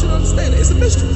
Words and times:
want 0.00 0.02
you 0.02 0.08
to 0.08 0.14
understand 0.14 0.54
it. 0.54 0.60
It's 0.60 0.70
a 0.70 0.74
mystery. 0.74 1.08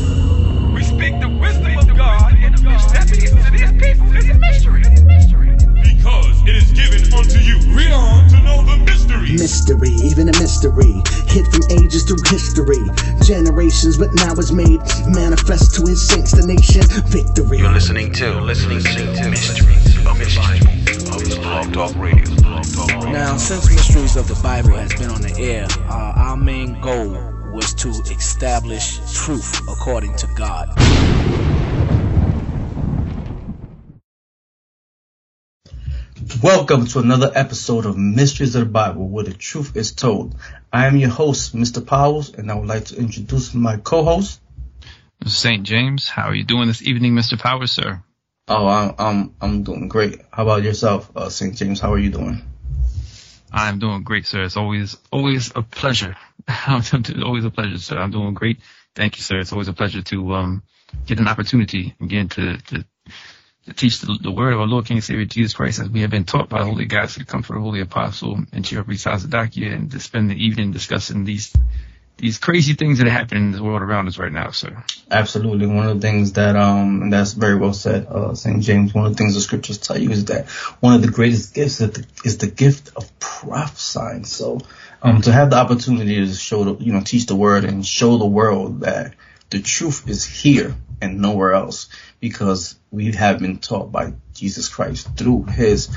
We 0.74 0.82
speak 0.82 1.20
the 1.20 1.28
wisdom 1.28 1.78
of 1.78 1.96
God 1.96 2.34
in 2.34 2.54
a 2.54 2.60
mystery. 2.60 2.92
That 2.92 3.08
means 3.10 3.30
to 3.32 3.50
these 3.50 3.72
people, 3.80 4.16
it's 4.16 4.28
a 4.28 4.34
mystery. 4.34 4.82
It's 4.84 5.00
a 5.00 5.04
mystery. 5.04 5.50
Because 5.80 6.42
it 6.42 6.56
is 6.56 6.72
given 6.72 7.00
unto 7.14 7.38
you. 7.38 7.56
Read 7.72 7.92
on 7.92 8.28
to 8.30 8.42
know 8.42 8.64
the 8.64 8.84
mystery. 8.84 9.32
Mystery, 9.32 9.90
even 10.04 10.28
a 10.28 10.36
mystery. 10.40 11.00
Hid 11.28 11.46
from 11.48 11.64
ages 11.70 12.04
through 12.04 12.20
history. 12.28 12.82
Generations, 13.22 13.96
but 13.96 14.12
now 14.14 14.32
it's 14.32 14.52
made 14.52 14.80
manifest 15.08 15.74
to 15.76 15.86
his 15.88 16.02
saints, 16.02 16.32
the 16.32 16.44
nation. 16.46 16.82
Victory. 17.08 17.58
You're 17.58 17.72
listening 17.72 18.12
to, 18.14 18.40
listening 18.40 18.82
to 18.82 19.30
Mysteries 19.30 19.96
of 20.04 20.18
the 20.18 20.32
Bible 20.36 20.72
of 21.14 21.94
the 21.94 22.00
Radio. 22.00 22.24
Blog 22.42 22.74
Talk 22.74 22.92
Radio. 22.92 23.12
Now, 23.12 23.36
since 23.36 23.70
Mysteries 23.70 24.16
of 24.16 24.28
the 24.28 24.38
Bible 24.42 24.74
has 24.76 24.92
been 24.94 25.10
on 25.10 25.22
the 25.22 25.34
air, 25.38 25.66
uh, 25.88 26.12
our 26.16 26.36
main 26.36 26.80
goal 26.80 27.32
was 27.54 27.72
to 27.74 27.88
establish 28.44 28.98
truth 29.14 29.62
according 29.70 30.14
to 30.16 30.26
God. 30.36 30.68
Welcome 36.42 36.86
to 36.88 36.98
another 36.98 37.32
episode 37.34 37.86
of 37.86 37.96
Mysteries 37.96 38.54
of 38.54 38.66
the 38.66 38.70
Bible, 38.70 39.08
where 39.08 39.24
the 39.24 39.32
truth 39.32 39.74
is 39.78 39.92
told. 39.92 40.36
I 40.70 40.86
am 40.86 40.98
your 40.98 41.08
host, 41.08 41.56
Mr. 41.56 41.84
Powers, 41.86 42.34
and 42.34 42.50
I 42.50 42.56
would 42.56 42.68
like 42.68 42.84
to 42.86 42.98
introduce 42.98 43.54
my 43.54 43.78
co-host. 43.78 44.42
St. 45.24 45.62
James, 45.62 46.06
how 46.06 46.28
are 46.28 46.34
you 46.34 46.44
doing 46.44 46.68
this 46.68 46.82
evening, 46.82 47.14
Mr. 47.14 47.38
Powers, 47.38 47.72
sir? 47.72 48.02
Oh, 48.48 48.66
I'm 48.66 48.94
I'm 48.98 49.34
I'm 49.40 49.62
doing 49.62 49.88
great. 49.88 50.20
How 50.30 50.42
about 50.42 50.62
yourself, 50.62 51.10
uh, 51.16 51.30
St. 51.30 51.56
James? 51.56 51.80
How 51.80 51.94
are 51.94 51.98
you 51.98 52.10
doing? 52.10 52.42
I'm 53.54 53.78
doing 53.78 54.02
great, 54.02 54.26
sir. 54.26 54.42
It's 54.42 54.56
always 54.56 54.96
always 55.12 55.52
a 55.54 55.62
pleasure. 55.62 56.16
always 56.68 57.44
a 57.44 57.50
pleasure, 57.50 57.78
sir. 57.78 57.96
I'm 57.98 58.10
doing 58.10 58.34
great. 58.34 58.58
Thank 58.96 59.16
you, 59.16 59.22
sir. 59.22 59.38
It's 59.38 59.52
always 59.52 59.68
a 59.68 59.72
pleasure 59.72 60.02
to 60.02 60.34
um 60.34 60.62
get 61.06 61.20
an 61.20 61.28
opportunity 61.28 61.94
again 62.00 62.28
to 62.30 62.58
to, 62.58 62.84
to 63.66 63.72
teach 63.72 64.00
the, 64.00 64.18
the 64.20 64.32
word 64.32 64.54
of 64.54 64.60
our 64.60 64.66
Lord 64.66 64.86
King 64.86 65.00
Savior 65.00 65.24
Jesus 65.24 65.54
Christ 65.54 65.78
as 65.78 65.88
we 65.88 66.00
have 66.00 66.10
been 66.10 66.24
taught 66.24 66.48
by 66.48 66.58
the 66.58 66.64
Holy 66.64 66.84
God 66.84 67.08
to 67.10 67.24
come 67.24 67.44
for 67.44 67.54
the 67.54 67.62
Holy 67.62 67.80
Apostle 67.80 68.40
and 68.52 68.64
Chief 68.64 68.84
Priest 68.84 69.06
Tazadaqyah 69.06 69.72
and 69.72 69.90
to 69.92 70.00
spend 70.00 70.30
the 70.30 70.44
evening 70.44 70.72
discussing 70.72 71.24
these 71.24 71.54
these 72.16 72.38
crazy 72.38 72.74
things 72.74 72.98
that 72.98 73.06
are 73.06 73.10
happening 73.10 73.44
in 73.44 73.52
the 73.52 73.62
world 73.62 73.82
around 73.82 74.08
us 74.08 74.18
right 74.18 74.32
now, 74.32 74.50
sir. 74.50 74.84
Absolutely. 75.10 75.66
One 75.66 75.88
of 75.88 76.00
the 76.00 76.06
things 76.06 76.32
that, 76.32 76.56
um, 76.56 77.10
that's 77.10 77.32
very 77.32 77.56
well 77.56 77.72
said, 77.72 78.06
uh, 78.06 78.34
St. 78.34 78.62
James, 78.62 78.94
one 78.94 79.06
of 79.06 79.12
the 79.12 79.18
things 79.18 79.34
the 79.34 79.40
scriptures 79.40 79.78
tell 79.78 79.98
you 79.98 80.10
is 80.10 80.26
that 80.26 80.48
one 80.80 80.94
of 80.94 81.02
the 81.02 81.10
greatest 81.10 81.54
gifts 81.54 81.80
is 81.80 81.90
the, 81.90 82.06
is 82.24 82.38
the 82.38 82.46
gift 82.46 82.90
of 82.96 83.18
prophesying. 83.18 84.24
So, 84.24 84.60
um, 85.02 85.20
to 85.22 85.32
have 85.32 85.50
the 85.50 85.56
opportunity 85.56 86.16
to 86.16 86.32
show 86.32 86.64
the, 86.64 86.84
you 86.84 86.92
know, 86.92 87.02
teach 87.02 87.26
the 87.26 87.36
word 87.36 87.64
and 87.64 87.84
show 87.84 88.16
the 88.16 88.26
world 88.26 88.80
that 88.80 89.14
the 89.50 89.60
truth 89.60 90.08
is 90.08 90.24
here 90.24 90.74
and 91.00 91.20
nowhere 91.20 91.52
else 91.52 91.88
because 92.20 92.76
we 92.90 93.12
have 93.12 93.38
been 93.40 93.58
taught 93.58 93.92
by 93.92 94.14
Jesus 94.32 94.68
Christ 94.68 95.16
through 95.16 95.44
his 95.44 95.94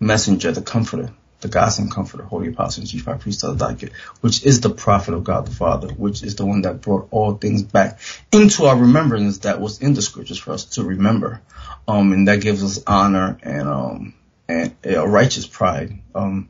messenger, 0.00 0.52
the 0.52 0.62
comforter, 0.62 1.12
the 1.40 1.48
gospel 1.48 1.88
comforter, 1.88 2.24
holy 2.24 2.48
apostle 2.48 2.82
and 2.82 2.90
chief 2.90 3.04
high 3.04 3.16
priest 3.16 3.44
of 3.44 3.60
Adonai, 3.60 3.90
which 4.20 4.44
is 4.44 4.60
the 4.60 4.70
prophet 4.70 5.14
of 5.14 5.24
God 5.24 5.46
the 5.46 5.52
Father, 5.52 5.88
which 5.88 6.22
is 6.22 6.36
the 6.36 6.44
one 6.44 6.62
that 6.62 6.80
brought 6.80 7.08
all 7.10 7.34
things 7.34 7.62
back 7.62 8.00
into 8.32 8.64
our 8.64 8.76
remembrance 8.76 9.38
that 9.38 9.60
was 9.60 9.80
in 9.80 9.94
the 9.94 10.02
scriptures 10.02 10.38
for 10.38 10.52
us 10.52 10.64
to 10.64 10.82
remember. 10.82 11.40
Um, 11.86 12.12
and 12.12 12.28
that 12.28 12.40
gives 12.40 12.64
us 12.64 12.82
honor 12.86 13.38
and, 13.42 13.68
um, 13.68 14.14
and 14.48 14.74
a 14.84 15.06
righteous 15.06 15.46
pride. 15.46 16.00
Um, 16.14 16.48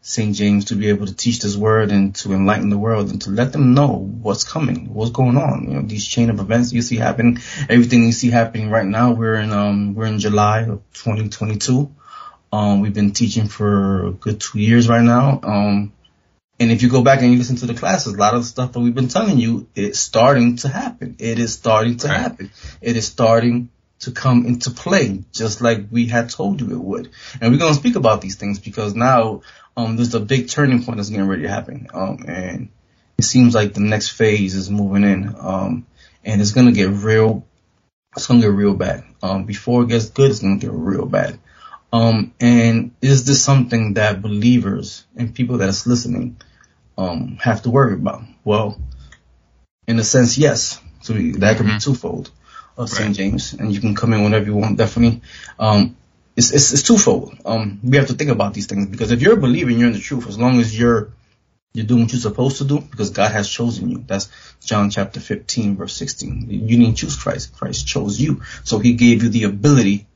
St. 0.00 0.34
James 0.34 0.66
to 0.66 0.74
be 0.76 0.88
able 0.88 1.06
to 1.06 1.14
teach 1.14 1.40
this 1.40 1.56
word 1.56 1.90
and 1.90 2.14
to 2.14 2.32
enlighten 2.32 2.70
the 2.70 2.78
world 2.78 3.10
and 3.10 3.20
to 3.22 3.30
let 3.30 3.52
them 3.52 3.74
know 3.74 3.88
what's 3.88 4.42
coming, 4.42 4.94
what's 4.94 5.10
going 5.10 5.36
on. 5.36 5.66
You 5.68 5.74
know, 5.74 5.82
these 5.82 6.06
chain 6.06 6.30
of 6.30 6.40
events 6.40 6.72
you 6.72 6.80
see 6.80 6.96
happening, 6.96 7.38
everything 7.68 8.04
you 8.04 8.12
see 8.12 8.30
happening 8.30 8.70
right 8.70 8.86
now. 8.86 9.12
We're 9.12 9.34
in, 9.34 9.52
um, 9.52 9.94
we're 9.94 10.06
in 10.06 10.18
July 10.18 10.60
of 10.60 10.82
2022. 10.94 11.94
Um, 12.52 12.80
we've 12.80 12.94
been 12.94 13.12
teaching 13.12 13.48
for 13.48 14.06
a 14.06 14.10
good 14.12 14.40
two 14.40 14.58
years 14.58 14.88
right 14.88 15.02
now. 15.02 15.40
Um, 15.42 15.92
and 16.60 16.72
if 16.72 16.82
you 16.82 16.88
go 16.88 17.02
back 17.02 17.22
and 17.22 17.30
you 17.32 17.38
listen 17.38 17.56
to 17.56 17.66
the 17.66 17.74
classes, 17.74 18.14
a 18.14 18.16
lot 18.16 18.34
of 18.34 18.42
the 18.42 18.48
stuff 18.48 18.72
that 18.72 18.80
we've 18.80 18.94
been 18.94 19.08
telling 19.08 19.38
you, 19.38 19.68
it's 19.74 20.00
starting 20.00 20.56
to 20.56 20.68
happen. 20.68 21.16
It 21.18 21.38
is 21.38 21.52
starting 21.52 21.98
to 21.98 22.08
Right. 22.08 22.18
happen. 22.18 22.50
It 22.80 22.96
is 22.96 23.06
starting 23.06 23.68
to 24.00 24.12
come 24.12 24.46
into 24.46 24.70
play, 24.70 25.24
just 25.32 25.60
like 25.60 25.86
we 25.90 26.06
had 26.06 26.30
told 26.30 26.60
you 26.60 26.70
it 26.70 26.78
would. 26.78 27.10
And 27.40 27.52
we're 27.52 27.58
going 27.58 27.74
to 27.74 27.78
speak 27.78 27.96
about 27.96 28.20
these 28.20 28.36
things 28.36 28.58
because 28.58 28.94
now, 28.94 29.42
um, 29.76 29.96
there's 29.96 30.14
a 30.14 30.20
big 30.20 30.48
turning 30.48 30.82
point 30.82 30.96
that's 30.96 31.10
getting 31.10 31.28
ready 31.28 31.42
to 31.42 31.48
happen. 31.48 31.88
Um, 31.92 32.24
and 32.26 32.68
it 33.18 33.24
seems 33.24 33.54
like 33.54 33.74
the 33.74 33.80
next 33.80 34.10
phase 34.10 34.54
is 34.54 34.70
moving 34.70 35.04
in. 35.04 35.34
Um, 35.38 35.86
and 36.24 36.40
it's 36.40 36.52
going 36.52 36.66
to 36.66 36.72
get 36.72 36.90
real, 36.90 37.44
it's 38.16 38.26
going 38.26 38.40
to 38.40 38.48
get 38.48 38.54
real 38.54 38.74
bad. 38.74 39.04
Um, 39.22 39.44
before 39.44 39.82
it 39.82 39.88
gets 39.88 40.10
good, 40.10 40.30
it's 40.30 40.40
going 40.40 40.58
to 40.58 40.66
get 40.66 40.72
real 40.72 41.06
bad. 41.06 41.38
Um, 41.92 42.34
and 42.40 42.92
is 43.00 43.24
this 43.24 43.42
something 43.42 43.94
that 43.94 44.20
believers 44.20 45.06
and 45.16 45.34
people 45.34 45.58
that's 45.58 45.86
listening, 45.86 46.40
um, 46.98 47.38
have 47.40 47.62
to 47.62 47.70
worry 47.70 47.94
about? 47.94 48.22
Well, 48.44 48.80
in 49.86 49.98
a 49.98 50.04
sense, 50.04 50.36
yes. 50.36 50.80
So 51.00 51.14
that 51.14 51.56
could 51.56 51.66
be 51.66 51.78
twofold 51.78 52.30
of 52.76 52.90
St. 52.90 53.08
Right. 53.08 53.16
James, 53.16 53.54
and 53.54 53.72
you 53.72 53.80
can 53.80 53.94
come 53.94 54.12
in 54.12 54.22
whenever 54.22 54.44
you 54.44 54.54
want, 54.54 54.76
definitely. 54.76 55.22
Um, 55.58 55.96
it's, 56.36 56.52
it's, 56.52 56.72
it's 56.72 56.82
twofold. 56.82 57.36
Um, 57.44 57.80
we 57.82 57.96
have 57.96 58.08
to 58.08 58.14
think 58.14 58.30
about 58.30 58.54
these 58.54 58.66
things 58.66 58.86
because 58.86 59.10
if 59.10 59.22
you're 59.22 59.34
a 59.34 59.40
believer 59.40 59.70
and 59.70 59.78
you're 59.78 59.88
in 59.88 59.94
the 59.94 60.00
truth, 60.00 60.28
as 60.28 60.38
long 60.38 60.60
as 60.60 60.78
you're, 60.78 61.12
you're 61.72 61.86
doing 61.86 62.02
what 62.02 62.12
you're 62.12 62.20
supposed 62.20 62.58
to 62.58 62.64
do 62.64 62.80
because 62.80 63.10
God 63.10 63.32
has 63.32 63.48
chosen 63.48 63.88
you. 63.88 64.04
That's 64.06 64.28
John 64.64 64.90
chapter 64.90 65.20
15 65.20 65.76
verse 65.76 65.94
16. 65.94 66.46
You 66.50 66.78
didn't 66.78 66.96
choose 66.96 67.16
Christ. 67.16 67.56
Christ 67.56 67.86
chose 67.86 68.20
you. 68.20 68.42
So 68.64 68.78
he 68.78 68.94
gave 68.94 69.22
you 69.22 69.28
the 69.28 69.44
ability 69.44 70.06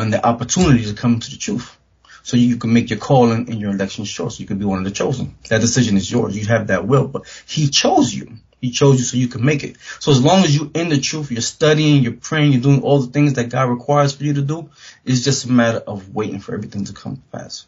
and 0.00 0.12
the 0.12 0.24
opportunity 0.24 0.84
to 0.86 0.94
come 0.94 1.20
to 1.20 1.30
the 1.30 1.36
truth. 1.36 1.76
So 2.22 2.36
you 2.36 2.56
can 2.56 2.72
make 2.72 2.90
your 2.90 2.98
calling 2.98 3.50
and 3.50 3.60
your 3.60 3.72
election 3.72 4.04
sure. 4.04 4.30
So 4.30 4.40
you 4.40 4.46
can 4.46 4.58
be 4.58 4.64
one 4.64 4.78
of 4.78 4.84
the 4.84 4.90
chosen. 4.90 5.36
That 5.48 5.60
decision 5.60 5.96
is 5.96 6.10
yours. 6.10 6.36
You 6.38 6.46
have 6.46 6.68
that 6.68 6.86
will, 6.86 7.08
but 7.08 7.26
he 7.46 7.68
chose 7.68 8.14
you. 8.14 8.36
He 8.60 8.70
chose 8.70 8.98
you 8.98 9.04
so 9.04 9.16
you 9.16 9.26
can 9.26 9.44
make 9.44 9.64
it. 9.64 9.76
So 9.98 10.12
as 10.12 10.22
long 10.22 10.44
as 10.44 10.54
you're 10.54 10.70
in 10.72 10.88
the 10.88 11.00
truth, 11.00 11.32
you're 11.32 11.40
studying, 11.40 12.04
you're 12.04 12.12
praying, 12.12 12.52
you're 12.52 12.62
doing 12.62 12.82
all 12.82 13.00
the 13.00 13.10
things 13.10 13.32
that 13.34 13.48
God 13.48 13.68
requires 13.68 14.12
for 14.12 14.22
you 14.22 14.34
to 14.34 14.42
do, 14.42 14.70
it's 15.04 15.24
just 15.24 15.46
a 15.46 15.50
matter 15.50 15.78
of 15.78 16.14
waiting 16.14 16.38
for 16.38 16.54
everything 16.54 16.84
to 16.84 16.92
come 16.92 17.16
to 17.16 17.22
pass. 17.36 17.66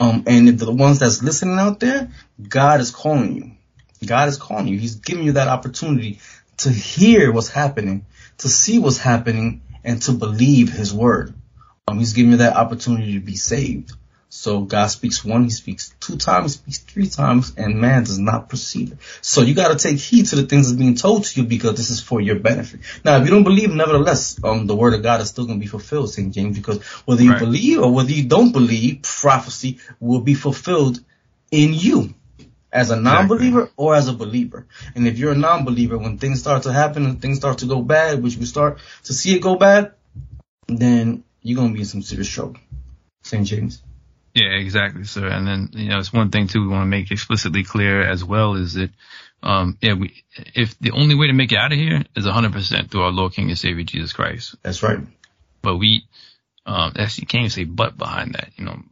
Um, 0.00 0.24
and 0.26 0.48
if 0.48 0.58
the 0.58 0.72
ones 0.72 0.98
that's 0.98 1.22
listening 1.22 1.58
out 1.58 1.78
there, 1.78 2.10
God 2.48 2.80
is 2.80 2.90
calling 2.90 3.36
you. 3.36 3.50
God 4.06 4.28
is 4.28 4.38
calling 4.38 4.66
you. 4.66 4.78
He's 4.78 4.96
giving 4.96 5.24
you 5.24 5.32
that 5.32 5.48
opportunity 5.48 6.20
to 6.58 6.70
hear 6.70 7.30
what's 7.30 7.50
happening, 7.50 8.06
to 8.38 8.48
see 8.48 8.78
what's 8.78 8.98
happening, 8.98 9.62
and 9.84 10.00
to 10.02 10.12
believe 10.12 10.72
His 10.72 10.92
word. 10.92 11.34
Um, 11.86 11.98
he's 11.98 12.14
giving 12.14 12.32
you 12.32 12.38
that 12.38 12.56
opportunity 12.56 13.14
to 13.14 13.20
be 13.20 13.36
saved. 13.36 13.92
So 14.30 14.62
God 14.62 14.86
speaks 14.86 15.24
one, 15.24 15.44
He 15.44 15.50
speaks 15.50 15.94
two 16.00 16.16
times, 16.16 16.54
He 16.64 16.72
speaks 16.72 16.78
three 16.92 17.08
times, 17.08 17.54
and 17.56 17.78
man 17.80 18.04
does 18.04 18.18
not 18.18 18.48
perceive 18.48 18.92
it. 18.92 18.98
So 19.20 19.42
you 19.42 19.54
got 19.54 19.68
to 19.68 19.88
take 19.88 20.00
heed 20.00 20.26
to 20.26 20.36
the 20.36 20.44
things 20.44 20.68
that's 20.68 20.78
being 20.78 20.94
told 20.94 21.24
to 21.24 21.40
you 21.40 21.46
because 21.46 21.76
this 21.76 21.90
is 21.90 22.00
for 22.00 22.20
your 22.22 22.36
benefit. 22.36 22.80
Now, 23.04 23.18
if 23.18 23.24
you 23.24 23.30
don't 23.30 23.44
believe, 23.44 23.70
nevertheless, 23.72 24.42
um, 24.42 24.66
the 24.66 24.74
word 24.74 24.94
of 24.94 25.02
God 25.02 25.20
is 25.20 25.28
still 25.28 25.44
going 25.44 25.58
to 25.58 25.62
be 25.62 25.68
fulfilled, 25.68 26.10
St. 26.10 26.32
James, 26.34 26.56
because 26.56 26.82
whether 27.04 27.22
you 27.22 27.32
Right. 27.32 27.38
believe 27.38 27.78
or 27.80 27.92
whether 27.92 28.12
you 28.12 28.24
don't 28.24 28.52
believe, 28.52 29.02
prophecy 29.02 29.78
will 30.00 30.20
be 30.20 30.34
fulfilled 30.34 31.00
in 31.50 31.74
you 31.74 32.14
as 32.72 32.90
a 32.90 32.96
non-believer 32.96 33.70
or 33.76 33.94
as 33.94 34.08
a 34.08 34.14
believer. 34.14 34.66
And 34.94 35.06
if 35.06 35.18
you're 35.18 35.32
a 35.32 35.36
non-believer, 35.36 35.98
when 35.98 36.16
things 36.18 36.40
start 36.40 36.62
to 36.62 36.72
happen 36.72 37.04
and 37.04 37.20
things 37.20 37.36
start 37.36 37.58
to 37.58 37.66
go 37.66 37.82
bad, 37.82 38.22
which 38.22 38.38
we 38.38 38.46
start 38.46 38.78
to 39.04 39.12
see 39.12 39.36
it 39.36 39.40
go 39.42 39.56
bad, 39.56 39.92
then 40.66 41.23
you're 41.44 41.56
going 41.56 41.68
to 41.68 41.74
be 41.74 41.80
in 41.80 41.86
some 41.86 42.02
serious 42.02 42.28
trouble. 42.28 42.56
St. 43.22 43.46
James. 43.46 43.82
Yeah, 44.34 44.48
exactly, 44.48 45.04
sir. 45.04 45.28
And 45.28 45.46
then, 45.46 45.70
you 45.74 45.90
know, 45.90 45.98
it's 45.98 46.12
one 46.12 46.30
thing 46.30 46.48
too 46.48 46.62
we 46.62 46.68
want 46.68 46.82
to 46.82 46.86
make 46.86 47.12
explicitly 47.12 47.62
clear 47.62 48.02
as 48.02 48.24
well 48.24 48.54
is 48.54 48.74
that, 48.74 48.90
um, 49.42 49.78
yeah, 49.80 49.92
we, 49.92 50.24
if 50.54 50.76
the 50.80 50.90
only 50.90 51.14
way 51.14 51.28
to 51.28 51.32
make 51.32 51.52
it 51.52 51.58
out 51.58 51.70
of 51.70 51.78
here 51.78 52.02
is 52.16 52.26
100% 52.26 52.90
through 52.90 53.02
our 53.02 53.12
Lord 53.12 53.34
King 53.34 53.50
and 53.50 53.58
Savior 53.58 53.84
Jesus 53.84 54.12
Christ. 54.12 54.56
That's 54.62 54.82
right. 54.82 54.98
But 55.62 55.76
we, 55.76 56.04
um, 56.66 56.94
actually 56.98 57.22
you 57.22 57.26
can't 57.28 57.52
say 57.52 57.64
but 57.64 57.96
behind 57.96 58.34
that, 58.34 58.50
you 58.56 58.64
know, 58.64 58.82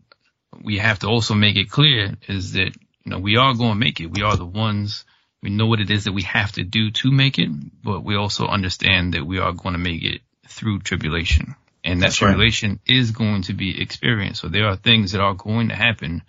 we 0.63 0.79
have 0.79 1.01
to 1.01 1.09
also 1.09 1.35
make 1.35 1.57
it 1.57 1.71
clear 1.71 2.17
is 2.29 2.53
that, 2.53 2.77
you 3.05 3.11
know, 3.11 3.19
we 3.19 3.37
are 3.37 3.55
going 3.55 3.73
to 3.73 3.79
make 3.79 4.01
it. 4.01 4.13
We 4.13 4.23
are 4.23 4.37
the 4.37 4.47
ones, 4.47 5.05
we 5.43 5.51
know 5.51 5.67
what 5.67 5.81
it 5.81 5.91
is 5.91 6.05
that 6.05 6.13
we 6.13 6.23
have 6.23 6.53
to 6.53 6.63
do 6.63 6.91
to 6.91 7.11
make 7.11 7.39
it, 7.39 7.51
but 7.83 8.05
we 8.05 8.15
also 8.15 8.47
understand 8.47 9.15
that 9.15 9.27
we 9.27 9.39
are 9.39 9.53
going 9.53 9.73
to 9.73 9.79
make 9.79 10.05
it 10.05 10.21
through 10.47 10.81
tribulation. 10.81 11.57
And 11.85 12.01
that 12.01 12.07
That's 12.07 12.23
right. 12.23 12.81
is 12.87 13.11
going 13.11 13.43
to 13.43 13.55
be 13.55 13.81
experienced. 13.81 14.41
So 14.41 14.49
there 14.49 14.69
are 14.69 14.77
things 14.77 15.13
that 15.13 15.21
are 15.21 15.35
going 15.35 15.69
to 15.69 15.75
happen 15.75 16.23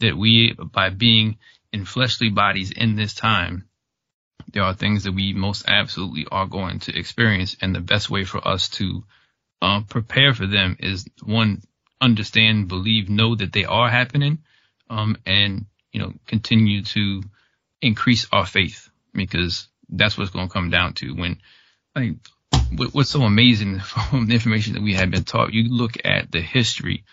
that 0.00 0.16
we, 0.16 0.54
by 0.54 0.88
being 0.88 1.38
in 1.72 1.84
fleshly 1.84 2.30
bodies 2.30 2.70
in 2.70 2.96
this 2.96 3.14
time, 3.14 3.66
there 4.52 4.62
are 4.62 4.74
things 4.74 5.04
that 5.04 5.12
we 5.12 5.34
most 5.34 5.64
absolutely 5.68 6.26
are 6.30 6.46
going 6.46 6.80
to 6.80 6.98
experience. 6.98 7.56
And 7.60 7.74
the 7.74 7.80
best 7.80 8.08
way 8.10 8.24
for 8.24 8.46
us 8.46 8.70
to 8.70 9.04
um, 9.62 9.84
prepare 9.84 10.32
for 10.32 10.46
them 10.46 10.76
is 10.80 11.06
one, 11.22 11.62
understand, 12.00 12.68
believe, 12.68 13.10
know 13.10 13.36
that 13.36 13.52
they 13.52 13.64
are 13.64 13.90
happening, 13.90 14.38
um, 14.88 15.16
and, 15.26 15.66
you 15.92 16.00
know, 16.00 16.12
continue 16.26 16.82
to 16.82 17.22
increase 17.82 18.26
our 18.32 18.46
faith 18.46 18.88
because 19.12 19.68
that's 19.88 20.16
what's 20.16 20.30
going 20.30 20.48
to 20.48 20.52
come 20.52 20.70
down 20.70 20.94
to 20.94 21.12
when, 21.12 21.38
like, 21.94 22.14
what's 22.70 23.10
so 23.10 23.22
amazing 23.22 23.80
from 23.80 24.26
the 24.26 24.34
information 24.34 24.74
that 24.74 24.82
we 24.82 24.94
have 24.94 25.10
been 25.10 25.24
taught, 25.24 25.52
you 25.52 25.68
look 25.74 25.92
at 26.04 26.30
the 26.30 26.40
history 26.40 27.04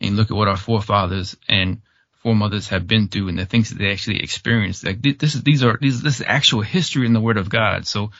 and 0.00 0.16
look 0.16 0.30
at 0.30 0.36
what 0.36 0.48
our 0.48 0.56
forefathers 0.56 1.36
and 1.48 1.82
foremothers 2.22 2.68
have 2.68 2.86
been 2.86 3.08
through 3.08 3.28
and 3.28 3.38
the 3.38 3.46
things 3.46 3.70
that 3.70 3.78
they 3.78 3.92
actually 3.92 4.20
experienced. 4.20 4.84
Like 4.84 5.00
this 5.02 5.34
is, 5.34 5.42
these 5.42 5.62
are, 5.62 5.78
these, 5.80 6.02
this 6.02 6.20
is 6.20 6.26
actual 6.26 6.62
history 6.62 7.06
in 7.06 7.12
the 7.12 7.20
word 7.20 7.36
of 7.36 7.50
God. 7.50 7.86
So 7.86 8.10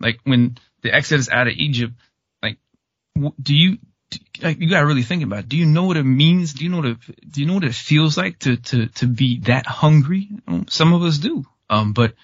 like 0.00 0.20
when 0.24 0.58
the 0.82 0.94
Exodus 0.94 1.30
out 1.30 1.48
of 1.48 1.54
Egypt, 1.54 1.94
like, 2.42 2.58
do 3.40 3.56
you, 3.56 3.78
like, 4.42 4.60
you 4.60 4.68
gotta 4.68 4.86
really 4.86 5.02
think 5.02 5.22
about 5.22 5.40
it. 5.40 5.48
Do 5.48 5.56
you 5.56 5.66
know 5.66 5.84
what 5.84 5.96
it 5.96 6.04
means? 6.04 6.52
Do 6.52 6.64
you 6.64 6.70
know 6.70 6.76
what 6.76 6.86
it, 6.86 6.98
do 7.30 7.40
you 7.40 7.46
know 7.46 7.54
what 7.54 7.64
it 7.64 7.74
feels 7.74 8.16
like 8.16 8.38
to, 8.40 8.56
to, 8.56 8.86
to 8.86 9.06
be 9.06 9.40
that 9.40 9.66
hungry? 9.66 10.28
Some 10.68 10.92
of 10.92 11.02
us 11.02 11.18
do. 11.18 11.44
Um, 11.68 11.92
but 11.92 12.14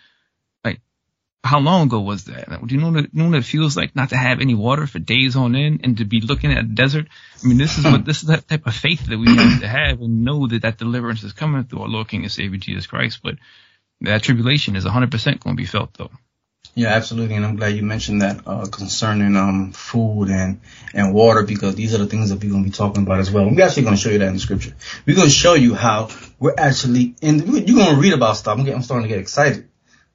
how 1.44 1.59
long 1.59 1.87
ago 1.89 2.00
was 2.00 2.25
that? 2.25 2.49
Do 2.67 2.75
you 2.75 2.81
know 2.81 2.91
what, 2.91 3.05
it- 3.05 3.11
you 3.12 3.23
know 3.23 3.31
what 3.31 3.39
it 3.39 3.44
feels 3.44 3.77
like 3.77 3.97
not 3.97 4.11
to 4.11 4.17
have 4.17 4.41
any 4.41 4.55
water 4.55 4.87
for 4.87 4.99
days 5.00 5.35
on 5.37 5.56
end 5.56 5.81
and 5.83 5.97
to 5.99 6.05
be 6.05 6.21
looking 6.21 6.53
at 6.53 6.59
a 6.59 6.62
desert? 6.62 7.09
I 7.43 7.49
mean, 7.49 7.59
this 7.59 7.79
is 7.79 7.85
what, 7.85 8.05
this 8.05 8.23
is 8.23 8.29
that 8.29 8.47
type 8.49 8.67
of 8.67 8.75
faith 8.75 9.06
that 9.06 9.19
we 9.19 9.27
have 9.35 9.61
to 9.61 9.69
have 9.69 10.00
and 10.00 10.25
know 10.25 10.47
that 10.47 10.62
that 10.62 10.79
deliverance 10.79 11.25
is 11.25 11.33
coming 11.33 11.65
through 11.65 11.81
our 11.83 11.89
Lord 11.89 12.09
King 12.09 12.23
and 12.23 12.31
Savior 12.33 12.59
Jesus 12.59 12.87
Christ. 12.87 13.21
But 13.25 13.37
that 14.03 14.23
tribulation 14.23 14.77
is 14.77 14.85
100% 14.85 15.41
going 15.41 15.56
to 15.56 15.61
be 15.61 15.67
felt 15.67 15.94
though. 15.94 16.11
Yeah, 16.75 16.89
absolutely, 16.94 17.35
and 17.35 17.44
I'm 17.44 17.56
glad 17.56 17.75
you 17.75 17.83
mentioned 17.83 18.23
that 18.23 18.47
uh, 18.47 18.67
concerning 18.67 19.37
um, 19.37 19.73
food 19.73 20.31
and 20.31 20.61
and 20.94 21.12
water 21.12 21.43
because 21.43 21.75
these 21.75 21.93
are 21.93 21.99
the 21.99 22.06
things 22.06 22.31
that 22.31 22.43
we're 22.43 22.50
going 22.50 22.65
to 22.65 22.71
be 22.71 22.75
talking 22.75 23.03
about 23.03 23.19
as 23.19 23.31
well. 23.31 23.44
We're 23.44 23.62
actually 23.67 23.83
going 23.83 23.97
to 23.97 24.00
show 24.00 24.09
you 24.09 24.19
that 24.19 24.29
in 24.29 24.35
the 24.35 24.41
scripture. 24.41 24.75
We're 25.05 25.17
going 25.17 25.29
to 25.29 25.35
show 25.35 25.53
you 25.53 25.75
how 25.75 26.09
we're 26.39 26.55
actually 26.56 27.15
in. 27.21 27.41
You're 27.41 27.77
going 27.77 27.94
to 27.94 28.00
read 28.00 28.15
about 28.15 28.39
stuff. 28.39 28.56
I'm, 28.56 28.65
getting, 28.65 28.77
I'm 28.77 28.83
starting 28.83 29.03
to 29.06 29.09
get 29.15 29.21
excited. 29.21 29.69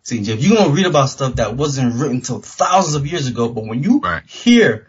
See, 0.08 0.22
Jeff, 0.22 0.40
you're 0.42 0.56
going 0.56 0.70
to 0.70 0.74
read 0.74 0.86
about 0.86 1.10
stuff 1.10 1.36
that 1.36 1.58
wasn't 1.58 1.96
written 1.96 2.22
till 2.22 2.40
thousands 2.40 2.96
of 2.96 3.06
years 3.06 3.28
ago, 3.28 3.50
but 3.50 3.66
when 3.66 3.84
you 3.84 4.00
Right. 4.00 4.26
hear 4.26 4.88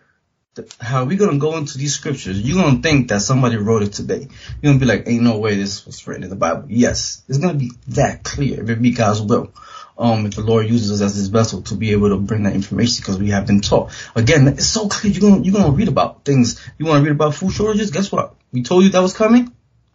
the, 0.55 0.73
how 0.81 1.07
we're 1.07 1.19
going 1.19 1.33
to 1.33 1.39
go 1.39 1.57
into 1.57 1.77
these 1.77 1.93
scriptures, 1.93 2.41
you're 2.41 2.63
going 2.63 2.77
to 2.77 2.83
think 2.83 3.09
that 3.09 3.21
somebody 3.23 3.57
wrote 3.57 3.83
it 3.83 3.93
today. 3.93 4.29
You're 4.63 4.71
going 4.71 4.79
to 4.79 4.87
be 4.87 4.87
like, 4.87 5.09
ain't 5.09 5.25
no 5.25 5.39
way 5.39 5.57
this 5.57 5.85
was 5.85 6.07
written 6.07 6.23
in 6.23 6.31
the 6.31 6.37
Bible. 6.37 6.67
Yes, 6.69 7.25
it's 7.29 7.39
going 7.39 7.53
to 7.53 7.59
be 7.59 7.73
that 7.89 8.23
clear 8.23 8.63
if 8.63 8.71
it 8.71 8.81
be 8.81 8.93
God's 8.93 9.21
will. 9.21 9.53
Um, 9.99 10.25
if 10.27 10.37
the 10.37 10.43
Lord 10.43 10.69
uses 10.69 10.93
us 10.93 11.11
as 11.11 11.17
his 11.17 11.27
vessel 11.27 11.63
to 11.63 11.75
be 11.75 11.91
able 11.91 12.11
to 12.11 12.17
bring 12.17 12.45
that 12.45 12.55
information 12.55 13.03
because 13.03 13.19
we 13.19 13.31
have 13.31 13.45
been 13.45 13.61
taught. 13.61 13.91
Again, 14.15 14.47
it's 14.47 14.69
so 14.69 14.87
clear. 14.87 15.13
You're 15.13 15.21
going 15.33 15.43
to, 15.43 15.51
you're 15.51 15.65
to 15.65 15.73
read 15.73 15.89
about 15.89 16.25
things. 16.25 16.65
You 16.79 16.87
want 16.87 17.01
to 17.01 17.11
read 17.11 17.17
about 17.17 17.35
food 17.35 17.51
shortages? 17.51 17.91
Guess 17.91 18.13
what? 18.13 18.37
We 18.53 18.63
told 18.63 18.85
you 18.85 18.91
that 18.91 19.03
was 19.03 19.15
coming. 19.15 19.53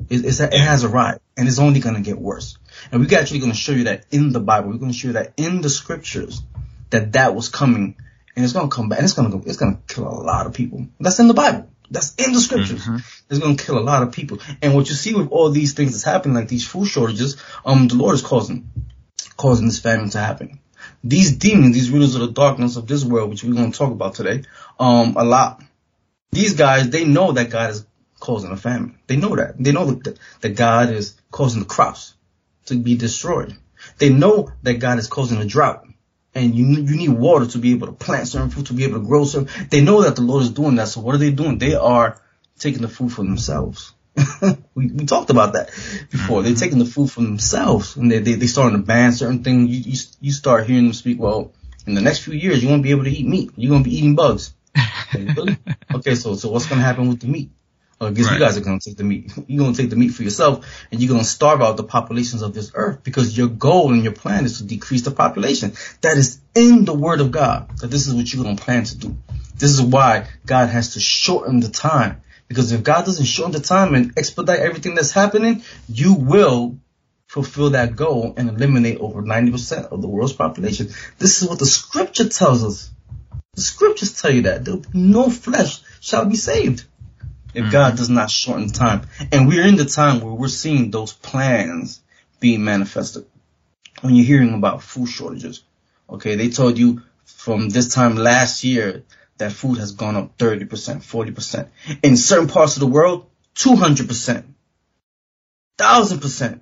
It, 0.09 0.25
it's 0.25 0.39
that 0.39 0.53
it 0.53 0.59
has 0.59 0.83
arrived 0.83 1.21
and 1.37 1.47
it's 1.47 1.59
only 1.59 1.79
going 1.79 1.95
to 1.95 2.01
get 2.01 2.19
worse. 2.19 2.57
And 2.91 3.01
we're 3.01 3.17
actually 3.17 3.39
going 3.39 3.51
to 3.51 3.57
show 3.57 3.71
you 3.71 3.85
that 3.85 4.05
in 4.11 4.31
the 4.31 4.39
Bible. 4.39 4.69
We're 4.69 4.77
going 4.77 4.91
to 4.91 4.97
show 4.97 5.07
you 5.09 5.13
that 5.13 5.33
in 5.37 5.61
the 5.61 5.69
scriptures 5.69 6.41
that 6.89 7.13
that 7.13 7.35
was 7.35 7.49
coming 7.49 7.95
and 8.35 8.43
it's 8.43 8.53
going 8.53 8.69
to 8.69 8.75
come 8.75 8.89
back 8.89 8.99
and 8.99 9.05
it's 9.05 9.13
going 9.13 9.31
to 9.31 9.37
go, 9.37 9.43
it's 9.45 9.57
going 9.57 9.75
to 9.75 9.93
kill 9.93 10.07
a 10.07 10.23
lot 10.23 10.47
of 10.47 10.53
people. 10.53 10.87
That's 10.99 11.19
in 11.19 11.27
the 11.27 11.33
Bible. 11.33 11.69
That's 11.91 12.15
in 12.15 12.33
the 12.33 12.39
scriptures. 12.39 12.87
It's 13.29 13.39
going 13.39 13.55
to 13.55 13.63
kill 13.63 13.77
a 13.77 13.81
lot 13.81 14.01
of 14.01 14.11
people. 14.11 14.39
And 14.61 14.73
what 14.73 14.89
you 14.89 14.95
see 14.95 15.13
with 15.13 15.29
all 15.29 15.51
these 15.51 15.73
things 15.73 15.91
that's 15.91 16.03
happening, 16.03 16.35
like 16.35 16.47
these 16.47 16.65
food 16.65 16.87
shortages, 16.87 17.37
um, 17.65 17.87
the 17.87 17.95
Lord 17.95 18.15
is 18.15 18.23
causing, 18.23 18.71
causing 19.37 19.67
this 19.67 19.79
famine 19.79 20.09
to 20.11 20.19
happen. 20.19 20.59
These 21.03 21.37
demons, 21.37 21.75
these 21.75 21.91
rulers 21.91 22.15
of 22.15 22.21
the 22.21 22.31
darkness 22.31 22.77
of 22.77 22.87
this 22.87 23.05
world, 23.05 23.29
which 23.29 23.43
we're 23.43 23.53
going 23.53 23.71
to 23.71 23.77
talk 23.77 23.91
about 23.91 24.15
today, 24.15 24.43
um, 24.79 25.15
a 25.17 25.23
lot. 25.23 25.61
These 26.31 26.55
guys, 26.55 26.89
they 26.89 27.05
know 27.05 27.33
that 27.33 27.51
God 27.51 27.69
is 27.71 27.85
causing 28.19 28.51
a 28.51 28.57
famine. 28.57 28.97
They 29.05 29.17
know 29.17 29.35
that. 29.35 29.61
They 29.61 29.71
know 29.71 29.91
that, 29.91 30.17
that 30.41 30.55
God 30.55 30.89
is 30.89 31.15
causing 31.29 31.59
the 31.59 31.67
crops 31.67 32.15
to 32.65 32.75
be 32.75 32.95
destroyed. 32.95 33.55
They 33.97 34.09
know 34.09 34.51
that 34.63 34.75
God 34.75 34.99
is 34.99 35.07
causing 35.07 35.39
a 35.39 35.45
drought. 35.45 35.85
And 36.35 36.55
you 36.55 36.65
you 36.65 36.97
need 36.97 37.09
water 37.09 37.45
to 37.45 37.59
be 37.59 37.73
able 37.73 37.87
to 37.87 37.93
plant 37.93 38.27
certain 38.27 38.49
food, 38.49 38.65
to 38.67 38.73
be 38.73 38.85
able 38.85 38.99
to 38.99 39.05
grow 39.05 39.23
certain. 39.23 39.67
They 39.69 39.81
know 39.81 40.01
that 40.01 40.15
the 40.15 40.23
Lord 40.23 40.41
is 40.41 40.49
doing 40.49 40.75
that. 40.75 40.87
So 40.87 41.01
what 41.01 41.13
are 41.13 41.19
they 41.19 41.29
doing? 41.31 41.59
They 41.59 41.75
are 41.75 42.19
taking 42.57 42.81
the 42.81 42.87
food 42.87 43.13
for 43.13 43.23
themselves. 43.23 43.93
we, 44.75 44.87
we 44.87 45.05
talked 45.05 45.29
about 45.29 45.53
that 45.53 45.67
before. 46.09 46.41
They're 46.41 46.55
taking 46.55 46.79
the 46.79 46.85
food 46.85 47.11
for 47.11 47.21
themselves, 47.21 47.95
and 47.97 48.11
they 48.11 48.17
they 48.17 48.33
they 48.33 48.47
starting 48.47 48.79
to 48.79 48.83
ban 48.83 49.11
certain 49.11 49.43
things. 49.43 49.69
You, 49.69 49.91
you 49.91 49.99
you 50.21 50.31
start 50.31 50.65
hearing 50.65 50.85
them 50.85 50.93
speak. 50.93 51.19
Well, 51.19 51.51
in 51.85 51.93
the 51.93 52.01
next 52.01 52.19
few 52.19 52.33
years, 52.33 52.63
you 52.63 52.69
won't 52.69 52.83
be 52.83 52.91
able 52.91 53.03
to 53.03 53.11
eat 53.11 53.27
meat. 53.27 53.51
You're 53.55 53.71
gonna 53.71 53.83
be 53.83 53.97
eating 53.97 54.15
bugs. 54.15 54.53
Okay, 55.93 56.15
so 56.15 56.35
so 56.35 56.49
what's 56.49 56.65
gonna 56.65 56.81
happen 56.81 57.09
with 57.09 57.19
the 57.19 57.27
meat? 57.27 57.51
Uh, 58.01 58.07
I 58.07 58.11
guess 58.11 58.25
Right. 58.25 58.33
you 58.33 58.39
guys 58.39 58.57
are 58.57 58.61
gonna 58.61 58.79
take 58.79 58.97
the 58.97 59.03
meat. 59.03 59.31
You're 59.47 59.63
gonna 59.63 59.75
take 59.75 59.89
the 59.89 59.95
meat 59.95 60.09
for 60.09 60.23
yourself, 60.23 60.65
and 60.91 61.01
you're 61.01 61.11
gonna 61.11 61.23
starve 61.23 61.61
out 61.61 61.77
the 61.77 61.83
populations 61.83 62.41
of 62.41 62.53
this 62.53 62.71
earth 62.73 62.99
because 63.03 63.37
your 63.37 63.47
goal 63.47 63.93
and 63.93 64.03
your 64.03 64.13
plan 64.13 64.45
is 64.45 64.57
to 64.57 64.63
decrease 64.63 65.03
the 65.03 65.11
population. 65.11 65.73
That 66.01 66.17
is 66.17 66.39
in 66.55 66.85
the 66.85 66.93
Word 66.93 67.21
of 67.21 67.31
God. 67.31 67.77
That 67.77 67.87
this 67.87 68.07
is 68.07 68.13
what 68.13 68.31
you're 68.33 68.43
gonna 68.43 68.55
plan 68.57 68.83
to 68.85 68.97
do. 68.97 69.17
This 69.57 69.71
is 69.71 69.81
why 69.81 70.27
God 70.45 70.69
has 70.69 70.93
to 70.93 70.99
shorten 70.99 71.59
the 71.59 71.69
time. 71.69 72.21
Because 72.47 72.71
if 72.71 72.83
God 72.83 73.05
doesn't 73.05 73.25
shorten 73.25 73.53
the 73.53 73.59
time 73.59 73.95
and 73.95 74.13
expedite 74.17 74.59
everything 74.59 74.95
that's 74.95 75.11
happening, 75.11 75.63
you 75.87 76.13
will 76.13 76.77
fulfill 77.27 77.71
that 77.71 77.95
goal 77.95 78.33
and 78.37 78.49
eliminate 78.49 78.99
over 78.99 79.23
90% 79.23 79.87
of 79.91 80.01
the 80.01 80.07
world's 80.07 80.33
population. 80.33 80.89
This 81.17 81.41
is 81.41 81.49
what 81.49 81.57
the 81.59 81.65
scripture 81.65 82.29
tells 82.29 82.63
us. 82.63 82.91
The 83.55 83.61
scriptures 83.61 84.21
tell 84.21 84.31
you 84.31 84.43
that. 84.43 84.65
There 84.65 84.75
will 84.75 84.81
be 84.81 84.89
no 84.93 85.29
flesh 85.29 85.81
shall 85.99 86.25
be 86.25 86.35
saved 86.35 86.85
if 87.53 87.71
God 87.71 87.97
does 87.97 88.09
not 88.09 88.29
shorten 88.29 88.69
time. 88.69 89.07
And 89.31 89.47
we're 89.47 89.65
in 89.65 89.75
the 89.75 89.85
time 89.85 90.21
where 90.21 90.33
we're 90.33 90.47
seeing 90.47 90.91
those 90.91 91.13
plans 91.13 92.01
being 92.39 92.63
manifested. 92.63 93.25
When 94.01 94.15
you're 94.15 94.25
hearing 94.25 94.53
about 94.53 94.83
food 94.83 95.07
shortages, 95.07 95.63
okay, 96.09 96.35
they 96.35 96.49
told 96.49 96.77
you 96.77 97.01
from 97.25 97.69
this 97.69 97.93
time 97.93 98.15
last 98.15 98.63
year 98.63 99.03
that 99.37 99.51
food 99.51 99.77
has 99.77 99.93
gone 99.93 100.15
up 100.15 100.37
30%, 100.37 100.67
40%. 100.67 101.69
In 102.01 102.17
certain 102.17 102.47
parts 102.47 102.75
of 102.75 102.81
the 102.81 102.87
world, 102.87 103.27
200%, 103.55 104.43
1000%. 105.77 106.61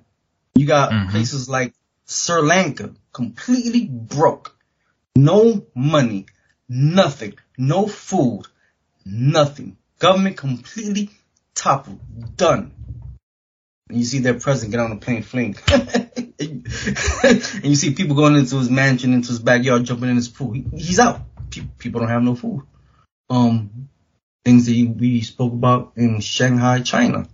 You 0.54 0.66
got 0.66 0.92
Mhm. 0.92 1.10
places 1.10 1.48
like 1.48 1.74
Sri 2.06 2.42
Lanka 2.42 2.94
completely 3.12 3.86
broke. 3.86 4.56
No 5.16 5.66
money, 5.74 6.26
nothing, 6.68 7.34
no 7.58 7.86
food, 7.86 8.42
nothing. 9.04 9.76
Government 10.02 10.36
completely 10.36 11.10
toppled, 11.54 12.00
done. 12.36 12.72
And 13.88 13.98
you 13.98 14.04
see 14.04 14.18
their 14.18 14.34
president 14.34 14.72
get 14.72 14.80
on 14.80 14.90
a 14.90 14.96
plane 14.96 15.22
fling. 15.22 15.56
and 15.68 16.66
you 17.62 17.76
see 17.76 17.94
people 17.94 18.16
going 18.16 18.34
into 18.34 18.58
his 18.58 18.68
mansion, 18.68 19.12
into 19.12 19.28
his 19.28 19.38
backyard, 19.38 19.84
jumping 19.84 20.08
in 20.08 20.16
his 20.16 20.26
pool. 20.28 20.54
He, 20.54 20.66
he's 20.74 20.98
out. 20.98 21.20
Pe- 21.50 21.68
People 21.78 22.00
don't 22.00 22.08
have 22.08 22.24
no 22.24 22.34
food. 22.34 22.66
Um, 23.30 23.88
things 24.44 24.66
that 24.66 24.72
we 24.98 25.20
spoke 25.20 25.52
about 25.52 25.92
in 25.94 26.18
Shanghai, 26.18 26.80
China. 26.80 27.28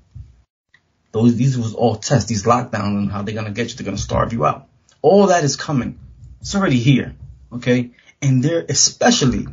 Those, 1.13 1.37
these 1.37 1.57
was 1.57 1.73
all 1.73 1.97
tests, 1.97 2.29
these 2.29 2.45
lockdowns 2.45 2.99
and 2.99 3.11
how 3.11 3.23
they're 3.23 3.35
gonna 3.35 3.51
get 3.51 3.71
you. 3.71 3.77
They're 3.77 3.87
gonna 3.87 3.97
starve 3.97 4.35
you 4.35 4.45
out. 4.45 4.69
All 5.01 5.29
that 5.29 5.43
is 5.43 5.57
coming. 5.57 5.99
It's 6.43 6.55
already 6.55 6.81
here. 6.81 7.17
Okay. 7.51 7.93
And 8.21 8.43
they're 8.43 8.67
especially, 8.69 9.47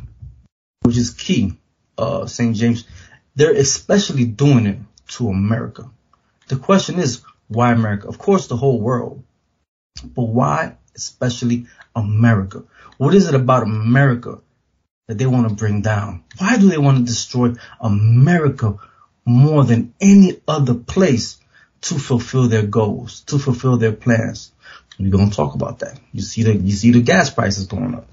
which 0.81 0.97
is 0.97 1.11
key, 1.11 1.53
uh, 1.97 2.25
St. 2.25 2.55
James, 2.55 2.85
they're 3.35 3.53
especially 3.53 4.25
doing 4.25 4.65
it 4.65 4.79
to 5.07 5.29
America. 5.29 5.89
The 6.47 6.55
question 6.55 6.99
is, 6.99 7.21
why 7.47 7.71
America? 7.71 8.07
Of 8.07 8.17
course, 8.17 8.47
the 8.47 8.57
whole 8.57 8.79
world. 8.79 9.23
But 10.03 10.23
why 10.23 10.75
especially 10.95 11.67
America? 11.95 12.63
What 12.97 13.13
is 13.13 13.27
it 13.27 13.35
about 13.35 13.63
America 13.63 14.39
that 15.07 15.17
they 15.17 15.25
want 15.25 15.49
to 15.49 15.55
bring 15.55 15.81
down? 15.81 16.23
Why 16.37 16.57
do 16.57 16.69
they 16.69 16.77
want 16.77 16.97
to 16.97 17.03
destroy 17.03 17.53
America 17.79 18.77
more 19.25 19.63
than 19.63 19.93
any 19.99 20.41
other 20.47 20.73
place 20.73 21.37
to 21.81 21.99
fulfill 21.99 22.47
their 22.47 22.65
goals, 22.65 23.21
to 23.21 23.37
fulfill 23.37 23.77
their 23.77 23.91
plans? 23.91 24.51
We're 24.97 25.11
to 25.11 25.35
talk 25.35 25.55
about 25.55 25.79
that. 25.79 25.99
You 26.13 26.21
see 26.21 26.43
the, 26.43 26.55
you 26.55 26.71
see 26.71 26.91
the 26.91 27.01
gas 27.01 27.29
prices 27.29 27.67
going 27.67 27.95
up. 27.95 28.07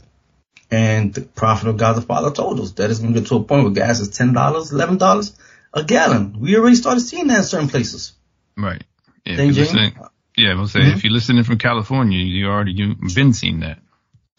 And 0.72 1.12
the 1.12 1.20
prophet 1.20 1.68
of 1.68 1.76
God 1.76 1.92
the 1.96 2.00
Father 2.02 2.30
told 2.30 2.58
us 2.58 2.72
that 2.72 2.90
it's 2.90 2.98
going 2.98 3.12
to 3.12 3.20
get 3.20 3.28
to 3.28 3.36
a 3.36 3.44
point 3.44 3.64
where 3.64 3.72
gas 3.72 4.00
is 4.00 4.08
$10, 4.08 4.32
$11 4.34 5.36
a 5.74 5.84
gallon. 5.84 6.40
We 6.40 6.56
already 6.56 6.76
started 6.76 7.00
seeing 7.00 7.26
that 7.26 7.38
in 7.38 7.44
certain 7.44 7.68
places. 7.68 8.14
Right. 8.56 8.82
Yeah, 9.26 9.36
Then 9.36 9.50
if 9.50 9.56
you're 9.56 9.66
James? 9.66 9.74
listening, 9.76 10.06
yeah, 10.36 10.50
I'm 10.52 10.66
saying 10.66 10.86
Mhm. 10.86 10.94
if 10.96 11.04
you're 11.04 11.12
listening 11.12 11.44
from 11.44 11.58
California, 11.58 12.18
you 12.18 12.46
already 12.48 12.72
you've 12.72 13.14
been 13.14 13.34
seeing 13.34 13.60
that. 13.60 13.80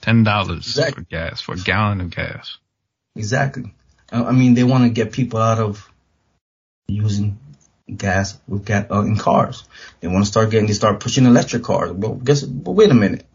Ten 0.01 0.23
dollars 0.23 0.65
Exactly. 0.67 1.03
for 1.03 1.09
gas 1.09 1.39
for 1.39 1.53
a 1.53 1.57
gallon 1.57 2.01
of 2.01 2.09
gas. 2.09 2.57
Exactly. 3.15 3.71
Uh, 4.11 4.25
I 4.25 4.31
mean, 4.31 4.55
they 4.55 4.63
want 4.63 4.83
to 4.85 4.89
get 4.89 5.11
people 5.13 5.39
out 5.39 5.59
of 5.59 5.87
using 6.87 7.37
gas 7.95 8.37
with 8.47 8.65
gas 8.65 8.87
uh, 8.91 9.01
in 9.03 9.17
cars. 9.17 9.63
They 10.01 10.07
want 10.07 10.25
to 10.25 10.31
start 10.31 10.49
getting, 10.49 10.67
they 10.67 10.73
start 10.73 10.99
pushing 10.99 11.25
electric 11.25 11.63
cars. 11.63 11.91
Well, 11.91 12.15
guess, 12.15 12.41
but 12.43 12.71
wait 12.71 12.89
a 12.89 12.95
minute. 12.95 13.25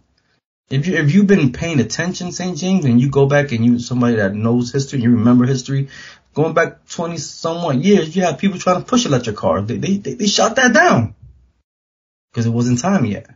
If 0.71 0.87
you, 0.87 0.97
if 0.97 1.15
you've 1.15 1.27
been 1.27 1.53
paying 1.53 1.81
attention, 1.81 2.31
St. 2.33 2.57
James, 2.57 2.85
and 2.85 3.01
you 3.01 3.09
go 3.09 3.27
back 3.27 3.53
and 3.53 3.65
you, 3.65 3.79
somebody 3.79 4.17
that 4.17 4.35
knows 4.35 4.71
history, 4.71 5.01
you 5.01 5.13
remember 5.13 5.47
history, 5.47 5.89
going 6.35 6.53
back 6.53 6.87
20 6.89 7.17
somewhat 7.17 7.77
years, 7.77 8.15
you 8.15 8.23
have 8.23 8.39
people 8.39 8.59
trying 8.59 8.83
to 8.83 8.89
push 8.89 9.07
electric 9.07 9.37
cars. 9.37 9.67
They, 9.67 9.79
they, 9.79 9.97
they, 9.97 10.15
they 10.15 10.27
shot 10.27 10.57
that 10.57 10.75
down. 10.75 11.15
Cause 12.35 12.45
it 12.45 12.51
wasn't 12.51 12.81
time 12.81 13.07
yet. 13.07 13.27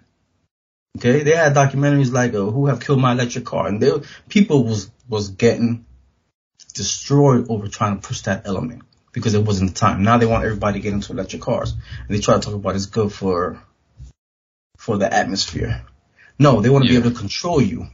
Okay, 0.98 1.22
they 1.22 1.34
had 1.34 1.54
documentaries 1.54 2.12
like 2.12 2.34
uh, 2.34 2.44
"Who 2.44 2.66
Have 2.66 2.80
Killed 2.80 3.00
My 3.00 3.12
Electric 3.12 3.46
Car," 3.46 3.66
and 3.66 3.80
they, 3.80 3.90
people 4.28 4.64
was 4.64 4.90
was 5.08 5.30
getting 5.30 5.86
destroyed 6.74 7.46
over 7.48 7.68
trying 7.68 7.98
to 7.98 8.06
push 8.06 8.20
that 8.22 8.46
element 8.46 8.82
because 9.12 9.32
it 9.34 9.42
wasn't 9.42 9.70
the 9.70 9.74
time. 9.74 10.02
Now 10.02 10.18
they 10.18 10.26
want 10.26 10.44
everybody 10.44 10.78
to 10.78 10.82
get 10.82 10.92
into 10.92 11.12
electric 11.12 11.40
cars, 11.40 11.72
and 11.72 12.14
they 12.14 12.20
try 12.20 12.34
to 12.34 12.40
talk 12.40 12.54
about 12.54 12.76
it's 12.76 12.86
good 12.86 13.10
for 13.10 13.62
for 14.76 14.98
the 14.98 15.12
atmosphere. 15.12 15.82
No, 16.38 16.60
they 16.60 16.70
want 16.70 16.84
to 16.84 16.92
Yeah. 16.92 17.00
be 17.00 17.06
able 17.06 17.14
to 17.14 17.20
control 17.20 17.60
you. 17.62 17.88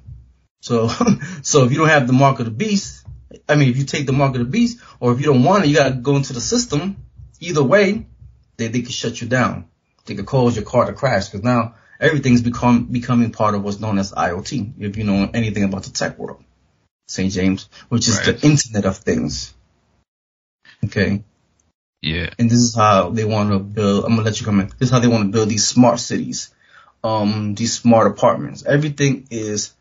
So, 0.63 0.89
so 1.43 1.65
if 1.65 1.73
you 1.73 1.79
don't 1.79 1.89
have 1.89 2.07
the 2.07 2.13
mark 2.13 2.39
of 2.41 2.47
the 2.47 2.51
beast, 2.53 3.05
I 3.49 3.57
mean, 3.57 3.69
if 3.69 3.77
you 3.77 3.85
take 3.85 4.07
the 4.07 4.13
mark 4.13 4.35
of 4.35 4.39
the 4.41 4.45
beast, 4.47 4.79
or 5.01 5.13
if 5.13 5.21
you 5.21 5.27
don't 5.27 5.43
want 5.43 5.65
it, 5.65 5.69
you 5.69 5.77
gotta 5.77 5.95
go 5.95 6.17
into 6.17 6.33
the 6.33 6.41
system. 6.41 6.97
Either 7.41 7.63
way, 7.63 8.07
they 8.57 8.69
they 8.69 8.81
can 8.83 8.91
shut 8.91 9.21
you 9.21 9.29
down. 9.29 9.67
They 10.07 10.15
could 10.15 10.27
cause 10.27 10.57
your 10.57 10.65
car 10.65 10.87
to 10.87 10.93
crash 10.95 11.29
because 11.29 11.45
now 11.45 11.75
everything's 12.01 12.41
become 12.43 12.87
becoming 12.87 13.31
part 13.31 13.55
of 13.55 13.63
what's 13.63 13.81
known 13.81 13.99
as 13.99 14.13
IoT. 14.13 14.73
If 14.79 14.97
you 14.97 15.05
know 15.05 15.31
anything 15.35 15.65
about 15.65 15.83
the 15.85 15.91
tech 15.91 16.19
world, 16.19 16.43
St. 17.07 17.33
James, 17.33 17.69
which 17.91 18.09
is 18.09 18.17
Right. 18.19 18.39
the 18.41 18.47
Internet 18.47 18.87
of 18.87 18.97
Things. 18.97 19.55
Okay, 20.85 21.23
Yeah. 22.03 22.31
and 22.39 22.49
this 22.51 22.61
is 22.61 22.75
how 22.75 23.11
they 23.11 23.25
want 23.25 23.51
to 23.51 23.59
build. 23.59 24.05
I'm 24.05 24.13
gonna 24.13 24.23
let 24.23 24.41
you 24.41 24.47
come 24.47 24.61
in. 24.61 24.69
This 24.79 24.89
is 24.89 24.91
how 24.91 25.01
they 25.01 25.09
want 25.09 25.25
to 25.25 25.31
build 25.31 25.49
these 25.49 25.67
smart 25.67 25.99
cities, 26.01 26.51
um, 27.05 27.55
these 27.55 27.79
smart 27.79 28.07
apartments. 28.07 28.65
Everything 28.65 29.29
is 29.31 29.73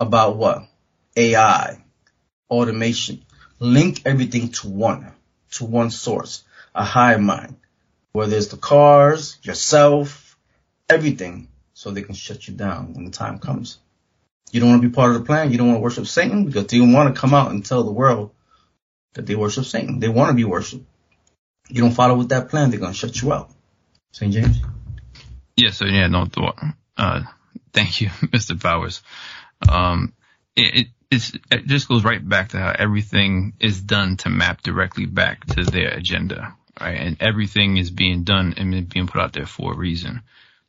about 0.00 0.36
what? 0.36 0.68
AI, 1.16 1.82
automation. 2.50 3.24
Link 3.60 4.02
everything 4.04 4.50
to 4.50 4.68
one, 4.68 5.12
to 5.52 5.64
one 5.64 5.90
source, 5.90 6.44
a 6.74 6.84
high 6.84 7.16
mind. 7.16 7.56
Whether 8.12 8.36
it's 8.36 8.48
the 8.48 8.56
cars, 8.56 9.38
yourself, 9.42 10.36
everything, 10.88 11.48
so 11.72 11.90
they 11.90 12.02
can 12.02 12.14
shut 12.14 12.46
you 12.46 12.54
down 12.54 12.94
when 12.94 13.04
the 13.04 13.10
time 13.10 13.38
comes. 13.38 13.78
You 14.50 14.60
don't 14.60 14.70
want 14.70 14.82
to 14.82 14.88
be 14.88 14.94
part 14.94 15.14
of 15.14 15.18
the 15.18 15.26
plan. 15.26 15.50
You 15.50 15.58
don't 15.58 15.68
want 15.68 15.78
to 15.78 15.82
worship 15.82 16.06
Satan 16.06 16.44
because 16.44 16.66
they 16.66 16.80
want 16.80 17.12
to 17.12 17.20
come 17.20 17.34
out 17.34 17.50
and 17.50 17.64
tell 17.64 17.82
the 17.82 17.92
world 17.92 18.30
that 19.14 19.26
they 19.26 19.34
worship 19.34 19.64
Satan. 19.64 19.98
They 19.98 20.08
want 20.08 20.30
to 20.30 20.34
be 20.34 20.44
worshipped. 20.44 20.84
You 21.68 21.82
don't 21.82 21.92
follow 21.92 22.16
with 22.16 22.28
that 22.28 22.50
plan, 22.50 22.70
they're 22.70 22.78
gonna 22.78 22.94
shut 22.94 23.20
you 23.20 23.32
out. 23.32 23.50
St. 24.12 24.32
James. 24.32 24.58
Yeah, 25.56 25.70
so 25.70 25.84
yeah, 25.84 26.08
no 26.08 26.26
thought. 26.26 26.58
Uh, 26.96 27.22
thank 27.72 28.00
you, 28.00 28.08
Mr. 28.32 28.60
Powers. 28.60 29.02
Um, 29.68 30.12
it, 30.56 30.88
it, 31.10 31.30
it 31.50 31.66
just 31.66 31.88
goes 31.88 32.04
right 32.04 32.26
back 32.26 32.50
to 32.50 32.58
how 32.58 32.74
everything 32.76 33.54
is 33.60 33.80
done 33.80 34.16
to 34.18 34.28
map 34.28 34.62
directly 34.62 35.06
back 35.06 35.46
to 35.46 35.64
their 35.64 35.90
agenda, 35.90 36.54
right? 36.80 36.98
And 36.98 37.16
everything 37.20 37.76
is 37.76 37.90
being 37.90 38.24
done 38.24 38.54
and 38.56 38.88
being 38.88 39.06
put 39.06 39.20
out 39.20 39.32
there 39.32 39.46
for 39.46 39.72
a 39.72 39.76
reason. 39.76 40.22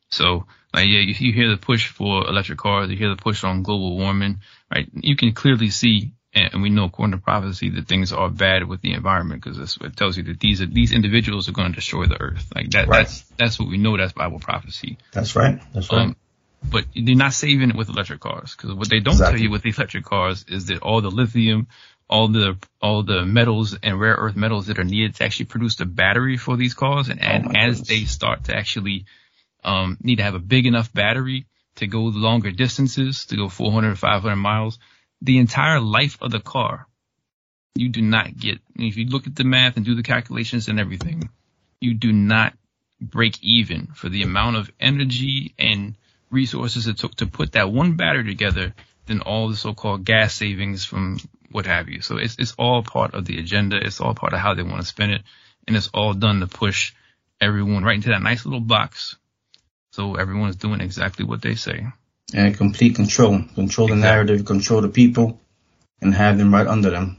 So, 0.10 0.46
like, 0.74 0.88
yeah, 0.88 1.00
you, 1.00 1.16
you 1.18 1.34
hear 1.34 1.50
the 1.50 1.58
push 1.58 1.88
for 1.88 2.28
electric 2.28 2.60
cars, 2.60 2.90
you 2.90 2.98
hear 2.98 3.10
the 3.10 3.22
push 3.22 3.44
on 3.44 3.64
global 3.64 3.98
warming, 3.98 4.40
right? 4.74 4.88
You 4.94 5.16
can 5.16 5.34
clearly 5.34 5.70
see, 5.70 6.14
and 6.36 6.62
we 6.62 6.70
know 6.70 6.86
according 6.86 7.18
to 7.18 7.24
prophecy 7.24 7.70
that 7.72 7.88
things 7.88 8.12
are 8.12 8.30
bad 8.30 8.68
with 8.68 8.82
the 8.82 8.94
environment 8.94 9.42
because 9.44 9.78
it 9.82 9.96
tells 9.96 10.18
you 10.18 10.24
that 10.24 10.40
these 10.40 10.62
are, 10.62 10.66
these 10.66 10.92
individuals 10.92 11.48
are 11.48 11.54
going 11.54 11.70
to 11.70 11.76
destroy 11.76 12.06
the 12.06 12.22
earth. 12.22 12.46
Like 12.54 12.72
that, 12.72 12.88
Right. 12.88 13.06
that's, 13.06 13.22
that's 13.38 13.60
what 13.60 13.70
we 13.70 13.78
know. 13.78 13.96
That's 13.98 14.14
Bible 14.14 14.40
prophecy. 14.40 14.98
That's 15.14 15.36
right. 15.36 15.60
That's 15.74 15.92
right. 15.92 16.02
Um, 16.02 16.16
but 16.70 16.86
they're 16.96 17.16
not 17.16 17.34
saving 17.34 17.70
it 17.70 17.76
with 17.76 17.90
electric 17.90 18.20
cars 18.20 18.56
because 18.56 18.74
what 18.74 18.90
they 18.90 19.00
don't 19.00 19.14
Exactly. 19.14 19.38
tell 19.38 19.44
you 19.44 19.52
with 19.52 19.62
the 19.62 19.74
electric 19.76 20.04
cars 20.04 20.46
is 20.48 20.66
that 20.68 20.80
all 20.82 21.00
the 21.02 21.12
lithium, 21.12 21.68
all 22.10 22.28
the 22.28 22.58
all 22.82 23.04
the 23.04 23.24
metals 23.26 23.78
and 23.82 24.00
rare 24.00 24.16
earth 24.16 24.36
metals 24.36 24.68
that 24.68 24.80
are 24.80 24.84
needed 24.84 25.16
to 25.16 25.24
actually 25.24 25.46
produce 25.46 25.76
the 25.76 25.86
battery 25.86 26.38
for 26.38 26.58
these 26.58 26.74
cars, 26.74 27.10
and, 27.10 27.22
and 27.22 27.48
Oh 27.48 27.52
as 27.56 27.80
goodness. 27.82 27.88
they 27.88 28.06
start 28.06 28.46
to 28.46 28.56
actually 28.56 29.06
um, 29.64 29.98
need 30.02 30.18
to 30.18 30.24
have 30.24 30.36
a 30.36 30.40
big 30.40 30.66
enough 30.66 30.92
battery 30.94 31.46
to 31.76 31.88
go 31.88 32.02
longer 32.02 32.52
distances, 32.52 33.26
to 33.26 33.36
go 33.36 33.50
400, 33.50 33.98
500 34.00 34.36
miles, 34.36 34.80
the 35.26 35.40
entire 35.40 35.80
life 35.80 36.18
of 36.22 36.32
the 36.32 36.40
car, 36.40 36.88
you 37.76 37.90
do 37.90 38.02
not 38.02 38.38
get. 38.38 38.60
If 38.76 38.96
you 38.98 39.06
look 39.08 39.28
at 39.28 39.36
the 39.36 39.44
math 39.44 39.76
and 39.76 39.86
do 39.86 39.96
the 39.96 40.04
calculations 40.04 40.68
and 40.68 40.80
everything, 40.80 41.30
you 41.82 41.94
do 41.94 42.14
not 42.14 42.54
break 43.02 43.44
even 43.44 43.88
for 43.88 44.08
the 44.08 44.24
amount 44.24 44.56
of 44.56 44.72
energy 44.80 45.54
and 45.60 45.96
resources 46.32 46.88
it 46.88 46.98
took 46.98 47.16
to 47.16 47.28
put 47.28 47.54
that 47.54 47.72
one 47.72 47.96
battery 47.96 48.24
together 48.24 48.74
than 49.08 49.22
all 49.22 49.50
the 49.50 49.56
so-called 49.56 50.06
gas 50.06 50.34
savings 50.34 50.86
from 50.86 51.20
what 51.52 51.66
have 51.66 51.90
you. 51.90 52.02
So 52.02 52.18
it's, 52.18 52.38
it's 52.40 52.56
all 52.58 52.84
part 52.84 53.14
of 53.14 53.26
the 53.26 53.40
agenda. 53.40 53.78
It's 53.78 54.02
all 54.02 54.14
part 54.14 54.34
of 54.34 54.40
how 54.40 54.54
they 54.54 54.64
want 54.64 54.82
to 54.82 54.88
spend 54.88 55.12
it. 55.12 55.24
And 55.68 55.76
it's 55.76 55.90
all 55.94 56.14
done 56.14 56.40
to 56.40 56.48
push 56.48 56.94
everyone 57.42 57.84
right 57.84 57.96
into 57.96 58.10
that 58.10 58.22
nice 58.22 58.46
little 58.46 58.62
box. 58.62 59.18
So 59.92 60.16
everyone 60.16 60.50
is 60.50 60.56
doing 60.56 60.82
exactly 60.82 61.26
what 61.26 61.42
they 61.42 61.56
say. 61.56 61.88
And 62.34 62.58
complete 62.58 62.96
control. 62.96 63.42
Control 63.54 63.88
the 63.88 63.96
narrative, 63.96 64.46
control 64.46 64.82
the 64.82 64.90
people, 64.90 65.40
and 66.02 66.14
have 66.14 66.38
them 66.38 66.54
right 66.54 66.68
under 66.68 66.90
them. 66.90 67.18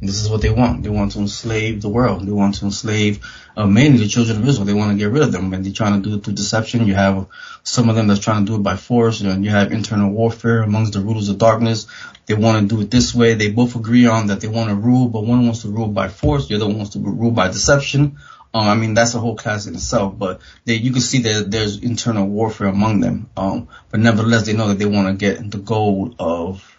And 0.00 0.08
this 0.08 0.20
is 0.20 0.28
what 0.28 0.42
they 0.42 0.50
want. 0.50 0.82
They 0.82 0.88
want 0.88 1.12
to 1.12 1.20
enslave 1.20 1.80
the 1.80 1.88
world. 1.88 2.26
They 2.26 2.32
want 2.32 2.56
to 2.56 2.64
enslave 2.64 3.24
uh, 3.56 3.66
mainly 3.66 3.98
the 3.98 4.08
children 4.08 4.42
of 4.42 4.48
Israel. 4.48 4.64
They 4.66 4.74
want 4.74 4.90
to 4.90 4.98
get 4.98 5.12
rid 5.12 5.22
of 5.22 5.30
them. 5.30 5.54
And 5.54 5.64
they're 5.64 5.72
trying 5.72 6.02
to 6.02 6.08
do 6.08 6.16
it 6.16 6.24
through 6.24 6.34
deception. 6.34 6.88
You 6.88 6.94
have 6.94 7.28
some 7.62 7.88
of 7.88 7.94
them 7.94 8.08
that's 8.08 8.18
trying 8.18 8.44
to 8.44 8.50
do 8.50 8.56
it 8.56 8.64
by 8.64 8.74
force. 8.74 9.20
And 9.20 9.44
you 9.44 9.50
have 9.50 9.70
internal 9.70 10.10
warfare 10.10 10.62
amongst 10.62 10.94
the 10.94 11.00
rulers 11.00 11.28
of 11.28 11.38
darkness. 11.38 11.86
They 12.26 12.34
want 12.34 12.68
to 12.68 12.74
do 12.74 12.82
it 12.82 12.90
this 12.90 13.14
way. 13.14 13.34
They 13.34 13.52
both 13.52 13.76
agree 13.76 14.06
on 14.06 14.26
that 14.26 14.40
they 14.40 14.48
want 14.48 14.70
to 14.70 14.74
rule, 14.74 15.06
but 15.08 15.24
one 15.24 15.44
wants 15.44 15.62
to 15.62 15.68
rule 15.68 15.86
by 15.86 16.08
force. 16.08 16.48
The 16.48 16.56
other 16.56 16.66
one 16.66 16.78
wants 16.78 16.94
to 16.94 16.98
rule 16.98 17.30
by 17.30 17.46
deception. 17.46 18.18
Um, 18.54 18.68
I 18.68 18.74
mean, 18.74 18.94
that's 18.94 19.14
a 19.14 19.18
whole 19.18 19.36
class 19.36 19.66
in 19.66 19.74
itself, 19.74 20.18
but 20.18 20.40
they, 20.64 20.74
you 20.74 20.92
can 20.92 21.00
see 21.00 21.22
that 21.22 21.50
there's 21.50 21.78
internal 21.78 22.26
warfare 22.26 22.68
among 22.68 23.00
them. 23.00 23.30
Um, 23.36 23.68
but 23.90 24.00
nevertheless, 24.00 24.46
they 24.46 24.52
know 24.52 24.68
that 24.68 24.78
they 24.78 24.86
want 24.86 25.08
to 25.08 25.14
get 25.14 25.50
the 25.50 25.58
goal 25.58 26.14
of 26.18 26.78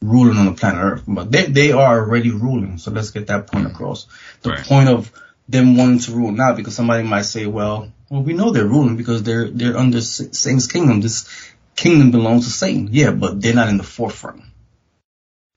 ruling 0.00 0.38
on 0.38 0.46
the 0.46 0.52
planet 0.52 0.80
Earth. 0.82 1.02
But 1.06 1.30
they, 1.30 1.46
they 1.46 1.72
are 1.72 2.00
already 2.00 2.30
ruling. 2.30 2.78
So 2.78 2.90
let's 2.90 3.10
get 3.10 3.26
that 3.26 3.46
point 3.46 3.66
across. 3.66 4.06
The 4.40 4.50
Right. 4.50 4.64
point 4.64 4.88
of 4.88 5.12
them 5.48 5.76
wanting 5.76 5.98
to 6.00 6.12
rule 6.12 6.32
now, 6.32 6.54
because 6.54 6.74
somebody 6.74 7.02
might 7.02 7.22
say, 7.22 7.46
well, 7.46 7.92
well, 8.08 8.22
we 8.22 8.32
know 8.32 8.50
they're 8.50 8.64
ruling 8.64 8.96
because 8.96 9.22
they're, 9.22 9.48
they're 9.48 9.76
under 9.76 10.00
Satan's 10.00 10.66
kingdom. 10.66 11.00
This 11.02 11.28
kingdom 11.76 12.10
belongs 12.10 12.46
to 12.46 12.50
Satan. 12.50 12.88
Yeah, 12.90 13.10
but 13.10 13.40
they're 13.40 13.54
not 13.54 13.68
in 13.68 13.76
the 13.76 13.82
forefront. 13.82 14.42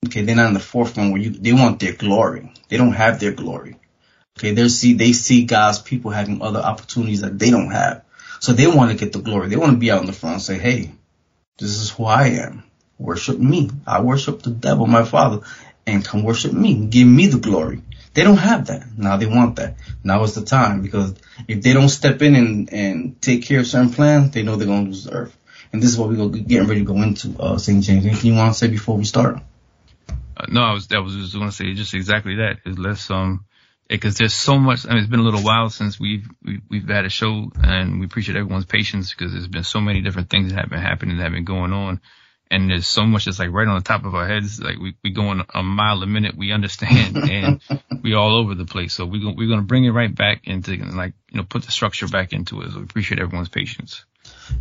Okay, 0.05 0.21
they're 0.23 0.35
not 0.35 0.47
in 0.47 0.53
the 0.53 0.59
forefront 0.59 1.11
where 1.13 1.21
you, 1.21 1.29
they 1.31 1.53
want 1.53 1.79
their 1.79 1.93
glory. 1.93 2.51
They 2.69 2.77
don't 2.77 2.93
have 2.93 3.19
their 3.19 3.31
glory. 3.31 3.77
Okay, 4.37 4.53
they 4.53 4.67
see 4.67 4.93
they 4.93 5.13
see 5.13 5.45
God's 5.45 5.79
people 5.79 6.11
having 6.11 6.41
other 6.41 6.59
opportunities 6.59 7.21
that 7.21 7.39
they 7.39 7.51
don't 7.51 7.71
have, 7.71 8.03
so 8.39 8.51
they 8.51 8.67
want 8.67 8.91
to 8.91 8.97
get 8.97 9.13
the 9.13 9.19
glory. 9.19 9.47
They 9.47 9.55
want 9.55 9.71
to 9.71 9.77
be 9.77 9.91
out 9.91 10.01
in 10.01 10.07
the 10.07 10.13
front 10.13 10.35
and 10.35 10.41
say, 10.41 10.57
"Hey, 10.57 10.91
this 11.57 11.69
is 11.69 11.89
who 11.89 12.05
I 12.05 12.27
am. 12.27 12.63
Worship 12.99 13.39
me. 13.39 13.71
I 13.87 14.01
worship 14.01 14.43
the 14.43 14.49
devil, 14.49 14.87
my 14.87 15.03
father, 15.03 15.41
and 15.87 16.03
come 16.03 16.23
worship 16.23 16.51
me. 16.51 16.85
Give 16.87 17.07
me 17.07 17.27
the 17.27 17.39
glory." 17.39 17.81
They 18.13 18.23
don't 18.23 18.37
have 18.37 18.67
that 18.67 18.97
now. 18.97 19.17
They 19.17 19.25
want 19.25 19.57
that. 19.57 19.75
Now 20.01 20.23
is 20.23 20.35
the 20.35 20.45
time 20.45 20.81
because 20.81 21.13
if 21.49 21.61
they 21.61 21.73
don't 21.73 21.89
step 21.89 22.21
in 22.21 22.35
and 22.35 22.73
and 22.73 23.21
take 23.21 23.43
care 23.43 23.59
of 23.59 23.67
certain 23.67 23.91
plans, 23.91 24.31
they 24.31 24.43
know 24.43 24.55
they're 24.55 24.67
going 24.67 24.85
to 24.85 24.89
lose 24.89 25.03
the 25.03 25.11
earth. 25.11 25.37
And 25.73 25.83
this 25.83 25.89
is 25.91 25.97
what 25.97 26.09
we're 26.09 26.29
getting 26.29 26.67
ready 26.67 26.79
to 26.79 26.85
go 26.85 27.01
into. 27.01 27.35
Uh, 27.37 27.57
St. 27.57 27.83
James, 27.83 28.05
anything 28.05 28.31
you 28.31 28.37
want 28.37 28.53
to 28.53 28.57
say 28.57 28.67
before 28.67 28.97
we 28.97 29.03
start? 29.03 29.39
Uh, 30.09 30.45
no, 30.47 30.61
I 30.61 30.71
was, 30.71 30.87
I 30.91 30.99
was 30.99 31.13
just 31.15 31.33
going 31.33 31.49
to 31.49 31.55
say 31.55 31.73
just 31.73 31.93
exactly 31.93 32.35
that. 32.35 32.59
Let's, 32.65 33.11
um, 33.11 33.45
because 33.87 34.17
there's 34.17 34.33
so 34.33 34.57
much. 34.57 34.85
I 34.85 34.89
mean, 34.89 34.99
it's 34.99 35.09
been 35.09 35.19
a 35.19 35.23
little 35.23 35.43
while 35.43 35.69
since 35.69 35.99
we've 35.99 36.27
we've, 36.43 36.61
we've 36.69 36.87
had 36.87 37.05
a 37.05 37.09
show, 37.09 37.51
and 37.61 37.99
we 37.99 38.05
appreciate 38.05 38.37
everyone's 38.37 38.65
patience 38.65 39.11
because 39.11 39.31
there's 39.31 39.47
been 39.47 39.63
so 39.63 39.79
many 39.79 40.01
different 40.01 40.29
things 40.29 40.51
that 40.51 40.59
have 40.59 40.69
been 40.69 40.81
happening 40.81 41.17
that 41.17 41.23
have 41.23 41.33
been 41.33 41.45
going 41.45 41.71
on, 41.71 42.01
and 42.49 42.69
there's 42.69 42.87
so 42.87 43.05
much 43.05 43.25
that's 43.25 43.39
like 43.39 43.51
right 43.51 43.67
on 43.67 43.75
the 43.75 43.83
top 43.83 44.05
of 44.05 44.15
our 44.15 44.27
heads. 44.27 44.59
Like 44.59 44.79
we 44.79 44.95
we 45.03 45.11
going 45.11 45.43
a 45.53 45.61
mile 45.61 46.01
a 46.01 46.07
minute. 46.07 46.35
We 46.35 46.51
understand, 46.51 47.17
and 47.29 47.61
we 48.01 48.15
all 48.15 48.35
over 48.39 48.55
the 48.55 48.65
place. 48.65 48.93
So 48.93 49.05
we 49.05 49.19
go, 49.19 49.33
we're 49.35 49.47
going 49.47 49.61
to 49.61 49.65
bring 49.65 49.85
it 49.85 49.91
right 49.91 50.13
back 50.13 50.47
into 50.47 50.75
like 50.75 51.13
you 51.31 51.37
know 51.37 51.43
put 51.43 51.63
the 51.63 51.71
structure 51.71 52.07
back 52.07 52.33
into 52.33 52.61
it. 52.61 52.71
So 52.71 52.77
we 52.77 52.83
appreciate 52.83 53.19
everyone's 53.19 53.49
patience. 53.49 54.03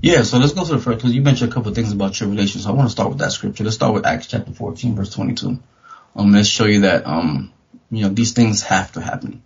Yeah, 0.03 0.23
so 0.23 0.39
let's 0.39 0.53
go 0.53 0.65
to 0.65 0.73
the 0.73 0.79
first 0.79 0.99
because 0.99 1.15
you 1.15 1.23
mentioned 1.23 1.51
a 1.51 1.55
couple 1.55 1.71
of 1.71 1.75
things 1.75 1.93
about 1.93 2.15
tribulation. 2.15 2.61
So 2.61 2.71
I 2.71 2.73
want 2.73 2.89
to 2.89 2.93
start 2.93 3.09
with 3.09 3.19
that 3.19 3.33
scripture. 3.33 3.65
Let's 3.65 3.77
start 3.77 3.95
with 3.95 4.07
Acts 4.07 4.27
chapter 4.27 4.53
14, 4.53 4.95
verse 4.95 5.11
22. 5.11 5.59
Um, 6.17 6.33
let's 6.33 6.49
show 6.49 6.67
you 6.67 6.81
that 6.81 7.07
um, 7.07 7.53
you 7.91 8.03
know, 8.03 8.09
these 8.09 8.33
things 8.33 8.63
have 8.63 8.93
to 8.93 9.01
happen. 9.01 9.43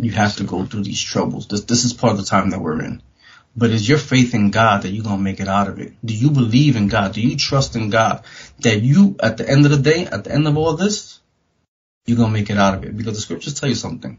You 0.00 0.12
have 0.12 0.36
to 0.36 0.44
go 0.44 0.64
through 0.64 0.84
these 0.84 1.00
troubles. 1.00 1.46
This 1.46 1.64
this 1.64 1.84
is 1.84 1.92
part 1.92 2.12
of 2.12 2.18
the 2.18 2.24
time 2.24 2.50
that 2.50 2.60
we're 2.60 2.82
in. 2.82 3.02
But 3.54 3.70
is 3.70 3.88
your 3.88 3.98
faith 3.98 4.34
in 4.34 4.50
God 4.50 4.82
that 4.82 4.90
you're 4.90 5.04
gonna 5.04 5.22
make 5.22 5.40
it 5.40 5.48
out 5.48 5.68
of 5.68 5.78
it? 5.78 5.92
Do 6.04 6.14
you 6.14 6.30
believe 6.30 6.76
in 6.76 6.88
God? 6.88 7.12
Do 7.12 7.20
you 7.20 7.36
trust 7.36 7.76
in 7.76 7.90
God 7.90 8.24
that 8.60 8.80
you, 8.80 9.16
at 9.22 9.36
the 9.36 9.48
end 9.48 9.66
of 9.66 9.70
the 9.70 9.78
day, 9.78 10.06
at 10.06 10.24
the 10.24 10.32
end 10.32 10.48
of 10.48 10.56
all 10.56 10.74
this, 10.74 11.20
you're 12.06 12.16
gonna 12.16 12.32
make 12.32 12.50
it 12.50 12.58
out 12.58 12.74
of 12.74 12.84
it? 12.84 12.96
Because 12.96 13.14
the 13.14 13.20
scriptures 13.20 13.54
tell 13.54 13.68
you 13.68 13.74
something. 13.74 14.18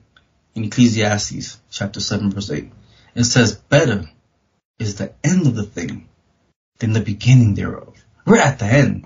In 0.56 0.66
Ecclesiastes 0.66 1.60
chapter 1.72 2.00
7, 2.00 2.30
verse 2.30 2.52
8, 2.52 2.72
it 3.16 3.24
says, 3.24 3.56
better 3.56 4.08
is 4.78 4.96
the 4.96 5.14
end 5.24 5.48
of 5.48 5.56
the 5.56 5.64
thing 5.64 6.08
than 6.78 6.94
the 6.94 7.02
beginning 7.02 7.56
thereof. 7.56 7.96
We're 8.26 8.38
at 8.38 8.60
the 8.60 8.66
end. 8.66 9.06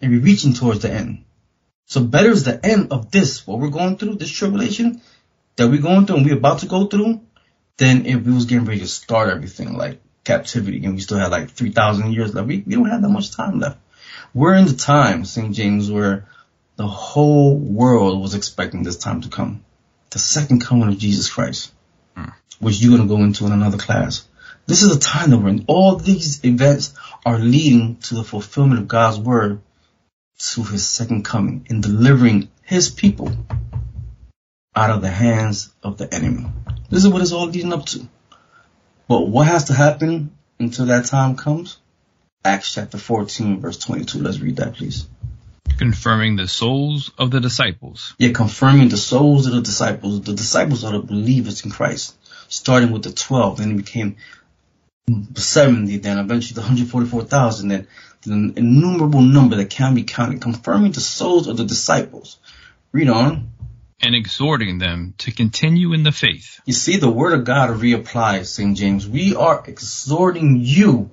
And 0.00 0.12
we're 0.12 0.20
reaching 0.20 0.52
towards 0.52 0.82
the 0.82 0.92
end. 0.92 1.24
So 1.88 2.04
better 2.04 2.30
is 2.30 2.44
the 2.44 2.64
end 2.64 2.92
of 2.92 3.10
this, 3.10 3.46
what 3.46 3.58
we're 3.58 3.70
going 3.70 3.96
through, 3.96 4.16
this 4.16 4.30
tribulation 4.30 5.02
that 5.56 5.68
we're 5.68 5.82
going 5.82 6.06
through 6.06 6.18
and 6.18 6.26
we're 6.26 6.36
about 6.36 6.60
to 6.60 6.66
go 6.66 6.86
through, 6.86 7.20
than 7.78 8.06
if 8.06 8.24
we 8.24 8.32
was 8.32 8.44
getting 8.44 8.66
ready 8.66 8.80
to 8.80 8.86
start 8.86 9.30
everything. 9.30 9.76
Like 9.76 10.00
captivity 10.28 10.84
and 10.84 10.94
we 10.94 11.00
still 11.00 11.18
had 11.18 11.30
like 11.30 11.50
3,000 11.50 12.12
years 12.12 12.34
left. 12.34 12.46
We, 12.46 12.62
we 12.66 12.74
don't 12.74 12.90
have 12.90 13.02
that 13.02 13.08
much 13.08 13.34
time 13.34 13.58
left. 13.58 13.78
We're 14.34 14.54
in 14.54 14.66
the 14.66 14.74
time, 14.74 15.24
St. 15.24 15.54
James, 15.54 15.90
where 15.90 16.26
the 16.76 16.86
whole 16.86 17.56
world 17.56 18.20
was 18.20 18.34
expecting 18.34 18.82
this 18.82 18.98
time 18.98 19.22
to 19.22 19.28
come. 19.28 19.64
The 20.10 20.18
second 20.18 20.60
coming 20.60 20.88
of 20.88 20.98
Jesus 20.98 21.30
Christ, 21.30 21.72
hmm. 22.14 22.28
which 22.60 22.78
you're 22.80 22.96
going 22.96 23.08
to 23.08 23.14
go 23.14 23.22
into 23.22 23.46
in 23.46 23.52
another 23.52 23.78
class. 23.78 24.28
This 24.66 24.82
is 24.82 24.92
the 24.92 25.00
time 25.00 25.30
that 25.30 25.38
we're 25.38 25.48
in. 25.48 25.64
All 25.66 25.96
these 25.96 26.44
events 26.44 26.92
are 27.24 27.38
leading 27.38 27.96
to 27.96 28.14
the 28.14 28.24
fulfillment 28.24 28.82
of 28.82 28.88
God's 28.88 29.18
word 29.18 29.62
to 30.38 30.62
his 30.62 30.88
second 30.88 31.24
coming 31.24 31.66
in 31.68 31.80
delivering 31.80 32.48
his 32.62 32.90
people 32.90 33.32
out 34.74 34.90
of 34.90 35.02
the 35.02 35.10
hands 35.10 35.72
of 35.82 35.98
the 35.98 36.12
enemy. 36.12 36.46
This 36.88 37.04
is 37.04 37.08
what 37.08 37.22
it's 37.22 37.32
all 37.32 37.46
leading 37.46 37.72
up 37.72 37.86
to. 37.86 38.06
But 39.08 39.28
what 39.28 39.46
has 39.46 39.64
to 39.64 39.74
happen 39.74 40.30
until 40.58 40.86
that 40.86 41.06
time 41.06 41.36
comes? 41.36 41.78
Acts 42.44 42.74
chapter 42.74 42.98
14 42.98 43.60
verse 43.60 43.78
22. 43.78 44.20
Let's 44.20 44.38
read 44.38 44.56
that 44.56 44.74
please. 44.74 45.08
Confirming 45.76 46.36
the 46.36 46.48
souls 46.48 47.10
of 47.18 47.30
the 47.30 47.40
disciples. 47.40 48.14
Yeah, 48.18 48.32
confirming 48.32 48.88
the 48.88 48.96
souls 48.96 49.46
of 49.46 49.52
the 49.52 49.60
disciples. 49.60 50.22
The 50.22 50.32
disciples 50.32 50.84
are 50.84 50.92
the 50.92 51.00
believers 51.00 51.64
in 51.64 51.70
Christ. 51.70 52.16
Starting 52.48 52.90
with 52.90 53.02
the 53.02 53.12
12, 53.12 53.58
then 53.58 53.72
it 53.72 53.76
became 53.76 54.16
70, 55.34 55.98
then 55.98 56.18
eventually 56.18 56.54
the 56.54 56.62
144,000, 56.62 57.68
then 57.68 57.86
an 58.26 58.54
innumerable 58.56 59.20
number 59.22 59.56
that 59.56 59.70
can 59.70 59.94
be 59.94 60.04
counted, 60.04 60.40
confirming 60.40 60.92
the 60.92 61.00
souls 61.00 61.46
of 61.48 61.56
the 61.56 61.64
disciples. 61.64 62.38
Read 62.92 63.08
on. 63.08 63.50
and 64.00 64.14
exhorting 64.14 64.78
them 64.78 65.14
to 65.18 65.32
continue 65.32 65.92
in 65.92 66.04
the 66.04 66.12
faith, 66.12 66.60
You 66.64 66.72
see, 66.72 66.96
the 66.98 67.10
word 67.10 67.32
of 67.38 67.44
God 67.44 67.70
reapplies, 67.70 68.46
St. 68.46 68.76
James. 68.76 69.08
We 69.08 69.34
are 69.34 69.62
exhorting 69.66 70.60
you 70.60 71.10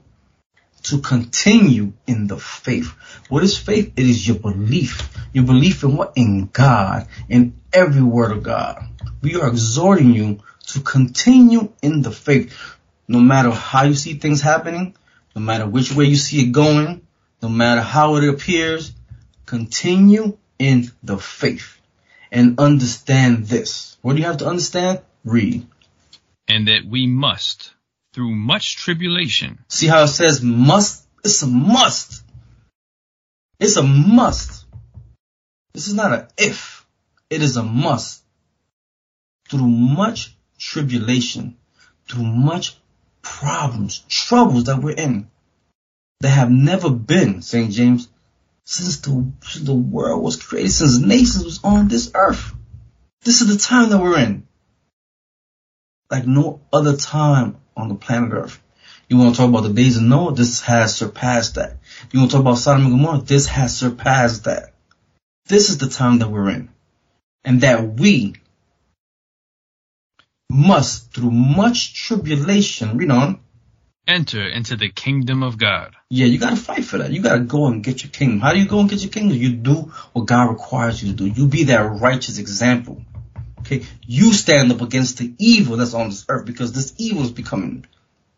to 0.83 0.99
continue 0.99 1.93
in 2.05 2.27
the 2.27 2.37
faith. 2.37 2.93
What 3.29 3.43
is 3.43 3.57
faith? 3.57 3.93
It 3.97 4.05
is 4.05 4.27
your 4.27 4.37
belief. 4.37 5.09
Your 5.33 5.45
belief 5.45 5.83
in 5.83 5.97
what? 5.97 6.13
In 6.15 6.45
God, 6.53 7.07
in 7.27 7.59
every 7.73 8.03
word 8.03 8.31
of 8.31 8.43
God. 8.43 8.83
We 9.21 9.35
are 9.35 9.47
exhorting 9.47 10.13
you 10.13 10.39
to 10.67 10.81
continue 10.81 11.71
in 11.81 12.03
the 12.03 12.11
faith. 12.11 12.53
No 13.07 13.19
matter 13.19 13.49
how 13.49 13.83
you 13.83 13.95
see 13.95 14.13
things 14.15 14.41
happening, 14.41 14.95
no 15.35 15.41
matter 15.41 15.67
which 15.67 15.91
way 15.93 16.05
you 16.05 16.15
see 16.15 16.41
it 16.41 16.51
going, 16.51 17.05
no 17.41 17.49
matter 17.49 17.81
how 17.81 18.15
it 18.15 18.27
appears, 18.27 18.93
continue 19.45 20.37
in 20.57 20.91
the 21.03 21.17
faith 21.17 21.79
and 22.31 22.59
understand 22.59 23.45
this. 23.47 23.97
What 24.01 24.13
do 24.13 24.19
you 24.19 24.25
have 24.27 24.37
to 24.37 24.47
understand? 24.47 25.01
Read. 25.23 25.67
and 26.47 26.67
that 26.67 26.85
we 26.85 27.07
must, 27.07 27.73
through 28.13 28.31
much 28.35 28.77
tribulation, 28.77 29.57
See 29.67 29.87
how 29.87 30.03
it 30.03 30.09
says 30.09 30.41
must? 30.43 31.07
It's 31.23 31.41
a 31.41 31.47
must. 31.47 32.23
It's 33.59 33.77
a 33.77 33.83
must. 33.83 34.65
This 35.73 35.87
is 35.87 35.95
not 35.95 36.13
a 36.13 36.27
if. 36.37 36.85
It 37.29 37.41
is 37.41 37.57
a 37.57 37.63
must. 37.63 38.23
Through 39.49 39.67
much 39.67 40.35
tribulation, 40.59 41.57
through 42.07 42.23
much 42.23 42.77
problems, 43.25 44.03
troubles 44.07 44.65
that 44.65 44.81
we're 44.81 44.95
in, 44.95 45.29
that 46.21 46.29
have 46.29 46.51
never 46.51 46.89
been, 46.89 47.41
St. 47.41 47.71
James, 47.71 48.07
since 48.63 48.99
the, 49.01 49.31
since 49.43 49.65
the 49.65 49.73
world 49.73 50.23
was 50.23 50.41
created, 50.41 50.71
since 50.71 50.99
nations 50.99 51.43
was 51.43 51.63
on 51.63 51.87
this 51.87 52.11
earth. 52.13 52.53
This 53.23 53.41
is 53.41 53.47
the 53.47 53.61
time 53.61 53.89
that 53.89 54.01
we're 54.01 54.19
in. 54.19 54.47
Like 56.09 56.25
no 56.25 56.61
other 56.71 56.95
time 56.95 57.57
on 57.75 57.89
the 57.89 57.95
planet 57.95 58.31
earth. 58.31 58.61
You 59.09 59.17
want 59.17 59.35
to 59.35 59.41
talk 59.41 59.49
about 59.49 59.63
the 59.63 59.73
days 59.73 59.97
of 59.97 60.03
Noah? 60.03 60.33
This 60.33 60.61
has 60.61 60.95
surpassed 60.95 61.55
that. 61.55 61.77
You 62.11 62.19
want 62.19 62.31
to 62.31 62.37
talk 62.37 62.41
about 62.41 62.57
Sodom 62.57 62.85
and 62.85 62.91
Gomorrah? 62.91 63.21
This 63.21 63.47
has 63.47 63.75
surpassed 63.75 64.45
that. 64.45 64.73
This 65.47 65.69
is 65.69 65.77
the 65.77 65.89
time 65.89 66.19
that 66.19 66.29
we're 66.29 66.49
in. 66.49 66.69
And 67.43 67.61
that 67.61 67.99
we 67.99 68.35
must, 70.49 71.13
through 71.13 71.31
much 71.31 71.93
tribulation, 71.93 72.97
read 72.97 73.11
on, 73.11 73.39
enter 74.07 74.47
into 74.47 74.75
the 74.75 74.89
kingdom 74.89 75.43
of 75.43 75.57
God. 75.57 75.95
yeah, 76.09 76.27
you 76.27 76.37
gotta 76.37 76.55
fight 76.55 76.85
for 76.85 76.99
that. 76.99 77.11
You 77.11 77.21
gotta 77.21 77.41
go 77.41 77.67
and 77.67 77.83
get 77.83 78.03
your 78.03 78.11
kingdom. 78.11 78.39
How 78.39 78.53
do 78.53 78.59
you 78.59 78.67
go 78.67 78.79
and 78.79 78.89
get 78.89 79.01
your 79.01 79.11
kingdom? 79.11 79.37
You 79.37 79.49
do 79.49 79.91
what 80.13 80.27
God 80.27 80.49
requires 80.49 81.01
you 81.01 81.11
to 81.11 81.15
do. 81.15 81.27
You 81.27 81.47
be 81.47 81.65
that 81.65 81.99
righteous 81.99 82.37
example. 82.37 83.01
Okay, 83.61 83.83
you 84.05 84.33
stand 84.33 84.71
up 84.71 84.81
against 84.81 85.17
the 85.17 85.33
evil 85.39 85.77
that's 85.77 85.95
on 85.95 86.09
this 86.09 86.25
earth 86.29 86.45
because 86.45 86.71
this 86.71 86.93
evil 86.97 87.23
is 87.23 87.31
becoming 87.31 87.87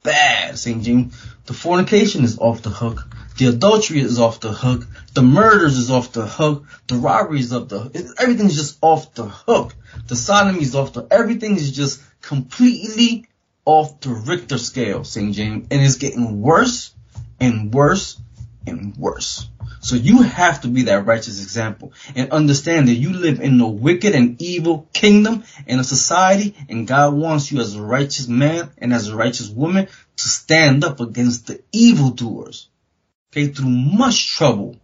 bad, 0.07 0.57
St. 0.57 0.83
James. 0.83 1.13
The 1.47 1.53
fornication 1.53 2.23
is 2.23 2.39
off 2.39 2.61
the 2.61 2.69
hook. 2.69 3.07
The 3.37 3.47
adultery 3.47 3.99
is 3.99 4.19
off 4.19 4.39
the 4.39 4.53
hook. 4.53 4.87
The 5.13 5.21
murders 5.21 5.77
is 5.77 5.91
off 5.91 6.13
the 6.13 6.25
hook. 6.25 6.65
The 6.87 6.95
robberies 6.95 7.51
of 7.51 7.67
the 7.67 7.91
it- 7.93 8.11
everything's 8.17 8.55
just 8.55 8.77
off 8.81 9.13
the 9.15 9.25
hook. 9.25 9.75
The 10.07 10.15
sodomy 10.15 10.61
is 10.61 10.75
off 10.75 10.93
the 10.93 11.05
everything 11.11 11.57
is 11.57 11.71
just 11.71 12.01
completely 12.21 13.27
off 13.65 13.99
the 13.99 14.11
Richter 14.11 14.57
scale, 14.57 15.03
St. 15.03 15.35
James, 15.35 15.67
and 15.69 15.81
it's 15.81 15.97
getting 15.97 16.41
worse 16.41 16.93
and 17.39 17.73
worse 17.73 18.17
and 18.65 18.95
worse. 18.95 19.49
So 19.79 19.95
you 19.95 20.21
have 20.21 20.61
to 20.61 20.67
be 20.67 20.83
that 20.83 21.05
righteous 21.05 21.41
example 21.41 21.93
and 22.15 22.31
understand 22.31 22.87
that 22.87 22.95
you 22.95 23.13
live 23.13 23.39
in 23.39 23.59
a 23.61 23.67
wicked 23.67 24.15
and 24.15 24.41
evil 24.41 24.87
kingdom 24.93 25.43
and 25.67 25.79
a 25.79 25.83
society 25.83 26.55
and 26.69 26.87
God 26.87 27.13
wants 27.13 27.51
you 27.51 27.59
as 27.59 27.75
a 27.75 27.81
righteous 27.81 28.27
man 28.27 28.69
and 28.77 28.93
as 28.93 29.07
a 29.07 29.15
righteous 29.15 29.49
woman 29.49 29.87
to 30.17 30.27
stand 30.27 30.83
up 30.83 30.99
against 30.99 31.47
the 31.47 31.61
evildoers. 31.71 32.69
Okay, 33.31 33.47
through 33.47 33.69
much 33.69 34.35
trouble 34.35 34.77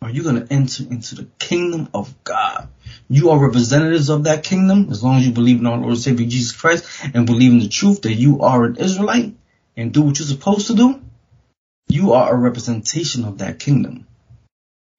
are 0.00 0.10
you 0.10 0.22
going 0.22 0.46
to 0.46 0.52
enter 0.52 0.84
into 0.84 1.16
the 1.16 1.26
kingdom 1.40 1.88
of 1.92 2.22
God. 2.22 2.68
You 3.08 3.30
are 3.30 3.38
representatives 3.38 4.10
of 4.10 4.24
that 4.24 4.44
kingdom 4.44 4.88
as 4.90 5.02
long 5.02 5.18
as 5.18 5.26
you 5.26 5.32
believe 5.32 5.58
in 5.58 5.66
our 5.66 5.76
Lord 5.76 5.94
and 5.94 5.98
Savior 5.98 6.26
Jesus 6.26 6.52
Christ 6.52 6.84
and 7.14 7.26
believe 7.26 7.50
in 7.50 7.58
the 7.58 7.68
truth 7.68 8.02
that 8.02 8.14
you 8.14 8.42
are 8.42 8.64
an 8.64 8.76
Israelite 8.76 9.34
and 9.76 9.92
do 9.92 10.02
what 10.02 10.18
you're 10.18 10.28
supposed 10.28 10.68
to 10.68 10.76
do. 10.76 11.02
You 11.88 12.12
are 12.12 12.32
a 12.32 12.36
representation 12.36 13.24
of 13.24 13.38
that 13.38 13.58
kingdom. 13.58 14.06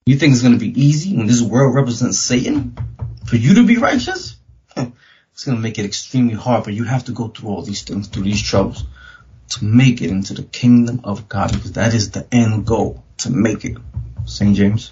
You 0.05 0.17
think 0.17 0.33
it's 0.33 0.41
going 0.41 0.53
to 0.53 0.59
be 0.59 0.81
easy 0.81 1.15
when 1.15 1.27
this 1.27 1.41
world 1.41 1.75
represents 1.75 2.17
Satan 2.19 2.77
for 3.25 3.35
you 3.35 3.55
to 3.55 3.65
be 3.65 3.77
righteous? 3.77 4.35
It's 4.75 5.45
going 5.45 5.57
to 5.57 5.61
make 5.61 5.79
it 5.79 5.85
extremely 5.85 6.33
hard, 6.33 6.65
but 6.65 6.73
you 6.73 6.83
have 6.83 7.05
to 7.05 7.11
go 7.11 7.27
through 7.27 7.49
all 7.49 7.61
these 7.61 7.83
things, 7.83 8.07
through 8.07 8.23
these 8.23 8.41
troubles 8.41 8.83
to 9.49 9.65
make 9.65 10.01
it 10.01 10.09
into 10.09 10.33
the 10.33 10.43
kingdom 10.43 11.01
of 11.03 11.29
God 11.29 11.51
because 11.51 11.73
that 11.73 11.93
is 11.93 12.11
the 12.11 12.27
end 12.31 12.65
goal 12.65 13.03
to 13.19 13.29
make 13.29 13.65
it. 13.65 13.77
St. 14.25 14.55
James. 14.55 14.91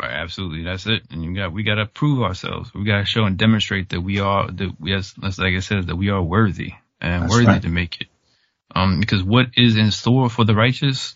Right, 0.00 0.12
absolutely. 0.12 0.62
That's 0.62 0.86
it. 0.86 1.02
And 1.10 1.24
you 1.24 1.34
got 1.34 1.52
we 1.52 1.64
got 1.64 1.76
to 1.76 1.86
prove 1.86 2.22
ourselves. 2.22 2.72
We 2.72 2.84
got 2.84 2.98
to 2.98 3.04
show 3.04 3.24
and 3.24 3.36
demonstrate 3.36 3.90
that 3.90 4.00
we 4.00 4.20
are 4.20 4.50
that 4.50 4.80
we 4.80 4.94
as 4.94 5.16
like 5.18 5.54
I 5.54 5.60
said 5.60 5.88
that 5.88 5.96
we 5.96 6.10
are 6.10 6.22
worthy 6.22 6.72
and 7.00 7.24
That's 7.24 7.32
worthy 7.32 7.46
right. 7.46 7.62
to 7.62 7.68
make 7.68 8.00
it. 8.00 8.08
Um, 8.74 9.00
because 9.00 9.22
what 9.22 9.46
is 9.56 9.76
in 9.76 9.90
store 9.90 10.28
for 10.28 10.44
the 10.44 10.54
righteous, 10.54 11.14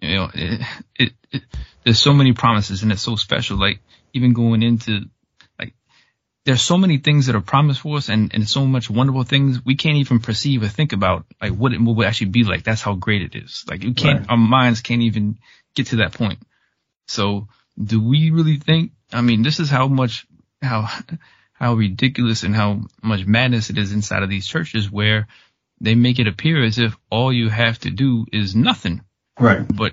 you 0.00 0.14
know, 0.14 0.30
it, 0.32 0.60
it, 0.96 1.12
it 1.30 1.42
there's 1.84 2.00
so 2.00 2.12
many 2.12 2.32
promises 2.32 2.82
and 2.82 2.92
it's 2.92 3.02
so 3.02 3.16
special. 3.16 3.58
Like 3.58 3.80
even 4.12 4.32
going 4.32 4.62
into 4.62 5.00
like 5.58 5.74
there's 6.44 6.62
so 6.62 6.78
many 6.78 6.98
things 6.98 7.26
that 7.26 7.34
are 7.34 7.40
promised 7.40 7.80
for 7.80 7.96
us 7.96 8.08
and 8.08 8.32
and 8.34 8.48
so 8.48 8.66
much 8.66 8.88
wonderful 8.88 9.24
things 9.24 9.64
we 9.64 9.76
can't 9.76 9.96
even 9.96 10.20
perceive 10.20 10.62
or 10.62 10.68
think 10.68 10.92
about 10.92 11.26
like 11.40 11.52
what 11.52 11.72
it 11.72 11.80
will 11.80 12.04
actually 12.04 12.30
be 12.30 12.44
like. 12.44 12.62
That's 12.62 12.82
how 12.82 12.94
great 12.94 13.22
it 13.22 13.34
is. 13.34 13.64
Like 13.68 13.82
you 13.82 13.94
can't 13.94 14.20
Right. 14.20 14.30
our 14.30 14.36
minds 14.36 14.80
can't 14.80 15.02
even 15.02 15.38
get 15.74 15.88
to 15.88 15.96
that 15.96 16.12
point. 16.12 16.38
So 17.08 17.48
do 17.82 18.00
we 18.02 18.30
really 18.30 18.58
think? 18.58 18.92
I 19.12 19.20
mean, 19.22 19.42
this 19.42 19.60
is 19.60 19.70
how 19.70 19.88
much 19.88 20.26
how 20.62 20.88
how 21.52 21.74
ridiculous 21.74 22.42
and 22.42 22.54
how 22.54 22.82
much 23.02 23.26
madness 23.26 23.70
it 23.70 23.78
is 23.78 23.92
inside 23.92 24.22
of 24.22 24.28
these 24.30 24.46
churches 24.46 24.90
where 24.90 25.26
they 25.82 25.94
make 25.94 26.18
it 26.18 26.28
appear 26.28 26.64
as 26.64 26.78
if 26.78 26.96
all 27.10 27.32
you 27.32 27.48
have 27.50 27.78
to 27.80 27.90
do 27.90 28.24
is 28.32 28.54
nothing, 28.56 29.02
Right. 29.38 29.66
but 29.68 29.92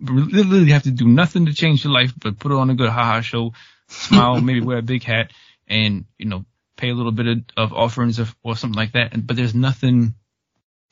literally 0.00 0.66
you 0.66 0.72
have 0.74 0.82
to 0.84 0.90
do 0.90 1.08
nothing 1.08 1.46
to 1.46 1.54
change 1.54 1.84
your 1.84 1.92
life, 1.92 2.12
but 2.16 2.38
put 2.38 2.52
on 2.52 2.70
a 2.70 2.74
good 2.74 2.90
haha 2.90 3.22
show, 3.22 3.52
smile, 3.88 4.40
maybe 4.42 4.60
wear 4.60 4.78
a 4.78 4.82
big 4.82 5.02
hat, 5.02 5.32
and 5.66 6.04
you 6.18 6.26
know 6.26 6.44
pay 6.76 6.90
a 6.90 6.94
little 6.94 7.12
bit 7.12 7.26
of, 7.26 7.38
of 7.56 7.72
offerings 7.72 8.20
or, 8.20 8.26
or 8.42 8.56
something 8.56 8.76
like 8.76 8.92
that. 8.92 9.12
And, 9.14 9.26
but 9.26 9.36
there's 9.36 9.54
nothing 9.54 10.14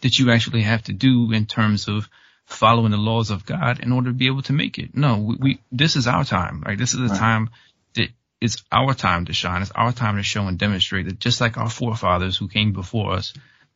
that 0.03 0.19
you 0.19 0.31
actually 0.31 0.63
have 0.63 0.83
to 0.85 0.93
do 0.93 1.33
in 1.33 1.47
terms 1.47 1.89
of 1.89 2.09
following 2.47 2.91
the 2.91 2.97
laws 2.97 3.31
of 3.31 3.45
God 3.47 3.81
in 3.81 3.93
order 3.93 4.11
to 4.11 4.15
be 4.15 4.27
able 4.27 4.43
to 4.43 4.53
make 4.53 4.79
it. 4.79 4.97
No, 4.97 5.19
we, 5.19 5.37
we 5.41 5.61
this 5.71 5.97
is 5.97 6.07
our 6.07 6.25
time, 6.25 6.63
right? 6.67 6.79
This 6.79 6.95
is 6.95 7.01
the 7.01 7.09
Right. 7.09 7.19
time 7.19 7.51
that 7.95 8.09
it's 8.41 8.63
our 8.73 8.95
time 8.95 9.27
to 9.27 9.33
shine. 9.35 9.61
It's 9.63 9.71
our 9.73 9.93
time 9.93 10.17
to 10.17 10.23
show 10.23 10.47
and 10.47 10.59
demonstrate 10.59 11.07
that 11.07 11.19
just 11.21 11.41
like 11.41 11.59
our 11.59 11.69
forefathers 11.71 12.39
who 12.39 12.49
came 12.49 12.73
before 12.73 13.13
us, 13.13 13.35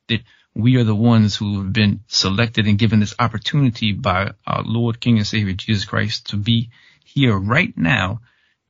that 0.08 0.20
we 0.54 0.76
are 0.76 0.84
the 0.84 0.94
ones 0.94 1.36
who 1.36 1.62
have 1.62 1.72
been 1.72 2.00
selected 2.06 2.66
and 2.66 2.78
given 2.78 3.00
this 3.00 3.14
opportunity 3.18 3.92
by 3.92 4.32
our 4.46 4.62
Lord, 4.62 5.00
King, 5.00 5.18
and 5.18 5.26
Savior 5.26 5.54
Jesus 5.54 5.84
Christ 5.84 6.30
to 6.30 6.36
be 6.36 6.70
here 7.04 7.36
right 7.36 7.76
now 7.76 8.20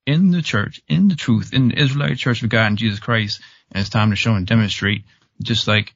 in 0.07 0.31
the 0.31 0.43
church, 0.43 0.81
in 0.89 1.09
the 1.09 1.15
truth, 1.15 1.53
in 1.53 1.69
the 1.69 1.79
Israelite 1.79 2.17
church 2.19 2.43
of 2.43 2.49
God 2.49 2.67
and 2.67 2.79
Jesus 2.79 3.01
Christ. 3.01 3.41
And 3.71 3.81
it's 3.81 3.91
time 3.91 4.11
to 4.11 4.17
show 4.17 4.35
and 4.35 4.47
demonstrate 4.47 5.05
just 5.43 5.69
like 5.69 5.95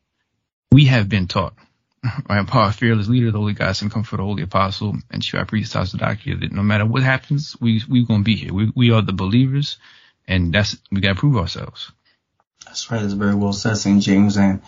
we 0.70 0.87
have 0.87 1.09
been 1.09 1.27
taught 1.27 1.55
right, 2.29 2.55
our 2.55 2.72
fearless 2.72 3.09
leader, 3.09 3.31
the 3.31 3.38
Holy 3.38 3.55
God, 3.55 3.81
and 3.81 3.90
Comfort, 3.90 4.18
the 4.18 4.22
Holy 4.22 4.42
Apostle, 4.42 4.96
and 5.11 5.22
Chief 5.22 5.46
Priest, 5.46 5.74
Tazadaqyah, 5.74 6.40
that 6.40 6.53
no 6.53 6.62
matter 6.62 6.87
what 6.87 7.03
happens, 7.03 7.57
we 7.61 7.83
we 7.88 8.05
gonna 8.05 8.22
be 8.22 8.37
here. 8.37 8.53
We 8.53 8.70
we 8.74 8.90
are 8.92 9.03
the 9.03 9.12
believers, 9.12 9.79
and 10.27 10.53
that's 10.53 10.77
we 10.92 11.01
gotta 11.01 11.18
prove 11.18 11.37
ourselves. 11.37 11.90
That's 12.66 12.90
right. 12.90 13.03
It's 13.03 13.14
very 13.14 13.35
well 13.35 13.53
said, 13.53 13.77
St. 13.77 14.03
James, 14.03 14.37
and 14.37 14.62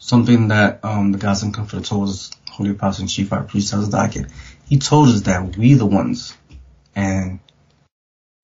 something 0.00 0.48
that 0.48 0.84
um, 0.84 1.12
the 1.12 1.18
Gods 1.18 1.44
and 1.44 1.54
Comforter 1.54 1.84
told 1.84 2.08
us, 2.08 2.32
Holy 2.50 2.70
Apostle 2.70 3.02
and 3.02 3.10
Chief 3.10 3.30
High 3.30 3.42
Priest 3.42 3.72
Tazadaqyah, 3.72 4.28
he 4.68 4.78
told 4.78 5.08
us 5.10 5.20
that 5.22 5.56
we 5.56 5.74
the 5.74 5.86
ones, 5.86 6.36
and 6.96 7.38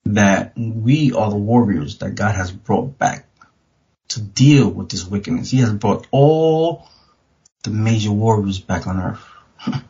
that 0.05 0.53
we 0.57 1.13
are 1.13 1.31
the 1.31 1.37
warriors 1.37 1.99
that 1.99 2.15
God 2.15 2.37
has 2.37 2.53
brought 2.53 2.97
back 2.99 3.27
to 4.09 4.21
deal 4.21 4.69
with 4.69 4.91
this 4.91 5.05
wickedness. 5.05 5.51
He 5.51 5.59
has 5.59 5.73
brought 5.73 6.07
all 6.13 6.89
the 7.65 7.71
major 7.71 8.13
warriors 8.13 8.61
back 8.61 8.87
on 8.87 9.01
earth. 9.01 9.27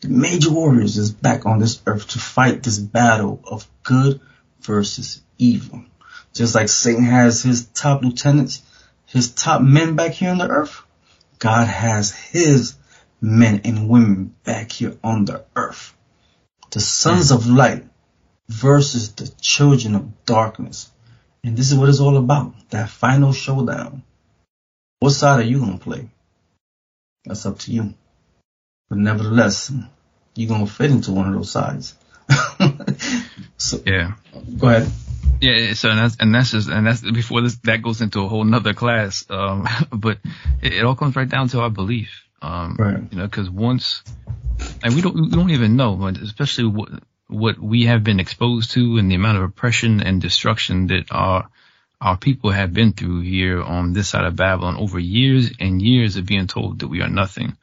the 0.00 0.08
major 0.08 0.50
warriors 0.50 0.98
is 0.98 1.12
back 1.12 1.46
on 1.46 1.60
this 1.60 1.80
earth 1.86 2.08
to 2.08 2.18
fight 2.18 2.62
this 2.62 2.78
battle 2.78 3.40
of 3.44 3.68
good 3.84 4.20
versus 4.60 5.22
evil. 5.38 5.84
Just 6.32 6.54
like 6.54 6.68
Satan 6.68 7.04
has 7.04 7.42
his 7.42 7.66
top 7.66 8.02
lieutenants, 8.02 8.62
his 9.08 9.32
top 9.32 9.62
men 9.62 9.96
back 9.96 10.12
here 10.12 10.30
on 10.30 10.38
the 10.38 10.48
earth, 10.48 10.82
God 11.38 11.66
has 11.66 12.12
his 12.14 12.76
men 13.20 13.62
and 13.64 13.88
women 13.88 14.34
back 14.44 14.70
here 14.70 14.96
on 15.02 15.24
the 15.24 15.44
earth. 15.56 15.94
The 16.70 16.80
sons 16.80 17.30
of 17.30 17.46
light 17.48 17.84
versus 18.48 19.12
the 19.14 19.28
children 19.40 19.94
of 19.94 20.24
darkness. 20.24 20.90
And 21.42 21.56
this 21.56 21.72
is 21.72 21.78
what 21.78 21.88
it's 21.88 22.00
all 22.00 22.16
about. 22.16 22.54
That 22.70 22.90
final 22.90 23.32
showdown. 23.32 24.02
What 25.00 25.10
side 25.10 25.40
are 25.40 25.48
you 25.48 25.60
going 25.60 25.78
to 25.78 25.84
play? 25.84 26.08
That's 27.24 27.46
up 27.46 27.58
to 27.60 27.72
you. 27.72 27.94
But 28.88 28.98
nevertheless, 28.98 29.72
you're 30.34 30.48
going 30.48 30.66
to 30.66 30.72
fit 30.72 30.90
into 30.90 31.12
one 31.12 31.28
of 31.28 31.34
those 31.34 31.50
sides. 31.50 31.94
so, 33.56 33.80
Yeah. 33.86 34.12
go 34.58 34.68
ahead. 34.68 34.90
Yeah, 35.40 35.74
so 35.74 35.90
and 35.90 35.98
that's 35.98 36.16
and 36.18 36.34
that's 36.34 36.50
just 36.50 36.68
and 36.68 36.86
that's 36.86 37.00
before 37.00 37.42
this 37.42 37.56
that 37.58 37.82
goes 37.82 38.00
into 38.00 38.22
a 38.24 38.28
whole 38.28 38.44
nother 38.44 38.74
class. 38.74 39.24
Um, 39.30 39.66
but 39.90 40.18
it, 40.62 40.74
it 40.74 40.84
all 40.84 40.96
comes 40.96 41.16
right 41.16 41.28
down 41.28 41.48
to 41.48 41.60
our 41.60 41.70
belief. 41.70 42.24
Um, 42.40 42.76
Right. 42.78 43.02
you 43.10 43.18
know, 43.18 43.26
because 43.26 43.50
once 43.50 44.02
and 44.82 44.94
we 44.94 45.00
don't 45.02 45.14
we 45.14 45.28
don't 45.28 45.50
even 45.50 45.76
know, 45.76 45.96
but 45.96 46.16
especially 46.18 46.66
what 46.66 46.88
what 47.28 47.58
we 47.58 47.86
have 47.86 48.02
been 48.02 48.20
exposed 48.20 48.72
to 48.72 48.96
and 48.98 49.10
the 49.10 49.14
amount 49.14 49.38
of 49.38 49.44
oppression 49.44 50.00
and 50.02 50.20
destruction 50.20 50.88
that 50.88 51.06
our 51.10 51.48
our 52.00 52.16
people 52.16 52.50
have 52.50 52.72
been 52.72 52.92
through 52.92 53.20
here 53.22 53.62
on 53.62 53.92
this 53.92 54.08
side 54.08 54.24
of 54.24 54.36
Babylon 54.36 54.76
over 54.76 54.98
years 54.98 55.52
and 55.58 55.82
years 55.82 56.16
of 56.16 56.26
being 56.26 56.46
told 56.46 56.78
that 56.78 56.88
we 56.88 57.02
are 57.02 57.08
nothing. 57.08 57.56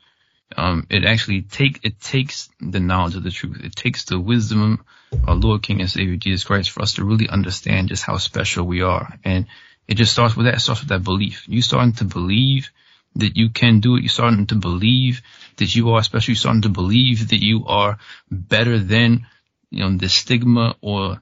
Um, 0.55 0.85
it 0.89 1.05
actually 1.05 1.41
take 1.41 1.79
it 1.83 1.99
takes 1.99 2.49
the 2.59 2.79
knowledge 2.79 3.15
of 3.15 3.23
the 3.23 3.31
truth. 3.31 3.61
It 3.63 3.75
takes 3.75 4.05
the 4.05 4.19
wisdom 4.19 4.85
our 5.27 5.35
Lord 5.35 5.63
King 5.63 5.81
and 5.81 5.89
Savior 5.89 6.15
Jesus 6.15 6.43
Christ 6.43 6.71
for 6.71 6.81
us 6.81 6.93
to 6.93 7.03
really 7.03 7.29
understand 7.29 7.89
just 7.89 8.03
how 8.03 8.17
special 8.17 8.65
we 8.65 8.81
are. 8.81 9.17
And 9.23 9.47
it 9.87 9.95
just 9.95 10.11
starts 10.11 10.35
with 10.35 10.45
that. 10.45 10.55
It 10.55 10.59
starts 10.59 10.81
with 10.81 10.89
that 10.89 11.03
belief. 11.03 11.45
You 11.47 11.61
starting 11.61 11.93
to 11.93 12.05
believe 12.05 12.71
that 13.15 13.37
you 13.37 13.49
can 13.49 13.79
do 13.79 13.95
it. 13.95 14.01
You're 14.01 14.09
starting 14.09 14.47
to 14.47 14.55
believe 14.55 15.21
that 15.57 15.75
you 15.75 15.91
are 15.91 16.03
special. 16.03 16.31
You're 16.31 16.37
starting 16.37 16.63
to 16.63 16.69
believe 16.69 17.29
that 17.29 17.43
you 17.43 17.65
are 17.67 17.97
better 18.29 18.77
than, 18.79 19.27
you 19.69 19.83
know, 19.83 19.97
the 19.97 20.09
stigma 20.09 20.75
or 20.81 21.21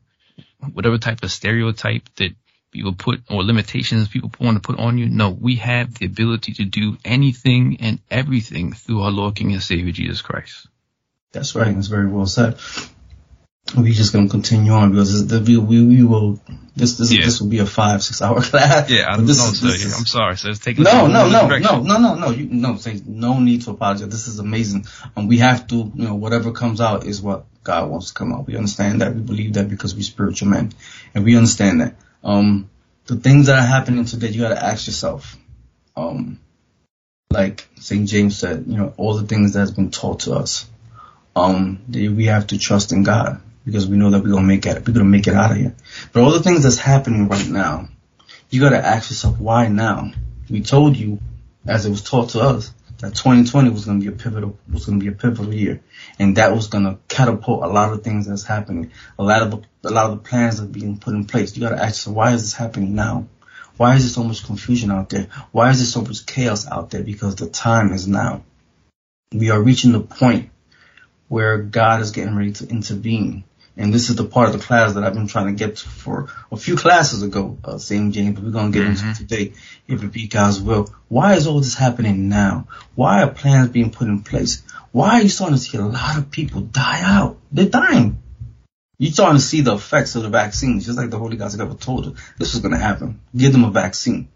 whatever 0.74 0.98
type 0.98 1.24
of 1.24 1.32
stereotype 1.32 2.04
that 2.16 2.32
people 2.72 2.94
put 2.94 3.22
or 3.30 3.44
limitations 3.44 4.08
people 4.08 4.32
want 4.40 4.62
to 4.62 4.68
put 4.68 4.80
on 4.80 4.98
you. 4.98 5.06
No, 5.06 5.30
we 5.30 5.58
have 5.58 5.94
the 5.94 6.08
ability 6.08 6.54
to 6.54 6.66
do 6.66 6.98
anything 7.06 7.78
and 7.80 8.00
everything 8.10 8.74
through 8.74 9.02
our 9.02 9.12
Lord 9.12 9.36
King 9.36 9.54
and 9.54 9.62
Savior 9.62 9.92
Jesus 9.92 10.22
Christ. 10.22 10.68
That's 11.32 11.56
right. 11.56 11.74
That's 11.74 11.88
very 11.88 12.08
well 12.08 12.26
said. 12.26 12.58
We're 13.76 13.94
just 13.94 14.14
gonna 14.14 14.30
continue 14.30 14.72
on 14.74 14.92
because 14.92 15.26
this, 15.28 15.42
the, 15.42 15.58
we 15.60 15.84
we 15.84 16.04
will 16.04 16.40
this 16.76 16.98
this 16.98 17.12
Yeah. 17.12 17.26
this 17.26 17.40
will 17.42 17.48
be 17.48 17.60
a 17.60 17.66
five 17.66 18.04
six 18.04 18.22
hour 18.22 18.42
class. 18.42 18.90
Yeah, 18.90 19.06
I 19.08 19.16
But 19.16 19.18
don't 19.18 19.20
know, 19.22 19.26
this 19.28 19.40
is- 19.54 19.62
this 19.62 19.86
is- 19.86 19.98
I'm 19.98 20.06
sorry, 20.06 20.38
sir. 20.38 20.50
It's 20.52 20.60
taking 20.60 20.84
No, 20.84 21.08
no, 21.08 21.28
no, 21.30 21.48
direction. 21.48 21.84
no, 21.88 21.98
no, 21.98 21.98
no, 21.98 22.16
no. 22.16 22.30
You 22.32 22.48
no 22.52 22.76
say 22.76 23.02
no 23.06 23.40
need 23.40 23.64
to 23.64 23.72
apologize. 23.72 24.10
This 24.10 24.28
is 24.28 24.38
amazing. 24.38 24.86
Um, 25.16 25.28
we 25.28 25.40
have 25.40 25.66
to, 25.68 25.76
you 25.76 25.92
know, 26.04 26.14
whatever 26.16 26.52
comes 26.52 26.82
out 26.82 27.06
is 27.06 27.22
what 27.22 27.46
God 27.64 27.90
wants 27.90 28.10
to 28.10 28.14
come 28.14 28.34
out. 28.34 28.46
We 28.46 28.58
understand 28.58 29.02
that. 29.02 29.16
We 29.16 29.22
believe 29.22 29.54
that 29.54 29.70
because 29.70 29.96
we're 29.96 30.04
spiritual 30.04 30.50
men, 30.50 30.74
and 31.16 31.24
we 31.24 31.36
understand 31.36 31.82
that. 31.82 31.96
Um, 32.24 32.70
the 33.08 33.16
things 33.16 33.48
that 33.48 33.58
are 33.58 33.66
happening 33.66 34.06
today, 34.06 34.28
you 34.28 34.42
got 34.42 34.50
to 34.50 34.64
ask 34.64 34.86
yourself. 34.88 35.36
Um, 35.96 36.40
like 37.32 37.68
Saint 37.80 38.08
James 38.08 38.38
said, 38.38 38.66
you 38.68 38.78
know, 38.78 38.94
all 38.98 39.16
the 39.16 39.26
things 39.26 39.54
that 39.54 39.60
has 39.62 39.72
been 39.72 39.90
taught 39.90 40.20
to 40.22 40.34
us. 40.34 40.68
Um, 41.36 41.82
we 41.90 42.26
have 42.26 42.48
to 42.48 42.60
trust 42.60 42.92
in 42.92 43.02
God 43.04 43.42
because 43.66 43.88
we 43.88 43.98
know 43.98 44.10
that 44.12 44.24
we're 44.24 44.32
gonna 44.32 44.48
make 44.48 44.66
it. 44.66 44.88
We're 44.88 44.94
gonna 44.94 45.06
make 45.06 45.28
it 45.28 45.34
out 45.34 45.52
of 45.52 45.58
here. 45.58 45.76
But 46.12 46.24
all 46.24 46.32
the 46.32 46.44
things 46.44 46.64
that's 46.64 46.78
happening 46.78 47.28
right 47.28 47.48
now, 47.48 47.90
you 48.50 48.62
got 48.62 48.70
to 48.70 48.86
ask 48.86 49.10
yourself 49.10 49.40
why 49.40 49.68
now. 49.68 50.12
We 50.50 50.62
told 50.62 50.96
you, 50.96 51.20
as 51.66 51.86
it 51.86 51.90
was 51.90 52.04
taught 52.04 52.30
to 52.30 52.42
us, 52.42 52.72
that 53.00 53.16
2020 53.16 53.70
was 53.70 53.86
to 53.86 54.00
be 54.00 54.08
a 54.08 54.12
pivotal 54.12 54.58
was 54.72 54.86
to 54.86 54.98
be 54.98 55.08
a 55.08 55.12
pivotal 55.12 55.54
year, 55.54 55.82
and 56.20 56.38
that 56.38 56.54
was 56.54 56.68
to 56.70 57.00
catapult 57.08 57.64
a 57.64 57.68
lot 57.68 57.92
of 57.92 58.04
things 58.04 58.28
that's 58.28 58.44
happening. 58.44 58.92
A 59.18 59.24
lot 59.24 59.42
of 59.42 59.66
a 59.84 59.90
lot 59.90 60.10
of 60.10 60.12
the 60.12 60.30
plans 60.30 60.58
that 60.58 60.66
are 60.66 60.68
being 60.68 61.00
put 61.00 61.14
in 61.14 61.26
place. 61.26 61.56
You 61.56 61.64
got 61.64 61.76
to 61.76 61.82
ask 61.82 62.06
yourself, 62.06 62.16
why 62.16 62.34
is 62.34 62.44
this 62.44 62.54
happening 62.54 62.96
now? 62.96 63.28
Why 63.76 63.96
is 63.96 64.04
there 64.04 64.24
so 64.24 64.24
much 64.24 64.46
confusion 64.46 64.92
out 64.92 65.10
there? 65.10 65.28
Why 65.52 65.72
is 65.72 65.80
there 65.80 65.88
so 65.88 66.02
much 66.02 66.26
chaos 66.26 66.68
out 66.68 66.92
there? 66.92 67.04
Because 67.04 67.36
the 67.36 67.50
time 67.50 67.92
is 67.92 68.08
now. 68.08 68.44
We 69.34 69.50
are 69.50 69.62
reaching 69.62 69.94
the 69.94 70.00
point 70.00 70.52
where 71.28 71.58
God 71.58 72.02
is 72.02 72.12
getting 72.12 72.36
ready 72.36 72.52
to 72.54 72.68
intervene. 72.68 73.44
And 73.76 73.92
this 73.92 74.10
is 74.10 74.16
the 74.16 74.26
part 74.26 74.50
of 74.50 74.54
the 74.54 74.64
class 74.64 74.94
that 74.94 75.04
I've 75.04 75.16
been 75.16 75.28
trying 75.28 75.48
to 75.48 75.54
get 75.54 75.78
to 75.78 75.90
for 75.90 76.30
a 76.52 76.58
few 76.58 76.76
classes 76.76 77.24
ago, 77.24 77.58
uh, 77.64 77.80
St. 77.80 78.14
James, 78.14 78.36
but 78.36 78.44
we're 78.44 78.52
going 78.52 78.72
to 78.72 78.78
get 78.78 78.88
into 78.88 79.10
it 79.10 79.16
today, 79.16 79.54
if 79.88 80.04
it 80.04 80.12
be 80.12 80.28
God's 80.28 80.62
will. 80.62 80.94
Why 81.08 81.34
is 81.34 81.48
all 81.48 81.60
this 81.60 81.74
happening 81.74 82.30
now? 82.30 82.68
Why 82.94 83.24
are 83.24 83.32
plans 83.32 83.70
being 83.70 83.92
put 83.92 84.08
in 84.08 84.22
place? 84.22 84.62
Why 84.92 85.20
are 85.20 85.22
you 85.24 85.30
starting 85.30 85.58
to 85.58 85.62
see 85.62 85.78
a 85.78 85.82
lot 85.82 86.20
of 86.20 86.30
people 86.30 86.62
die 86.62 87.02
out? 87.02 87.40
They're 87.52 87.66
dying. 87.66 88.22
You're 89.00 89.12
starting 89.12 89.38
to 89.38 89.44
see 89.44 89.62
the 89.62 89.74
effects 89.74 90.16
of 90.16 90.22
the 90.22 90.30
vaccines, 90.30 90.86
just 90.86 90.98
like 90.98 91.10
the 91.10 91.18
Holy 91.18 91.36
Ghost 91.36 91.60
ever 91.60 91.74
told 91.74 92.08
us. 92.08 92.14
This 92.38 92.54
was 92.54 92.62
going 92.62 92.74
to 92.74 92.80
happen. 92.80 93.22
Give 93.36 93.52
them 93.52 93.64
a 93.64 93.72
vaccine. 93.72 94.28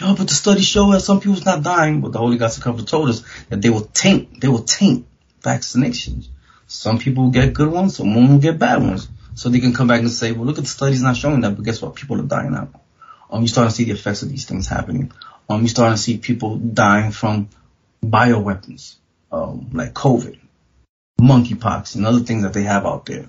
Oh, 0.00 0.14
but 0.16 0.28
the 0.28 0.34
studies 0.34 0.66
show 0.66 0.92
that 0.92 1.00
some 1.00 1.20
people's 1.20 1.44
not 1.44 1.62
dying, 1.62 2.00
but 2.00 2.12
the 2.12 2.18
Holy 2.18 2.38
Ghost 2.38 2.62
cover 2.62 2.82
told 2.82 3.10
us 3.10 3.24
that 3.48 3.60
they 3.60 3.68
will 3.68 3.82
taint, 3.82 4.40
they 4.40 4.48
will 4.48 4.62
taint 4.62 5.06
vaccinations. 5.42 6.28
Some 6.70 7.00
people 7.00 7.24
will 7.24 7.30
get 7.32 7.52
good 7.52 7.68
ones, 7.68 7.96
some 7.96 8.14
will 8.14 8.38
get 8.38 8.60
bad 8.60 8.80
ones. 8.80 9.08
So 9.34 9.48
they 9.48 9.58
can 9.58 9.74
come 9.74 9.88
back 9.88 10.00
and 10.00 10.10
say, 10.10 10.30
well, 10.30 10.46
look 10.46 10.56
at 10.56 10.62
the 10.62 10.70
studies 10.70 11.02
not 11.02 11.16
showing 11.16 11.40
that, 11.40 11.56
but 11.56 11.64
guess 11.64 11.82
what? 11.82 11.96
People 11.96 12.20
are 12.20 12.24
dying 12.24 12.54
out. 12.54 12.72
Um, 13.28 13.40
you're 13.40 13.48
starting 13.48 13.70
to 13.70 13.74
see 13.74 13.84
the 13.84 13.90
effects 13.90 14.22
of 14.22 14.28
these 14.28 14.44
things 14.44 14.68
happening. 14.68 15.10
Um, 15.48 15.62
you're 15.62 15.68
starting 15.68 15.96
to 15.96 16.00
see 16.00 16.18
people 16.18 16.58
dying 16.58 17.10
from 17.10 17.48
bioweapons, 18.04 18.94
um, 19.32 19.70
like 19.72 19.94
COVID, 19.94 20.38
monkeypox, 21.20 21.96
and 21.96 22.06
other 22.06 22.20
things 22.20 22.44
that 22.44 22.52
they 22.52 22.62
have 22.62 22.86
out 22.86 23.04
there. 23.04 23.26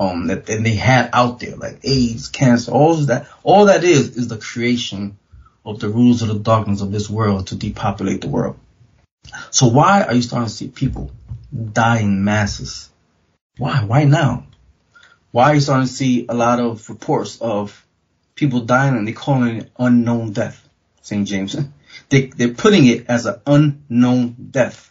Um, 0.00 0.26
that, 0.26 0.46
that 0.46 0.64
they 0.64 0.74
had 0.74 1.10
out 1.12 1.38
there, 1.38 1.54
like 1.54 1.78
AIDS, 1.84 2.26
cancer, 2.30 2.72
all 2.72 2.96
that, 2.96 3.28
all 3.44 3.66
that 3.66 3.84
is, 3.84 4.16
is 4.16 4.26
the 4.26 4.38
creation 4.38 5.18
of 5.64 5.78
the 5.78 5.88
rulers 5.88 6.22
of 6.22 6.28
the 6.28 6.38
darkness 6.40 6.80
of 6.80 6.90
this 6.90 7.08
world 7.08 7.46
to 7.48 7.54
depopulate 7.54 8.22
the 8.22 8.28
world. 8.28 8.58
So 9.52 9.68
why 9.68 10.02
are 10.02 10.14
you 10.14 10.22
starting 10.22 10.48
to 10.48 10.52
see 10.52 10.66
people 10.66 11.12
die 11.52 12.00
in 12.00 12.24
masses? 12.24 12.90
Why? 13.58 13.84
Why 13.84 14.04
now? 14.04 14.46
Why 15.30 15.50
are 15.50 15.54
you 15.54 15.60
starting 15.60 15.86
to 15.86 15.92
see 15.92 16.26
a 16.28 16.34
lot 16.34 16.60
of 16.60 16.88
reports 16.88 17.40
of 17.40 17.86
people 18.34 18.60
dying 18.60 18.96
and 18.96 19.06
they 19.06 19.12
calling 19.12 19.56
it 19.56 19.70
unknown 19.78 20.32
death? 20.32 20.68
St. 21.02 21.26
James. 21.26 21.56
They, 22.08 22.28
they're 22.28 22.54
putting 22.54 22.86
it 22.86 23.06
as 23.08 23.26
an 23.26 23.42
unknown 23.46 24.48
death. 24.50 24.90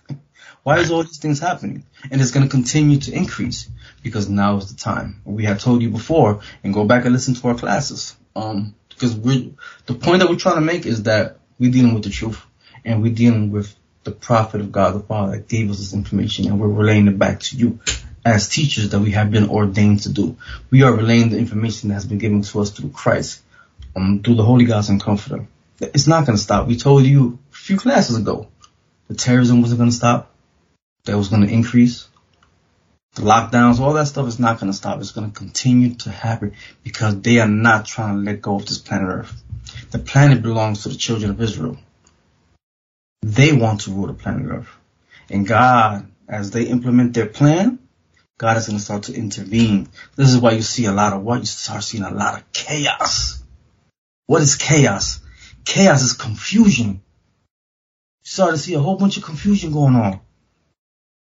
Why 0.62 0.78
is 0.78 0.92
all 0.92 1.02
these 1.02 1.18
things 1.18 1.40
happening? 1.40 1.84
And 2.12 2.22
it's 2.22 2.30
going 2.30 2.46
to 2.46 2.50
continue 2.50 3.00
to 3.00 3.12
increase 3.12 3.68
because 4.04 4.30
now 4.30 4.58
is 4.58 4.72
the 4.72 4.80
time. 4.80 5.22
We 5.26 5.46
have 5.46 5.60
told 5.60 5.82
you 5.82 5.90
before 5.90 6.42
and 6.64 6.76
go 6.76 6.86
back 6.86 7.06
and 7.06 7.14
listen 7.14 7.34
to 7.34 7.48
our 7.48 7.56
classes. 7.56 8.16
Um, 8.36 8.76
because 8.90 9.16
we're, 9.16 9.50
the 9.88 9.96
point 9.96 10.20
that 10.20 10.30
we're 10.30 10.36
trying 10.36 10.56
to 10.56 10.62
make 10.62 10.86
is 10.86 11.04
that 11.04 11.40
we're 11.58 11.72
dealing 11.72 11.96
with 11.96 12.04
the 12.04 12.12
truth 12.12 12.40
and 12.86 13.02
we're 13.02 13.14
dealing 13.14 13.50
with 13.50 13.76
the 14.04 14.12
prophet 14.12 14.62
of 14.62 14.72
God 14.72 14.96
the 14.96 15.00
Father 15.00 15.34
that 15.34 15.48
gave 15.48 15.70
us 15.70 15.78
this 15.78 15.94
information 15.94 16.48
and 16.48 16.60
we're 16.60 16.68
relaying 16.68 17.08
it 17.08 17.20
back 17.20 17.40
to 17.42 17.58
you 17.58 17.80
as 18.26 18.48
teachers 18.48 18.90
that 18.90 19.00
we 19.00 19.12
have 19.12 19.32
been 19.32 19.50
ordained 19.50 20.02
to 20.02 20.10
do. 20.10 20.38
We 20.70 20.84
are 20.84 20.94
relaying 20.94 21.30
the 21.30 21.38
information 21.38 21.90
that 21.90 21.96
has 21.96 22.06
been 22.06 22.18
given 22.18 22.42
to 22.44 22.62
us 22.62 22.72
through 22.72 22.90
Christ, 22.90 23.42
um, 23.96 24.22
through 24.24 24.36
the 24.36 24.44
Holy 24.44 24.66
Ghost 24.66 24.90
and 24.90 25.02
Comforter. 25.02 25.48
It's 25.80 26.08
not 26.08 26.26
going 26.26 26.38
to 26.38 26.44
stop. 26.44 26.68
We 26.68 26.78
told 26.78 27.06
you 27.06 27.40
a 27.52 27.56
few 27.56 27.78
classes 27.78 28.18
ago 28.18 28.48
the 29.08 29.16
terrorism 29.16 29.62
wasn't 29.62 29.80
going 29.80 29.90
to 29.90 29.96
stop. 29.96 30.32
That 31.06 31.18
was 31.18 31.30
going 31.30 31.42
to 31.42 31.52
increase. 31.52 32.08
The 33.16 33.24
lockdowns, 33.24 33.80
all 33.80 33.94
that 33.94 34.08
stuff 34.08 34.28
is 34.28 34.40
not 34.40 34.60
going 34.60 34.72
to 34.72 34.78
stop. 34.78 35.00
It's 35.00 35.12
going 35.12 35.30
to 35.30 35.38
continue 35.38 35.96
to 35.96 36.12
happen 36.12 36.54
because 36.84 37.20
they 37.22 37.40
are 37.40 37.48
not 37.48 37.86
trying 37.86 38.16
to 38.16 38.32
let 38.32 38.42
go 38.42 38.56
of 38.56 38.66
this 38.66 38.78
planet 38.78 39.10
Earth. 39.10 39.44
The 39.90 40.00
planet 40.00 40.42
belongs 40.42 40.84
to 40.84 40.90
the 40.90 40.96
children 40.96 41.32
of 41.32 41.42
Israel. 41.42 41.78
They 43.22 43.54
want 43.54 43.82
to 43.82 43.92
rule 43.92 44.08
the 44.08 44.14
planet 44.14 44.48
Earth. 44.50 44.70
And 45.30 45.46
God, 45.48 46.12
as 46.28 46.52
they 46.52 46.64
implement 46.64 47.14
their 47.14 47.28
plan, 47.28 47.80
God 48.38 48.58
is 48.58 48.68
going 48.68 48.80
to 48.80 48.84
start 48.84 49.04
to 49.04 49.14
intervene. 49.14 49.88
This 50.16 50.34
is 50.34 50.40
why 50.40 50.54
you 50.54 50.64
see 50.64 50.86
a 50.86 50.92
lot 50.92 51.14
of 51.14 51.22
what? 51.22 51.40
You 51.40 51.46
start 51.46 51.84
seeing 51.84 52.04
a 52.04 52.12
lot 52.12 52.40
of 52.40 52.52
chaos. 52.52 53.44
What 54.26 54.42
is 54.42 54.56
chaos? 54.56 55.20
Chaos 55.64 56.02
is 56.02 56.14
confusion. 56.14 57.02
You 58.24 58.30
start 58.30 58.52
to 58.52 58.58
see 58.58 58.74
a 58.74 58.80
whole 58.80 58.98
bunch 58.98 59.18
of 59.18 59.24
confusion 59.24 59.72
going 59.72 59.96
on. 59.96 60.22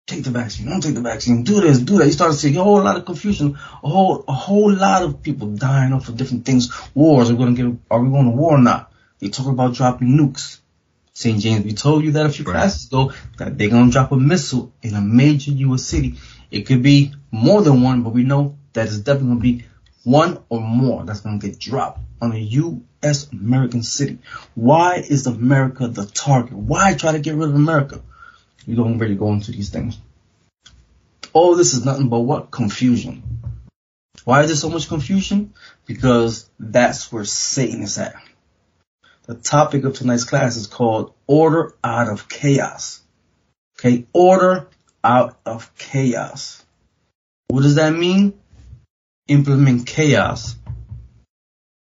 Take 0.07 0.25
the 0.25 0.31
vaccine, 0.31 0.69
don't 0.69 0.83
take 0.83 0.95
the 0.95 1.01
vaccine, 1.01 1.45
do 1.45 1.61
this, 1.63 1.79
do 1.79 1.97
that. 1.99 2.07
You 2.07 2.13
start 2.13 2.33
to 2.33 2.37
see 2.37 2.55
a 2.55 2.63
whole 2.63 2.83
lot 2.83 2.97
of 2.97 3.07
confusion, 3.07 3.57
a 3.83 3.89
whole 3.89 4.23
a 4.29 4.33
whole 4.33 4.71
lot 4.71 5.03
of 5.03 5.23
people 5.23 5.49
dying 5.49 5.95
off 5.95 6.09
of 6.09 6.17
different 6.19 6.45
things. 6.45 6.71
Wars, 6.95 7.31
are 7.31 7.35
we 7.35 7.39
gonna 7.39 7.57
get 7.57 7.81
are 7.91 8.03
we 8.03 8.11
going 8.11 8.27
to 8.27 8.37
war 8.37 8.57
or 8.57 8.61
not? 8.61 8.93
They 9.19 9.29
talk 9.29 9.47
about 9.47 9.75
dropping 9.75 10.09
nukes. 10.09 10.59
St. 11.17 11.39
James, 11.39 11.65
we 11.65 11.75
told 11.75 12.03
you 12.03 12.11
that 12.13 12.27
a 12.27 12.29
few 12.29 12.45
classes 12.45 12.89
ago 12.89 13.13
that 13.39 13.57
they're 13.57 13.71
gonna 13.71 13.93
drop 13.93 14.11
a 14.11 14.17
missile 14.17 14.73
in 14.83 14.95
a 14.95 15.01
major 15.01 15.53
US 15.53 15.85
city. 15.85 16.17
It 16.51 16.63
could 16.63 16.83
be 16.83 17.13
more 17.31 17.63
than 17.63 17.83
one, 17.83 18.03
but 18.03 18.13
we 18.13 18.25
know 18.25 18.59
that 18.73 18.87
it's 18.87 18.99
definitely 18.99 19.29
gonna 19.29 19.41
be 19.41 19.65
one 20.03 20.39
or 20.49 20.61
more 20.61 21.05
that's 21.05 21.21
gonna 21.21 21.39
get 21.39 21.61
dropped 21.61 22.01
on 22.21 22.33
a 22.33 22.39
U.S. 22.39 23.31
American 23.31 23.85
city. 23.85 24.19
Why 24.57 24.97
is 24.97 25.29
America 25.29 25.87
the 25.87 26.05
target? 26.05 26.53
Why 26.53 26.95
try 26.95 27.13
to 27.13 27.21
get 27.21 27.37
rid 27.37 27.49
of 27.49 27.55
America? 27.55 28.03
We 28.67 28.75
don't 28.75 28.99
really 28.99 29.15
go 29.15 29.33
into 29.33 29.53
these 29.53 29.71
things. 29.71 29.99
All 31.33 31.55
this 31.55 31.75
is 31.75 31.85
nothing 31.85 32.09
but 32.09 32.21
what? 32.21 32.51
Confusion. 32.51 33.23
Why 34.25 34.43
is 34.43 34.49
there 34.49 34.57
so 34.57 34.69
much 34.69 34.89
confusion? 34.89 35.55
Because 35.87 36.51
that's 36.59 37.13
where 37.13 37.25
Satan 37.25 37.83
is 37.83 37.99
at. 37.99 38.17
The 39.27 39.35
topic 39.35 39.85
of 39.85 39.95
tonight's 39.95 40.25
class 40.25 40.57
is 40.57 40.67
called 40.67 41.15
Order 41.27 41.75
Out 41.83 42.09
of 42.09 42.29
Chaos. 42.29 43.01
Okay, 43.79 44.07
order 44.13 44.69
out 45.03 45.39
of 45.47 45.75
chaos. 45.77 46.63
What 47.49 47.63
does 47.63 47.77
that 47.77 47.95
mean? 47.95 48.39
Implement 49.29 49.87
chaos 49.87 50.57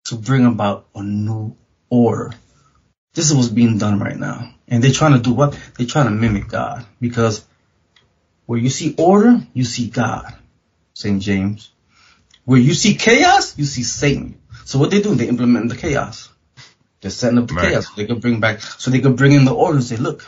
to 0.07 0.17
bring 0.17 0.47
about 0.47 0.87
a 0.95 1.03
new 1.03 1.55
order. 1.91 2.33
This 3.15 3.31
is 3.31 3.35
what's 3.37 3.49
being 3.49 3.79
done 3.79 3.99
right 3.99 4.17
now. 4.17 4.55
And 4.67 4.83
they're 4.83 4.93
trying 4.93 5.13
to 5.13 5.21
do 5.21 5.35
what? 5.35 5.59
They're 5.77 5.87
trying 5.87 6.07
to 6.07 6.13
mimic 6.13 6.49
God. 6.49 6.87
Because 7.01 7.45
where 8.47 8.59
you 8.59 8.71
see 8.71 8.95
order, 8.97 9.47
you 9.53 9.65
see 9.65 9.89
God. 9.89 10.35
St. 10.95 11.21
James. 11.21 11.71
Where 12.45 12.61
you 12.61 12.75
see 12.75 12.95
chaos, 12.95 13.57
you 13.59 13.65
see 13.65 13.83
Satan. 13.83 14.41
So 14.65 14.79
what 14.79 14.91
they 14.91 15.03
do, 15.03 15.15
they 15.15 15.29
implement 15.29 15.69
the 15.69 15.77
chaos. 15.77 16.31
They're 17.05 17.11
setting 17.11 17.37
up 17.37 17.49
the 17.49 17.55
Right. 17.55 17.69
chaos 17.69 17.85
so 17.85 17.93
they 17.97 18.07
can 18.07 18.19
bring 18.19 18.40
back, 18.40 18.62
so 18.62 18.90
they 18.90 19.01
can 19.01 19.14
bring 19.14 19.33
in 19.33 19.45
the 19.45 19.53
order 19.53 19.77
and 19.77 19.85
say, 19.85 19.99
look, 19.99 20.25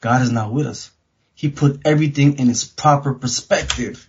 God 0.00 0.22
is 0.22 0.30
not 0.30 0.52
with 0.52 0.64
us. 0.64 0.92
He 1.34 1.48
put 1.48 1.80
everything 1.84 2.38
in 2.38 2.48
its 2.48 2.62
proper 2.62 3.14
perspective. 3.14 4.08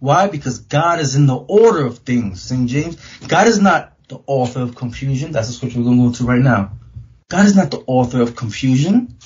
Why? 0.00 0.28
Because 0.28 0.58
God 0.58 1.00
is 1.00 1.14
in 1.14 1.24
the 1.24 1.36
order 1.36 1.86
of 1.86 2.00
things, 2.00 2.42
St. 2.42 2.68
James. 2.68 2.98
God 3.26 3.48
is 3.48 3.58
not 3.58 3.96
the 4.08 4.18
author 4.26 4.60
of 4.60 4.74
confusion. 4.74 5.32
That's 5.32 5.46
the 5.46 5.54
scripture 5.54 5.78
we're 5.78 5.86
going 5.86 5.96
to 5.96 6.08
go 6.08 6.12
to 6.12 6.24
right 6.24 6.42
now. 6.42 6.72
God 7.30 7.46
is 7.46 7.56
not 7.56 7.70
the 7.70 7.82
author 7.86 8.20
of 8.20 8.36
confusion. 8.36 9.16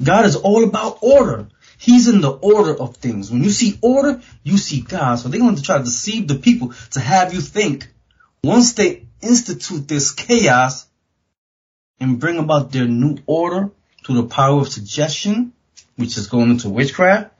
God 0.00 0.26
is 0.26 0.36
all 0.36 0.62
about 0.62 0.98
order. 1.00 1.48
He's 1.78 2.06
in 2.06 2.20
the 2.20 2.30
order 2.30 2.80
of 2.80 2.98
things. 2.98 3.28
When 3.28 3.42
you 3.42 3.50
see 3.50 3.76
order, 3.82 4.22
you 4.44 4.56
see 4.56 4.82
God. 4.82 5.16
So 5.16 5.28
they're 5.28 5.40
going 5.40 5.56
to 5.56 5.62
try 5.64 5.78
to 5.78 5.84
deceive 5.84 6.28
the 6.28 6.36
people 6.36 6.74
to 6.92 7.00
have 7.00 7.34
you 7.34 7.40
think 7.40 7.88
once 8.44 8.74
they 8.74 9.08
institute 9.20 9.88
this 9.88 10.12
chaos 10.12 10.86
and 12.00 12.18
bring 12.18 12.38
about 12.38 12.72
their 12.72 12.86
new 12.86 13.18
order 13.26 13.70
through 14.04 14.16
the 14.16 14.28
power 14.28 14.60
of 14.60 14.68
suggestion, 14.68 15.52
which 15.96 16.16
is 16.16 16.26
going 16.26 16.50
into 16.50 16.68
witchcraft, 16.68 17.32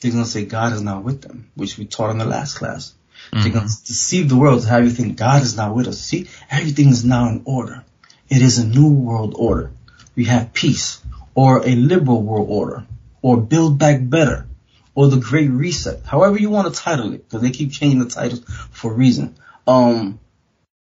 they're 0.00 0.12
going 0.12 0.24
to 0.24 0.30
say 0.30 0.44
God 0.44 0.72
is 0.72 0.82
not 0.82 1.04
with 1.04 1.22
them, 1.22 1.50
which 1.54 1.76
we 1.76 1.84
taught 1.84 2.10
in 2.10 2.18
the 2.18 2.24
last 2.24 2.56
class. 2.56 2.94
They're 3.32 3.52
going 3.52 3.68
to 3.68 3.84
deceive 3.84 4.28
the 4.28 4.36
world 4.36 4.62
to 4.62 4.68
have 4.68 4.84
you 4.84 4.90
think 4.90 5.18
God 5.18 5.42
is 5.42 5.56
not 5.56 5.74
with 5.74 5.88
us. 5.88 6.00
See, 6.00 6.28
everything 6.50 6.88
is 6.88 7.04
now 7.04 7.28
in 7.28 7.42
order. 7.44 7.84
It 8.28 8.42
is 8.42 8.58
a 8.58 8.66
new 8.66 8.90
world 8.90 9.34
order. 9.36 9.72
We 10.14 10.24
have 10.26 10.52
peace, 10.52 11.02
or 11.34 11.66
a 11.66 11.74
liberal 11.74 12.22
world 12.22 12.48
order, 12.50 12.86
or 13.22 13.36
build 13.36 13.78
back 13.78 14.00
better, 14.02 14.46
or 14.94 15.08
the 15.08 15.18
great 15.18 15.50
reset. 15.50 16.04
However 16.04 16.38
you 16.38 16.50
want 16.50 16.72
to 16.72 16.80
title 16.80 17.12
it, 17.12 17.28
because 17.28 17.42
they 17.42 17.50
keep 17.50 17.72
changing 17.72 18.00
the 18.00 18.08
titles 18.08 18.42
for 18.72 18.92
a 18.92 18.94
reason. 18.94 19.36
Um, 19.66 20.18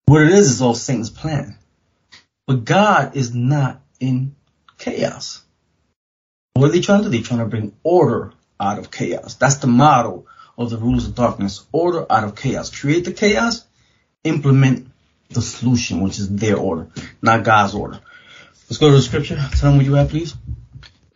what 0.07 0.23
it 0.23 0.31
is 0.31 0.51
is 0.51 0.63
all 0.63 0.75
Satan's 0.75 1.11
plan. 1.11 1.58
But 2.49 2.65
God 2.65 3.15
is 3.15 3.35
not 3.35 3.83
in 4.01 4.35
chaos. 4.79 5.43
What 6.55 6.71
are 6.71 6.73
they 6.73 6.81
trying 6.81 7.03
to 7.03 7.05
do? 7.05 7.11
They're 7.11 7.23
trying 7.23 7.41
to 7.41 7.45
bring 7.45 7.75
order 7.83 8.33
out 8.59 8.79
of 8.79 8.91
chaos. 8.91 9.35
That's 9.35 9.59
the 9.59 9.67
model 9.67 10.27
of 10.57 10.71
the 10.71 10.79
rulers 10.79 11.07
of 11.07 11.15
darkness. 11.15 11.67
Order 11.73 12.11
out 12.11 12.25
of 12.25 12.37
chaos. 12.37 12.75
Create 12.75 13.05
the 13.05 13.13
chaos, 13.13 13.67
implement 14.25 14.89
the 15.29 15.43
solution, 15.43 16.01
which 16.01 16.19
is 16.19 16.35
their 16.35 16.57
order, 16.57 16.89
not 17.21 17.45
God's 17.45 17.75
order. 17.75 18.01
Let's 18.71 18.79
go 18.79 18.89
to 18.89 18.97
the 18.97 19.03
scripture. 19.03 19.37
Tell 19.37 19.69
them 19.69 19.77
what 19.77 19.85
you 19.85 19.93
have, 19.95 20.09
please. 20.09 20.35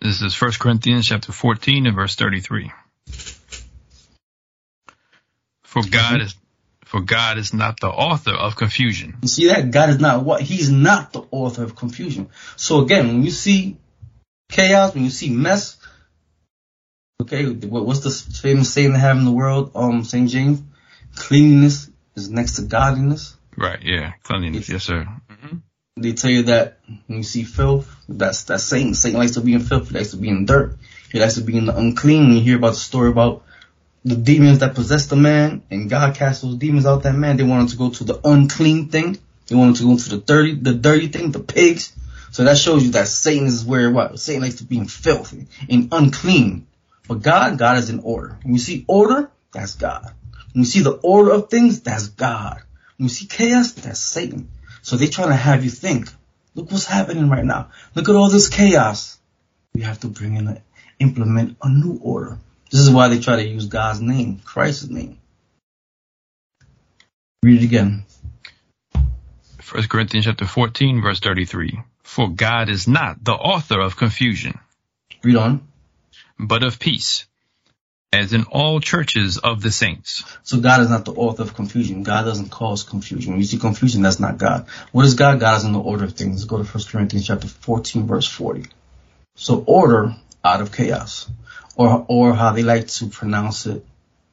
This 0.02 0.20
is 0.20 0.38
1 0.38 0.52
Corinthians 0.60 1.08
chapter 1.08 1.32
14 1.32 1.86
and 1.86 1.96
verse 1.96 2.14
33. 2.14 2.70
For 5.62 5.80
God 5.80 5.92
mm-hmm. 5.92 6.26
is 6.26 6.34
for 6.92 7.00
God 7.00 7.38
is 7.38 7.54
not 7.54 7.80
the 7.80 7.88
author 7.88 8.34
of 8.34 8.54
confusion, 8.54 9.16
You 9.22 9.28
see 9.28 9.46
that? 9.48 9.70
God 9.70 9.88
is 9.88 9.98
not 9.98 10.26
what? 10.26 10.42
He's 10.42 10.68
not 10.68 11.14
the 11.14 11.22
author 11.30 11.64
of 11.64 11.74
confusion. 11.74 12.28
So 12.56 12.80
again, 12.80 13.08
when 13.08 13.22
you 13.24 13.30
see 13.30 13.78
chaos, 14.50 14.92
when 14.92 15.02
you 15.04 15.08
see 15.08 15.30
mess, 15.30 15.78
okay, 17.22 17.46
what's 17.46 18.00
the 18.00 18.10
famous 18.10 18.74
saying 18.74 18.92
they 18.92 18.98
have 18.98 19.16
in 19.16 19.24
the 19.24 19.32
world? 19.32 19.70
Um, 19.74 20.04
St. 20.04 20.28
James, 20.28 20.60
cleanliness 21.16 21.88
is 22.14 22.28
next 22.28 22.56
to 22.56 22.62
godliness. 22.62 23.38
Right, 23.56 23.80
yeah. 23.82 24.12
Cleanliness, 24.22 24.68
yes, 24.68 24.84
sir. 24.84 25.08
They 25.96 26.12
tell 26.12 26.30
you 26.30 26.42
that 26.42 26.78
when 27.06 27.18
you 27.18 27.24
see 27.24 27.44
filth, 27.44 27.88
that's 28.06 28.44
that's 28.44 28.64
Satan. 28.64 28.92
Satan 28.92 29.18
likes 29.18 29.32
to 29.32 29.40
be 29.40 29.54
in 29.54 29.60
filth. 29.60 29.88
He 29.88 29.94
likes 29.94 30.10
to 30.10 30.18
be 30.18 30.28
in 30.28 30.44
dirt. 30.44 30.76
He 31.10 31.20
likes 31.20 31.36
to 31.36 31.40
be 31.42 31.56
in 31.56 31.64
the 31.64 31.74
unclean. 31.74 32.28
When 32.28 32.36
you 32.36 32.42
hear 32.42 32.56
about 32.58 32.74
the 32.74 32.80
story 32.80 33.08
about 33.08 33.44
the 34.04 34.16
demons 34.16 34.58
that 34.58 34.74
possessed 34.74 35.10
the 35.10 35.16
man, 35.16 35.62
and 35.70 35.88
God 35.88 36.14
cast 36.14 36.42
those 36.42 36.56
demons 36.56 36.86
out 36.86 37.04
that 37.04 37.14
man, 37.14 37.36
they 37.36 37.44
wanted 37.44 37.70
to 37.70 37.76
go 37.76 37.90
to 37.90 38.04
the 38.04 38.20
unclean 38.24 38.88
thing. 38.88 39.18
They 39.46 39.54
wanted 39.54 39.76
to 39.76 39.84
go 39.84 39.96
to 39.96 40.08
the 40.10 40.18
dirty, 40.18 40.54
the 40.54 40.74
dirty 40.74 41.08
thing, 41.08 41.30
the 41.30 41.40
pigs. 41.40 41.92
So 42.30 42.44
that 42.44 42.56
shows 42.56 42.84
you 42.84 42.92
that 42.92 43.08
Satan 43.08 43.46
is 43.46 43.64
where 43.64 43.90
what 43.90 44.18
Satan 44.18 44.42
likes 44.42 44.56
to 44.56 44.64
be 44.64 44.78
in 44.78 44.86
filth 44.86 45.34
and 45.68 45.88
unclean. 45.92 46.66
But 47.06 47.22
God, 47.22 47.58
God 47.58 47.78
is 47.78 47.90
in 47.90 48.00
order. 48.00 48.38
When 48.42 48.54
you 48.54 48.58
see 48.58 48.84
order, 48.88 49.30
that's 49.52 49.74
God. 49.74 50.12
When 50.52 50.62
you 50.62 50.64
see 50.64 50.82
the 50.82 50.92
order 50.92 51.32
of 51.32 51.50
things, 51.50 51.80
that's 51.80 52.08
God. 52.08 52.62
When 52.96 53.04
you 53.04 53.08
see 53.08 53.26
chaos, 53.26 53.72
that's 53.72 54.00
Satan. 54.00 54.48
So 54.82 54.96
they're 54.96 55.08
trying 55.08 55.28
to 55.28 55.34
have 55.34 55.64
you 55.64 55.70
think, 55.70 56.08
look 56.54 56.70
what's 56.70 56.86
happening 56.86 57.28
right 57.28 57.44
now. 57.44 57.70
Look 57.94 58.08
at 58.08 58.16
all 58.16 58.30
this 58.30 58.48
chaos. 58.48 59.18
We 59.74 59.82
have 59.82 60.00
to 60.00 60.08
bring 60.08 60.36
in, 60.36 60.48
a, 60.48 60.62
implement 60.98 61.56
a 61.62 61.68
new 61.68 61.98
order. 62.02 62.38
This 62.72 62.80
is 62.80 62.90
why 62.90 63.08
they 63.08 63.20
try 63.20 63.36
to 63.36 63.46
use 63.46 63.66
God's 63.66 64.00
name, 64.00 64.40
Christ's 64.44 64.88
name. 64.88 65.18
Read 67.42 67.60
it 67.62 67.64
again. 67.66 68.04
1 69.70 69.88
Corinthians 69.88 70.24
chapter 70.24 70.46
14 70.46 71.02
verse 71.02 71.20
33. 71.20 71.80
For 72.02 72.30
God 72.30 72.70
is 72.70 72.88
not 72.88 73.22
the 73.22 73.32
author 73.32 73.80
of 73.80 73.96
confusion, 73.96 74.58
Read 75.22 75.36
on. 75.36 75.68
but 76.38 76.62
of 76.62 76.78
peace, 76.78 77.26
as 78.12 78.32
in 78.32 78.44
all 78.44 78.80
churches 78.80 79.38
of 79.38 79.62
the 79.62 79.70
saints. 79.70 80.24
So 80.42 80.60
God 80.60 80.80
is 80.80 80.90
not 80.90 81.04
the 81.04 81.12
author 81.12 81.42
of 81.42 81.54
confusion. 81.54 82.02
God 82.02 82.24
doesn't 82.24 82.50
cause 82.50 82.82
confusion. 82.82 83.32
When 83.32 83.40
you 83.40 83.46
see 83.46 83.58
confusion, 83.58 84.02
that's 84.02 84.20
not 84.20 84.38
God. 84.38 84.66
What 84.92 85.04
is 85.04 85.14
God? 85.14 85.40
God 85.40 85.58
is 85.58 85.64
in 85.64 85.72
the 85.72 85.78
order 85.80 86.04
of 86.04 86.14
things. 86.14 86.36
Let's 86.36 86.44
go 86.44 86.62
to 86.62 86.64
1 86.64 86.84
Corinthians 86.90 87.26
chapter 87.26 87.48
14, 87.48 88.06
verse 88.06 88.26
40. 88.28 88.64
So 89.36 89.62
order 89.66 90.14
out 90.44 90.60
of 90.60 90.72
chaos. 90.72 91.30
Or, 91.74 92.04
or 92.08 92.34
how 92.34 92.52
they 92.52 92.62
like 92.62 92.88
to 92.88 93.06
pronounce 93.06 93.66
it 93.66 93.84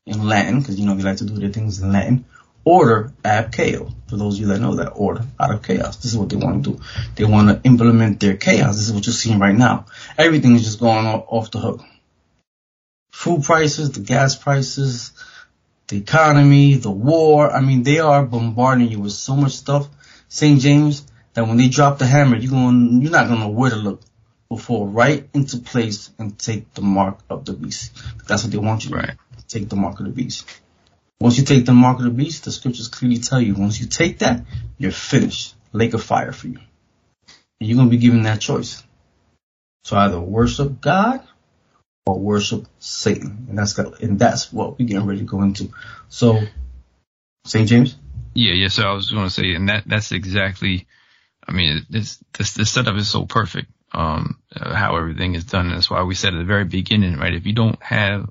in 0.05 0.25
Latin, 0.25 0.59
because 0.59 0.79
you 0.79 0.85
know 0.85 0.95
they 0.95 1.03
like 1.03 1.17
to 1.17 1.25
do 1.25 1.35
their 1.35 1.49
things 1.49 1.79
in 1.79 1.91
Latin. 1.91 2.25
Order 2.65 3.13
ab 3.23 3.51
chaos. 3.53 3.91
For 4.07 4.17
those 4.17 4.35
of 4.35 4.41
you 4.41 4.47
that 4.47 4.59
know 4.59 4.75
that 4.75 4.89
order 4.89 5.23
out 5.39 5.51
of 5.51 5.63
chaos. 5.63 5.95
This 5.95 6.11
is 6.11 6.17
what 6.17 6.29
they 6.29 6.35
want 6.35 6.63
to 6.63 6.73
do. 6.73 6.81
They 7.15 7.23
want 7.23 7.49
to 7.49 7.61
implement 7.67 8.19
their 8.19 8.35
chaos. 8.35 8.75
This 8.75 8.89
is 8.89 8.93
what 8.93 9.05
you're 9.05 9.13
seeing 9.13 9.39
right 9.39 9.55
now. 9.55 9.85
Everything 10.17 10.55
is 10.55 10.65
just 10.65 10.79
going 10.79 11.05
off, 11.05 11.51
the 11.51 11.59
hook. 11.59 11.81
Food 13.11 13.43
prices, 13.43 13.91
the 13.91 14.01
gas 14.01 14.35
prices, 14.35 15.13
the 15.87 15.97
economy, 15.97 16.75
the 16.75 16.91
war. 16.91 17.49
I 17.49 17.61
mean, 17.61 17.83
they 17.83 17.99
are 17.99 18.25
bombarding 18.25 18.89
you 18.89 18.99
with 18.99 19.13
so 19.13 19.35
much 19.35 19.53
stuff, 19.53 19.87
St. 20.27 20.59
James, 20.59 21.05
that 21.33 21.47
when 21.47 21.57
they 21.57 21.69
drop 21.69 21.97
the 21.97 22.05
hammer, 22.05 22.35
you're 22.35 22.51
going, 22.51 23.01
you're 23.01 23.11
not 23.11 23.27
going 23.27 23.39
to 23.39 23.45
know 23.45 23.51
where 23.51 23.71
to 23.71 23.77
look 23.77 24.01
before 24.49 24.87
right 24.87 25.29
into 25.33 25.59
place 25.59 26.09
and 26.17 26.37
take 26.37 26.73
the 26.73 26.81
mark 26.81 27.19
of 27.29 27.45
the 27.45 27.53
beast. 27.53 27.95
That's 28.27 28.43
what 28.43 28.51
they 28.51 28.57
want 28.57 28.83
you 28.83 28.91
to 28.91 28.95
do. 28.95 29.07
Right. 29.07 29.17
Take 29.47 29.69
the 29.69 29.75
mark 29.75 29.99
of 29.99 30.05
the 30.05 30.11
beast. 30.11 30.45
Once 31.21 31.37
you 31.37 31.43
take 31.43 31.65
the 31.65 31.73
mark 31.73 31.99
of 31.99 32.05
the 32.05 32.11
beast, 32.11 32.45
the 32.45 32.51
scriptures 32.51 32.87
clearly 32.87 33.19
tell 33.19 33.41
you, 33.41 33.53
once 33.53 33.79
you 33.79 33.87
take 33.87 34.19
that, 34.19 34.43
you're 34.77 34.91
finished. 34.91 35.55
Lake 35.71 35.93
of 35.93 36.03
fire 36.03 36.31
for 36.31 36.47
you. 36.47 36.59
And 37.59 37.69
you're 37.69 37.75
going 37.75 37.89
to 37.89 37.95
be 37.95 38.01
given 38.01 38.23
that 38.23 38.41
choice. 38.41 38.83
So 39.83 39.97
either 39.97 40.19
worship 40.19 40.81
God 40.81 41.21
or 42.05 42.19
worship 42.19 42.65
Satan, 42.79 43.47
and 43.49 43.57
that's 43.57 43.73
got, 43.73 44.01
and 44.01 44.17
that's 44.17 44.51
what 44.51 44.79
we're 44.79 44.87
getting 44.87 45.05
ready 45.05 45.19
to 45.19 45.25
go 45.25 45.41
into. 45.43 45.71
So, 46.07 46.41
St. 47.45 47.67
James. 47.67 47.95
Yeah, 48.33 48.53
yes, 48.53 48.75
sir. 48.75 48.87
I 48.87 48.93
was 48.93 49.11
going 49.11 49.25
to 49.25 49.29
say, 49.29 49.53
and 49.53 49.69
that 49.69 49.83
that's 49.85 50.11
exactly. 50.11 50.87
I 51.47 51.51
mean, 51.51 51.85
this 51.89 52.19
this 52.37 52.53
the 52.53 52.65
setup 52.65 52.95
is 52.95 53.09
so 53.09 53.25
perfect. 53.25 53.71
Um, 53.91 54.39
uh, 54.55 54.75
how 54.75 54.97
everything 54.97 55.33
is 55.33 55.45
done. 55.45 55.67
And 55.67 55.75
that's 55.75 55.89
why 55.89 56.03
we 56.03 56.13
said 56.13 56.35
at 56.35 56.37
the 56.37 56.43
very 56.43 56.65
beginning, 56.65 57.17
right? 57.17 57.33
If 57.33 57.47
you 57.47 57.53
don't 57.53 57.81
have 57.81 58.29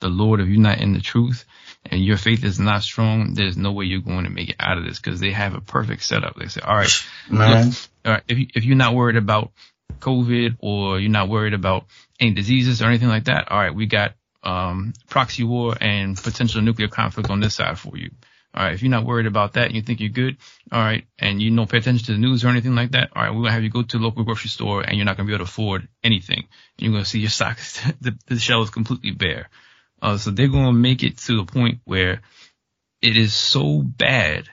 the 0.00 0.08
Lord, 0.08 0.40
if 0.40 0.48
you're 0.48 0.60
not 0.60 0.78
in 0.78 0.92
the 0.92 1.00
truth, 1.00 1.44
and 1.84 2.04
your 2.04 2.16
faith 2.16 2.44
is 2.44 2.58
not 2.60 2.82
strong, 2.82 3.34
there's 3.34 3.56
no 3.56 3.72
way 3.72 3.86
you're 3.86 4.00
going 4.00 4.24
to 4.24 4.30
make 4.30 4.50
it 4.50 4.56
out 4.60 4.78
of 4.78 4.84
this 4.84 4.98
because 4.98 5.20
they 5.20 5.32
have 5.32 5.54
a 5.54 5.60
perfect 5.60 6.02
setup. 6.02 6.36
They 6.36 6.48
say, 6.48 6.60
all 6.60 6.76
right, 6.76 7.06
Man. 7.30 7.66
look, 7.66 7.76
all 8.04 8.12
right, 8.12 8.22
if 8.28 8.38
you, 8.38 8.46
if 8.54 8.64
you're 8.64 8.76
not 8.76 8.94
worried 8.94 9.16
about 9.16 9.52
COVID 9.98 10.56
or 10.60 11.00
you're 11.00 11.10
not 11.10 11.28
worried 11.28 11.54
about 11.54 11.86
any 12.18 12.32
diseases 12.32 12.82
or 12.82 12.86
anything 12.86 13.08
like 13.08 13.24
that, 13.24 13.50
all 13.50 13.58
right, 13.58 13.74
we 13.74 13.86
got 13.86 14.14
um, 14.42 14.92
proxy 15.08 15.44
war 15.44 15.74
and 15.80 16.16
potential 16.16 16.62
nuclear 16.62 16.88
conflict 16.88 17.30
on 17.30 17.40
this 17.40 17.54
side 17.54 17.78
for 17.78 17.96
you. 17.96 18.10
All 18.52 18.64
right, 18.64 18.74
if 18.74 18.82
you're 18.82 18.90
not 18.90 19.04
worried 19.04 19.26
about 19.26 19.52
that 19.52 19.66
and 19.66 19.76
you 19.76 19.82
think 19.82 20.00
you're 20.00 20.08
good, 20.08 20.36
all 20.72 20.80
right, 20.80 21.04
and 21.18 21.40
you 21.40 21.54
don't 21.54 21.70
pay 21.70 21.78
attention 21.78 22.06
to 22.06 22.12
the 22.12 22.18
news 22.18 22.44
or 22.44 22.48
anything 22.48 22.74
like 22.74 22.92
that, 22.92 23.10
all 23.14 23.22
right, 23.22 23.30
we're 23.30 23.42
gonna 23.42 23.52
have 23.52 23.62
you 23.62 23.70
go 23.70 23.82
to 23.82 23.98
the 23.98 24.02
local 24.02 24.24
grocery 24.24 24.50
store 24.50 24.82
and 24.82 24.96
you're 24.96 25.06
not 25.06 25.16
gonna 25.16 25.28
be 25.28 25.32
able 25.32 25.44
to 25.44 25.50
afford 25.50 25.86
anything. 26.02 26.48
You're 26.76 26.92
gonna 26.92 27.04
see 27.04 27.20
your 27.20 27.30
stocks, 27.38 27.80
the, 28.00 28.18
the 28.26 28.38
shelf 28.38 28.64
is 28.64 28.70
completely 28.70 29.12
bare. 29.12 29.48
Uh, 30.02 30.16
so 30.16 30.30
they're 30.30 30.48
gonna 30.48 30.72
make 30.72 31.02
it 31.02 31.18
to 31.18 31.36
the 31.36 31.44
point 31.44 31.80
where 31.84 32.22
it 33.02 33.16
is 33.16 33.34
so 33.34 33.82
bad 33.82 34.48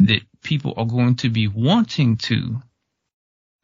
that 0.00 0.22
people 0.42 0.74
are 0.76 0.86
going 0.86 1.16
to 1.16 1.28
be 1.28 1.48
wanting 1.48 2.16
to 2.16 2.62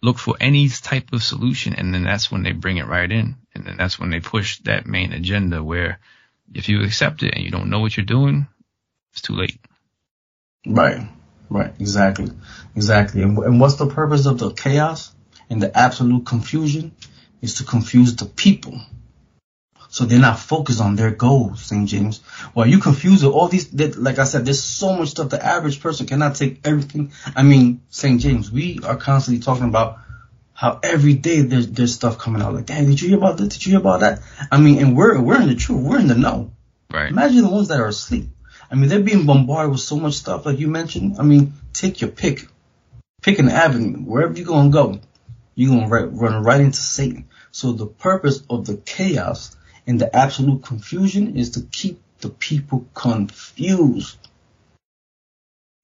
look 0.02 0.18
for 0.18 0.36
any 0.40 0.68
type 0.68 1.12
of 1.12 1.22
solution, 1.22 1.74
and 1.74 1.94
then 1.94 2.02
that's 2.02 2.30
when 2.30 2.42
they 2.42 2.52
bring 2.52 2.76
it 2.76 2.86
right 2.86 3.10
in, 3.10 3.36
and 3.54 3.64
then 3.64 3.76
that's 3.76 3.98
when 3.98 4.10
they 4.10 4.20
push 4.20 4.58
that 4.60 4.86
main 4.86 5.12
agenda. 5.12 5.62
Where 5.62 6.00
if 6.52 6.68
you 6.68 6.82
accept 6.82 7.22
it 7.22 7.34
and 7.34 7.44
you 7.44 7.50
don't 7.50 7.70
know 7.70 7.80
what 7.80 7.96
you're 7.96 8.04
doing, 8.04 8.48
it's 9.12 9.22
too 9.22 9.34
late. 9.34 9.58
Right, 10.66 11.08
right, 11.50 11.72
exactly, 11.78 12.30
exactly. 12.74 13.22
And, 13.22 13.38
and 13.38 13.60
what's 13.60 13.74
the 13.76 13.86
purpose 13.86 14.26
of 14.26 14.38
the 14.38 14.50
chaos 14.52 15.12
and 15.50 15.62
the 15.62 15.76
absolute 15.76 16.26
confusion? 16.26 16.94
Is 17.40 17.54
to 17.54 17.64
confuse 17.64 18.14
the 18.14 18.26
people. 18.26 18.80
So 19.88 20.04
they're 20.04 20.20
not 20.20 20.38
focused 20.38 20.80
on 20.80 20.94
their 20.94 21.10
goals, 21.10 21.60
St. 21.64 21.88
James. 21.88 22.20
While 22.54 22.68
you 22.68 22.78
confuse 22.78 23.24
all 23.24 23.48
these, 23.48 23.68
that- 23.70 23.96
like 24.00 24.20
I 24.20 24.24
said, 24.24 24.44
there's 24.44 24.62
so 24.62 24.96
much 24.96 25.08
stuff 25.08 25.28
the 25.30 25.44
average 25.44 25.80
person 25.80 26.06
cannot 26.06 26.36
take 26.36 26.60
everything. 26.64 27.10
I 27.34 27.42
mean, 27.42 27.82
St. 27.90 28.20
James, 28.20 28.52
we 28.52 28.78
are 28.84 28.96
constantly 28.96 29.42
talking 29.42 29.64
about 29.64 29.98
how 30.54 30.78
every 30.84 31.14
day 31.14 31.40
there's, 31.40 31.68
there's 31.68 31.94
stuff 31.94 32.16
coming 32.16 32.40
out. 32.42 32.54
Like, 32.54 32.66
dang, 32.66 32.86
did 32.86 33.02
you 33.02 33.08
hear 33.08 33.18
about 33.18 33.38
this? 33.38 33.48
Did 33.48 33.66
you 33.66 33.72
hear 33.72 33.80
about 33.80 34.00
that? 34.00 34.20
I 34.52 34.58
mean, 34.60 34.78
and 34.78 34.96
we're, 34.96 35.20
we're 35.20 35.42
in 35.42 35.48
the 35.48 35.56
truth. 35.56 35.82
We're 35.82 35.98
in 35.98 36.06
the 36.06 36.14
know. 36.14 36.52
Right. 36.92 37.10
Imagine 37.10 37.42
the 37.42 37.50
ones 37.50 37.66
that 37.68 37.80
are 37.80 37.88
asleep. 37.88 38.28
I 38.72 38.74
mean, 38.74 38.88
they're 38.88 39.00
being 39.00 39.26
bombarded 39.26 39.72
with 39.72 39.80
so 39.82 39.96
much 39.96 40.14
stuff, 40.14 40.46
like 40.46 40.58
you 40.58 40.66
mentioned. 40.66 41.16
I 41.18 41.22
mean, 41.24 41.52
take 41.74 42.00
your 42.00 42.10
pick. 42.10 42.48
Pick 43.20 43.38
an 43.38 43.50
avenue. 43.50 43.98
Wherever 43.98 44.32
you're 44.32 44.46
going 44.46 44.70
to 44.70 44.72
go, 44.72 45.00
you're 45.54 45.68
going 45.68 45.82
to 45.82 45.88
right, 45.88 46.10
run 46.10 46.42
right 46.42 46.60
into 46.60 46.78
Satan. 46.80 47.28
So 47.50 47.72
the 47.72 47.86
purpose 47.86 48.42
of 48.48 48.64
the 48.64 48.78
chaos 48.78 49.54
and 49.86 50.00
the 50.00 50.14
absolute 50.16 50.62
confusion 50.64 51.36
is 51.36 51.50
to 51.50 51.60
keep 51.60 52.00
the 52.20 52.30
people 52.30 52.86
confused 52.94 54.16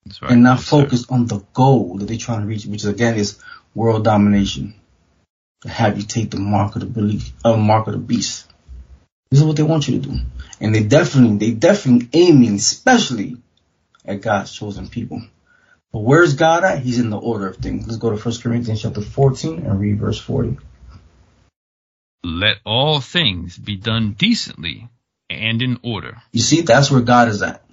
That's 0.06 0.22
right. 0.22 0.32
and 0.32 0.42
not 0.42 0.58
Yes, 0.58 0.64
sir. 0.66 0.82
focus 0.82 1.10
on 1.10 1.26
the 1.26 1.40
goal 1.52 1.98
that 1.98 2.06
they're 2.06 2.16
trying 2.16 2.40
to 2.40 2.46
reach, 2.46 2.64
which 2.64 2.84
is, 2.84 2.86
again 2.86 3.16
is 3.16 3.38
world 3.74 4.04
domination. 4.04 4.74
To 5.62 5.68
have 5.68 5.98
you 5.98 6.04
take 6.04 6.30
the 6.30 6.38
mark 6.38 6.76
of 6.76 6.80
the 6.80 6.86
belief, 6.86 7.32
uh, 7.44 7.56
mark 7.56 7.86
of 7.88 7.92
the 7.92 7.98
beast. 7.98 8.46
This 9.30 9.40
is 9.40 9.46
what 9.46 9.56
they 9.56 9.64
want 9.64 9.88
you 9.88 10.00
to 10.00 10.08
do. 10.08 10.20
And 10.60 10.74
they 10.74 10.82
definitely, 10.82 11.36
they 11.38 11.54
definitely 11.54 12.08
aiming, 12.12 12.54
especially 12.54 13.36
at 14.04 14.20
God's 14.20 14.52
chosen 14.52 14.88
people. 14.88 15.22
But 15.92 16.00
where's 16.00 16.34
God 16.34 16.64
at? 16.64 16.80
He's 16.80 16.98
in 16.98 17.10
the 17.10 17.18
order 17.18 17.48
of 17.48 17.56
things. 17.56 17.86
Let's 17.86 17.98
go 17.98 18.10
to 18.10 18.16
1 18.16 18.34
Corinthians 18.42 18.82
chapter 18.82 19.00
14 19.00 19.64
and 19.64 19.80
read 19.80 19.98
verse 19.98 20.20
40. 20.20 20.58
Let 22.24 22.56
all 22.64 23.00
things 23.00 23.56
be 23.56 23.76
done 23.76 24.12
decently 24.12 24.88
and 25.30 25.62
in 25.62 25.78
order. 25.82 26.20
You 26.32 26.40
see, 26.40 26.62
that's 26.62 26.90
where 26.90 27.00
God 27.00 27.28
is 27.28 27.42
at. 27.42 27.64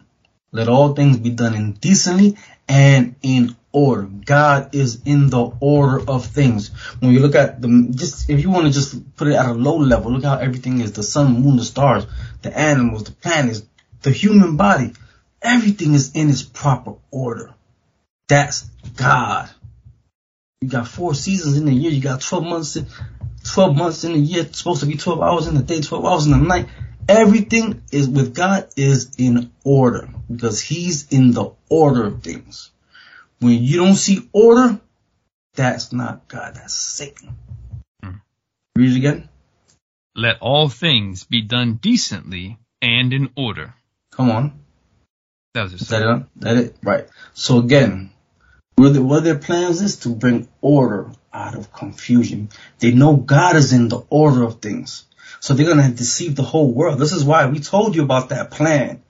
Let 0.52 0.70
all 0.70 0.94
things 0.94 1.18
be 1.18 1.32
done 1.32 1.56
in 1.56 1.74
decently 1.74 2.38
and 2.68 3.16
in 3.22 3.56
order. 3.74 4.04
God 4.04 4.74
is 4.74 5.02
in 5.04 5.30
the 5.30 5.52
order 5.60 6.10
of 6.10 6.26
things. 6.26 6.70
When 7.00 7.12
you 7.12 7.20
look 7.20 7.36
at 7.36 7.62
the, 7.62 7.90
just, 7.94 8.30
if 8.30 8.42
you 8.42 8.50
want 8.50 8.68
to 8.68 8.72
just 8.72 9.16
put 9.18 9.28
it 9.28 9.34
at 9.34 9.48
a 9.48 9.54
low 9.54 9.78
level, 9.78 10.12
look 10.12 10.24
how 10.24 10.38
everything 10.38 10.80
is. 10.80 10.94
The 10.94 11.04
sun, 11.04 11.42
moon, 11.42 11.58
the 11.58 11.66
stars, 11.66 12.06
the 12.46 12.58
animals, 12.58 13.06
the 13.06 13.12
planets, 13.12 13.64
the 14.04 14.12
human 14.12 14.56
body. 14.56 14.94
Everything 15.42 15.96
is 15.96 16.12
in 16.14 16.30
its 16.30 16.44
proper 16.44 16.94
order. 17.10 17.54
That's 18.28 18.62
God. 18.96 19.50
You 20.62 20.70
got 20.70 20.88
four 20.88 21.16
seasons 21.16 21.58
in 21.58 21.66
the 21.66 21.74
year. 21.74 21.92
You 21.92 22.02
got 22.02 22.22
12 22.22 22.44
months 22.44 22.76
in, 22.76 22.86
12 23.52 23.76
months 23.76 24.04
in 24.04 24.14
a 24.14 24.18
year. 24.18 24.44
It's 24.44 24.60
supposed 24.60 24.82
to 24.82 24.86
be 24.86 24.96
12 24.96 25.22
hours 25.22 25.48
in 25.48 25.56
the 25.56 25.64
day, 25.64 25.82
12 25.82 26.06
hours 26.06 26.26
in 26.28 26.32
the 26.32 26.38
night. 26.38 26.68
Everything 27.10 27.82
is 27.92 28.08
with 28.08 28.36
God 28.36 28.70
is 28.78 29.16
in 29.18 29.52
order 29.64 30.08
because 30.32 30.62
he's 30.62 31.12
in 31.12 31.32
the 31.32 31.52
order 31.70 32.06
of 32.06 32.24
things. 32.24 32.72
When 33.40 33.62
you 33.62 33.78
don't 33.78 33.96
see 33.96 34.30
order, 34.34 34.80
that's 35.56 35.92
not 35.92 36.28
God. 36.28 36.56
That's 36.56 36.76
Satan. 36.76 37.36
Hmm. 38.04 38.18
Read 38.76 38.92
it 38.92 38.98
again. 38.98 39.30
Let 40.16 40.38
all 40.40 40.70
things 40.70 41.26
be 41.26 41.42
done 41.42 41.74
decently 41.82 42.58
and 42.82 43.12
in 43.12 43.30
order. 43.36 43.74
Come 44.12 44.32
on. 44.32 44.60
That 45.54 45.64
was 45.64 45.74
just 45.74 45.90
that 45.90 46.02
it? 46.02 46.26
That 46.38 46.58
it? 46.58 46.76
Right. 46.82 47.08
So 47.34 47.60
again, 47.60 48.12
what 48.76 48.94
their, 48.94 49.02
what 49.02 49.24
their 49.24 49.38
plans 49.38 49.82
is 49.82 49.98
to 50.00 50.10
bring 50.10 50.48
order 50.62 51.12
out 51.34 51.56
of 51.56 51.72
confusion. 51.72 52.50
They 52.80 52.92
know 52.92 53.16
God 53.16 53.56
is 53.56 53.74
in 53.74 53.90
the 53.90 54.04
order 54.10 54.44
of 54.44 54.62
things. 54.62 55.06
So 55.40 55.54
they're 55.54 55.66
going 55.66 55.90
to 55.90 55.96
deceive 55.96 56.36
the 56.36 56.44
whole 56.44 56.72
world. 56.72 57.00
This 57.00 57.14
is 57.14 57.24
why 57.24 57.46
we 57.48 57.60
told 57.60 57.96
you 57.96 58.04
about 58.04 58.30
that 58.30 58.52
plan. 58.52 59.02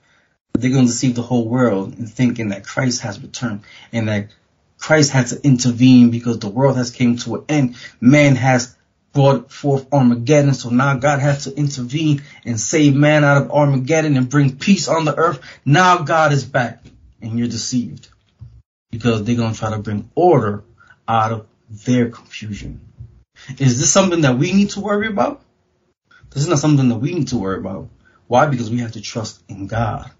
They're 0.54 0.70
going 0.70 0.86
to 0.86 0.90
deceive 0.92 1.14
the 1.14 1.22
whole 1.22 1.48
world 1.48 1.98
in 1.98 2.06
thinking 2.06 2.48
that 2.48 2.64
Christ 2.64 3.02
has 3.02 3.20
returned 3.20 3.62
and 3.92 4.08
that 4.08 4.30
Christ 4.78 5.10
had 5.10 5.28
to 5.28 5.40
intervene 5.42 6.10
because 6.10 6.38
the 6.38 6.48
world 6.48 6.76
has 6.76 6.90
came 6.90 7.16
to 7.18 7.36
an 7.36 7.44
end. 7.48 7.76
Man 8.00 8.36
has 8.36 8.75
brought 9.16 9.50
forth 9.50 9.86
Armageddon. 9.94 10.52
So 10.52 10.68
now 10.68 10.94
God 10.98 11.20
has 11.20 11.44
to 11.44 11.56
intervene 11.56 12.22
and 12.44 12.60
save 12.60 12.94
man 12.94 13.24
out 13.24 13.42
of 13.42 13.50
Armageddon 13.50 14.18
and 14.18 14.28
bring 14.28 14.58
peace 14.58 14.88
on 14.88 15.06
the 15.06 15.16
earth. 15.16 15.40
Now 15.64 16.02
God 16.02 16.34
is 16.34 16.44
back 16.44 16.84
and 17.22 17.38
you're 17.38 17.48
deceived 17.48 18.10
because 18.90 19.24
they're 19.24 19.34
going 19.34 19.54
to 19.54 19.58
try 19.58 19.70
to 19.70 19.78
bring 19.78 20.10
order 20.14 20.64
out 21.08 21.32
of 21.32 21.46
their 21.70 22.10
confusion. 22.10 22.82
Is 23.58 23.80
this 23.80 23.90
something 23.90 24.20
that 24.20 24.36
we 24.36 24.52
need 24.52 24.70
to 24.70 24.80
worry 24.80 25.06
about? 25.06 25.40
This 26.28 26.42
is 26.42 26.48
not 26.50 26.58
something 26.58 26.90
that 26.90 26.96
we 26.96 27.14
need 27.14 27.28
to 27.28 27.38
worry 27.38 27.58
about. 27.58 27.88
Why? 28.26 28.44
Because 28.48 28.70
we 28.70 28.80
have 28.80 28.92
to 28.92 29.00
trust 29.00 29.42
in 29.48 29.66
God. 29.66 30.10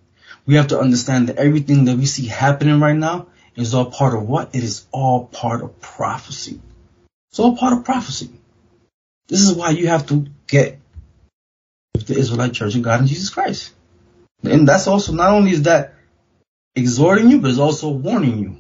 We 0.46 0.54
have 0.54 0.68
to 0.68 0.80
understand 0.80 1.28
that 1.28 1.36
everything 1.36 1.84
that 1.84 1.98
we 1.98 2.06
see 2.06 2.28
happening 2.28 2.80
right 2.80 2.96
now 2.96 3.26
is 3.56 3.74
all 3.74 3.90
part 3.90 4.14
of 4.14 4.22
what? 4.22 4.54
It 4.54 4.64
is 4.64 4.86
all 4.90 5.26
part 5.26 5.62
of 5.62 5.78
prophecy. 5.82 6.60
It's 7.28 7.38
all 7.38 7.58
part 7.58 7.74
of 7.74 7.84
prophecy. 7.84 8.30
This 9.28 9.40
is 9.40 9.54
why 9.54 9.70
you 9.70 9.88
have 9.88 10.06
to 10.06 10.26
get 10.46 10.78
with 11.94 12.06
the 12.06 12.16
Israelite 12.16 12.52
Church 12.52 12.74
and 12.74 12.84
God 12.84 13.00
and 13.00 13.08
Jesus 13.08 13.30
Christ. 13.30 13.72
And 14.42 14.68
that's 14.68 14.86
also, 14.86 15.12
not 15.12 15.32
only 15.32 15.52
is 15.52 15.62
that 15.62 15.94
exhorting 16.74 17.30
you, 17.30 17.40
but 17.40 17.50
it's 17.50 17.58
also 17.58 17.88
warning 17.90 18.38
you. 18.38 18.58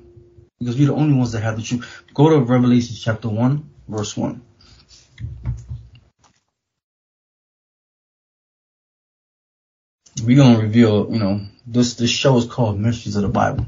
Because 0.58 0.76
we're 0.76 0.88
the 0.88 0.94
only 0.94 1.14
ones 1.16 1.32
that 1.32 1.42
have 1.42 1.56
the 1.56 1.62
truth. 1.62 2.04
Go 2.14 2.30
to 2.30 2.40
Revelation 2.40 2.96
chapter 2.98 3.28
1, 3.28 3.68
verse 3.88 4.16
1. 4.16 4.42
We're 10.24 10.36
gonna 10.36 10.58
reveal, 10.58 11.12
you 11.12 11.18
know, 11.18 11.42
this 11.66 11.94
this 11.94 12.10
show 12.10 12.38
is 12.38 12.46
called 12.46 12.80
Mysteries 12.80 13.16
of 13.16 13.22
the 13.22 13.28
Bible. 13.28 13.66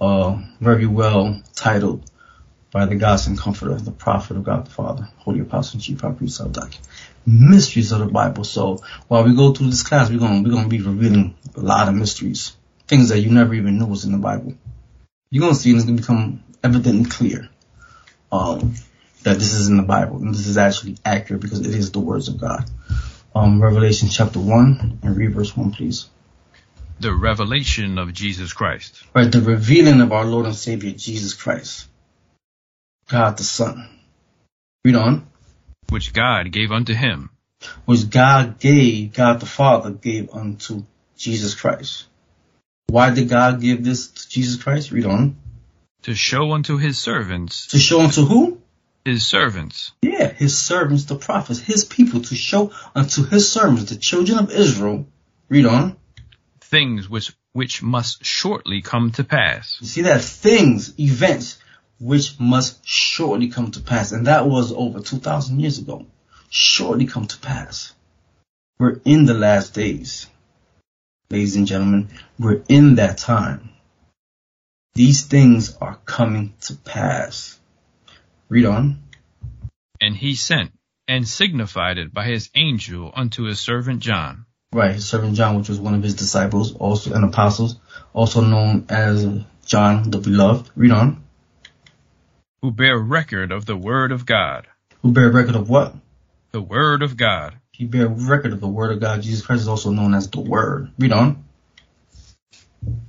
Uh 0.00 0.42
very 0.60 0.86
well 0.86 1.42
titled 1.54 2.08
by 2.76 2.84
the 2.84 2.94
God 2.94 3.26
and 3.26 3.38
Comforter, 3.38 3.74
the 3.76 3.90
Prophet 3.90 4.36
of 4.36 4.44
God 4.44 4.66
the 4.66 4.70
Father, 4.70 5.08
Holy 5.16 5.40
Apostle 5.40 5.76
and 5.76 5.82
Chief 5.82 5.98
High 5.98 6.10
Priest 6.10 6.42
Tazadaqyah. 6.42 6.78
Mysteries 7.24 7.90
of 7.90 8.00
the 8.00 8.06
Bible. 8.06 8.44
So 8.44 8.80
while 9.08 9.24
we 9.24 9.34
go 9.34 9.54
through 9.54 9.70
this 9.70 9.82
class, 9.82 10.10
we're 10.10 10.18
gonna 10.18 10.42
we're 10.42 10.54
gonna 10.54 10.68
be 10.68 10.82
revealing 10.82 11.34
a 11.56 11.60
lot 11.60 11.88
of 11.88 11.94
mysteries, 11.94 12.54
things 12.86 13.08
that 13.08 13.20
you 13.20 13.30
never 13.30 13.54
even 13.54 13.78
knew 13.78 13.86
was 13.86 14.04
in 14.04 14.12
the 14.12 14.18
Bible. 14.18 14.52
You're 15.30 15.40
gonna 15.40 15.54
see 15.54 15.70
and 15.70 15.78
it's 15.78 15.86
gonna 15.86 15.96
become 15.98 16.44
evidently 16.62 17.08
clear 17.08 17.48
um, 18.30 18.74
that 19.22 19.38
this 19.38 19.54
is 19.54 19.68
in 19.70 19.78
the 19.78 19.82
Bible 19.82 20.18
and 20.18 20.34
this 20.34 20.46
is 20.46 20.58
actually 20.58 20.98
accurate 21.02 21.40
because 21.40 21.60
it 21.60 21.74
is 21.74 21.92
the 21.92 22.00
words 22.00 22.28
of 22.28 22.38
God. 22.38 22.70
Um, 23.34 23.62
Revelation 23.62 24.10
chapter 24.10 24.38
one 24.38 24.98
and 25.02 25.16
read 25.16 25.32
verse 25.32 25.56
one, 25.56 25.72
please. 25.72 26.10
the 27.00 27.14
revelation 27.14 27.96
of 27.96 28.12
Jesus 28.12 28.52
Christ, 28.52 29.02
Right, 29.14 29.32
the 29.32 29.40
revealing 29.40 30.02
of 30.02 30.12
our 30.12 30.26
Lord 30.26 30.44
and 30.44 30.54
Savior 30.54 30.90
Jesus 30.92 31.32
Christ, 31.32 31.86
God 33.08 33.36
the 33.36 33.44
Son. 33.44 33.88
Read 34.84 34.96
on. 34.96 35.26
which 35.90 36.12
God 36.12 36.50
gave 36.52 36.70
unto 36.72 36.94
him 36.94 37.30
which 37.86 38.10
God 38.10 38.58
gave, 38.60 39.14
God 39.14 39.40
the 39.40 39.46
Father 39.46 39.90
gave 39.90 40.30
unto 40.32 40.84
Jesus 41.16 41.54
Christ. 41.54 42.04
Why 42.88 43.10
did 43.10 43.28
God 43.30 43.60
give 43.60 43.82
this 43.82 44.08
to 44.08 44.28
Jesus 44.28 44.62
Christ? 44.62 44.92
Read 44.92 45.06
on. 45.06 45.36
To 46.02 46.14
show 46.14 46.52
unto 46.52 46.76
his 46.76 46.98
servants, 46.98 47.68
To 47.68 47.78
show 47.78 48.00
unto 48.02 48.24
who? 48.26 48.60
his 49.04 49.26
servants, 49.26 49.92
Yeah, 50.02 50.30
his 50.32 50.56
servants, 50.58 51.04
the 51.04 51.16
prophets, 51.16 51.58
his 51.60 51.84
people, 51.84 52.20
to 52.22 52.34
show 52.34 52.72
unto 52.94 53.24
his 53.24 53.50
servants, 53.50 53.90
the 53.90 53.96
children 53.96 54.38
of 54.38 54.50
Israel. 54.52 55.06
Read 55.48 55.64
on. 55.66 55.96
things 56.60 57.08
which 57.08 57.32
which 57.52 57.82
must 57.82 58.24
shortly 58.24 58.82
come 58.82 59.12
to 59.12 59.24
pass. 59.24 59.78
You 59.80 59.86
see 59.86 60.02
that 60.02 60.20
things, 60.20 60.92
events, 61.00 61.58
which 61.98 62.38
must 62.38 62.86
shortly 62.86 63.48
come 63.48 63.70
to 63.72 63.80
pass. 63.80 64.12
And 64.12 64.26
that 64.26 64.46
was 64.46 64.72
over 64.72 65.00
2,000 65.00 65.60
years 65.60 65.78
ago. 65.78 66.06
Shortly 66.50 67.06
come 67.06 67.26
to 67.26 67.38
pass. 67.38 67.92
We're 68.78 69.00
in 69.04 69.26
the 69.26 69.34
last 69.34 69.74
days. 69.74 70.26
Ladies 71.30 71.56
and 71.56 71.66
gentlemen, 71.66 72.08
we're 72.38 72.62
in 72.68 72.96
that 72.96 73.18
time. 73.18 73.70
These 74.94 75.26
things 75.26 75.76
are 75.78 75.98
coming 76.04 76.54
to 76.62 76.74
pass. 76.74 77.58
Read 78.48 78.66
on. 78.66 79.02
And 80.00 80.16
he 80.16 80.34
sent 80.34 80.72
and 81.08 81.26
signified 81.26 81.98
it 81.98 82.12
by 82.12 82.24
his 82.24 82.50
angel 82.54 83.12
unto 83.14 83.44
his 83.44 83.60
servant 83.60 84.00
John, 84.00 84.46
Right, 84.72 84.94
his 84.94 85.06
servant 85.06 85.36
John, 85.36 85.56
which 85.56 85.68
was 85.68 85.80
one 85.80 85.94
of 85.94 86.02
his 86.02 86.14
disciples, 86.14 86.74
also 86.74 87.14
an 87.14 87.24
apostles, 87.24 87.76
also 88.12 88.40
known 88.40 88.86
as 88.88 89.26
John 89.64 90.10
the 90.10 90.18
Beloved. 90.18 90.70
Read 90.76 90.90
on. 90.90 91.24
Who 92.66 92.72
bear 92.72 92.98
record 92.98 93.52
of 93.52 93.64
the 93.64 93.76
word 93.76 94.10
of 94.10 94.26
God. 94.26 94.66
Who 95.02 95.12
bear 95.12 95.30
record 95.30 95.54
of 95.54 95.70
what? 95.70 95.94
The 96.50 96.60
word 96.60 97.00
of 97.00 97.16
God. 97.16 97.54
He 97.70 97.84
bear 97.84 98.08
record 98.08 98.52
of 98.52 98.58
the 98.58 98.66
word 98.66 98.90
of 98.90 98.98
God. 98.98 99.22
Jesus 99.22 99.46
Christ 99.46 99.62
is 99.62 99.68
also 99.68 99.92
known 99.92 100.14
as 100.14 100.28
the 100.30 100.40
Word. 100.40 100.90
Read 100.98 101.12
on. 101.12 101.44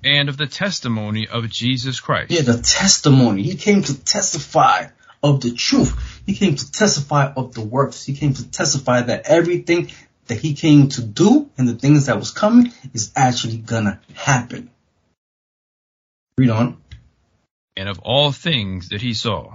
And 0.03 0.29
of 0.29 0.37
the 0.37 0.45
testimony 0.45 1.27
of 1.27 1.49
Jesus 1.49 1.99
Christ. 1.99 2.29
Yeah, 2.29 2.41
the 2.41 2.61
testimony. 2.61 3.41
He 3.41 3.55
came 3.55 3.81
to 3.81 3.99
testify 3.99 4.89
of 5.23 5.41
the 5.41 5.53
truth. 5.53 6.21
He 6.27 6.35
came 6.35 6.55
to 6.55 6.71
testify 6.71 7.33
of 7.35 7.55
the 7.55 7.61
works. 7.61 8.05
He 8.05 8.13
came 8.13 8.35
to 8.35 8.47
testify 8.51 9.01
that 9.01 9.25
everything 9.25 9.89
that 10.27 10.37
he 10.37 10.53
came 10.53 10.89
to 10.89 11.01
do 11.01 11.49
and 11.57 11.67
the 11.67 11.73
things 11.73 12.05
that 12.05 12.19
was 12.19 12.29
coming 12.29 12.73
is 12.93 13.11
actually 13.15 13.57
gonna 13.57 14.01
happen. 14.13 14.69
Read 16.37 16.51
on. 16.51 16.77
And 17.77 17.87
of 17.87 17.99
all 17.99 18.31
things 18.31 18.89
that 18.89 19.01
he 19.03 19.13
saw. 19.13 19.53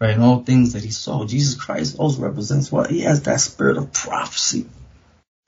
Right, 0.00 0.10
and 0.10 0.22
all 0.24 0.42
things 0.42 0.72
that 0.72 0.82
he 0.82 0.90
saw. 0.90 1.24
Jesus 1.24 1.54
Christ 1.54 1.96
also 2.00 2.20
represents 2.20 2.72
what? 2.72 2.90
He 2.90 3.02
has 3.02 3.22
that 3.22 3.40
spirit 3.40 3.76
of 3.76 3.92
prophecy. 3.92 4.66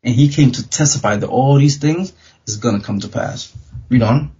And 0.04 0.14
he 0.14 0.28
came 0.28 0.52
to 0.52 0.68
testify 0.68 1.16
that 1.16 1.28
all 1.28 1.56
these 1.56 1.78
things 1.78 2.12
is 2.46 2.58
gonna 2.58 2.80
come 2.80 3.00
to 3.00 3.08
pass. 3.08 3.52
Read 3.88 4.02
on. 4.02 4.30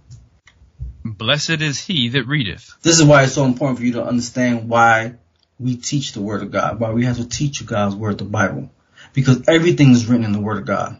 Blessed 1.03 1.61
is 1.61 1.77
he 1.77 2.07
that 2.09 2.25
readeth, 2.25 2.77
This 2.83 2.99
is 2.99 3.05
why 3.05 3.23
it's 3.23 3.33
so 3.33 3.43
important 3.43 3.79
for 3.79 3.85
you 3.85 3.93
to 3.93 4.03
understand 4.05 4.69
why 4.69 5.15
we 5.59 5.75
teach 5.75 6.13
the 6.13 6.21
Word 6.21 6.43
of 6.43 6.51
God, 6.51 6.79
why 6.79 6.91
we 6.91 7.03
have 7.03 7.17
to 7.17 7.27
teach 7.27 7.59
you 7.59 7.65
God's 7.65 7.95
Word, 7.95 8.17
the 8.17 8.23
Bible. 8.23 8.71
Because 9.13 9.43
everything 9.49 9.91
is 9.91 10.05
written 10.07 10.25
in 10.25 10.31
the 10.31 10.39
Word 10.39 10.59
of 10.59 10.65
God. 10.65 10.99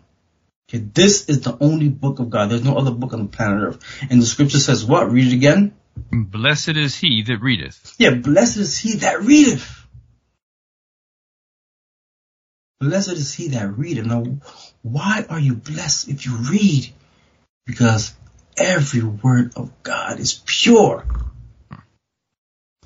Okay, 0.70 0.80
this 0.80 1.30
is 1.30 1.42
the 1.42 1.58
only 1.62 1.88
book 1.88 2.20
of 2.20 2.30
God. 2.30 2.50
There's 2.50 2.64
no 2.64 2.78
other 2.78 2.92
book 2.92 3.14
on 3.14 3.24
the 3.24 3.30
planet 3.30 3.64
Earth. 3.64 4.08
And 4.10 4.22
the 4.22 4.26
scripture 4.26 4.60
says 4.60 4.84
what? 4.84 5.10
Read 5.10 5.28
it 5.28 5.34
again. 5.34 5.74
Blessed 6.12 6.70
is 6.70 6.96
he 6.96 7.24
that 7.24 7.42
readeth, 7.42 7.96
Yeah, 7.98 8.16
blessed 8.16 8.58
is 8.58 8.78
he 8.78 8.98
that 8.98 9.22
readeth. 9.22 9.86
Blessed 12.80 13.14
is 13.14 13.34
he 13.34 13.50
that 13.50 13.78
readeth. 13.78 14.06
Now, 14.06 14.24
why 14.84 15.26
are 15.30 15.40
you 15.40 15.56
blessed 15.56 16.10
if 16.10 16.26
you 16.26 16.36
read? 16.38 16.94
Because 17.66 18.16
every 18.56 19.04
word 19.04 19.54
of 19.56 19.72
God 19.84 20.20
is 20.20 20.42
pure. 20.46 21.06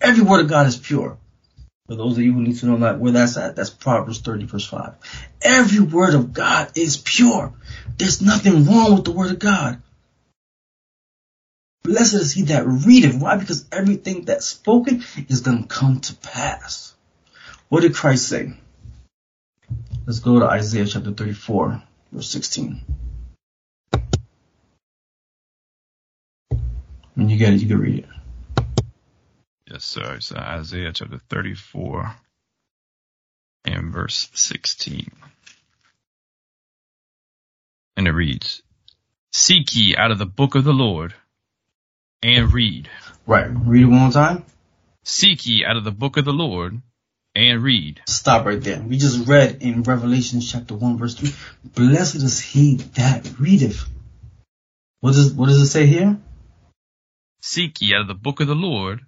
Every 0.02 0.24
word 0.24 0.42
of 0.42 0.48
God 0.50 0.68
is 0.68 0.78
pure. 0.78 1.18
For 1.88 1.96
those 1.96 2.18
of 2.18 2.24
you 2.24 2.32
who 2.32 2.42
need 2.42 2.58
to 2.60 2.68
know 2.68 2.78
that 2.78 3.00
where 3.00 3.12
that's 3.12 3.36
at, 3.36 3.56
that's 3.58 3.70
Proverbs 3.70 4.20
30 4.22 4.46
verse 4.46 4.66
5. 4.66 4.94
Every 5.42 5.82
word 5.82 6.14
of 6.14 6.32
God 6.32 6.72
is 6.76 6.96
pure. 6.96 7.54
There's 7.98 8.22
nothing 8.22 8.66
wrong 8.66 8.96
with 8.96 9.04
the 9.04 9.12
word 9.12 9.32
of 9.32 9.40
God. 9.40 9.82
Blessed 11.84 12.14
is 12.14 12.34
he 12.34 12.44
that 12.44 12.66
readeth. 12.68 13.16
Why? 13.16 13.38
Because 13.38 13.66
everything 13.72 14.26
that's 14.26 14.46
spoken 14.46 15.04
is 15.30 15.42
going 15.42 15.64
to 15.64 15.68
come 15.68 16.00
to 16.02 16.16
pass. 16.16 16.94
What 17.70 17.82
did 17.82 17.96
Christ 17.96 18.28
say? 18.28 18.54
Let's 20.06 20.20
go 20.20 20.40
to 20.40 20.46
Isaiah 20.46 20.86
chapter 20.86 21.12
34, 21.12 21.82
verse 22.12 22.30
16. 22.30 22.82
When 27.16 27.30
you 27.30 27.38
get 27.38 27.54
it, 27.54 27.62
you 27.62 27.68
can 27.68 27.80
read 27.80 28.00
it. 28.00 28.10
Yes, 29.70 29.84
sir. 29.84 30.16
It's 30.16 30.32
uh, 30.32 30.38
Isaiah 30.40 30.92
chapter 30.94 31.20
34 31.30 32.16
and 33.66 33.94
verse 33.94 34.30
16. 34.34 35.12
And 37.96 38.08
it 38.08 38.12
reads, 38.12 38.62
Seek 39.32 39.74
ye 39.76 39.96
out 39.96 40.12
of 40.12 40.18
the 40.18 40.26
book 40.26 40.56
of 40.56 40.64
the 40.64 40.74
Lord 40.74 41.14
and 42.24 42.54
read. 42.54 42.90
Right. 43.26 43.48
Read 43.50 43.84
it 43.84 43.86
one 43.86 44.00
more 44.00 44.12
time. 44.12 44.46
Seek 45.04 45.46
ye 45.46 45.66
out 45.66 45.78
of 45.78 45.84
the 45.84 45.92
book 45.92 46.18
of 46.18 46.26
the 46.26 46.34
Lord 46.34 46.82
and 47.36 47.64
read. 47.64 48.02
Stop 48.08 48.46
right 48.46 48.62
there. 48.62 48.82
We 48.82 48.98
just 48.98 49.28
read 49.28 49.62
in 49.62 49.84
Revelation 49.84 50.42
chapter 50.42 50.76
1 50.76 50.98
verse 50.98 51.16
3. 51.16 51.34
Blessed 51.74 52.16
is 52.16 52.40
he 52.40 52.76
that 52.96 53.40
readeth. 53.40 53.86
What 55.00 55.16
does, 55.16 55.34
what 55.34 55.48
does 55.48 55.62
it 55.62 55.68
say 55.68 55.88
here? 55.88 56.20
Seek 57.42 57.82
ye 57.82 57.96
out 57.96 58.02
of 58.02 58.08
the 58.08 58.14
book 58.14 58.40
of 58.40 58.48
the 58.48 58.56
Lord 58.56 59.02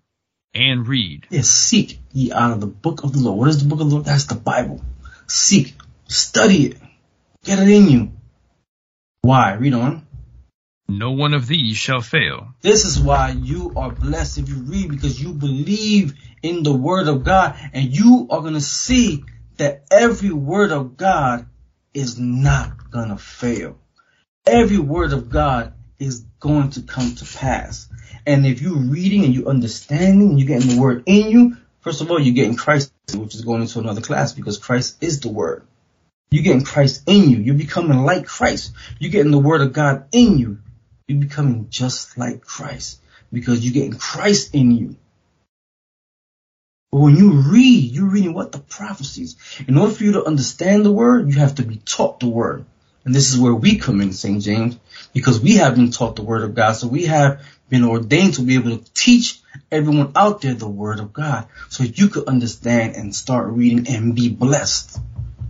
and 0.55 0.88
read. 0.88 1.28
Yes, 1.30 1.49
seek 1.49 1.99
ye 2.14 2.32
out 2.32 2.51
of 2.51 2.61
the 2.61 2.68
book 2.68 3.03
of 3.03 3.14
the 3.14 3.20
Lord. 3.20 3.38
What 3.38 3.49
is 3.49 3.61
the 3.61 3.70
book 3.70 3.80
of 3.80 3.89
the 3.89 3.95
Lord? 3.95 4.05
That's 4.05 4.26
the 4.26 4.36
Bible. 4.36 4.82
Seek, 5.28 5.76
study 6.07 6.68
it, 6.68 6.78
get 7.43 7.59
it 7.59 7.70
in 7.70 7.88
you. 7.88 8.11
Why? 9.22 9.53
Read 9.53 9.74
on. 9.74 10.07
No 10.88 11.12
one 11.12 11.34
of 11.34 11.48
these 11.48 11.78
shall 11.78 12.02
fail. 12.02 12.54
This 12.62 12.84
is 12.84 13.00
why 13.00 13.30
you 13.30 13.74
are 13.78 13.92
blessed 13.92 14.40
if 14.40 14.50
you 14.50 14.56
read 14.56 14.90
because 14.90 15.22
you 15.22 15.34
believe 15.34 16.14
in 16.42 16.64
the 16.64 16.76
word 16.76 17.08
of 17.08 17.24
God 17.24 17.56
and 17.72 17.96
you 17.96 18.28
are 18.30 18.42
going 18.42 18.54
to 18.54 18.62
see 18.62 19.24
that 19.58 19.86
every 19.90 20.32
word 20.32 20.72
of 20.72 20.98
God 20.98 21.48
is 21.94 22.20
not 22.20 22.92
going 22.92 23.10
to 23.10 23.18
fail. 23.18 23.80
Every 24.46 24.78
word 24.78 25.14
of 25.14 25.30
God 25.30 25.74
is 26.00 26.26
going 26.40 26.72
to 26.72 26.82
come 26.82 27.16
to 27.16 27.38
pass. 27.38 27.88
And 28.26 28.46
if 28.46 28.62
you're 28.62 28.76
reading 28.76 29.24
and 29.24 29.34
you're 29.34 29.48
understanding 29.48 30.32
and 30.32 30.40
you're 30.40 30.48
getting 30.48 30.76
the 30.76 30.82
word 30.82 31.04
in 31.06 31.30
you, 31.30 31.58
first 31.80 32.02
of 32.02 32.12
all, 32.12 32.20
you're 32.20 32.36
getting 32.36 32.58
Christ, 32.58 32.92
which 33.16 33.36
is 33.36 33.42
going 33.42 33.62
into 33.62 33.80
another 33.80 34.02
class 34.02 34.34
because 34.34 34.58
Christ 34.58 35.02
is 35.02 35.22
the 35.22 35.30
word. 35.30 35.66
You're 36.30 36.44
getting 36.44 36.66
Christ 36.66 37.04
in 37.08 37.30
you. 37.30 37.38
You're 37.38 37.56
becoming 37.56 38.00
like 38.00 38.26
Christ. 38.26 38.74
You're 39.00 39.12
getting 39.12 39.32
the 39.32 39.40
word 39.40 39.62
of 39.62 39.72
God 39.72 40.08
in 40.12 40.38
you. 40.40 40.58
You're 41.08 41.20
becoming 41.20 41.68
just 41.70 42.18
like 42.18 42.45
Christ 42.45 42.99
because 43.32 43.64
you're 43.64 43.74
getting 43.74 43.97
Christ 43.97 44.56
in 44.56 44.72
you. 44.72 44.95
But 46.91 46.99
when 46.99 47.18
you 47.18 47.32
read, 47.32 47.91
you're 47.91 48.10
reading 48.10 48.34
what 48.34 48.51
the 48.51 48.60
prophecies. 48.60 49.36
In 49.68 49.78
order 49.78 49.93
for 49.93 50.04
you 50.04 50.12
to 50.14 50.26
understand 50.26 50.86
the 50.86 50.91
word, 50.91 51.28
you 51.28 51.39
have 51.39 51.56
to 51.56 51.64
be 51.64 51.78
taught 51.78 52.20
the 52.20 52.28
word. 52.28 52.66
And 53.04 53.14
this 53.14 53.34
is 53.34 53.39
where 53.39 53.54
we 53.54 53.80
come 53.80 53.99
in, 53.99 54.14
St. 54.14 54.41
James, 54.41 54.78
because 55.12 55.41
we 55.41 55.58
have 55.58 55.76
been 55.76 55.91
taught 55.91 56.16
the 56.16 56.22
word 56.22 56.43
of 56.43 56.56
God. 56.56 56.74
So 56.74 56.88
we 56.88 57.06
have 57.06 57.45
been 57.68 57.84
ordained 57.84 58.36
to 58.36 58.43
be 58.43 58.56
able 58.56 58.78
to 58.78 58.93
teach 58.93 59.41
everyone 59.72 60.14
out 60.16 60.41
there 60.41 60.54
the 60.54 60.70
word 60.70 60.99
of 60.99 61.12
God. 61.12 61.47
So 61.70 61.84
you 61.84 62.08
could 62.08 62.28
understand 62.28 62.95
and 62.95 63.14
start 63.14 63.47
reading 63.49 63.88
and 63.93 64.16
be 64.16 64.30
blessed. 64.30 64.99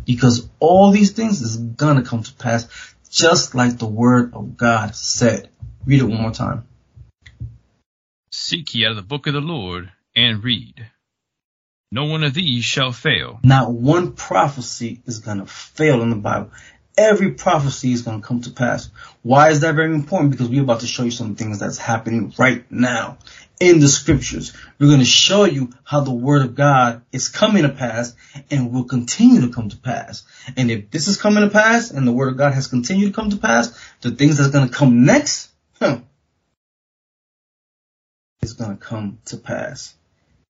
Because 0.06 0.47
all 0.60 0.91
these 0.91 1.12
things 1.12 1.41
is 1.41 1.58
gonna 1.58 2.04
come 2.04 2.24
to 2.24 2.34
pass 2.34 2.68
just 3.14 3.53
like 3.53 3.78
the 3.78 3.86
word 3.86 4.34
of 4.34 4.57
God 4.57 4.95
said. 4.95 5.49
Read 5.86 6.01
it 6.01 6.05
one 6.05 6.22
more 6.22 6.32
time. 6.32 6.68
Seek 8.32 8.74
ye 8.74 8.86
out 8.86 8.91
of 8.91 8.95
the 8.97 9.03
book 9.03 9.28
of 9.28 9.34
the 9.34 9.41
Lord 9.41 9.91
and 10.16 10.43
read. 10.43 10.88
No 11.91 12.05
one 12.05 12.24
of 12.24 12.34
these 12.34 12.66
shall 12.66 12.91
fail. 12.91 13.39
Not 13.43 13.72
one 13.72 14.14
prophecy 14.14 15.01
is 15.05 15.20
gonna 15.20 15.45
fail 15.45 16.01
in 16.01 16.09
the 16.09 16.16
Bible. 16.16 16.49
Every 16.97 17.32
prophecy 17.32 17.91
is 17.91 18.01
gonna 18.01 18.22
come 18.22 18.41
to 18.41 18.49
pass. 18.49 18.89
Why 19.22 19.49
is 19.49 19.59
that 19.59 19.76
very 19.76 19.93
important? 19.93 20.32
Because 20.32 20.49
we're 20.49 20.64
about 20.64 20.80
to 20.80 20.88
show 20.88 21.03
you 21.03 21.11
some 21.11 21.36
things 21.36 21.59
that's 21.59 21.78
happening 21.78 22.34
right 22.39 22.70
now 22.72 23.20
in 23.60 23.80
the 23.80 23.88
scriptures. 23.88 24.54
We're 24.80 24.89
gonna 24.89 25.06
show 25.06 25.45
you 25.45 25.72
how 25.84 26.01
the 26.01 26.12
word 26.14 26.43
of 26.43 26.56
God 26.56 27.04
is 27.12 27.30
coming 27.30 27.64
to 27.64 27.70
pass 27.70 28.16
and 28.51 28.72
will 28.72 28.86
continue 28.86 29.41
to 29.41 29.49
come 29.49 29.70
to 29.70 29.78
pass. 29.78 30.24
And 30.58 30.70
if 30.72 30.91
this 30.91 31.08
is 31.08 31.22
coming 31.22 31.43
to 31.43 31.49
pass 31.49 31.91
and 31.91 32.08
the 32.08 32.12
word 32.12 32.30
of 32.30 32.38
God 32.38 32.54
has 32.54 32.68
continued 32.68 33.08
to 33.08 33.14
come 33.14 33.30
to 33.30 33.38
pass, 33.38 33.78
the 34.01 34.12
things 34.12 34.38
that's 34.38 34.51
gonna 34.51 34.70
come 34.70 35.06
next, 35.06 35.49
huh, 35.80 35.99
is 38.41 38.54
gonna 38.54 38.78
come 38.78 39.20
to 39.26 39.38
pass. 39.38 39.95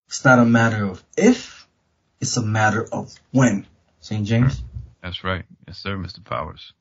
It's 0.08 0.26
not 0.26 0.39
a 0.39 0.45
matter 0.45 0.86
of 0.86 1.04
if, 1.18 1.68
it's 2.20 2.38
a 2.38 2.41
matter 2.41 2.88
of 2.91 3.14
when. 3.32 3.68
St. 4.01 4.26
James? 4.26 4.62
That's 5.01 5.24
right. 5.24 5.43
Yes, 5.68 5.78
sir, 5.78 5.97
Mr. 5.97 6.24
Powers. 6.24 6.74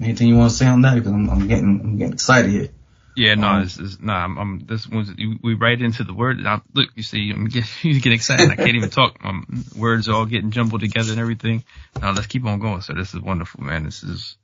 Anything 0.00 0.28
you 0.28 0.36
want 0.36 0.50
to 0.50 0.56
say 0.56 0.66
on 0.66 0.82
that? 0.82 0.94
Because 0.94 1.12
I'm, 1.12 1.30
I'm 1.30 1.48
getting 1.48 1.80
I'm 1.80 1.96
getting 1.96 2.12
excited 2.12 2.50
here. 2.50 2.68
Yeah, 3.16 3.34
no, 3.34 3.48
Um, 3.48 3.62
this 3.64 3.78
is 3.78 3.98
nah. 4.00 4.22
I'm, 4.24 4.38
I'm 4.38 4.58
this 4.66 4.86
was 4.86 5.10
we 5.42 5.54
right 5.54 5.80
into 5.80 6.04
the 6.04 6.12
word. 6.12 6.38
Now, 6.38 6.62
look, 6.74 6.90
you 6.94 7.02
see, 7.02 7.30
I'm 7.30 7.46
get, 7.48 7.64
you 7.82 7.98
get 8.00 8.12
excited. 8.12 8.50
I 8.50 8.56
can't 8.56 8.76
even 8.76 8.90
talk. 8.90 9.16
Um, 9.24 9.64
words 9.74 10.08
are 10.08 10.14
all 10.14 10.26
getting 10.26 10.50
jumbled 10.50 10.82
together 10.82 11.12
and 11.12 11.20
everything. 11.20 11.64
Now 12.00 12.12
let's 12.12 12.26
keep 12.26 12.44
on 12.44 12.60
going. 12.60 12.82
So 12.82 12.92
this 12.92 13.14
is 13.14 13.20
wonderful, 13.20 13.62
man. 13.64 13.84
This 13.84 14.02
is, 14.02 14.36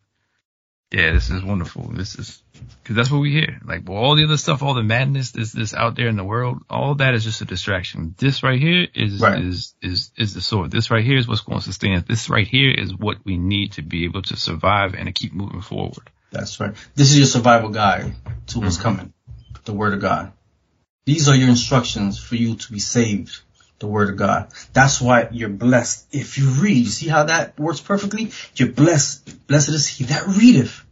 yeah, 0.90 1.12
this 1.12 1.28
is 1.28 1.42
wonderful. 1.44 1.90
This 1.92 2.14
is 2.16 2.42
because 2.82 2.96
that's 2.96 3.10
what 3.10 3.20
we 3.20 3.30
hear. 3.30 3.60
Like 3.62 3.86
well, 3.86 3.98
all 3.98 4.16
the 4.16 4.24
other 4.24 4.38
stuff, 4.38 4.62
all 4.62 4.72
the 4.74 4.82
madness, 4.82 5.32
this 5.32 5.52
this 5.52 5.74
out 5.74 5.94
there 5.94 6.08
in 6.08 6.16
the 6.16 6.24
world, 6.24 6.62
all 6.70 6.94
that 6.94 7.14
is 7.14 7.24
just 7.24 7.42
a 7.42 7.44
distraction. 7.44 8.14
This 8.16 8.42
right 8.42 8.58
here 8.58 8.86
is 8.94 9.20
Right. 9.20 9.42
is 9.42 9.74
is 9.82 10.12
is 10.16 10.32
the 10.32 10.40
sword. 10.40 10.70
This 10.70 10.90
right 10.90 11.04
here 11.04 11.18
is 11.18 11.28
what's 11.28 11.42
going 11.42 11.58
to 11.58 11.64
sustain 11.64 11.98
us. 11.98 12.04
This 12.08 12.30
right 12.30 12.48
here 12.48 12.70
is 12.70 12.94
what 12.96 13.18
we 13.24 13.36
need 13.36 13.72
to 13.72 13.82
be 13.82 14.04
able 14.04 14.22
to 14.22 14.36
survive 14.36 14.94
and 14.94 15.06
to 15.06 15.12
keep 15.12 15.34
moving 15.34 15.60
forward. 15.60 16.08
That's 16.32 16.58
right. 16.58 16.74
This 16.94 17.12
is 17.12 17.18
your 17.18 17.26
survival 17.26 17.68
guide 17.68 18.14
to 18.48 18.60
what's 18.60 18.76
mm-hmm. 18.76 18.82
coming. 18.82 19.12
The 19.64 19.74
Word 19.74 19.94
of 19.94 20.00
God. 20.00 20.32
These 21.04 21.28
are 21.28 21.36
your 21.36 21.48
instructions 21.48 22.18
for 22.18 22.36
you 22.36 22.56
to 22.56 22.72
be 22.72 22.80
saved. 22.80 23.40
The 23.78 23.86
Word 23.86 24.10
of 24.10 24.16
God. 24.16 24.48
That's 24.72 25.00
why 25.00 25.28
you're 25.30 25.48
blessed. 25.48 26.06
If 26.12 26.38
you 26.38 26.48
read, 26.48 26.78
you 26.78 26.86
see 26.86 27.08
how 27.08 27.24
that 27.24 27.58
works 27.58 27.80
perfectly? 27.80 28.32
You're 28.56 28.72
blessed. 28.72 29.46
Blessed 29.46 29.70
is 29.70 29.86
he 29.86 30.04
that 30.04 30.26
readeth. 30.26 30.84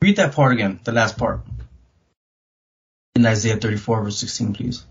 Read 0.00 0.16
that 0.16 0.34
part 0.34 0.52
again, 0.52 0.80
the 0.84 0.92
last 0.92 1.18
part. 1.18 1.40
In 3.14 3.26
Isaiah 3.26 3.56
34 3.56 4.04
verse 4.04 4.18
16, 4.18 4.54
please. 4.54 4.84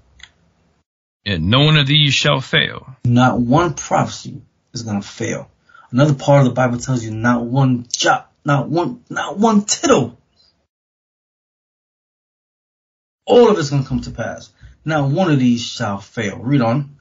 And 1.25 1.49
no 1.49 1.63
one 1.63 1.77
of 1.77 1.87
these 1.87 2.13
shall 2.13 2.41
fail. 2.41 2.95
Not 3.03 3.39
one 3.39 3.73
prophecy 3.73 4.41
is 4.73 4.83
going 4.83 5.01
to 5.01 5.07
fail. 5.07 5.49
Another 5.91 6.13
part 6.13 6.41
of 6.41 6.45
the 6.45 6.53
Bible 6.53 6.77
tells 6.77 7.03
you 7.03 7.11
not 7.11 7.45
one 7.45 7.87
jot, 7.89 8.31
not 8.45 8.69
one, 8.69 9.03
not 9.09 9.37
one 9.37 9.65
tittle. 9.65 10.17
All 13.25 13.49
of 13.49 13.57
it's 13.57 13.71
going 13.71 13.81
to 13.81 13.89
come 13.89 14.01
to 14.01 14.11
pass. 14.11 14.51
Not 14.85 15.09
one 15.09 15.31
of 15.31 15.39
these 15.39 15.65
shall 15.65 15.99
fail. 15.99 16.37
Read 16.37 16.61
on. 16.61 16.97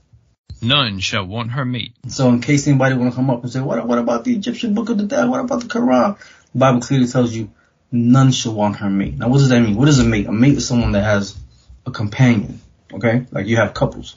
None 0.62 0.98
shall 1.00 1.26
want 1.26 1.50
her 1.52 1.66
mate. 1.66 1.92
So 2.08 2.30
in 2.30 2.40
case 2.40 2.66
anybody 2.66 2.96
want 2.96 3.12
to 3.12 3.16
come 3.16 3.28
up 3.28 3.42
and 3.42 3.52
say, 3.52 3.60
what, 3.60 3.86
what 3.86 3.98
about 3.98 4.24
the 4.24 4.34
Egyptian 4.34 4.72
book 4.72 4.88
of 4.88 4.96
the 4.96 5.04
dead? 5.04 5.28
What 5.28 5.40
about 5.40 5.60
the 5.60 5.66
Quran? 5.66 6.18
The 6.52 6.58
Bible 6.58 6.80
clearly 6.80 7.06
tells 7.06 7.34
you 7.34 7.50
none 7.92 8.32
shall 8.32 8.54
want 8.54 8.76
her 8.76 8.88
mate. 8.88 9.18
Now 9.18 9.28
what 9.28 9.38
does 9.38 9.50
that 9.50 9.60
mean? 9.60 9.76
What 9.76 9.88
is 9.88 9.98
a 9.98 10.04
mate? 10.04 10.26
A 10.26 10.32
mate 10.32 10.54
is 10.54 10.66
someone 10.66 10.92
that 10.92 11.04
has 11.04 11.36
a 11.84 11.90
companion. 11.90 12.60
Okay? 12.94 13.26
Like 13.30 13.46
you 13.46 13.56
have 13.56 13.74
couples. 13.74 14.16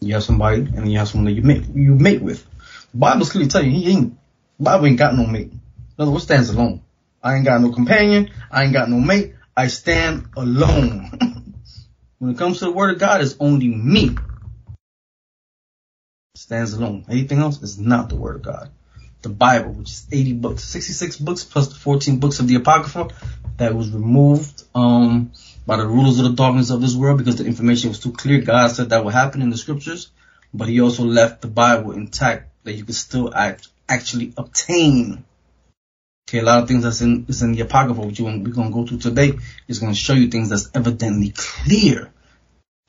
You 0.00 0.14
have 0.14 0.24
somebody 0.24 0.62
and 0.62 0.78
then 0.78 0.86
you 0.86 0.98
have 0.98 1.08
someone 1.08 1.26
that 1.26 1.32
you 1.32 1.42
mate, 1.42 1.64
you 1.74 1.94
mate 1.96 2.22
with. 2.22 2.46
The 2.92 2.98
Bible's 2.98 3.30
clearly 3.30 3.50
telling 3.50 3.72
you 3.72 3.78
he 3.78 3.90
ain't, 3.90 4.18
Bible 4.58 4.86
ain't 4.86 4.98
got 4.98 5.14
no 5.14 5.26
mate. 5.26 5.52
In 5.98 6.02
other 6.02 6.10
words, 6.10 6.24
stands 6.24 6.48
alone. 6.48 6.82
I 7.22 7.36
ain't 7.36 7.44
got 7.44 7.60
no 7.60 7.72
companion. 7.72 8.30
I 8.50 8.64
ain't 8.64 8.72
got 8.72 8.88
no 8.88 8.98
mate. 8.98 9.34
I 9.56 9.68
stand 9.68 10.28
alone. 10.36 11.10
when 12.18 12.32
it 12.32 12.38
comes 12.38 12.58
to 12.58 12.66
the 12.66 12.72
word 12.72 12.94
of 12.94 12.98
God, 12.98 13.20
it's 13.20 13.36
only 13.38 13.68
me. 13.68 14.16
Stands 16.34 16.72
alone. 16.72 17.04
Anything 17.08 17.38
else 17.38 17.62
is 17.62 17.78
not 17.78 18.08
the 18.08 18.16
word 18.16 18.36
of 18.36 18.42
God. 18.42 18.70
The 19.20 19.28
Bible, 19.28 19.72
which 19.72 19.90
is 19.90 20.06
80 20.10 20.32
books, 20.34 20.64
66 20.64 21.18
books 21.18 21.44
plus 21.44 21.68
the 21.68 21.74
14 21.76 22.18
books 22.18 22.40
of 22.40 22.48
the 22.48 22.56
Apocrypha 22.56 23.10
that 23.58 23.74
was 23.74 23.90
removed, 23.90 24.64
um, 24.74 25.30
by 25.66 25.76
the 25.76 25.86
rulers 25.86 26.18
of 26.18 26.24
the 26.24 26.32
darkness 26.32 26.70
of 26.70 26.80
this 26.80 26.94
world 26.94 27.18
because 27.18 27.36
the 27.36 27.46
information 27.46 27.90
was 27.90 28.00
too 28.00 28.12
clear. 28.12 28.40
God 28.40 28.68
said 28.68 28.90
that 28.90 29.04
would 29.04 29.14
happen 29.14 29.42
in 29.42 29.50
the 29.50 29.56
scriptures, 29.56 30.10
but 30.52 30.68
he 30.68 30.80
also 30.80 31.04
left 31.04 31.42
the 31.42 31.48
Bible 31.48 31.92
intact 31.92 32.50
that 32.64 32.72
you 32.72 32.84
could 32.84 32.94
still 32.94 33.32
act, 33.32 33.68
actually 33.88 34.32
obtain. 34.36 35.24
Okay, 36.28 36.38
a 36.38 36.42
lot 36.42 36.62
of 36.62 36.68
things 36.68 36.84
that's 36.84 37.00
in, 37.00 37.26
is 37.28 37.42
in 37.42 37.52
the 37.52 37.60
Apocrypha, 37.60 38.00
which 38.00 38.18
you, 38.18 38.24
we're 38.24 38.38
going 38.50 38.68
to 38.68 38.74
go 38.74 38.86
through 38.86 38.98
today, 38.98 39.32
is 39.68 39.80
going 39.80 39.92
to 39.92 39.98
show 39.98 40.14
you 40.14 40.28
things 40.28 40.48
that's 40.48 40.70
evidently 40.74 41.32
clear 41.36 42.10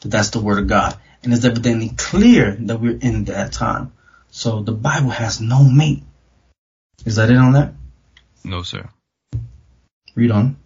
that 0.02 0.10
that's 0.10 0.30
the 0.30 0.40
word 0.40 0.60
of 0.60 0.68
God. 0.68 0.98
And 1.24 1.34
it's 1.34 1.46
evidently 1.46 1.90
clear 1.90 2.56
that 2.62 2.80
we're 2.80 2.98
in 2.98 3.26
that 3.26 3.54
time. 3.54 3.94
So 4.30 4.62
the 4.62 4.72
Bible 4.72 5.10
has 5.10 5.42
no 5.42 5.64
mate. 5.64 6.04
Is 7.06 7.16
that 7.18 7.30
it 7.30 7.38
on 7.38 7.54
that? 7.54 7.74
No, 8.44 8.62
sir. 8.64 8.90
Read 10.16 10.32
on. 10.32 10.58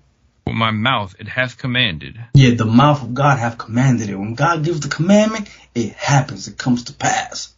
For 0.45 0.53
my 0.53 0.71
mouth 0.71 1.15
it 1.19 1.27
hath 1.27 1.57
commanded. 1.57 2.17
Yeah, 2.33 2.55
the 2.55 2.65
mouth 2.65 3.03
of 3.03 3.13
God 3.13 3.37
hath 3.37 3.57
commanded 3.57 4.09
it. 4.09 4.15
When 4.15 4.33
God 4.35 4.63
gives 4.63 4.79
the 4.79 4.87
commandment, 4.87 5.49
it 5.75 5.93
happens. 5.93 6.47
It 6.47 6.57
comes 6.57 6.85
to 6.85 6.93
pass. 6.93 7.53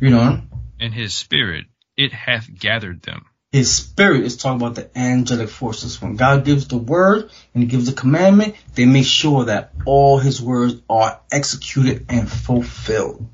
Read 0.00 0.12
on. 0.12 0.48
and 0.80 0.92
his 0.92 1.14
spirit 1.14 1.66
it 1.96 2.12
hath 2.12 2.52
gathered 2.52 3.02
them. 3.02 3.26
His 3.52 3.74
spirit 3.74 4.24
is 4.24 4.36
talking 4.36 4.60
about 4.60 4.74
the 4.74 4.90
angelic 4.98 5.48
forces. 5.48 6.02
When 6.02 6.16
God 6.16 6.44
gives 6.44 6.68
the 6.68 6.76
word 6.76 7.30
and 7.54 7.62
he 7.62 7.68
gives 7.68 7.86
the 7.86 7.92
commandment, 7.92 8.54
they 8.74 8.84
make 8.84 9.06
sure 9.06 9.44
that 9.44 9.72
all 9.84 10.18
his 10.18 10.42
words 10.42 10.74
are 10.90 11.20
executed 11.30 12.06
and 12.08 12.30
fulfilled. 12.30 13.26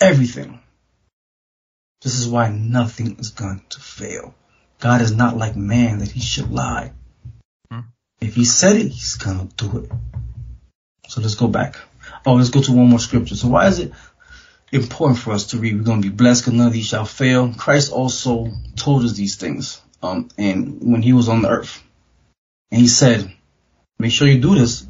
Everything. 0.00 0.60
This 2.02 2.18
is 2.18 2.28
why 2.28 2.50
nothing 2.50 3.16
is 3.18 3.30
going 3.30 3.62
to 3.70 3.80
fail. 3.80 4.34
God 4.78 5.00
is 5.00 5.12
not 5.14 5.36
like 5.36 5.56
man 5.56 5.98
that 5.98 6.10
he 6.10 6.20
should 6.20 6.50
lie. 6.50 6.92
Hmm. 7.70 7.80
If 8.20 8.34
he 8.34 8.44
said 8.44 8.76
it, 8.76 8.88
he's 8.88 9.16
gonna 9.16 9.48
do 9.56 9.78
it. 9.78 9.90
So 11.08 11.20
let's 11.20 11.34
go 11.34 11.48
back. 11.48 11.76
Oh, 12.26 12.34
let's 12.34 12.50
go 12.50 12.62
to 12.62 12.72
one 12.72 12.90
more 12.90 12.98
scripture. 12.98 13.36
So 13.36 13.48
why 13.48 13.66
is 13.68 13.78
it 13.78 13.92
important 14.74 15.18
for 15.18 15.32
us 15.32 15.46
to 15.48 15.58
read? 15.58 15.76
We're 15.76 15.84
gonna 15.84 16.02
be 16.02 16.08
blessed 16.08 16.42
because 16.42 16.58
none 16.58 16.66
of 16.66 16.72
these 16.72 16.86
shall 16.86 17.04
fail. 17.04 17.52
Christ 17.54 17.92
also 17.92 18.50
told 18.76 19.04
us 19.04 19.12
these 19.12 19.36
things, 19.36 19.80
um, 20.02 20.28
and 20.36 20.78
when 20.80 21.02
he 21.02 21.12
was 21.12 21.28
on 21.28 21.42
the 21.42 21.48
earth. 21.48 21.82
And 22.70 22.80
he 22.80 22.88
said, 22.88 23.32
make 23.98 24.12
sure 24.12 24.26
you 24.26 24.40
do 24.40 24.54
this. 24.54 24.86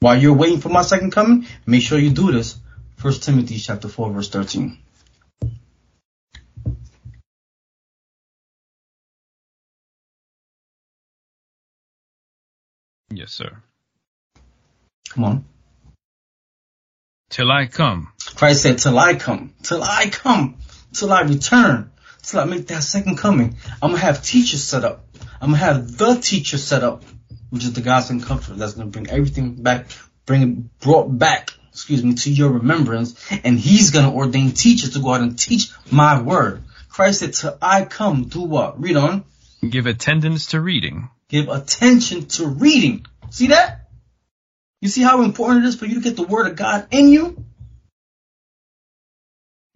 While 0.00 0.20
you're 0.20 0.34
waiting 0.34 0.60
for 0.60 0.68
my 0.68 0.82
second 0.82 1.12
coming, 1.12 1.46
make 1.66 1.82
sure 1.82 1.98
you 1.98 2.10
do 2.10 2.32
this. 2.32 2.58
First 2.96 3.22
Timothy 3.22 3.58
chapter 3.58 3.88
4 3.88 4.10
verse 4.10 4.28
13. 4.30 4.78
Yes, 13.12 13.32
sir. 13.32 13.50
Come 15.10 15.24
on. 15.24 15.44
Till 17.30 17.50
I 17.50 17.66
come. 17.66 18.12
Christ 18.34 18.62
said, 18.62 18.78
till 18.78 18.98
I 18.98 19.14
come, 19.14 19.54
till 19.62 19.82
I 19.84 20.08
come, 20.10 20.56
till 20.92 21.12
I 21.12 21.22
return, 21.22 21.92
till 22.22 22.40
I 22.40 22.44
make 22.44 22.66
that 22.66 22.82
second 22.82 23.18
coming. 23.18 23.56
I'm 23.80 23.90
gonna 23.90 24.02
have 24.02 24.24
teachers 24.24 24.64
set 24.64 24.84
up. 24.84 25.06
I'm 25.40 25.50
gonna 25.50 25.58
have 25.58 25.96
the 25.96 26.14
teacher 26.16 26.58
set 26.58 26.82
up, 26.82 27.04
which 27.50 27.62
is 27.62 27.72
the 27.72 27.82
gospel 27.82 28.20
comfort 28.20 28.58
that's 28.58 28.74
gonna 28.74 28.90
bring 28.90 29.08
everything 29.08 29.62
back, 29.62 29.86
bring 30.26 30.42
it 30.42 30.80
brought 30.80 31.06
back, 31.06 31.52
excuse 31.70 32.02
me, 32.02 32.14
to 32.14 32.32
your 32.32 32.50
remembrance. 32.50 33.14
And 33.44 33.58
he's 33.58 33.90
gonna 33.92 34.12
ordain 34.12 34.50
teachers 34.50 34.94
to 34.94 34.98
go 34.98 35.14
out 35.14 35.20
and 35.20 35.38
teach 35.38 35.70
my 35.90 36.20
word. 36.20 36.64
Christ 36.88 37.20
said, 37.20 37.34
till 37.34 37.56
I 37.62 37.84
come, 37.84 38.24
do 38.24 38.42
what? 38.42 38.80
Read 38.80 38.96
on. 38.96 39.24
Give 39.68 39.86
attendance 39.86 40.46
to 40.46 40.60
reading. 40.60 41.10
Give 41.28 41.48
attention 41.48 42.26
to 42.26 42.46
reading. 42.48 43.06
See 43.30 43.48
that? 43.48 43.79
You 44.80 44.88
see 44.88 45.02
how 45.02 45.22
important 45.22 45.64
it 45.64 45.68
is 45.68 45.76
for 45.76 45.86
you 45.86 45.96
to 45.96 46.00
get 46.00 46.16
the 46.16 46.22
word 46.26 46.46
of 46.46 46.56
God 46.56 46.88
in 46.90 47.08
you? 47.08 47.44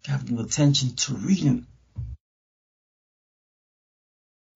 Give 0.03 0.39
attention 0.39 0.95
to 0.97 1.15
reading. 1.15 1.67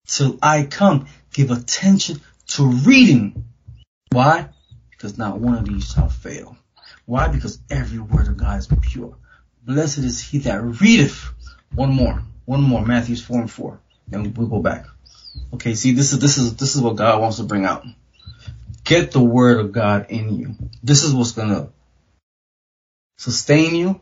Till 0.07 0.39
I 0.43 0.65
come, 0.65 1.07
give 1.33 1.51
attention 1.51 2.21
to 2.49 2.65
reading. 2.65 3.45
Why? 4.11 4.49
Because 4.91 5.19
not 5.19 5.39
one 5.39 5.59
of 5.59 5.67
these 5.67 5.93
shall 5.93 6.09
fail. 6.09 6.57
Why? 7.05 7.29
Because 7.29 7.59
every 7.71 7.99
word 7.99 8.29
of 8.29 8.37
God 8.37 8.59
is 8.59 8.69
pure. 8.83 9.17
Blessed 9.65 9.99
is 9.99 10.21
he 10.21 10.39
that 10.39 10.63
readeth. 10.63 11.31
One 11.75 11.93
more. 11.93 12.23
One 12.47 12.63
more. 12.63 12.85
Matthew 12.85 13.17
4 13.17 13.41
and 13.43 13.51
4. 13.51 13.79
Then 14.09 14.33
we'll 14.33 14.47
go 14.47 14.61
back. 14.61 14.87
Okay, 15.53 15.75
see, 15.75 15.93
this 15.93 16.13
is, 16.13 16.19
this 16.19 16.39
is, 16.39 16.57
this 16.57 16.75
is 16.75 16.81
what 16.81 16.97
God 16.97 17.21
wants 17.21 17.37
to 17.37 17.45
bring 17.45 17.67
out. 17.67 17.85
Get 18.89 19.11
the 19.11 19.21
word 19.21 19.61
of 19.61 19.73
God 19.73 20.07
in 20.09 20.35
you. 20.35 20.55
This 20.83 21.05
is 21.05 21.13
what's 21.13 21.33
gonna 21.33 21.69
sustain 23.19 23.75
you. 23.75 24.01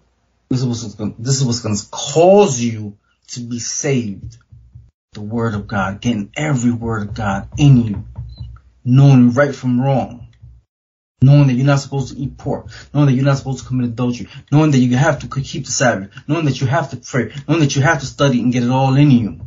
This 0.49 0.61
is 0.61 0.67
what's 0.67 0.95
gonna, 0.95 1.15
this 1.19 1.39
is 1.41 1.45
what's 1.45 1.59
gonna 1.59 1.75
cause 1.91 2.61
you 2.61 2.97
to 3.33 3.41
be 3.41 3.59
saved. 3.59 4.37
The 5.15 5.23
word 5.23 5.55
of 5.55 5.67
God, 5.67 6.01
getting 6.01 6.31
every 6.37 6.71
word 6.71 7.09
of 7.09 7.15
God 7.15 7.49
in 7.59 7.83
you. 7.83 8.05
Knowing 8.85 9.33
right 9.33 9.53
from 9.53 9.81
wrong. 9.81 10.29
Knowing 11.21 11.49
that 11.49 11.55
you're 11.55 11.67
not 11.67 11.81
supposed 11.81 12.15
to 12.15 12.23
eat 12.23 12.39
pork. 12.39 12.69
Knowing 12.95 13.07
that 13.07 13.15
you're 13.15 13.25
not 13.25 13.39
supposed 13.39 13.63
to 13.63 13.67
commit 13.67 13.87
adultery. 13.87 14.29
Knowing 14.53 14.71
that 14.71 14.79
you 14.79 14.97
have 14.97 15.19
to 15.19 15.41
keep 15.41 15.67
the 15.67 15.73
Sabbath. 15.73 16.11
Knowing 16.29 16.45
that 16.45 16.61
you 16.61 16.69
have 16.69 16.91
to 16.91 16.97
pray. 16.97 17.33
Knowing 17.49 17.61
that 17.61 17.75
you 17.75 17.83
have 17.83 17.99
to 17.99 18.07
study 18.07 18.41
and 18.41 18.53
get 18.53 18.63
it 18.63 18.71
all 18.71 18.95
in 18.95 19.11
you. 19.11 19.41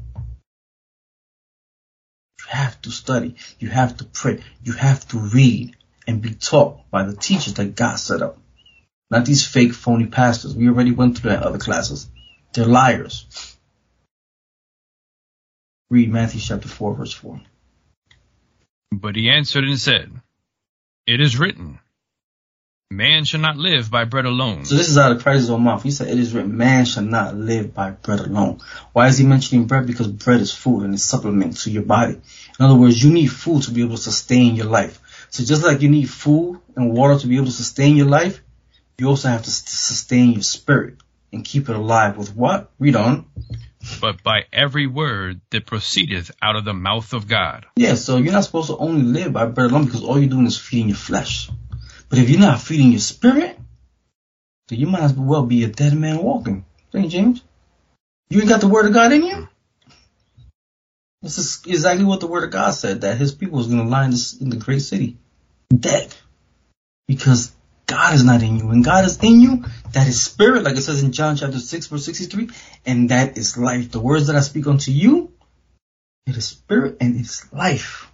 Have 2.49 2.81
to 2.81 2.89
study. 2.89 3.35
You 3.59 3.69
have 3.69 3.97
to 3.97 4.05
pray. 4.05 4.41
You 4.63 4.73
have 4.73 5.07
to 5.09 5.19
read 5.19 5.75
and 6.07 6.19
be 6.19 6.33
taught 6.33 6.89
by 6.89 7.03
the 7.03 7.15
teachers 7.15 7.53
that 7.53 7.75
God 7.75 7.97
set 7.97 8.23
up. 8.23 8.39
Not 9.11 9.25
these 9.25 9.45
fake 9.45 9.73
phony 9.73 10.07
pastors. 10.07 10.55
We 10.55 10.67
already 10.67 10.91
went 10.91 11.19
through 11.19 11.29
that 11.29 11.43
in 11.43 11.47
other 11.47 11.59
classes. 11.59 12.09
They're 12.53 12.65
liars. 12.65 13.55
Read 15.91 16.11
Matthew 16.11 16.41
chapter 16.41 16.67
4, 16.67 16.95
verse 16.95 17.13
4. 17.13 17.39
But 18.93 19.15
he 19.15 19.29
answered 19.29 19.65
and 19.65 19.79
said, 19.79 20.11
It 21.05 21.21
is 21.21 21.37
written, 21.37 21.77
Man 22.91 23.23
shall 23.23 23.39
not 23.39 23.55
live 23.55 23.91
by 23.91 24.05
bread 24.05 24.25
alone. 24.25 24.65
So 24.65 24.73
this 24.73 24.89
is 24.89 24.97
out 24.97 25.11
of 25.11 25.21
Christ's 25.21 25.51
own 25.51 25.61
mouth. 25.61 25.83
He 25.83 25.91
said, 25.91 26.07
It 26.07 26.17
is 26.17 26.33
written, 26.33 26.57
man 26.57 26.85
shall 26.85 27.03
not 27.03 27.35
live 27.35 27.71
by 27.71 27.91
bread 27.91 28.19
alone. 28.19 28.61
Why 28.93 29.05
is 29.05 29.19
he 29.19 29.27
mentioning 29.27 29.67
bread? 29.67 29.85
Because 29.85 30.07
bread 30.07 30.41
is 30.41 30.51
food 30.51 30.81
and 30.81 30.95
it's 30.95 31.03
supplement 31.03 31.57
to 31.57 31.69
your 31.69 31.83
body. 31.83 32.13
In 32.13 32.65
other 32.65 32.73
words, 32.73 33.03
you 33.03 33.13
need 33.13 33.27
food 33.27 33.61
to 33.63 33.71
be 33.71 33.83
able 33.83 33.95
to 33.95 34.01
sustain 34.01 34.55
your 34.55 34.65
life. 34.65 34.99
So 35.29 35.43
just 35.43 35.63
like 35.63 35.83
you 35.83 35.89
need 35.89 36.09
food 36.09 36.61
and 36.75 36.91
water 36.91 37.19
to 37.19 37.27
be 37.27 37.35
able 37.35 37.45
to 37.45 37.51
sustain 37.51 37.95
your 37.95 38.07
life, 38.07 38.41
you 38.97 39.07
also 39.07 39.27
have 39.27 39.43
to 39.43 39.51
sustain 39.51 40.31
your 40.31 40.41
spirit 40.41 40.95
and 41.31 41.45
keep 41.45 41.69
it 41.69 41.75
alive 41.75 42.17
with 42.17 42.35
what? 42.35 42.71
Read 42.79 42.95
on. 42.95 43.27
but 44.01 44.23
by 44.23 44.45
every 44.51 44.87
word 44.87 45.41
that 45.51 45.67
proceedeth 45.67 46.31
out 46.41 46.55
of 46.55 46.65
the 46.65 46.73
mouth 46.73 47.13
of 47.13 47.27
God. 47.27 47.67
Yeah, 47.75 47.93
so 47.93 48.17
you're 48.17 48.33
not 48.33 48.45
supposed 48.45 48.69
to 48.69 48.77
only 48.77 49.03
live 49.03 49.31
by 49.31 49.45
bread 49.45 49.69
alone 49.69 49.85
because 49.85 50.03
all 50.03 50.17
you're 50.17 50.27
doing 50.27 50.47
is 50.47 50.57
feeding 50.57 50.87
your 50.87 50.97
flesh. 50.97 51.51
But 52.09 52.19
if 52.19 52.29
you're 52.29 52.39
not 52.39 52.61
feeding 52.61 52.91
your 52.91 52.99
spirit, 52.99 53.57
then 54.67 54.79
you 54.79 54.87
might 54.87 55.03
as 55.03 55.13
well 55.13 55.45
be 55.45 55.63
a 55.63 55.67
dead 55.67 55.93
man 55.93 56.17
walking. 56.17 56.65
St. 56.91 57.09
James. 57.11 57.43
You 58.29 58.39
ain't 58.39 58.49
got 58.49 58.61
the 58.61 58.67
word 58.67 58.87
of 58.87 58.93
God 58.93 59.11
in 59.11 59.23
you? 59.23 59.47
This 61.21 61.37
is 61.37 61.61
exactly 61.67 62.05
what 62.05 62.19
the 62.19 62.27
word 62.27 62.43
of 62.43 62.51
God 62.51 62.71
said, 62.71 63.01
that 63.01 63.17
his 63.17 63.33
people 63.33 63.59
is 63.59 63.67
going 63.67 63.83
to 63.83 63.89
lie 63.89 64.05
in, 64.05 64.11
this, 64.11 64.39
in 64.39 64.49
the 64.49 64.55
great 64.55 64.81
city. 64.81 65.17
Dead. 65.75 66.15
Because 67.07 67.51
God 67.85 68.13
is 68.13 68.23
not 68.23 68.43
in 68.43 68.57
you. 68.57 68.69
and 68.69 68.85
God 68.85 69.05
is 69.05 69.17
in 69.23 69.41
you, 69.41 69.65
that 69.93 70.07
is 70.07 70.21
spirit, 70.21 70.63
like 70.63 70.77
it 70.77 70.81
says 70.81 71.03
in 71.03 71.11
John 71.11 71.35
chapter 71.35 71.59
6, 71.59 71.87
verse 71.87 72.05
63, 72.05 72.49
and 72.85 73.09
that 73.09 73.37
is 73.37 73.57
life. 73.57 73.91
The 73.91 73.99
words 73.99 74.27
that 74.27 74.35
I 74.35 74.41
speak 74.41 74.67
unto 74.67 74.91
you, 74.91 75.33
it 76.27 76.37
is 76.37 76.45
spirit 76.45 76.97
and 77.01 77.15
it 77.15 77.21
is 77.21 77.51
life. 77.51 78.11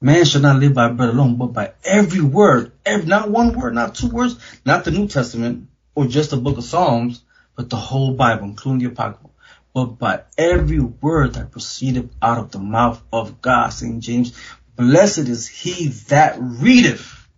Man 0.00 0.24
shall 0.24 0.42
not 0.42 0.60
live 0.60 0.74
by 0.74 0.88
bread 0.88 1.10
alone, 1.10 1.36
but 1.36 1.52
by 1.52 1.72
every 1.84 2.20
word, 2.20 2.72
every, 2.84 3.06
not 3.06 3.30
one 3.30 3.58
word, 3.58 3.74
not 3.74 3.94
two 3.94 4.08
words, 4.08 4.36
not 4.64 4.84
the 4.84 4.90
New 4.90 5.08
Testament 5.08 5.68
or 5.94 6.06
just 6.06 6.30
the 6.30 6.36
book 6.36 6.58
of 6.58 6.64
Psalms, 6.64 7.22
but 7.56 7.70
the 7.70 7.76
whole 7.76 8.14
Bible, 8.14 8.44
including 8.44 8.80
the 8.80 8.92
Apocrypha. 8.92 9.30
But 9.72 9.98
by 9.98 10.22
every 10.36 10.80
word 10.80 11.34
that 11.34 11.52
proceeded 11.52 12.10
out 12.22 12.38
of 12.38 12.50
the 12.52 12.58
mouth 12.58 13.02
of 13.12 13.40
God, 13.40 13.70
St. 13.70 14.02
James, 14.02 14.38
blessed 14.76 15.28
is 15.28 15.48
he 15.48 15.88
that 16.08 16.36
readeth, 16.38 17.28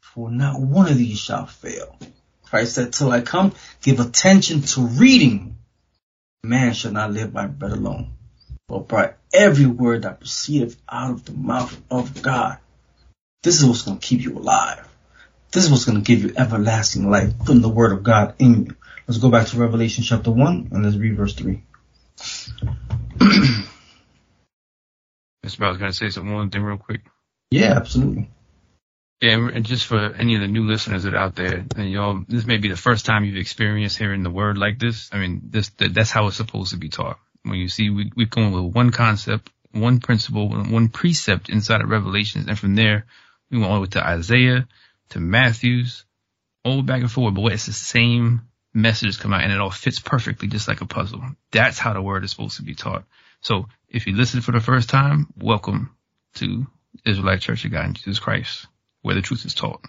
for 0.00 0.30
not 0.30 0.60
one 0.60 0.88
of 0.88 0.96
these 0.96 1.18
shall 1.18 1.46
fail. 1.46 1.98
Christ 2.44 2.74
said, 2.74 2.92
till 2.92 3.10
I 3.10 3.20
come, 3.20 3.52
give 3.82 4.00
attention 4.00 4.62
to 4.62 4.82
reading. 4.82 5.58
Man 6.42 6.72
shall 6.74 6.92
not 6.92 7.12
live 7.12 7.32
by 7.32 7.46
bread 7.46 7.72
alone, 7.72 8.15
but 8.68 8.88
by 8.88 9.14
every 9.32 9.66
word 9.66 10.02
that 10.02 10.18
proceedeth 10.20 10.76
out 10.88 11.10
of 11.12 11.24
the 11.24 11.32
mouth 11.32 11.80
of 11.90 12.20
God. 12.22 12.58
This 13.42 13.60
is 13.60 13.66
what's 13.66 13.82
going 13.82 13.98
to 13.98 14.06
keep 14.06 14.22
you 14.22 14.36
alive. 14.38 14.86
This 15.52 15.64
is 15.64 15.70
what's 15.70 15.84
going 15.84 16.02
to 16.02 16.04
give 16.04 16.22
you 16.24 16.32
everlasting 16.36 17.08
life, 17.08 17.38
putting 17.38 17.62
the 17.62 17.68
word 17.68 17.92
of 17.92 18.02
God 18.02 18.34
in 18.38 18.66
you. 18.66 18.76
Let's 19.06 19.18
go 19.18 19.30
back 19.30 19.46
to 19.48 19.58
Revelation 19.58 20.02
chapter 20.02 20.32
1 20.32 20.68
and 20.72 20.84
let's 20.84 20.96
read 20.96 21.16
verse 21.16 21.34
3. 21.34 21.62
Mr. 23.18 23.64
I 25.64 25.68
was 25.68 25.78
going 25.78 25.92
to 25.92 25.96
say 25.96 26.10
something, 26.10 26.34
one 26.34 26.50
thing 26.50 26.62
real 26.62 26.76
quick. 26.76 27.02
Yeah, 27.50 27.74
absolutely. 27.76 28.28
Yeah, 29.20 29.34
and- 29.34 29.50
and 29.50 29.64
just 29.64 29.86
for 29.86 29.96
any 30.14 30.34
of 30.34 30.40
the 30.40 30.48
new 30.48 30.66
listeners 30.66 31.04
that 31.04 31.14
are 31.14 31.18
out 31.18 31.36
there, 31.36 31.64
and 31.76 31.90
y'all, 31.90 32.24
this 32.26 32.44
may 32.46 32.56
be 32.56 32.68
the 32.68 32.76
first 32.76 33.06
time 33.06 33.24
you've 33.24 33.36
experienced 33.36 33.96
hearing 33.96 34.24
the 34.24 34.30
word 34.30 34.58
like 34.58 34.80
this. 34.80 35.08
I 35.12 35.18
mean, 35.18 35.42
this 35.44 35.70
that's 35.78 36.10
how 36.10 36.26
it's 36.26 36.36
supposed 36.36 36.72
to 36.72 36.76
be 36.78 36.88
taught. 36.88 37.18
When 37.46 37.58
you 37.58 37.68
see, 37.68 37.90
we 37.90 38.10
we 38.16 38.26
come 38.26 38.46
up 38.46 38.52
with 38.52 38.74
one 38.74 38.90
concept, 38.90 39.50
one 39.72 40.00
principle, 40.00 40.48
one 40.48 40.88
precept 40.88 41.48
inside 41.48 41.80
of 41.80 41.88
Revelations, 41.88 42.48
and 42.48 42.58
from 42.58 42.74
there 42.74 43.06
we 43.50 43.58
went 43.58 43.70
all 43.70 43.76
the 43.76 43.82
way 43.82 43.88
to 43.88 44.06
Isaiah, 44.06 44.66
to 45.10 45.20
Matthew's, 45.20 46.04
all 46.64 46.82
back 46.82 47.02
and 47.02 47.10
forward. 47.10 47.34
But 47.34 47.52
it's 47.52 47.66
the 47.66 47.72
same 47.72 48.42
message 48.74 49.18
come 49.18 49.32
out, 49.32 49.44
and 49.44 49.52
it 49.52 49.60
all 49.60 49.70
fits 49.70 50.00
perfectly, 50.00 50.48
just 50.48 50.68
like 50.68 50.80
a 50.80 50.86
puzzle. 50.86 51.22
That's 51.52 51.78
how 51.78 51.92
the 51.92 52.02
word 52.02 52.24
is 52.24 52.32
supposed 52.32 52.56
to 52.56 52.62
be 52.62 52.74
taught. 52.74 53.04
So 53.40 53.68
if 53.88 54.06
you 54.06 54.16
listen 54.16 54.40
for 54.40 54.52
the 54.52 54.60
first 54.60 54.88
time, 54.88 55.28
welcome 55.38 55.96
to 56.36 56.66
Israelite 57.04 57.40
Church 57.40 57.64
of 57.64 57.70
God 57.70 57.86
in 57.86 57.94
Jesus 57.94 58.18
Christ, 58.18 58.66
where 59.02 59.14
the 59.14 59.22
truth 59.22 59.44
is 59.44 59.54
taught 59.54 59.84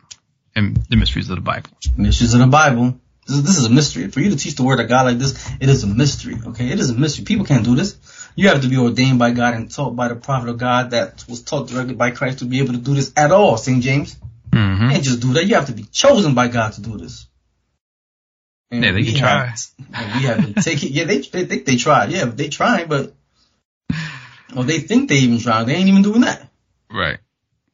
and 0.55 0.77
the 0.89 0.95
mysteries 0.95 1.29
of 1.29 1.37
the 1.37 1.41
Bible. 1.41 1.69
Mysteries 1.95 2.33
of 2.33 2.39
the 2.39 2.47
Bible. 2.47 2.99
This 3.27 3.37
is, 3.37 3.43
this 3.43 3.57
is 3.57 3.65
a 3.65 3.69
mystery. 3.69 4.07
For 4.09 4.19
you 4.21 4.29
to 4.29 4.35
teach 4.37 4.55
the 4.55 4.63
word 4.63 4.79
of 4.79 4.87
God 4.87 5.05
like 5.05 5.17
this, 5.17 5.49
it 5.59 5.67
is 5.69 5.83
a 5.83 5.87
mystery. 5.87 6.35
Okay, 6.47 6.69
it 6.69 6.79
is 6.79 6.89
a 6.89 6.93
mystery. 6.95 7.25
People 7.25 7.45
can't 7.45 7.65
do 7.65 7.75
this. 7.75 7.97
You 8.35 8.49
have 8.49 8.61
to 8.61 8.67
be 8.69 8.77
ordained 8.77 9.19
by 9.19 9.31
God 9.31 9.53
and 9.55 9.69
taught 9.69 9.95
by 9.95 10.07
the 10.07 10.15
prophet 10.15 10.49
of 10.49 10.57
God 10.57 10.91
that 10.91 11.25
was 11.27 11.41
taught 11.43 11.67
directly 11.67 11.95
by 11.95 12.11
Christ 12.11 12.39
to 12.39 12.45
be 12.45 12.59
able 12.59 12.73
to 12.73 12.79
do 12.79 12.93
this 12.93 13.11
at 13.17 13.31
all. 13.31 13.57
St. 13.57 13.83
James. 13.83 14.15
You 14.53 14.59
Mm-hmm. 14.59 14.89
can't 14.91 15.03
just 15.03 15.19
do 15.19 15.33
that. 15.33 15.45
You 15.45 15.55
have 15.55 15.65
to 15.67 15.73
be 15.73 15.83
chosen 15.83 16.33
by 16.33 16.47
God 16.47 16.71
to 16.73 16.81
do 16.81 16.97
this. 16.97 17.27
And 18.71 18.83
Yeah, 18.83 18.91
they 18.93 19.03
can 19.03 19.15
try. 19.15 19.45
have- 19.47 20.15
we 20.15 20.23
have 20.23 20.39
it. 20.57 20.83
Yeah, 20.91 21.03
they 21.03 21.17
they 21.19 21.45
think 21.45 21.65
they 21.65 21.75
try. 21.75 22.05
Yeah, 22.05 22.25
they 22.25 22.47
try, 22.49 22.85
but 22.85 23.13
well, 24.55 24.63
they 24.63 24.79
think 24.79 25.09
they 25.09 25.17
even 25.17 25.39
try. 25.39 25.63
They 25.63 25.75
ain't 25.75 25.89
even 25.89 26.01
doing 26.01 26.21
that. 26.21 26.49
Right. 26.91 27.17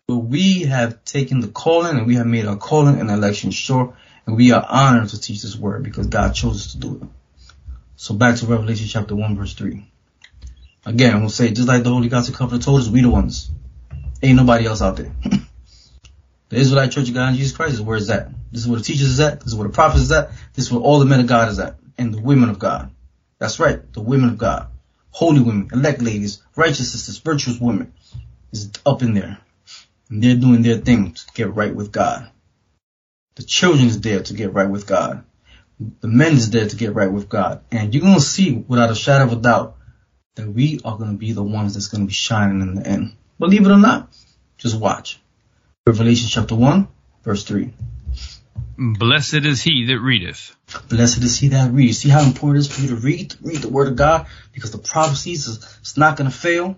But 0.08 0.18
we 0.18 0.64
have 0.64 1.04
taken 1.06 1.40
the 1.40 1.48
calling 1.48 1.98
and 1.98 2.08
we 2.08 2.16
have 2.16 2.26
made 2.28 2.46
our 2.46 2.58
calling 2.58 3.00
and 3.00 3.10
election 3.10 3.52
sure, 3.52 3.96
and 4.26 4.36
we 4.36 4.52
are 4.52 4.66
honored 4.68 5.10
to 5.10 5.20
teach 5.20 5.42
this 5.42 5.56
word 5.56 5.84
because 5.84 6.08
God 6.08 6.34
chose 6.34 6.66
us 6.66 6.72
to 6.74 6.78
do 6.78 7.00
it. 7.02 7.08
So 7.96 8.14
back 8.14 8.38
to 8.38 8.46
Revelation 8.46 8.88
chapter 8.88 9.16
1 9.16 9.38
verse 9.38 9.54
3. 9.54 9.86
Again, 10.86 11.22
we'll 11.22 11.30
say, 11.30 11.52
just 11.52 11.68
like 11.68 11.84
the 11.84 11.90
Holy 11.90 12.10
Gospel 12.10 12.36
covenant 12.36 12.64
told 12.64 12.82
us, 12.82 12.90
we 12.90 13.02
the 13.02 13.10
ones. 13.10 13.50
Ain't 14.22 14.38
nobody 14.38 14.66
else 14.66 14.82
out 14.82 14.98
there. 14.98 15.12
the 16.50 16.58
Israelite 16.58 16.92
Church 16.92 17.08
of 17.10 17.16
God 17.16 17.30
in 17.30 17.36
Jesus 17.36 17.56
Christ 17.56 17.76
is 17.76 17.82
where 17.82 17.98
it's 17.98 18.10
at. 18.10 18.30
This 18.52 18.62
is 18.62 18.68
where 18.68 18.80
the 18.80 18.84
teachers 18.86 19.10
is 19.10 19.20
at. 19.20 19.40
This 19.40 19.54
is 19.54 19.56
where 19.56 19.68
the 19.68 19.74
prophets 19.74 20.04
is 20.04 20.12
at. 20.12 20.32
This 20.54 20.66
is 20.66 20.72
where 20.72 20.82
all 20.82 21.00
the 21.00 21.06
men 21.06 21.22
of 21.22 21.28
God 21.28 21.50
is 21.50 21.60
at. 21.60 21.78
And 21.98 22.14
the 22.14 22.22
women 22.22 22.50
of 22.50 22.60
God. 22.60 22.92
That's 23.40 23.60
right. 23.60 23.92
The 23.94 24.02
women 24.02 24.30
of 24.30 24.38
God. 24.38 24.68
Holy 25.12 25.42
women, 25.42 25.70
elect 25.72 26.02
ladies, 26.02 26.42
righteous 26.56 26.92
sisters, 26.92 27.20
virtuous 27.20 27.60
women 27.60 27.94
is 28.52 28.72
up 28.86 29.04
in 29.04 29.14
there. 29.14 29.38
And 30.10 30.24
they're 30.24 30.36
doing 30.36 30.64
their 30.64 30.78
thing 30.78 31.14
to 31.14 31.26
get 31.34 31.54
right 31.54 31.74
with 31.74 31.92
God. 31.92 32.30
The 33.36 33.44
children 33.44 33.88
is 33.88 34.00
there 34.02 34.22
to 34.22 34.34
get 34.34 34.54
right 34.54 34.70
with 34.70 34.86
God. 34.88 35.24
The 35.80 36.08
men 36.08 36.34
is 36.34 36.52
there 36.52 36.68
to 36.68 36.76
get 36.76 36.94
right 36.94 37.12
with 37.12 37.28
God. 37.28 37.64
And 37.72 37.94
you're 37.94 38.04
going 38.04 38.14
to 38.16 38.22
see 38.22 38.54
without 38.54 38.92
a 38.92 38.96
shadow 38.96 39.26
of 39.26 39.34
a 39.34 39.42
doubt 39.42 39.78
that 40.36 40.48
we 40.48 40.80
are 40.86 40.98
going 40.98 41.12
to 41.12 41.18
be 41.18 41.32
the 41.32 41.44
ones 41.44 41.74
that's 41.74 41.88
going 41.88 42.02
to 42.02 42.08
be 42.08 42.14
shining 42.14 42.62
in 42.62 42.76
the 42.76 42.88
end. 42.88 43.14
Believe 43.40 43.66
it 43.66 43.72
or 43.72 43.78
not, 43.78 44.10
just 44.58 44.80
watch. 44.80 45.20
Revelation 45.86 46.30
chapter 46.30 46.56
1, 46.56 46.88
verse 47.24 47.44
3. 47.44 47.74
Blessed 48.78 49.46
is 49.46 49.62
he 49.62 49.86
that 49.86 50.00
readeth. 50.00 50.56
Blessed 50.90 51.24
is 51.24 51.38
he 51.38 51.50
that 51.50 51.72
reads. 51.72 52.00
See 52.00 52.10
how 52.10 52.24
important 52.24 52.58
it 52.58 52.68
is 52.68 52.76
for 52.76 52.82
you 52.82 52.90
to 52.90 52.96
read, 52.96 53.36
read 53.42 53.62
the 53.62 53.70
word 53.70 53.88
of 53.88 53.96
God 53.96 54.28
because 54.52 54.72
the 54.72 54.78
prophecies 54.78 55.48
is 55.48 55.78
it's 55.82 55.98
not 55.98 56.18
going 56.18 56.30
to 56.30 56.36
fail. 56.36 56.78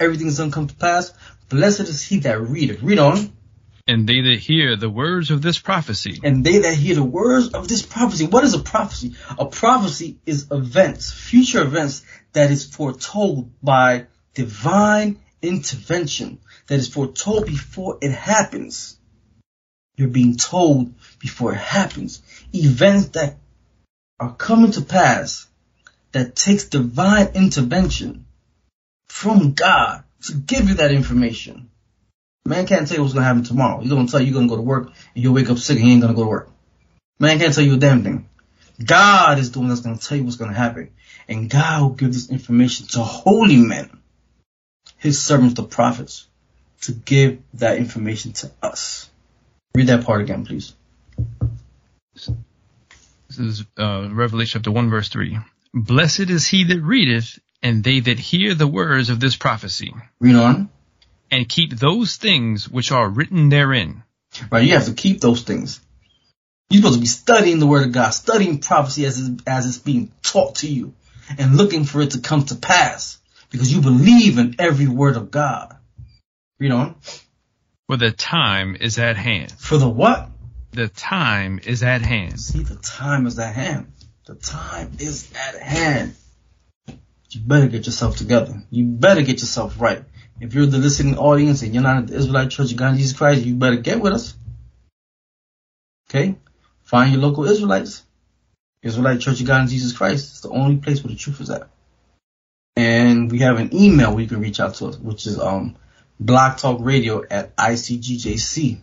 Everything's 0.00 0.38
going 0.38 0.50
to 0.50 0.54
come 0.54 0.66
to 0.66 0.74
pass. 0.74 1.12
Blessed 1.48 1.80
is 1.80 2.02
he 2.02 2.20
that 2.20 2.40
readeth. 2.40 2.82
Read 2.82 2.98
on. 2.98 3.32
And 3.90 4.06
they 4.06 4.20
that 4.20 4.38
hear 4.38 4.76
the 4.76 4.88
words 4.88 5.32
of 5.32 5.42
this 5.42 5.58
prophecy. 5.58 6.20
And 6.22 6.44
they 6.44 6.58
that 6.58 6.74
hear 6.74 6.94
the 6.94 7.02
words 7.02 7.48
of 7.48 7.66
this 7.66 7.82
prophecy. 7.82 8.24
What 8.24 8.44
is 8.44 8.54
a 8.54 8.60
prophecy? 8.60 9.16
A 9.36 9.46
prophecy 9.46 10.16
is 10.24 10.46
events, 10.52 11.10
future 11.10 11.60
events 11.60 12.04
that 12.32 12.52
is 12.52 12.64
foretold 12.64 13.50
by 13.60 14.06
divine 14.34 15.18
intervention, 15.42 16.38
that 16.68 16.78
is 16.78 16.88
foretold 16.88 17.46
before 17.46 17.98
it 18.00 18.12
happens. 18.12 18.96
You're 19.96 20.06
being 20.06 20.36
told 20.36 20.94
before 21.18 21.52
it 21.52 21.58
happens. 21.58 22.22
Events 22.52 23.08
that 23.08 23.38
are 24.20 24.32
coming 24.32 24.70
to 24.70 24.82
pass 24.82 25.48
that 26.12 26.36
takes 26.36 26.66
divine 26.66 27.30
intervention 27.34 28.26
from 29.08 29.54
God 29.54 30.04
to 30.26 30.34
give 30.34 30.68
you 30.68 30.74
that 30.76 30.92
information. 30.92 31.70
Man 32.44 32.66
can't 32.66 32.86
tell 32.88 32.96
you 32.96 33.02
what's 33.02 33.14
gonna 33.14 33.26
happen 33.26 33.44
tomorrow. 33.44 33.80
He's 33.80 33.90
gonna 33.90 34.08
tell 34.08 34.20
you 34.20 34.26
you're 34.26 34.34
gonna 34.34 34.48
go 34.48 34.56
to 34.56 34.62
work 34.62 34.86
and 34.86 35.22
you'll 35.22 35.34
wake 35.34 35.50
up 35.50 35.58
sick 35.58 35.78
and 35.78 35.86
you 35.86 35.92
ain't 35.92 36.02
gonna 36.02 36.14
go 36.14 36.24
to 36.24 36.28
work. 36.28 36.50
Man 37.18 37.38
can't 37.38 37.54
tell 37.54 37.64
you 37.64 37.74
a 37.74 37.78
damn 37.78 38.02
thing. 38.02 38.28
God 38.84 39.38
is 39.38 39.52
the 39.52 39.60
one 39.60 39.68
that's 39.68 39.82
gonna 39.82 39.98
tell 39.98 40.16
you 40.16 40.24
what's 40.24 40.36
gonna 40.36 40.54
happen. 40.54 40.90
And 41.28 41.50
God 41.50 41.82
will 41.82 41.90
give 41.90 42.12
this 42.12 42.30
information 42.30 42.86
to 42.88 43.00
holy 43.00 43.56
men, 43.56 43.90
his 44.96 45.22
servants, 45.22 45.54
the 45.54 45.62
prophets, 45.62 46.26
to 46.82 46.92
give 46.92 47.42
that 47.54 47.76
information 47.76 48.32
to 48.32 48.50
us. 48.62 49.08
Read 49.74 49.88
that 49.88 50.04
part 50.04 50.22
again, 50.22 50.44
please. 50.46 50.74
This 52.14 53.38
is 53.38 53.64
uh, 53.78 54.08
Revelation 54.10 54.58
chapter 54.58 54.72
1 54.72 54.90
verse 54.90 55.08
3. 55.08 55.38
Blessed 55.72 56.30
is 56.30 56.46
he 56.48 56.64
that 56.64 56.80
readeth, 56.80 57.38
and 57.62 57.84
they 57.84 58.00
that 58.00 58.18
hear 58.18 58.54
the 58.54 58.66
words 58.66 59.10
of 59.10 59.20
this 59.20 59.36
prophecy, 59.36 59.94
Read 60.18 60.34
on. 60.34 60.68
And 61.30 61.48
keep 61.48 61.72
those 61.72 62.16
things 62.16 62.68
which 62.68 62.92
are 62.92 63.08
written 63.08 63.48
therein. 63.48 64.02
Right, 64.50 64.64
you 64.64 64.74
have 64.74 64.86
to 64.86 64.94
keep 64.94 65.20
those 65.20 65.42
things. 65.42 65.80
You're 66.68 66.82
supposed 66.82 66.98
to 66.98 67.00
be 67.00 67.06
studying 67.06 67.58
the 67.58 67.66
word 67.66 67.86
of 67.86 67.92
God, 67.92 68.10
studying 68.10 68.58
prophecy 68.58 69.04
as 69.04 69.18
it's, 69.18 69.42
as 69.46 69.66
it's 69.66 69.78
being 69.78 70.12
taught 70.22 70.56
to 70.56 70.68
you. 70.68 70.94
and 71.38 71.56
looking 71.56 71.84
for 71.84 72.00
it 72.00 72.12
to 72.12 72.20
come 72.20 72.44
to 72.46 72.54
pass 72.54 73.18
because 73.50 73.72
you 73.72 73.80
believe 73.80 74.38
in 74.38 74.56
every 74.58 74.86
word 74.86 75.16
of 75.16 75.30
God. 75.30 75.76
Read 76.58 76.72
on. 76.72 76.96
For 77.86 77.96
the 77.96 78.10
time 78.10 78.76
is 78.80 78.98
at 78.98 79.16
hand. 79.16 79.52
For 79.52 79.78
the 79.78 79.88
what? 79.88 80.28
The 80.72 80.88
time 80.88 81.60
is 81.64 81.82
at 81.82 82.02
hand. 82.02 82.40
See, 82.40 82.62
the 82.62 82.76
time 82.76 83.26
is 83.26 83.38
at 83.38 83.54
hand. 83.54 83.92
The 84.26 84.36
time 84.36 84.92
is 84.98 85.28
at 85.34 85.60
hand. 85.60 86.14
You 87.30 87.40
better 87.40 87.68
get 87.68 87.86
yourself 87.86 88.16
together. 88.16 88.62
You 88.70 88.84
better 88.84 89.22
get 89.22 89.40
yourself 89.40 89.80
right. 89.80 90.02
If 90.40 90.54
you're 90.54 90.66
the 90.66 90.78
listening 90.78 91.18
audience 91.18 91.62
and 91.62 91.74
you're 91.74 91.82
not 91.82 91.98
at 91.98 92.06
the 92.06 92.16
Israelite 92.16 92.50
Church 92.50 92.72
of 92.72 92.78
God 92.78 92.96
Jesus 92.96 93.16
Christ, 93.16 93.44
you 93.44 93.54
better 93.54 93.76
get 93.76 94.00
with 94.00 94.14
us. 94.14 94.34
Okay? 96.08 96.36
Find 96.82 97.12
your 97.12 97.20
local 97.20 97.44
Israelites. 97.44 98.02
Israelite 98.82 99.20
Church 99.20 99.40
of 99.40 99.46
God 99.46 99.62
in 99.62 99.68
Jesus 99.68 99.92
Christ. 99.92 100.30
It's 100.30 100.40
the 100.40 100.48
only 100.48 100.78
place 100.78 101.04
where 101.04 101.12
the 101.12 101.18
truth 101.18 101.42
is 101.42 101.50
at. 101.50 101.68
And 102.74 103.30
we 103.30 103.40
have 103.40 103.58
an 103.58 103.74
email 103.74 104.12
where 104.12 104.22
you 104.22 104.28
can 104.28 104.40
reach 104.40 104.60
out 104.60 104.76
to 104.76 104.86
us, 104.86 104.96
which 104.98 105.26
is 105.26 105.38
um 105.38 105.76
blogtalkradio 106.22 107.26
at 107.30 107.54
icgjc.org. 107.56 108.80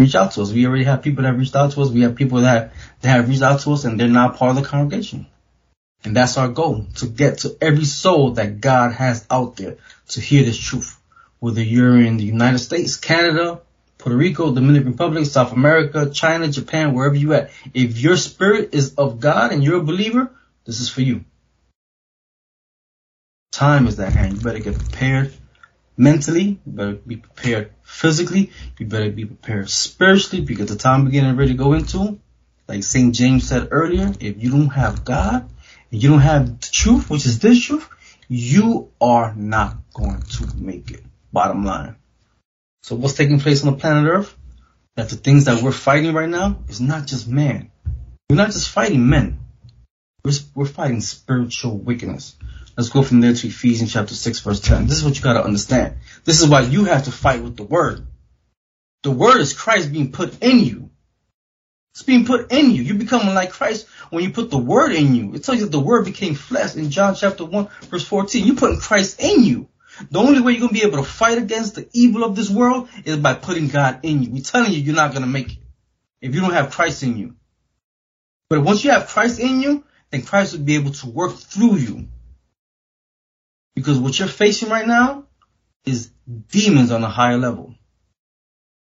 Reach 0.00 0.14
out 0.14 0.32
to 0.32 0.42
us. 0.42 0.52
We 0.52 0.66
already 0.66 0.84
have 0.84 1.02
people 1.02 1.22
that 1.24 1.34
reached 1.36 1.56
out 1.56 1.72
to 1.72 1.82
us. 1.82 1.90
We 1.90 2.02
have 2.02 2.14
people 2.16 2.40
that, 2.40 2.72
that 3.00 3.08
have 3.08 3.28
reached 3.28 3.42
out 3.42 3.60
to 3.60 3.72
us 3.72 3.84
and 3.84 3.98
they're 3.98 4.08
not 4.08 4.36
part 4.36 4.56
of 4.56 4.62
the 4.62 4.68
congregation. 4.68 5.26
And 6.04 6.14
that's 6.14 6.38
our 6.38 6.48
goal, 6.48 6.86
to 6.96 7.06
get 7.06 7.38
to 7.38 7.56
every 7.60 7.84
soul 7.84 8.32
that 8.32 8.60
God 8.60 8.92
has 8.92 9.26
out 9.30 9.56
there 9.56 9.76
to 10.10 10.20
hear 10.20 10.44
this 10.44 10.58
truth. 10.58 10.96
Whether 11.40 11.62
you're 11.62 12.00
in 12.00 12.16
the 12.16 12.24
United 12.24 12.58
States, 12.58 12.96
Canada, 12.96 13.60
Puerto 13.98 14.16
Rico, 14.16 14.54
Dominican 14.54 14.92
Republic, 14.92 15.26
South 15.26 15.52
America, 15.52 16.08
China, 16.10 16.48
Japan, 16.48 16.94
wherever 16.94 17.16
you 17.16 17.34
at. 17.34 17.50
If 17.74 17.98
your 17.98 18.16
spirit 18.16 18.70
is 18.72 18.94
of 18.94 19.18
God 19.18 19.52
and 19.52 19.62
you're 19.62 19.80
a 19.80 19.82
believer, 19.82 20.30
this 20.64 20.80
is 20.80 20.88
for 20.88 21.02
you. 21.02 21.24
Time 23.50 23.88
is 23.88 23.98
at 23.98 24.12
hand. 24.12 24.34
You 24.34 24.40
better 24.40 24.60
get 24.60 24.78
prepared 24.78 25.32
mentally. 25.96 26.60
You 26.64 26.72
better 26.72 26.92
be 26.92 27.16
prepared 27.16 27.72
physically. 27.82 28.52
You 28.78 28.86
better 28.86 29.10
be 29.10 29.24
prepared 29.24 29.68
spiritually 29.68 30.44
because 30.44 30.68
the 30.68 30.76
time 30.76 31.04
we're 31.04 31.10
getting 31.10 31.34
ready 31.34 31.52
to 31.52 31.58
go 31.58 31.72
into, 31.72 32.20
like 32.68 32.84
St. 32.84 33.12
James 33.14 33.48
said 33.48 33.68
earlier, 33.72 34.12
if 34.20 34.40
you 34.42 34.50
don't 34.50 34.68
have 34.68 35.04
God, 35.04 35.48
and 35.90 36.02
you 36.02 36.10
don't 36.10 36.20
have 36.20 36.60
the 36.60 36.68
truth, 36.70 37.08
which 37.10 37.26
is 37.26 37.38
this 37.38 37.62
truth, 37.62 37.88
you 38.28 38.92
are 39.00 39.34
not 39.34 39.76
going 39.94 40.22
to 40.22 40.56
make 40.56 40.90
it. 40.90 41.02
Bottom 41.32 41.64
line. 41.64 41.96
So 42.82 42.96
what's 42.96 43.14
taking 43.14 43.40
place 43.40 43.64
on 43.64 43.72
the 43.72 43.78
planet 43.78 44.10
Earth? 44.10 44.34
That 44.96 45.10
the 45.10 45.16
things 45.16 45.44
that 45.44 45.62
we're 45.62 45.72
fighting 45.72 46.12
right 46.12 46.28
now 46.28 46.58
is 46.68 46.80
not 46.80 47.06
just 47.06 47.28
man. 47.28 47.70
We're 48.28 48.36
not 48.36 48.50
just 48.50 48.68
fighting 48.68 49.08
men. 49.08 49.40
We're, 50.24 50.32
we're 50.54 50.66
fighting 50.66 51.00
spiritual 51.00 51.78
wickedness. 51.78 52.36
Let's 52.76 52.90
go 52.90 53.02
from 53.02 53.20
there 53.20 53.32
to 53.32 53.46
Ephesians 53.46 53.92
chapter 53.92 54.14
6 54.14 54.40
verse 54.40 54.60
10. 54.60 54.86
This 54.86 54.98
is 54.98 55.04
what 55.04 55.16
you 55.16 55.22
gotta 55.22 55.44
understand. 55.44 55.96
This 56.24 56.40
is 56.40 56.48
why 56.48 56.62
you 56.62 56.84
have 56.84 57.04
to 57.04 57.12
fight 57.12 57.42
with 57.42 57.56
the 57.56 57.64
word. 57.64 58.06
The 59.02 59.10
word 59.10 59.40
is 59.40 59.52
Christ 59.52 59.92
being 59.92 60.12
put 60.12 60.42
in 60.42 60.58
you. 60.60 60.87
It's 61.98 62.04
being 62.04 62.26
put 62.26 62.52
in 62.52 62.70
you. 62.70 62.84
You 62.84 62.94
become 62.94 63.26
like 63.34 63.50
Christ 63.50 63.88
when 64.10 64.22
you 64.22 64.30
put 64.30 64.52
the 64.52 64.56
word 64.56 64.92
in 64.92 65.16
you. 65.16 65.34
It 65.34 65.42
tells 65.42 65.58
you 65.58 65.64
that 65.64 65.72
the 65.72 65.80
word 65.80 66.04
became 66.04 66.36
flesh 66.36 66.76
in 66.76 66.90
John 66.90 67.16
chapter 67.16 67.44
1 67.44 67.68
verse 67.90 68.06
14. 68.06 68.46
You're 68.46 68.54
putting 68.54 68.78
Christ 68.78 69.20
in 69.20 69.42
you. 69.42 69.68
The 70.08 70.20
only 70.20 70.40
way 70.40 70.52
you're 70.52 70.60
going 70.60 70.72
to 70.72 70.80
be 70.80 70.86
able 70.86 70.98
to 70.98 71.10
fight 71.10 71.38
against 71.38 71.74
the 71.74 71.88
evil 71.92 72.22
of 72.22 72.36
this 72.36 72.48
world 72.48 72.88
is 73.04 73.16
by 73.16 73.34
putting 73.34 73.66
God 73.66 73.98
in 74.04 74.22
you. 74.22 74.30
We're 74.30 74.44
telling 74.44 74.70
you 74.70 74.78
you're 74.78 74.94
not 74.94 75.10
going 75.10 75.22
to 75.22 75.28
make 75.28 75.54
it 75.54 75.58
if 76.20 76.36
you 76.36 76.40
don't 76.40 76.52
have 76.52 76.70
Christ 76.70 77.02
in 77.02 77.16
you. 77.16 77.34
But 78.48 78.62
once 78.62 78.84
you 78.84 78.92
have 78.92 79.08
Christ 79.08 79.40
in 79.40 79.60
you, 79.60 79.82
then 80.12 80.22
Christ 80.22 80.52
will 80.52 80.64
be 80.64 80.76
able 80.76 80.92
to 80.92 81.08
work 81.08 81.34
through 81.34 81.78
you. 81.78 82.06
Because 83.74 83.98
what 83.98 84.16
you're 84.16 84.28
facing 84.28 84.68
right 84.68 84.86
now 84.86 85.24
is 85.84 86.12
demons 86.48 86.92
on 86.92 87.02
a 87.02 87.08
higher 87.08 87.38
level. 87.38 87.74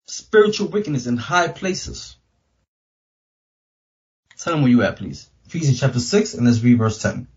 Spiritual 0.05 0.67
wickedness 0.67 1.07
in 1.07 1.17
high 1.17 1.47
places. 1.47 2.15
Tell 4.39 4.53
them 4.53 4.61
where 4.61 4.71
you 4.71 4.83
at, 4.83 4.95
please. 4.95 5.29
Ephesians 5.47 5.79
chapter 5.79 5.99
6, 5.99 6.33
and 6.35 6.45
let's 6.45 6.61
read 6.61 6.77
verse 6.77 7.01
10. 7.01 7.27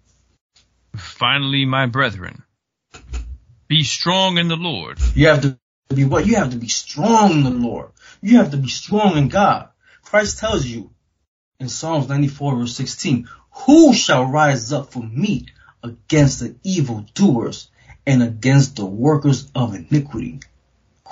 Finally, 0.96 1.64
my 1.64 1.86
brethren, 1.86 2.42
be 3.66 3.82
strong 3.82 4.38
in 4.38 4.48
the 4.48 4.57
Lord. 4.57 4.98
You 5.14 5.28
have 5.28 5.40
to 5.42 5.59
be 5.94 6.05
what? 6.05 6.26
You 6.26 6.36
have 6.36 6.50
to 6.50 6.59
be 6.59 6.68
strong 6.68 7.32
in 7.32 7.42
the 7.42 7.50
Lord. 7.50 7.90
You 8.20 8.36
have 8.36 8.53
to 8.53 8.57
be 8.57 8.68
strong 8.68 9.16
in 9.16 9.28
God. 9.28 9.68
Christ 10.03 10.38
tells 10.38 10.64
you 10.64 10.90
in 11.59 11.68
Psalms 11.68 12.09
94 12.09 12.57
verse 12.57 12.76
16, 12.76 13.28
who 13.50 13.94
shall 13.94 14.26
rise 14.26 14.72
up 14.72 14.92
for 14.92 15.03
me 15.03 15.46
against 15.82 16.40
the 16.40 16.55
evil 16.62 17.07
doers 17.14 17.68
and 18.07 18.22
against 18.22 18.76
the 18.76 18.86
workers 18.86 19.50
of 19.55 19.74
iniquity? 19.74 20.40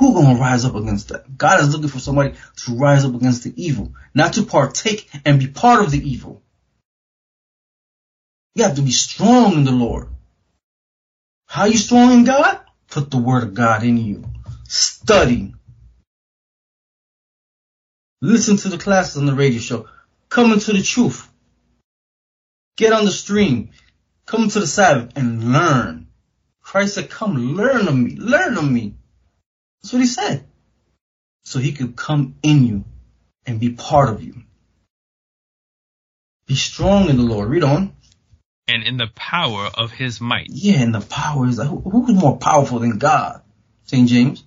Who 0.01 0.14
gonna 0.14 0.40
rise 0.40 0.64
up 0.64 0.74
against 0.74 1.09
that? 1.09 1.36
God 1.36 1.61
is 1.61 1.74
looking 1.74 1.90
for 1.90 1.98
somebody 1.98 2.34
to 2.64 2.74
rise 2.74 3.05
up 3.05 3.14
against 3.14 3.44
the 3.44 3.53
evil, 3.62 3.92
not 4.14 4.32
to 4.32 4.44
partake 4.44 5.11
and 5.26 5.38
be 5.38 5.46
part 5.46 5.84
of 5.84 5.90
the 5.90 6.11
evil. 6.11 6.42
You 8.55 8.64
have 8.64 8.76
to 8.76 8.82
be 8.82 8.92
strong 8.92 9.53
in 9.53 9.64
the 9.64 9.72
Lord. 9.72 10.09
How 11.46 11.66
you 11.66 11.76
strong 11.76 12.12
in 12.12 12.24
God? 12.24 12.61
Put 12.88 13.11
the 13.11 13.18
word 13.18 13.42
of 13.42 13.53
God 13.53 13.84
in 13.84 13.98
you. 13.98 14.24
Study. 14.66 15.55
Listen 18.22 18.57
to 18.57 18.70
the 18.70 18.78
classes 18.78 19.18
on 19.18 19.26
the 19.26 19.34
radio 19.34 19.61
show. 19.61 19.86
Come 20.30 20.55
into 20.55 20.72
the 20.72 20.82
truth. 20.82 21.28
Get 22.78 22.94
on 22.94 23.05
the 23.05 23.12
stream. 23.12 23.72
Come 24.24 24.48
to 24.48 24.61
the 24.61 24.66
Sabbath 24.66 25.12
and 25.14 25.53
learn. 25.53 26.07
Christ 26.62 26.94
said, 26.94 27.11
come 27.11 27.55
learn 27.55 27.86
of 27.86 27.94
me. 27.94 28.16
Learn 28.16 28.57
of 28.57 28.64
me. 28.64 28.94
That's 29.83 29.93
what 29.93 30.03
he 30.03 30.07
said. 30.07 30.47
So 31.45 31.59
he 31.59 31.72
could 31.72 31.97
come 31.97 32.37
in 32.43 32.66
you 32.66 32.85
and 33.47 33.59
be 33.59 33.70
part 33.70 34.11
of 34.11 34.22
you. 34.22 34.43
Be 36.47 36.55
strong 36.55 37.09
in 37.09 37.16
the 37.16 37.22
Lord. 37.22 37.49
Read 37.49 37.64
on. 37.64 37.95
And 38.68 38.83
in 38.83 38.97
the 38.97 39.09
power 39.14 39.66
of 39.66 39.91
his 39.91 40.20
might. 40.20 40.49
Yeah, 40.51 40.83
in 40.83 40.93
the 40.93 41.01
power 41.01 41.47
is 41.49 41.59
like, 41.59 41.68
who, 41.68 41.81
who's 41.81 42.14
more 42.14 42.37
powerful 42.37 42.78
than 42.78 42.99
God? 42.99 43.43
St. 43.85 44.09
James. 44.09 44.45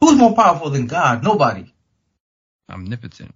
Who's 0.00 0.18
more 0.18 0.34
powerful 0.34 0.70
than 0.70 0.86
God? 0.86 1.22
Nobody. 1.22 1.72
Omnipotent. 2.68 3.34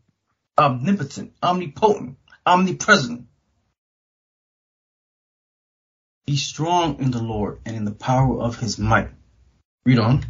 Omnipotent, 0.58 1.32
omnipotent, 1.42 2.16
omnipresent. 2.46 3.26
Be 6.26 6.36
strong 6.36 6.98
in 6.98 7.10
the 7.10 7.22
Lord 7.22 7.60
and 7.66 7.76
in 7.76 7.84
the 7.84 7.92
power 7.92 8.40
of 8.40 8.58
his 8.58 8.78
might. 8.78 9.10
Read 9.84 9.98
on. 9.98 10.24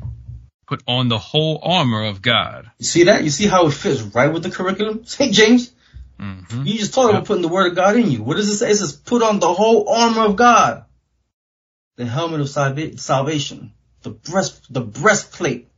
Put 0.67 0.83
on 0.87 1.09
the 1.09 1.19
whole 1.19 1.61
armor 1.63 2.05
of 2.05 2.21
God. 2.21 2.71
You 2.79 2.85
see 2.87 3.05
that? 3.05 3.23
You 3.23 3.31
see 3.31 3.47
how 3.47 3.67
it 3.67 3.73
fits 3.73 4.03
right 4.03 4.33
with 4.33 4.43
the 4.43 4.51
curriculum? 4.51 5.05
St. 5.05 5.33
James, 5.33 5.73
hmm 6.19 6.65
you 6.65 6.79
just 6.79 6.95
talked 6.95 7.11
about 7.11 7.25
putting 7.25 7.43
the 7.43 7.49
word 7.49 7.71
of 7.71 7.77
God 7.77 7.97
in 7.97 8.11
you. 8.11 8.23
What 8.23 8.37
does 8.37 8.49
it 8.49 8.57
say? 8.57 8.71
It 8.71 8.77
says 8.77 8.93
put 8.93 9.23
on 9.23 9.39
the 9.39 9.53
whole 9.53 9.89
armor 9.89 10.25
of 10.25 10.37
God. 10.37 10.85
The 11.97 12.07
helmet 12.07 12.41
of 12.41 12.49
salva- 12.49 12.99
salvation. 12.99 13.73
The 14.03 14.11
breast, 14.11 14.73
the 14.73 14.81
breastplate. 14.81 15.69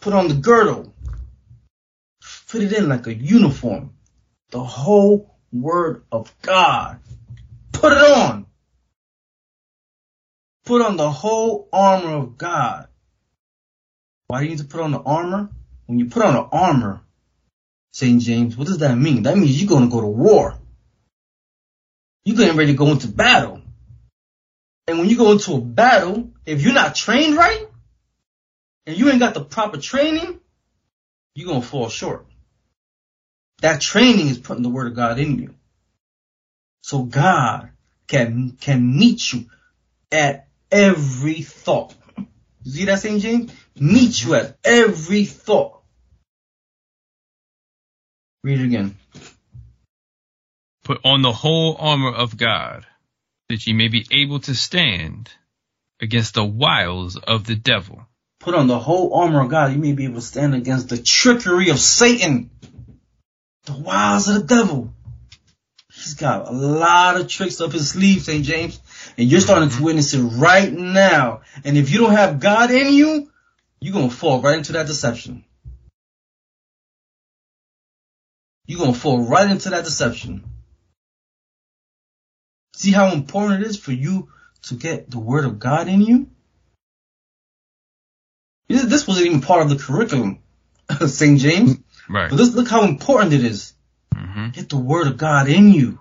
Put 0.00 0.12
on 0.12 0.28
the 0.28 0.34
girdle. 0.34 0.92
Fit 2.20 2.64
it 2.64 2.72
in 2.72 2.88
like 2.88 3.06
a 3.06 3.14
uniform. 3.14 3.94
The 4.50 4.62
whole 4.62 5.36
word 5.52 6.04
of 6.10 6.34
God. 6.42 7.00
Put 7.72 7.92
it 7.92 7.98
on. 7.98 8.46
Put 10.64 10.82
on 10.82 10.96
the 10.96 11.10
whole 11.10 11.68
armor 11.72 12.14
of 12.14 12.38
God. 12.38 12.88
Why 14.28 14.40
do 14.40 14.44
you 14.44 14.50
need 14.50 14.58
to 14.58 14.64
put 14.64 14.80
on 14.80 14.92
the 14.92 15.00
armor? 15.00 15.50
When 15.86 15.98
you 15.98 16.06
put 16.06 16.24
on 16.24 16.34
the 16.34 16.42
armor, 16.42 17.00
St. 17.92 18.20
James, 18.20 18.56
what 18.56 18.66
does 18.66 18.78
that 18.78 18.96
mean? 18.96 19.22
That 19.22 19.38
means 19.38 19.60
you're 19.60 19.68
going 19.68 19.88
to 19.88 19.94
go 19.94 20.00
to 20.00 20.06
war. 20.06 20.58
You're 22.24 22.36
getting 22.36 22.56
ready 22.56 22.72
to 22.72 22.76
go 22.76 22.88
into 22.88 23.08
battle. 23.08 23.62
And 24.88 24.98
when 24.98 25.08
you 25.08 25.16
go 25.16 25.32
into 25.32 25.54
a 25.54 25.60
battle, 25.60 26.30
if 26.44 26.62
you're 26.62 26.74
not 26.74 26.94
trained 26.94 27.36
right, 27.36 27.68
and 28.86 28.96
you 28.96 29.08
ain't 29.08 29.20
got 29.20 29.34
the 29.34 29.44
proper 29.44 29.78
training, 29.78 30.40
you're 31.34 31.48
going 31.48 31.60
to 31.60 31.66
fall 31.66 31.88
short. 31.88 32.26
That 33.62 33.80
training 33.80 34.28
is 34.28 34.38
putting 34.38 34.62
the 34.62 34.68
word 34.68 34.88
of 34.88 34.94
God 34.94 35.18
in 35.18 35.38
you. 35.38 35.54
So 36.82 37.02
God 37.02 37.70
can, 38.06 38.56
can 38.60 38.96
meet 38.96 39.32
you 39.32 39.46
at 40.12 40.48
every 40.70 41.42
thought. 41.42 41.94
You 42.62 42.72
see 42.72 42.84
that, 42.84 43.00
St. 43.00 43.20
James? 43.20 43.52
Meet 43.78 44.24
you 44.24 44.34
at 44.34 44.56
every 44.64 45.24
thought. 45.24 45.82
Read 48.42 48.60
it 48.60 48.64
again. 48.64 48.96
Put 50.84 51.00
on 51.04 51.22
the 51.22 51.32
whole 51.32 51.76
armor 51.78 52.12
of 52.12 52.36
God, 52.36 52.86
that 53.48 53.66
ye 53.66 53.72
may 53.72 53.88
be 53.88 54.06
able 54.10 54.40
to 54.40 54.54
stand 54.54 55.30
against 56.00 56.34
the 56.34 56.44
wiles 56.44 57.16
of 57.16 57.44
the 57.44 57.56
devil. 57.56 58.06
Put 58.40 58.54
on 58.54 58.68
the 58.68 58.78
whole 58.78 59.14
armor 59.14 59.42
of 59.42 59.50
God. 59.50 59.72
You 59.72 59.78
may 59.78 59.92
be 59.92 60.04
able 60.04 60.16
to 60.16 60.20
stand 60.20 60.54
against 60.54 60.88
the 60.88 60.98
trickery 60.98 61.70
of 61.70 61.78
Satan. 61.78 62.50
The 63.64 63.72
wiles 63.72 64.28
of 64.28 64.34
the 64.34 64.54
devil. 64.54 64.94
He's 65.92 66.14
got 66.14 66.46
a 66.46 66.52
lot 66.52 67.20
of 67.20 67.26
tricks 67.26 67.60
up 67.60 67.72
his 67.72 67.90
sleeve, 67.90 68.22
St. 68.22 68.44
James. 68.44 68.78
And 69.18 69.28
you're 69.28 69.40
starting 69.40 69.70
to 69.70 69.74
mm-hmm. 69.74 69.84
witness 69.84 70.14
it 70.14 70.20
right 70.20 70.72
now. 70.72 71.40
And 71.64 71.76
if 71.76 71.90
you 71.90 71.98
don't 71.98 72.12
have 72.12 72.38
God 72.38 72.70
in 72.70 72.92
you, 72.92 73.30
you're 73.80 73.92
going 73.92 74.08
to 74.08 74.14
fall 74.14 74.40
right 74.40 74.58
into 74.58 74.72
that 74.72 74.86
deception. 74.86 75.44
You're 78.66 78.80
going 78.80 78.94
to 78.94 78.98
fall 78.98 79.20
right 79.20 79.48
into 79.50 79.70
that 79.70 79.84
deception. 79.84 80.44
See 82.74 82.90
how 82.90 83.12
important 83.12 83.62
it 83.62 83.66
is 83.66 83.78
for 83.78 83.92
you 83.92 84.28
to 84.64 84.74
get 84.74 85.10
the 85.10 85.18
word 85.18 85.44
of 85.44 85.58
God 85.58 85.88
in 85.88 86.00
you? 86.00 86.28
This 88.68 89.06
wasn't 89.06 89.26
even 89.26 89.40
part 89.40 89.62
of 89.62 89.70
the 89.70 89.82
curriculum, 89.82 90.40
of 90.88 91.10
St. 91.10 91.38
James. 91.38 91.78
Right. 92.08 92.30
But 92.30 92.36
this, 92.36 92.54
look 92.54 92.68
how 92.68 92.84
important 92.84 93.32
it 93.32 93.44
is. 93.44 93.74
hmm 94.14 94.48
Get 94.48 94.68
the 94.68 94.76
word 94.76 95.06
of 95.06 95.16
God 95.16 95.48
in 95.48 95.72
you. 95.72 95.98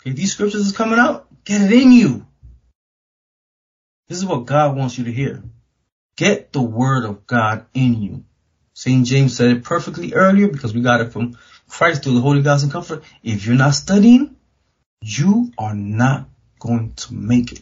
Okay, 0.00 0.12
these 0.12 0.32
scriptures 0.32 0.66
is 0.66 0.76
coming 0.76 0.98
out. 0.98 1.28
Get 1.44 1.60
it 1.60 1.72
in 1.72 1.92
you. 1.92 2.26
This 4.08 4.18
is 4.18 4.26
what 4.26 4.46
God 4.46 4.76
wants 4.76 4.98
you 4.98 5.04
to 5.04 5.12
hear. 5.12 5.42
Get 6.16 6.52
the 6.52 6.62
word 6.62 7.04
of 7.04 7.26
God 7.26 7.66
in 7.74 8.02
you. 8.02 8.24
St. 8.74 9.06
James 9.06 9.36
said 9.36 9.50
it 9.50 9.64
perfectly 9.64 10.14
earlier 10.14 10.48
because 10.48 10.74
we 10.74 10.80
got 10.80 11.00
it 11.00 11.12
from 11.12 11.38
Christ 11.68 12.04
through 12.04 12.14
the 12.14 12.20
Holy 12.20 12.42
Ghost 12.42 12.64
and 12.64 12.72
Comfort. 12.72 13.02
If 13.22 13.46
you're 13.46 13.54
not 13.54 13.74
studying, 13.74 14.36
you 15.02 15.52
are 15.58 15.74
not 15.74 16.28
going 16.58 16.92
to 16.94 17.14
make 17.14 17.52
it. 17.52 17.60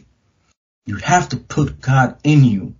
You 0.85 0.97
have 0.97 1.29
to 1.29 1.37
put 1.37 1.81
God 1.81 2.17
in 2.23 2.43
you. 2.43 2.75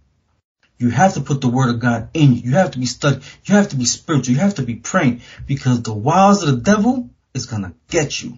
You 0.77 0.89
have 0.89 1.13
to 1.13 1.21
put 1.21 1.41
the 1.41 1.47
word 1.47 1.69
of 1.69 1.79
God 1.79 2.09
in 2.13 2.33
you. 2.33 2.41
You 2.41 2.51
have 2.53 2.71
to 2.71 2.79
be 2.79 2.85
studying. 2.85 3.21
You 3.45 3.55
have 3.55 3.69
to 3.69 3.75
be 3.75 3.85
spiritual. 3.85 4.33
You 4.33 4.41
have 4.41 4.55
to 4.55 4.63
be 4.63 4.75
praying 4.75 5.21
because 5.45 5.81
the 5.81 5.93
wiles 5.93 6.43
of 6.43 6.49
the 6.49 6.61
devil 6.61 7.09
is 7.33 7.45
going 7.45 7.63
to 7.63 7.73
get 7.89 8.21
you 8.21 8.37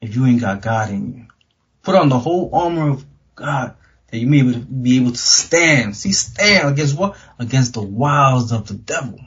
if 0.00 0.14
you 0.14 0.26
ain't 0.26 0.40
got 0.40 0.62
God 0.62 0.90
in 0.90 1.14
you. 1.14 1.26
Put 1.82 1.96
on 1.96 2.08
the 2.08 2.18
whole 2.18 2.50
armor 2.54 2.90
of 2.90 3.04
God 3.34 3.76
that 4.12 4.18
you 4.18 4.26
may 4.26 4.42
be 4.42 4.98
able 4.98 5.12
to 5.12 5.18
stand. 5.18 5.96
See, 5.96 6.12
stand 6.12 6.68
against 6.68 6.96
what? 6.96 7.16
Against 7.38 7.72
the 7.72 7.82
wiles 7.82 8.52
of 8.52 8.68
the 8.68 8.74
devil. 8.74 9.18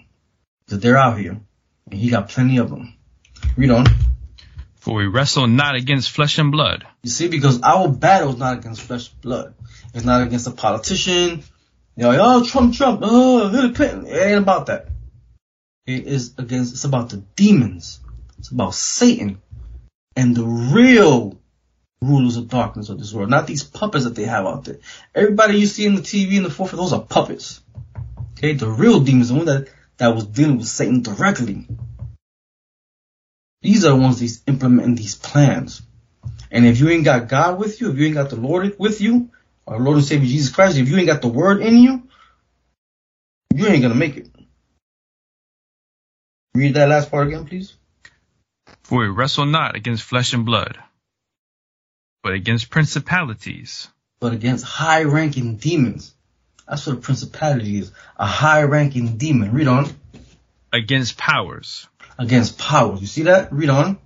Because 0.66 0.80
they're 0.80 0.96
out 0.96 1.18
here. 1.18 1.42
And 1.90 2.00
he 2.00 2.10
got 2.10 2.30
plenty 2.30 2.60
of 2.60 2.70
them. 2.70 2.94
Read 3.58 3.72
on. 3.72 3.86
For 4.76 4.94
we 4.94 5.08
wrestle 5.08 5.48
not 5.48 5.74
against 5.74 6.12
flesh 6.12 6.38
and 6.38 6.52
blood, 6.52 6.86
You 7.02 7.10
see, 7.10 7.28
because 7.28 7.62
our 7.64 7.90
battle 7.90 8.34
is 8.34 8.38
not 8.38 8.60
against 8.60 8.82
flesh 8.82 9.10
and 9.10 9.22
blood. 9.22 9.56
It's 9.96 10.06
not 10.06 10.22
against 10.22 10.46
a 10.46 10.52
politician. 10.52 11.44
You 11.96 12.04
know, 12.04 12.18
oh, 12.20 12.46
Trump, 12.46 12.76
Trump, 12.76 13.00
oh, 13.04 13.50
Hillary 13.50 13.74
Clinton. 13.74 14.06
It 14.06 14.18
ain't 14.18 14.44
about 14.44 14.68
that. 14.68 14.90
It 15.88 16.06
is 16.06 16.36
against, 16.38 16.74
it's 16.74 16.84
about 16.84 17.10
the 17.10 17.18
demons. 17.36 18.00
It's 18.38 18.52
about 18.52 18.76
Satan 18.76 19.42
and 20.16 20.36
the 20.36 20.44
real 20.44 21.40
rulers 22.06 22.38
of 22.38 22.48
darkness 22.48 22.90
of 22.90 23.00
this 23.00 23.14
world, 23.14 23.30
not 23.30 23.48
these 23.48 23.64
puppets 23.64 24.06
that 24.06 24.16
they 24.16 24.26
have 24.26 24.46
out 24.46 24.66
there. 24.66 24.80
Everybody 25.14 25.60
you 25.60 25.68
see 25.68 25.86
in 25.86 25.96
the 25.96 26.02
TV 26.02 26.38
and 26.38 26.46
the 26.46 26.50
forefront, 26.50 26.82
those 26.82 26.94
are 26.94 27.02
puppets. 27.02 27.62
Okay, 28.38 28.54
the 28.54 28.70
real 28.70 29.00
demons, 29.00 29.30
the 29.30 29.36
one 29.36 29.46
that, 29.46 29.70
that 29.98 30.14
was 30.14 30.26
dealing 30.26 30.58
with 30.58 30.68
Satan 30.68 31.02
directly. 31.02 31.68
These 33.62 33.86
are 33.86 33.90
the 33.90 33.96
ones 33.96 34.20
that's 34.20 34.44
implementing 34.48 34.96
these 34.96 35.16
plans. 35.16 35.82
And 36.52 36.66
if 36.66 36.80
you 36.80 36.90
ain't 36.90 37.06
got 37.06 37.28
God 37.28 37.60
with 37.60 37.82
you, 37.82 37.92
if 37.92 37.98
you 37.98 38.06
ain't 38.06 38.16
got 38.16 38.30
the 38.30 38.36
Lord 38.36 38.76
with 38.78 39.02
you, 39.02 39.32
our 39.68 39.80
Lord 39.80 39.98
and 39.98 40.06
Savior 40.06 40.28
Jesus 40.28 40.54
Christ, 40.54 40.78
if 40.78 40.88
you 40.88 40.98
ain't 40.98 41.08
got 41.08 41.22
the 41.22 41.28
word 41.28 41.62
in 41.62 41.78
you, 41.78 42.08
you 43.54 43.66
ain't 43.68 43.82
gonna 43.82 43.96
make 43.96 44.18
it. 44.18 44.30
Read 46.54 46.76
that 46.76 46.90
last 46.90 47.10
part 47.10 47.28
again, 47.28 47.46
please. 47.46 47.74
for 48.84 49.00
we 49.00 49.08
wrestle 49.08 49.46
not 49.46 49.76
against 49.76 50.04
flesh 50.04 50.34
and 50.34 50.46
blood, 50.46 50.78
but 52.26 52.34
against 52.34 52.72
principalities, 52.72 53.88
But 54.20 54.34
against 54.34 54.66
high 54.66 55.04
ranking 55.04 55.58
demons. 55.58 56.12
That's 56.68 56.88
what 56.88 56.98
a 56.98 57.00
principality 57.00 57.78
is. 57.78 57.92
A 58.18 58.26
high 58.26 58.64
ranking 58.64 59.18
demon. 59.18 59.54
Read 59.54 59.68
on. 59.68 59.86
against 60.74 61.18
powers, 61.20 61.88
Against 62.18 62.58
powers. 62.58 63.00
You 63.02 63.06
see 63.06 63.24
that? 63.24 63.54
Read 63.54 63.70
on. 63.70 64.00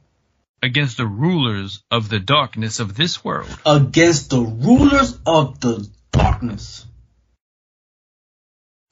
against 0.62 0.98
the 0.98 1.06
rulers 1.08 1.82
of 1.90 2.10
the 2.10 2.20
darkness 2.20 2.82
of 2.82 2.94
this 2.94 3.24
world, 3.24 3.58
Against 3.66 4.32
the 4.32 4.42
rulers 4.42 5.18
of 5.26 5.62
the 5.62 5.88
darkness. 6.12 6.86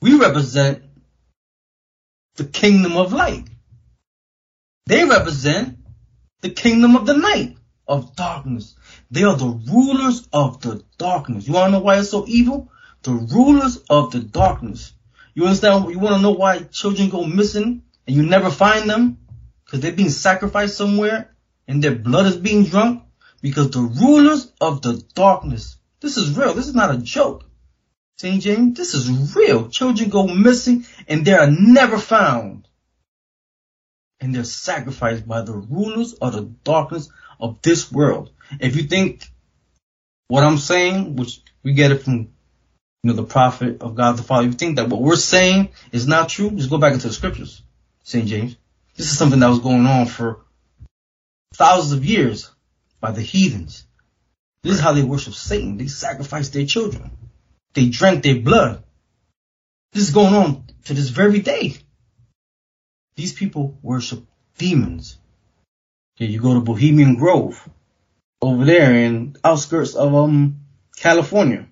We 0.02 0.18
represent 0.18 0.84
the 2.38 2.46
kingdom 2.46 2.96
of 2.96 3.12
light. 3.12 3.44
They 4.86 5.04
represent 5.04 5.80
the 6.40 6.50
kingdom 6.52 6.96
of 6.96 7.06
the 7.06 7.18
night 7.18 7.58
of 7.88 8.16
darkness. 8.16 8.76
They 9.10 9.24
are 9.24 9.36
the 9.36 9.48
rulers 9.72 10.28
of 10.34 10.62
the 10.62 10.84
darkness. 10.98 11.48
You 11.48 11.54
want 11.54 11.68
to 11.68 11.72
know 11.80 11.84
why 11.84 12.00
it's 12.00 12.10
so 12.10 12.26
evil? 12.28 12.72
The 13.04 13.12
rulers 13.12 13.78
of 13.90 14.12
the 14.12 14.20
darkness. 14.20 14.94
You 15.34 15.46
understand? 15.46 15.90
You 15.90 16.00
want 16.00 16.16
to 16.16 16.22
know 16.22 16.32
why 16.32 16.60
children 16.64 17.10
go 17.10 17.24
missing 17.24 17.84
and 18.06 18.16
you 18.16 18.24
never 18.24 18.50
find 18.50 18.90
them? 18.90 19.20
Because 19.64 19.82
they're 19.82 19.92
being 19.92 20.10
sacrificed 20.10 20.78
somewhere 20.78 21.36
and 21.68 21.84
their 21.84 21.96
blood 21.96 22.26
is 22.26 22.38
being 22.38 22.66
drunk? 22.66 23.04
Because 23.42 23.70
the 23.72 23.82
rulers 23.82 24.52
of 24.60 24.82
the 24.82 25.04
darkness. 25.14 25.78
This 26.00 26.18
is 26.18 26.36
real. 26.38 26.54
This 26.54 26.68
is 26.68 26.76
not 26.76 26.94
a 26.94 26.98
joke. 26.98 27.44
St. 28.18 28.42
James, 28.42 28.76
this 28.76 28.96
is 28.96 29.36
real. 29.36 29.70
Children 29.70 30.10
go 30.10 30.26
missing 30.26 30.86
and 31.08 31.24
they 31.24 31.34
are 31.34 31.52
never 31.52 32.00
found. 32.00 32.68
And 34.20 34.34
they're 34.34 34.44
sacrificed 34.44 35.28
by 35.28 35.42
the 35.42 35.54
rulers 35.54 36.14
of 36.14 36.34
the 36.34 36.42
darkness 36.42 37.10
of 37.40 37.62
this 37.62 37.92
world. 37.92 38.32
If 38.60 38.76
you 38.76 38.84
think 38.84 39.30
what 40.28 40.44
I'm 40.44 40.58
saying, 40.58 41.16
which 41.16 41.42
we 41.64 41.74
get 41.74 41.92
it 41.92 42.04
from 42.04 42.16
you 42.16 42.30
know 43.04 43.14
the 43.14 43.24
prophet 43.24 43.82
of 43.82 43.96
God 43.96 44.18
the 44.18 44.24
Father, 44.24 44.48
you 44.48 44.54
think 44.54 44.78
that 44.78 44.90
what 44.90 45.02
we're 45.02 45.16
saying 45.16 45.70
is 45.92 46.08
not 46.08 46.30
true, 46.30 46.52
just 46.52 46.70
go 46.70 46.78
back 46.78 46.94
into 46.94 47.08
the 47.08 47.14
scriptures, 47.14 47.62
St. 48.04 48.28
James. 48.28 48.56
This 48.96 49.12
is 49.12 49.18
something 49.18 49.40
that 49.40 49.50
was 49.50 49.60
going 49.60 49.86
on 49.86 50.08
for 50.08 50.42
thousands 51.54 51.94
of 51.94 52.06
years 52.06 52.52
by 53.00 53.12
the 53.12 53.22
heathens. 53.22 53.86
This 54.64 54.76
is 54.76 54.80
how 54.80 54.94
they 54.94 55.04
worship 55.04 55.34
Satan. 55.34 55.78
They 55.78 55.88
sacrifice 55.88 56.50
their 56.50 56.66
children. 56.66 57.12
They 57.74 57.90
drank 57.90 58.24
their 58.24 58.40
blood. 58.40 58.84
This 59.94 60.04
is 60.04 60.14
going 60.14 60.34
on 60.34 60.66
to 60.86 60.94
this 60.94 61.10
very 61.10 61.40
day. 61.40 61.78
These 63.16 63.34
people 63.34 63.78
worship 63.82 64.26
demons. 64.58 65.18
Okay, 66.18 66.32
you 66.32 66.42
go 66.42 66.56
to 66.56 66.62
Bohemian 66.62 67.16
Grove 67.16 67.70
over 68.42 68.66
there 68.66 68.92
in 68.92 69.36
outskirts 69.44 69.94
of 69.94 70.16
um 70.16 70.62
California. 70.96 71.68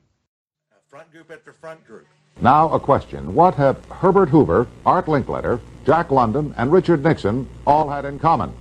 Front 0.88 1.12
group 1.12 1.32
after 1.32 1.52
front 1.52 1.84
group. 1.88 2.06
Now, 2.40 2.72
a 2.72 2.80
question. 2.80 3.34
What 3.34 3.56
have 3.56 3.84
Herbert 3.86 4.30
Hoover, 4.30 4.68
Art 4.86 5.08
Linkletter, 5.08 5.60
Jack 5.84 6.12
London, 6.12 6.54
and 6.58 6.72
Richard 6.72 7.04
Nixon 7.04 7.48
all 7.66 7.90
had 7.90 8.06
in 8.06 8.20
common? 8.20 8.54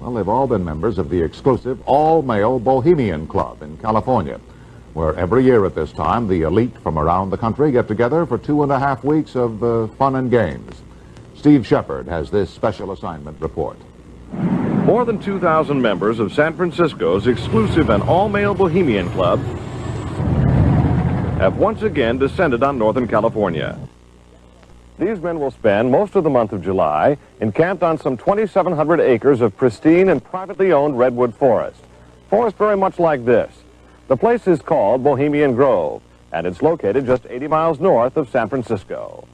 Well, 0.00 0.12
they've 0.12 0.28
all 0.28 0.48
been 0.48 0.64
members 0.64 0.98
of 0.98 1.08
the 1.08 1.22
exclusive 1.22 1.80
all-male 1.86 2.58
Bohemian 2.58 3.28
Club 3.28 3.62
in 3.62 3.76
California, 3.78 4.40
where 4.92 5.14
every 5.14 5.44
year 5.44 5.64
at 5.66 5.74
this 5.76 5.92
time, 5.92 6.26
the 6.26 6.42
elite 6.42 6.76
from 6.82 6.98
around 6.98 7.30
the 7.30 7.38
country 7.38 7.70
get 7.70 7.86
together 7.86 8.26
for 8.26 8.38
two 8.38 8.64
and 8.64 8.72
a 8.72 8.78
half 8.78 9.04
weeks 9.04 9.36
of 9.36 9.62
uh, 9.62 9.86
fun 9.98 10.16
and 10.16 10.32
games. 10.32 10.82
Steve 11.36 11.64
Shepard 11.64 12.08
has 12.08 12.28
this 12.28 12.50
special 12.50 12.90
assignment 12.90 13.40
report. 13.40 13.76
More 14.88 15.04
than 15.04 15.18
2,000 15.18 15.82
members 15.82 16.18
of 16.18 16.32
San 16.32 16.56
Francisco's 16.56 17.26
exclusive 17.26 17.90
and 17.90 18.02
all-male 18.04 18.54
Bohemian 18.54 19.10
Club 19.10 19.38
have 21.38 21.58
once 21.58 21.82
again 21.82 22.16
descended 22.16 22.62
on 22.62 22.78
Northern 22.78 23.06
California. 23.06 23.78
These 24.98 25.20
men 25.20 25.40
will 25.40 25.50
spend 25.50 25.92
most 25.92 26.16
of 26.16 26.24
the 26.24 26.30
month 26.30 26.54
of 26.54 26.64
July 26.64 27.18
encamped 27.38 27.82
on 27.82 27.98
some 27.98 28.16
2,700 28.16 29.00
acres 29.00 29.42
of 29.42 29.54
pristine 29.58 30.08
and 30.08 30.24
privately 30.24 30.72
owned 30.72 30.98
redwood 30.98 31.34
forest. 31.34 31.82
Forest 32.30 32.56
very 32.56 32.78
much 32.78 32.98
like 32.98 33.26
this. 33.26 33.52
The 34.06 34.16
place 34.16 34.46
is 34.46 34.62
called 34.62 35.04
Bohemian 35.04 35.54
Grove, 35.54 36.00
and 36.32 36.46
it's 36.46 36.62
located 36.62 37.04
just 37.04 37.26
80 37.28 37.46
miles 37.48 37.78
north 37.78 38.16
of 38.16 38.30
San 38.30 38.48
Francisco. 38.48 39.28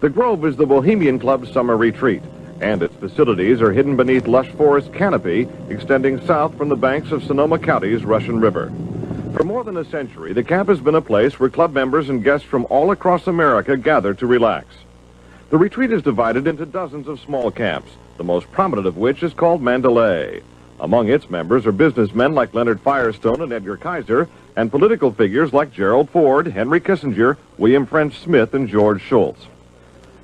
The 0.00 0.10
Grove 0.10 0.44
is 0.44 0.56
the 0.56 0.66
Bohemian 0.66 1.20
Club's 1.20 1.52
summer 1.52 1.76
retreat, 1.76 2.24
and 2.64 2.82
its 2.82 2.94
facilities 2.96 3.60
are 3.60 3.72
hidden 3.72 3.94
beneath 3.94 4.26
lush 4.26 4.48
forest 4.52 4.90
canopy 4.94 5.46
extending 5.68 6.18
south 6.26 6.56
from 6.56 6.70
the 6.70 6.76
banks 6.76 7.12
of 7.12 7.22
Sonoma 7.22 7.58
County's 7.58 8.06
Russian 8.06 8.40
River. 8.40 8.72
For 9.34 9.44
more 9.44 9.64
than 9.64 9.76
a 9.76 9.84
century, 9.84 10.32
the 10.32 10.42
camp 10.42 10.70
has 10.70 10.80
been 10.80 10.94
a 10.94 11.02
place 11.02 11.38
where 11.38 11.50
club 11.50 11.74
members 11.74 12.08
and 12.08 12.24
guests 12.24 12.46
from 12.46 12.66
all 12.70 12.90
across 12.90 13.26
America 13.26 13.76
gather 13.76 14.14
to 14.14 14.26
relax. 14.26 14.66
The 15.50 15.58
retreat 15.58 15.92
is 15.92 16.00
divided 16.00 16.46
into 16.46 16.64
dozens 16.64 17.06
of 17.06 17.20
small 17.20 17.50
camps, 17.50 17.90
the 18.16 18.24
most 18.24 18.50
prominent 18.50 18.86
of 18.86 18.96
which 18.96 19.22
is 19.22 19.34
called 19.34 19.60
Mandalay. 19.60 20.40
Among 20.80 21.10
its 21.10 21.28
members 21.28 21.66
are 21.66 21.72
businessmen 21.72 22.34
like 22.34 22.54
Leonard 22.54 22.80
Firestone 22.80 23.42
and 23.42 23.52
Edgar 23.52 23.76
Kaiser, 23.76 24.26
and 24.56 24.70
political 24.70 25.12
figures 25.12 25.52
like 25.52 25.70
Gerald 25.70 26.08
Ford, 26.08 26.46
Henry 26.46 26.80
Kissinger, 26.80 27.36
William 27.58 27.84
French 27.84 28.18
Smith, 28.20 28.54
and 28.54 28.70
George 28.70 29.02
Shultz. 29.02 29.48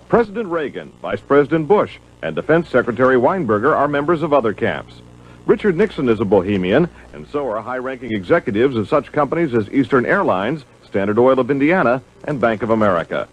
President 0.08 0.48
Reagan, 0.48 0.90
Vice 1.02 1.20
President 1.20 1.68
Bush, 1.68 1.98
and 2.22 2.36
Defense 2.36 2.68
Secretary 2.68 3.16
Weinberger 3.16 3.74
are 3.74 3.88
members 3.88 4.22
of 4.22 4.32
other 4.32 4.52
camps. 4.52 5.00
Richard 5.46 5.76
Nixon 5.76 6.08
is 6.08 6.20
a 6.20 6.24
Bohemian, 6.24 6.88
and 7.12 7.26
so 7.28 7.48
are 7.48 7.60
high-ranking 7.60 8.12
executives 8.12 8.76
of 8.76 8.88
such 8.88 9.10
companies 9.10 9.54
as 9.54 9.68
Eastern 9.70 10.06
Airlines, 10.06 10.64
Standard 10.84 11.18
Oil 11.18 11.38
of 11.38 11.50
Indiana, 11.50 12.02
and 12.24 12.40
Bank 12.40 12.62
of 12.62 12.70
America. 12.70 13.26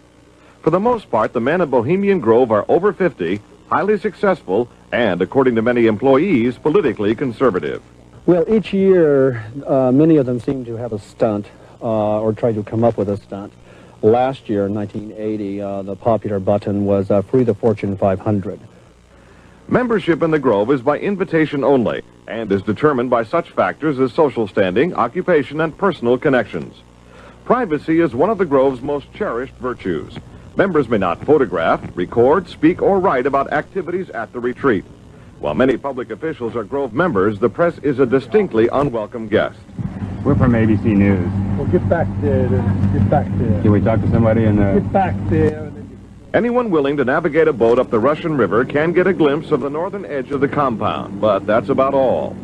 For 0.62 0.70
the 0.70 0.80
most 0.80 1.10
part, 1.10 1.32
the 1.32 1.40
men 1.40 1.60
of 1.60 1.70
Bohemian 1.70 2.20
Grove 2.20 2.50
are 2.50 2.64
over 2.68 2.92
50, 2.92 3.40
highly 3.68 3.98
successful, 3.98 4.68
and, 4.90 5.20
according 5.20 5.54
to 5.56 5.62
many 5.62 5.86
employees, 5.86 6.56
politically 6.56 7.14
conservative. 7.14 7.82
Well, 8.26 8.44
each 8.52 8.72
year, 8.72 9.46
uh, 9.66 9.92
many 9.92 10.16
of 10.16 10.26
them 10.26 10.40
seem 10.40 10.64
to 10.64 10.76
have 10.76 10.92
a 10.92 10.98
stunt 10.98 11.46
uh, 11.80 12.20
or 12.20 12.32
try 12.32 12.52
to 12.52 12.62
come 12.62 12.84
up 12.84 12.96
with 12.96 13.08
a 13.08 13.16
stunt. 13.16 13.52
Last 14.02 14.48
year, 14.48 14.66
in 14.66 14.74
1980, 14.74 15.60
uh, 15.60 15.82
the 15.82 15.96
popular 15.96 16.38
button 16.38 16.84
was 16.84 17.10
uh, 17.10 17.22
Free 17.22 17.44
the 17.44 17.54
Fortune 17.54 17.96
500. 17.96 18.60
Membership 19.70 20.22
in 20.22 20.30
the 20.30 20.38
Grove 20.38 20.70
is 20.70 20.80
by 20.80 20.98
invitation 20.98 21.62
only 21.62 22.00
and 22.26 22.50
is 22.50 22.62
determined 22.62 23.10
by 23.10 23.22
such 23.22 23.50
factors 23.50 24.00
as 24.00 24.14
social 24.14 24.48
standing, 24.48 24.94
occupation, 24.94 25.60
and 25.60 25.76
personal 25.76 26.16
connections. 26.16 26.74
Privacy 27.44 28.00
is 28.00 28.14
one 28.14 28.30
of 28.30 28.38
the 28.38 28.46
Grove's 28.46 28.80
most 28.80 29.12
cherished 29.12 29.52
virtues. 29.56 30.16
Members 30.56 30.88
may 30.88 30.96
not 30.96 31.22
photograph, 31.22 31.82
record, 31.94 32.48
speak, 32.48 32.80
or 32.80 32.98
write 32.98 33.26
about 33.26 33.52
activities 33.52 34.08
at 34.08 34.32
the 34.32 34.40
retreat. 34.40 34.86
While 35.38 35.54
many 35.54 35.76
public 35.76 36.10
officials 36.10 36.56
are 36.56 36.64
Grove 36.64 36.94
members, 36.94 37.38
the 37.38 37.50
press 37.50 37.76
is 37.78 37.98
a 37.98 38.06
distinctly 38.06 38.68
unwelcome 38.72 39.28
guest. 39.28 39.58
We're 40.24 40.34
from 40.34 40.52
ABC 40.52 40.84
News. 40.84 41.30
Well, 41.58 41.66
get 41.66 41.86
back 41.90 42.08
there. 42.22 42.48
Get 42.48 43.10
back 43.10 43.26
there. 43.36 43.60
Can 43.60 43.70
we 43.70 43.82
talk 43.82 44.00
to 44.00 44.10
somebody 44.10 44.44
in 44.44 44.56
the... 44.56 44.80
Get 44.80 44.92
back 44.94 45.14
there. 45.28 45.70
Anyone 46.38 46.70
willing 46.70 46.96
to 46.98 47.04
navigate 47.04 47.48
a 47.48 47.52
boat 47.52 47.80
up 47.80 47.90
the 47.90 47.98
Russian 47.98 48.36
River 48.36 48.64
can 48.64 48.92
get 48.92 49.08
a 49.08 49.12
glimpse 49.12 49.50
of 49.50 49.60
the 49.60 49.68
northern 49.68 50.04
edge 50.04 50.30
of 50.30 50.40
the 50.40 50.46
compound, 50.46 51.20
but 51.20 51.44
that's 51.44 51.68
about 51.68 51.94
all. 51.94 52.36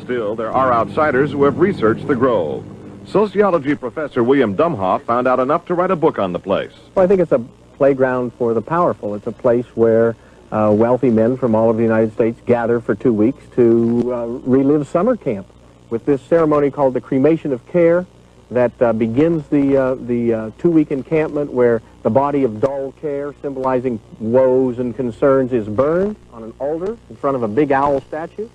Still, 0.00 0.34
there 0.34 0.50
are 0.50 0.72
outsiders 0.72 1.32
who 1.32 1.44
have 1.44 1.58
researched 1.58 2.06
the 2.06 2.14
Grove. 2.14 2.64
Sociology 3.04 3.74
professor 3.74 4.24
William 4.24 4.56
Domhoff 4.56 5.02
found 5.02 5.28
out 5.28 5.38
enough 5.38 5.66
to 5.66 5.74
write 5.74 5.90
a 5.90 5.96
book 5.96 6.18
on 6.18 6.32
the 6.32 6.38
place. 6.38 6.72
Well, 6.94 7.04
I 7.04 7.06
think 7.06 7.20
it's 7.20 7.32
a 7.32 7.40
playground 7.76 8.32
for 8.38 8.54
the 8.54 8.62
powerful. 8.62 9.14
It's 9.14 9.26
a 9.26 9.32
place 9.32 9.66
where 9.74 10.16
uh, 10.50 10.72
wealthy 10.74 11.10
men 11.10 11.36
from 11.36 11.54
all 11.54 11.68
of 11.68 11.76
the 11.76 11.82
United 11.82 12.14
States 12.14 12.40
gather 12.46 12.80
for 12.80 12.94
two 12.94 13.12
weeks 13.12 13.44
to 13.56 14.14
uh, 14.14 14.24
relive 14.24 14.88
summer 14.88 15.14
camp 15.14 15.46
with 15.90 16.06
this 16.06 16.22
ceremony 16.22 16.70
called 16.70 16.94
the 16.94 17.02
cremation 17.02 17.52
of 17.52 17.66
care 17.66 18.06
that 18.54 18.72
uh, 18.80 18.92
begins 18.92 19.46
the, 19.48 19.76
uh, 19.76 19.94
the 19.94 20.34
uh, 20.34 20.50
two-week 20.58 20.90
encampment 20.90 21.52
where 21.52 21.82
the 22.02 22.10
body 22.10 22.44
of 22.44 22.60
dull 22.60 22.92
care, 23.00 23.34
symbolizing 23.42 24.00
woes 24.18 24.78
and 24.78 24.94
concerns, 24.94 25.52
is 25.52 25.66
burned 25.68 26.16
on 26.32 26.42
an 26.42 26.52
altar 26.58 26.96
in 27.10 27.16
front 27.16 27.36
of 27.36 27.42
a 27.42 27.48
big 27.48 27.72
owl 27.72 28.00
statue. 28.02 28.48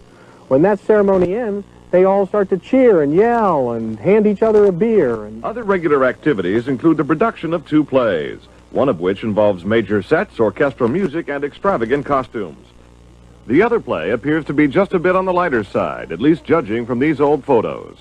When 0.48 0.62
that 0.64 0.80
ceremony 0.80 1.36
ends, 1.36 1.66
they 1.92 2.04
all 2.04 2.28
start 2.28 2.50
to 2.50 2.58
cheer 2.58 3.02
and 3.02 3.14
yell 3.14 3.72
and 3.72 3.98
hand 4.00 4.28
each 4.28 4.42
other 4.42 4.66
a 4.66 4.72
beer. 4.72 5.26
And 5.26 5.44
Other 5.44 5.64
regular 5.64 6.06
activities 6.06 6.68
include 6.68 6.98
the 6.98 7.06
production 7.06 7.54
of 7.54 7.66
two 7.66 7.84
plays, 7.84 8.40
one 8.72 8.90
of 8.90 9.00
which 9.00 9.24
involves 9.24 9.64
major 9.64 10.02
sets, 10.02 10.40
orchestral 10.40 10.90
music, 10.90 11.30
and 11.30 11.44
extravagant 11.44 12.06
costumes. 12.06 12.66
The 13.48 13.62
other 13.62 13.80
play 13.80 14.12
appears 14.12 14.44
to 14.46 14.54
be 14.54 14.68
just 14.68 14.94
a 14.94 15.00
bit 15.00 15.16
on 15.16 15.24
the 15.24 15.32
lighter 15.32 15.64
side, 15.64 16.12
at 16.12 16.20
least 16.20 16.44
judging 16.44 16.86
from 16.86 17.00
these 17.00 17.22
old 17.22 17.46
photos. 17.46 17.98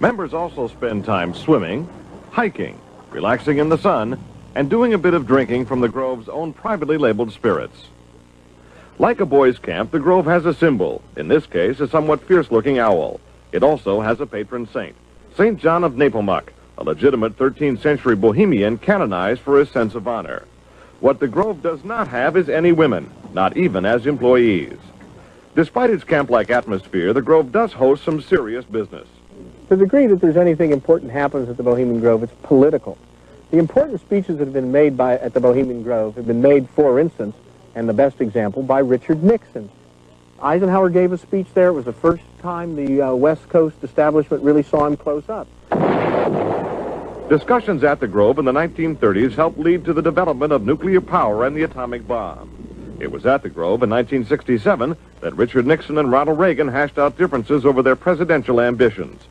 Members 0.00 0.34
also 0.34 0.66
spend 0.68 1.04
time 1.04 1.34
swimming, 1.34 1.88
hiking, 2.32 2.80
relaxing 3.10 3.58
in 3.58 3.68
the 3.68 3.78
sun, 3.78 4.18
and 4.54 4.68
doing 4.68 4.92
a 4.92 4.98
bit 4.98 5.14
of 5.14 5.26
drinking 5.26 5.66
from 5.66 5.80
the 5.80 5.88
Grove's 5.88 6.28
own 6.28 6.52
privately 6.52 6.98
labeled 6.98 7.32
spirits. 7.32 7.86
Like 8.98 9.20
a 9.20 9.26
boys' 9.26 9.58
camp, 9.58 9.92
the 9.92 10.00
Grove 10.00 10.26
has 10.26 10.46
a 10.46 10.54
symbol, 10.54 11.02
in 11.16 11.28
this 11.28 11.46
case, 11.46 11.80
a 11.80 11.88
somewhat 11.88 12.22
fierce-looking 12.22 12.78
owl. 12.78 13.20
It 13.52 13.62
also 13.62 14.00
has 14.00 14.20
a 14.20 14.26
patron 14.26 14.68
saint, 14.72 14.96
St. 15.36 15.58
John 15.58 15.84
of 15.84 15.94
Nepomuk, 15.94 16.48
a 16.76 16.84
legitimate 16.84 17.36
13th 17.36 17.80
century 17.80 18.16
Bohemian 18.16 18.78
canonized 18.78 19.40
for 19.42 19.58
his 19.58 19.70
sense 19.70 19.94
of 19.94 20.08
honor. 20.08 20.44
What 21.00 21.20
the 21.20 21.28
Grove 21.28 21.62
does 21.62 21.84
not 21.84 22.08
have 22.08 22.36
is 22.36 22.48
any 22.48 22.72
women, 22.72 23.12
not 23.32 23.56
even 23.56 23.84
as 23.84 24.06
employees. 24.06 24.78
Despite 25.54 25.90
its 25.90 26.02
camp-like 26.02 26.50
atmosphere, 26.50 27.12
the 27.12 27.22
Grove 27.22 27.52
does 27.52 27.72
host 27.72 28.04
some 28.04 28.20
serious 28.20 28.64
business. 28.64 29.06
To 29.68 29.76
the 29.76 29.84
degree 29.84 30.06
that 30.06 30.20
there's 30.20 30.36
anything 30.36 30.72
important 30.72 31.10
happens 31.10 31.48
at 31.48 31.56
the 31.56 31.62
Bohemian 31.62 32.00
Grove, 32.00 32.22
it's 32.22 32.32
political. 32.42 32.98
The 33.50 33.58
important 33.58 34.00
speeches 34.00 34.38
that 34.38 34.44
have 34.44 34.52
been 34.52 34.72
made 34.72 34.96
by, 34.96 35.16
at 35.18 35.32
the 35.32 35.40
Bohemian 35.40 35.82
Grove 35.82 36.16
have 36.16 36.26
been 36.26 36.42
made, 36.42 36.68
for 36.70 36.98
instance, 37.00 37.34
and 37.74 37.88
the 37.88 37.94
best 37.94 38.20
example, 38.20 38.62
by 38.62 38.80
Richard 38.80 39.22
Nixon. 39.22 39.70
Eisenhower 40.42 40.90
gave 40.90 41.12
a 41.12 41.18
speech 41.18 41.46
there. 41.54 41.68
It 41.68 41.72
was 41.72 41.86
the 41.86 41.92
first 41.92 42.22
time 42.40 42.76
the 42.76 43.00
uh, 43.00 43.14
West 43.14 43.48
Coast 43.48 43.76
establishment 43.82 44.42
really 44.42 44.62
saw 44.62 44.86
him 44.86 44.96
close 44.96 45.28
up. 45.28 45.48
Discussions 47.28 47.82
at 47.84 48.00
the 48.00 48.06
Grove 48.06 48.38
in 48.38 48.44
the 48.44 48.52
1930s 48.52 49.34
helped 49.34 49.58
lead 49.58 49.84
to 49.86 49.94
the 49.94 50.02
development 50.02 50.52
of 50.52 50.66
nuclear 50.66 51.00
power 51.00 51.46
and 51.46 51.56
the 51.56 51.62
atomic 51.62 52.06
bomb. 52.06 52.96
It 53.00 53.10
was 53.10 53.24
at 53.24 53.42
the 53.42 53.48
Grove 53.48 53.82
in 53.82 53.90
1967 53.90 54.96
that 55.20 55.34
Richard 55.34 55.66
Nixon 55.66 55.96
and 55.96 56.12
Ronald 56.12 56.38
Reagan 56.38 56.68
hashed 56.68 56.98
out 56.98 57.16
differences 57.16 57.64
over 57.64 57.82
their 57.82 57.96
presidential 57.96 58.60
ambitions. 58.60 59.22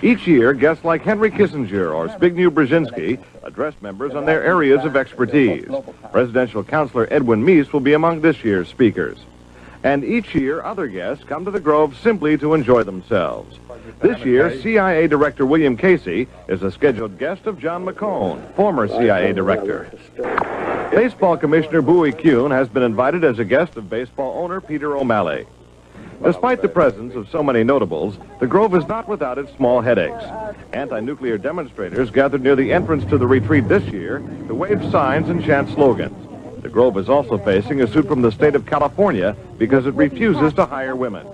Each 0.00 0.28
year, 0.28 0.52
guests 0.52 0.84
like 0.84 1.02
Henry 1.02 1.30
Kissinger 1.30 1.92
or 1.92 2.08
Zbigniew 2.08 2.50
Brzezinski 2.50 3.18
address 3.42 3.74
members 3.80 4.14
on 4.14 4.26
their 4.26 4.44
areas 4.44 4.84
of 4.84 4.96
expertise. 4.96 5.68
Presidential 6.12 6.62
counselor 6.62 7.08
Edwin 7.10 7.44
Meese 7.44 7.72
will 7.72 7.80
be 7.80 7.94
among 7.94 8.20
this 8.20 8.44
year's 8.44 8.68
speakers. 8.68 9.18
And 9.82 10.04
each 10.04 10.34
year, 10.34 10.62
other 10.62 10.86
guests 10.86 11.24
come 11.24 11.44
to 11.44 11.50
the 11.50 11.60
Grove 11.60 11.96
simply 11.98 12.36
to 12.38 12.54
enjoy 12.54 12.84
themselves. 12.84 13.58
This 14.00 14.24
year, 14.24 14.60
CIA 14.60 15.08
Director 15.08 15.46
William 15.46 15.76
Casey 15.76 16.28
is 16.46 16.62
a 16.62 16.70
scheduled 16.70 17.18
guest 17.18 17.46
of 17.46 17.58
John 17.58 17.84
McCone, 17.84 18.54
former 18.54 18.86
CIA 18.86 19.32
Director. 19.32 19.90
Baseball 20.92 21.36
Commissioner 21.36 21.82
Bowie 21.82 22.12
Kuhn 22.12 22.50
has 22.50 22.68
been 22.68 22.82
invited 22.82 23.24
as 23.24 23.38
a 23.38 23.44
guest 23.44 23.76
of 23.76 23.90
baseball 23.90 24.42
owner 24.42 24.60
Peter 24.60 24.96
O'Malley. 24.96 25.46
Despite 26.22 26.62
the 26.62 26.68
presence 26.68 27.14
of 27.14 27.28
so 27.30 27.42
many 27.42 27.62
notables, 27.62 28.18
the 28.40 28.46
Grove 28.46 28.74
is 28.74 28.86
not 28.88 29.06
without 29.08 29.38
its 29.38 29.54
small 29.54 29.80
headaches. 29.80 30.24
Anti-nuclear 30.72 31.38
demonstrators 31.38 32.10
gathered 32.10 32.42
near 32.42 32.56
the 32.56 32.72
entrance 32.72 33.04
to 33.06 33.18
the 33.18 33.26
retreat 33.26 33.68
this 33.68 33.84
year 33.84 34.18
to 34.48 34.54
wave 34.54 34.82
signs 34.90 35.28
and 35.28 35.44
chant 35.44 35.68
slogans. 35.70 36.62
The 36.62 36.68
Grove 36.68 36.98
is 36.98 37.08
also 37.08 37.38
facing 37.38 37.82
a 37.82 37.86
suit 37.86 38.08
from 38.08 38.22
the 38.22 38.32
state 38.32 38.56
of 38.56 38.66
California 38.66 39.36
because 39.58 39.86
it 39.86 39.94
refuses 39.94 40.52
to 40.54 40.66
hire 40.66 40.96
women. 40.96 41.26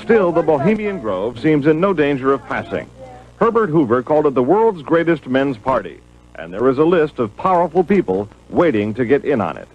Still, 0.00 0.32
the 0.32 0.42
Bohemian 0.42 1.00
Grove 1.00 1.38
seems 1.38 1.66
in 1.66 1.78
no 1.78 1.92
danger 1.92 2.32
of 2.32 2.42
passing. 2.46 2.88
Herbert 3.36 3.68
Hoover 3.68 4.02
called 4.02 4.26
it 4.26 4.34
the 4.34 4.42
world's 4.42 4.82
greatest 4.82 5.26
men's 5.26 5.58
party, 5.58 6.00
and 6.34 6.52
there 6.52 6.68
is 6.70 6.78
a 6.78 6.84
list 6.84 7.18
of 7.18 7.36
powerful 7.36 7.84
people 7.84 8.30
waiting 8.48 8.94
to 8.94 9.04
get 9.04 9.26
in 9.26 9.42
on 9.42 9.58
it. 9.58 9.68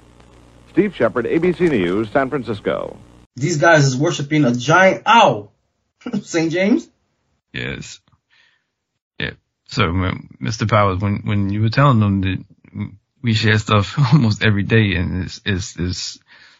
Steve 0.72 0.96
Shepard, 0.96 1.26
ABC 1.26 1.70
News, 1.70 2.10
San 2.10 2.30
Francisco. 2.30 2.98
These 3.36 3.58
guys 3.58 3.86
is 3.86 3.96
worshiping 3.98 4.44
a 4.46 4.54
giant 4.54 5.04
owl. 5.06 5.52
St. 6.24 6.52
James? 6.52 6.90
Yes. 7.54 8.00
Yeah. 9.20 9.32
So, 9.68 9.84
Mr. 10.42 10.70
Powers, 10.70 11.00
when, 11.02 11.22
when 11.24 11.50
you 11.50 11.62
were 11.62 11.70
telling 11.70 12.00
them 12.00 12.22
that 12.22 12.44
we 13.22 13.34
share 13.34 13.58
stuff 13.58 13.96
almost 14.14 14.44
every 14.44 14.64
day 14.64 14.96
and 14.96 15.26
is, 15.26 15.42
is, 15.46 15.78
is 15.78 16.20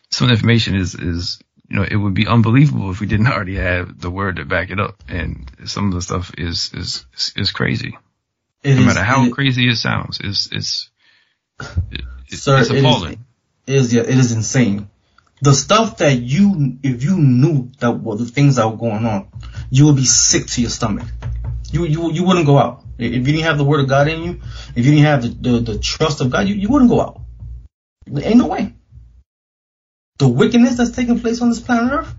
some 0.10 0.30
information 0.30 0.76
is, 0.76 0.94
is, 0.96 1.40
you 1.68 1.78
know, 1.78 1.84
it 1.90 1.96
would 1.96 2.14
be 2.14 2.28
unbelievable 2.28 2.92
if 2.92 3.00
we 3.00 3.08
didn't 3.08 3.28
already 3.32 3.56
have 3.56 4.00
the 4.00 4.10
word 4.12 4.36
to 4.38 4.46
back 4.46 4.70
it 4.70 4.80
up. 4.80 5.04
And 5.10 5.50
some 5.66 5.88
of 5.88 5.94
the 5.94 6.02
stuff 6.02 6.32
is, 6.38 6.72
is, 6.74 7.06
is 7.36 7.52
crazy. 7.52 7.98
It 8.64 8.76
no 8.76 8.82
is- 8.82 8.86
matter 8.86 9.04
how 9.04 9.26
it- 9.26 9.34
crazy 9.34 9.68
it 9.68 9.76
sounds, 9.78 10.20
it's, 10.24 10.48
it's, 10.52 10.90
it, 11.92 12.04
Sir, 12.30 12.60
it's 12.60 12.70
it 12.70 12.78
is- 12.78 12.84
appalling. 12.84 13.26
It 13.68 13.76
is, 13.76 13.94
yeah, 13.94 14.02
it 14.04 14.10
is 14.10 14.32
insane. 14.32 14.90
The 15.42 15.54
stuff 15.54 15.98
that 15.98 16.14
you, 16.14 16.78
if 16.84 17.04
you 17.04 17.18
knew 17.18 17.72
that 17.80 17.92
what 17.92 18.20
the 18.20 18.26
things 18.26 18.58
that 18.58 18.70
were 18.70 18.78
going 18.78 19.06
on, 19.06 19.28
you 19.72 19.88
would 19.88 19.96
be 19.96 20.06
sick 20.06 20.46
to 20.48 20.62
your 20.62 20.70
stomach. 20.70 21.08
You, 21.72 21.86
you, 21.86 22.12
you 22.12 22.24
wouldn't 22.24 22.46
go 22.46 22.60
out. 22.60 22.84
If 23.00 23.12
you 23.12 23.24
didn't 23.24 23.42
have 23.42 23.58
the 23.58 23.64
word 23.64 23.80
of 23.80 23.88
God 23.88 24.08
in 24.08 24.22
you, 24.24 24.42
if 24.76 24.86
you 24.86 24.92
didn't 24.92 25.06
have 25.06 25.22
the, 25.24 25.30
the, 25.30 25.60
the 25.60 25.80
trust 25.80 26.22
of 26.22 26.30
God, 26.30 26.48
you, 26.48 26.54
you 26.54 26.70
wouldn't 26.70 26.92
go 26.92 27.02
out. 27.02 27.22
There 28.06 28.28
ain't 28.28 28.38
no 28.38 28.48
way. 28.48 28.74
The 30.20 30.28
wickedness 30.28 30.78
that's 30.78 30.92
taking 30.92 31.20
place 31.20 31.42
on 31.42 31.50
this 31.50 31.60
planet 31.60 31.92
Earth, 31.92 32.16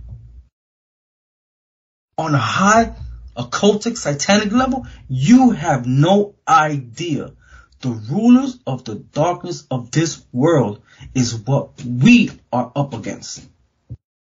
on 2.19 2.35
a 2.35 2.39
high 2.39 2.95
occultic 3.37 3.97
satanic 3.97 4.53
level, 4.53 4.87
you 5.09 5.53
have 5.53 5.87
no 5.87 6.35
idea. 6.49 7.33
The 7.81 7.91
rulers 7.91 8.59
of 8.67 8.85
the 8.85 8.97
darkness 8.97 9.67
of 9.71 9.91
this 9.93 10.25
world 10.33 10.83
is 11.15 11.35
what 11.35 11.71
we 11.85 12.31
are 12.53 12.73
up 12.75 12.95
against. 12.95 13.47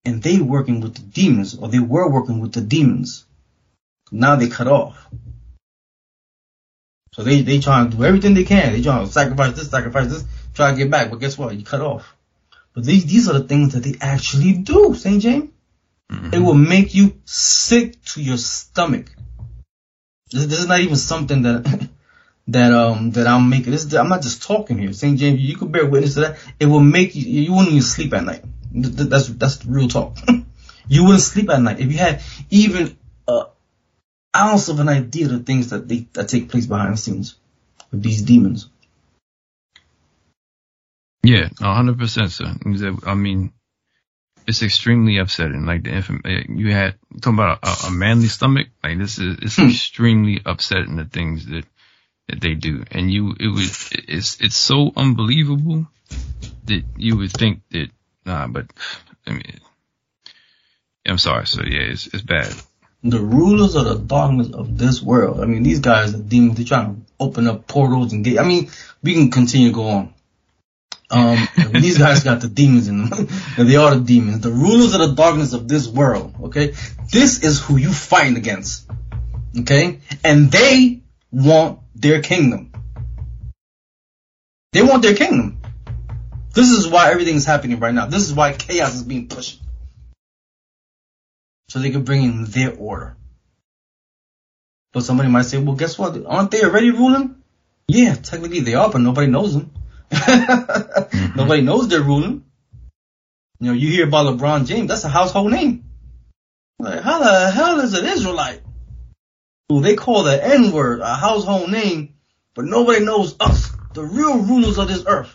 And 0.04 0.22
they 0.22 0.38
working 0.38 0.80
with 0.80 0.94
the 0.94 1.02
demons, 1.02 1.56
or 1.56 1.68
they 1.68 1.80
were 1.80 2.08
working 2.08 2.40
with 2.40 2.52
the 2.52 2.60
demons. 2.60 3.24
Now 4.12 4.36
they 4.36 4.48
cut 4.48 4.68
off. 4.68 5.08
So 7.12 7.22
they, 7.22 7.40
they 7.40 7.60
trying 7.60 7.90
to 7.90 7.96
do 7.96 8.04
everything 8.04 8.34
they 8.34 8.44
can. 8.44 8.72
They 8.72 8.82
trying 8.82 9.06
to 9.06 9.12
sacrifice 9.12 9.56
this, 9.56 9.70
sacrifice 9.70 10.08
this, 10.12 10.24
try 10.54 10.70
to 10.70 10.76
get 10.76 10.90
back. 10.90 11.10
But 11.10 11.20
guess 11.20 11.38
what? 11.38 11.56
You 11.56 11.64
cut 11.64 11.80
off. 11.80 12.14
But 12.74 12.84
these 12.84 13.06
these 13.06 13.28
are 13.28 13.32
the 13.32 13.48
things 13.48 13.72
that 13.72 13.82
they 13.82 13.94
actually 14.00 14.52
do, 14.52 14.94
St. 14.94 15.22
James. 15.22 15.50
Mm-hmm. 16.12 16.34
It 16.34 16.38
will 16.40 16.54
make 16.54 16.94
you 16.94 17.20
sick 17.24 18.02
to 18.04 18.22
your 18.22 18.36
stomach. 18.36 19.06
This, 20.30 20.46
this 20.46 20.60
is 20.60 20.66
not 20.66 20.80
even 20.80 20.96
something 20.96 21.42
that 21.42 21.88
that 22.49 22.72
um 22.72 23.11
that 23.12 23.26
I'm 23.26 23.49
making. 23.49 23.72
This 23.72 23.84
is, 23.84 23.94
I'm 23.94 24.09
not 24.09 24.22
just 24.22 24.42
talking 24.42 24.78
here, 24.78 24.92
St. 24.92 25.18
James. 25.18 25.40
You 25.40 25.57
could 25.57 25.72
bear 25.72 25.86
witness 25.86 26.14
to 26.14 26.20
that. 26.20 26.38
It 26.61 26.66
will 26.66 26.80
make 26.80 27.14
you 27.14 27.22
you 27.22 27.53
wouldn't 27.53 27.70
even 27.70 27.82
sleep 27.82 28.12
at 28.14 28.24
night. 28.24 28.42
Th- 28.72 28.97
th- 28.97 29.09
That's 29.09 29.28
that's 29.28 29.64
real 29.66 29.88
talk. 29.88 30.16
you 30.88 31.05
wouldn't 31.05 31.22
sleep 31.22 31.51
at 31.51 31.61
night 31.61 31.80
if 31.80 31.90
you 31.92 31.99
had 31.99 32.22
even 32.51 32.97
a 33.28 33.47
ounce 34.36 34.68
of 34.68 34.80
an 34.80 34.88
idea 34.88 35.26
of 35.26 35.32
the 35.32 35.38
things 35.40 35.70
that 35.70 35.88
they 35.88 36.07
that 36.12 36.28
take 36.28 36.51
place 36.51 36.66
behind 36.66 36.92
the 36.92 36.97
scenes 36.99 37.36
with 37.90 38.03
these 38.03 38.22
demons. 38.22 38.68
Yeah, 41.22 41.49
a 41.61 41.74
hundred 41.74 41.99
percent, 41.99 42.30
sir. 42.30 42.55
I 43.05 43.14
mean, 43.14 43.53
it's 44.47 44.62
extremely 44.62 45.18
upsetting. 45.18 45.66
Like 45.66 45.82
the 45.82 45.90
infant, 45.90 46.24
you 46.24 46.72
had 46.72 46.94
talking 47.20 47.34
about 47.34 47.59
a, 47.64 47.88
a 47.88 47.90
manly 47.90 48.28
stomach. 48.28 48.68
Like 48.84 48.99
this 48.99 49.18
is 49.18 49.38
it's 49.42 49.59
extremely 49.59 50.40
upsetting 50.47 50.97
the 50.97 51.05
things 51.05 51.47
that 51.47 51.64
that 52.28 52.40
they 52.40 52.54
do, 52.54 52.84
and 52.90 53.10
you 53.10 53.34
it 53.38 53.48
was 53.48 53.90
it's 53.92 54.40
it's 54.40 54.56
so 54.56 54.92
unbelievable 54.96 55.86
that 56.64 56.84
you 56.96 57.16
would 57.16 57.32
think 57.32 57.62
that 57.70 57.88
nah, 58.24 58.46
but 58.48 58.66
I 59.26 59.32
mean, 59.32 59.60
I'm 61.06 61.18
sorry, 61.18 61.46
so 61.46 61.62
yeah, 61.62 61.92
it's 61.92 62.06
it's 62.08 62.22
bad. 62.22 62.52
The 63.02 63.20
rulers 63.20 63.76
of 63.76 63.84
the 63.84 63.98
darkness 63.98 64.52
of 64.52 64.76
this 64.76 65.00
world. 65.00 65.40
I 65.40 65.44
mean, 65.44 65.62
these 65.62 65.78
guys 65.78 66.14
are 66.14 66.18
demons. 66.18 66.56
They're 66.56 66.66
trying 66.66 66.94
to 66.96 67.00
open 67.20 67.46
up 67.46 67.66
portals 67.66 68.12
and 68.12 68.24
get. 68.24 68.38
I 68.38 68.44
mean, 68.44 68.70
we 69.02 69.14
can 69.14 69.30
continue 69.30 69.68
to 69.68 69.74
go 69.74 69.88
on. 69.88 70.14
Um, 71.08 71.48
these 71.72 71.98
guys 71.98 72.24
got 72.24 72.40
the 72.40 72.48
demons 72.48 72.88
in 72.88 73.04
them. 73.04 73.28
and 73.56 73.68
they 73.68 73.76
are 73.76 73.94
the 73.94 74.04
demons. 74.04 74.40
The 74.40 74.50
rulers 74.50 74.94
of 74.94 75.00
the 75.00 75.14
darkness 75.14 75.52
of 75.52 75.68
this 75.68 75.86
world. 75.86 76.34
Okay, 76.44 76.74
this 77.12 77.44
is 77.44 77.60
who 77.60 77.76
you 77.76 77.92
fight 77.92 78.36
against. 78.36 78.90
Okay, 79.60 80.00
and 80.24 80.50
they 80.50 81.00
want 81.30 81.80
their 82.01 82.22
kingdom. 82.22 82.72
They 84.72 84.82
want 84.82 85.03
their 85.03 85.14
kingdom. 85.14 85.61
This 86.53 86.70
is 86.70 86.86
why 86.86 87.11
everything 87.11 87.36
is 87.36 87.47
happening 87.47 87.78
right 87.80 87.94
now. 87.94 88.07
This 88.07 88.22
is 88.22 88.34
why 88.34 88.53
chaos 88.53 88.94
is 88.94 89.03
being 89.03 89.28
pushed. 89.28 89.61
So 91.68 91.78
they 91.78 91.90
can 91.90 92.05
bring 92.05 92.22
in 92.22 92.44
their 92.44 92.74
order. 92.74 93.16
But 94.92 95.05
somebody 95.05 95.28
might 95.28 95.47
say, 95.47 95.59
well, 95.59 95.74
guess 95.74 95.99
what? 95.99 96.24
Aren't 96.26 96.51
they 96.51 96.62
already 96.62 96.90
ruling? 96.90 97.42
Yeah, 97.88 98.14
technically 98.14 98.61
they 98.61 98.74
are, 98.74 98.90
but 98.90 99.01
nobody 99.01 99.28
knows 99.28 99.55
them. 99.55 99.70
Mm-hmm. 101.07 101.36
Nobody 101.36 101.62
knows 101.62 101.88
they're 101.88 102.03
ruling. 102.03 102.44
You 103.61 103.68
know, 103.68 103.72
you 103.72 103.88
hear 103.88 104.07
about 104.07 104.26
LeBron 104.26 104.66
James, 104.66 104.88
that's 104.88 105.05
a 105.05 105.09
household 105.09 105.51
name. 105.51 105.84
Like, 106.78 107.01
how 107.01 107.20
the 107.20 107.51
hell 107.51 107.80
is 107.80 107.94
an 107.94 108.05
Israelite? 108.05 108.61
Who 109.68 109.80
they 109.80 109.96
call 109.96 110.22
the 110.22 110.44
N-word 110.44 111.00
a 111.00 111.14
household 111.14 111.70
name, 111.70 112.14
but 112.54 112.64
nobody 112.64 113.04
knows 113.04 113.36
us, 113.40 113.70
the 113.94 114.04
real 114.04 114.38
rulers 114.38 114.78
of 114.78 114.88
this 114.88 115.04
earth. 115.06 115.34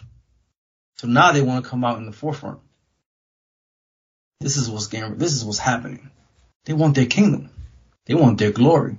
So 0.98 1.08
now 1.08 1.32
they 1.32 1.42
want 1.42 1.64
to 1.64 1.70
come 1.70 1.84
out 1.84 1.98
in 1.98 2.06
the 2.06 2.12
forefront. 2.12 2.60
This 4.40 4.58
is 4.58 4.70
what's 4.70 4.88
getting, 4.88 5.18
this 5.18 5.34
is 5.34 5.44
what's 5.44 5.60
happening. 5.60 6.10
They 6.66 6.74
want 6.74 6.96
their 6.96 7.06
kingdom. 7.06 7.50
They 8.06 8.14
want 8.14 8.38
their 8.38 8.52
glory. 8.52 8.98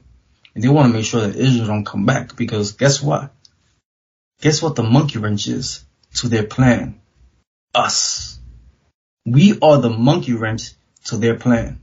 And 0.54 0.62
they 0.62 0.68
want 0.68 0.90
to 0.90 0.96
make 0.96 1.06
sure 1.06 1.22
that 1.22 1.36
Israel 1.36 1.66
don't 1.66 1.86
come 1.86 2.04
back 2.04 2.36
because 2.36 2.72
guess 2.72 3.02
what? 3.02 3.32
Guess 4.40 4.60
what 4.62 4.76
the 4.76 4.82
monkey 4.82 5.18
wrench 5.18 5.46
is 5.46 5.84
to 6.16 6.28
their 6.28 6.44
plan? 6.44 7.00
Us. 7.74 8.38
We 9.24 9.58
are 9.60 9.78
the 9.78 9.90
monkey 9.90 10.34
wrench 10.34 10.72
to 11.06 11.16
their 11.16 11.36
plan. 11.36 11.80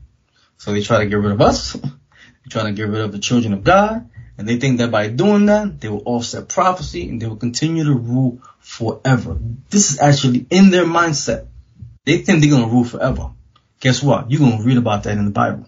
So 0.58 0.72
they 0.72 0.82
try 0.82 1.00
to 1.02 1.06
get 1.06 1.16
rid 1.16 1.32
of 1.32 1.40
us. 1.40 1.76
They 2.44 2.50
try 2.50 2.62
to 2.64 2.72
get 2.72 2.88
rid 2.88 3.00
of 3.00 3.12
the 3.12 3.18
children 3.18 3.52
of 3.52 3.64
God. 3.64 4.08
And 4.38 4.48
they 4.48 4.58
think 4.58 4.78
that 4.78 4.90
by 4.90 5.08
doing 5.08 5.46
that, 5.46 5.80
they 5.80 5.88
will 5.88 6.02
offset 6.06 6.48
prophecy 6.48 7.08
and 7.08 7.20
they 7.20 7.26
will 7.26 7.36
continue 7.36 7.84
to 7.84 7.94
rule 7.94 8.40
forever. 8.58 9.38
This 9.68 9.92
is 9.92 10.00
actually 10.00 10.46
in 10.50 10.70
their 10.70 10.84
mindset. 10.84 11.48
They 12.06 12.18
think 12.18 12.40
they're 12.40 12.50
going 12.50 12.64
to 12.64 12.70
rule 12.70 12.84
forever. 12.84 13.32
Guess 13.80 14.02
what? 14.02 14.30
You're 14.30 14.40
going 14.40 14.58
to 14.58 14.64
read 14.64 14.78
about 14.78 15.02
that 15.04 15.18
in 15.18 15.26
the 15.26 15.30
Bible. 15.30 15.66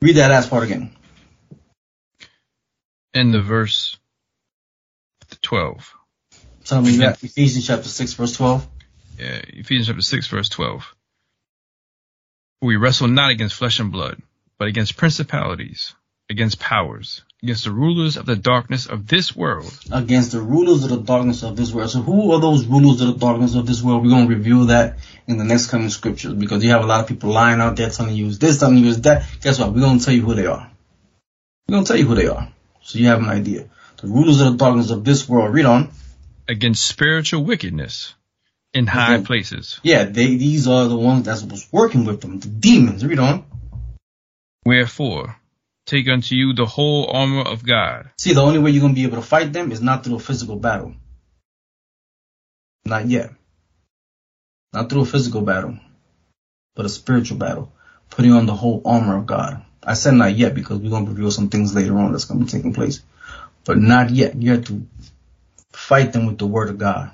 Read 0.00 0.16
that 0.16 0.30
last 0.30 0.50
part 0.50 0.64
again. 0.64 0.94
In 3.14 3.32
the 3.32 3.42
verse 3.42 3.98
12. 5.42 5.94
Tell 6.64 6.82
me 6.82 6.96
that. 6.98 7.22
Ephesians 7.22 7.66
chapter 7.66 7.88
6 7.88 8.12
verse 8.14 8.36
12. 8.36 8.68
Yeah, 9.18 9.40
Ephesians 9.48 9.88
chapter 9.88 10.02
6 10.02 10.26
verse 10.28 10.48
12. 10.48 10.94
We 12.60 12.76
wrestle 12.76 13.08
not 13.08 13.30
against 13.30 13.56
flesh 13.56 13.80
and 13.80 13.90
blood, 13.90 14.22
but 14.62 14.68
against 14.68 14.96
principalities, 14.96 15.92
against 16.30 16.60
powers, 16.60 17.22
against 17.42 17.64
the 17.64 17.72
rulers 17.72 18.16
of 18.16 18.26
the 18.26 18.36
darkness 18.36 18.86
of 18.86 19.08
this 19.08 19.34
world. 19.34 19.76
Against 19.90 20.30
the 20.30 20.40
rulers 20.40 20.84
of 20.84 20.90
the 20.90 20.98
darkness 20.98 21.42
of 21.42 21.56
this 21.56 21.72
world. 21.72 21.90
So 21.90 22.00
who 22.00 22.30
are 22.30 22.40
those 22.40 22.64
rulers 22.66 23.00
of 23.00 23.08
the 23.08 23.18
darkness 23.26 23.56
of 23.56 23.66
this 23.66 23.82
world? 23.82 24.04
We're 24.04 24.10
going 24.10 24.28
to 24.28 24.32
review 24.36 24.66
that 24.66 24.98
in 25.26 25.36
the 25.38 25.42
next 25.42 25.66
coming 25.66 25.90
scriptures 25.90 26.34
because 26.34 26.62
you 26.62 26.70
have 26.70 26.84
a 26.84 26.86
lot 26.86 27.00
of 27.00 27.08
people 27.08 27.30
lying 27.30 27.60
out 27.60 27.74
there 27.74 27.90
telling 27.90 28.14
you 28.14 28.30
this, 28.30 28.60
telling 28.60 28.78
you 28.78 28.94
that. 28.94 29.24
Guess 29.40 29.58
what? 29.58 29.72
We're 29.72 29.80
going 29.80 29.98
to 29.98 30.04
tell 30.04 30.14
you 30.14 30.22
who 30.22 30.34
they 30.34 30.46
are. 30.46 30.70
We're 31.66 31.72
going 31.72 31.84
to 31.84 31.88
tell 31.88 31.98
you 31.98 32.06
who 32.06 32.14
they 32.14 32.28
are. 32.28 32.46
So 32.82 33.00
you 33.00 33.08
have 33.08 33.18
an 33.18 33.30
idea. 33.30 33.68
The 34.00 34.06
rulers 34.06 34.40
of 34.40 34.52
the 34.52 34.58
darkness 34.58 34.90
of 34.92 35.02
this 35.04 35.28
world. 35.28 35.52
Read 35.52 35.66
on. 35.66 35.90
Against 36.48 36.86
spiritual 36.86 37.42
wickedness 37.42 38.14
in 38.72 38.86
high 38.86 39.16
Okay. 39.16 39.24
places. 39.24 39.80
Yeah, 39.82 40.04
they 40.04 40.36
these 40.36 40.68
are 40.68 40.86
the 40.86 40.96
ones 40.96 41.24
that 41.24 41.42
was 41.50 41.66
working 41.72 42.04
with 42.04 42.20
them. 42.20 42.38
The 42.38 42.46
demons. 42.46 43.04
Read 43.04 43.18
on. 43.18 43.44
Wherefore, 44.64 45.36
take 45.86 46.08
unto 46.08 46.34
you 46.34 46.54
the 46.54 46.66
whole 46.66 47.10
armor 47.10 47.42
of 47.42 47.66
God, 47.66 48.10
See, 48.18 48.32
the 48.32 48.42
only 48.42 48.58
way 48.58 48.70
you're 48.70 48.80
going 48.80 48.94
to 48.94 49.00
be 49.00 49.06
able 49.06 49.16
to 49.16 49.26
fight 49.26 49.52
them 49.52 49.72
is 49.72 49.80
not 49.80 50.04
through 50.04 50.16
a 50.16 50.20
physical 50.20 50.56
battle. 50.56 50.94
Not 52.84 53.06
yet. 53.06 53.30
Not 54.72 54.88
through 54.88 55.02
a 55.02 55.06
physical 55.06 55.42
battle, 55.42 55.78
but 56.74 56.86
a 56.86 56.88
spiritual 56.88 57.38
battle. 57.38 57.72
Putting 58.10 58.32
on 58.32 58.46
the 58.46 58.54
whole 58.54 58.82
armor 58.84 59.16
of 59.16 59.26
God. 59.26 59.64
I 59.82 59.94
said 59.94 60.14
not 60.14 60.36
yet 60.36 60.54
because 60.54 60.78
we're 60.78 60.90
going 60.90 61.06
to 61.06 61.12
reveal 61.12 61.30
some 61.30 61.48
things 61.48 61.74
later 61.74 61.98
on 61.98 62.12
that's 62.12 62.26
going 62.26 62.40
to 62.40 62.46
be 62.46 62.50
taking 62.50 62.72
place. 62.72 63.02
But 63.64 63.78
not 63.78 64.10
yet. 64.10 64.34
You 64.34 64.52
have 64.52 64.66
to 64.66 64.86
fight 65.72 66.12
them 66.12 66.26
with 66.26 66.38
the 66.38 66.46
word 66.46 66.68
of 66.68 66.78
God. 66.78 67.10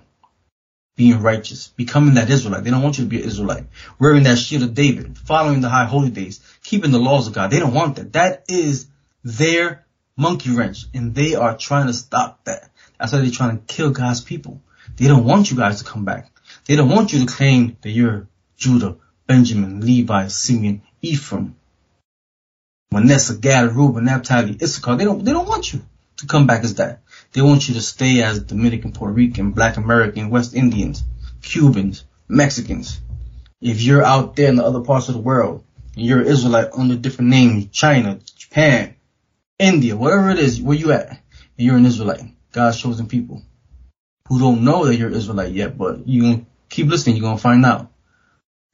Being 0.99 1.23
righteous. 1.23 1.69
Becoming 1.69 2.15
that 2.15 2.29
Israelite. 2.29 2.65
They 2.65 2.70
don't 2.70 2.83
want 2.83 2.99
you 2.99 3.05
to 3.05 3.09
be 3.09 3.23
an 3.23 3.29
Israelite. 3.29 3.66
Wearing 4.01 4.25
that 4.25 4.37
shield 4.37 4.65
of 4.65 4.75
David. 4.75 5.16
Following 5.16 5.61
the 5.61 5.69
high 5.69 5.85
holy 5.85 6.11
days. 6.11 6.41
Keeping 6.65 6.91
the 6.91 6.99
laws 6.99 7.29
of 7.29 7.35
God. 7.35 7.53
They 7.53 7.61
don't 7.61 7.73
want 7.73 7.97
that. 7.97 8.15
That 8.15 8.45
is 8.49 8.89
their 9.23 9.87
monkey 10.16 10.51
wrench. 10.51 10.87
And 10.93 11.15
they 11.15 11.37
are 11.37 11.57
trying 11.57 11.87
to 11.87 11.93
stop 11.93 12.45
that. 12.47 12.70
That's 12.99 13.12
why 13.12 13.20
they're 13.20 13.31
trying 13.31 13.59
to 13.59 13.65
kill 13.73 13.91
God's 13.91 14.20
people. 14.20 14.61
They 14.97 15.07
don't 15.07 15.25
want 15.25 15.53
you 15.53 15.57
guys 15.57 15.81
to 15.81 15.89
come 15.89 16.05
back. 16.05 16.33
They 16.66 16.75
don't 16.75 16.89
want 16.89 17.12
you 17.12 17.20
to 17.20 17.33
claim 17.33 17.77
that 17.83 17.91
you're 17.91 18.27
Judah, 18.57 18.97
Benjamin, 19.29 19.81
Levi, 19.81 20.27
Simeon, 20.27 20.83
Ephraim, 21.01 21.55
Manasseh, 22.91 23.37
Gad, 23.39 23.77
Reuben, 23.77 24.07
Naphtali, 24.07 24.59
Issachar. 24.61 24.97
They 24.97 25.05
don't, 25.05 25.25
they 25.25 25.33
don't 25.33 25.47
want 25.47 25.73
you 25.73 25.83
to 26.16 26.27
come 26.27 26.49
back 26.49 26.65
as 26.65 26.75
that. 26.75 27.03
They 27.32 27.42
want 27.42 27.68
you 27.68 27.74
to 27.74 27.82
stay 27.82 28.22
as 28.22 28.40
Dominican, 28.40 28.92
Puerto 28.92 29.12
Rican, 29.12 29.52
Black 29.52 29.76
American, 29.76 30.30
West 30.30 30.55
Indians, 30.55 31.02
Cubans, 31.42 32.05
Mexicans. 32.26 33.00
If 33.60 33.82
you're 33.82 34.05
out 34.05 34.34
there 34.36 34.48
in 34.48 34.56
the 34.56 34.64
other 34.64 34.80
parts 34.80 35.09
of 35.09 35.14
the 35.14 35.20
world, 35.20 35.64
and 35.94 36.06
you're 36.06 36.20
an 36.20 36.26
Israelite 36.26 36.70
under 36.72 36.96
different 36.96 37.30
names, 37.30 37.66
China, 37.66 38.18
Japan, 38.36 38.94
India, 39.59 39.96
wherever 39.96 40.30
it 40.30 40.38
is, 40.38 40.62
where 40.62 40.76
you 40.76 40.92
at, 40.92 41.10
and 41.10 41.18
you're 41.56 41.76
an 41.76 41.84
Israelite, 41.84 42.22
God's 42.52 42.80
chosen 42.80 43.09
people, 43.09 43.42
who 44.28 44.38
don't 44.38 44.64
know 44.64 44.86
that 44.86 44.96
you're 44.96 45.10
Israelite 45.10 45.52
yet, 45.52 45.76
but 45.76 46.06
you 46.06 46.46
keep 46.70 46.86
listening, 46.86 47.16
you're 47.16 47.28
gonna 47.28 47.38
find 47.38 47.64
out. 47.66 47.90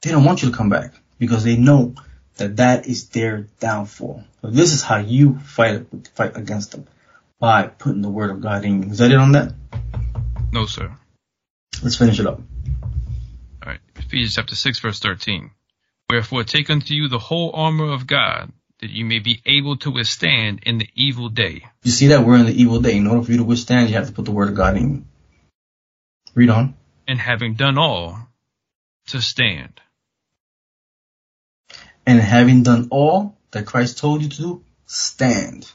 They 0.01 0.11
don't 0.11 0.23
want 0.23 0.43
you 0.43 0.49
to 0.49 0.55
come 0.55 0.69
back 0.69 0.93
because 1.19 1.43
they 1.43 1.57
know 1.57 1.95
that 2.37 2.57
that 2.57 2.87
is 2.87 3.09
their 3.09 3.47
downfall. 3.59 4.23
So 4.41 4.49
this 4.49 4.73
is 4.73 4.81
how 4.83 4.97
you 4.97 5.39
fight 5.39 5.87
fight 6.13 6.37
against 6.37 6.71
them 6.71 6.85
by 7.39 7.67
putting 7.67 8.01
the 8.01 8.09
word 8.09 8.31
of 8.31 8.41
God 8.41 8.63
in 8.65 8.83
you. 8.83 8.91
Is 8.91 8.99
that 8.99 9.11
it 9.11 9.17
on 9.17 9.33
that? 9.33 9.53
No, 10.51 10.65
sir. 10.65 10.95
Let's 11.83 11.97
finish 11.97 12.19
it 12.19 12.25
up. 12.25 12.39
All 13.63 13.71
right. 13.71 13.79
Ephesians 13.95 14.35
chapter 14.35 14.55
6 14.55 14.79
verse 14.79 14.99
13. 14.99 15.51
Wherefore 16.09 16.43
take 16.43 16.69
unto 16.69 16.93
you 16.93 17.07
the 17.07 17.19
whole 17.19 17.51
armor 17.53 17.91
of 17.91 18.07
God, 18.07 18.51
that 18.79 18.89
you 18.89 19.05
may 19.05 19.19
be 19.19 19.41
able 19.45 19.77
to 19.77 19.91
withstand 19.91 20.61
in 20.65 20.77
the 20.77 20.89
evil 20.95 21.29
day. 21.29 21.65
You 21.83 21.91
see 21.91 22.07
that 22.07 22.25
we're 22.25 22.37
in 22.37 22.45
the 22.45 22.61
evil 22.61 22.79
day. 22.79 22.95
In 22.95 23.07
order 23.07 23.23
for 23.23 23.31
you 23.31 23.37
to 23.39 23.43
withstand, 23.43 23.89
you 23.89 23.95
have 23.95 24.07
to 24.07 24.13
put 24.13 24.25
the 24.25 24.31
word 24.31 24.49
of 24.49 24.55
God 24.55 24.77
in 24.77 24.95
you. 24.95 25.05
Read 26.35 26.49
on. 26.49 26.75
And 27.07 27.19
having 27.19 27.55
done 27.55 27.77
all, 27.77 28.19
to 29.07 29.21
stand. 29.21 29.81
And 32.05 32.19
having 32.19 32.63
done 32.63 32.89
all 32.91 33.37
that 33.51 33.65
Christ 33.65 33.97
told 33.97 34.21
you 34.21 34.29
to 34.29 34.37
do, 34.37 34.63
stand. 34.85 35.71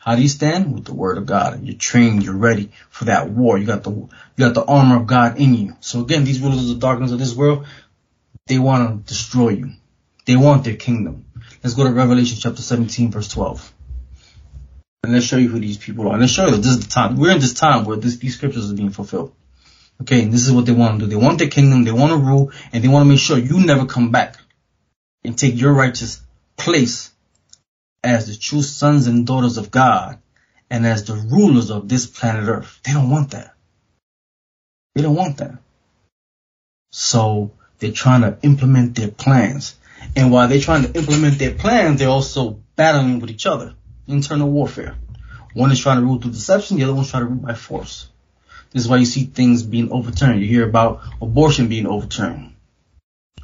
How 0.00 0.16
do 0.16 0.22
you 0.22 0.28
stand? 0.28 0.72
With 0.72 0.86
the 0.86 0.94
word 0.94 1.18
of 1.18 1.26
God. 1.26 1.62
You're 1.62 1.76
trained, 1.76 2.22
you're 2.22 2.34
ready 2.34 2.70
for 2.88 3.04
that 3.04 3.28
war. 3.28 3.58
You 3.58 3.66
got 3.66 3.84
the 3.84 3.90
you 3.90 4.08
got 4.38 4.54
the 4.54 4.64
armor 4.64 4.96
of 4.96 5.06
God 5.06 5.38
in 5.38 5.54
you. 5.54 5.76
So 5.80 6.00
again, 6.00 6.24
these 6.24 6.40
rulers 6.40 6.62
of 6.62 6.68
the 6.68 6.80
darkness 6.80 7.12
of 7.12 7.18
this 7.18 7.34
world, 7.34 7.66
they 8.46 8.58
want 8.58 9.06
to 9.06 9.06
destroy 9.06 9.50
you. 9.50 9.72
They 10.24 10.36
want 10.36 10.64
their 10.64 10.76
kingdom. 10.76 11.26
Let's 11.62 11.74
go 11.74 11.84
to 11.84 11.90
Revelation 11.90 12.38
chapter 12.40 12.62
17, 12.62 13.10
verse 13.10 13.28
12. 13.28 13.74
And 15.02 15.12
let's 15.12 15.26
show 15.26 15.36
you 15.36 15.48
who 15.48 15.60
these 15.60 15.76
people 15.76 16.08
are. 16.08 16.12
And 16.12 16.22
let's 16.22 16.32
show 16.32 16.46
you 16.46 16.52
that 16.52 16.62
this 16.62 16.72
is 16.72 16.80
the 16.80 16.90
time. 16.90 17.16
We're 17.16 17.32
in 17.32 17.40
this 17.40 17.52
time 17.52 17.84
where 17.84 17.98
this, 17.98 18.16
these 18.16 18.36
scriptures 18.36 18.72
are 18.72 18.74
being 18.74 18.90
fulfilled. 18.90 19.34
Okay, 20.00 20.22
and 20.22 20.32
this 20.32 20.46
is 20.46 20.52
what 20.52 20.64
they 20.64 20.72
want 20.72 20.98
to 20.98 21.04
do. 21.04 21.10
They 21.10 21.16
want 21.16 21.38
their 21.38 21.48
kingdom, 21.48 21.84
they 21.84 21.92
want 21.92 22.12
to 22.12 22.16
rule, 22.16 22.52
and 22.72 22.82
they 22.82 22.88
want 22.88 23.04
to 23.04 23.08
make 23.08 23.18
sure 23.18 23.36
you 23.36 23.66
never 23.66 23.84
come 23.84 24.10
back 24.10 24.36
and 25.22 25.36
take 25.36 25.60
your 25.60 25.74
righteous 25.74 26.22
place 26.56 27.10
as 28.02 28.26
the 28.26 28.36
true 28.36 28.62
sons 28.62 29.06
and 29.06 29.26
daughters 29.26 29.58
of 29.58 29.70
God 29.70 30.18
and 30.70 30.86
as 30.86 31.04
the 31.04 31.14
rulers 31.14 31.70
of 31.70 31.88
this 31.88 32.06
planet 32.06 32.48
Earth. 32.48 32.80
They 32.84 32.92
don't 32.92 33.10
want 33.10 33.32
that. 33.32 33.54
They 34.94 35.02
don't 35.02 35.16
want 35.16 35.38
that. 35.38 35.58
So 36.90 37.52
they're 37.78 37.92
trying 37.92 38.22
to 38.22 38.38
implement 38.42 38.96
their 38.96 39.10
plans. 39.10 39.76
And 40.16 40.32
while 40.32 40.48
they're 40.48 40.60
trying 40.60 40.84
to 40.84 40.98
implement 40.98 41.38
their 41.38 41.54
plans, 41.54 41.98
they're 41.98 42.08
also 42.08 42.60
battling 42.76 43.20
with 43.20 43.30
each 43.30 43.46
other. 43.46 43.74
Internal 44.06 44.50
warfare. 44.50 44.96
One 45.52 45.72
is 45.72 45.80
trying 45.80 45.98
to 45.98 46.04
rule 46.04 46.20
through 46.20 46.32
deception, 46.32 46.78
the 46.78 46.84
other 46.84 46.94
one's 46.94 47.10
trying 47.10 47.24
to 47.24 47.28
rule 47.28 47.42
by 47.42 47.54
force. 47.54 48.08
This 48.70 48.84
is 48.84 48.88
why 48.88 48.98
you 48.98 49.04
see 49.04 49.24
things 49.24 49.64
being 49.64 49.90
overturned. 49.90 50.40
You 50.40 50.46
hear 50.46 50.68
about 50.68 51.02
abortion 51.20 51.68
being 51.68 51.86
overturned. 51.86 52.54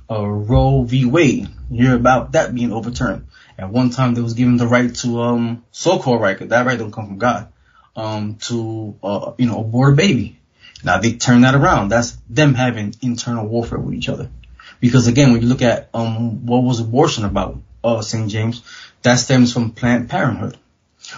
Uh, 0.08 0.24
Roe 0.24 0.84
v. 0.84 1.04
Wade. 1.04 1.48
You 1.68 1.86
hear 1.88 1.96
about 1.96 2.32
that 2.32 2.54
being 2.54 2.72
overturned. 2.72 3.26
At 3.58 3.70
one 3.70 3.90
time, 3.90 4.14
they 4.14 4.20
was 4.20 4.34
given 4.34 4.56
the 4.56 4.66
right 4.66 4.94
to, 4.96 5.22
um, 5.22 5.64
so-called 5.70 6.20
right, 6.20 6.38
that 6.48 6.66
right 6.66 6.78
don't 6.78 6.92
come 6.92 7.06
from 7.06 7.18
God, 7.18 7.48
um, 7.94 8.36
to, 8.42 8.96
uh, 9.02 9.32
you 9.38 9.46
know, 9.46 9.60
abort 9.60 9.94
a 9.94 9.96
baby. 9.96 10.38
Now 10.84 10.98
they 10.98 11.14
turn 11.14 11.40
that 11.42 11.54
around. 11.54 11.88
That's 11.88 12.16
them 12.28 12.54
having 12.54 12.94
internal 13.00 13.46
warfare 13.46 13.78
with 13.78 13.94
each 13.94 14.08
other. 14.08 14.30
Because 14.78 15.06
again, 15.06 15.32
when 15.32 15.40
you 15.40 15.48
look 15.48 15.62
at, 15.62 15.88
um, 15.94 16.44
what 16.44 16.62
was 16.62 16.80
abortion 16.80 17.24
about, 17.24 17.58
uh, 17.82 18.02
St. 18.02 18.30
James, 18.30 18.62
that 19.02 19.16
stems 19.16 19.52
from 19.52 19.70
Planned 19.70 20.10
Parenthood. 20.10 20.58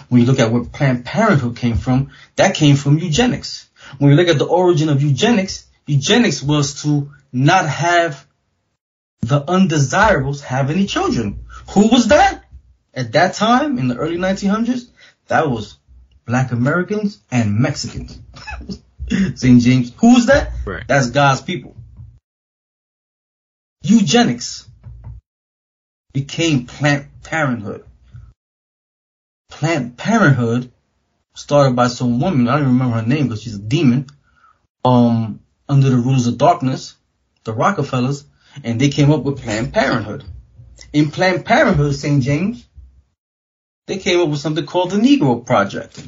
When 0.07 0.21
you 0.21 0.27
look 0.27 0.39
at 0.39 0.51
where 0.51 0.63
Planned 0.63 1.03
Parenthood 1.03 1.57
came 1.57 1.77
from, 1.77 2.11
that 2.35 2.55
came 2.55 2.75
from 2.75 2.99
eugenics. 2.99 3.67
When 3.97 4.11
you 4.11 4.15
look 4.15 4.27
at 4.27 4.37
the 4.37 4.45
origin 4.45 4.89
of 4.89 5.01
eugenics, 5.01 5.65
eugenics 5.87 6.41
was 6.41 6.83
to 6.83 7.11
not 7.33 7.67
have 7.67 8.25
the 9.21 9.43
undesirables 9.49 10.41
have 10.41 10.69
any 10.69 10.85
children. 10.85 11.45
Who 11.69 11.87
was 11.89 12.07
that? 12.07 12.43
At 12.93 13.11
that 13.13 13.35
time, 13.35 13.77
in 13.77 13.87
the 13.87 13.95
early 13.95 14.17
1900s, 14.17 14.89
that 15.27 15.49
was 15.49 15.77
black 16.25 16.51
Americans 16.51 17.19
and 17.31 17.59
Mexicans. 17.59 18.19
St. 19.35 19.61
James. 19.61 19.91
Who 19.97 20.15
was 20.15 20.27
that? 20.27 20.51
Right. 20.65 20.83
That's 20.87 21.09
God's 21.11 21.41
people. 21.41 21.75
Eugenics 23.83 24.67
became 26.13 26.65
Planned 26.65 27.07
Parenthood. 27.23 27.85
Planned 29.49 29.97
Parenthood 29.97 30.71
started 31.35 31.75
by 31.75 31.87
some 31.87 32.19
woman, 32.19 32.47
I 32.47 32.53
don't 32.53 32.61
even 32.61 32.73
remember 32.73 32.97
her 32.97 33.07
name 33.07 33.27
because 33.27 33.41
she's 33.41 33.55
a 33.55 33.59
demon, 33.59 34.07
um, 34.83 35.39
under 35.67 35.89
the 35.89 35.97
rulers 35.97 36.27
of 36.27 36.37
darkness, 36.37 36.95
the 37.43 37.53
Rockefellers, 37.53 38.25
and 38.63 38.81
they 38.81 38.89
came 38.89 39.11
up 39.11 39.23
with 39.23 39.41
Planned 39.41 39.73
Parenthood. 39.73 40.25
In 40.93 41.11
Planned 41.11 41.45
Parenthood, 41.45 41.95
St. 41.95 42.23
James, 42.23 42.67
they 43.87 43.97
came 43.97 44.19
up 44.19 44.29
with 44.29 44.39
something 44.39 44.65
called 44.65 44.91
the 44.91 44.97
Negro 44.97 45.45
Project. 45.45 46.01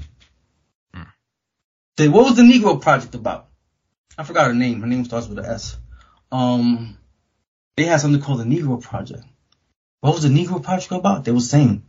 They, 1.97 2.07
what 2.07 2.25
was 2.25 2.35
the 2.35 2.43
Negro 2.43 2.81
Project 2.81 3.15
about? 3.15 3.47
I 4.17 4.23
forgot 4.23 4.47
her 4.47 4.53
name. 4.53 4.81
Her 4.81 4.87
name 4.87 5.05
starts 5.05 5.27
with 5.27 5.39
an 5.39 5.45
S. 5.45 5.77
Um, 6.31 6.97
they 7.75 7.85
had 7.85 8.01
something 8.01 8.21
called 8.21 8.39
the 8.39 8.45
Negro 8.45 8.81
Project. 8.81 9.23
What 9.99 10.13
was 10.13 10.23
the 10.23 10.29
Negro 10.29 10.63
Project 10.63 10.91
about? 10.91 11.25
They 11.25 11.31
were 11.31 11.39
saying 11.39 11.83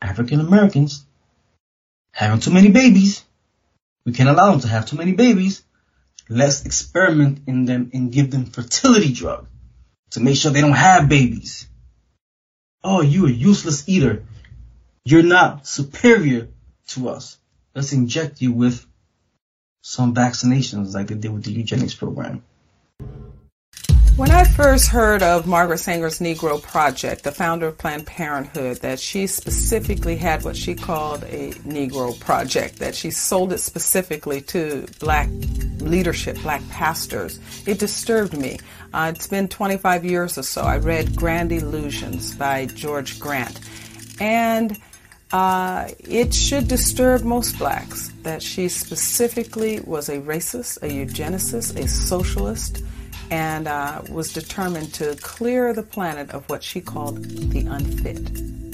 African 0.00 0.40
Americans 0.40 1.04
having 2.12 2.40
too 2.40 2.50
many 2.50 2.70
babies. 2.70 3.24
We 4.04 4.12
can't 4.12 4.28
allow 4.28 4.50
them 4.50 4.60
to 4.60 4.68
have 4.68 4.86
too 4.86 4.96
many 4.96 5.12
babies. 5.12 5.62
Let's 6.28 6.64
experiment 6.64 7.42
in 7.46 7.64
them 7.64 7.90
and 7.92 8.12
give 8.12 8.30
them 8.30 8.46
fertility 8.46 9.12
drug 9.12 9.46
to 10.10 10.20
make 10.20 10.36
sure 10.36 10.50
they 10.50 10.60
don't 10.60 10.72
have 10.72 11.08
babies. 11.08 11.68
Oh, 12.82 13.02
you 13.02 13.26
a 13.26 13.30
useless 13.30 13.88
eater. 13.88 14.24
You're 15.04 15.22
not 15.22 15.66
superior 15.66 16.48
to 16.88 17.08
us. 17.08 17.38
Let's 17.74 17.92
inject 17.92 18.42
you 18.42 18.52
with 18.52 18.84
some 19.82 20.14
vaccinations 20.14 20.94
like 20.94 21.08
they 21.08 21.14
did 21.14 21.32
with 21.32 21.44
the 21.44 21.52
eugenics 21.52 21.94
program. 21.94 22.42
When 24.16 24.30
I 24.30 24.44
first 24.44 24.88
heard 24.88 25.22
of 25.22 25.46
Margaret 25.46 25.78
Sanger's 25.78 26.18
Negro 26.18 26.62
Project, 26.62 27.24
the 27.24 27.32
founder 27.32 27.68
of 27.68 27.78
Planned 27.78 28.06
Parenthood, 28.06 28.78
that 28.78 29.00
she 29.00 29.26
specifically 29.26 30.16
had 30.16 30.44
what 30.44 30.56
she 30.56 30.74
called 30.74 31.22
a 31.24 31.52
Negro 31.64 32.18
Project, 32.20 32.80
that 32.80 32.94
she 32.94 33.10
sold 33.10 33.52
it 33.52 33.58
specifically 33.58 34.42
to 34.42 34.86
black 34.98 35.28
leadership, 35.80 36.36
black 36.42 36.66
pastors, 36.68 37.40
it 37.66 37.78
disturbed 37.78 38.36
me. 38.36 38.58
Uh, 38.92 39.12
it's 39.14 39.26
been 39.26 39.48
25 39.48 40.04
years 40.04 40.36
or 40.36 40.42
so. 40.42 40.62
I 40.62 40.76
read 40.76 41.16
Grand 41.16 41.52
Illusions 41.52 42.34
by 42.34 42.66
George 42.66 43.18
Grant. 43.18 43.58
And 44.20 44.76
uh, 45.32 45.88
it 46.00 46.34
should 46.34 46.68
disturb 46.68 47.22
most 47.22 47.56
blacks 47.58 48.12
that 48.22 48.42
she 48.42 48.68
specifically 48.68 49.80
was 49.80 50.08
a 50.08 50.18
racist, 50.18 50.78
a 50.78 50.88
eugenicist, 50.88 51.78
a 51.82 51.86
socialist, 51.86 52.82
and 53.30 53.68
uh, 53.68 54.02
was 54.10 54.32
determined 54.32 54.92
to 54.94 55.16
clear 55.16 55.72
the 55.72 55.82
planet 55.82 56.30
of 56.30 56.48
what 56.48 56.62
she 56.62 56.80
called 56.80 57.22
the 57.24 57.66
unfit. 57.66 58.69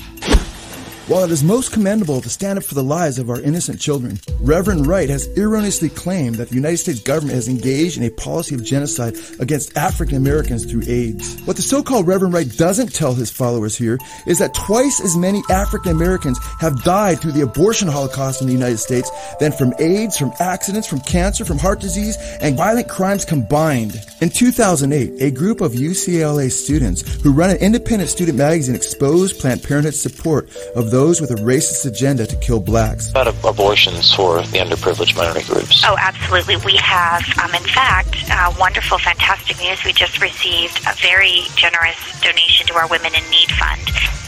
While 1.09 1.23
it 1.23 1.31
is 1.31 1.45
most 1.45 1.73
commendable 1.73 2.21
to 2.21 2.29
stand 2.29 2.59
up 2.59 2.65
for 2.65 2.75
the 2.75 2.83
lives 2.83 3.21
of 3.21 3.31
our 3.31 3.41
innocent 3.41 3.81
children, 3.81 4.19
Reverend 4.41 4.89
Wright 4.89 5.09
has 5.09 5.29
erroneously 5.39 5.89
claimed 5.89 6.35
that 6.35 6.49
the 6.49 6.57
United 6.57 6.79
States 6.79 6.99
government 6.99 7.37
has 7.37 7.47
engaged 7.47 7.97
in 7.97 8.03
a 8.03 8.11
policy 8.11 8.57
of 8.57 8.65
genocide 8.65 9.15
against 9.39 9.77
African 9.77 10.17
Americans 10.17 10.65
through 10.65 10.83
AIDS. 10.89 11.41
What 11.43 11.55
the 11.55 11.63
so-called 11.63 12.09
Reverend 12.09 12.35
Wright 12.35 12.51
doesn't 12.57 12.93
tell 12.93 13.15
his 13.15 13.31
followers 13.31 13.77
here 13.77 14.01
is 14.27 14.41
that 14.41 14.53
twice 14.53 15.01
as 15.01 15.17
many 15.17 15.45
African 15.49 15.93
Americans 15.93 16.41
have 16.59 16.83
died 16.83 17.21
through 17.21 17.33
the 17.33 17.43
abortion 17.43 17.87
holocaust 17.87 18.41
in 18.41 18.49
the 18.49 18.53
United 18.53 18.79
States 18.79 19.09
than 19.39 19.53
from 19.53 19.75
AIDS, 19.79 20.19
from 20.19 20.33
accidents, 20.41 20.89
from 20.89 20.99
cancer, 21.03 21.45
from 21.45 21.59
heart 21.59 21.79
disease, 21.79 22.17
and 22.41 22.57
violent 22.57 22.89
crimes 22.89 23.25
combined. 23.25 23.95
In 24.21 24.29
2008, 24.29 25.23
a 25.23 25.31
group 25.31 25.61
of 25.61 25.71
UCLA 25.71 26.51
students 26.51 27.23
who 27.23 27.33
run 27.33 27.51
an 27.51 27.59
independent 27.59 28.11
student 28.11 28.37
magazine 28.37 28.75
exposed 28.75 29.39
Planned 29.39 29.63
Parenthood's 29.63 30.01
support 30.01 30.51
of 30.75 30.96
those 30.97 31.21
with 31.21 31.31
a 31.31 31.35
racist 31.35 31.85
agenda 31.85 32.27
to 32.27 32.37
kill 32.37 32.59
blacks. 32.59 33.11
About 33.11 33.29
abortions 33.45 34.15
for 34.15 34.41
the 34.53 34.59
underprivileged 34.65 35.15
minority 35.15 35.45
groups. 35.45 35.83
Oh, 35.85 35.95
absolutely. 35.99 36.57
We 36.65 36.75
have, 36.77 37.23
um, 37.39 37.55
in 37.55 37.69
fact, 37.69 38.17
uh, 38.31 38.55
wonderful, 38.59 38.97
fantastic 38.97 39.59
news. 39.59 39.85
We 39.85 39.93
just 39.93 40.23
received 40.23 40.81
a 40.89 40.95
very 40.95 41.43
generous 41.55 42.01
donation 42.23 42.67
to 42.69 42.75
our 42.77 42.89
Women 42.89 43.13
in 43.15 43.23
Need 43.29 43.51
Fund. 43.61 43.83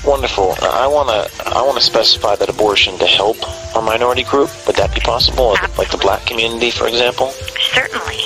Wonderful. 0.05 0.57
Uh, 0.61 0.85
I 0.85 0.87
want 0.87 1.09
to 1.09 1.49
I 1.49 1.63
want 1.63 1.79
to 1.79 1.85
specify 1.85 2.37
that 2.37 2.51
abortion 2.51 2.99
to 2.99 3.07
help 3.07 3.39
a 3.75 3.81
minority 3.81 4.25
group. 4.25 4.51
Would 4.67 4.77
that 4.77 4.95
be 4.95 5.01
possible? 5.01 5.45
Or 5.45 5.57
the- 5.57 5.73
like 5.79 5.91
the 5.91 5.97
black 5.97 6.27
community, 6.27 6.71
for 6.71 6.87
example? 6.87 7.31
Certainly. 7.73 8.21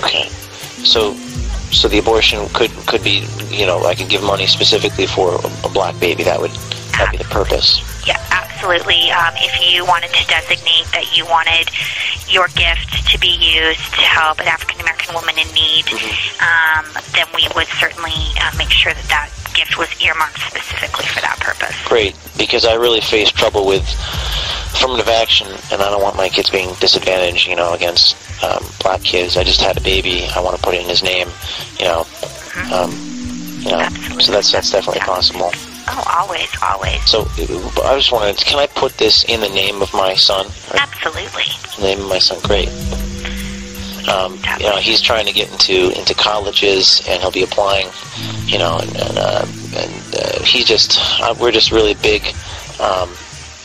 Okay. 0.00 0.24
So 0.92 1.12
so 1.78 1.88
the 1.88 1.98
abortion 1.98 2.48
could 2.54 2.70
could 2.86 3.04
be 3.04 3.16
you 3.50 3.66
know 3.66 3.84
I 3.84 3.94
could 3.94 4.08
give 4.08 4.22
money 4.22 4.46
specifically 4.46 5.06
for 5.06 5.34
a, 5.34 5.66
a 5.68 5.70
black 5.70 5.94
baby. 6.00 6.24
That 6.24 6.40
would 6.40 6.52
that 7.00 7.12
be 7.12 7.18
the 7.18 7.24
purpose. 7.32 7.80
Yeah, 8.06 8.20
absolutely. 8.30 9.10
Um, 9.10 9.32
if 9.36 9.56
you 9.60 9.84
wanted 9.84 10.12
to 10.12 10.24
designate 10.28 10.86
that 10.92 11.16
you 11.16 11.24
wanted 11.24 11.72
your 12.28 12.48
gift 12.52 13.08
to 13.08 13.18
be 13.18 13.32
used 13.32 13.88
to 13.96 14.04
help 14.04 14.40
an 14.40 14.48
African 14.48 14.80
American 14.80 15.14
woman 15.14 15.36
in 15.38 15.48
need, 15.56 15.88
um, 16.40 16.84
then 17.16 17.26
we 17.34 17.48
would 17.56 17.68
certainly 17.80 18.36
uh, 18.40 18.52
make 18.56 18.70
sure 18.70 18.92
that 18.92 19.08
that 19.08 19.28
gift 19.54 19.76
was 19.78 19.88
earmarked 20.00 20.40
specifically 20.40 21.06
for 21.06 21.20
that 21.20 21.40
purpose. 21.40 21.74
Great, 21.88 22.14
because 22.38 22.64
I 22.64 22.74
really 22.74 23.00
face 23.00 23.30
trouble 23.30 23.66
with 23.66 23.82
affirmative 24.76 25.08
action, 25.08 25.48
and 25.72 25.82
I 25.82 25.90
don't 25.90 26.02
want 26.02 26.16
my 26.16 26.28
kids 26.28 26.50
being 26.50 26.72
disadvantaged, 26.80 27.48
you 27.48 27.56
know, 27.56 27.74
against 27.74 28.16
um, 28.44 28.64
black 28.80 29.02
kids. 29.02 29.36
I 29.36 29.44
just 29.44 29.60
had 29.60 29.76
a 29.76 29.80
baby. 29.80 30.26
I 30.34 30.40
want 30.40 30.56
to 30.56 30.62
put 30.62 30.74
it 30.74 30.82
in 30.82 30.88
his 30.88 31.02
name, 31.02 31.28
you 31.78 31.84
know. 31.84 32.06
Um, 32.72 32.90
you 33.60 33.70
know, 33.72 33.88
so 34.18 34.32
that's 34.32 34.50
that's 34.52 34.70
definitely 34.70 35.00
possible. 35.00 35.52
Oh, 35.92 36.02
always, 36.20 36.48
always. 36.62 37.02
So 37.10 37.22
I 37.84 37.96
just 37.96 38.12
wanted, 38.12 38.36
can 38.38 38.58
I 38.58 38.66
put 38.66 38.96
this 38.96 39.24
in 39.24 39.40
the 39.40 39.48
name 39.48 39.82
of 39.82 39.92
my 39.92 40.14
son? 40.14 40.46
Absolutely. 40.72 41.44
the 41.76 41.82
name 41.82 42.00
of 42.00 42.08
my 42.08 42.18
son, 42.18 42.38
great. 42.42 42.68
Um, 44.08 44.38
you 44.58 44.66
know, 44.66 44.76
he's 44.76 45.02
trying 45.02 45.26
to 45.26 45.32
get 45.32 45.50
into 45.52 45.90
into 45.96 46.14
colleges, 46.14 47.02
and 47.06 47.20
he'll 47.20 47.30
be 47.30 47.42
applying. 47.42 47.88
You 48.46 48.58
know, 48.58 48.78
and 48.78 48.96
and, 48.96 49.18
uh, 49.18 49.46
and 49.76 50.14
uh, 50.14 50.42
he 50.42 50.64
just 50.64 50.98
uh, 51.20 51.34
we're 51.38 51.52
just 51.52 51.70
really 51.70 51.94
big 51.94 52.22
um, 52.80 53.10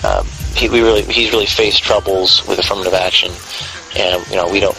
uh, 0.03 0.23
he, 0.55 0.69
we 0.69 0.81
really 0.81 1.03
he's 1.03 1.31
really 1.31 1.45
faced 1.45 1.83
troubles 1.83 2.45
with 2.47 2.59
affirmative 2.59 2.93
action, 2.93 3.31
and 3.95 4.25
you 4.27 4.35
know 4.35 4.47
we 4.47 4.59
don't, 4.59 4.77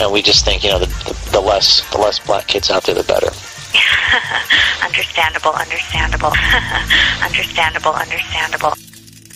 and 0.00 0.12
we 0.12 0.22
just 0.22 0.44
think 0.44 0.64
you 0.64 0.70
know 0.70 0.78
the, 0.78 0.86
the, 0.86 1.30
the 1.32 1.40
less 1.40 1.88
the 1.92 1.98
less 1.98 2.18
black 2.18 2.46
kids 2.46 2.70
out 2.70 2.82
there, 2.84 2.94
the 2.94 3.04
better. 3.04 3.30
understandable, 4.84 5.52
understandable, 5.52 6.32
understandable, 7.22 7.92
understandable. 7.92 8.72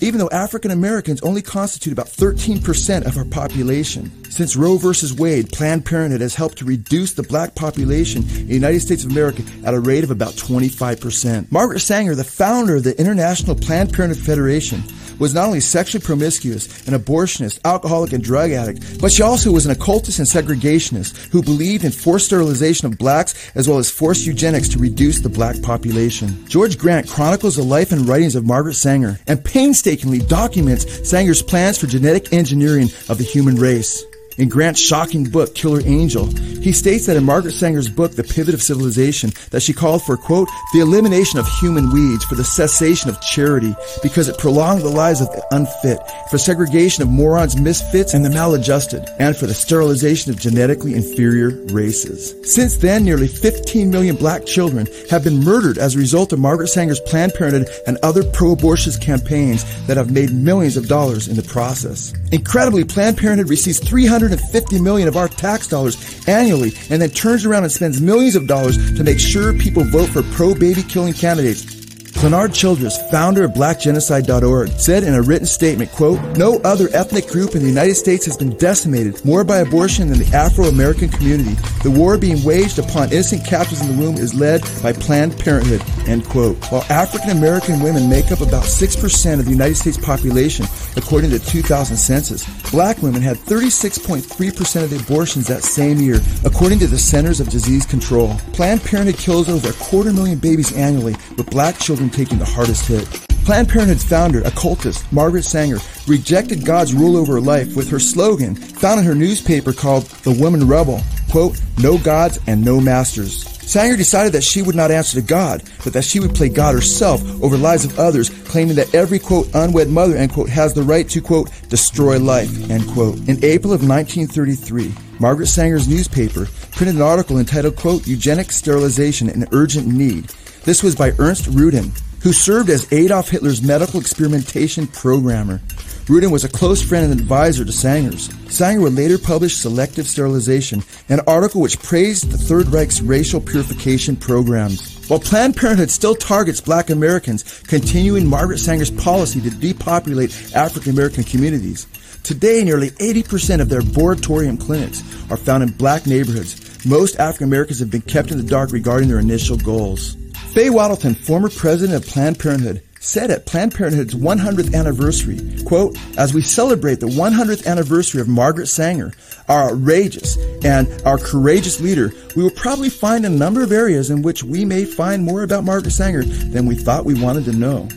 Even 0.02 0.18
though 0.18 0.30
African 0.30 0.70
Americans 0.70 1.20
only 1.20 1.42
constitute 1.42 1.92
about 1.92 2.06
13% 2.06 3.04
of 3.04 3.18
our 3.18 3.26
population, 3.26 4.24
since 4.30 4.56
Roe 4.56 4.78
v. 4.78 4.92
Wade, 5.18 5.52
Planned 5.52 5.84
Parenthood 5.84 6.22
has 6.22 6.34
helped 6.34 6.56
to 6.58 6.64
reduce 6.64 7.12
the 7.12 7.22
black 7.22 7.54
population 7.54 8.22
in 8.22 8.46
the 8.46 8.54
United 8.54 8.80
States 8.80 9.04
of 9.04 9.10
America 9.10 9.42
at 9.62 9.74
a 9.74 9.80
rate 9.80 10.02
of 10.02 10.10
about 10.10 10.32
25%. 10.32 11.52
Margaret 11.52 11.80
Sanger, 11.80 12.14
the 12.14 12.24
founder 12.24 12.76
of 12.76 12.84
the 12.84 12.98
International 12.98 13.54
Planned 13.54 13.92
Parenthood 13.92 14.24
Federation, 14.24 14.82
was 15.20 15.34
not 15.34 15.46
only 15.46 15.60
sexually 15.60 16.04
promiscuous, 16.04 16.88
an 16.88 16.94
abortionist, 16.94 17.60
alcoholic, 17.64 18.12
and 18.12 18.24
drug 18.24 18.50
addict, 18.50 19.00
but 19.00 19.12
she 19.12 19.22
also 19.22 19.52
was 19.52 19.66
an 19.66 19.72
occultist 19.72 20.18
and 20.18 20.26
segregationist 20.26 21.16
who 21.28 21.42
believed 21.42 21.84
in 21.84 21.92
forced 21.92 22.26
sterilization 22.26 22.86
of 22.86 22.98
blacks 22.98 23.50
as 23.54 23.68
well 23.68 23.78
as 23.78 23.90
forced 23.90 24.26
eugenics 24.26 24.68
to 24.68 24.78
reduce 24.78 25.20
the 25.20 25.28
black 25.28 25.60
population. 25.62 26.44
George 26.48 26.76
Grant 26.76 27.08
chronicles 27.08 27.56
the 27.56 27.62
life 27.62 27.92
and 27.92 28.08
writings 28.08 28.34
of 28.34 28.46
Margaret 28.46 28.74
Sanger 28.74 29.20
and 29.28 29.44
painstakingly 29.44 30.18
documents 30.18 31.08
Sanger's 31.08 31.42
plans 31.42 31.78
for 31.78 31.86
genetic 31.86 32.32
engineering 32.32 32.88
of 33.08 33.18
the 33.18 33.24
human 33.24 33.56
race. 33.56 34.04
In 34.38 34.48
Grant's 34.48 34.80
shocking 34.80 35.24
book, 35.24 35.54
Killer 35.54 35.80
Angel, 35.84 36.26
he 36.26 36.72
states 36.72 37.06
that 37.06 37.16
in 37.16 37.24
Margaret 37.24 37.52
Sanger's 37.52 37.88
book, 37.88 38.12
The 38.12 38.24
Pivot 38.24 38.54
of 38.54 38.62
Civilization, 38.62 39.32
that 39.50 39.62
she 39.62 39.72
called 39.72 40.02
for, 40.02 40.16
quote, 40.16 40.48
the 40.72 40.80
elimination 40.80 41.38
of 41.38 41.48
human 41.60 41.90
weeds, 41.92 42.24
for 42.24 42.34
the 42.34 42.44
cessation 42.44 43.10
of 43.10 43.20
charity, 43.20 43.74
because 44.02 44.28
it 44.28 44.38
prolonged 44.38 44.82
the 44.82 44.88
lives 44.88 45.20
of 45.20 45.30
the 45.32 45.44
unfit, 45.54 46.00
for 46.30 46.38
segregation 46.38 47.02
of 47.02 47.08
morons, 47.08 47.58
misfits, 47.58 48.14
and 48.14 48.24
the 48.24 48.30
maladjusted, 48.30 49.08
and 49.18 49.36
for 49.36 49.46
the 49.46 49.54
sterilization 49.54 50.30
of 50.30 50.38
genetically 50.38 50.94
inferior 50.94 51.50
races. 51.72 52.34
Since 52.42 52.78
then, 52.78 53.04
nearly 53.04 53.28
15 53.28 53.90
million 53.90 54.16
black 54.16 54.46
children 54.46 54.86
have 55.10 55.24
been 55.24 55.44
murdered 55.44 55.78
as 55.78 55.94
a 55.94 55.98
result 55.98 56.32
of 56.32 56.38
Margaret 56.38 56.68
Sanger's 56.68 57.00
Planned 57.00 57.34
Parenthood 57.34 57.68
and 57.86 57.98
other 58.02 58.22
pro-abortion 58.22 58.80
campaigns 59.00 59.64
that 59.86 59.96
have 59.96 60.10
made 60.10 60.32
millions 60.32 60.76
of 60.76 60.88
dollars 60.88 61.28
in 61.28 61.36
the 61.36 61.42
process. 61.42 62.14
Incredibly, 62.32 62.84
Planned 62.84 63.18
Parenthood 63.18 63.50
receives 63.50 63.78
300 63.78 64.19
150 64.20 64.80
million 64.82 65.08
of 65.08 65.16
our 65.16 65.28
tax 65.28 65.66
dollars 65.66 65.96
annually 66.28 66.72
and 66.90 67.00
then 67.00 67.08
turns 67.08 67.46
around 67.46 67.62
and 67.62 67.72
spends 67.72 68.02
millions 68.02 68.36
of 68.36 68.46
dollars 68.46 68.76
to 68.94 69.02
make 69.02 69.18
sure 69.18 69.54
people 69.54 69.82
vote 69.84 70.10
for 70.10 70.22
pro-baby 70.34 70.82
killing 70.82 71.14
candidates 71.14 71.79
Clenard 72.20 72.52
Childress, 72.52 73.10
founder 73.10 73.44
of 73.44 73.52
blackgenocide.org, 73.52 74.68
said 74.72 75.04
in 75.04 75.14
a 75.14 75.22
written 75.22 75.46
statement, 75.46 75.90
quote, 75.90 76.20
No 76.36 76.58
other 76.64 76.90
ethnic 76.92 77.26
group 77.28 77.54
in 77.54 77.62
the 77.62 77.68
United 77.68 77.94
States 77.94 78.26
has 78.26 78.36
been 78.36 78.54
decimated 78.58 79.24
more 79.24 79.42
by 79.42 79.60
abortion 79.60 80.08
than 80.08 80.18
the 80.18 80.36
Afro-American 80.36 81.08
community. 81.08 81.54
The 81.82 81.90
war 81.90 82.18
being 82.18 82.44
waged 82.44 82.78
upon 82.78 83.10
innocent 83.10 83.46
captives 83.46 83.80
in 83.80 83.96
the 83.96 84.02
womb 84.02 84.16
is 84.16 84.34
led 84.34 84.60
by 84.82 84.92
Planned 84.92 85.38
Parenthood, 85.38 85.82
end 86.06 86.26
quote. 86.26 86.62
While 86.70 86.84
African 86.90 87.30
American 87.30 87.80
women 87.80 88.10
make 88.10 88.30
up 88.30 88.42
about 88.42 88.64
6% 88.64 89.38
of 89.38 89.46
the 89.46 89.50
United 89.50 89.76
States 89.76 89.96
population, 89.96 90.66
according 90.96 91.30
to 91.30 91.38
the 91.38 91.46
2000 91.46 91.96
census, 91.96 92.44
black 92.70 93.00
women 93.00 93.22
had 93.22 93.38
36.3% 93.38 94.84
of 94.84 94.90
the 94.90 94.98
abortions 94.98 95.46
that 95.46 95.62
same 95.62 95.96
year, 95.96 96.20
according 96.44 96.80
to 96.80 96.86
the 96.86 96.98
Centers 96.98 97.40
of 97.40 97.48
Disease 97.48 97.86
Control. 97.86 98.36
Planned 98.52 98.84
Parenthood 98.84 99.16
kills 99.16 99.48
over 99.48 99.70
a 99.70 99.72
quarter 99.72 100.12
million 100.12 100.38
babies 100.38 100.76
annually, 100.76 101.16
with 101.38 101.48
black 101.48 101.78
children 101.78 102.09
taking 102.10 102.38
the 102.38 102.44
hardest 102.44 102.86
hit. 102.86 103.06
Planned 103.44 103.68
Parenthood's 103.68 104.04
founder, 104.04 104.42
occultist 104.42 105.10
Margaret 105.12 105.44
Sanger, 105.44 105.78
rejected 106.06 106.64
God's 106.64 106.94
rule 106.94 107.16
over 107.16 107.34
her 107.34 107.40
life 107.40 107.74
with 107.74 107.88
her 107.90 107.98
slogan 107.98 108.54
found 108.54 109.00
in 109.00 109.06
her 109.06 109.14
newspaper 109.14 109.72
called 109.72 110.04
The 110.04 110.32
Woman 110.32 110.68
Rebel, 110.68 111.00
quote, 111.30 111.60
no 111.78 111.98
gods 111.98 112.38
and 112.46 112.64
no 112.64 112.80
masters. 112.80 113.44
Sanger 113.70 113.96
decided 113.96 114.32
that 114.32 114.42
she 114.42 114.62
would 114.62 114.74
not 114.74 114.90
answer 114.90 115.20
to 115.20 115.26
God, 115.26 115.62
but 115.84 115.92
that 115.92 116.04
she 116.04 116.18
would 116.18 116.34
play 116.34 116.48
God 116.48 116.74
herself 116.74 117.22
over 117.40 117.56
lives 117.56 117.84
of 117.84 117.98
others, 118.00 118.28
claiming 118.46 118.74
that 118.76 118.92
every, 118.94 119.20
quote, 119.20 119.48
unwed 119.54 119.88
mother, 119.88 120.16
end 120.16 120.32
quote, 120.32 120.48
has 120.48 120.74
the 120.74 120.82
right 120.82 121.08
to, 121.08 121.20
quote, 121.20 121.50
destroy 121.68 122.18
life, 122.18 122.68
end 122.68 122.88
quote. 122.88 123.16
In 123.28 123.44
April 123.44 123.72
of 123.72 123.88
1933, 123.88 124.92
Margaret 125.20 125.46
Sanger's 125.46 125.86
newspaper 125.86 126.48
printed 126.72 126.96
an 126.96 127.02
article 127.02 127.38
entitled, 127.38 127.76
quote, 127.76 128.08
Eugenic 128.08 128.50
Sterilization 128.50 129.28
an 129.28 129.46
Urgent 129.52 129.86
Need, 129.86 130.32
this 130.64 130.82
was 130.82 130.94
by 130.94 131.12
Ernst 131.18 131.46
Rudin, 131.46 131.92
who 132.22 132.32
served 132.32 132.68
as 132.68 132.92
Adolf 132.92 133.30
Hitler's 133.30 133.62
medical 133.62 133.98
experimentation 133.98 134.86
programmer. 134.86 135.60
Rudin 136.06 136.30
was 136.30 136.44
a 136.44 136.48
close 136.48 136.82
friend 136.82 137.10
and 137.10 137.20
advisor 137.20 137.64
to 137.64 137.72
Sanger's. 137.72 138.30
Sanger 138.52 138.82
would 138.82 138.94
later 138.94 139.16
publish 139.16 139.56
Selective 139.56 140.06
Sterilization, 140.06 140.82
an 141.08 141.20
article 141.26 141.60
which 141.60 141.80
praised 141.80 142.30
the 142.30 142.36
Third 142.36 142.66
Reich's 142.66 143.00
racial 143.00 143.40
purification 143.40 144.16
programs. 144.16 144.96
While 145.08 145.20
Planned 145.20 145.56
Parenthood 145.56 145.90
still 145.90 146.14
targets 146.14 146.60
black 146.60 146.90
Americans, 146.90 147.62
continuing 147.62 148.26
Margaret 148.26 148.58
Sanger's 148.58 148.90
policy 148.90 149.40
to 149.40 149.50
depopulate 149.50 150.54
African 150.54 150.92
American 150.92 151.24
communities, 151.24 151.86
today 152.22 152.64
nearly 152.64 152.90
80% 152.90 153.60
of 153.60 153.68
their 153.68 153.80
abortorium 153.80 154.58
clinics 154.58 155.00
are 155.30 155.36
found 155.36 155.62
in 155.62 155.70
black 155.70 156.06
neighborhoods. 156.06 156.84
Most 156.84 157.18
African 157.18 157.46
Americans 157.46 157.78
have 157.78 157.90
been 157.90 158.02
kept 158.02 158.30
in 158.30 158.36
the 158.36 158.42
dark 158.42 158.72
regarding 158.72 159.08
their 159.08 159.18
initial 159.20 159.56
goals. 159.56 160.16
Faye 160.52 160.68
Wattleton, 160.68 161.14
former 161.14 161.48
president 161.48 162.02
of 162.02 162.10
Planned 162.10 162.40
Parenthood, 162.40 162.82
said 162.98 163.30
at 163.30 163.46
Planned 163.46 163.72
Parenthood's 163.72 164.16
100th 164.16 164.74
anniversary, 164.74 165.38
quote, 165.64 165.96
as 166.18 166.34
we 166.34 166.42
celebrate 166.42 166.98
the 166.98 167.06
100th 167.06 167.66
anniversary 167.66 168.20
of 168.20 168.26
Margaret 168.26 168.66
Sanger, 168.66 169.12
our 169.48 169.70
outrageous 169.70 170.36
and 170.64 170.88
our 171.06 171.18
courageous 171.18 171.80
leader, 171.80 172.12
we 172.34 172.42
will 172.42 172.50
probably 172.50 172.90
find 172.90 173.24
a 173.24 173.30
number 173.30 173.62
of 173.62 173.70
areas 173.70 174.10
in 174.10 174.22
which 174.22 174.42
we 174.42 174.64
may 174.64 174.84
find 174.84 175.24
more 175.24 175.44
about 175.44 175.62
Margaret 175.62 175.92
Sanger 175.92 176.24
than 176.24 176.66
we 176.66 176.74
thought 176.74 177.04
we 177.04 177.14
wanted 177.14 177.44
to 177.44 177.52
know. 177.52 177.88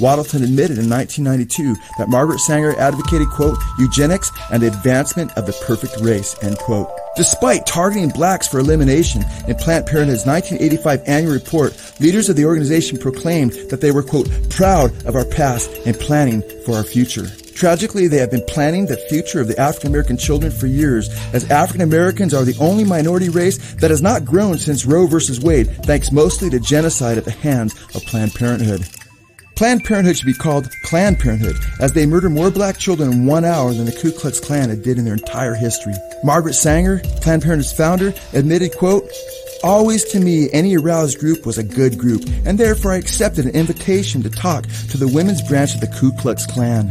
Wattleton 0.00 0.42
admitted 0.42 0.78
in 0.78 0.88
1992 0.88 1.76
that 1.98 2.08
Margaret 2.08 2.40
Sanger 2.40 2.74
advocated, 2.78 3.28
quote, 3.28 3.58
eugenics 3.78 4.30
and 4.50 4.62
the 4.62 4.68
advancement 4.68 5.32
of 5.36 5.46
the 5.46 5.52
perfect 5.66 6.00
race, 6.00 6.34
end 6.42 6.58
quote. 6.58 6.88
Despite 7.16 7.66
targeting 7.66 8.10
blacks 8.10 8.48
for 8.48 8.60
elimination 8.60 9.24
in 9.46 9.56
Planned 9.56 9.86
Parenthood's 9.86 10.26
1985 10.26 11.02
annual 11.06 11.34
report, 11.34 11.76
leaders 12.00 12.28
of 12.28 12.36
the 12.36 12.44
organization 12.44 12.98
proclaimed 12.98 13.52
that 13.68 13.80
they 13.80 13.90
were, 13.90 14.02
quote, 14.02 14.28
proud 14.48 14.90
of 15.04 15.16
our 15.16 15.24
past 15.24 15.70
and 15.86 15.98
planning 15.98 16.42
for 16.64 16.76
our 16.76 16.84
future. 16.84 17.26
Tragically, 17.54 18.06
they 18.06 18.16
have 18.16 18.30
been 18.30 18.44
planning 18.46 18.86
the 18.86 18.96
future 19.10 19.38
of 19.38 19.48
the 19.48 19.60
African 19.60 19.90
American 19.90 20.16
children 20.16 20.50
for 20.50 20.66
years, 20.66 21.10
as 21.34 21.50
African 21.50 21.82
Americans 21.82 22.32
are 22.32 22.44
the 22.44 22.56
only 22.58 22.84
minority 22.84 23.28
race 23.28 23.74
that 23.74 23.90
has 23.90 24.00
not 24.00 24.24
grown 24.24 24.56
since 24.56 24.86
Roe 24.86 25.06
v. 25.06 25.18
Wade, 25.42 25.84
thanks 25.84 26.10
mostly 26.10 26.48
to 26.48 26.60
genocide 26.60 27.18
at 27.18 27.26
the 27.26 27.30
hands 27.30 27.74
of 27.94 28.02
Planned 28.06 28.34
Parenthood. 28.34 28.88
Planned 29.60 29.84
Parenthood 29.84 30.16
should 30.16 30.24
be 30.24 30.32
called 30.32 30.72
Planned 30.84 31.18
Parenthood, 31.18 31.54
as 31.80 31.92
they 31.92 32.06
murder 32.06 32.30
more 32.30 32.50
black 32.50 32.78
children 32.78 33.12
in 33.12 33.26
one 33.26 33.44
hour 33.44 33.74
than 33.74 33.84
the 33.84 33.92
Ku 33.92 34.10
Klux 34.10 34.40
Klan 34.40 34.70
did 34.80 34.96
in 34.96 35.04
their 35.04 35.12
entire 35.12 35.52
history. 35.52 35.92
Margaret 36.24 36.54
Sanger, 36.54 37.00
Planned 37.20 37.42
Parenthood's 37.42 37.70
founder, 37.70 38.14
admitted, 38.32 38.74
quote, 38.78 39.06
Always 39.62 40.04
to 40.12 40.18
me, 40.18 40.48
any 40.54 40.78
aroused 40.78 41.18
group 41.18 41.44
was 41.44 41.58
a 41.58 41.62
good 41.62 41.98
group, 41.98 42.22
and 42.46 42.56
therefore 42.56 42.92
I 42.92 42.96
accepted 42.96 43.44
an 43.44 43.54
invitation 43.54 44.22
to 44.22 44.30
talk 44.30 44.64
to 44.88 44.96
the 44.96 45.08
women's 45.08 45.46
branch 45.46 45.74
of 45.74 45.82
the 45.82 45.88
Ku 45.88 46.10
Klux 46.12 46.46
Klan. 46.46 46.90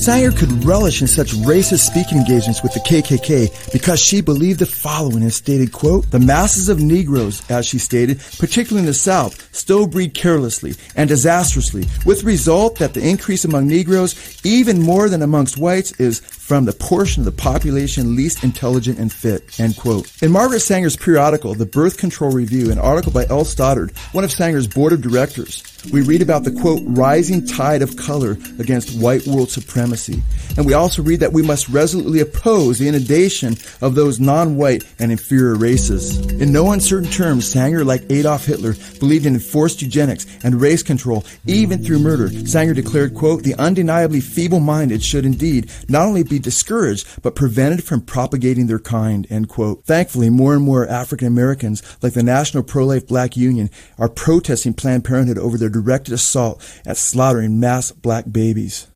Sanger 0.00 0.32
could 0.32 0.64
relish 0.64 1.02
in 1.02 1.06
such 1.06 1.32
racist 1.32 1.80
speaking 1.80 2.16
engagements 2.16 2.62
with 2.62 2.72
the 2.72 2.80
KKK 2.80 3.70
because 3.70 4.00
she 4.00 4.22
believed 4.22 4.58
the 4.58 4.64
following 4.64 5.22
and 5.22 5.30
stated, 5.30 5.72
quote, 5.72 6.10
the 6.10 6.18
masses 6.18 6.70
of 6.70 6.80
Negroes, 6.80 7.42
as 7.50 7.66
she 7.66 7.78
stated, 7.78 8.18
particularly 8.38 8.80
in 8.80 8.86
the 8.86 8.94
South, 8.94 9.54
still 9.54 9.86
breed 9.86 10.14
carelessly 10.14 10.72
and 10.96 11.10
disastrously, 11.10 11.84
with 12.06 12.24
result 12.24 12.78
that 12.78 12.94
the 12.94 13.06
increase 13.06 13.44
among 13.44 13.68
Negroes, 13.68 14.40
even 14.42 14.80
more 14.80 15.10
than 15.10 15.20
amongst 15.20 15.58
whites, 15.58 15.92
is 16.00 16.20
from 16.50 16.64
the 16.64 16.72
portion 16.72 17.20
of 17.20 17.26
the 17.26 17.42
population 17.42 18.16
least 18.16 18.42
intelligent 18.42 18.98
and 18.98 19.12
fit, 19.12 19.60
end 19.60 19.76
quote. 19.76 20.10
In 20.20 20.32
Margaret 20.32 20.58
Sanger's 20.58 20.96
periodical, 20.96 21.54
The 21.54 21.64
Birth 21.64 21.96
Control 21.96 22.32
Review, 22.32 22.72
an 22.72 22.78
article 22.80 23.12
by 23.12 23.24
L. 23.26 23.44
Stoddard, 23.44 23.96
one 24.10 24.24
of 24.24 24.32
Sanger's 24.32 24.66
board 24.66 24.92
of 24.92 25.00
directors, 25.00 25.62
we 25.92 26.02
read 26.02 26.22
about 26.22 26.42
the 26.42 26.50
quote, 26.50 26.82
rising 26.84 27.46
tide 27.46 27.82
of 27.82 27.96
color 27.96 28.32
against 28.58 29.00
white 29.00 29.26
world 29.28 29.48
supremacy. 29.48 30.20
And 30.56 30.66
we 30.66 30.74
also 30.74 31.02
read 31.02 31.20
that 31.20 31.32
we 31.32 31.42
must 31.42 31.68
resolutely 31.68 32.18
oppose 32.18 32.80
the 32.80 32.88
inundation 32.88 33.54
of 33.80 33.94
those 33.94 34.18
non-white 34.18 34.84
and 34.98 35.12
inferior 35.12 35.54
races. 35.54 36.18
In 36.32 36.52
no 36.52 36.72
uncertain 36.72 37.10
terms, 37.10 37.50
Sanger, 37.50 37.84
like 37.84 38.10
Adolf 38.10 38.44
Hitler, 38.44 38.74
believed 38.98 39.24
in 39.24 39.34
enforced 39.34 39.80
eugenics 39.80 40.26
and 40.42 40.60
race 40.60 40.82
control, 40.82 41.24
even 41.46 41.82
through 41.82 42.00
murder. 42.00 42.28
Sanger 42.46 42.74
declared, 42.74 43.14
quote, 43.14 43.44
the 43.44 43.54
undeniably 43.54 44.20
feeble-minded 44.20 45.02
should 45.02 45.24
indeed 45.24 45.70
not 45.88 46.06
only 46.06 46.24
be 46.24 46.39
discouraged, 46.40 47.22
but 47.22 47.34
prevented 47.34 47.84
from 47.84 48.02
propagating 48.02 48.66
their 48.66 48.78
kind, 48.78 49.26
end 49.30 49.48
quote. 49.48 49.84
Thankfully, 49.84 50.30
more 50.30 50.54
and 50.54 50.62
more 50.62 50.88
African 50.88 51.26
Americans, 51.26 51.82
like 52.02 52.14
the 52.14 52.22
National 52.22 52.62
Pro-Life 52.62 53.06
Black 53.06 53.36
Union, 53.36 53.70
are 53.98 54.08
protesting 54.08 54.74
Planned 54.74 55.04
Parenthood 55.04 55.38
over 55.38 55.56
their 55.56 55.68
directed 55.68 56.14
assault 56.14 56.62
at 56.86 56.96
slaughtering 56.96 57.60
mass 57.60 57.92
black 57.92 58.24
babies. 58.30 58.86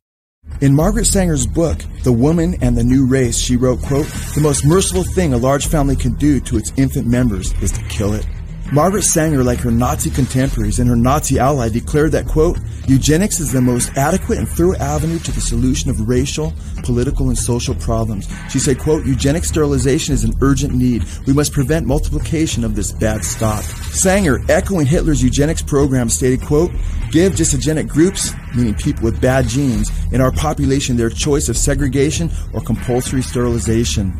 In 0.61 0.75
Margaret 0.75 1.05
Sanger's 1.05 1.47
book, 1.47 1.79
The 2.03 2.13
Woman 2.13 2.55
and 2.61 2.77
the 2.77 2.83
New 2.83 3.07
Race, 3.07 3.37
she 3.37 3.57
wrote, 3.57 3.81
quote, 3.81 4.07
The 4.35 4.41
most 4.41 4.65
merciful 4.65 5.03
thing 5.03 5.33
a 5.33 5.37
large 5.37 5.67
family 5.67 5.95
can 5.95 6.13
do 6.13 6.39
to 6.41 6.57
its 6.57 6.71
infant 6.77 7.07
members 7.07 7.51
is 7.61 7.71
to 7.73 7.81
kill 7.83 8.13
it. 8.13 8.25
Margaret 8.71 9.03
Sanger, 9.03 9.43
like 9.43 9.59
her 9.59 9.69
Nazi 9.71 10.09
contemporaries 10.09 10.79
and 10.79 10.89
her 10.89 10.95
Nazi 10.95 11.37
ally, 11.37 11.69
declared 11.69 12.11
that, 12.13 12.25
quote, 12.25 12.57
eugenics 12.87 13.39
is 13.39 13.51
the 13.51 13.61
most 13.61 13.95
adequate 13.95 14.39
and 14.39 14.49
thorough 14.49 14.75
avenue 14.77 15.19
to 15.19 15.31
the 15.31 15.39
solution 15.39 15.91
of 15.91 16.09
racial, 16.09 16.51
political, 16.83 17.29
and 17.29 17.37
social 17.37 17.75
problems. 17.75 18.27
She 18.49 18.57
said, 18.57 18.79
quote, 18.79 19.05
eugenic 19.05 19.45
sterilization 19.45 20.15
is 20.15 20.23
an 20.23 20.33
urgent 20.41 20.73
need. 20.73 21.03
We 21.27 21.33
must 21.33 21.53
prevent 21.53 21.85
multiplication 21.85 22.63
of 22.63 22.75
this 22.75 22.91
bad 22.91 23.23
stock. 23.23 23.63
Sanger, 23.63 24.39
echoing 24.49 24.87
Hitler's 24.87 25.21
eugenics 25.21 25.61
program, 25.61 26.09
stated, 26.09 26.41
quote, 26.41 26.71
give 27.11 27.33
dysgenic 27.33 27.87
groups, 27.87 28.33
meaning 28.55 28.73
people 28.73 29.03
with 29.03 29.21
bad 29.21 29.47
genes, 29.47 29.91
in 30.11 30.21
our 30.21 30.31
population 30.31 30.97
their 30.97 31.09
choice 31.09 31.49
of 31.49 31.57
segregation 31.57 32.31
or 32.51 32.61
compulsory 32.61 33.21
sterilization. 33.21 34.11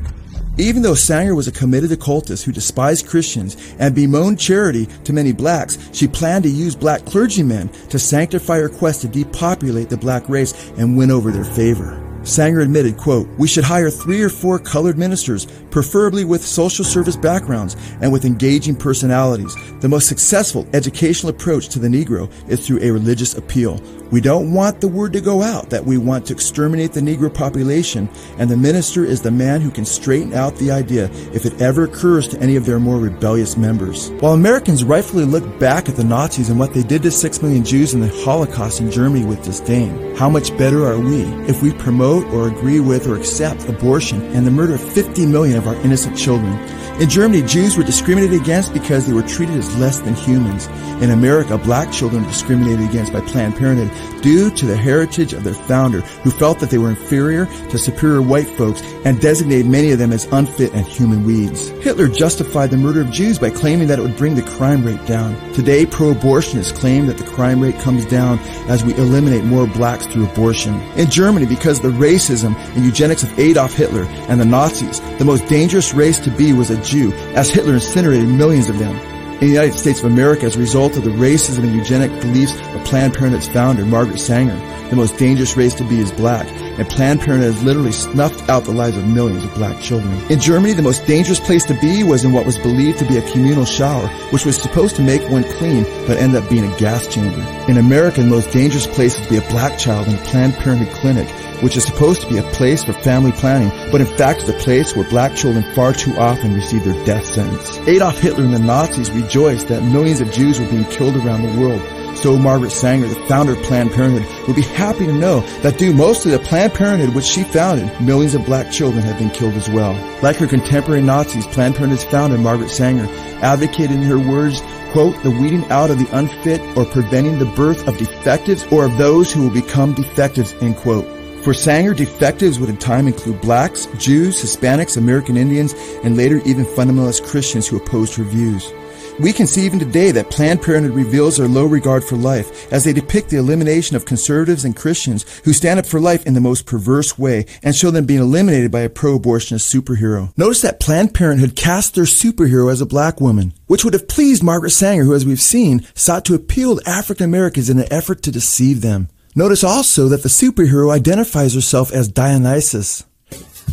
Even 0.57 0.81
though 0.81 0.95
Sanger 0.95 1.35
was 1.35 1.49
a 1.49 1.51
committed 1.51 1.91
occultist 1.91 2.45
who 2.45 2.53
despised 2.53 3.07
Christians 3.07 3.57
and 3.77 3.93
bemoaned 3.93 4.39
charity 4.39 4.85
to 5.03 5.11
many 5.11 5.33
blacks, 5.33 5.77
she 5.91 6.07
planned 6.07 6.45
to 6.45 6.49
use 6.49 6.75
black 6.75 7.03
clergymen 7.03 7.67
to 7.89 7.99
sanctify 7.99 8.59
her 8.59 8.69
quest 8.69 9.01
to 9.01 9.09
depopulate 9.09 9.89
the 9.89 9.97
black 9.97 10.29
race 10.29 10.71
and 10.77 10.97
win 10.97 11.11
over 11.11 11.29
their 11.29 11.43
favor. 11.43 12.01
Sanger 12.23 12.61
admitted, 12.61 12.97
quote, 12.97 13.27
We 13.37 13.47
should 13.47 13.65
hire 13.65 13.89
three 13.89 14.21
or 14.21 14.29
four 14.29 14.57
colored 14.57 14.97
ministers, 14.97 15.45
preferably 15.69 16.25
with 16.25 16.43
social 16.43 16.83
service 16.83 17.15
backgrounds 17.15 17.75
and 18.01 18.11
with 18.11 18.25
engaging 18.25 18.77
personalities. 18.77 19.55
The 19.81 19.89
most 19.89 20.07
successful 20.07 20.65
educational 20.73 21.29
approach 21.29 21.69
to 21.69 21.79
the 21.79 21.87
Negro 21.87 22.31
is 22.49 22.65
through 22.65 22.79
a 22.81 22.89
religious 22.89 23.37
appeal. 23.37 23.79
We 24.15 24.21
don't 24.21 24.53
want 24.53 24.79
the 24.79 24.87
word 24.87 25.11
to 25.11 25.19
go 25.19 25.41
out 25.41 25.71
that 25.71 25.83
we 25.83 25.97
want 25.97 26.27
to 26.27 26.33
exterminate 26.33 26.93
the 26.93 27.01
Negro 27.01 27.33
population, 27.33 28.07
and 28.37 28.49
the 28.49 28.55
minister 28.55 29.03
is 29.03 29.21
the 29.21 29.29
man 29.29 29.59
who 29.59 29.69
can 29.69 29.83
straighten 29.83 30.33
out 30.33 30.55
the 30.55 30.71
idea 30.71 31.11
if 31.33 31.45
it 31.45 31.61
ever 31.61 31.83
occurs 31.83 32.25
to 32.29 32.39
any 32.39 32.55
of 32.55 32.65
their 32.65 32.79
more 32.79 32.97
rebellious 32.97 33.57
members. 33.57 34.11
While 34.21 34.31
Americans 34.31 34.85
rightfully 34.85 35.25
look 35.25 35.59
back 35.59 35.89
at 35.89 35.97
the 35.97 36.05
Nazis 36.05 36.49
and 36.49 36.57
what 36.57 36.73
they 36.73 36.81
did 36.81 37.03
to 37.03 37.11
six 37.11 37.41
million 37.41 37.65
Jews 37.65 37.93
in 37.93 37.99
the 37.99 38.07
Holocaust 38.23 38.79
in 38.79 38.89
Germany 38.89 39.25
with 39.25 39.43
disdain, 39.43 40.15
how 40.15 40.29
much 40.29 40.57
better 40.57 40.85
are 40.85 40.97
we 40.97 41.23
if 41.49 41.61
we 41.61 41.73
promote 41.73 42.25
or 42.27 42.47
agree 42.47 42.79
with 42.79 43.07
or 43.07 43.17
accept 43.17 43.67
abortion 43.67 44.21
and 44.33 44.47
the 44.47 44.51
murder 44.51 44.75
of 44.75 44.93
50 44.93 45.25
million 45.25 45.57
of 45.57 45.67
our 45.67 45.75
innocent 45.81 46.17
children? 46.17 46.57
In 47.01 47.09
Germany, 47.09 47.41
Jews 47.41 47.75
were 47.75 47.83
discriminated 47.83 48.41
against 48.41 48.71
because 48.71 49.05
they 49.05 49.11
were 49.11 49.23
treated 49.23 49.57
as 49.57 49.77
less 49.77 49.99
than 49.99 50.13
humans. 50.13 50.67
In 51.03 51.11
America, 51.11 51.57
black 51.57 51.91
children 51.91 52.23
were 52.23 52.29
discriminated 52.29 52.87
against 52.87 53.11
by 53.11 53.19
Planned 53.19 53.57
Parenthood 53.57 53.91
due 54.21 54.49
to 54.51 54.65
the 54.65 54.77
heritage 54.77 55.33
of 55.33 55.43
their 55.43 55.53
founder, 55.53 56.01
who 56.01 56.31
felt 56.31 56.59
that 56.59 56.69
they 56.69 56.77
were 56.77 56.89
inferior 56.89 57.45
to 57.69 57.77
superior 57.77 58.21
white 58.21 58.47
folks 58.49 58.81
and 59.05 59.21
designated 59.21 59.67
many 59.67 59.91
of 59.91 59.99
them 59.99 60.11
as 60.11 60.25
unfit 60.31 60.73
and 60.73 60.85
human 60.85 61.23
weeds. 61.23 61.69
Hitler 61.69 62.07
justified 62.07 62.71
the 62.71 62.77
murder 62.77 63.01
of 63.01 63.11
Jews 63.11 63.39
by 63.39 63.49
claiming 63.49 63.87
that 63.87 63.99
it 63.99 64.01
would 64.01 64.17
bring 64.17 64.35
the 64.35 64.41
crime 64.41 64.83
rate 64.85 65.05
down. 65.05 65.35
Today, 65.53 65.85
pro-abortionists 65.85 66.73
claim 66.75 67.07
that 67.07 67.17
the 67.17 67.23
crime 67.23 67.61
rate 67.61 67.79
comes 67.79 68.05
down 68.05 68.39
as 68.67 68.83
we 68.83 68.93
eliminate 68.95 69.43
more 69.43 69.67
blacks 69.67 70.05
through 70.07 70.25
abortion. 70.25 70.81
In 70.97 71.09
Germany, 71.09 71.45
because 71.45 71.83
of 71.83 71.91
the 71.91 71.99
racism 71.99 72.55
and 72.75 72.85
eugenics 72.85 73.23
of 73.23 73.39
Adolf 73.39 73.73
Hitler 73.73 74.05
and 74.29 74.39
the 74.39 74.45
Nazis, 74.45 74.99
the 75.17 75.25
most 75.25 75.45
dangerous 75.47 75.93
race 75.93 76.19
to 76.19 76.31
be 76.31 76.53
was 76.53 76.69
a 76.69 76.81
Jew, 76.81 77.11
as 77.35 77.49
Hitler 77.49 77.75
incinerated 77.75 78.29
millions 78.29 78.69
of 78.69 78.79
them. 78.79 79.14
In 79.35 79.47
the 79.47 79.47
United 79.47 79.77
States 79.77 79.99
of 79.99 80.05
America, 80.05 80.45
as 80.45 80.55
a 80.55 80.59
result 80.59 80.95
of 80.95 81.03
the 81.03 81.09
racism 81.09 81.65
and 81.65 81.75
eugenic 81.75 82.09
beliefs 82.21 82.57
of 82.57 82.85
Planned 82.85 83.15
Parenthood's 83.15 83.49
founder, 83.49 83.85
Margaret 83.85 84.17
Sanger, 84.17 84.55
the 84.89 84.95
most 84.95 85.17
dangerous 85.17 85.57
race 85.57 85.73
to 85.73 85.83
be 85.83 85.99
is 85.99 86.09
black, 86.13 86.47
and 86.47 86.87
Planned 86.87 87.19
Parenthood 87.19 87.53
has 87.53 87.61
literally 87.61 87.91
snuffed 87.91 88.47
out 88.47 88.63
the 88.63 88.71
lives 88.71 88.95
of 88.95 89.05
millions 89.05 89.43
of 89.43 89.53
black 89.55 89.81
children. 89.81 90.13
In 90.31 90.39
Germany, 90.39 90.71
the 90.71 90.81
most 90.81 91.05
dangerous 91.05 91.41
place 91.41 91.65
to 91.65 91.73
be 91.81 92.01
was 92.01 92.23
in 92.23 92.31
what 92.31 92.45
was 92.45 92.57
believed 92.59 92.99
to 92.99 93.05
be 93.05 93.17
a 93.17 93.31
communal 93.31 93.65
shower, 93.65 94.07
which 94.31 94.45
was 94.45 94.55
supposed 94.55 94.95
to 94.95 95.01
make 95.01 95.21
one 95.29 95.43
clean, 95.43 95.83
but 96.07 96.17
ended 96.17 96.41
up 96.41 96.49
being 96.49 96.71
a 96.71 96.77
gas 96.77 97.05
chamber. 97.05 97.41
In 97.69 97.77
America, 97.77 98.21
the 98.21 98.29
most 98.29 98.53
dangerous 98.53 98.87
place 98.87 99.19
is 99.19 99.27
to 99.27 99.29
be 99.31 99.37
a 99.45 99.49
black 99.49 99.77
child 99.77 100.07
in 100.07 100.15
a 100.15 100.23
Planned 100.23 100.53
Parenthood 100.53 100.95
clinic, 100.95 101.27
which 101.65 101.75
is 101.75 101.83
supposed 101.83 102.21
to 102.21 102.29
be 102.29 102.37
a 102.37 102.43
place 102.51 102.83
for 102.83 102.93
family 102.93 103.31
planning, 103.31 103.71
but 103.91 103.99
in 103.99 104.05
fact 104.17 104.43
is 104.43 104.49
a 104.49 104.53
place 104.53 104.95
where 104.95 105.09
black 105.09 105.35
children 105.35 105.63
far 105.73 105.93
too 105.93 106.15
often 106.15 106.53
receive 106.53 106.83
their 106.85 107.05
death 107.05 107.25
sentence. 107.25 107.79
Adolf 107.87 108.19
Hitler 108.19 108.43
and 108.43 108.53
the 108.53 108.59
Nazis 108.59 109.09
rejoiced 109.09 109.67
that 109.69 109.81
millions 109.81 110.21
of 110.21 110.31
Jews 110.31 110.59
were 110.59 110.69
being 110.69 110.85
killed 110.85 111.15
around 111.15 111.41
the 111.41 111.59
world. 111.59 111.81
So 112.19 112.37
Margaret 112.37 112.69
Sanger, 112.69 113.07
the 113.07 113.15
founder 113.25 113.53
of 113.53 113.63
Planned 113.63 113.91
Parenthood, 113.93 114.47
would 114.47 114.55
be 114.55 114.61
happy 114.61 115.07
to 115.07 115.11
know 115.11 115.39
that 115.63 115.79
due 115.79 115.91
mostly 115.91 116.33
to 116.33 116.39
Planned 116.39 116.75
Parenthood, 116.75 117.15
which 117.15 117.25
she 117.25 117.43
founded, 117.43 117.89
millions 117.99 118.35
of 118.35 118.45
black 118.45 118.71
children 118.71 119.01
have 119.01 119.17
been 119.17 119.31
killed 119.31 119.55
as 119.55 119.67
well. 119.67 119.93
Like 120.21 120.35
her 120.35 120.47
contemporary 120.47 121.01
Nazis, 121.01 121.47
Planned 121.47 121.77
Parenthood's 121.77 122.05
founder, 122.05 122.37
Margaret 122.37 122.69
Sanger, 122.69 123.07
advocated 123.41 123.95
in 123.95 124.03
her 124.03 124.19
words, 124.19 124.61
quote, 124.91 125.19
the 125.23 125.31
weeding 125.31 125.65
out 125.71 125.89
of 125.89 125.97
the 125.97 126.15
unfit 126.15 126.61
or 126.77 126.85
preventing 126.85 127.39
the 127.39 127.45
birth 127.45 127.87
of 127.87 127.97
defectives 127.97 128.63
or 128.71 128.85
of 128.85 128.99
those 128.99 129.33
who 129.33 129.41
will 129.41 129.53
become 129.53 129.95
defectives, 129.95 130.53
end 130.61 130.77
quote. 130.77 131.14
For 131.45 131.53
Sanger, 131.53 131.93
defectives 131.93 132.57
would 132.57 132.71
in 132.71 132.77
time 132.77 133.05
include 133.05 133.39
blacks, 133.39 133.85
Jews, 133.99 134.41
Hispanics, 134.41 134.97
American 134.97 135.37
Indians, 135.37 135.73
and 136.03 136.17
later 136.17 136.41
even 136.43 136.65
fundamentalist 136.65 137.27
Christians 137.27 137.67
who 137.67 137.77
opposed 137.77 138.15
her 138.15 138.23
views. 138.23 138.73
We 139.19 139.31
can 139.31 139.45
see 139.45 139.63
even 139.63 139.77
today 139.77 140.09
that 140.09 140.31
Planned 140.31 140.63
Parenthood 140.63 140.95
reveals 140.95 141.37
their 141.37 141.47
low 141.47 141.65
regard 141.65 142.03
for 142.03 142.15
life 142.15 142.73
as 142.73 142.83
they 142.83 142.93
depict 142.93 143.29
the 143.29 143.37
elimination 143.37 143.95
of 143.95 144.05
conservatives 144.05 144.65
and 144.65 144.75
Christians 144.75 145.23
who 145.45 145.53
stand 145.53 145.79
up 145.79 145.85
for 145.85 145.99
life 145.99 146.25
in 146.25 146.33
the 146.33 146.41
most 146.41 146.65
perverse 146.65 147.15
way 147.15 147.45
and 147.61 147.75
show 147.75 147.91
them 147.91 148.07
being 148.07 148.21
eliminated 148.21 148.71
by 148.71 148.79
a 148.79 148.89
pro-abortionist 148.89 149.71
superhero. 149.71 150.35
Notice 150.35 150.63
that 150.63 150.79
Planned 150.79 151.13
Parenthood 151.13 151.55
cast 151.55 151.93
their 151.93 152.05
superhero 152.05 152.71
as 152.71 152.81
a 152.81 152.87
black 152.87 153.21
woman, 153.21 153.53
which 153.67 153.85
would 153.85 153.93
have 153.93 154.07
pleased 154.07 154.41
Margaret 154.41 154.71
Sanger, 154.71 155.03
who, 155.03 155.13
as 155.13 155.27
we've 155.27 155.39
seen, 155.39 155.85
sought 155.93 156.25
to 156.25 156.33
appeal 156.33 156.77
to 156.77 156.89
African 156.89 157.25
Americans 157.25 157.69
in 157.69 157.77
an 157.77 157.93
effort 157.93 158.23
to 158.23 158.31
deceive 158.31 158.81
them. 158.81 159.09
Notice 159.37 159.65
also 159.65 160.07
that 160.07 160.23
the 160.23 160.29
superhero 160.29 160.93
identifies 160.93 161.53
herself 161.53 161.91
as 161.91 162.07
Dionysus. 162.07 163.03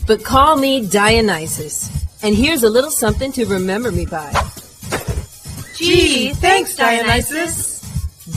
But 0.09 0.25
call 0.25 0.57
me 0.57 0.85
Dionysus. 0.85 1.89
And 2.25 2.35
here's 2.35 2.65
a 2.65 2.69
little 2.69 2.91
something 2.91 3.31
to 3.33 3.47
remember 3.47 3.93
me 3.93 4.05
by. 4.05 4.33
Gee, 5.77 6.33
thanks, 6.35 6.75
Dionysus. 6.75 7.81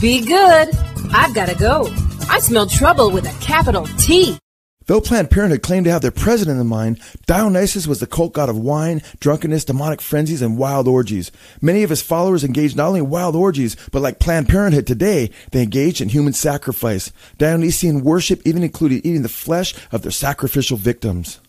Be 0.00 0.24
good. 0.24 0.68
I've 1.12 1.34
got 1.34 1.48
to 1.48 1.56
go. 1.56 1.92
I 2.30 2.38
smell 2.38 2.66
trouble 2.66 3.10
with 3.10 3.26
a 3.26 3.44
capital 3.44 3.86
T. 3.98 4.38
Though 4.86 5.00
Planned 5.00 5.30
Parenthood 5.30 5.62
claimed 5.62 5.84
to 5.86 5.90
have 5.90 6.02
their 6.02 6.12
president 6.12 6.60
in 6.60 6.66
mind, 6.68 7.00
Dionysus 7.26 7.88
was 7.88 7.98
the 7.98 8.06
cult 8.06 8.32
god 8.32 8.48
of 8.48 8.56
wine, 8.56 9.02
drunkenness, 9.18 9.64
demonic 9.64 10.00
frenzies, 10.00 10.42
and 10.42 10.56
wild 10.56 10.86
orgies. 10.86 11.32
Many 11.60 11.82
of 11.82 11.90
his 11.90 12.02
followers 12.02 12.44
engaged 12.44 12.76
not 12.76 12.88
only 12.88 13.00
in 13.00 13.10
wild 13.10 13.34
orgies, 13.34 13.76
but 13.90 14.00
like 14.00 14.20
Planned 14.20 14.48
Parenthood 14.48 14.86
today, 14.86 15.32
they 15.50 15.62
engaged 15.62 16.00
in 16.00 16.10
human 16.10 16.32
sacrifice. 16.32 17.10
Dionysian 17.36 18.04
worship 18.04 18.42
even 18.44 18.62
included 18.62 19.04
eating 19.04 19.22
the 19.22 19.28
flesh 19.28 19.74
of 19.90 20.02
their 20.02 20.12
sacrificial 20.12 20.76
victims. 20.76 21.40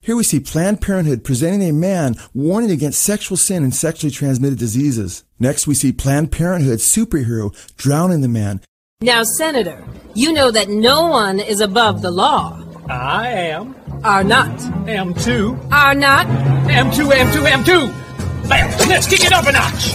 Here 0.00 0.16
we 0.16 0.24
see 0.24 0.40
Planned 0.40 0.80
Parenthood 0.80 1.24
presenting 1.24 1.68
a 1.68 1.72
man 1.72 2.14
warning 2.32 2.70
against 2.70 3.02
sexual 3.02 3.36
sin 3.36 3.62
and 3.62 3.74
sexually 3.74 4.10
transmitted 4.10 4.58
diseases. 4.58 5.24
Next, 5.38 5.66
we 5.66 5.74
see 5.74 5.92
Planned 5.92 6.32
Parenthood's 6.32 6.84
superhero 6.84 7.54
drowning 7.76 8.22
the 8.22 8.28
man. 8.28 8.60
Now, 9.04 9.22
Senator, 9.22 9.84
you 10.14 10.32
know 10.32 10.50
that 10.50 10.70
no 10.70 11.08
one 11.08 11.38
is 11.38 11.60
above 11.60 12.00
the 12.00 12.10
law. 12.10 12.58
I 12.88 13.28
am. 13.28 13.74
Are 14.02 14.24
not. 14.24 14.58
Am 14.88 15.12
too. 15.12 15.58
Are 15.70 15.94
not. 15.94 16.26
Am 16.70 16.90
too, 16.90 17.12
am 17.12 17.30
too, 17.30 17.44
am 17.44 17.64
too. 17.64 17.92
Well, 18.48 18.88
let's 18.88 19.06
kick 19.06 19.26
it 19.26 19.32
up 19.34 19.46
a 19.46 19.52
notch. 19.52 19.92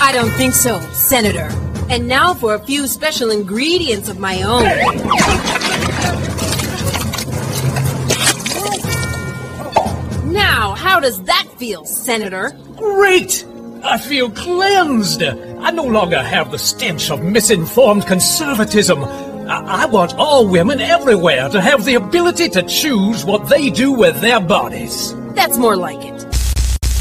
I 0.00 0.10
don't 0.12 0.32
think 0.32 0.54
so, 0.54 0.80
Senator. 0.92 1.48
And 1.88 2.08
now 2.08 2.34
for 2.34 2.54
a 2.54 2.58
few 2.58 2.88
special 2.88 3.30
ingredients 3.30 4.08
of 4.08 4.18
my 4.18 4.42
own. 4.42 4.64
Now, 10.32 10.74
how 10.74 10.98
does 10.98 11.22
that 11.22 11.46
feel, 11.58 11.84
Senator? 11.84 12.58
Great! 12.76 13.44
I 13.82 13.98
feel 13.98 14.30
cleansed. 14.30 15.22
I 15.22 15.70
no 15.70 15.84
longer 15.84 16.22
have 16.22 16.50
the 16.50 16.58
stench 16.58 17.10
of 17.10 17.22
misinformed 17.22 18.06
conservatism. 18.06 19.04
I, 19.04 19.82
I 19.82 19.86
want 19.86 20.14
all 20.16 20.48
women 20.48 20.80
everywhere 20.80 21.48
to 21.48 21.60
have 21.60 21.84
the 21.84 21.94
ability 21.94 22.48
to 22.50 22.62
choose 22.62 23.24
what 23.24 23.48
they 23.48 23.70
do 23.70 23.92
with 23.92 24.20
their 24.20 24.40
bodies. 24.40 25.14
That's 25.34 25.56
more 25.56 25.76
like 25.76 26.04
it. 26.04 26.26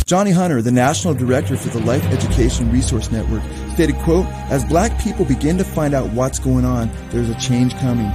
Johnny 0.05 0.31
Hunter, 0.31 0.61
the 0.61 0.71
National 0.71 1.13
Director 1.13 1.57
for 1.57 1.69
the 1.69 1.85
Life 1.85 2.05
Education 2.05 2.71
Resource 2.71 3.11
Network, 3.11 3.43
stated, 3.73 3.97
quote, 3.97 4.25
as 4.49 4.63
black 4.63 4.97
people 5.01 5.25
begin 5.25 5.57
to 5.57 5.65
find 5.65 5.93
out 5.93 6.09
what's 6.11 6.39
going 6.39 6.63
on, 6.63 6.89
there's 7.09 7.29
a 7.29 7.35
change 7.35 7.75
coming. 7.79 8.09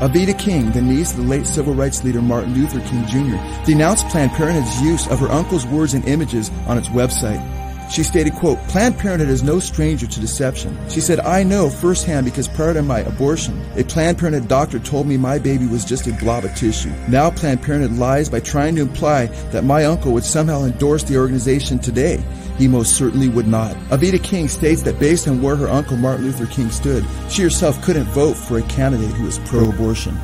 Alveda 0.00 0.38
King, 0.38 0.70
the 0.72 0.82
niece 0.82 1.12
of 1.12 1.16
the 1.16 1.22
late 1.22 1.46
civil 1.46 1.74
rights 1.74 2.04
leader 2.04 2.20
Martin 2.20 2.52
Luther 2.54 2.80
King 2.80 3.06
Jr., 3.06 3.64
denounced 3.64 4.06
Planned 4.08 4.32
Parenthood's 4.32 4.80
use 4.82 5.08
of 5.08 5.18
her 5.20 5.28
uncle's 5.28 5.66
words 5.66 5.94
and 5.94 6.06
images 6.06 6.50
on 6.66 6.76
its 6.76 6.88
website. 6.88 7.42
She 7.90 8.02
stated, 8.02 8.34
quote, 8.34 8.58
Planned 8.68 8.98
Parenthood 8.98 9.30
is 9.30 9.42
no 9.42 9.58
stranger 9.60 10.06
to 10.06 10.20
deception. 10.20 10.76
She 10.90 11.00
said, 11.00 11.20
I 11.20 11.42
know 11.42 11.70
firsthand 11.70 12.26
because 12.26 12.46
prior 12.46 12.74
to 12.74 12.82
my 12.82 13.00
abortion, 13.00 13.60
a 13.76 13.84
Planned 13.84 14.18
Parenthood 14.18 14.48
doctor 14.48 14.78
told 14.78 15.06
me 15.06 15.16
my 15.16 15.38
baby 15.38 15.66
was 15.66 15.84
just 15.84 16.06
a 16.06 16.12
blob 16.14 16.44
of 16.44 16.54
tissue. 16.54 16.92
Now 17.08 17.30
Planned 17.30 17.62
Parenthood 17.62 17.98
lies 17.98 18.28
by 18.28 18.40
trying 18.40 18.76
to 18.76 18.82
imply 18.82 19.26
that 19.52 19.64
my 19.64 19.84
uncle 19.84 20.12
would 20.12 20.24
somehow 20.24 20.64
endorse 20.64 21.02
the 21.02 21.16
organization 21.16 21.78
today. 21.78 22.22
He 22.58 22.68
most 22.68 22.96
certainly 22.96 23.28
would 23.28 23.48
not. 23.48 23.74
Alveda 23.88 24.22
King 24.22 24.48
states 24.48 24.82
that 24.82 24.98
based 24.98 25.26
on 25.26 25.40
where 25.40 25.56
her 25.56 25.68
uncle 25.68 25.96
Martin 25.96 26.26
Luther 26.26 26.46
King 26.46 26.70
stood, 26.70 27.06
she 27.30 27.42
herself 27.42 27.80
couldn't 27.82 28.04
vote 28.04 28.34
for 28.34 28.58
a 28.58 28.62
candidate 28.62 29.14
who 29.14 29.24
was 29.24 29.38
pro-abortion. 29.40 30.18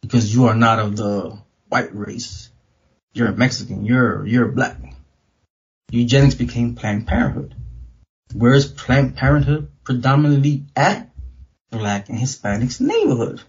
Because 0.00 0.34
you 0.34 0.46
are 0.46 0.56
not 0.56 0.80
of 0.80 0.96
the 0.96 1.38
white 1.68 1.94
race. 1.94 2.50
You're 3.12 3.28
a 3.28 3.36
Mexican. 3.36 3.84
You're, 3.84 4.26
you're 4.26 4.48
black 4.48 4.76
eugenics 5.90 6.34
became 6.34 6.74
Planned 6.74 7.06
Parenthood. 7.06 7.54
Where 8.34 8.54
is 8.54 8.66
Planned 8.66 9.16
Parenthood 9.16 9.70
predominantly 9.84 10.66
at? 10.76 11.10
Black 11.70 12.08
and 12.08 12.18
Hispanics 12.18 12.80
neighborhood. 12.80 13.40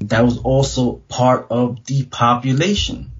That 0.00 0.24
was 0.24 0.38
also 0.38 0.92
part 0.92 1.48
of 1.50 1.84
depopulation. 1.84 3.10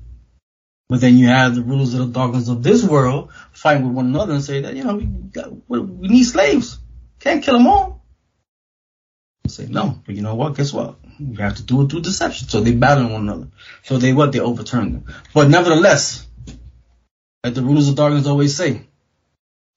But 0.89 1.01
then 1.01 1.17
you 1.17 1.27
have 1.27 1.55
the 1.55 1.63
rulers 1.63 1.95
of 1.95 2.01
the 2.01 2.13
darkness 2.13 2.49
of 2.49 2.63
this 2.63 2.85
world 2.85 3.33
fighting 3.53 3.87
with 3.87 3.97
one 3.97 4.07
another 4.07 4.35
and 4.35 4.45
say 4.45 4.61
that, 4.61 4.77
you 4.77 4.85
know, 4.85 4.97
we, 4.97 5.05
got, 5.07 5.51
we 5.69 6.09
need 6.09 6.25
slaves. 6.25 6.79
Can't 7.19 7.43
kill 7.43 7.55
them 7.55 7.67
all. 7.67 8.05
say 9.49 9.67
no, 9.67 10.01
but 10.07 10.15
you 10.15 10.23
know 10.23 10.37
what? 10.37 10.55
Guess 10.57 10.73
what? 10.73 10.97
We 11.19 11.37
have 11.37 11.57
to 11.57 11.65
do 11.65 11.83
it 11.83 11.91
through 11.91 12.03
deception. 12.03 12.49
So 12.49 12.61
they 12.61 12.73
battle 12.73 13.09
one 13.09 13.23
another. 13.23 13.49
So 13.83 13.99
they 13.99 14.13
what? 14.13 14.31
They 14.31 14.39
overturn 14.39 14.93
them. 14.93 15.15
But 15.35 15.49
nevertheless, 15.49 16.26
like 17.47 17.55
the 17.55 17.63
rulers 17.63 17.89
of 17.89 17.95
darkness 17.95 18.27
always 18.27 18.57
say, 18.57 18.81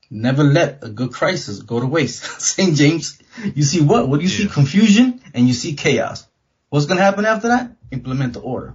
never 0.10 0.44
let 0.44 0.84
a 0.84 0.90
good 0.90 1.14
crisis 1.14 1.62
go 1.62 1.80
to 1.80 1.86
waste. 1.86 2.24
St. 2.42 2.76
James, 2.76 3.22
you 3.54 3.62
see 3.62 3.80
what? 3.80 4.10
What 4.10 4.20
do 4.20 4.26
you 4.26 4.32
yeah. 4.32 4.48
see? 4.48 4.52
Confusion 4.52 5.22
and 5.36 5.48
you 5.48 5.54
see 5.54 5.76
chaos. 5.76 6.26
What's 6.70 6.88
going 6.88 6.98
to 6.98 7.04
happen 7.04 7.26
after 7.26 7.50
that? 7.50 7.70
Implement 7.92 8.34
the 8.34 8.40
order. 8.40 8.74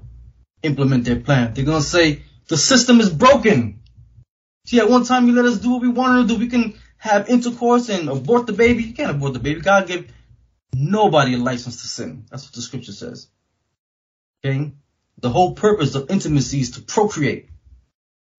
Implement 0.63 1.05
their 1.05 1.19
plan. 1.19 1.55
They're 1.55 1.65
going 1.65 1.83
to 1.83 1.89
say, 1.89 2.23
the 2.47 2.57
system 2.57 3.01
is 3.01 3.11
broken. 3.11 3.81
See, 4.67 4.79
at 4.79 4.89
one 4.89 5.05
time 5.05 5.27
you 5.27 5.35
let 5.35 5.45
us 5.45 5.59
do 5.59 5.73
what 5.73 5.83
we 5.83 5.89
wanted 5.89 6.29
to 6.29 6.35
do. 6.35 6.39
We 6.39 6.47
can 6.47 6.79
have 6.97 7.29
intercourse 7.29 7.89
and 7.89 8.09
abort 8.09 8.47
the 8.47 8.53
baby. 8.53 8.85
You 8.85 8.95
can't 8.95 9.11
abort 9.11 9.33
the 9.33 9.41
baby. 9.41 9.61
God 9.61 9.89
gave 9.89 10.13
nobody 10.73 11.35
a 11.35 11.39
license 11.39 11.83
to 11.83 11.89
sin. 11.89 12.27
That's 12.31 12.45
what 12.45 12.53
the 12.53 12.63
scripture 12.63 12.93
says. 12.93 13.27
Okay? 14.45 14.71
The 15.19 15.31
whole 15.31 15.55
purpose 15.57 15.97
of 15.97 16.13
intimacy 16.13 16.61
is 16.61 16.71
to 16.73 16.83
procreate. 16.83 17.49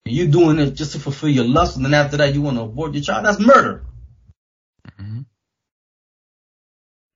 You 0.06 0.28
doing 0.28 0.58
it 0.58 0.72
just 0.72 0.92
to 0.92 0.98
fulfill 0.98 1.30
your 1.30 1.44
lust, 1.44 1.76
and 1.76 1.84
then 1.84 1.94
after 1.94 2.16
that 2.18 2.34
you 2.34 2.42
want 2.42 2.56
to 2.56 2.62
abort 2.62 2.94
your 2.94 3.02
child. 3.02 3.24
That's 3.24 3.40
murder. 3.40 3.84
Mm-hmm. 5.00 5.20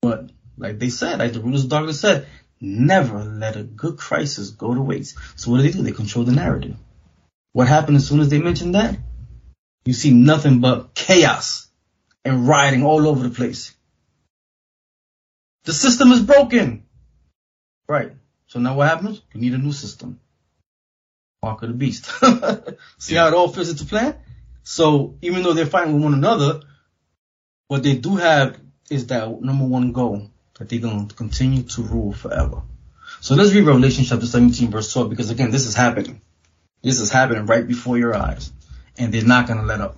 But 0.02 0.30
like 0.56 0.78
they 0.78 0.88
said, 0.88 1.18
like 1.18 1.32
the 1.32 1.40
rulers 1.40 1.64
of 1.64 1.70
darkness 1.70 2.00
said, 2.00 2.26
never 2.60 3.24
let 3.24 3.56
a 3.56 3.62
good 3.62 3.96
crisis 3.96 4.50
go 4.50 4.74
to 4.74 4.80
waste. 4.80 5.16
So 5.36 5.50
what 5.50 5.58
do 5.58 5.62
they 5.62 5.70
do? 5.70 5.82
They 5.82 5.92
control 5.92 6.24
the 6.24 6.32
narrative. 6.32 6.76
What 7.52 7.68
happened 7.68 7.96
as 7.96 8.06
soon 8.06 8.20
as 8.20 8.28
they 8.28 8.38
mentioned 8.38 8.74
that? 8.74 8.96
You 9.84 9.92
see 9.92 10.12
nothing 10.12 10.60
but 10.60 10.94
chaos 10.94 11.68
and 12.24 12.46
rioting 12.46 12.84
all 12.84 13.08
over 13.08 13.26
the 13.26 13.34
place. 13.34 13.74
The 15.64 15.72
system 15.72 16.12
is 16.12 16.20
broken. 16.20 16.84
Right. 17.88 18.12
So 18.46 18.60
now 18.60 18.76
what 18.76 18.88
happens? 18.88 19.22
You 19.32 19.40
need 19.40 19.54
a 19.54 19.58
new 19.58 19.72
system. 19.72 20.20
Mark 21.42 21.62
of 21.62 21.70
the 21.70 21.74
Beast. 21.74 22.04
See 22.98 23.14
how 23.14 23.28
it 23.28 23.34
all 23.34 23.48
fits 23.48 23.70
into 23.70 23.86
plan? 23.86 24.14
So 24.62 25.16
even 25.22 25.42
though 25.42 25.54
they're 25.54 25.64
fighting 25.64 25.94
with 25.94 26.02
one 26.02 26.12
another, 26.12 26.60
what 27.68 27.82
they 27.82 27.96
do 27.96 28.16
have 28.16 28.60
is 28.90 29.06
that 29.06 29.40
number 29.40 29.64
one 29.64 29.92
goal 29.92 30.30
that 30.58 30.68
they're 30.68 30.80
going 30.80 31.08
to 31.08 31.14
continue 31.14 31.62
to 31.62 31.82
rule 31.82 32.12
forever. 32.12 32.62
So 33.22 33.36
let's 33.36 33.54
read 33.54 33.64
Revelation 33.64 34.04
chapter 34.04 34.26
17 34.26 34.70
verse 34.70 34.92
12 34.92 35.08
because 35.08 35.30
again, 35.30 35.50
this 35.50 35.66
is 35.66 35.74
happening. 35.74 36.20
This 36.82 37.00
is 37.00 37.10
happening 37.10 37.46
right 37.46 37.66
before 37.66 37.96
your 37.96 38.14
eyes 38.14 38.52
and 38.98 39.12
they're 39.12 39.24
not 39.24 39.46
going 39.46 39.60
to 39.60 39.66
let 39.66 39.80
up. 39.80 39.96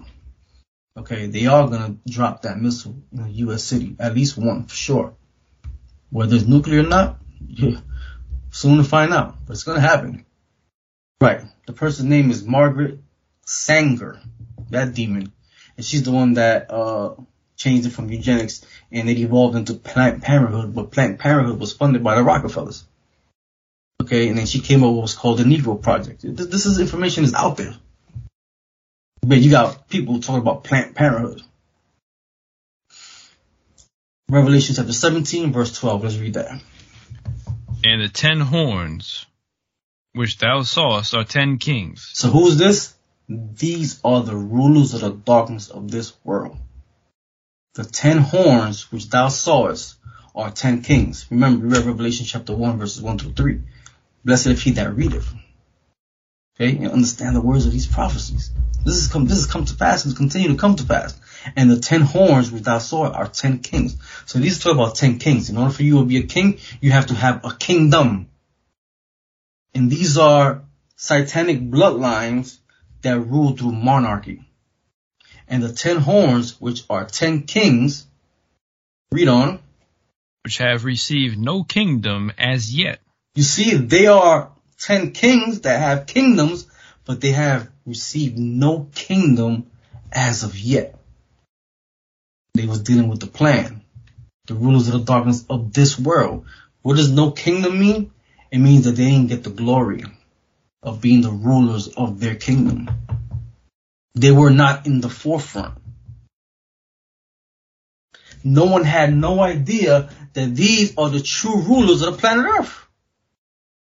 Okay. 0.96 1.26
They 1.26 1.46
are 1.46 1.66
going 1.66 1.82
to 1.82 2.12
drop 2.12 2.42
that 2.42 2.60
missile 2.60 2.94
in 3.12 3.18
a 3.18 3.28
U.S. 3.28 3.64
city, 3.64 3.96
at 3.98 4.14
least 4.14 4.38
one 4.38 4.66
for 4.66 4.76
sure. 4.76 5.14
Whether 6.10 6.36
it's 6.36 6.46
nuclear 6.46 6.80
or 6.80 6.88
not, 6.88 7.18
yeah, 7.48 7.80
soon 8.50 8.78
to 8.78 8.84
find 8.84 9.12
out, 9.12 9.44
but 9.44 9.54
it's 9.54 9.64
going 9.64 9.80
to 9.80 9.88
happen. 9.88 10.24
Right. 11.22 11.42
The 11.66 11.72
person's 11.72 12.08
name 12.08 12.32
is 12.32 12.42
Margaret 12.42 12.98
Sanger, 13.46 14.20
that 14.70 14.92
demon. 14.92 15.30
And 15.76 15.86
she's 15.86 16.02
the 16.02 16.10
one 16.10 16.32
that 16.32 16.68
uh, 16.68 17.14
changed 17.56 17.86
it 17.86 17.90
from 17.90 18.10
eugenics 18.10 18.66
and 18.90 19.08
it 19.08 19.18
evolved 19.18 19.54
into 19.54 19.74
Planned 19.74 20.20
Parenthood, 20.20 20.74
but 20.74 20.90
Planned 20.90 21.20
Parenthood 21.20 21.60
was 21.60 21.72
funded 21.72 22.02
by 22.02 22.16
the 22.16 22.24
Rockefellers. 22.24 22.82
Okay, 24.02 24.26
and 24.26 24.36
then 24.36 24.46
she 24.46 24.58
came 24.58 24.82
up 24.82 24.90
with 24.90 24.98
what's 24.98 25.14
called 25.14 25.38
the 25.38 25.44
Negro 25.44 25.80
Project. 25.80 26.22
This, 26.24 26.48
this 26.48 26.66
is 26.66 26.80
information 26.80 27.22
is 27.22 27.34
out 27.34 27.56
there. 27.56 27.76
But 29.20 29.38
you 29.38 29.52
got 29.52 29.88
people 29.88 30.18
talking 30.18 30.42
about 30.42 30.64
Planned 30.64 30.96
Parenthood. 30.96 31.42
Revelation 34.28 34.74
chapter 34.74 34.92
17, 34.92 35.52
verse 35.52 35.78
12. 35.78 36.02
Let's 36.02 36.16
read 36.16 36.34
that. 36.34 36.60
And 37.84 38.02
the 38.02 38.08
ten 38.08 38.40
horns 38.40 39.26
which 40.14 40.38
thou 40.38 40.62
sawest 40.62 41.14
are 41.14 41.24
ten 41.24 41.58
kings. 41.58 42.10
So 42.14 42.28
who's 42.30 42.56
this? 42.56 42.94
These 43.28 44.00
are 44.04 44.22
the 44.22 44.36
rulers 44.36 44.94
of 44.94 45.00
the 45.00 45.10
darkness 45.10 45.70
of 45.70 45.90
this 45.90 46.12
world. 46.24 46.58
The 47.74 47.84
ten 47.84 48.18
horns 48.18 48.92
which 48.92 49.08
thou 49.08 49.28
sawest 49.28 49.96
are 50.34 50.50
ten 50.50 50.82
kings. 50.82 51.26
Remember, 51.30 51.66
we 51.66 51.72
read 51.72 51.86
Revelation 51.86 52.26
chapter 52.26 52.54
1 52.54 52.78
verses 52.78 53.00
1 53.00 53.18
through 53.18 53.32
3. 53.32 53.60
Blessed 54.24 54.48
if 54.48 54.62
he 54.62 54.72
that 54.72 54.94
readeth. 54.94 55.32
Okay, 56.54 56.76
and 56.76 56.92
understand 56.92 57.34
the 57.34 57.40
words 57.40 57.64
of 57.64 57.72
these 57.72 57.86
prophecies. 57.86 58.50
This 58.84 58.96
is 58.96 59.08
come, 59.08 59.24
this 59.24 59.38
has 59.38 59.46
come 59.46 59.64
to 59.64 59.74
pass 59.74 60.04
and 60.04 60.14
continue 60.14 60.48
to 60.48 60.56
come 60.56 60.76
to 60.76 60.84
pass. 60.84 61.18
And 61.56 61.70
the 61.70 61.78
ten 61.78 62.02
horns 62.02 62.52
which 62.52 62.64
thou 62.64 62.78
sawest 62.78 63.14
are 63.14 63.26
ten 63.26 63.60
kings. 63.60 63.96
So 64.26 64.38
these 64.38 64.58
talk 64.58 64.74
about 64.74 64.96
ten 64.96 65.18
kings. 65.18 65.48
In 65.48 65.56
order 65.56 65.72
for 65.72 65.82
you 65.82 66.00
to 66.00 66.04
be 66.04 66.18
a 66.18 66.24
king, 66.24 66.58
you 66.82 66.90
have 66.90 67.06
to 67.06 67.14
have 67.14 67.44
a 67.44 67.54
kingdom. 67.54 68.28
And 69.74 69.90
these 69.90 70.18
are 70.18 70.62
satanic 70.96 71.60
bloodlines 71.60 72.58
that 73.02 73.18
rule 73.18 73.56
through 73.56 73.72
monarchy. 73.72 74.44
And 75.48 75.62
the 75.62 75.72
ten 75.72 75.98
horns, 75.98 76.60
which 76.60 76.84
are 76.88 77.04
ten 77.04 77.42
kings, 77.42 78.06
read 79.10 79.28
on. 79.28 79.60
Which 80.44 80.58
have 80.58 80.84
received 80.84 81.38
no 81.38 81.64
kingdom 81.64 82.32
as 82.38 82.74
yet. 82.74 83.00
You 83.34 83.42
see, 83.42 83.74
they 83.76 84.06
are 84.06 84.50
ten 84.78 85.12
kings 85.12 85.60
that 85.62 85.80
have 85.80 86.06
kingdoms, 86.06 86.66
but 87.04 87.20
they 87.20 87.32
have 87.32 87.70
received 87.86 88.38
no 88.38 88.88
kingdom 88.94 89.66
as 90.10 90.42
of 90.42 90.58
yet. 90.58 90.98
They 92.54 92.66
was 92.66 92.82
dealing 92.82 93.08
with 93.08 93.20
the 93.20 93.26
plan. 93.26 93.82
The 94.46 94.54
rulers 94.54 94.88
of 94.88 94.94
the 94.94 95.04
darkness 95.04 95.44
of 95.48 95.72
this 95.72 95.98
world. 95.98 96.46
What 96.82 96.96
does 96.96 97.10
no 97.10 97.30
kingdom 97.30 97.78
mean? 97.78 98.10
It 98.52 98.58
means 98.58 98.84
that 98.84 98.92
they 98.92 99.06
didn't 99.06 99.28
get 99.28 99.44
the 99.44 99.50
glory 99.50 100.04
of 100.82 101.00
being 101.00 101.22
the 101.22 101.30
rulers 101.30 101.88
of 101.88 102.20
their 102.20 102.34
kingdom. 102.34 102.90
They 104.14 104.30
were 104.30 104.50
not 104.50 104.86
in 104.86 105.00
the 105.00 105.08
forefront. 105.08 105.78
No 108.44 108.66
one 108.66 108.84
had 108.84 109.16
no 109.16 109.40
idea 109.40 110.10
that 110.34 110.54
these 110.54 110.98
are 110.98 111.08
the 111.08 111.22
true 111.22 111.62
rulers 111.62 112.02
of 112.02 112.14
the 112.14 112.20
planet 112.20 112.44
Earth. 112.44 112.86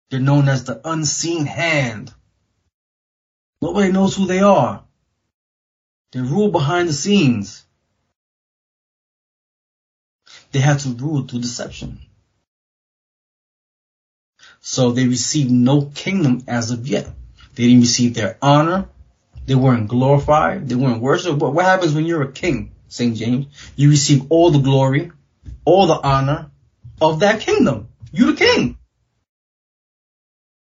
They're 0.10 0.20
known 0.20 0.50
as 0.50 0.64
the 0.64 0.82
unseen 0.84 1.46
hand. 1.46 2.12
Nobody 3.62 3.92
knows 3.92 4.16
who 4.16 4.26
they 4.26 4.40
are. 4.40 4.84
They 6.12 6.22
rule 6.22 6.50
behind 6.50 6.90
the 6.90 6.94
scenes. 6.94 7.64
They 10.52 10.60
had 10.60 10.80
to 10.80 10.90
rule 10.90 11.22
through 11.28 11.42
deception. 11.42 12.05
So 14.68 14.92
they 14.92 15.08
received 15.08 15.52
no 15.52 15.84
kingdom 15.84 16.42
as 16.48 16.72
of 16.72 16.88
yet. 16.88 17.08
They 17.54 17.68
didn't 17.68 17.82
receive 17.82 18.16
their 18.16 18.40
honor, 18.42 18.90
They 19.46 19.54
weren't 19.54 19.88
glorified. 19.88 20.68
They 20.68 20.74
weren't 20.74 21.04
worshipped. 21.04 21.38
But 21.38 21.54
what 21.54 21.66
happens 21.66 21.94
when 21.94 22.08
you're 22.08 22.24
a 22.24 22.32
king, 22.32 22.72
St. 22.88 23.16
James? 23.16 23.46
You 23.76 23.92
receive 23.92 24.26
all 24.32 24.50
the 24.50 24.58
glory, 24.58 25.12
all 25.66 25.86
the 25.86 26.02
honor 26.02 26.50
of 27.00 27.20
that 27.20 27.42
kingdom. 27.42 27.90
You're 28.12 28.32
the 28.32 28.38
king. 28.38 28.80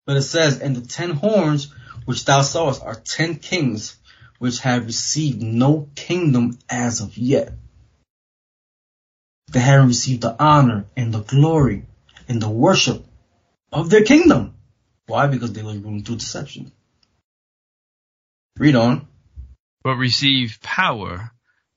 But 0.05 0.19
it 0.19 0.23
says, 0.25 0.61
and 0.61 0.77
the 0.77 0.87
ten 0.87 1.13
horns 1.13 1.73
which 2.05 2.27
thou 2.27 2.43
sawest 2.43 2.83
are 2.83 2.95
ten 2.95 3.37
kings 3.37 3.97
which 4.39 4.59
have 4.59 4.85
received 4.85 5.41
no 5.41 5.89
kingdom 5.95 6.59
as 6.69 7.01
of 7.01 7.17
yet. 7.17 7.55
They 9.53 9.61
haven't 9.61 9.89
received 9.89 10.21
the 10.21 10.37
honor 10.39 10.85
and 10.99 11.15
the 11.15 11.23
glory 11.23 11.87
and 12.29 12.43
the 12.43 12.51
worship 12.51 13.03
of 13.73 13.91
their 13.91 14.05
kingdom. 14.05 14.55
Why? 15.07 15.27
Because 15.27 15.53
they 15.53 15.63
were 15.63 15.73
ruling 15.73 16.03
through 16.03 16.17
deception. 16.17 16.73
Read 18.59 18.75
on. 18.75 19.07
But 19.83 19.97
receive 19.97 20.59
power 20.63 21.31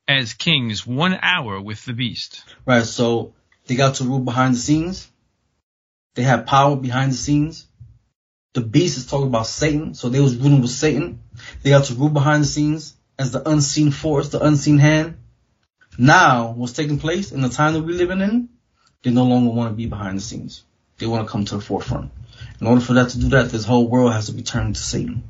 as 0.07 0.34
kings 0.34 0.88
one 0.88 1.18
hour 1.22 1.61
with 1.61 1.86
the 1.86 1.94
beast. 1.94 2.44
Right, 2.66 2.86
so 2.86 3.34
they 3.68 3.76
got 3.76 3.95
to 3.95 4.03
rule 4.03 4.20
behind 4.20 4.56
the 4.56 4.60
scenes. 4.60 5.07
They 6.16 6.24
had 6.24 6.48
power 6.48 6.76
behind 6.76 7.11
the 7.11 7.18
scenes. 7.18 7.68
The 8.53 8.61
beast 8.61 8.98
is 8.98 9.06
talking 9.06 9.28
about 9.28 9.45
Satan, 9.45 9.94
so 9.94 10.10
they 10.10 10.20
was 10.20 10.36
ruling 10.36 10.61
with 10.61 10.72
Satan. 10.72 11.22
They 11.61 11.70
got 11.70 11.86
to 11.86 11.94
rule 11.94 12.10
behind 12.10 12.44
the 12.44 12.48
scenes 12.48 12.95
as 13.20 13.32
the 13.32 13.48
unseen 13.48 13.91
force, 13.91 14.30
the 14.30 14.44
unseen 14.44 14.80
hand. 14.80 15.18
Now, 15.99 16.53
what's 16.53 16.74
taking 16.74 16.98
place 16.98 17.32
in 17.32 17.41
the 17.41 17.49
time 17.49 17.74
that 17.74 17.84
we're 17.84 17.95
living 17.95 18.22
in, 18.22 18.49
they 19.03 19.11
no 19.11 19.26
longer 19.26 19.52
want 19.52 19.70
to 19.72 19.76
be 19.76 19.86
behind 19.86 20.18
the 20.18 20.22
scenes. 20.22 20.64
They 20.99 21.07
want 21.07 21.26
to 21.26 21.31
come 21.31 21.45
to 21.45 21.55
the 21.55 21.61
forefront. 21.61 22.11
In 22.61 22.67
order 22.67 22.81
for 22.81 22.93
that 22.93 23.09
to 23.09 23.19
do 23.19 23.30
that, 23.30 23.49
this 23.49 23.65
whole 23.65 23.88
world 23.88 24.13
has 24.13 24.27
to 24.27 24.34
be 24.34 24.43
turned 24.43 24.76
to 24.76 24.81
Satan. 24.81 25.23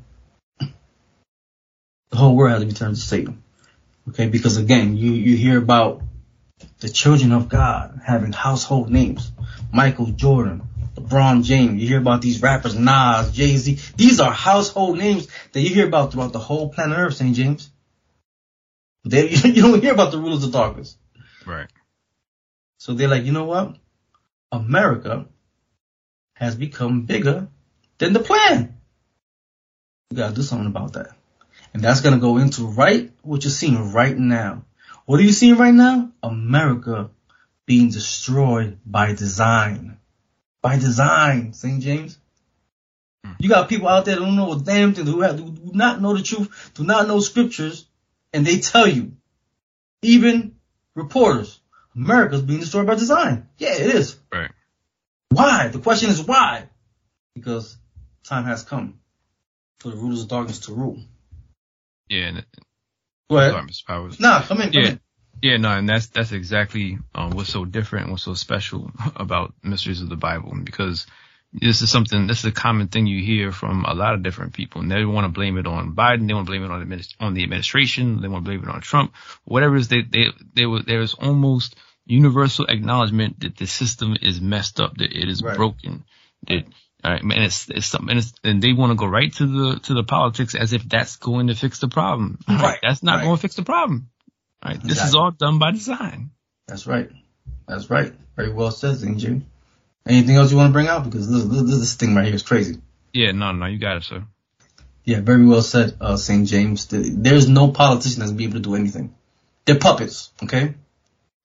The 0.58 2.16
whole 2.16 2.36
world 2.36 2.52
has 2.52 2.60
to 2.60 2.66
be 2.66 2.72
turned 2.72 2.96
to 2.96 3.00
Satan. 3.00 3.42
Okay, 4.08 4.26
because 4.26 4.56
again, 4.56 4.96
you, 4.96 5.12
you 5.12 5.36
hear 5.36 5.58
about 5.58 6.02
the 6.80 6.88
children 6.88 7.32
of 7.32 7.48
God 7.48 8.00
having 8.04 8.32
household 8.32 8.90
names. 8.90 9.30
Michael 9.72 10.06
Jordan, 10.06 10.62
LeBron 10.96 11.44
James. 11.44 11.80
You 11.80 11.86
hear 11.86 12.00
about 12.00 12.20
these 12.20 12.42
rappers, 12.42 12.74
Nas, 12.74 13.30
Jay 13.32 13.56
Z. 13.56 13.78
These 13.96 14.18
are 14.18 14.32
household 14.32 14.98
names 14.98 15.28
that 15.52 15.60
you 15.60 15.72
hear 15.72 15.86
about 15.86 16.12
throughout 16.12 16.32
the 16.32 16.40
whole 16.40 16.70
planet 16.70 16.98
Earth, 16.98 17.14
St. 17.14 17.36
James. 17.36 17.70
They, 19.04 19.28
you 19.44 19.62
don't 19.62 19.80
hear 19.80 19.92
about 19.92 20.10
the 20.10 20.18
rulers 20.18 20.42
of 20.42 20.52
darkness. 20.52 20.96
Right. 21.46 21.68
So 22.78 22.94
they're 22.94 23.08
like, 23.08 23.24
you 23.24 23.32
know 23.32 23.44
what? 23.44 23.76
America 24.50 25.26
has 26.40 26.56
become 26.56 27.02
bigger 27.02 27.48
than 27.98 28.14
the 28.14 28.20
plan. 28.20 28.74
We 30.10 30.16
gotta 30.16 30.34
do 30.34 30.42
something 30.42 30.66
about 30.66 30.94
that. 30.94 31.10
And 31.74 31.84
that's 31.84 32.00
gonna 32.00 32.18
go 32.18 32.38
into 32.38 32.64
right 32.64 33.12
what 33.22 33.44
you're 33.44 33.50
seeing 33.50 33.92
right 33.92 34.16
now. 34.16 34.64
What 35.04 35.20
are 35.20 35.22
you 35.22 35.32
seeing 35.32 35.56
right 35.56 35.74
now? 35.74 36.10
America 36.22 37.10
being 37.66 37.90
destroyed 37.90 38.78
by 38.86 39.12
design. 39.12 39.98
By 40.62 40.78
design, 40.78 41.52
St. 41.52 41.82
James. 41.82 42.18
You 43.38 43.48
got 43.48 43.68
people 43.68 43.88
out 43.88 44.06
there 44.06 44.16
that 44.16 44.20
don't 44.22 44.36
know 44.36 44.52
a 44.52 44.58
damn 44.58 44.94
thing, 44.94 45.06
who, 45.06 45.20
have, 45.20 45.38
who 45.38 45.50
do 45.50 45.70
not 45.74 46.00
know 46.00 46.16
the 46.16 46.22
truth, 46.22 46.72
do 46.74 46.84
not 46.84 47.06
know 47.06 47.20
scriptures, 47.20 47.86
and 48.32 48.46
they 48.46 48.60
tell 48.60 48.88
you, 48.88 49.12
even 50.02 50.56
reporters, 50.94 51.60
America's 51.94 52.42
being 52.42 52.60
destroyed 52.60 52.86
by 52.86 52.94
design. 52.94 53.48
Yeah, 53.58 53.74
it 53.74 53.94
is. 53.94 54.19
Why? 55.30 55.68
The 55.68 55.78
question 55.78 56.10
is 56.10 56.22
why? 56.22 56.68
Because 57.34 57.76
time 58.24 58.44
has 58.44 58.62
come 58.62 59.00
for 59.78 59.90
the 59.90 59.96
rulers 59.96 60.22
of 60.22 60.28
darkness 60.28 60.60
to 60.60 60.74
rule. 60.74 60.98
Yeah. 62.08 62.26
And, 62.26 62.46
Go 63.30 63.38
ahead. 63.38 63.52
Darkness 63.52 63.82
powers. 63.82 64.18
Nah, 64.18 64.42
come 64.42 64.60
in, 64.60 64.72
come 64.72 64.82
yeah. 64.82 64.88
in. 64.90 65.00
Yeah, 65.42 65.56
no, 65.56 65.70
and 65.70 65.88
that's 65.88 66.08
that's 66.08 66.32
exactly 66.32 66.98
um, 67.14 67.30
what's 67.30 67.48
so 67.48 67.64
different, 67.64 68.10
what's 68.10 68.24
so 68.24 68.34
special 68.34 68.90
about 69.16 69.54
mysteries 69.62 70.02
of 70.02 70.10
the 70.10 70.16
Bible, 70.16 70.52
because 70.62 71.06
this 71.52 71.80
is 71.80 71.90
something, 71.90 72.26
this 72.26 72.40
is 72.40 72.44
a 72.44 72.52
common 72.52 72.88
thing 72.88 73.06
you 73.06 73.24
hear 73.24 73.50
from 73.50 73.84
a 73.84 73.94
lot 73.94 74.14
of 74.14 74.22
different 74.22 74.52
people, 74.52 74.82
and 74.82 74.90
they 74.90 75.04
want 75.04 75.24
to 75.24 75.32
blame 75.32 75.56
it 75.56 75.66
on 75.66 75.94
Biden, 75.94 76.28
they 76.28 76.34
want 76.34 76.46
to 76.46 76.50
blame 76.50 76.64
it 76.64 76.70
on 76.70 76.86
the, 76.86 77.14
on 77.20 77.34
the 77.34 77.42
administration, 77.42 78.20
they 78.20 78.28
want 78.28 78.44
to 78.44 78.50
blame 78.50 78.62
it 78.62 78.68
on 78.68 78.80
Trump, 78.82 79.14
whatever 79.44 79.76
it 79.76 79.80
is, 79.80 79.88
they 79.88 80.02
they 80.02 80.26
they 80.54 80.66
were 80.66 80.82
there's 80.82 81.14
almost 81.14 81.74
universal 82.10 82.66
acknowledgement 82.66 83.40
that 83.40 83.56
the 83.56 83.66
system 83.66 84.16
is 84.20 84.40
messed 84.40 84.80
up, 84.80 84.96
that 84.96 85.12
it 85.12 85.28
is 85.28 85.42
Right. 85.42 85.56
broken, 85.56 86.04
that 86.48 86.64
all 87.02 87.12
right, 87.12 87.24
man, 87.24 87.42
it's, 87.42 87.70
it's 87.70 87.86
something, 87.86 88.10
and, 88.10 88.18
it's, 88.18 88.32
and 88.44 88.62
they 88.62 88.74
want 88.74 88.90
to 88.90 88.94
go 88.96 89.06
right 89.06 89.32
to 89.34 89.46
the 89.46 89.80
to 89.80 89.94
the 89.94 90.02
politics 90.04 90.54
as 90.54 90.74
if 90.74 90.86
that's 90.86 91.16
going 91.16 91.46
to 91.46 91.54
fix 91.54 91.78
the 91.78 91.88
problem. 91.88 92.38
All 92.46 92.56
Right, 92.56 92.78
that's 92.82 93.02
not 93.02 93.16
right. 93.16 93.24
going 93.24 93.36
to 93.36 93.40
fix 93.40 93.54
the 93.54 93.62
problem. 93.62 94.10
All 94.62 94.72
right, 94.72 94.82
this 94.82 95.02
is 95.02 95.14
all 95.14 95.30
done 95.30 95.58
by 95.58 95.70
design. 95.70 96.30
That's 96.66 96.86
right. 96.86 97.10
That's 97.66 97.88
right. 97.88 98.12
Very 98.36 98.52
well 98.52 98.70
said, 98.70 98.96
St. 98.98 99.16
James. 99.16 99.44
Anything 100.06 100.36
else 100.36 100.50
you 100.50 100.56
want 100.58 100.68
to 100.68 100.72
bring 100.72 100.88
out? 100.88 101.04
Because 101.04 101.30
this, 101.30 101.44
this, 101.44 101.78
this 101.78 101.94
thing 101.94 102.14
right 102.14 102.26
here 102.26 102.34
is 102.34 102.42
crazy. 102.42 102.80
Yeah, 103.12 103.32
no, 103.32 103.52
no, 103.52 103.66
you 103.66 103.78
got 103.78 103.96
it, 103.98 104.04
sir. 104.04 104.24
Yeah, 105.04 105.20
very 105.20 105.44
well 105.46 105.62
said, 105.62 105.96
uh, 106.00 106.16
St. 106.16 106.46
James. 106.46 106.86
There's 106.90 107.48
no 107.48 107.70
politician 107.72 108.20
that's 108.20 108.32
be 108.32 108.44
able 108.44 108.54
to 108.54 108.60
do 108.60 108.74
anything. 108.74 109.14
They're 109.64 109.78
puppets, 109.78 110.32
okay? 110.42 110.74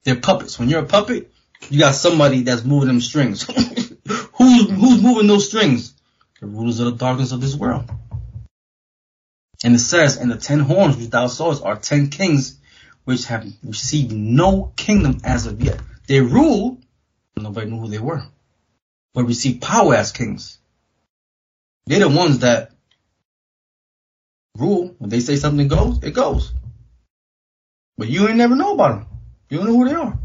They're 0.06 0.15
puppets. 0.15 0.57
When 0.57 0.69
you're 0.69 0.84
a 0.84 0.86
puppet, 0.86 1.32
you 1.69 1.80
got 1.80 1.95
somebody 1.95 2.44
that's 2.44 2.64
moving 2.64 2.88
them 2.88 3.02
strings. 3.02 3.44
who's, 4.34 4.69
who's 4.69 5.02
moving 5.02 5.27
those 5.27 5.49
strings? 5.49 5.94
The 6.40 6.48
rulers 6.48 6.80
of 6.80 6.86
the 6.86 6.98
darkness 6.98 7.32
of 7.32 7.41
this 7.41 7.56
world. 7.56 7.90
And 9.64 9.73
it 9.73 9.80
says, 9.80 10.18
and 10.18 10.30
the 10.30 10.38
ten 10.38 10.60
horns 10.60 10.95
which 10.95 11.10
thou 11.10 11.27
sawest 11.27 11.64
are 11.64 11.76
ten 11.76 12.10
kings 12.10 12.57
which 13.03 13.26
have 13.26 13.45
received 13.64 14.11
no 14.11 14.73
kingdom 14.76 15.19
as 15.23 15.48
of 15.48 15.61
yet. 15.61 15.80
They 16.07 16.22
rule, 16.22 16.80
nobody 17.36 17.69
knew 17.69 17.80
who 17.80 17.88
they 17.88 17.99
were, 17.99 18.23
but 19.14 19.26
received 19.26 19.61
power 19.61 19.95
as 19.95 20.11
kings. 20.11 20.60
They're 21.88 21.99
the 21.99 22.10
ones 22.10 22.40
that 22.40 22.72
rule. 24.57 24.95
When 24.98 25.10
they 25.10 25.19
say 25.19 25.36
something 25.36 25.68
goes, 25.68 26.03
it 26.03 26.14
goes. 26.14 26.52
But 27.98 28.10
you 28.10 28.27
ain't 28.27 28.38
never 28.38 28.56
know 28.56 28.73
about 28.73 28.99
them. 28.99 29.15
You 29.49 29.57
don't 29.57 29.67
know 29.67 29.77
who 29.77 29.88
they 29.88 29.95
are. 29.95 30.17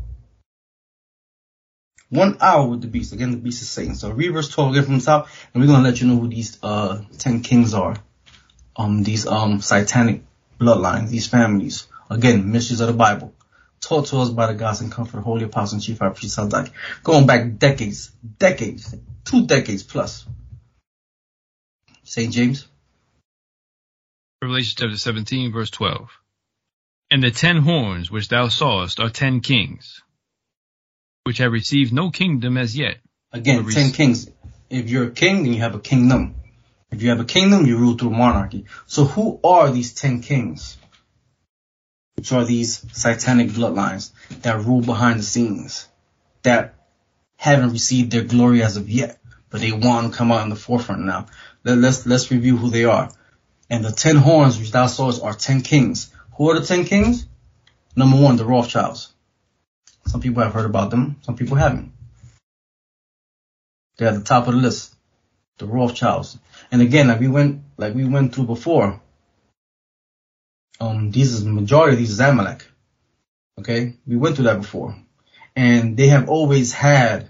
One 2.09 2.39
hour 2.41 2.67
with 2.67 2.81
the 2.81 2.89
beast. 2.89 3.13
Again, 3.13 3.31
the 3.31 3.37
beast 3.37 3.63
is 3.63 3.71
Satan. 3.71 3.95
So 3.95 4.11
read 4.11 4.33
verse 4.33 4.49
12 4.49 4.73
again 4.73 4.85
from 4.85 4.99
the 4.99 5.05
top, 5.05 5.29
and 5.55 5.63
we're 5.63 5.69
gonna 5.69 5.85
let 5.85 6.01
you 6.01 6.09
know 6.09 6.17
who 6.19 6.29
these 6.29 6.59
uh 6.63 7.03
ten 7.19 7.41
kings 7.41 7.73
are. 7.73 7.97
Um, 8.77 9.03
these 9.03 9.27
um 9.27 9.61
satanic 9.61 10.23
bloodlines, 10.59 11.11
these 11.11 11.29
families. 11.29 11.87
Again, 12.11 12.51
mysteries 12.51 12.81
of 12.81 12.89
the 12.89 12.95
Bible. 12.95 13.33
Taught 13.81 14.07
to 14.09 14.19
us 14.19 14.31
by 14.31 14.47
the 14.47 14.55
God's 14.55 14.81
and 14.81 14.93
Comfort, 14.93 15.21
Holy 15.21 15.45
Apostle 15.45 15.77
and 15.77 15.83
Chief 15.83 15.99
High 15.99 16.11
Priest 16.11 16.37
Sadak. 16.37 16.71
Going 17.03 17.27
back 17.27 17.59
decades, 17.59 18.11
decades, 18.39 18.95
two 19.25 19.47
decades 19.47 19.85
plus. 19.85 20.27
St. 22.03 22.33
James. 22.33 22.67
Revelation 24.43 24.75
chapter 24.77 24.97
17, 24.97 25.53
verse 25.53 25.71
12. 25.71 26.11
And 27.11 27.23
the 27.23 27.31
ten 27.31 27.57
horns 27.59 28.11
which 28.11 28.29
thou 28.29 28.49
sawest 28.49 29.01
are 29.01 29.11
ten 29.11 29.41
kings, 29.41 30.03
which 31.25 31.39
have 31.39 31.51
received 31.53 31.93
no 31.93 32.11
kingdom 32.11 32.57
as 32.57 32.77
yet. 32.77 32.99
Again, 33.33 33.65
But 33.65 33.73
ten 33.73 33.87
rec- 33.87 33.95
kings. 33.95 34.31
If 34.69 34.89
you're 34.89 35.09
a 35.09 35.11
king, 35.11 35.43
then 35.43 35.53
you 35.53 35.61
have 35.61 35.75
a 35.75 35.81
kingdom. 35.81 36.37
If 36.93 37.03
you 37.03 37.11
have 37.11 37.21
a 37.21 37.25
kingdom, 37.25 37.67
you 37.67 37.77
rule 37.79 37.97
through 37.97 38.11
monarchy. 38.11 38.67
So 38.87 39.05
who 39.05 39.41
are 39.43 39.71
these 39.71 39.93
ten 39.93 40.23
kings? 40.23 40.77
Which 42.17 42.33
are 42.33 42.45
these 42.45 42.85
satanic 42.93 43.49
bloodlines 43.49 44.13
that 44.43 44.65
rule 44.65 44.81
behind 44.81 45.21
the 45.21 45.25
scenes, 45.25 45.89
that 46.43 46.75
haven't 47.37 47.71
received 47.73 48.13
their 48.13 48.23
glory 48.23 48.63
as 48.63 48.77
of 48.77 48.89
yet, 48.89 49.19
but 49.49 49.61
they 49.61 49.73
want 49.73 50.13
to 50.13 50.17
come 50.17 50.31
out 50.31 50.43
in 50.43 50.51
the 50.51 50.57
forefront 50.57 51.03
now. 51.03 51.27
Let, 51.65 51.79
let's 51.79 52.07
let's 52.07 52.31
review 52.31 52.57
who 52.57 52.71
they 52.71 52.85
are. 52.85 53.11
And 53.69 53.85
the 53.85 53.93
ten 53.93 54.17
horns 54.17 54.59
which 54.59 54.71
thou 54.71 54.87
sawest 54.87 55.23
are 55.23 55.35
ten 55.35 55.63
kings. 55.63 56.13
Who 56.41 56.49
are 56.49 56.59
the 56.59 56.65
ten 56.65 56.87
kings? 56.87 57.27
Number 57.95 58.17
one, 58.17 58.37
the 58.37 58.47
Rothschilds. 58.47 59.13
Some 60.07 60.23
people 60.23 60.43
have 60.43 60.55
heard 60.55 60.65
about 60.65 60.91
them, 60.91 61.17
some 61.21 61.37
people 61.37 61.59
haven't. 61.59 61.93
They're 63.99 64.09
at 64.09 64.15
the 64.15 64.25
top 64.25 64.49
of 64.49 64.55
the 64.55 64.61
list. 64.61 64.97
The 65.59 65.67
Rothschilds. 65.67 66.39
And 66.73 66.81
again, 66.81 67.09
like 67.09 67.21
we 67.21 67.29
went, 67.29 67.61
like 67.77 67.95
we 67.95 68.07
went 68.07 68.35
through 68.35 68.47
before, 68.47 69.03
um, 70.81 71.11
these 71.11 71.35
is 71.35 71.45
the 71.45 71.51
majority 71.51 71.93
of 71.93 71.99
these 71.99 72.13
is 72.13 72.21
Amalek. 72.21 72.67
Okay? 73.59 73.97
We 74.07 74.17
went 74.17 74.37
through 74.37 74.47
that 74.47 74.63
before. 74.63 74.97
And 75.55 75.95
they 75.95 76.09
have 76.09 76.31
always 76.31 76.73
had 76.73 77.29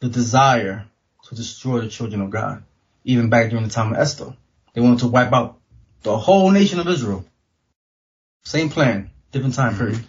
the 0.00 0.08
desire 0.08 0.86
to 1.24 1.34
destroy 1.34 1.82
the 1.82 1.88
children 1.88 2.22
of 2.22 2.30
God. 2.30 2.64
Even 3.04 3.28
back 3.28 3.50
during 3.50 3.64
the 3.64 3.74
time 3.74 3.92
of 3.92 3.98
Esther. 3.98 4.34
They 4.72 4.80
wanted 4.80 5.00
to 5.00 5.08
wipe 5.08 5.34
out 5.34 5.58
the 6.00 6.16
whole 6.16 6.50
nation 6.50 6.80
of 6.80 6.88
Israel. 6.88 7.26
Same 8.46 8.68
plan, 8.68 9.10
different 9.32 9.56
time 9.56 9.76
period. 9.76 10.04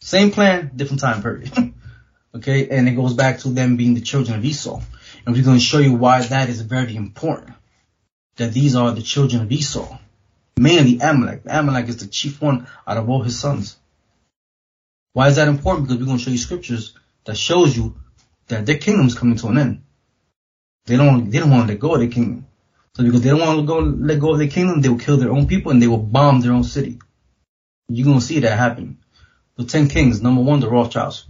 Same 0.00 0.32
plan, 0.32 0.72
different 0.74 1.00
time 1.00 1.22
period. 1.22 1.52
okay? 2.34 2.68
And 2.68 2.88
it 2.88 2.96
goes 2.96 3.14
back 3.14 3.38
to 3.40 3.50
them 3.50 3.76
being 3.76 3.94
the 3.94 4.00
children 4.00 4.36
of 4.36 4.44
Esau. 4.44 4.80
And 5.24 5.32
we're 5.32 5.44
going 5.44 5.56
to 5.56 5.64
show 5.64 5.78
you 5.78 5.94
why 5.94 6.22
that 6.22 6.48
is 6.48 6.60
very 6.62 6.96
important. 6.96 7.52
That 8.34 8.52
these 8.52 8.74
are 8.74 8.90
the 8.90 9.00
children 9.00 9.42
of 9.42 9.52
Esau. 9.52 9.96
Mainly 10.58 10.98
Amalek. 10.98 11.42
Amalek 11.46 11.88
is 11.88 11.98
the 11.98 12.08
chief 12.08 12.42
one 12.42 12.66
out 12.84 12.96
of 12.96 13.08
all 13.08 13.22
his 13.22 13.38
sons. 13.38 13.76
Why 15.12 15.28
is 15.28 15.36
that 15.36 15.46
important? 15.46 15.86
Because 15.86 16.00
we're 16.00 16.06
going 16.06 16.18
to 16.18 16.24
show 16.24 16.32
you 16.32 16.38
scriptures 16.38 16.94
that 17.26 17.36
shows 17.36 17.76
you 17.76 17.94
that 18.48 18.66
their 18.66 18.78
kingdom's 18.78 19.14
coming 19.14 19.36
to 19.36 19.46
an 19.46 19.58
end. 19.58 19.82
They 20.86 20.96
don't, 20.96 21.30
they 21.30 21.38
don't 21.38 21.50
want 21.50 21.68
to 21.68 21.74
let 21.74 21.78
go 21.78 21.94
of 21.94 22.00
their 22.00 22.10
kingdom. 22.10 22.48
So 22.94 23.04
because 23.04 23.20
they 23.20 23.30
don't 23.30 23.38
want 23.38 23.60
to 23.60 23.66
go, 23.66 23.78
let 23.78 24.18
go 24.18 24.32
of 24.32 24.38
their 24.38 24.48
kingdom, 24.48 24.80
they 24.80 24.88
will 24.88 24.98
kill 24.98 25.16
their 25.16 25.30
own 25.30 25.46
people 25.46 25.70
and 25.70 25.80
they 25.80 25.86
will 25.86 25.98
bomb 25.98 26.40
their 26.40 26.52
own 26.52 26.64
city. 26.64 26.98
You're 27.88 28.14
to 28.14 28.20
see 28.20 28.40
that 28.40 28.58
happen. 28.58 28.98
The 29.56 29.64
Ten 29.64 29.88
Kings, 29.88 30.20
number 30.20 30.42
one, 30.42 30.60
the 30.60 30.68
Rothschilds. 30.68 31.26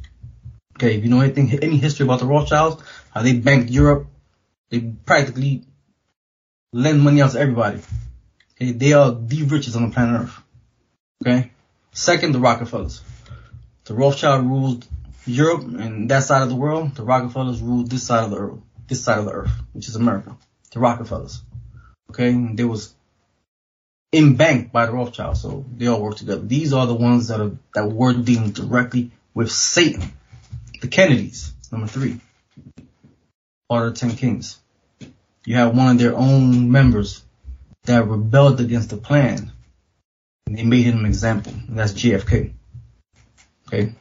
Okay, 0.77 0.97
if 0.97 1.05
you 1.05 1.11
know 1.11 1.21
anything, 1.21 1.59
any 1.63 1.77
history 1.77 2.05
about 2.05 2.21
the 2.21 2.27
Rothschilds, 2.27 2.83
how 3.11 3.23
they 3.23 3.39
banked 3.39 3.71
Europe, 3.71 4.09
they 4.71 4.81
practically 4.81 5.65
lend 6.73 7.03
money 7.03 7.23
out 7.23 7.33
to 7.33 7.41
everybody. 7.41 7.81
Okay, 8.55 8.73
they 8.73 8.93
are 8.93 9.13
the 9.13 9.43
richest 9.45 9.77
on 9.77 9.89
the 9.89 9.95
planet 9.95 10.23
Earth. 10.23 10.43
Okay, 11.23 11.51
second, 11.93 12.33
the 12.33 12.41
Rockefellers. 12.41 13.03
The 13.85 13.95
Rothschild 13.95 14.45
ruled 14.45 14.87
Europe 15.27 15.63
and 15.63 16.11
that 16.11 16.25
side 16.25 16.43
of 16.43 16.49
the 16.49 16.57
world. 16.57 16.95
The 16.95 17.05
Rockefellers 17.05 17.61
ruled 17.61 17.91
this 17.91 18.03
side 18.03 18.25
of 18.25 18.31
the 18.31 18.39
earth, 18.39 18.61
this 18.89 19.05
side 19.05 19.19
of 19.19 19.25
the 19.27 19.33
earth, 19.33 19.53
which 19.73 19.89
is 19.89 19.97
America. 19.97 20.37
The 20.73 20.81
Rockefellers. 20.81 21.43
Okay, 22.11 22.31
and 22.31 22.59
they 22.59 22.65
was 22.65 22.95
in 24.13 24.37
bank 24.37 24.73
by 24.73 24.87
the 24.87 24.93
Rothschilds, 24.93 25.43
so 25.43 25.65
they 25.77 25.87
all 25.87 26.01
work 26.01 26.17
together. 26.17 26.43
These 26.43 26.73
are 26.73 26.87
the 26.87 26.95
ones 26.95 27.29
that 27.29 27.41
are 27.41 27.53
that 27.75 27.91
were 27.91 28.15
dealing 28.15 28.51
directly 28.51 29.11
with 29.35 29.51
Satan. 29.51 30.13
The 30.81 30.89
Kennedys, 30.89 31.53
number 31.73 31.87
three, 31.87 32.21
are 33.69 33.91
the 33.91 33.97
Ten 33.97 34.13
Kings. 34.13 34.59
You 35.45 35.57
have 35.57 35.77
one 35.77 35.89
of 35.89 35.99
their 35.99 36.15
own 36.15 36.71
members 36.71 37.23
that 37.85 38.07
rebelled 38.07 38.61
against 38.61 38.91
the 38.91 38.97
plan, 38.97 39.53
and 40.47 40.59
they 40.59 40.65
made 40.65 40.85
him 40.85 41.01
an 41.01 41.07
example. 41.07 41.53
And 41.69 41.79
that's 41.79 41.93
JFK. 41.93 42.53
Okay, 43.69 43.95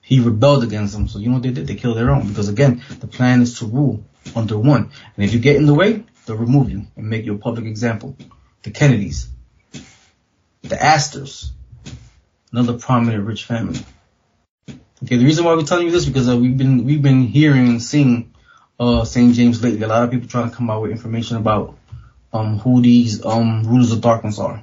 he 0.00 0.20
rebelled 0.20 0.62
against 0.62 0.92
them, 0.92 1.08
so 1.08 1.18
you 1.18 1.28
know 1.28 1.34
what 1.34 1.42
they 1.42 1.50
did? 1.50 1.66
They 1.66 1.74
killed 1.74 1.96
their 1.96 2.10
own 2.10 2.28
because 2.28 2.48
again, 2.48 2.82
the 3.00 3.08
plan 3.08 3.42
is 3.42 3.58
to 3.58 3.66
rule 3.66 4.04
under 4.36 4.56
one, 4.56 4.90
and 5.16 5.24
if 5.24 5.34
you 5.34 5.40
get 5.40 5.56
in 5.56 5.66
the 5.66 5.74
way, 5.74 6.04
they'll 6.26 6.36
remove 6.36 6.70
you 6.70 6.86
and 6.96 7.10
make 7.10 7.24
you 7.24 7.34
a 7.34 7.38
public 7.38 7.66
example. 7.66 8.16
The 8.62 8.70
Kennedys, 8.70 9.28
the 10.62 10.82
Astors, 10.82 11.52
another 12.52 12.78
prominent 12.78 13.24
rich 13.24 13.44
family. 13.44 13.80
Okay, 14.68 15.16
the 15.16 15.24
reason 15.24 15.44
why 15.44 15.54
we're 15.54 15.64
telling 15.64 15.86
you 15.86 15.92
this 15.92 16.06
because 16.06 16.28
uh, 16.28 16.36
we've 16.36 16.56
been 16.56 16.84
we've 16.84 17.02
been 17.02 17.22
hearing 17.22 17.68
and 17.68 17.82
seeing 17.82 18.32
uh, 18.78 19.04
St. 19.04 19.34
James 19.34 19.62
lately. 19.62 19.82
A 19.82 19.88
lot 19.88 20.04
of 20.04 20.10
people 20.10 20.28
trying 20.28 20.48
to 20.48 20.56
come 20.56 20.70
out 20.70 20.82
with 20.82 20.92
information 20.92 21.38
about 21.38 21.76
um, 22.32 22.58
who 22.58 22.80
these 22.80 23.24
um, 23.24 23.64
rulers 23.64 23.90
of 23.90 24.00
darkness 24.00 24.38
are. 24.38 24.62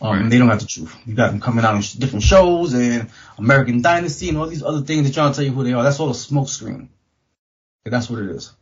Um, 0.00 0.22
and 0.22 0.32
they 0.32 0.38
don't 0.38 0.48
have 0.48 0.60
the 0.60 0.66
truth. 0.66 0.94
You 1.06 1.14
got 1.14 1.30
them 1.30 1.40
coming 1.40 1.64
out 1.64 1.74
on 1.74 1.82
sh- 1.82 1.94
different 1.94 2.24
shows 2.24 2.74
and 2.74 3.10
American 3.38 3.80
Dynasty 3.80 4.28
and 4.28 4.38
all 4.38 4.46
these 4.46 4.62
other 4.62 4.82
things. 4.82 5.04
They're 5.04 5.12
trying 5.12 5.32
to 5.32 5.36
tell 5.36 5.44
you 5.44 5.52
who 5.52 5.64
they 5.64 5.72
are. 5.72 5.82
That's 5.82 5.98
all 6.00 6.10
a 6.10 6.14
smokescreen. 6.14 6.88
Okay, 7.82 7.90
that's 7.90 8.10
what 8.10 8.20
it 8.20 8.30
is. 8.30 8.52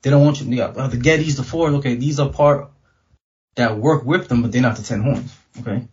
They 0.00 0.10
don't 0.10 0.24
want 0.24 0.40
you. 0.40 0.56
Got 0.56 0.76
uh, 0.76 0.88
the 0.88 0.96
Gettys, 0.96 1.36
the 1.36 1.44
Fords. 1.44 1.76
Okay, 1.76 1.94
these 1.94 2.18
are 2.18 2.28
part 2.28 2.71
that 3.54 3.76
work 3.76 4.04
with 4.04 4.28
them, 4.28 4.42
but 4.42 4.52
they're 4.52 4.62
not 4.62 4.76
the 4.76 4.82
ten 4.82 5.02
horns. 5.02 5.36
Okay, 5.60 5.86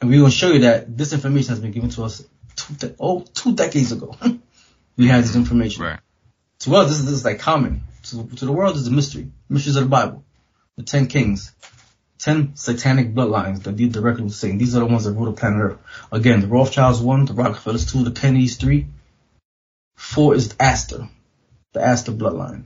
and 0.00 0.10
we're 0.10 0.20
gonna 0.20 0.30
show 0.30 0.52
you 0.52 0.60
that 0.60 0.96
this 0.96 1.12
information 1.12 1.50
has 1.50 1.60
been 1.60 1.72
given 1.72 1.90
to 1.90 2.04
us 2.04 2.24
two 2.56 2.74
de- 2.74 2.94
oh 2.98 3.24
two 3.34 3.54
decades 3.54 3.92
ago. 3.92 4.16
we 4.96 5.08
had 5.08 5.24
this 5.24 5.36
information. 5.36 5.82
Right. 5.82 6.00
To 6.60 6.76
us, 6.76 6.88
this 6.88 6.98
is, 6.98 7.04
this 7.06 7.14
is 7.14 7.24
like 7.24 7.40
common. 7.40 7.82
To, 8.04 8.26
to 8.36 8.44
the 8.46 8.52
world, 8.52 8.76
it's 8.76 8.86
a 8.86 8.90
mystery. 8.90 9.30
Mysteries 9.48 9.76
of 9.76 9.84
the 9.84 9.88
Bible. 9.90 10.24
The 10.76 10.84
ten 10.84 11.06
kings. 11.06 11.52
Ten 12.18 12.54
satanic 12.54 13.14
bloodlines 13.14 13.62
that 13.62 13.76
deal 13.76 13.90
directly 13.90 14.24
with 14.24 14.34
Satan. 14.34 14.58
These 14.58 14.76
are 14.76 14.80
the 14.80 14.86
ones 14.86 15.04
that 15.04 15.12
rule 15.12 15.26
the 15.26 15.32
planet 15.32 15.60
Earth. 15.60 15.78
Again, 16.12 16.42
the 16.42 16.48
Rothschilds 16.48 17.00
one, 17.00 17.24
the 17.24 17.32
Rockefellers 17.32 17.90
two, 17.90 18.04
the 18.04 18.10
Kennedys 18.10 18.56
three. 18.56 18.86
Four 19.96 20.34
is 20.34 20.50
the 20.50 20.62
Astor, 20.62 21.08
the 21.72 21.82
Astor 21.82 22.12
bloodline. 22.12 22.64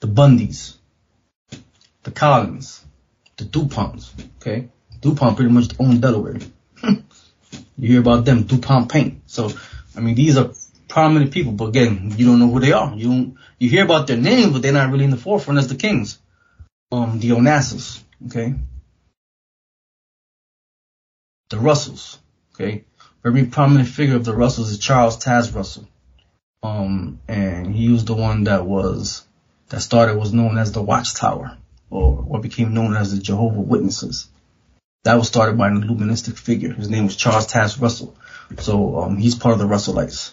The 0.00 0.08
Bundys, 0.08 0.76
the 2.02 2.10
Collins, 2.10 2.84
the 3.36 3.44
DuPonts. 3.44 4.10
Okay, 4.40 4.68
DuPont 5.00 5.36
pretty 5.36 5.52
much 5.52 5.72
owned 5.78 6.02
Delaware. 6.02 6.38
you 6.82 6.98
hear 7.76 8.00
about 8.00 8.24
them, 8.24 8.44
DuPont 8.44 8.90
Paint. 8.90 9.22
So, 9.26 9.50
I 9.96 10.00
mean, 10.00 10.14
these 10.14 10.36
are 10.36 10.50
prominent 10.88 11.32
people, 11.32 11.52
but 11.52 11.66
again, 11.66 12.12
you 12.16 12.26
don't 12.26 12.38
know 12.38 12.50
who 12.50 12.60
they 12.60 12.72
are. 12.72 12.94
You 12.94 13.08
don't, 13.08 13.36
you 13.58 13.70
hear 13.70 13.84
about 13.84 14.06
their 14.06 14.16
names, 14.16 14.52
but 14.52 14.62
they're 14.62 14.72
not 14.72 14.90
really 14.90 15.04
in 15.04 15.10
the 15.10 15.16
forefront 15.16 15.58
as 15.58 15.68
the 15.68 15.76
kings. 15.76 16.18
Um, 16.92 17.20
the 17.20 17.30
Onassis, 17.30 18.02
okay? 18.26 18.54
The 21.50 21.58
Russells, 21.58 22.18
okay? 22.54 22.84
Very 23.22 23.46
prominent 23.46 23.88
figure 23.88 24.16
of 24.16 24.24
the 24.24 24.34
Russells 24.34 24.70
is 24.70 24.78
Charles 24.78 25.22
Taz 25.22 25.54
Russell. 25.54 25.88
Um, 26.62 27.20
and 27.28 27.74
he 27.74 27.90
was 27.90 28.04
the 28.04 28.14
one 28.14 28.44
that 28.44 28.66
was, 28.66 29.24
that 29.68 29.80
started 29.80 30.18
was 30.18 30.32
known 30.32 30.58
as 30.58 30.72
the 30.72 30.82
Watchtower, 30.82 31.56
or 31.90 32.12
what 32.14 32.42
became 32.42 32.74
known 32.74 32.96
as 32.96 33.14
the 33.14 33.20
Jehovah 33.20 33.60
Witnesses. 33.60 34.28
That 35.04 35.14
was 35.14 35.28
started 35.28 35.58
by 35.58 35.68
an 35.68 35.82
illuministic 35.82 36.38
figure. 36.38 36.72
His 36.72 36.90
name 36.90 37.04
was 37.04 37.16
Charles 37.16 37.46
Taz 37.46 37.80
Russell. 37.80 38.16
So, 38.58 39.00
um, 39.00 39.16
he's 39.16 39.34
part 39.34 39.54
of 39.54 39.58
the 39.58 39.66
Russellites. 39.66 40.32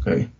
Okay. 0.00 0.30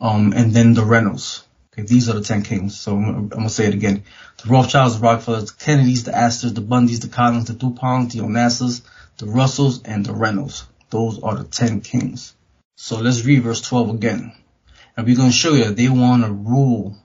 Um, 0.00 0.32
and 0.32 0.52
then 0.52 0.74
the 0.74 0.84
Reynolds. 0.84 1.44
Okay. 1.72 1.82
These 1.82 2.08
are 2.08 2.14
the 2.14 2.22
10 2.22 2.42
kings. 2.42 2.78
So 2.78 2.96
I'm, 2.96 3.30
I'm 3.32 3.42
to 3.42 3.48
say 3.48 3.66
it 3.66 3.74
again. 3.74 4.04
The 4.42 4.50
Rothschilds, 4.50 4.98
the 4.98 5.02
Rockefellers, 5.02 5.52
the 5.52 5.64
Kennedys, 5.64 6.04
the 6.04 6.16
Astors, 6.16 6.54
the 6.54 6.60
Bundys, 6.60 7.00
the 7.00 7.08
Collins, 7.08 7.46
the 7.46 7.54
DuPonts, 7.54 8.12
the 8.12 8.20
Onassis, 8.20 8.82
the 9.18 9.26
Russells, 9.26 9.82
and 9.82 10.04
the 10.04 10.12
Reynolds. 10.12 10.66
Those 10.90 11.22
are 11.22 11.36
the 11.36 11.44
10 11.44 11.80
kings. 11.80 12.34
So 12.76 12.98
let's 12.98 13.24
read 13.24 13.42
verse 13.42 13.60
12 13.60 13.90
again. 13.90 14.32
And 14.96 15.06
we're 15.06 15.16
to 15.16 15.32
show 15.32 15.54
you 15.54 15.70
they 15.70 15.88
want 15.88 16.24
to 16.24 16.32
rule 16.32 16.96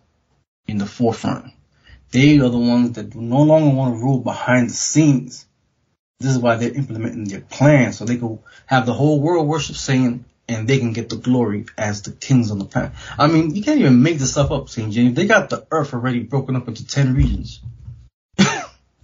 in 0.67 0.77
the 0.77 0.85
forefront. 0.85 1.51
They 2.11 2.39
are 2.39 2.49
the 2.49 2.57
ones 2.57 2.93
that 2.93 3.13
no 3.15 3.43
longer 3.43 3.75
want 3.75 3.95
to 3.95 4.01
rule 4.01 4.19
behind 4.19 4.69
the 4.69 4.73
scenes. 4.73 5.45
This 6.19 6.31
is 6.31 6.39
why 6.39 6.55
they're 6.55 6.73
implementing 6.73 7.25
their 7.25 7.41
plan 7.41 7.93
so 7.93 8.03
they 8.05 8.17
can 8.17 8.39
have 8.65 8.85
the 8.85 8.93
whole 8.93 9.21
world 9.21 9.47
worship 9.47 9.75
Satan 9.75 10.25
and 10.47 10.67
they 10.67 10.79
can 10.79 10.91
get 10.93 11.09
the 11.09 11.15
glory 11.15 11.65
as 11.77 12.01
the 12.01 12.11
kings 12.11 12.49
on 12.51 12.57
the 12.59 12.65
planet. 12.65 12.91
I 13.17 13.27
mean, 13.27 13.55
you 13.55 13.63
can't 13.63 13.79
even 13.79 14.01
make 14.01 14.17
this 14.17 14.31
stuff 14.31 14.51
up, 14.51 14.69
St. 14.69 14.91
James. 14.91 15.15
They 15.15 15.27
got 15.27 15.49
the 15.49 15.65
earth 15.71 15.93
already 15.93 16.21
broken 16.21 16.55
up 16.55 16.67
into 16.67 16.85
10 16.85 17.13
regions. 17.13 17.61
you 18.39 18.45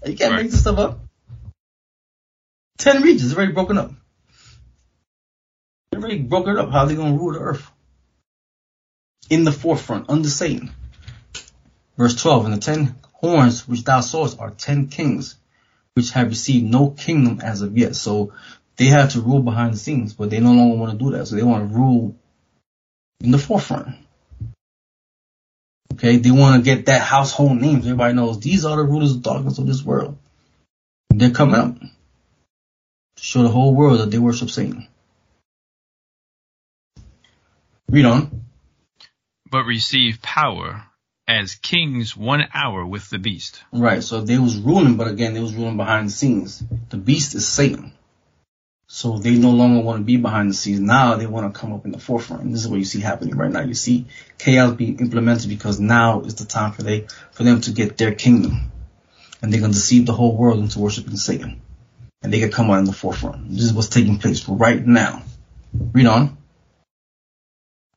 can't 0.04 0.20
Right. 0.32 0.44
make 0.44 0.52
this 0.52 0.62
stuff 0.62 0.80
up. 0.80 1.00
10 2.80 3.04
regions 3.04 3.34
already 3.34 3.54
broken 3.54 3.78
up. 3.78 3.92
They 5.92 6.00
already 6.00 6.20
broken 6.20 6.58
up. 6.58 6.72
How 6.72 6.80
are 6.80 6.88
they 6.88 6.96
going 6.96 7.14
to 7.14 7.20
rule 7.20 7.34
the 7.34 7.40
earth? 7.40 7.72
In 9.30 9.44
the 9.44 9.52
forefront, 9.52 10.10
under 10.10 10.30
Satan. 10.30 10.72
Verse 11.98 12.22
12, 12.22 12.46
and 12.46 12.54
the 12.54 12.60
10 12.60 12.96
horns 13.14 13.68
which 13.68 13.84
thou 13.84 14.02
sawest 14.02 14.40
are 14.40 14.52
10 14.52 14.88
kings 14.88 15.38
which 15.94 16.12
have 16.12 16.28
received 16.28 16.70
no 16.70 16.90
kingdom 16.90 17.40
as 17.42 17.62
of 17.62 17.78
yet. 17.78 17.96
So 17.96 18.34
they 18.76 18.86
have 18.86 19.14
to 19.14 19.22
rule 19.22 19.42
behind 19.42 19.74
the 19.74 19.78
scenes, 19.78 20.14
but 20.14 20.30
they 20.30 20.40
no 20.40 20.52
longer 20.52 20.76
want 20.76 20.92
to 20.92 20.98
do 20.98 21.12
that. 21.12 21.26
So 21.26 21.36
they 21.36 21.44
want 21.44 21.70
to 21.70 21.76
rule 21.76 22.16
in 23.22 23.32
the 23.32 23.38
forefront. 23.38 23.96
Okay, 25.94 26.18
they 26.18 26.32
want 26.32 26.58
to 26.58 26.62
get 26.70 26.88
that 26.88 27.02
household 27.02 27.62
names. 27.62 27.86
Everybody 27.86 28.14
knows 28.14 28.42
these 28.42 28.66
are 28.66 28.76
the 28.76 28.84
rulers 28.84 29.14
of 29.14 29.22
darkness 29.22 29.58
of 29.58 29.66
this 29.66 29.82
world. 29.82 30.18
And 31.10 31.22
they're 31.22 31.32
coming 31.32 31.56
up 31.56 31.80
to 31.80 31.90
show 33.24 33.44
the 33.44 33.50
whole 33.50 33.74
world 33.74 34.02
that 34.02 34.12
they 34.12 34.20
worship 34.20 34.50
Satan. 34.50 34.88
Read 37.90 38.06
on. 38.06 38.42
But 39.50 39.64
receive 39.64 40.22
power 40.22 40.84
as 41.28 41.56
kings 41.56 42.16
one 42.16 42.44
hour 42.54 42.86
with 42.86 43.10
the 43.10 43.20
beast. 43.20 43.64
Right, 43.72 44.04
so 44.04 44.22
they 44.22 44.38
was 44.38 44.58
ruling, 44.58 44.98
but 44.98 45.08
again, 45.08 45.34
they 45.34 45.42
was 45.42 45.56
ruling 45.56 45.78
behind 45.78 46.08
the 46.08 46.12
scenes. 46.12 46.64
The 46.90 46.98
beast 46.98 47.36
is 47.36 47.48
Satan. 47.48 47.94
So 48.88 49.18
they 49.18 49.36
no 49.36 49.50
longer 49.50 49.82
want 49.82 50.00
to 50.00 50.04
be 50.04 50.18
behind 50.18 50.50
the 50.50 50.54
scenes. 50.54 50.80
Now 50.80 51.16
they 51.16 51.26
want 51.26 51.52
to 51.52 51.60
come 51.60 51.74
up 51.74 51.86
in 51.86 51.92
the 51.92 52.00
forefront. 52.00 52.44
And 52.44 52.54
this 52.54 52.62
is 52.62 52.68
what 52.68 52.80
you 52.80 52.86
see 52.86 53.02
happening 53.02 53.36
right 53.36 53.52
now. 53.52 53.62
You 53.62 53.74
see 53.74 54.06
chaos 54.38 54.76
being 54.76 55.00
implemented 55.00 55.50
because 55.50 55.80
now 55.80 56.22
is 56.22 56.36
the 56.36 56.46
time 56.46 56.72
for 56.72 56.84
they 56.84 57.08
for 57.32 57.44
them 57.44 57.62
to 57.62 57.72
get 57.72 57.98
their 57.98 58.14
kingdom. 58.14 58.72
And 59.42 59.52
they're 59.52 59.62
gonna 59.62 59.74
deceive 59.74 60.06
the 60.06 60.14
whole 60.14 60.38
world 60.38 60.60
into 60.60 60.80
worshiping 60.80 61.18
Satan. 61.18 61.62
And 62.22 62.32
they 62.32 62.40
can 62.40 62.52
come 62.52 62.70
out 62.70 62.80
in 62.80 62.86
the 62.86 62.94
forefront. 62.94 63.50
This 63.50 63.64
is 63.64 63.74
what's 63.74 63.90
taking 63.90 64.20
place 64.20 64.48
right 64.48 64.86
now. 64.86 65.24
Read 65.74 66.06
on. 66.06 66.38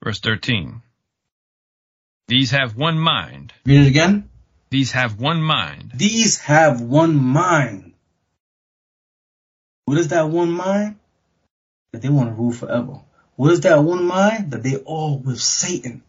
Verse 0.02 0.20
13. 0.20 0.82
These 2.28 2.50
have 2.50 2.76
one 2.76 2.98
mind. 2.98 3.54
Read 3.64 3.86
it 3.86 3.88
again. 3.88 4.28
These 4.68 4.92
have 4.92 5.18
one 5.18 5.42
mind. 5.42 5.92
These 5.94 6.38
have 6.40 6.82
one 6.82 7.16
mind. 7.16 7.94
What 9.86 9.96
is 9.96 10.08
that 10.08 10.28
one 10.28 10.52
mind? 10.52 10.96
That 11.92 12.02
they 12.02 12.10
want 12.10 12.28
to 12.28 12.34
rule 12.34 12.52
forever. 12.52 13.00
What 13.36 13.52
is 13.52 13.62
that 13.62 13.82
one 13.82 14.04
mind? 14.04 14.50
That 14.50 14.62
they 14.62 14.76
all 14.76 15.18
with 15.18 15.40
Satan. 15.40 16.02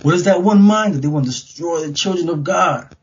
What 0.00 0.14
is 0.14 0.24
that 0.24 0.42
one 0.42 0.62
mind? 0.62 0.94
That 0.94 1.02
they 1.02 1.08
want 1.08 1.26
to 1.26 1.30
destroy 1.30 1.86
the 1.86 1.92
children 1.92 2.30
of 2.30 2.44
God. 2.44 2.96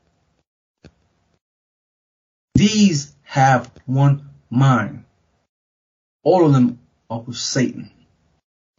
These 2.56 3.16
have 3.22 3.70
one 3.86 4.30
mind. 4.50 5.04
All 6.24 6.48
of 6.48 6.54
them 6.54 6.80
are 7.12 7.20
with 7.20 7.38
Satan. 7.38 7.92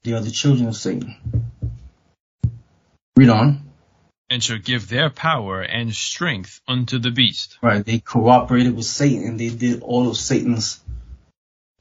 They 0.03 0.13
are 0.13 0.21
the 0.21 0.33
children 0.33 0.67
of 0.67 0.75
Satan. 0.75 1.15
Read 3.17 3.29
on. 3.29 3.66
And 4.29 4.43
shall 4.43 4.59
give 4.59 4.89
their 4.89 5.09
power 5.09 5.63
and 5.63 5.95
strength 5.95 6.61
unto 6.67 6.99
the 6.99 7.13
beast. 7.13 7.59
Right. 7.63 7.85
They 7.85 8.01
cooperated 8.01 8.75
with 8.75 8.87
Satan 8.87 9.27
and 9.27 9.39
they 9.39 9.51
did 9.51 9.83
all 9.83 10.09
of 10.09 10.17
Satan's 10.17 10.81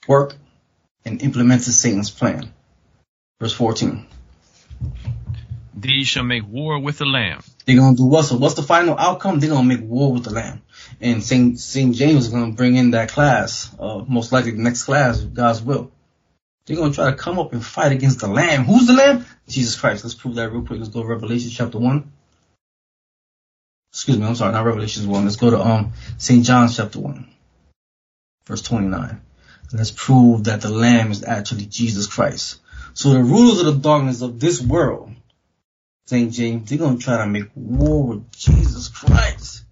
work 0.07 0.35
and 1.03 1.21
implemented 1.21 1.73
Satan's 1.73 2.11
plan. 2.11 2.53
Verse 3.39 3.53
14. 3.53 4.05
These 5.77 6.07
shall 6.07 6.23
make 6.23 6.47
war 6.47 6.79
with 6.79 6.99
the 6.99 7.05
Lamb. 7.05 7.43
They're 7.65 7.75
gonna 7.75 7.97
do 7.97 8.05
what? 8.05 8.23
So 8.23 8.37
what's 8.37 8.55
the 8.55 8.63
final 8.63 8.97
outcome? 8.97 9.39
They're 9.39 9.49
gonna 9.49 9.67
make 9.67 9.81
war 9.81 10.13
with 10.13 10.23
the 10.23 10.31
Lamb. 10.31 10.61
And 11.01 11.23
Saint 11.23 11.59
Saint 11.59 11.95
James 11.95 12.25
is 12.25 12.31
gonna 12.31 12.53
bring 12.53 12.75
in 12.75 12.91
that 12.91 13.09
class, 13.09 13.69
uh, 13.77 14.03
most 14.07 14.31
likely 14.31 14.51
the 14.51 14.61
next 14.61 14.83
class, 14.83 15.21
if 15.21 15.33
God's 15.33 15.61
will. 15.61 15.91
They're 16.65 16.77
gonna 16.77 16.93
try 16.93 17.11
to 17.11 17.17
come 17.17 17.39
up 17.39 17.53
and 17.53 17.63
fight 17.63 17.91
against 17.91 18.21
the 18.21 18.27
Lamb. 18.27 18.63
Who's 18.63 18.87
the 18.87 18.93
Lamb? 18.93 19.25
Jesus 19.47 19.75
Christ. 19.75 20.03
Let's 20.03 20.15
prove 20.15 20.35
that 20.35 20.51
real 20.51 20.65
quick. 20.65 20.79
Let's 20.79 20.91
go 20.91 21.01
to 21.01 21.07
Revelation 21.07 21.51
chapter 21.51 21.77
one. 21.77 22.11
Excuse 23.95 24.17
me, 24.17 24.25
I'm 24.25 24.35
sorry, 24.35 24.51
not 24.51 24.65
Revelation 24.65 25.07
one. 25.07 25.23
Let's 25.23 25.37
go 25.37 25.51
to 25.51 25.61
um 25.61 25.93
Saint 26.17 26.45
John 26.45 26.67
chapter 26.67 26.99
one, 26.99 27.29
verse 28.45 28.61
twenty 28.61 28.87
nine. 28.87 29.21
Let's 29.71 29.91
prove 29.91 30.43
that 30.43 30.59
the 30.59 30.69
Lamb 30.69 31.11
is 31.11 31.23
actually 31.23 31.65
Jesus 31.65 32.05
Christ. 32.05 32.59
So 32.93 33.11
the 33.11 33.23
rulers 33.23 33.61
of 33.61 33.67
the 33.67 33.81
darkness 33.81 34.21
of 34.21 34.37
this 34.37 34.61
world, 34.61 35.13
St. 36.07 36.33
James, 36.33 36.69
they're 36.69 36.77
going 36.77 36.97
to 36.97 37.03
try 37.03 37.19
to 37.19 37.25
make 37.25 37.49
war 37.55 38.05
with 38.05 38.29
Jesus 38.33 38.89
Christ. 38.89 39.63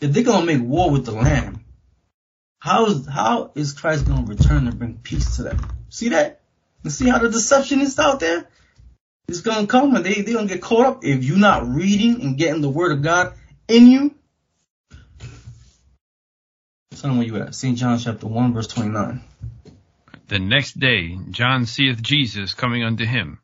If 0.00 0.12
they're 0.12 0.24
going 0.24 0.46
to 0.48 0.58
make 0.58 0.66
war 0.68 0.90
with 0.90 1.04
the 1.06 1.12
Lamb, 1.12 1.64
how 2.58 2.86
is, 2.86 3.06
how 3.06 3.52
is 3.54 3.72
Christ 3.72 4.06
going 4.06 4.26
to 4.26 4.34
return 4.34 4.66
and 4.66 4.76
bring 4.76 4.98
peace 4.98 5.36
to 5.36 5.44
them? 5.44 5.60
See 5.90 6.08
that? 6.08 6.40
You 6.82 6.90
see 6.90 7.08
how 7.08 7.18
the 7.18 7.28
deception 7.28 7.80
is 7.80 7.96
out 8.00 8.18
there? 8.18 8.48
It's 9.28 9.42
going 9.42 9.60
to 9.60 9.66
come 9.66 9.94
and 9.94 10.04
they, 10.04 10.22
they're 10.22 10.34
going 10.34 10.48
to 10.48 10.54
get 10.54 10.62
caught 10.62 10.86
up 10.86 11.04
if 11.04 11.22
you're 11.24 11.38
not 11.38 11.68
reading 11.68 12.22
and 12.22 12.36
getting 12.36 12.62
the 12.62 12.68
word 12.68 12.92
of 12.92 13.02
God 13.02 13.34
in 13.68 13.86
you. 13.86 14.14
Them 17.02 17.16
where 17.16 17.26
you 17.26 17.36
at. 17.36 17.54
St. 17.54 17.78
John 17.78 17.98
chapter 17.98 18.26
1 18.26 18.52
verse 18.52 18.66
29. 18.66 19.22
The 20.28 20.38
next 20.38 20.78
day 20.78 21.18
John 21.30 21.64
seeth 21.66 22.02
Jesus 22.02 22.54
coming 22.54 22.84
unto 22.84 23.06
him, 23.06 23.40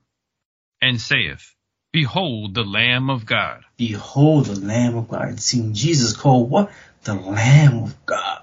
and 0.80 1.00
saith, 1.00 1.54
Behold 1.92 2.54
the 2.54 2.64
Lamb 2.64 3.10
of 3.10 3.26
God. 3.26 3.64
Behold 3.76 4.46
the 4.46 4.60
Lamb 4.60 4.96
of 4.96 5.08
God. 5.08 5.40
Seeing 5.40 5.72
Jesus 5.74 6.14
called 6.14 6.50
what? 6.50 6.70
The 7.04 7.14
Lamb 7.14 7.84
of 7.84 8.06
God. 8.06 8.42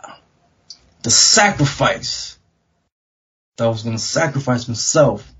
The 1.03 1.11
sacrifice 1.11 2.37
that 3.57 3.67
was 3.67 3.83
going 3.83 3.95
to 3.95 4.01
sacrifice 4.01 4.65
himself 4.65 5.32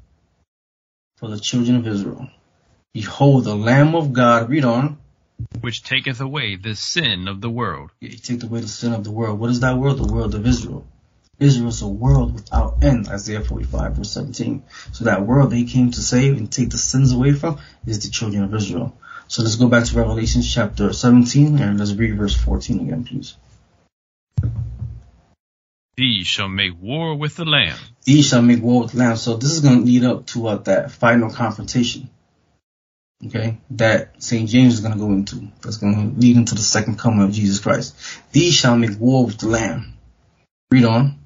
for 1.23 1.29
the 1.29 1.39
children 1.39 1.77
of 1.77 1.87
Israel. 1.87 2.27
Behold 2.91 3.45
the 3.45 3.55
Lamb 3.55 3.95
of 3.95 4.11
God. 4.11 4.49
Read 4.49 4.65
on. 4.65 4.97
Which 5.61 5.81
taketh 5.81 6.19
away 6.19 6.57
the 6.57 6.75
sin 6.75 7.29
of 7.29 7.39
the 7.39 7.49
world. 7.49 7.91
Yeah, 8.01 8.09
he 8.09 8.17
taketh 8.17 8.43
away 8.43 8.59
the 8.59 8.67
sin 8.67 8.91
of 8.91 9.05
the 9.05 9.11
world. 9.11 9.39
What 9.39 9.49
is 9.49 9.61
that 9.61 9.77
world? 9.77 9.99
The 9.99 10.13
world 10.13 10.35
of 10.35 10.45
Israel. 10.45 10.85
Israel 11.39 11.69
is 11.69 11.81
a 11.81 11.87
world 11.87 12.33
without 12.33 12.83
end, 12.83 13.07
Isaiah 13.07 13.39
45 13.39 13.93
verse 13.93 14.11
17. 14.11 14.63
So 14.91 15.05
that 15.05 15.25
world 15.25 15.51
they 15.51 15.63
came 15.63 15.91
to 15.91 16.01
save 16.01 16.37
and 16.37 16.51
take 16.51 16.71
the 16.71 16.77
sins 16.77 17.13
away 17.13 17.31
from 17.31 17.57
is 17.87 18.03
the 18.03 18.11
children 18.11 18.43
of 18.43 18.53
Israel. 18.53 18.97
So 19.29 19.43
let's 19.43 19.55
go 19.55 19.69
back 19.69 19.85
to 19.85 19.95
Revelation 19.95 20.41
chapter 20.41 20.91
17 20.91 21.57
and 21.57 21.79
let's 21.79 21.93
read 21.93 22.17
verse 22.17 22.35
14 22.35 22.81
again, 22.81 23.05
please. 23.05 23.37
These 25.95 26.25
shall 26.25 26.49
make 26.49 26.73
war 26.81 27.15
with 27.15 27.35
the 27.35 27.45
Lamb. 27.45 27.77
These 28.03 28.27
shall 28.27 28.41
make 28.41 28.63
war 28.63 28.83
with 28.83 28.93
the 28.93 28.97
Lamb. 28.97 29.15
So 29.15 29.35
this 29.35 29.51
is 29.51 29.59
going 29.59 29.79
to 29.79 29.85
lead 29.85 30.03
up 30.03 30.25
to 30.27 30.47
uh, 30.47 30.57
that 30.57 30.91
final 30.91 31.29
confrontation. 31.29 32.09
Okay, 33.25 33.57
that 33.71 34.21
St. 34.21 34.49
James 34.49 34.73
is 34.73 34.79
going 34.81 34.93
to 34.93 34.99
go 34.99 35.11
into. 35.11 35.47
That's 35.61 35.77
going 35.77 35.95
to 36.13 36.19
lead 36.19 36.35
into 36.35 36.55
the 36.55 36.61
second 36.61 36.99
coming 36.99 37.21
of 37.21 37.31
Jesus 37.31 37.59
Christ. 37.59 37.95
These 38.31 38.53
shall 38.53 38.75
make 38.75 38.99
war 38.99 39.25
with 39.25 39.37
the 39.37 39.47
Lamb. 39.47 39.93
Read 40.71 40.83
on. 40.83 41.19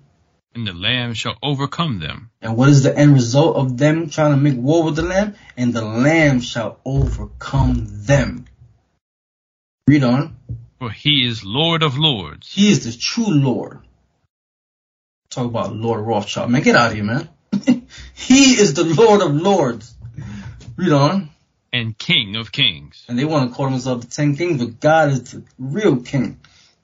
And 0.54 0.68
the 0.68 0.74
Lamb 0.74 1.14
shall 1.14 1.38
overcome 1.42 2.00
them. 2.00 2.30
And 2.42 2.56
what 2.56 2.70
is 2.70 2.84
the 2.84 2.96
end 2.96 3.14
result 3.14 3.56
of 3.56 3.78
them 3.78 4.10
trying 4.10 4.32
to 4.32 4.38
make 4.38 4.58
war 4.58 4.84
with 4.84 4.96
the 4.96 5.02
Lamb? 5.02 5.36
And 5.56 5.74
the 5.74 5.84
Lamb 5.86 6.42
shall 6.42 6.80
overcome 6.86 7.86
them. 7.88 8.46
Read 9.88 10.04
on. 10.04 10.36
For 10.80 10.92
he 10.92 11.26
is 11.26 11.44
Lord 11.44 11.82
of 11.82 11.98
lords. 11.98 12.52
He 12.52 12.70
is 12.70 12.86
the 12.86 13.00
true 13.00 13.34
Lord. 13.34 13.80
Talk 15.30 15.46
about 15.46 15.76
Lord 15.76 16.06
Rothschild. 16.06 16.50
Man, 16.50 16.62
get 16.62 16.76
out 16.76 16.92
of 16.92 16.96
here, 16.96 17.04
man. 17.04 17.30
he 18.14 18.54
is 18.54 18.74
the 18.74 18.84
Lord 18.84 19.22
of 19.22 19.34
lords. 19.34 19.94
Read 20.76 20.92
on. 20.92 21.30
And 21.74 21.98
King 21.98 22.36
of 22.36 22.52
kings. 22.52 23.04
And 23.08 23.20
they 23.20 23.26
want 23.26 23.50
to 23.50 23.56
call 23.56 23.70
themselves 23.70 24.06
the 24.06 24.12
ten 24.12 24.36
kings, 24.36 24.64
but 24.64 24.80
God 24.80 25.10
is 25.10 25.32
the 25.32 25.44
real 25.60 26.02
king. 26.02 26.40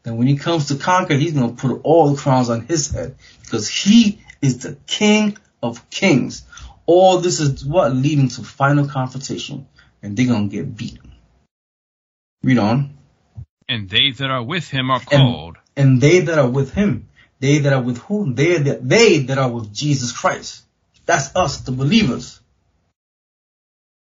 And 0.05 0.17
when 0.17 0.27
he 0.27 0.35
comes 0.35 0.67
to 0.67 0.75
conquer, 0.75 1.15
he's 1.15 1.33
going 1.33 1.55
to 1.55 1.61
put 1.61 1.81
all 1.83 2.09
the 2.09 2.21
crowns 2.21 2.49
on 2.49 2.65
his 2.65 2.91
head 2.91 3.15
because 3.41 3.69
he 3.69 4.21
is 4.41 4.59
the 4.59 4.75
king 4.85 5.37
of 5.61 5.89
kings. 5.89 6.43
All 6.85 7.19
this 7.19 7.39
is 7.39 7.65
what 7.65 7.95
leading 7.95 8.27
to 8.29 8.43
final 8.43 8.87
confrontation 8.87 9.67
and 10.03 10.17
they're 10.17 10.27
going 10.27 10.49
to 10.49 10.55
get 10.55 10.75
beat. 10.75 10.99
Read 12.43 12.57
on. 12.57 12.97
And 13.69 13.89
they 13.89 14.11
that 14.11 14.29
are 14.29 14.43
with 14.43 14.67
him 14.67 14.91
are 14.91 14.99
called. 14.99 15.55
And, 15.77 15.87
and 15.87 16.01
they 16.01 16.19
that 16.19 16.37
are 16.37 16.49
with 16.49 16.73
him. 16.73 17.07
They 17.43 17.57
that 17.57 17.73
are 17.73 17.81
with 17.81 17.97
whom? 17.97 18.35
They 18.35 18.57
that, 18.57 18.87
they 18.87 19.17
that 19.23 19.37
are 19.37 19.51
with 19.51 19.73
Jesus 19.73 20.13
Christ. 20.13 20.63
That's 21.05 21.35
us, 21.35 21.59
the 21.59 21.73
believers. 21.73 22.39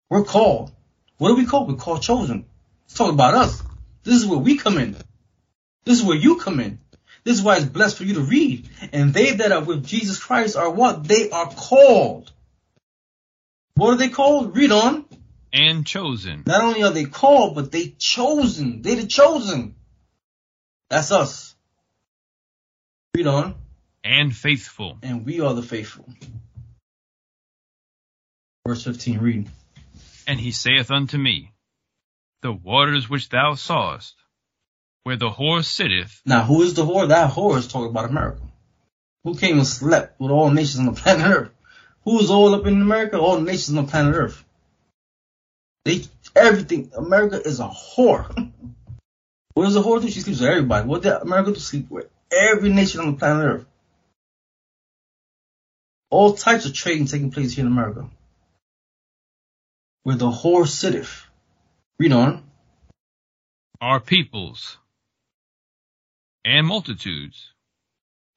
We're 0.08 0.22
called. 0.22 0.70
What 1.18 1.32
are 1.32 1.34
we 1.34 1.44
called? 1.44 1.68
We're 1.68 1.74
called 1.74 2.02
chosen. 2.02 2.46
Let's 2.84 2.94
talk 2.94 3.12
about 3.12 3.34
us. 3.34 3.64
This 4.04 4.14
is 4.14 4.26
where 4.26 4.38
we 4.38 4.58
come 4.58 4.78
in. 4.78 4.96
This 5.84 5.98
is 5.98 6.04
where 6.04 6.16
you 6.16 6.36
come 6.36 6.60
in. 6.60 6.78
This 7.24 7.38
is 7.38 7.42
why 7.42 7.56
it's 7.56 7.64
blessed 7.64 7.96
for 7.96 8.04
you 8.04 8.14
to 8.14 8.20
read. 8.20 8.68
And 8.92 9.12
they 9.12 9.32
that 9.32 9.50
are 9.50 9.64
with 9.64 9.84
Jesus 9.84 10.22
Christ 10.22 10.54
are 10.54 10.70
what? 10.70 11.02
They 11.02 11.28
are 11.28 11.50
called. 11.50 12.30
What 13.74 13.94
are 13.94 13.96
they 13.96 14.08
called? 14.08 14.56
Read 14.56 14.70
on. 14.70 15.04
And 15.52 15.84
chosen. 15.84 16.44
Not 16.46 16.62
only 16.62 16.84
are 16.84 16.92
they 16.92 17.06
called, 17.06 17.56
but 17.56 17.72
they 17.72 17.88
chosen. 17.98 18.82
They 18.82 18.94
the 18.94 19.08
chosen. 19.08 19.74
That's 20.90 21.10
us. 21.10 21.55
Read 23.16 23.28
on. 23.28 23.54
And 24.04 24.36
faithful. 24.36 24.98
And 25.02 25.24
we 25.24 25.40
are 25.40 25.54
the 25.54 25.62
faithful. 25.62 26.04
Verse 28.66 28.84
15, 28.84 29.18
read. 29.20 29.48
And 30.26 30.38
he 30.38 30.50
saith 30.52 30.90
unto 30.90 31.16
me, 31.16 31.54
The 32.42 32.52
waters 32.52 33.08
which 33.08 33.30
thou 33.30 33.54
sawest, 33.54 34.14
where 35.04 35.16
the 35.16 35.30
whore 35.30 35.64
sitteth. 35.64 36.20
Now, 36.26 36.42
who 36.42 36.60
is 36.60 36.74
the 36.74 36.84
whore? 36.84 37.08
That 37.08 37.30
whore 37.30 37.56
is 37.56 37.68
talking 37.68 37.88
about 37.88 38.10
America. 38.10 38.42
Who 39.24 39.34
came 39.34 39.56
and 39.56 39.66
slept 39.66 40.20
with 40.20 40.30
all 40.30 40.50
nations 40.50 40.80
on 40.80 40.94
the 40.94 41.00
planet 41.00 41.26
Earth? 41.26 41.52
Who 42.04 42.20
is 42.20 42.30
all 42.30 42.54
up 42.54 42.66
in 42.66 42.82
America? 42.82 43.18
All 43.18 43.40
nations 43.40 43.78
on 43.78 43.86
the 43.86 43.90
planet 43.90 44.14
Earth. 44.14 44.44
They, 45.86 46.02
everything, 46.34 46.92
America 46.94 47.40
is 47.40 47.60
a 47.60 47.68
whore. 47.68 48.26
what 49.54 49.64
does 49.64 49.76
a 49.76 49.80
whore 49.80 50.02
do? 50.02 50.10
She 50.10 50.20
sleeps 50.20 50.40
with 50.40 50.50
everybody. 50.50 50.86
What 50.86 51.00
did 51.00 51.12
America 51.14 51.52
do? 51.52 51.60
Sleep 51.60 51.90
with 51.90 52.10
every 52.32 52.70
nation 52.70 53.00
on 53.00 53.12
the 53.12 53.18
planet 53.18 53.44
Earth. 53.44 53.66
All 56.10 56.34
types 56.34 56.66
of 56.66 56.72
trading 56.72 57.06
taking 57.06 57.30
place 57.30 57.52
here 57.54 57.66
in 57.66 57.70
America. 57.70 58.08
Where 60.02 60.16
the 60.16 60.30
whore 60.30 60.66
sitteth. 60.66 61.26
Read 61.98 62.12
on. 62.12 62.44
Our 63.80 64.00
peoples 64.00 64.78
and 66.44 66.66
multitudes 66.66 67.52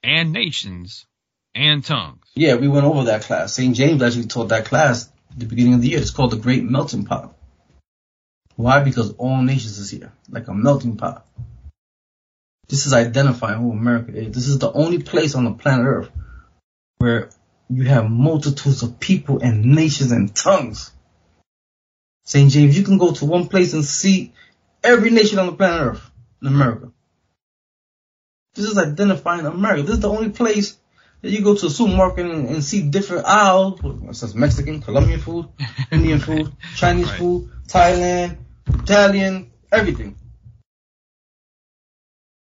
and 0.04 0.34
nations 0.34 1.06
and 1.54 1.84
tongues. 1.84 2.26
Yeah, 2.36 2.56
we 2.56 2.68
went 2.68 2.86
over 2.86 3.06
that 3.06 3.22
class. 3.24 3.54
St. 3.54 3.76
James 3.76 4.02
actually 4.02 4.26
taught 4.26 4.50
that 4.50 4.66
class 4.66 5.10
at 5.32 5.40
the 5.40 5.46
beginning 5.46 5.76
of 5.76 5.82
the 5.82 5.90
year. 5.90 6.00
It's 6.00 6.12
called 6.12 6.32
the 6.32 6.38
Great 6.38 6.64
Melting 6.64 7.06
Pot. 7.06 7.36
Why? 8.56 8.84
Because 8.84 9.14
all 9.14 9.42
nations 9.42 9.78
is 9.78 9.90
here, 9.90 10.12
like 10.30 10.50
a 10.50 10.54
melting 10.54 10.98
pot. 10.98 11.26
This 12.70 12.86
is 12.86 12.94
identifying 12.94 13.60
who 13.60 13.72
America 13.72 14.16
is. 14.16 14.34
This 14.34 14.48
is 14.48 14.60
the 14.60 14.72
only 14.72 15.02
place 15.02 15.34
on 15.34 15.44
the 15.44 15.52
planet 15.52 15.86
Earth 15.86 16.12
where 17.00 17.30
you 17.70 17.84
have 17.84 18.10
multitudes 18.10 18.84
of 18.84 19.00
people 19.00 19.40
and 19.40 19.66
nations 19.66 20.12
and 20.12 20.34
tongues. 20.34 20.92
St. 22.26 22.52
James, 22.52 22.78
you 22.78 22.84
can 22.84 23.00
go 23.00 23.12
to 23.12 23.26
one 23.26 23.48
place 23.48 23.74
and 23.74 23.84
see 23.84 24.34
every 24.84 25.10
nation 25.10 25.40
on 25.40 25.48
the 25.48 25.54
planet 25.54 25.82
Earth 25.82 26.12
in 26.42 26.48
America. 26.48 26.92
This 28.54 28.66
is 28.66 28.78
identifying 28.78 29.48
America. 29.48 29.84
This 29.84 29.96
is 29.96 30.02
the 30.02 30.10
only 30.10 30.30
place 30.30 30.78
that 31.22 31.32
you 31.32 31.42
go 31.42 31.56
to 31.56 31.66
a 31.66 31.70
supermarket 31.72 32.28
and, 32.28 32.50
and 32.50 32.64
see 32.64 32.84
different 32.84 33.26
aisles. 33.26 33.80
It 33.84 34.16
says 34.16 34.36
Mexican, 34.36 34.82
Colombian 34.82 35.20
food, 35.20 35.48
Indian 35.92 36.20
food, 36.20 36.52
Chinese 36.76 37.08
right. 37.08 37.18
food, 37.18 37.50
Thailand, 37.68 38.38
Italian, 38.68 39.52
everything. 39.72 40.16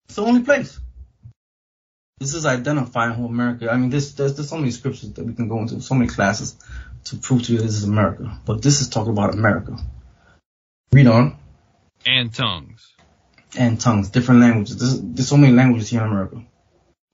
It's 0.05 0.15
the 0.15 0.23
only 0.23 0.41
place. 0.41 0.79
This 2.19 2.35
is 2.35 2.45
identifying 2.45 3.13
who 3.15 3.25
America. 3.25 3.69
I 3.71 3.77
mean, 3.77 3.89
there's, 3.89 4.13
there's 4.15 4.35
there's 4.35 4.49
so 4.49 4.57
many 4.57 4.71
scriptures 4.71 5.11
that 5.13 5.25
we 5.25 5.33
can 5.33 5.47
go 5.47 5.59
into, 5.59 5.81
so 5.81 5.95
many 5.95 6.09
classes 6.09 6.55
to 7.05 7.17
prove 7.17 7.43
to 7.43 7.53
you 7.53 7.59
this 7.59 7.73
is 7.73 7.83
America. 7.83 8.39
But 8.45 8.61
this 8.61 8.81
is 8.81 8.89
talking 8.89 9.11
about 9.11 9.33
America. 9.33 9.77
Read 10.91 11.07
on. 11.07 11.37
And 12.05 12.33
tongues. 12.33 12.93
And 13.57 13.79
tongues, 13.79 14.09
different 14.09 14.41
languages. 14.41 14.77
There's, 14.77 15.01
there's 15.01 15.27
so 15.27 15.37
many 15.37 15.53
languages 15.53 15.89
here 15.89 16.01
in 16.01 16.07
America. 16.07 16.43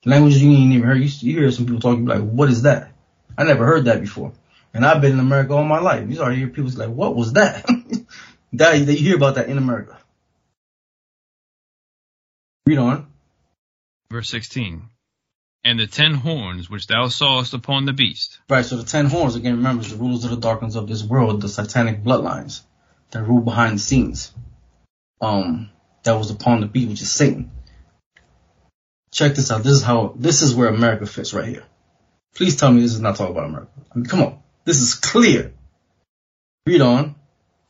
Languages 0.05 0.41
you 0.41 0.51
ain't 0.51 0.73
even 0.73 0.87
heard. 0.87 0.99
You, 0.99 1.09
you 1.19 1.39
hear 1.39 1.51
some 1.51 1.65
people 1.65 1.81
talking 1.81 2.05
like, 2.05 2.21
"What 2.21 2.49
is 2.49 2.61
that?" 2.61 2.91
I 3.37 3.43
never 3.43 3.65
heard 3.65 3.85
that 3.85 3.99
before. 3.99 4.31
And 4.73 4.85
I've 4.85 5.01
been 5.01 5.13
in 5.13 5.19
America 5.19 5.53
all 5.53 5.63
my 5.63 5.79
life. 5.79 6.07
You 6.07 6.15
start 6.15 6.35
hear 6.35 6.47
people 6.47 6.71
like, 6.71 6.89
"What 6.89 7.15
was 7.15 7.33
that?" 7.39 7.65
that 8.53 8.77
you 8.77 8.85
hear 8.85 9.15
about 9.15 9.35
that 9.35 9.49
in 9.49 9.57
America. 9.57 9.97
Read 12.65 12.77
on. 12.77 13.07
Verse 14.11 14.29
16. 14.29 14.89
And 15.63 15.79
the 15.79 15.87
ten 15.87 16.13
horns 16.13 16.69
which 16.69 16.87
thou 16.87 17.07
sawest 17.07 17.53
upon 17.53 17.85
the 17.85 17.93
beast. 17.93 18.39
Right, 18.49 18.65
so 18.65 18.77
the 18.77 18.83
ten 18.83 19.07
horns, 19.07 19.35
again, 19.35 19.57
remember, 19.57 19.83
the 19.83 19.95
rulers 19.97 20.23
of 20.23 20.31
the 20.31 20.37
darkness 20.37 20.75
of 20.75 20.87
this 20.87 21.03
world, 21.03 21.41
the 21.41 21.49
satanic 21.49 22.03
bloodlines 22.03 22.61
that 23.11 23.23
rule 23.23 23.41
behind 23.41 23.75
the 23.75 23.79
scenes. 23.79 24.33
Um, 25.21 25.69
that 26.03 26.13
was 26.13 26.31
upon 26.31 26.61
the 26.61 26.67
beast, 26.67 26.89
which 26.89 27.01
is 27.01 27.11
Satan. 27.11 27.51
Check 29.11 29.35
this 29.35 29.51
out. 29.51 29.63
This 29.63 29.73
is 29.73 29.83
how, 29.83 30.13
this 30.15 30.41
is 30.41 30.55
where 30.55 30.69
America 30.69 31.05
fits 31.05 31.33
right 31.33 31.47
here. 31.47 31.65
Please 32.35 32.55
tell 32.55 32.71
me 32.71 32.81
this 32.81 32.93
is 32.93 33.01
not 33.01 33.15
talking 33.15 33.35
about 33.35 33.49
America. 33.49 33.71
I 33.93 33.97
mean, 33.97 34.05
come 34.05 34.21
on. 34.21 34.39
This 34.63 34.81
is 34.81 34.93
clear. 34.93 35.53
Read 36.65 36.81
on. 36.81 37.15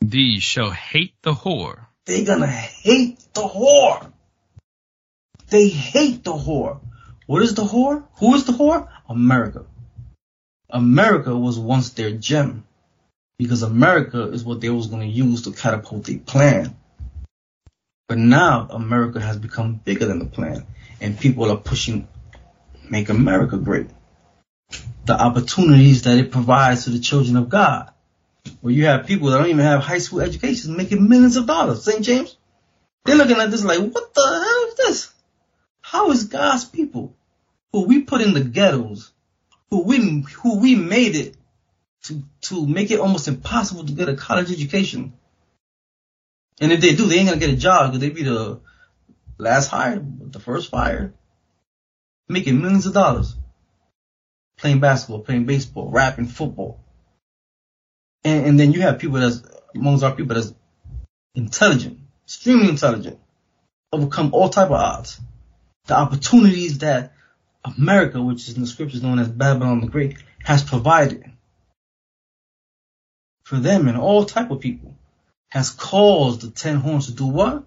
These 0.00 0.42
shall 0.42 0.70
hate 0.70 1.14
the 1.22 1.32
whore. 1.32 1.86
They're 2.06 2.24
gonna 2.24 2.46
hate 2.46 3.18
the 3.34 3.42
whore. 3.42 4.12
They 5.50 5.68
hate 5.68 6.24
the 6.24 6.32
whore. 6.32 6.80
What 7.26 7.42
is 7.42 7.54
the 7.54 7.64
whore? 7.64 8.04
Who 8.14 8.34
is 8.34 8.44
the 8.44 8.52
whore? 8.52 8.88
America. 9.08 9.66
America 10.68 11.36
was 11.36 11.58
once 11.58 11.90
their 11.90 12.12
gem 12.12 12.64
because 13.38 13.62
America 13.62 14.30
is 14.30 14.44
what 14.44 14.60
they 14.60 14.70
was 14.70 14.86
going 14.86 15.02
to 15.02 15.08
use 15.08 15.42
to 15.42 15.52
catapult 15.52 16.04
their 16.04 16.18
plan. 16.18 16.76
But 18.08 18.18
now 18.18 18.68
America 18.70 19.20
has 19.20 19.36
become 19.36 19.74
bigger 19.74 20.06
than 20.06 20.20
the 20.20 20.26
plan 20.26 20.66
and 21.00 21.18
people 21.18 21.50
are 21.50 21.56
pushing 21.56 22.06
make 22.88 23.08
America 23.08 23.56
great. 23.56 23.86
The 25.06 25.20
opportunities 25.20 26.02
that 26.02 26.18
it 26.18 26.30
provides 26.30 26.84
to 26.84 26.90
the 26.90 26.98
children 27.00 27.36
of 27.36 27.48
God. 27.48 27.92
Where 28.60 28.72
you 28.72 28.86
have 28.86 29.06
people 29.06 29.30
that 29.30 29.38
don't 29.38 29.48
even 29.48 29.64
have 29.64 29.80
high 29.80 29.98
school 29.98 30.20
educations 30.20 30.68
making 30.76 31.08
millions 31.08 31.36
of 31.36 31.46
dollars. 31.46 31.84
St. 31.84 32.02
James? 32.02 32.36
They're 33.04 33.16
looking 33.16 33.38
at 33.38 33.50
this 33.50 33.64
like, 33.64 33.80
what 33.80 34.14
the 34.14 34.22
hell 34.22 34.68
is 34.68 34.74
this? 34.76 35.14
How 35.90 36.12
is 36.12 36.26
God's 36.26 36.64
people, 36.64 37.16
who 37.72 37.84
we 37.84 38.02
put 38.02 38.20
in 38.20 38.32
the 38.32 38.44
ghettos, 38.44 39.10
who 39.70 39.82
we 39.82 40.20
who 40.36 40.60
we 40.60 40.76
made 40.76 41.16
it 41.16 41.36
to 42.04 42.22
to 42.42 42.64
make 42.64 42.92
it 42.92 43.00
almost 43.00 43.26
impossible 43.26 43.84
to 43.84 43.92
get 43.92 44.08
a 44.08 44.14
college 44.14 44.52
education, 44.52 45.14
and 46.60 46.70
if 46.70 46.80
they 46.80 46.94
do, 46.94 47.06
they 47.06 47.16
ain't 47.16 47.28
gonna 47.28 47.40
get 47.40 47.50
a 47.50 47.56
job. 47.56 47.90
Because 47.90 48.00
they 48.02 48.10
be 48.10 48.22
the 48.22 48.60
last 49.36 49.66
hired, 49.66 50.32
the 50.32 50.38
first 50.38 50.70
fired, 50.70 51.12
making 52.28 52.60
millions 52.62 52.86
of 52.86 52.94
dollars, 52.94 53.34
playing 54.58 54.78
basketball, 54.78 55.24
playing 55.24 55.44
baseball, 55.44 55.90
rapping, 55.90 56.26
football, 56.26 56.84
and, 58.22 58.46
and 58.46 58.60
then 58.60 58.70
you 58.70 58.82
have 58.82 59.00
people 59.00 59.18
that's 59.18 59.42
amongst 59.74 60.04
our 60.04 60.14
people 60.14 60.36
that's 60.36 60.54
intelligent, 61.34 61.98
extremely 62.26 62.68
intelligent, 62.68 63.18
overcome 63.92 64.32
all 64.32 64.50
type 64.50 64.70
of 64.70 64.74
odds 64.74 65.20
the 65.90 65.98
opportunities 65.98 66.78
that 66.78 67.12
America, 67.64 68.22
which 68.22 68.48
is 68.48 68.54
in 68.54 68.62
the 68.62 68.66
scriptures 68.66 69.02
known 69.02 69.18
as 69.18 69.28
Babylon 69.28 69.80
the 69.80 69.86
Great, 69.86 70.16
has 70.42 70.64
provided 70.64 71.30
for 73.42 73.56
them 73.56 73.88
and 73.88 73.98
all 73.98 74.24
type 74.24 74.50
of 74.50 74.60
people, 74.60 74.94
has 75.48 75.70
caused 75.70 76.40
the 76.40 76.50
ten 76.50 76.76
horns 76.76 77.06
to 77.06 77.12
do 77.12 77.26
what? 77.26 77.64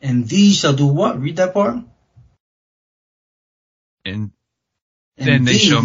And 0.00 0.26
these 0.28 0.58
shall 0.58 0.72
do 0.72 0.86
what? 0.86 1.20
Read 1.20 1.36
that 1.36 1.54
part. 1.54 1.76
And, 4.04 4.32
And 5.18 5.28
then 5.28 5.44
they 5.44 5.58
shall, 5.58 5.84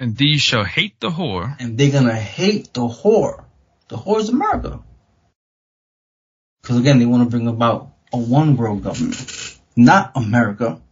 and 0.00 0.16
these 0.16 0.40
shall 0.40 0.64
hate 0.64 0.98
the 1.00 1.10
whore. 1.10 1.56
and 1.60 1.78
they're 1.78 1.92
gonna 1.92 2.14
hate 2.14 2.74
the 2.74 2.80
whore. 2.80 3.44
The 3.88 3.96
whore 3.96 4.18
is 4.20 4.28
America. 4.28 4.82
Because 6.60 6.78
again, 6.78 6.98
they 6.98 7.06
want 7.06 7.22
to 7.22 7.30
bring 7.30 7.46
about 7.46 7.94
a 8.12 8.18
one 8.18 8.56
world 8.56 8.82
government, 8.82 9.56
not 9.76 10.12
America. 10.16 10.82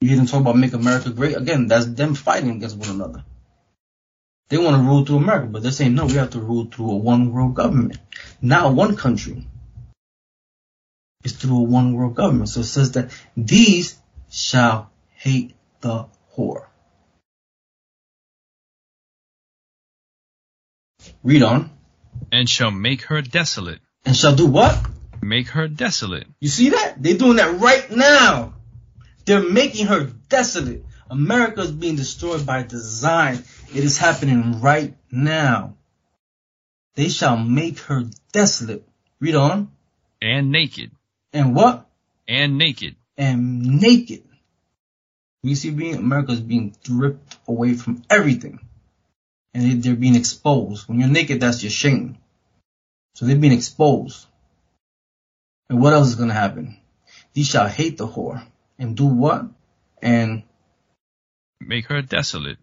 You 0.00 0.08
hear 0.08 0.16
them 0.16 0.26
talk 0.26 0.40
about 0.40 0.56
make 0.56 0.72
America 0.72 1.10
great. 1.10 1.36
Again, 1.36 1.66
that's 1.66 1.86
them 1.86 2.14
fighting 2.14 2.50
against 2.50 2.76
one 2.76 2.88
another. 2.88 3.24
They 4.48 4.56
want 4.56 4.76
to 4.76 4.82
rule 4.82 5.04
through 5.04 5.18
America, 5.18 5.46
but 5.46 5.62
they're 5.62 5.70
saying 5.70 5.94
no, 5.94 6.06
we 6.06 6.14
have 6.14 6.30
to 6.30 6.40
rule 6.40 6.64
through 6.64 6.90
a 6.90 6.96
one 6.96 7.32
world 7.32 7.54
government, 7.54 7.98
not 8.40 8.74
one 8.74 8.96
country. 8.96 9.46
It's 11.22 11.34
through 11.34 11.58
a 11.58 11.62
one 11.62 11.92
world 11.92 12.14
government. 12.14 12.48
So 12.48 12.60
it 12.60 12.64
says 12.64 12.92
that 12.92 13.10
these 13.36 13.98
shall 14.30 14.90
hate 15.14 15.54
the 15.82 16.06
whore. 16.34 16.66
Read 21.22 21.42
on. 21.42 21.70
And 22.32 22.48
shall 22.48 22.70
make 22.70 23.02
her 23.02 23.20
desolate. 23.20 23.80
And 24.04 24.16
shall 24.16 24.34
do 24.34 24.46
what? 24.46 24.78
Make 25.22 25.48
her 25.48 25.68
desolate. 25.68 26.26
You 26.40 26.48
see 26.48 26.70
that? 26.70 27.02
They're 27.02 27.18
doing 27.18 27.36
that 27.36 27.60
right 27.60 27.90
now. 27.90 28.54
They're 29.30 29.48
making 29.48 29.86
her 29.86 30.06
desolate. 30.28 30.84
America 31.08 31.60
is 31.60 31.70
being 31.70 31.94
destroyed 31.94 32.44
by 32.44 32.64
design. 32.64 33.44
It 33.72 33.84
is 33.84 33.96
happening 33.96 34.60
right 34.60 34.96
now. 35.08 35.76
They 36.96 37.10
shall 37.10 37.36
make 37.36 37.78
her 37.82 38.10
desolate. 38.32 38.84
Read 39.20 39.36
on. 39.36 39.70
And 40.20 40.50
naked. 40.50 40.90
And 41.32 41.54
what? 41.54 41.88
And 42.26 42.58
naked. 42.58 42.96
And 43.16 43.80
naked. 43.80 44.24
We 45.44 45.54
see 45.54 45.70
being 45.70 45.94
America 45.94 46.32
is 46.32 46.40
being 46.40 46.74
stripped 46.82 47.36
away 47.46 47.74
from 47.74 48.02
everything. 48.10 48.58
And 49.54 49.62
they- 49.62 49.74
they're 49.74 49.94
being 49.94 50.16
exposed. 50.16 50.88
When 50.88 50.98
you're 50.98 51.08
naked, 51.08 51.40
that's 51.40 51.62
your 51.62 51.70
shame. 51.70 52.18
So 53.14 53.26
they're 53.26 53.36
being 53.36 53.52
exposed. 53.52 54.26
And 55.68 55.80
what 55.80 55.92
else 55.92 56.08
is 56.08 56.16
gonna 56.16 56.34
happen? 56.34 56.78
These 57.32 57.46
shall 57.46 57.68
hate 57.68 57.96
the 57.96 58.08
whore. 58.08 58.44
And 58.80 58.96
do 58.96 59.04
what? 59.06 59.44
And 60.02 60.42
Make 61.60 61.86
her 61.86 62.00
desolate. 62.02 62.56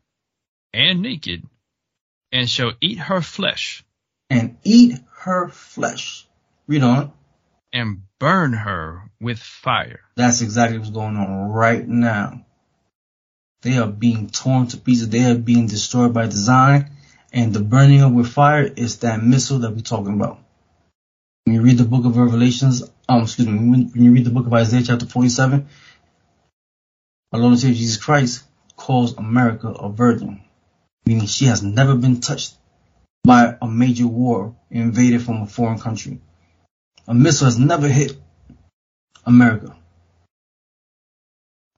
And 0.73 1.01
naked. 1.03 1.43
And 2.31 2.49
shall 2.49 2.73
eat 2.81 2.97
her 2.97 3.21
flesh. 3.21 3.85
and 4.29 4.57
eat 4.63 4.95
her 5.19 5.47
flesh. 5.49 6.27
Read 6.67 6.83
on. 6.83 7.13
And 7.71 8.01
burn 8.19 8.53
her 8.53 9.03
with 9.21 9.39
fire. 9.39 10.01
That's 10.15 10.41
exactly 10.41 10.79
what's 10.79 10.89
going 10.89 11.15
on 11.15 11.51
right 11.51 11.87
now. 11.87 12.45
They 13.61 13.77
are 13.77 13.87
being 13.87 14.29
torn 14.29 14.67
to 14.67 14.77
pieces. 14.77 15.09
They 15.09 15.23
are 15.31 15.35
being 15.37 15.67
destroyed 15.67 16.13
by 16.13 16.25
design. 16.25 16.91
And 17.31 17.53
the 17.53 17.61
burning 17.61 18.01
up 18.01 18.11
with 18.13 18.27
fire 18.27 18.63
is 18.63 18.97
that 18.99 19.23
missile 19.23 19.59
that 19.59 19.71
we're 19.71 19.81
talking 19.81 20.13
about. 20.13 20.39
When 21.45 21.55
you 21.55 21.61
read 21.61 21.77
the 21.77 21.85
book 21.85 22.05
of 22.05 22.17
Revelations, 22.17 22.83
um, 23.07 23.23
excuse 23.23 23.47
me, 23.47 23.57
when, 23.57 23.91
when 23.91 24.03
you 24.03 24.11
read 24.11 24.25
the 24.25 24.31
book 24.31 24.47
of 24.47 24.53
Isaiah 24.53 24.83
chapter 24.83 25.05
47, 25.05 25.67
our 27.31 27.39
Lord 27.39 27.53
and 27.53 27.59
Savior 27.59 27.75
Jesus 27.75 27.97
Christ 27.97 28.43
calls 28.75 29.17
America 29.17 29.67
a 29.67 29.89
virgin, 29.89 30.41
meaning 31.05 31.27
she 31.27 31.45
has 31.45 31.61
never 31.61 31.95
been 31.95 32.21
touched 32.21 32.55
by 33.23 33.57
a 33.61 33.67
major 33.67 34.07
war 34.07 34.55
invaded 34.71 35.21
from 35.21 35.41
a 35.41 35.45
foreign 35.45 35.79
country. 35.79 36.21
A 37.07 37.13
missile 37.13 37.45
has 37.45 37.59
never 37.59 37.87
hit 37.87 38.13
America. 39.25 39.75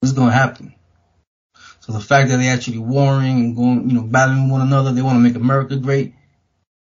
This 0.01 0.11
is 0.11 0.17
going 0.17 0.29
to 0.29 0.35
happen. 0.35 0.75
So 1.79 1.93
the 1.93 1.99
fact 1.99 2.29
that 2.29 2.37
they're 2.37 2.53
actually 2.53 2.77
warring 2.77 3.39
and 3.39 3.55
going, 3.55 3.89
you 3.89 3.95
know, 3.95 4.03
battling 4.03 4.49
one 4.49 4.61
another, 4.61 4.91
they 4.91 5.01
want 5.01 5.15
to 5.15 5.19
make 5.19 5.35
America 5.35 5.75
great. 5.77 6.13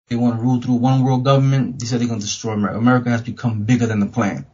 They 0.09 0.17
want 0.17 0.35
to 0.35 0.41
rule 0.41 0.61
through 0.61 0.75
one 0.75 1.03
world 1.03 1.23
government. 1.23 1.79
They 1.79 1.85
said 1.85 2.01
they're 2.01 2.07
going 2.07 2.19
to 2.19 2.25
destroy 2.25 2.53
America. 2.53 2.79
America 2.79 3.09
has 3.09 3.21
become 3.21 3.63
bigger 3.63 3.85
than 3.85 4.01
the 4.01 4.07
plan. 4.07 4.45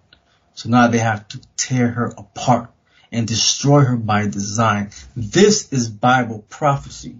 So 0.54 0.70
now 0.70 0.88
they 0.88 1.00
have 1.00 1.28
to 1.30 1.42
tear 1.58 1.88
her 1.88 2.14
apart 2.18 2.70
and 3.16 3.28
destroy 3.28 3.82
her 3.82 3.96
by 3.96 4.28
design. 4.28 4.92
This 5.16 5.72
is 5.72 5.90
Bible 5.90 6.46
prophecy. 6.50 7.16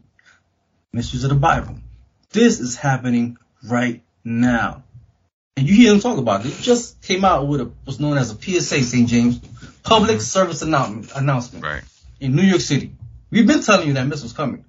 Mysteries 0.92 1.24
of 1.24 1.30
the 1.30 1.38
Bible. 1.38 1.78
This 2.32 2.60
is 2.60 2.76
happening 2.76 3.38
right 3.64 4.04
now. 4.24 4.84
And 5.56 5.68
you 5.68 5.74
hear 5.74 5.92
them 5.92 6.02
talk 6.02 6.18
about 6.18 6.42
it. 6.42 6.50
They 6.50 6.62
just 6.62 7.02
came 7.02 7.24
out 7.24 7.48
with 7.48 7.62
a, 7.62 7.72
what's 7.86 8.02
known 8.02 8.18
as 8.18 8.30
a 8.30 8.36
PSA, 8.36 8.84
St. 8.84 9.08
James, 9.08 9.40
Public 9.84 10.20
Service 10.20 10.62
Announcement, 10.62 11.12
announcement 11.16 11.64
Right. 11.64 11.84
in 12.20 12.36
New 12.36 12.44
York 12.44 12.60
City. 12.60 12.92
We've 13.32 13.48
been 13.48 13.62
telling 13.62 13.88
you 13.88 13.94
that 13.94 14.08
missile's 14.08 14.34
coming. 14.34 14.66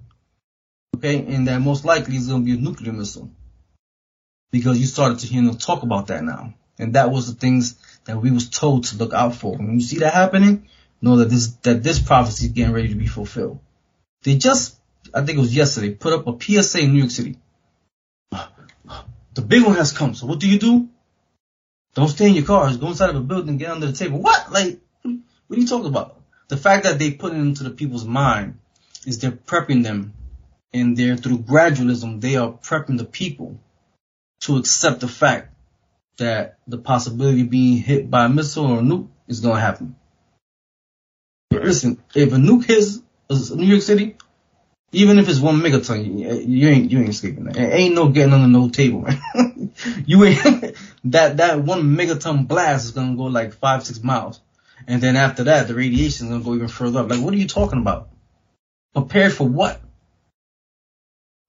Okay, 0.96 1.18
and 1.26 1.48
that 1.48 1.60
most 1.60 1.84
likely 1.84 2.16
is 2.16 2.28
going 2.28 2.42
to 2.42 2.46
be 2.46 2.56
a 2.56 2.60
nuclear 2.60 2.92
missile. 2.92 3.30
Because 4.52 4.78
you 4.78 4.86
started 4.86 5.18
to 5.18 5.26
hear 5.26 5.42
them 5.42 5.56
talk 5.56 5.82
about 5.82 6.06
that 6.06 6.22
now. 6.22 6.54
And 6.78 6.94
that 6.94 7.10
was 7.10 7.26
the 7.26 7.38
things 7.38 7.74
that 8.04 8.16
we 8.22 8.30
was 8.30 8.48
told 8.48 8.84
to 8.84 8.96
look 8.96 9.12
out 9.12 9.34
for. 9.34 9.56
When 9.56 9.74
you 9.74 9.80
see 9.80 9.98
that 9.98 10.14
happening, 10.14 10.68
know 11.00 11.16
that 11.16 11.30
this 11.30 11.48
that 11.62 11.82
this 11.82 11.98
prophecy 11.98 12.46
is 12.46 12.52
getting 12.52 12.72
ready 12.72 12.88
to 12.88 12.94
be 12.94 13.06
fulfilled. 13.06 13.60
They 14.22 14.36
just, 14.36 14.76
I 15.14 15.24
think 15.24 15.38
it 15.38 15.40
was 15.40 15.54
yesterday, 15.54 15.90
put 15.90 16.12
up 16.12 16.26
a 16.26 16.36
PSA 16.40 16.80
in 16.80 16.92
New 16.92 16.98
York 16.98 17.10
City. 17.10 17.38
The 18.30 19.42
big 19.42 19.62
one 19.64 19.76
has 19.76 19.92
come. 19.92 20.14
So 20.14 20.26
what 20.26 20.40
do 20.40 20.48
you 20.48 20.58
do? 20.58 20.88
Don't 21.94 22.08
stay 22.08 22.28
in 22.28 22.34
your 22.34 22.44
cars. 22.44 22.76
Go 22.78 22.88
inside 22.88 23.10
of 23.10 23.16
a 23.16 23.20
building. 23.20 23.58
Get 23.58 23.70
under 23.70 23.86
the 23.86 23.92
table. 23.92 24.18
What? 24.18 24.50
Like, 24.50 24.80
what 25.02 25.58
are 25.58 25.60
you 25.60 25.66
talking 25.66 25.86
about? 25.86 26.20
The 26.48 26.56
fact 26.56 26.84
that 26.84 26.98
they 26.98 27.10
put 27.10 27.32
it 27.32 27.38
into 27.38 27.64
the 27.64 27.70
people's 27.70 28.04
mind 28.04 28.58
is 29.06 29.18
they're 29.18 29.30
prepping 29.30 29.82
them, 29.82 30.14
and 30.72 30.96
they're 30.96 31.16
through 31.16 31.38
gradualism 31.38 32.20
they 32.20 32.36
are 32.36 32.52
prepping 32.52 32.98
the 32.98 33.04
people 33.04 33.60
to 34.40 34.56
accept 34.56 35.00
the 35.00 35.08
fact 35.08 35.52
that 36.18 36.58
the 36.66 36.78
possibility 36.78 37.42
of 37.42 37.50
being 37.50 37.76
hit 37.76 38.10
by 38.10 38.24
a 38.24 38.28
missile 38.28 38.66
or 38.66 38.78
a 38.78 38.82
nuke 38.82 39.08
is 39.28 39.40
going 39.40 39.56
to 39.56 39.60
happen. 39.60 39.96
Listen, 41.50 42.02
if 42.14 42.32
a 42.32 42.36
nuke 42.36 42.64
hits 42.66 43.00
New 43.54 43.66
York 43.66 43.82
City, 43.82 44.16
even 44.92 45.18
if 45.18 45.28
it's 45.28 45.40
one 45.40 45.60
megaton, 45.60 46.18
you, 46.48 46.68
ain't 46.68 46.90
you 46.90 47.00
ain't 47.00 47.08
escaping. 47.08 47.48
It 47.48 47.56
ain't 47.56 47.94
no 47.94 48.08
getting 48.08 48.32
under 48.32 48.48
no 48.48 48.68
table, 48.68 49.02
man. 49.02 49.72
you 50.06 50.24
ain't 50.24 50.40
that 51.04 51.38
that 51.38 51.60
one 51.60 51.96
megaton 51.96 52.46
blast 52.46 52.86
is 52.86 52.90
gonna 52.92 53.16
go 53.16 53.24
like 53.24 53.54
five 53.54 53.84
six 53.84 54.02
miles, 54.02 54.40
and 54.86 55.02
then 55.02 55.16
after 55.16 55.44
that, 55.44 55.68
the 55.68 55.74
radiation 55.74 56.26
is 56.26 56.32
gonna 56.32 56.44
go 56.44 56.54
even 56.54 56.68
further 56.68 57.00
up. 57.00 57.10
Like, 57.10 57.20
what 57.20 57.34
are 57.34 57.38
you 57.38 57.48
talking 57.48 57.80
about? 57.80 58.08
Prepared 58.94 59.32
for 59.32 59.46
what? 59.46 59.80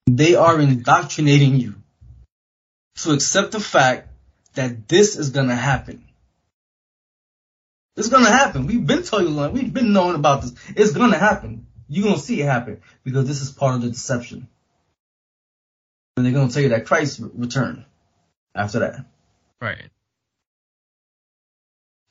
They 0.06 0.34
are 0.34 0.60
indoctrinating 0.60 1.60
you 1.60 1.76
to 2.96 3.12
accept 3.12 3.52
the 3.52 3.60
fact 3.60 4.08
that 4.54 4.88
this 4.88 5.16
is 5.16 5.30
gonna 5.30 5.56
happen. 5.56 6.07
It's 7.98 8.08
gonna 8.08 8.30
happen. 8.30 8.68
We've 8.68 8.86
been 8.86 9.02
telling 9.02 9.34
you, 9.34 9.48
we've 9.48 9.74
been 9.74 9.92
knowing 9.92 10.14
about 10.14 10.42
this. 10.42 10.54
It's 10.76 10.92
gonna 10.92 11.18
happen. 11.18 11.66
You're 11.88 12.04
gonna 12.04 12.18
see 12.18 12.40
it 12.40 12.44
happen 12.44 12.80
because 13.02 13.26
this 13.26 13.42
is 13.42 13.50
part 13.50 13.74
of 13.74 13.82
the 13.82 13.88
deception. 13.88 14.46
And 16.16 16.24
they're 16.24 16.32
gonna 16.32 16.50
tell 16.50 16.62
you 16.62 16.68
that 16.68 16.86
Christ 16.86 17.20
returned 17.34 17.84
after 18.54 18.78
that. 18.80 19.04
Right. 19.60 19.90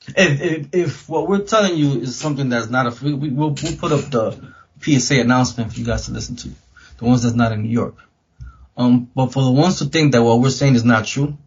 If, 0.08 0.40
if, 0.42 0.74
if 0.74 1.08
what 1.08 1.26
we're 1.26 1.44
telling 1.44 1.76
you 1.76 2.00
is 2.00 2.16
something 2.16 2.50
that's 2.50 2.68
not 2.68 2.86
a, 2.86 3.04
we, 3.04 3.14
we'll, 3.14 3.50
we'll 3.50 3.76
put 3.76 3.92
up 3.92 4.10
the 4.10 4.52
PSA 4.82 5.20
announcement 5.20 5.72
for 5.72 5.80
you 5.80 5.86
guys 5.86 6.04
to 6.06 6.12
listen 6.12 6.36
to. 6.36 6.50
The 6.98 7.04
ones 7.06 7.22
that's 7.22 7.34
not 7.34 7.52
in 7.52 7.62
New 7.62 7.70
York. 7.70 7.96
Um, 8.76 9.10
but 9.14 9.32
for 9.32 9.42
the 9.42 9.50
ones 9.50 9.78
to 9.78 9.86
think 9.86 10.12
that 10.12 10.22
what 10.22 10.40
we're 10.40 10.50
saying 10.50 10.74
is 10.74 10.84
not 10.84 11.06
true, 11.06 11.38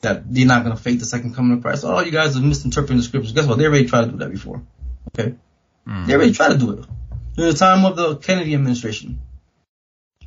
that 0.00 0.32
they're 0.32 0.46
not 0.46 0.64
going 0.64 0.76
to 0.76 0.82
fake 0.82 1.00
the 1.00 1.04
second 1.04 1.34
coming 1.34 1.56
of 1.56 1.62
Christ, 1.62 1.84
oh, 1.84 2.00
you 2.00 2.12
guys 2.12 2.36
are 2.36 2.40
misinterpreting 2.40 2.98
the 2.98 3.02
scriptures. 3.02 3.32
Guess 3.32 3.46
what? 3.46 3.58
They 3.58 3.66
already 3.66 3.86
tried 3.86 4.06
to 4.06 4.10
do 4.12 4.18
that 4.18 4.30
before. 4.30 4.62
Okay? 5.08 5.34
Mm. 5.86 6.06
They 6.06 6.14
already 6.14 6.32
tried 6.32 6.52
to 6.52 6.58
do 6.58 6.72
it. 6.72 6.84
In 7.36 7.44
the 7.44 7.54
time 7.54 7.84
of 7.84 7.96
the 7.96 8.16
Kennedy 8.16 8.54
administration, 8.54 9.20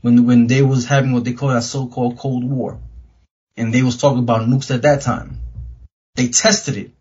when, 0.02 0.26
when 0.26 0.48
they 0.48 0.62
was 0.62 0.86
having 0.86 1.12
what 1.12 1.24
they 1.24 1.34
call 1.34 1.50
that 1.50 1.64
so-called 1.64 2.18
Cold 2.18 2.44
War, 2.44 2.80
and 3.58 3.74
they 3.74 3.84
was 3.84 3.98
talking 3.98 4.20
about 4.20 4.48
nukes 4.48 4.74
at 4.74 4.82
that 4.82 5.02
time, 5.02 5.40
they 6.16 6.30
tested 6.30 6.78
it, 6.78 6.92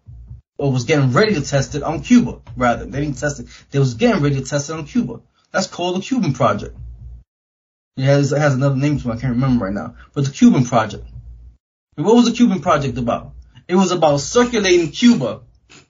or 0.59 0.73
was 0.73 0.85
getting 0.85 1.13
ready 1.13 1.35
to 1.35 1.43
test 1.43 1.75
it 1.75 1.83
on 1.83 2.03
Cuba, 2.03 2.41
rather. 2.57 2.85
They 2.85 3.01
didn't 3.01 3.19
test 3.19 3.41
it. 3.41 3.47
They 3.71 3.79
was 3.79 3.95
getting 3.95 4.23
ready 4.23 4.37
to 4.37 4.45
test 4.45 4.69
it 4.69 4.75
on 4.75 4.85
Cuba. 4.85 5.21
That's 5.53 5.67
called 5.67 5.97
the 5.97 6.01
Cuban 6.01 6.35
Project. 6.35 6.77
It 7.97 8.05
has, 8.05 8.33
it 8.33 8.39
has 8.39 8.55
another 8.55 8.77
name 8.77 9.01
to 9.01 9.11
it, 9.11 9.15
I 9.15 9.17
can't 9.17 9.35
remember 9.35 9.65
right 9.65 9.75
now. 9.75 9.97
But 10.13 10.27
the 10.27 10.31
Cuban 10.31 10.65
Project. 10.65 11.07
And 12.01 12.07
what 12.07 12.17
was 12.17 12.25
the 12.25 12.33
Cuban 12.33 12.63
Project 12.63 12.97
about? 12.97 13.33
It 13.69 13.75
was 13.75 13.93
about 13.93 14.21
circulating 14.21 14.91
Cuba, 14.91 15.43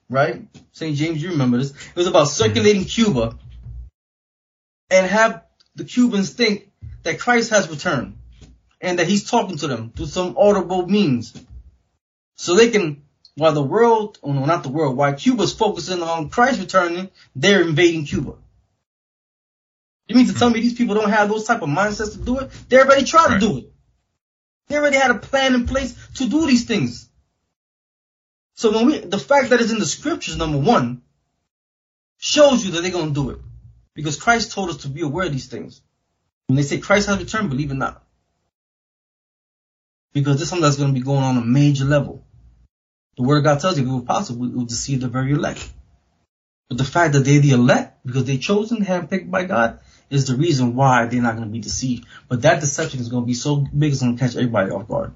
right? 0.09 0.45
St. 0.73 0.93
James, 0.93 1.23
you 1.23 1.29
remember 1.29 1.57
this. 1.57 1.71
It 1.71 1.95
was 1.95 2.07
about 2.07 2.25
circulating 2.25 2.81
mm-hmm. 2.81 3.13
Cuba 3.13 3.37
and 4.89 5.07
have 5.07 5.45
the 5.73 5.85
Cubans 5.85 6.33
think 6.33 6.69
that 7.03 7.17
Christ 7.17 7.51
has 7.51 7.69
returned 7.69 8.17
and 8.81 8.99
that 8.99 9.07
he's 9.07 9.31
talking 9.31 9.55
to 9.59 9.67
them 9.67 9.93
through 9.95 10.07
some 10.07 10.35
audible 10.37 10.85
means. 10.85 11.33
So 12.35 12.55
they 12.55 12.71
can, 12.71 13.03
while 13.35 13.53
the 13.53 13.63
world, 13.63 14.19
oh 14.21 14.33
no, 14.33 14.43
not 14.43 14.63
the 14.63 14.69
world, 14.69 14.97
while 14.97 15.13
Cuba's 15.13 15.53
focusing 15.53 16.03
on 16.03 16.27
Christ 16.27 16.59
returning, 16.59 17.09
they're 17.37 17.61
invading 17.61 18.03
Cuba. 18.03 18.33
You 20.09 20.17
mean 20.17 20.27
to 20.27 20.33
tell 20.33 20.49
me 20.49 20.59
these 20.59 20.73
people 20.73 20.95
don't 20.95 21.09
have 21.09 21.29
those 21.29 21.45
type 21.45 21.61
of 21.61 21.69
mindsets 21.69 22.11
to 22.11 22.17
do 22.17 22.39
it? 22.39 22.51
They 22.67 22.79
already 22.79 23.05
tried 23.05 23.27
right. 23.27 23.39
to 23.39 23.47
do 23.47 23.57
it. 23.59 23.70
They 24.67 24.77
already 24.77 24.97
had 24.97 25.11
a 25.11 25.19
plan 25.19 25.53
in 25.55 25.67
place 25.67 25.95
to 26.15 26.29
do 26.29 26.47
these 26.47 26.65
things. 26.65 27.09
So 28.55 28.71
when 28.71 28.85
we, 28.85 28.99
the 28.99 29.17
fact 29.17 29.49
that 29.49 29.59
it's 29.59 29.71
in 29.71 29.79
the 29.79 29.85
scriptures, 29.85 30.37
number 30.37 30.57
one, 30.57 31.01
shows 32.17 32.63
you 32.63 32.71
that 32.71 32.81
they're 32.81 32.91
going 32.91 33.13
to 33.13 33.21
do 33.21 33.29
it. 33.31 33.39
Because 33.93 34.17
Christ 34.17 34.51
told 34.51 34.69
us 34.69 34.77
to 34.77 34.87
be 34.87 35.01
aware 35.01 35.25
of 35.25 35.31
these 35.31 35.47
things. 35.47 35.81
When 36.47 36.55
they 36.55 36.63
say 36.63 36.79
Christ 36.79 37.07
has 37.07 37.17
returned, 37.17 37.49
believe 37.49 37.71
it 37.71 37.75
not. 37.75 38.03
Because 40.13 40.35
this 40.35 40.43
is 40.43 40.49
something 40.49 40.63
that's 40.63 40.77
going 40.77 40.93
to 40.93 40.99
be 40.99 41.05
going 41.05 41.23
on 41.23 41.37
a 41.37 41.41
major 41.41 41.85
level. 41.85 42.23
The 43.17 43.23
word 43.23 43.39
of 43.39 43.43
God 43.43 43.59
tells 43.59 43.77
you 43.77 43.83
if 43.83 43.89
it 43.89 43.93
were 43.93 44.01
possible, 44.01 44.45
it 44.45 44.53
would 44.53 44.67
deceive 44.67 45.01
the 45.01 45.07
very 45.07 45.33
elect. 45.33 45.69
But 46.69 46.77
the 46.77 46.83
fact 46.83 47.13
that 47.13 47.25
they're 47.25 47.41
the 47.41 47.51
elect, 47.51 48.05
because 48.05 48.25
they're 48.25 48.37
chosen, 48.37 48.85
handpicked 48.85 49.29
by 49.29 49.43
God, 49.43 49.79
is 50.11 50.25
the 50.25 50.35
reason 50.35 50.75
why 50.75 51.05
they're 51.05 51.21
not 51.21 51.35
going 51.35 51.47
to 51.47 51.51
be 51.51 51.59
deceived. 51.59 52.05
But 52.27 52.43
that 52.43 52.59
deception 52.59 52.99
is 52.99 53.09
going 53.09 53.23
to 53.23 53.27
be 53.27 53.33
so 53.33 53.55
big, 53.55 53.93
it's 53.93 54.01
going 54.01 54.15
to 54.15 54.23
catch 54.23 54.35
everybody 54.35 54.69
off 54.69 54.87
guard. 54.87 55.13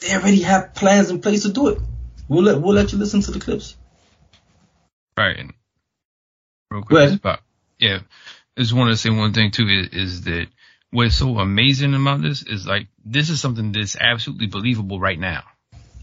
They 0.00 0.14
already 0.14 0.42
have 0.42 0.74
plans 0.74 1.08
in 1.08 1.22
place 1.22 1.44
to 1.44 1.52
do 1.52 1.68
it. 1.68 1.78
We'll 2.28 2.42
let 2.42 2.60
we'll 2.60 2.74
let 2.74 2.92
you 2.92 2.98
listen 2.98 3.22
to 3.22 3.30
the 3.30 3.40
clips. 3.40 3.76
Right. 5.16 5.50
Real 6.70 6.82
quick 6.82 7.14
spot. 7.14 7.40
Yeah. 7.78 8.00
I 8.56 8.60
just 8.60 8.74
want 8.74 8.90
to 8.90 8.96
say 8.96 9.10
one 9.10 9.32
thing 9.32 9.52
too 9.52 9.66
is, 9.68 9.88
is 9.88 10.22
that 10.22 10.48
what's 10.90 11.16
so 11.16 11.38
amazing 11.38 11.94
about 11.94 12.20
this 12.20 12.42
is 12.42 12.66
like 12.66 12.88
this 13.04 13.30
is 13.30 13.40
something 13.40 13.72
that's 13.72 13.96
absolutely 13.98 14.48
believable 14.48 15.00
right 15.00 15.18
now. 15.18 15.44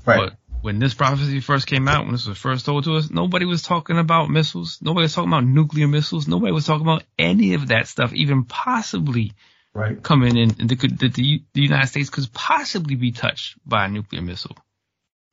Right. 0.06 0.18
But 0.18 0.38
when 0.64 0.80
this 0.80 0.94
prophecy 0.94 1.42
first 1.42 1.68
came 1.68 1.90
out, 1.90 2.06
when 2.06 2.14
this 2.14 2.26
was 2.26 2.38
first 2.38 2.66
told 2.66 2.86
to 2.86 2.96
us, 2.96 3.10
nobody 3.10 3.44
was 3.44 3.64
talking 3.64 3.98
about 3.98 4.30
missiles. 4.30 4.80
Nobody 4.82 5.04
was 5.04 5.14
talking 5.14 5.30
about 5.30 5.44
nuclear 5.44 5.90
missiles. 5.90 6.26
Nobody 6.26 6.54
was 6.54 6.66
talking 6.66 6.88
about 6.88 7.04
any 7.20 7.54
of 7.56 7.68
that 7.68 7.86
stuff, 7.86 8.14
even 8.14 8.46
possibly 8.46 9.34
right. 9.74 10.02
coming 10.02 10.38
in 10.38 10.48
that, 10.66 10.80
could, 10.80 10.98
that 11.00 11.16
the, 11.16 11.44
the 11.54 11.62
United 11.62 11.88
States 11.88 12.10
could 12.10 12.32
possibly 12.32 12.96
be 12.96 13.12
touched 13.12 13.58
by 13.66 13.86
a 13.86 13.90
nuclear 13.90 14.22
missile. 14.22 14.56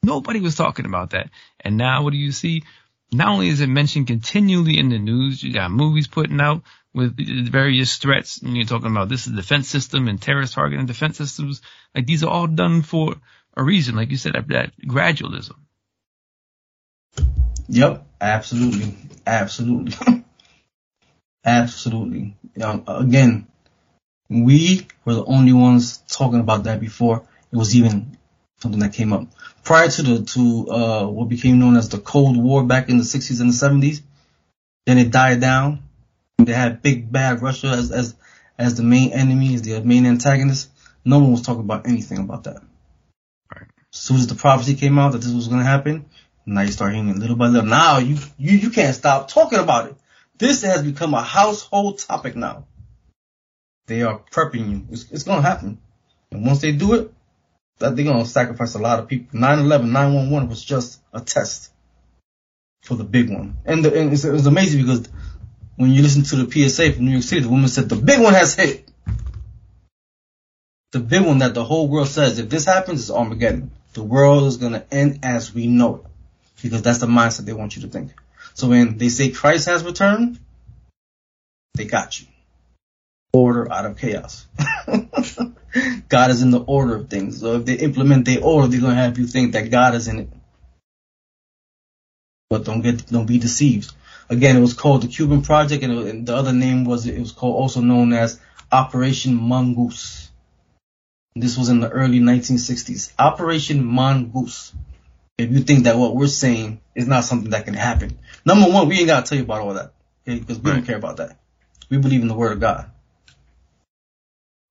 Nobody 0.02 0.40
was 0.40 0.56
talking 0.56 0.84
about 0.84 1.10
that. 1.10 1.30
And 1.60 1.76
now 1.76 2.02
what 2.02 2.10
do 2.10 2.18
you 2.18 2.32
see? 2.32 2.64
Not 3.12 3.28
only 3.28 3.50
is 3.50 3.60
it 3.60 3.68
mentioned 3.68 4.08
continually 4.08 4.80
in 4.80 4.88
the 4.88 4.98
news, 4.98 5.44
you 5.44 5.52
got 5.52 5.70
movies 5.70 6.08
putting 6.08 6.40
out 6.40 6.62
with 6.92 7.16
various 7.48 7.98
threats, 7.98 8.42
and 8.42 8.56
you're 8.56 8.66
talking 8.66 8.90
about 8.90 9.08
this 9.08 9.28
is 9.28 9.32
defense 9.32 9.68
system 9.68 10.08
and 10.08 10.20
terrorist 10.20 10.54
targeting 10.54 10.86
defense 10.86 11.18
systems. 11.18 11.62
Like 11.94 12.06
these 12.06 12.24
are 12.24 12.30
all 12.30 12.48
done 12.48 12.82
for 12.82 13.14
a 13.56 13.62
reason, 13.62 13.96
like 13.96 14.10
you 14.10 14.16
said, 14.16 14.34
that 14.48 14.72
gradualism. 14.84 15.56
Yep, 17.68 18.06
absolutely, 18.20 18.96
absolutely, 19.26 20.24
absolutely. 21.44 22.36
Um, 22.60 22.84
again, 22.86 23.46
we 24.28 24.86
were 25.04 25.14
the 25.14 25.24
only 25.24 25.52
ones 25.52 25.98
talking 26.08 26.40
about 26.40 26.64
that 26.64 26.80
before 26.80 27.24
it 27.52 27.56
was 27.56 27.74
even 27.76 28.16
something 28.58 28.80
that 28.80 28.92
came 28.92 29.12
up. 29.12 29.26
Prior 29.64 29.88
to 29.88 30.02
the 30.02 30.24
to 30.24 30.70
uh, 30.70 31.06
what 31.06 31.28
became 31.28 31.58
known 31.58 31.76
as 31.76 31.88
the 31.88 31.98
Cold 31.98 32.36
War 32.36 32.64
back 32.64 32.88
in 32.88 32.98
the 32.98 33.04
60s 33.04 33.40
and 33.40 33.50
the 33.50 33.86
70s, 33.88 34.02
then 34.86 34.98
it 34.98 35.10
died 35.10 35.40
down. 35.40 35.82
They 36.38 36.52
had 36.52 36.82
big 36.82 37.10
bad 37.10 37.42
Russia 37.42 37.68
as 37.68 37.90
as 37.90 38.14
as 38.58 38.74
the 38.76 38.82
main 38.82 39.12
enemy, 39.12 39.54
as 39.54 39.62
the 39.62 39.80
main 39.82 40.06
antagonist. 40.06 40.70
No 41.04 41.18
one 41.18 41.32
was 41.32 41.42
talking 41.42 41.62
about 41.62 41.86
anything 41.86 42.18
about 42.18 42.44
that. 42.44 42.62
As 43.92 43.98
soon 43.98 44.16
as 44.18 44.26
the 44.28 44.36
prophecy 44.36 44.74
came 44.74 44.98
out 44.98 45.12
that 45.12 45.18
this 45.18 45.32
was 45.32 45.48
going 45.48 45.60
to 45.60 45.66
happen, 45.66 46.06
now 46.46 46.62
you 46.62 46.72
start 46.72 46.92
hearing 46.92 47.08
it 47.08 47.18
little 47.18 47.36
by 47.36 47.48
little. 47.48 47.68
Now 47.68 47.98
you, 47.98 48.16
you, 48.38 48.56
you 48.56 48.70
can't 48.70 48.94
stop 48.94 49.28
talking 49.28 49.58
about 49.58 49.88
it. 49.88 49.96
This 50.38 50.62
has 50.62 50.82
become 50.82 51.14
a 51.14 51.22
household 51.22 51.98
topic 51.98 52.36
now. 52.36 52.66
They 53.86 54.02
are 54.02 54.20
prepping 54.30 54.70
you. 54.70 54.86
It's, 54.90 55.10
it's 55.10 55.24
going 55.24 55.42
to 55.42 55.48
happen. 55.48 55.78
And 56.30 56.46
once 56.46 56.60
they 56.60 56.72
do 56.72 56.94
it, 56.94 57.12
that 57.78 57.96
they're 57.96 58.04
going 58.04 58.22
to 58.22 58.28
sacrifice 58.28 58.74
a 58.74 58.78
lot 58.78 59.00
of 59.00 59.08
people. 59.08 59.38
9-11, 59.38 59.90
911 59.90 60.48
was 60.48 60.64
just 60.64 61.00
a 61.12 61.20
test 61.20 61.72
for 62.82 62.94
the 62.94 63.04
big 63.04 63.30
one. 63.30 63.58
And, 63.64 63.84
the, 63.84 63.98
and 63.98 64.12
it's, 64.12 64.24
it 64.24 64.32
was 64.32 64.46
amazing 64.46 64.82
because 64.82 65.08
when 65.76 65.90
you 65.90 66.02
listen 66.02 66.22
to 66.22 66.36
the 66.44 66.68
PSA 66.68 66.92
from 66.92 67.06
New 67.06 67.12
York 67.12 67.24
City, 67.24 67.42
the 67.42 67.48
woman 67.48 67.68
said 67.68 67.88
the 67.88 67.96
big 67.96 68.20
one 68.20 68.34
has 68.34 68.54
hit. 68.54 68.88
The 70.92 71.00
big 71.00 71.22
one 71.22 71.38
that 71.38 71.54
the 71.54 71.64
whole 71.64 71.88
world 71.88 72.08
says, 72.08 72.38
if 72.38 72.48
this 72.48 72.64
happens, 72.64 73.00
it's 73.00 73.10
Armageddon 73.10 73.70
the 73.92 74.02
world 74.02 74.44
is 74.44 74.56
going 74.56 74.72
to 74.72 74.84
end 74.92 75.20
as 75.22 75.52
we 75.52 75.66
know 75.66 75.96
it. 75.96 76.02
Because 76.62 76.82
that's 76.82 76.98
the 76.98 77.06
mindset 77.06 77.46
they 77.46 77.52
want 77.52 77.76
you 77.76 77.82
to 77.82 77.88
think. 77.88 78.12
So 78.54 78.68
when 78.68 78.98
they 78.98 79.08
say 79.08 79.30
Christ 79.30 79.66
has 79.66 79.84
returned, 79.84 80.38
they 81.74 81.84
got 81.84 82.20
you. 82.20 82.26
Order 83.32 83.70
out 83.72 83.86
of 83.86 83.96
chaos. 83.96 84.46
God 86.08 86.30
is 86.30 86.42
in 86.42 86.50
the 86.50 86.60
order 86.60 86.96
of 86.96 87.08
things. 87.08 87.40
So 87.40 87.54
if 87.54 87.64
they 87.64 87.74
implement 87.74 88.24
their 88.24 88.42
order, 88.42 88.68
they're 88.68 88.80
going 88.80 88.94
to 88.94 89.00
have 89.00 89.18
you 89.18 89.26
think 89.26 89.52
that 89.52 89.70
God 89.70 89.94
is 89.94 90.08
in 90.08 90.18
it. 90.20 90.28
But 92.50 92.64
don't 92.64 92.80
get 92.80 93.06
don't 93.06 93.26
be 93.26 93.38
deceived. 93.38 93.92
Again, 94.28 94.56
it 94.56 94.60
was 94.60 94.74
called 94.74 95.02
the 95.02 95.08
Cuban 95.08 95.42
Project, 95.42 95.82
and, 95.84 95.92
it, 95.92 96.06
and 96.06 96.26
the 96.26 96.36
other 96.36 96.52
name 96.52 96.84
was 96.84 97.06
it 97.06 97.18
was 97.18 97.32
called 97.32 97.54
also 97.54 97.80
known 97.80 98.12
as 98.12 98.40
Operation 98.72 99.36
Mongoose. 99.36 100.29
This 101.36 101.56
was 101.56 101.68
in 101.68 101.80
the 101.80 101.88
early 101.88 102.18
1960s. 102.20 103.12
Operation 103.18 103.84
Mongoose. 103.84 104.72
If 105.38 105.50
you 105.50 105.60
think 105.60 105.84
that 105.84 105.96
what 105.96 106.14
we're 106.14 106.26
saying 106.26 106.80
is 106.94 107.06
not 107.06 107.24
something 107.24 107.50
that 107.50 107.64
can 107.64 107.74
happen, 107.74 108.18
number 108.44 108.68
one, 108.70 108.88
we 108.88 108.98
ain't 108.98 109.06
gotta 109.06 109.26
tell 109.26 109.38
you 109.38 109.44
about 109.44 109.60
all 109.60 109.74
that, 109.74 109.92
okay? 110.26 110.38
Because 110.38 110.58
we 110.58 110.70
don't 110.70 110.84
care 110.84 110.96
about 110.96 111.16
that. 111.16 111.38
We 111.88 111.98
believe 111.98 112.20
in 112.20 112.28
the 112.28 112.34
Word 112.34 112.52
of 112.52 112.60
God. 112.60 112.90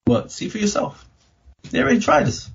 But 0.06 0.32
see 0.32 0.50
for 0.50 0.58
yourself. 0.58 1.06
They 1.72 1.82
already 1.82 2.00
tried 2.00 2.28
this. 2.28 2.50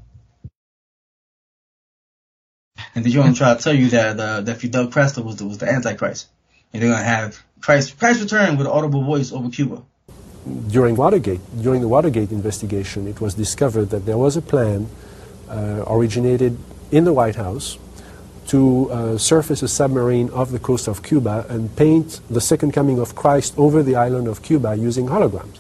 And 2.95 3.05
did 3.05 3.13
you 3.13 3.21
want 3.21 3.35
to 3.35 3.39
try 3.39 3.55
to 3.55 3.63
tell 3.63 3.75
you 3.75 3.91
that 3.91 4.21
uh, 4.21 4.41
that 4.43 4.59
Fidel 4.59 4.89
Castro 4.89 5.25
was 5.25 5.37
the, 5.37 5.47
was 5.47 5.59
the 5.59 5.69
Antichrist, 5.69 6.29
and 6.73 6.83
they're 6.83 6.91
gonna 6.91 7.03
have 7.03 7.43
Christ 7.61 7.99
Christ 7.99 8.21
return 8.21 8.57
with 8.57 8.67
an 8.67 8.73
audible 8.73 9.03
voice 9.03 9.33
over 9.33 9.51
Cuba. 9.51 9.83
During 10.69 10.97
Watergate, 10.97 11.41
during 11.63 11.81
the 11.81 11.89
Watergate 11.89 12.31
investigation, 12.31 13.07
it 13.09 13.21
was 13.21 13.35
discovered 13.35 13.91
that 13.91 14.05
there 14.05 14.19
was 14.19 14.37
a 14.37 14.43
plan 14.43 14.89
uh, 15.49 15.85
originated 15.87 16.59
in 16.91 17.05
the 17.05 17.13
White 17.13 17.37
House 17.37 17.79
to 18.49 18.91
uh, 18.91 19.19
surface 19.19 19.63
a 19.63 19.69
submarine 19.69 20.29
off 20.31 20.51
the 20.51 20.59
coast 20.59 20.87
of 20.87 21.03
Cuba 21.03 21.47
and 21.49 21.75
paint 21.77 22.21
the 22.29 22.41
second 22.41 22.73
coming 22.73 22.99
of 22.99 23.15
Christ 23.15 23.55
over 23.57 23.83
the 23.83 23.97
island 23.97 24.29
of 24.29 24.43
Cuba 24.43 24.77
using 24.77 25.07
holograms. 25.07 25.59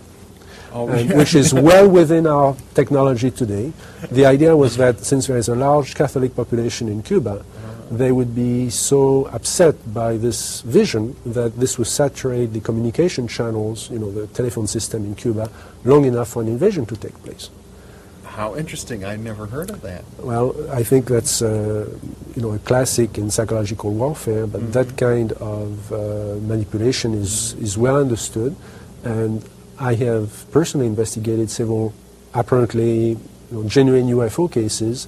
Oh, 0.72 0.88
and, 0.88 1.08
yeah. 1.08 1.16
which 1.16 1.34
is 1.34 1.54
well 1.70 1.88
within 1.88 2.26
our 2.26 2.56
technology 2.74 3.30
today. 3.30 3.72
The 4.10 4.26
idea 4.26 4.56
was 4.56 4.76
that 4.76 5.00
since 5.00 5.28
there 5.28 5.38
is 5.38 5.48
a 5.48 5.54
large 5.54 5.94
Catholic 5.94 6.36
population 6.36 6.88
in 6.88 7.02
Cuba, 7.02 7.44
they 7.90 8.12
would 8.12 8.34
be 8.34 8.70
so 8.70 9.26
upset 9.26 9.74
by 9.92 10.16
this 10.16 10.60
vision 10.62 11.16
that 11.26 11.58
this 11.58 11.78
would 11.78 11.86
saturate 11.86 12.52
the 12.52 12.60
communication 12.60 13.28
channels, 13.28 13.90
you 13.90 13.98
know, 13.98 14.10
the 14.10 14.26
telephone 14.28 14.66
system 14.66 15.04
in 15.04 15.14
Cuba, 15.14 15.50
long 15.84 16.04
enough 16.04 16.28
for 16.28 16.42
an 16.42 16.48
invasion 16.48 16.86
to 16.86 16.96
take 16.96 17.14
place. 17.22 17.50
How 18.24 18.56
interesting. 18.56 19.04
I 19.04 19.14
never 19.14 19.46
heard 19.46 19.70
of 19.70 19.80
that. 19.82 20.02
Well, 20.18 20.56
I 20.72 20.82
think 20.82 21.06
that's 21.06 21.40
uh, 21.40 21.88
you 22.34 22.42
know 22.42 22.50
a 22.50 22.58
classic 22.58 23.16
in 23.16 23.30
psychological 23.30 23.92
warfare, 23.92 24.48
but 24.48 24.72
that 24.72 24.96
kind 24.96 25.30
of 25.34 25.92
uh, 25.92 26.40
manipulation 26.42 27.14
is 27.14 27.54
is 27.54 27.78
well 27.78 27.96
understood, 27.96 28.56
and 29.04 29.44
I 29.78 29.94
have 29.94 30.50
personally 30.50 30.86
investigated 30.86 31.48
several 31.48 31.94
apparently 32.34 33.10
you 33.10 33.18
know, 33.52 33.68
genuine 33.68 34.06
UFO 34.08 34.50
cases 34.50 35.06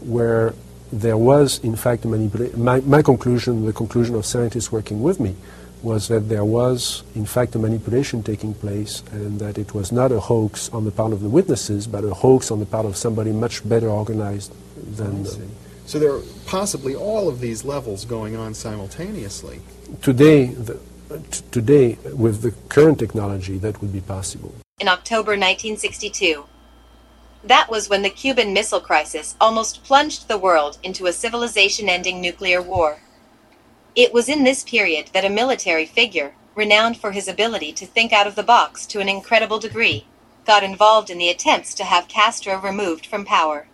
where 0.00 0.52
there 0.92 1.16
was 1.16 1.58
in 1.60 1.76
fact 1.76 2.04
a 2.04 2.08
manipulation. 2.08 2.62
My, 2.62 2.80
my 2.80 3.02
conclusion, 3.02 3.64
the 3.66 3.72
conclusion 3.72 4.14
of 4.14 4.24
scientists 4.24 4.70
working 4.70 5.02
with 5.02 5.20
me, 5.20 5.34
was 5.82 6.08
that 6.08 6.28
there 6.30 6.44
was 6.44 7.02
in 7.14 7.26
fact 7.26 7.54
a 7.54 7.58
manipulation 7.58 8.22
taking 8.22 8.54
place 8.54 9.02
and 9.12 9.38
that 9.38 9.58
it 9.58 9.74
was 9.74 9.92
not 9.92 10.10
a 10.10 10.18
hoax 10.18 10.70
on 10.70 10.84
the 10.84 10.90
part 10.90 11.12
of 11.12 11.20
the 11.20 11.28
witnesses, 11.28 11.86
but 11.86 12.04
a 12.04 12.14
hoax 12.14 12.50
on 12.50 12.58
the 12.58 12.66
part 12.66 12.86
of 12.86 12.96
somebody 12.96 13.32
much 13.32 13.66
better 13.68 13.88
organized 13.88 14.52
than. 14.96 15.22
them. 15.24 15.50
So 15.86 15.98
there 15.98 16.14
are 16.14 16.22
possibly 16.46 16.94
all 16.94 17.28
of 17.28 17.40
these 17.40 17.64
levels 17.64 18.06
going 18.06 18.36
on 18.36 18.54
simultaneously. 18.54 19.60
Today, 20.00 20.46
the, 20.46 20.80
t- 21.30 21.44
today, 21.50 21.98
with 22.14 22.40
the 22.40 22.52
current 22.70 22.98
technology, 22.98 23.58
that 23.58 23.82
would 23.82 23.92
be 23.92 24.00
possible. 24.00 24.54
in 24.80 24.88
October 24.88 25.32
1962. 25.32 26.44
That 27.44 27.70
was 27.70 27.90
when 27.90 28.00
the 28.00 28.08
Cuban 28.08 28.54
Missile 28.54 28.80
Crisis 28.80 29.36
almost 29.38 29.84
plunged 29.84 30.28
the 30.28 30.38
world 30.38 30.78
into 30.82 31.04
a 31.06 31.12
civilization 31.12 31.90
ending 31.90 32.18
nuclear 32.18 32.62
war. 32.62 33.00
It 33.94 34.14
was 34.14 34.30
in 34.30 34.44
this 34.44 34.64
period 34.64 35.10
that 35.12 35.26
a 35.26 35.30
military 35.30 35.84
figure, 35.84 36.34
renowned 36.54 36.96
for 36.96 37.12
his 37.12 37.28
ability 37.28 37.74
to 37.74 37.86
think 37.86 38.14
out 38.14 38.26
of 38.26 38.34
the 38.34 38.42
box 38.42 38.86
to 38.86 39.00
an 39.00 39.10
incredible 39.10 39.58
degree, 39.58 40.06
got 40.46 40.64
involved 40.64 41.10
in 41.10 41.18
the 41.18 41.28
attempts 41.28 41.74
to 41.74 41.84
have 41.84 42.08
Castro 42.08 42.58
removed 42.58 43.04
from 43.04 43.26
power. 43.26 43.66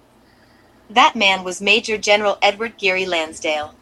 That 0.88 1.14
man 1.14 1.44
was 1.44 1.62
Major 1.62 1.96
General 1.96 2.38
Edward 2.42 2.76
Geary 2.76 3.06
Lansdale. 3.06 3.76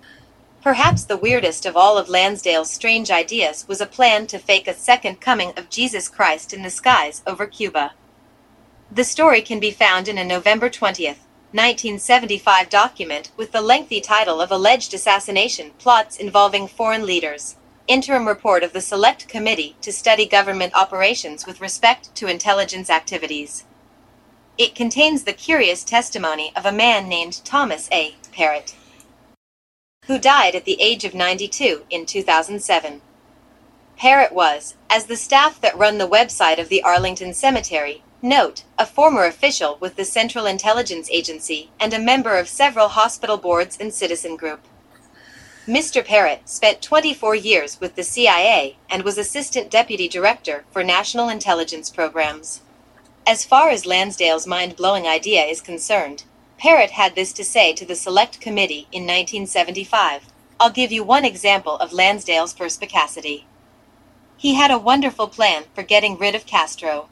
Perhaps 0.62 1.04
the 1.04 1.16
weirdest 1.16 1.64
of 1.64 1.78
all 1.78 1.96
of 1.96 2.10
Lansdale's 2.10 2.70
strange 2.70 3.10
ideas 3.10 3.66
was 3.66 3.80
a 3.80 3.86
plan 3.86 4.26
to 4.26 4.38
fake 4.38 4.68
a 4.68 4.74
second 4.74 5.22
coming 5.22 5.54
of 5.56 5.70
Jesus 5.70 6.10
Christ 6.10 6.52
in 6.52 6.62
the 6.62 6.68
skies 6.68 7.22
over 7.26 7.46
Cuba. 7.46 7.92
The 8.90 9.04
story 9.04 9.42
can 9.42 9.60
be 9.60 9.70
found 9.70 10.08
in 10.08 10.16
a 10.16 10.24
November 10.24 10.70
20th, 10.70 11.18
1975 11.52 12.70
document 12.70 13.30
with 13.36 13.52
the 13.52 13.60
lengthy 13.60 14.00
title 14.00 14.40
of 14.40 14.50
Alleged 14.50 14.94
Assassination 14.94 15.72
Plots 15.78 16.16
Involving 16.16 16.66
Foreign 16.66 17.04
Leaders. 17.04 17.56
Interim 17.86 18.26
report 18.26 18.62
of 18.62 18.72
the 18.72 18.80
Select 18.80 19.28
Committee 19.28 19.76
to 19.82 19.92
study 19.92 20.26
government 20.26 20.74
operations 20.74 21.46
with 21.46 21.60
respect 21.60 22.14
to 22.14 22.28
intelligence 22.28 22.88
activities. 22.88 23.66
It 24.56 24.74
contains 24.74 25.24
the 25.24 25.34
curious 25.34 25.84
testimony 25.84 26.50
of 26.56 26.64
a 26.64 26.72
man 26.72 27.10
named 27.10 27.44
Thomas 27.44 27.90
A. 27.92 28.16
Parrott, 28.32 28.74
who 30.06 30.18
died 30.18 30.54
at 30.54 30.64
the 30.64 30.80
age 30.80 31.04
of 31.04 31.14
92 31.14 31.84
in 31.90 32.06
2007. 32.06 33.02
Parrott 33.98 34.32
was, 34.32 34.76
as 34.88 35.06
the 35.06 35.16
staff 35.16 35.60
that 35.60 35.76
run 35.76 35.98
the 35.98 36.08
website 36.08 36.58
of 36.58 36.70
the 36.70 36.82
Arlington 36.82 37.34
Cemetery, 37.34 38.02
note, 38.22 38.64
a 38.78 38.86
former 38.86 39.24
official 39.24 39.76
with 39.80 39.96
the 39.96 40.04
Central 40.04 40.46
Intelligence 40.46 41.08
Agency 41.10 41.70
and 41.78 41.92
a 41.92 41.98
member 41.98 42.36
of 42.36 42.48
several 42.48 42.88
hospital 42.88 43.36
boards 43.36 43.76
and 43.80 43.92
citizen 43.92 44.36
group. 44.36 44.60
Mr. 45.66 46.04
Parrott 46.04 46.48
spent 46.48 46.80
24 46.80 47.34
years 47.34 47.78
with 47.80 47.94
the 47.94 48.02
CIA 48.02 48.78
and 48.88 49.02
was 49.02 49.18
Assistant 49.18 49.70
Deputy 49.70 50.08
Director 50.08 50.64
for 50.70 50.82
National 50.82 51.28
Intelligence 51.28 51.90
Programs. 51.90 52.62
As 53.26 53.44
far 53.44 53.68
as 53.68 53.84
Lansdale's 53.84 54.46
mind 54.46 54.76
blowing 54.76 55.06
idea 55.06 55.44
is 55.44 55.60
concerned, 55.60 56.24
Parrott 56.56 56.92
had 56.92 57.14
this 57.14 57.34
to 57.34 57.44
say 57.44 57.74
to 57.74 57.84
the 57.84 57.94
Select 57.94 58.40
Committee 58.40 58.88
in 58.90 59.02
1975. 59.02 60.32
I'll 60.58 60.70
give 60.70 60.90
you 60.90 61.04
one 61.04 61.26
example 61.26 61.76
of 61.76 61.92
Lansdale's 61.92 62.54
perspicacity. 62.54 63.46
He 64.38 64.54
had 64.54 64.70
a 64.70 64.78
wonderful 64.78 65.28
plan 65.28 65.64
for 65.74 65.82
getting 65.82 66.16
rid 66.16 66.34
of 66.34 66.46
Castro. 66.46 67.10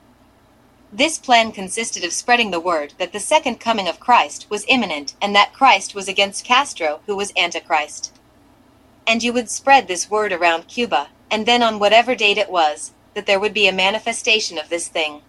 This 0.92 1.18
plan 1.18 1.50
consisted 1.50 2.04
of 2.04 2.12
spreading 2.12 2.52
the 2.52 2.60
word 2.60 2.94
that 2.98 3.12
the 3.12 3.20
second 3.20 3.58
coming 3.58 3.88
of 3.88 4.00
Christ 4.00 4.46
was 4.48 4.64
imminent 4.68 5.14
and 5.20 5.34
that 5.34 5.52
Christ 5.52 5.94
was 5.94 6.08
against 6.08 6.44
Castro, 6.44 7.00
who 7.06 7.16
was 7.16 7.32
Antichrist. 7.36 8.12
And 9.06 9.22
you 9.22 9.32
would 9.32 9.50
spread 9.50 9.88
this 9.88 10.10
word 10.10 10.32
around 10.32 10.68
Cuba, 10.68 11.08
and 11.30 11.44
then 11.44 11.62
on 11.62 11.78
whatever 11.78 12.14
date 12.14 12.38
it 12.38 12.50
was, 12.50 12.92
that 13.14 13.26
there 13.26 13.40
would 13.40 13.52
be 13.52 13.66
a 13.66 13.72
manifestation 13.72 14.58
of 14.58 14.68
this 14.68 14.88
thing. 14.88 15.22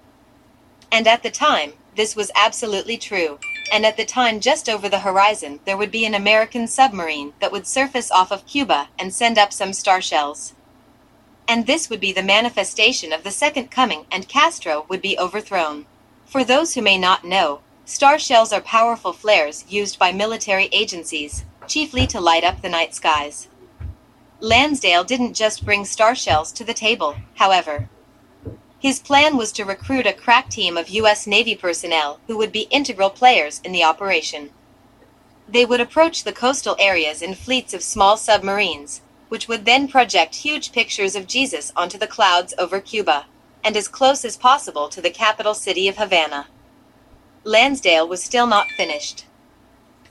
And 0.91 1.07
at 1.07 1.23
the 1.23 1.31
time, 1.31 1.73
this 1.95 2.15
was 2.15 2.31
absolutely 2.35 2.97
true. 2.97 3.39
And 3.73 3.85
at 3.85 3.97
the 3.97 4.05
time, 4.05 4.39
just 4.39 4.69
over 4.69 4.87
the 4.87 4.99
horizon, 4.99 5.59
there 5.65 5.75
would 5.75 5.91
be 5.91 6.05
an 6.05 6.13
American 6.13 6.67
submarine 6.67 7.33
that 7.39 7.51
would 7.51 7.67
surface 7.67 8.11
off 8.11 8.31
of 8.31 8.45
Cuba 8.45 8.89
and 8.97 9.13
send 9.13 9.37
up 9.37 9.51
some 9.51 9.73
star 9.73 10.01
shells. 10.01 10.53
And 11.47 11.65
this 11.65 11.89
would 11.89 12.01
be 12.01 12.11
the 12.11 12.23
manifestation 12.23 13.13
of 13.13 13.23
the 13.23 13.31
second 13.31 13.71
coming, 13.71 14.05
and 14.11 14.27
Castro 14.27 14.85
would 14.89 15.01
be 15.01 15.17
overthrown. 15.17 15.85
For 16.25 16.43
those 16.43 16.73
who 16.73 16.81
may 16.81 16.97
not 16.97 17.23
know, 17.23 17.61
star 17.85 18.19
shells 18.19 18.51
are 18.51 18.59
powerful 18.59 19.13
flares 19.13 19.63
used 19.69 19.97
by 19.97 20.11
military 20.11 20.67
agencies, 20.73 21.45
chiefly 21.67 22.05
to 22.07 22.19
light 22.19 22.43
up 22.43 22.61
the 22.61 22.69
night 22.69 22.93
skies. 22.93 23.47
Lansdale 24.41 25.05
didn't 25.05 25.33
just 25.33 25.65
bring 25.65 25.85
star 25.85 26.13
shells 26.13 26.51
to 26.51 26.65
the 26.65 26.73
table, 26.73 27.15
however. 27.35 27.89
His 28.79 28.99
plan 28.99 29.37
was 29.37 29.51
to 29.53 29.65
recruit 29.65 30.05
a 30.05 30.13
crack 30.13 30.49
team 30.49 30.77
of 30.77 30.89
U.S. 30.89 31.25
Navy 31.25 31.55
personnel 31.55 32.19
who 32.27 32.37
would 32.37 32.51
be 32.51 32.67
integral 32.69 33.09
players 33.09 33.59
in 33.63 33.71
the 33.71 33.83
operation. 33.83 34.51
They 35.49 35.65
would 35.65 35.81
approach 35.81 36.23
the 36.23 36.33
coastal 36.33 36.75
areas 36.77 37.21
in 37.21 37.33
fleets 37.33 37.73
of 37.73 37.81
small 37.81 38.17
submarines, 38.17 39.01
which 39.29 39.47
would 39.47 39.65
then 39.65 39.87
project 39.87 40.35
huge 40.35 40.71
pictures 40.71 41.15
of 41.15 41.27
Jesus 41.27 41.71
onto 41.75 41.97
the 41.97 42.07
clouds 42.07 42.53
over 42.57 42.79
Cuba, 42.79 43.25
and 43.63 43.75
as 43.75 43.87
close 43.87 44.23
as 44.23 44.37
possible 44.37 44.89
to 44.89 45.01
the 45.01 45.09
capital 45.09 45.53
city 45.53 45.87
of 45.87 45.97
Havana. 45.97 46.47
Lansdale 47.43 48.07
was 48.07 48.23
still 48.23 48.47
not 48.47 48.71
finished. 48.71 49.25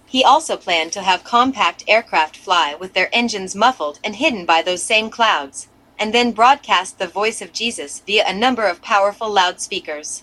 He 0.07 0.23
also 0.23 0.57
planned 0.57 0.93
to 0.93 1.03
have 1.03 1.25
compact 1.25 1.85
aircraft 1.89 2.37
fly 2.37 2.75
with 2.75 2.93
their 2.93 3.11
engines 3.13 3.55
muffled 3.55 3.99
and 4.05 4.17
hidden 4.17 4.47
by 4.47 4.63
those 4.63 4.83
same 4.83 5.11
clouds, 5.11 5.69
and 5.99 6.15
then 6.15 6.33
broadcast 6.33 6.99
the 6.99 7.09
voice 7.09 7.43
of 7.43 7.53
Jesus 7.53 8.01
via 8.01 8.25
a 8.27 8.33
number 8.33 8.67
of 8.67 8.83
powerful 8.83 9.31
loudspeakers. 9.31 10.23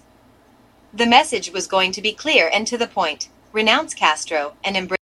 The 0.93 1.05
message 1.05 1.51
was 1.51 1.67
going 1.67 1.91
to 1.93 2.01
be 2.01 2.13
clear 2.13 2.49
and 2.53 2.67
to 2.67 2.77
the 2.77 2.87
point 2.87 3.29
renounce 3.51 3.93
Castro 3.93 4.55
and 4.63 4.77
embrace. 4.77 5.02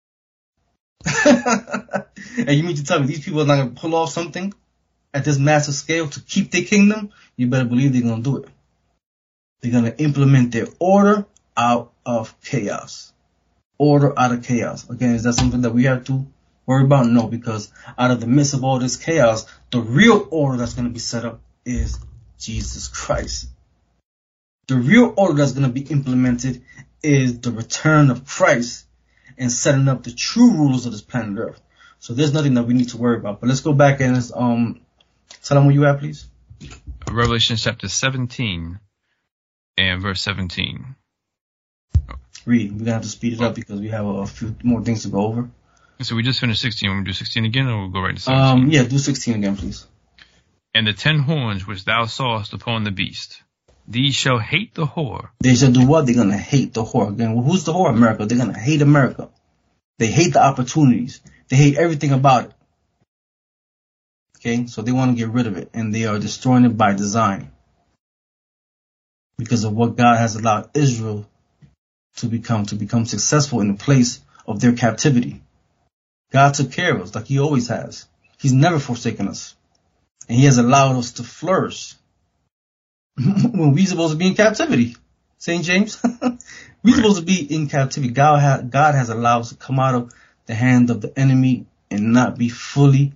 And 2.47 2.51
you 2.51 2.62
mean 2.62 2.77
to 2.77 2.85
tell 2.85 3.01
me 3.01 3.06
these 3.06 3.24
people 3.24 3.43
are 3.43 3.47
not 3.47 3.56
gonna 3.56 3.70
pull 3.70 3.94
off 3.94 4.10
something 4.10 4.52
at 5.12 5.24
this 5.24 5.39
massive 5.39 5.74
scale 5.74 6.09
to 6.09 6.20
keep 6.20 6.51
their 6.51 6.62
kingdom? 6.62 7.10
You 7.36 7.48
better 7.48 7.68
believe 7.68 7.93
they're 7.93 8.02
gonna 8.02 8.22
do 8.22 8.39
it. 8.39 8.48
They're 9.60 9.72
gonna 9.72 9.94
implement 9.98 10.52
their 10.52 10.68
order 10.78 11.27
out 11.56 11.93
of 12.06 12.40
chaos. 12.40 13.12
Order 13.78 14.18
out 14.18 14.32
of 14.32 14.44
chaos. 14.44 14.89
Again, 14.89 15.14
is 15.14 15.24
that 15.24 15.35
something 15.35 15.62
that 15.62 15.72
we 15.72 15.85
have 15.85 16.05
to 16.05 16.27
worry 16.66 16.85
about? 16.85 17.06
No, 17.06 17.27
because 17.27 17.72
out 17.98 18.10
of 18.10 18.20
the 18.20 18.27
midst 18.27 18.55
of 18.55 18.64
all 18.64 18.78
this 18.78 18.97
chaos, 18.97 19.47
the 19.70 19.81
real 19.81 20.27
order 20.31 20.59
that's 20.59 20.74
going 20.74 20.86
to 20.86 20.93
be 20.93 21.01
set 21.01 21.24
up 21.24 21.40
is 21.64 21.98
Jesus 22.39 22.89
Christ. 22.89 23.48
The 24.68 24.77
real 24.77 25.12
order 25.16 25.35
that's 25.35 25.52
going 25.52 25.66
to 25.66 25.72
be 25.72 25.82
implemented 25.82 26.62
is 27.02 27.40
the 27.40 27.51
return 27.51 28.10
of 28.10 28.27
Christ 28.27 28.86
and 29.41 29.51
setting 29.51 29.89
up 29.89 30.05
the 30.05 30.12
true 30.12 30.53
rulers 30.53 30.87
of 30.87 30.93
this 30.93 31.01
planet 31.01 31.39
Earth. 31.39 31.61
So 31.99 32.12
there's 32.12 32.33
nothing 32.33 32.55
that 32.55 32.65
we 32.65 32.75
need 32.75 32.91
to 32.91 32.99
worry 32.99 33.17
about. 33.17 33.41
But 33.41 33.49
let's 33.49 33.61
go 33.61 33.73
back 33.73 34.01
and 34.01 34.17
um, 34.35 34.81
tell 35.43 35.57
them 35.57 35.67
where 35.67 35.75
you 35.75 35.87
at, 35.87 35.99
please. 35.99 36.27
Revelation 37.11 37.57
chapter 37.57 37.89
17 37.89 38.79
and 39.79 40.03
verse 40.03 40.21
17. 40.23 40.95
Read. 42.45 42.73
We're 42.73 42.79
gonna 42.79 42.93
have 42.93 43.03
to 43.03 43.09
speed 43.09 43.35
it 43.35 43.41
up 43.41 43.55
because 43.55 43.81
we 43.81 43.89
have 43.89 44.07
a, 44.07 44.27
few 44.27 44.55
more 44.62 44.83
things 44.83 45.03
to 45.03 45.09
go 45.09 45.27
over. 45.27 45.51
So 46.03 46.17
we 46.17 46.23
just 46.23 46.41
finished 46.41 46.62
16. 46.62 46.89
Want 46.89 47.05
to 47.05 47.11
do 47.11 47.15
16 47.15 47.45
again, 47.45 47.67
or 47.67 47.81
we'll 47.81 47.91
go 47.91 48.01
right 48.01 48.17
to 48.17 48.23
17? 48.23 48.65
Um, 48.65 48.71
yeah, 48.71 48.85
do 48.85 48.99
16 48.99 49.35
again, 49.35 49.57
please. 49.57 49.87
And 50.75 50.87
the 50.87 50.93
ten 50.93 51.19
horns 51.19 51.67
which 51.67 51.85
thou 51.85 52.07
sawest 52.07 52.53
upon 52.53 52.85
the 52.85 52.91
beast, 52.91 53.43
these 53.91 54.15
shall 54.15 54.39
hate 54.39 54.73
the 54.75 54.87
whore. 54.87 55.31
They 55.41 55.57
shall 55.57 55.73
do 55.73 55.85
what? 55.85 56.07
They're 56.07 56.15
gonna 56.15 56.39
hate 56.39 56.73
the 56.73 56.85
whore. 56.85 57.09
Again, 57.09 57.35
well, 57.35 57.45
who's 57.45 57.65
the 57.65 57.73
whore? 57.73 57.91
America. 57.91 58.25
They're 58.25 58.39
gonna 58.39 58.57
hate 58.59 58.83
America. 58.83 59.29
They 59.99 60.07
hate 60.07 60.33
the 60.33 60.43
opportunities. 60.43 61.21
They 61.49 61.57
hate 61.57 61.77
everything 61.77 62.12
about 62.12 62.45
it. 62.45 62.53
Okay, 64.39 64.67
so 64.67 64.81
they 64.81 64.93
want 64.93 65.11
to 65.11 65.17
get 65.17 65.35
rid 65.35 65.49
of 65.49 65.57
it, 65.59 65.71
and 65.75 65.93
they 65.93 66.07
are 66.07 66.21
destroying 66.21 66.65
it 66.65 66.77
by 66.77 66.95
design 66.95 67.51
because 69.37 69.65
of 69.65 69.73
what 69.73 69.97
God 69.97 70.19
has 70.19 70.37
allowed 70.37 70.71
Israel 70.75 71.29
to 72.19 72.27
become 72.27 72.67
to 72.67 72.77
become 72.77 73.07
successful 73.07 73.61
in 73.61 73.69
the 73.69 73.85
place 73.85 74.21
of 74.47 74.61
their 74.61 74.73
captivity. 74.73 75.43
God 76.31 76.55
took 76.55 76.71
care 76.71 76.95
of 76.95 77.03
us 77.03 77.15
like 77.17 77.27
He 77.27 77.41
always 77.41 77.67
has. 77.67 78.07
He's 78.39 78.53
never 78.53 78.79
forsaken 78.79 79.27
us, 79.27 79.57
and 80.29 80.39
He 80.39 80.45
has 80.45 80.59
allowed 80.59 80.97
us 80.97 81.12
to 81.15 81.25
flourish 81.25 81.97
when 83.53 83.73
we 83.73 83.85
supposed 83.87 84.13
to 84.13 84.19
be 84.19 84.29
in 84.29 84.35
captivity. 84.35 84.97
St. 85.39 85.65
James, 85.65 86.03
we're 86.83 86.97
supposed 86.97 87.19
to 87.19 87.25
be 87.25 87.55
in 87.55 87.69
captivity. 87.69 88.13
God, 88.13 88.41
ha- 88.41 88.63
God 88.63 88.95
has 88.95 89.09
allowed 89.09 89.41
us 89.41 89.49
to 89.51 89.57
come 89.57 89.79
out 89.79 89.95
of 89.95 90.13
the 90.47 90.55
hand 90.55 90.91
of 90.91 91.01
the 91.01 91.19
enemy 91.19 91.67
and 91.91 92.13
not 92.13 92.39
be 92.39 92.49
fully 92.49 93.13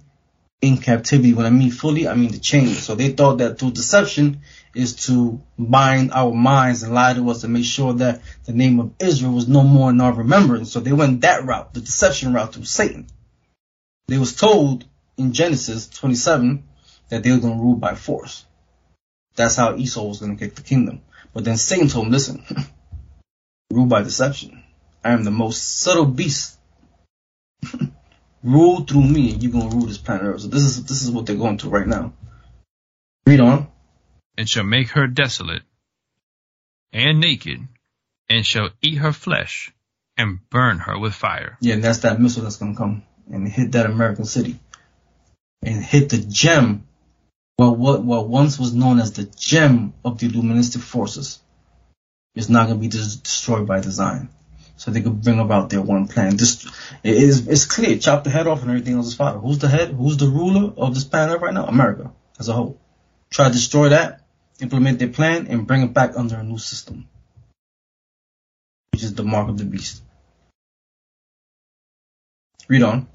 in 0.60 0.78
captivity. 0.78 1.34
When 1.34 1.46
I 1.46 1.50
mean 1.50 1.70
fully, 1.70 2.08
I 2.08 2.14
mean 2.14 2.32
the 2.32 2.38
chains. 2.38 2.82
So 2.82 2.94
they 2.94 3.10
thought 3.10 3.38
that 3.38 3.58
through 3.58 3.72
deception 3.72 4.40
is 4.74 5.06
to 5.06 5.40
bind 5.58 6.12
our 6.12 6.32
minds 6.32 6.82
and 6.82 6.94
lie 6.94 7.14
to 7.14 7.30
us 7.30 7.44
and 7.44 7.52
make 7.52 7.64
sure 7.64 7.92
that 7.94 8.22
the 8.44 8.52
name 8.52 8.80
of 8.80 8.92
Israel 8.98 9.32
was 9.32 9.48
no 9.48 9.62
more 9.62 9.90
in 9.90 10.00
our 10.00 10.12
remembrance. 10.12 10.72
So 10.72 10.80
they 10.80 10.92
went 10.92 11.22
that 11.22 11.44
route, 11.44 11.74
the 11.74 11.80
deception 11.80 12.32
route 12.32 12.54
through 12.54 12.64
Satan. 12.64 13.06
They 14.08 14.18
was 14.18 14.34
told 14.34 14.84
in 15.16 15.32
Genesis 15.32 15.88
27 15.88 16.64
that 17.10 17.22
they 17.22 17.30
were 17.30 17.38
going 17.38 17.56
to 17.56 17.62
rule 17.62 17.76
by 17.76 17.94
force. 17.94 18.44
That's 19.36 19.56
how 19.56 19.76
Esau 19.76 20.04
was 20.04 20.20
going 20.20 20.36
to 20.36 20.44
get 20.44 20.56
the 20.56 20.62
kingdom. 20.62 21.02
But 21.32 21.44
then 21.44 21.56
Satan 21.56 21.88
told 21.88 22.06
him, 22.06 22.12
listen, 22.12 22.44
rule 23.70 23.86
by 23.86 24.02
deception. 24.02 24.62
I 25.02 25.12
am 25.12 25.24
the 25.24 25.30
most 25.30 25.80
subtle 25.80 26.06
beast. 26.06 26.58
rule 28.42 28.82
through 28.82 29.04
me 29.04 29.32
and 29.32 29.42
you're 29.42 29.52
going 29.52 29.70
to 29.70 29.76
rule 29.76 29.86
this 29.86 29.98
planet 29.98 30.24
Earth. 30.24 30.42
So 30.42 30.48
this 30.48 30.62
is, 30.62 30.84
this 30.84 31.02
is 31.02 31.10
what 31.10 31.26
they're 31.26 31.36
going 31.36 31.58
through 31.58 31.70
right 31.70 31.86
now. 31.86 32.12
Read 33.26 33.40
on 33.40 33.68
and 34.36 34.48
shall 34.48 34.64
make 34.64 34.90
her 34.90 35.06
desolate 35.06 35.62
and 36.92 37.20
naked, 37.20 37.60
and 38.28 38.46
shall 38.46 38.70
eat 38.80 38.98
her 38.98 39.12
flesh 39.12 39.72
and 40.16 40.38
burn 40.48 40.78
her 40.78 40.98
with 40.98 41.12
fire. 41.12 41.58
Yeah, 41.60 41.74
and 41.74 41.84
that's 41.84 41.98
that 42.00 42.20
missile 42.20 42.44
that's 42.44 42.56
gonna 42.56 42.76
come 42.76 43.02
and 43.30 43.48
hit 43.48 43.72
that 43.72 43.86
American 43.86 44.24
city 44.24 44.58
and 45.62 45.82
hit 45.82 46.10
the 46.10 46.18
gem. 46.18 46.86
Well, 47.58 47.76
what 47.76 48.02
what 48.02 48.28
once 48.28 48.58
was 48.58 48.74
known 48.74 48.98
as 48.98 49.12
the 49.12 49.24
gem 49.24 49.94
of 50.04 50.18
the 50.18 50.28
Illuministic 50.28 50.80
forces 50.80 51.40
is 52.34 52.50
not 52.50 52.66
gonna 52.66 52.80
be 52.80 52.88
destroyed 52.88 53.66
by 53.66 53.80
design. 53.80 54.28
So 54.76 54.90
they 54.90 55.02
could 55.02 55.22
bring 55.22 55.38
about 55.38 55.70
their 55.70 55.80
one 55.82 56.08
plan. 56.08 56.36
This 56.36 56.66
it 57.04 57.14
is 57.14 57.46
it's 57.46 57.64
clear. 57.66 57.96
Chop 57.98 58.24
the 58.24 58.30
head 58.30 58.48
off 58.48 58.62
and 58.62 58.70
everything 58.70 58.94
else 58.94 59.06
is 59.06 59.14
fine. 59.14 59.38
Who's 59.38 59.58
the 59.58 59.68
head? 59.68 59.90
Who's 59.90 60.16
the 60.16 60.26
ruler 60.26 60.72
of 60.76 60.94
this 60.94 61.04
planet 61.04 61.40
right 61.40 61.54
now? 61.54 61.66
America 61.66 62.12
as 62.40 62.48
a 62.48 62.52
whole. 62.52 62.80
Try 63.30 63.46
to 63.46 63.52
destroy 63.52 63.90
that 63.90 64.24
implement 64.60 64.98
their 64.98 65.08
plan, 65.08 65.46
and 65.48 65.66
bring 65.66 65.82
it 65.82 65.92
back 65.92 66.16
under 66.16 66.36
a 66.36 66.42
new 66.42 66.58
system, 66.58 67.08
which 68.92 69.02
is 69.02 69.14
the 69.14 69.24
mark 69.24 69.48
of 69.48 69.58
the 69.58 69.64
beast. 69.64 70.02
Read 72.68 72.82
on. 72.82 73.08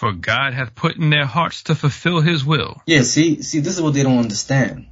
For 0.00 0.12
God 0.14 0.54
hath 0.54 0.74
put 0.74 0.96
in 0.96 1.10
their 1.10 1.26
hearts 1.26 1.64
to 1.64 1.74
fulfill 1.74 2.22
his 2.22 2.42
will. 2.42 2.80
Yeah, 2.86 3.02
see, 3.02 3.42
see, 3.42 3.60
this 3.60 3.76
is 3.76 3.82
what 3.82 3.92
they 3.92 4.02
don't 4.02 4.16
understand. 4.16 4.86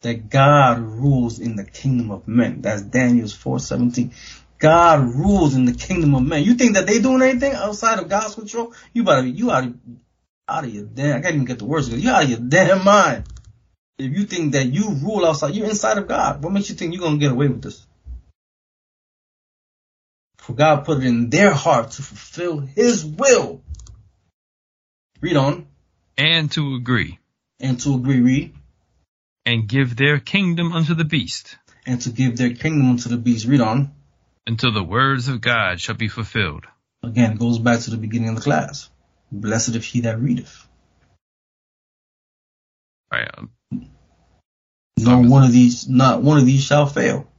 That 0.00 0.30
God 0.30 0.78
rules 0.80 1.40
in 1.40 1.54
the 1.54 1.64
kingdom 1.64 2.10
of 2.10 2.26
men. 2.26 2.62
That's 2.62 2.80
Daniel's 2.80 3.34
417. 3.34 4.12
God 4.58 5.14
rules 5.14 5.54
in 5.54 5.66
the 5.66 5.74
kingdom 5.74 6.14
of 6.14 6.22
men. 6.22 6.42
You 6.42 6.54
think 6.54 6.76
that 6.76 6.86
they 6.86 7.02
doing 7.02 7.20
anything 7.20 7.52
outside 7.52 7.98
of 7.98 8.08
God's 8.08 8.34
control? 8.34 8.72
You 8.94 9.04
better, 9.04 9.26
you 9.26 9.50
out 9.50 9.64
of, 9.64 9.74
out 10.48 10.64
of 10.64 10.74
your 10.74 10.84
damn, 10.84 11.18
I 11.18 11.20
can't 11.20 11.34
even 11.34 11.44
get 11.44 11.58
the 11.58 11.66
words. 11.66 11.90
You 11.90 12.08
out 12.08 12.24
of 12.24 12.30
your 12.30 12.38
damn 12.38 12.82
mind 12.82 13.24
if 13.98 14.10
you 14.16 14.24
think 14.24 14.52
that 14.52 14.72
you 14.72 14.90
rule 14.90 15.26
outside, 15.26 15.54
you're 15.54 15.68
inside 15.68 15.98
of 15.98 16.08
God. 16.08 16.42
What 16.42 16.52
makes 16.54 16.70
you 16.70 16.76
think 16.76 16.94
you're 16.94 17.10
to 17.10 17.18
get 17.18 17.32
away 17.32 17.48
with 17.48 17.60
this? 17.60 17.86
For 20.44 20.52
God 20.52 20.84
put 20.84 20.98
it 20.98 21.06
in 21.06 21.30
their 21.30 21.52
heart 21.52 21.92
to 21.92 22.02
fulfill 22.02 22.58
His 22.58 23.02
will. 23.02 23.62
Read 25.22 25.36
on. 25.36 25.66
And 26.18 26.52
to 26.52 26.74
agree. 26.74 27.18
And 27.60 27.80
to 27.80 27.94
agree, 27.94 28.20
read. 28.20 28.54
And 29.46 29.66
give 29.66 29.96
their 29.96 30.18
kingdom 30.18 30.74
unto 30.74 30.94
the 30.94 31.06
beast. 31.06 31.56
And 31.86 31.98
to 32.02 32.10
give 32.10 32.36
their 32.36 32.52
kingdom 32.52 32.90
unto 32.90 33.08
the 33.08 33.16
beast. 33.16 33.46
Read 33.46 33.62
on. 33.62 33.94
Until 34.46 34.70
the 34.70 34.84
words 34.84 35.28
of 35.28 35.40
God 35.40 35.80
shall 35.80 35.94
be 35.94 36.08
fulfilled. 36.08 36.66
Again, 37.02 37.32
it 37.32 37.38
goes 37.38 37.58
back 37.58 37.80
to 37.80 37.90
the 37.90 37.96
beginning 37.96 38.28
of 38.28 38.34
the 38.34 38.42
class. 38.42 38.90
Blessed 39.32 39.76
if 39.76 39.86
he 39.86 40.00
that 40.00 40.20
readeth. 40.20 40.68
Right. 43.10 43.30
Um, 43.34 43.50
no 44.98 45.22
one 45.22 45.44
of 45.44 45.52
these, 45.52 45.88
not 45.88 46.22
one 46.22 46.36
of 46.36 46.44
these 46.44 46.62
shall 46.62 46.84
fail 46.84 47.30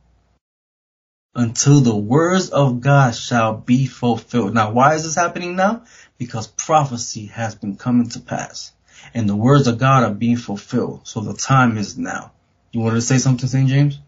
until 1.36 1.82
the 1.82 1.96
words 1.96 2.50
of 2.50 2.82
God 2.82 3.14
shall 3.14 3.54
be 3.54 3.86
fulfilled. 3.86 4.54
Now, 4.54 4.72
why 4.72 4.96
is 4.96 5.04
this 5.04 5.16
happening 5.16 5.56
now? 5.56 5.84
Because 6.18 6.48
prophecy 6.48 7.28
has 7.28 7.56
been 7.56 7.76
coming 7.76 8.10
to 8.10 8.22
pass 8.22 8.72
and 9.14 9.30
the 9.30 9.36
words 9.36 9.68
of 9.68 9.78
God 9.78 10.04
are 10.04 10.14
being 10.14 10.38
fulfilled. 10.38 11.02
So 11.04 11.22
the 11.22 11.34
time 11.34 11.78
is 11.78 11.98
now. 11.98 12.32
You 12.72 12.82
wanted 12.82 12.96
to 12.96 13.02
say 13.02 13.18
something, 13.18 13.40
to 13.40 13.48
St. 13.48 13.70
James? 13.70 14.00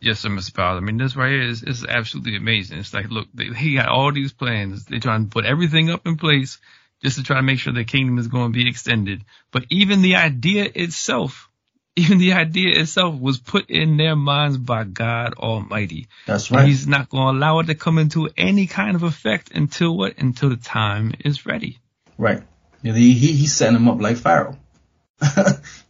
Yes, 0.00 0.20
sir, 0.20 0.28
Mr. 0.28 0.54
Powell. 0.54 0.76
I 0.76 0.80
mean, 0.80 0.98
this 0.98 1.16
right 1.16 1.30
here 1.30 1.42
is, 1.42 1.62
is 1.62 1.84
absolutely 1.84 2.36
amazing. 2.36 2.78
It's 2.78 2.94
like, 2.94 3.10
look, 3.10 3.28
they, 3.34 3.46
he 3.46 3.74
got 3.74 3.88
all 3.88 4.12
these 4.12 4.32
plans. 4.32 4.84
They're 4.84 5.00
trying 5.00 5.24
to 5.24 5.30
put 5.30 5.44
everything 5.44 5.90
up 5.90 6.06
in 6.06 6.16
place 6.16 6.58
just 7.02 7.16
to 7.16 7.22
try 7.22 7.36
to 7.36 7.42
make 7.42 7.58
sure 7.58 7.72
the 7.72 7.84
kingdom 7.84 8.18
is 8.18 8.28
going 8.28 8.52
to 8.52 8.56
be 8.56 8.68
extended. 8.68 9.24
But 9.50 9.64
even 9.70 10.02
the 10.02 10.16
idea 10.16 10.70
itself 10.74 11.45
even 11.96 12.18
the 12.18 12.34
idea 12.34 12.78
itself 12.78 13.18
was 13.18 13.38
put 13.38 13.70
in 13.70 13.96
their 13.96 14.14
minds 14.14 14.58
by 14.58 14.84
God 14.84 15.34
Almighty. 15.34 16.08
That's 16.26 16.50
right. 16.50 16.66
He's 16.66 16.86
not 16.86 17.08
going 17.08 17.34
to 17.34 17.38
allow 17.38 17.58
it 17.60 17.66
to 17.68 17.74
come 17.74 17.98
into 17.98 18.28
any 18.36 18.66
kind 18.66 18.94
of 18.94 19.02
effect 19.02 19.50
until 19.52 19.96
what? 19.96 20.18
Until 20.18 20.50
the 20.50 20.56
time 20.56 21.14
is 21.24 21.46
ready. 21.46 21.78
Right. 22.18 22.42
He, 22.82 22.92
he 23.14 23.32
he's 23.32 23.56
setting 23.56 23.74
them 23.74 23.88
up 23.88 24.00
like 24.00 24.18
Pharaoh. 24.18 24.58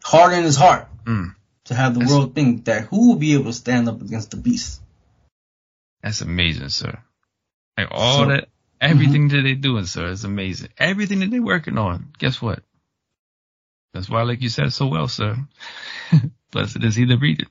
Hard 0.05 0.35
in 0.35 0.45
his 0.45 0.57
heart 0.57 0.87
mm. 1.05 1.35
to 1.65 1.75
have 1.75 1.95
the 1.95 2.01
That's, 2.01 2.13
world 2.13 2.35
think 2.35 2.67
that 2.67 2.85
who 2.85 3.09
will 3.09 3.17
be 3.17 3.35
able 3.35 3.47
to 3.47 3.53
stand 3.53 3.89
up 3.89 4.01
against 4.01 4.31
the 4.31 4.37
beast. 4.37 4.81
That's 6.03 6.21
amazing, 6.21 6.69
sir. 6.69 6.99
Like 7.77 7.89
all 7.91 8.19
so, 8.19 8.27
that, 8.27 8.49
everything 8.81 9.29
mm-hmm. 9.29 9.37
that 9.37 9.43
they're 9.43 9.55
doing, 9.57 9.87
sir, 9.87 10.07
is 10.07 10.25
amazing. 10.25 10.71
Everything 10.79 11.19
that 11.21 11.31
they're 11.31 11.43
working 11.43 11.79
on, 11.79 12.13
guess 12.19 12.41
what? 12.41 12.61
That's 13.97 14.11
why, 14.11 14.25
like 14.25 14.43
you 14.43 14.51
said 14.51 14.75
so 14.75 14.89
well, 14.89 15.09
sir, 15.09 15.39
blessed 16.53 16.85
is 16.85 16.97
he 16.97 17.07
that 17.07 17.19
readeth. 17.19 17.49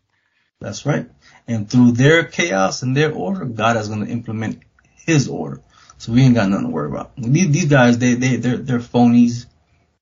That's 0.62 0.86
right. 0.86 1.10
And 1.48 1.68
through 1.68 1.94
their 1.94 2.24
chaos 2.24 2.84
and 2.84 2.96
their 2.96 3.12
order, 3.12 3.46
God 3.46 3.78
is 3.78 3.88
going 3.88 4.06
to 4.06 4.12
implement 4.12 4.62
his 5.08 5.28
order. 5.28 5.64
So 5.98 6.12
we 6.12 6.22
ain't 6.22 6.36
got 6.36 6.50
nothing 6.50 6.68
to 6.68 6.72
worry 6.72 6.88
about. 6.88 7.14
These, 7.18 7.50
these 7.50 7.66
guys, 7.66 7.98
they, 7.98 8.14
they, 8.14 8.36
they're, 8.36 8.58
they're 8.58 8.78
phonies. 8.78 9.48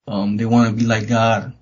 Um, 0.05 0.35
they 0.35 0.43
want 0.43 0.69
to 0.69 0.75
be 0.75 0.85
like 0.85 1.07
God. 1.07 1.53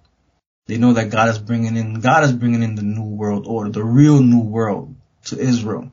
They 0.65 0.77
know 0.77 0.93
that 0.93 1.11
God 1.11 1.29
is 1.29 1.37
bringing 1.37 1.77
in, 1.77 2.01
God 2.01 2.23
is 2.23 2.33
bringing 2.33 2.63
in 2.63 2.73
the 2.73 2.81
new 2.81 3.03
world 3.03 3.45
order, 3.45 3.69
the 3.69 3.83
real 3.83 4.19
new 4.19 4.41
world 4.41 4.95
to 5.25 5.37
Israel. 5.37 5.91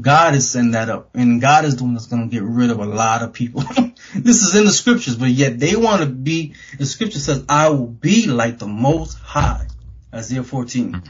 God 0.00 0.34
is 0.34 0.50
setting 0.50 0.72
that 0.72 0.90
up, 0.90 1.10
and 1.14 1.40
God 1.40 1.64
is 1.64 1.76
the 1.76 1.84
one 1.84 1.94
that's 1.94 2.06
going 2.06 2.28
to 2.28 2.34
get 2.34 2.42
rid 2.42 2.70
of 2.70 2.80
a 2.80 2.84
lot 2.84 3.22
of 3.22 3.32
people. 3.32 3.62
this 4.14 4.42
is 4.42 4.54
in 4.56 4.64
the 4.64 4.72
scriptures, 4.72 5.16
but 5.16 5.28
yet 5.28 5.58
they 5.58 5.76
want 5.76 6.02
to 6.02 6.08
be. 6.08 6.54
The 6.78 6.86
scripture 6.86 7.20
says, 7.20 7.44
"I 7.48 7.70
will 7.70 7.86
be 7.86 8.26
like 8.26 8.58
the 8.58 8.66
Most 8.66 9.18
High." 9.18 9.68
Isaiah 10.12 10.44
14. 10.44 11.02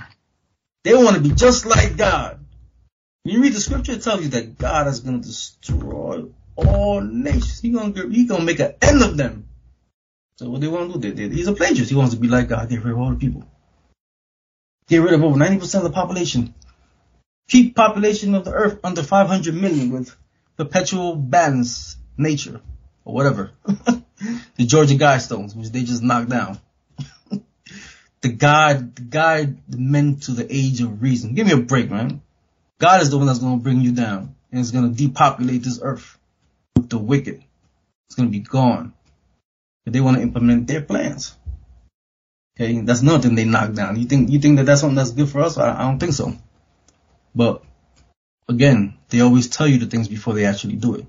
They 0.83 0.95
want 0.95 1.17
to 1.17 1.23
be 1.23 1.31
just 1.31 1.67
like 1.67 1.97
God. 1.97 2.45
When 3.23 3.35
you 3.35 3.43
read 3.43 3.55
the 3.55 3.61
scripture, 3.61 3.93
it 3.93 4.03
tells 4.03 4.23
you 4.23 4.29
that 4.29 4.59
God 4.59 4.87
is 4.87 5.01
going 5.01 5.21
to 5.21 5.27
destroy 5.27 6.25
all 6.57 7.01
nations. 7.01 7.61
He 7.61 7.71
gonna 7.71 8.09
he 8.09 8.27
gonna 8.27 8.45
make 8.45 8.61
an 8.61 8.75
end 8.83 9.03
of 9.03 9.17
them. 9.17 9.49
So 10.37 10.51
what 10.51 10.61
they 10.61 10.69
want 10.69 10.93
to 10.93 10.99
do? 10.99 11.13
They, 11.13 11.29
they, 11.29 11.35
he's 11.35 11.49
a 11.49 11.53
plagiarist. 11.53 11.91
He 11.91 11.97
wants 11.97 12.15
to 12.15 12.21
be 12.21 12.29
like 12.29 12.49
God. 12.49 12.69
Get 12.69 12.83
rid 12.83 12.93
of 12.93 12.99
all 12.99 13.11
the 13.11 13.17
people. 13.17 13.45
Get 14.89 14.99
rid 14.99 15.15
of 15.15 15.25
over 15.25 15.39
ninety 15.39 15.59
percent 15.59 15.85
of 15.85 15.91
the 15.91 15.95
population. 15.95 16.55
Keep 17.49 17.77
population 17.77 18.35
of 18.35 18.45
the 18.45 18.53
earth 18.53 18.79
under 18.83 19.03
five 19.03 19.27
hundred 19.27 19.55
million 19.55 19.91
with 19.91 20.17
perpetual 20.57 21.17
balance 21.17 21.97
nature 22.17 22.61
or 23.05 23.15
whatever. 23.15 23.53
the 23.65 24.67
Georgia 24.67 24.95
Guidestones, 24.95 25.55
which 25.55 25.71
they 25.71 25.83
just 25.83 26.03
knocked 26.03 26.31
down. 26.31 26.59
the 27.31 27.43
the 28.21 28.29
guide 29.09 29.59
the 29.69 29.79
men 29.79 30.17
to 30.21 30.33
the 30.33 30.47
age 30.49 30.81
of 30.81 31.03
reason. 31.03 31.35
Give 31.35 31.47
me 31.47 31.53
a 31.53 31.59
break, 31.59 31.91
man. 31.91 32.23
God 32.79 33.03
is 33.03 33.11
the 33.11 33.19
one 33.19 33.27
that's 33.27 33.39
going 33.39 33.59
to 33.59 33.63
bring 33.63 33.81
you 33.81 33.93
down 33.93 34.35
and 34.51 34.61
is 34.61 34.71
going 34.71 34.91
to 34.91 34.97
depopulate 34.97 35.63
this 35.63 35.81
earth 35.83 36.19
with 36.77 36.89
the 36.89 36.99
wicked. 36.99 37.43
It's 38.07 38.15
going 38.17 38.29
to 38.29 38.33
be 38.33 38.41
gone. 38.41 38.95
But 39.85 39.93
they 39.93 40.01
want 40.01 40.17
to 40.17 40.23
implement 40.23 40.67
their 40.67 40.81
plans. 40.81 41.37
Okay, 42.57 42.81
that's 42.81 43.03
nothing 43.03 43.35
they 43.35 43.45
knock 43.45 43.73
down. 43.73 43.99
You 43.99 44.07
think 44.07 44.31
you 44.31 44.39
think 44.39 44.57
that 44.57 44.67
that's 44.67 44.81
something 44.81 44.97
that's 44.97 45.11
good 45.11 45.29
for 45.29 45.41
us? 45.41 45.59
I, 45.59 45.75
I 45.75 45.83
don't 45.83 45.99
think 45.99 46.13
so. 46.13 46.37
But 47.35 47.63
again, 48.49 48.99
they 49.09 49.21
always 49.21 49.49
tell 49.49 49.67
you 49.67 49.79
the 49.79 49.87
things 49.87 50.09
before 50.09 50.35
they 50.35 50.45
actually 50.45 50.77
do 50.77 50.95
it. 50.95 51.07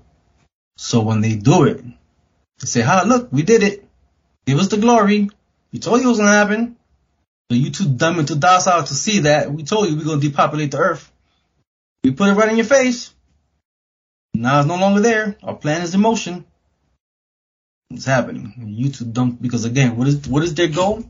So 0.76 1.02
when 1.02 1.20
they 1.20 1.36
do 1.36 1.64
it, 1.64 1.82
they 2.60 2.66
say, 2.66 2.80
"Ha, 2.82 3.04
look, 3.06 3.32
we 3.32 3.42
did 3.42 3.62
it. 3.62 3.88
Give 4.46 4.58
us 4.58 4.68
the 4.68 4.76
glory. 4.76 5.30
We 5.72 5.78
told 5.78 6.00
you 6.00 6.06
it 6.06 6.10
was 6.10 6.18
gonna 6.18 6.30
happen. 6.32 6.76
But 7.48 7.58
you 7.58 7.70
too 7.70 7.88
dumb 7.88 8.18
and 8.18 8.26
too 8.26 8.36
docile 8.36 8.84
to 8.84 8.94
see 8.94 9.20
that. 9.20 9.52
We 9.52 9.62
told 9.62 9.88
you 9.88 9.96
we're 9.96 10.04
gonna 10.04 10.20
depopulate 10.20 10.72
the 10.72 10.78
earth. 10.78 11.10
We 12.02 12.10
put 12.12 12.28
it 12.28 12.34
right 12.34 12.48
in 12.48 12.56
your 12.56 12.66
face. 12.66 13.12
Now 14.34 14.60
it's 14.60 14.68
no 14.68 14.76
longer 14.76 15.00
there. 15.00 15.36
Our 15.42 15.54
plan 15.54 15.82
is 15.82 15.94
in 15.94 16.00
motion. 16.00 16.44
It's 17.90 18.04
happening. 18.04 18.54
You 18.66 18.90
too 18.90 19.04
dumb 19.04 19.32
because 19.40 19.64
again, 19.64 19.96
what 19.96 20.08
is 20.08 20.26
what 20.28 20.42
is 20.42 20.54
their 20.54 20.68
goal? 20.68 21.04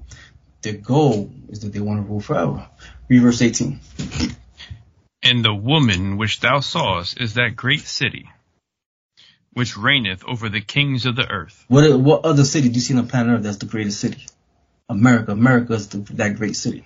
Their 0.63 0.75
goal 0.75 1.31
is 1.49 1.61
that 1.61 1.73
they 1.73 1.81
want 1.81 2.03
to 2.03 2.09
rule 2.09 2.21
forever. 2.21 2.69
Read 3.09 3.23
verse 3.23 3.41
18. 3.41 3.81
And 5.27 5.45
the 5.45 5.53
woman 5.53 6.19
which 6.19 6.39
thou 6.39 6.61
sawest 6.61 7.21
is 7.21 7.35
that 7.35 7.57
great 7.57 7.81
city, 7.81 8.31
which 9.53 9.77
reigneth 9.77 10.25
over 10.25 10.49
the 10.49 10.61
kings 10.61 11.05
of 11.05 11.17
the 11.17 11.29
earth. 11.29 11.65
What 11.67 11.99
what 11.99 12.25
other 12.25 12.45
city 12.45 12.69
do 12.69 12.75
you 12.77 12.81
see 12.81 12.95
on 12.95 13.03
the 13.03 13.11
planet 13.11 13.39
Earth 13.39 13.43
that's 13.43 13.57
the 13.57 13.67
greatest 13.67 13.99
city? 13.99 14.25
America. 14.89 15.33
America 15.33 15.73
is 15.73 15.89
the, 15.89 15.99
that 16.15 16.37
great 16.37 16.55
city. 16.55 16.85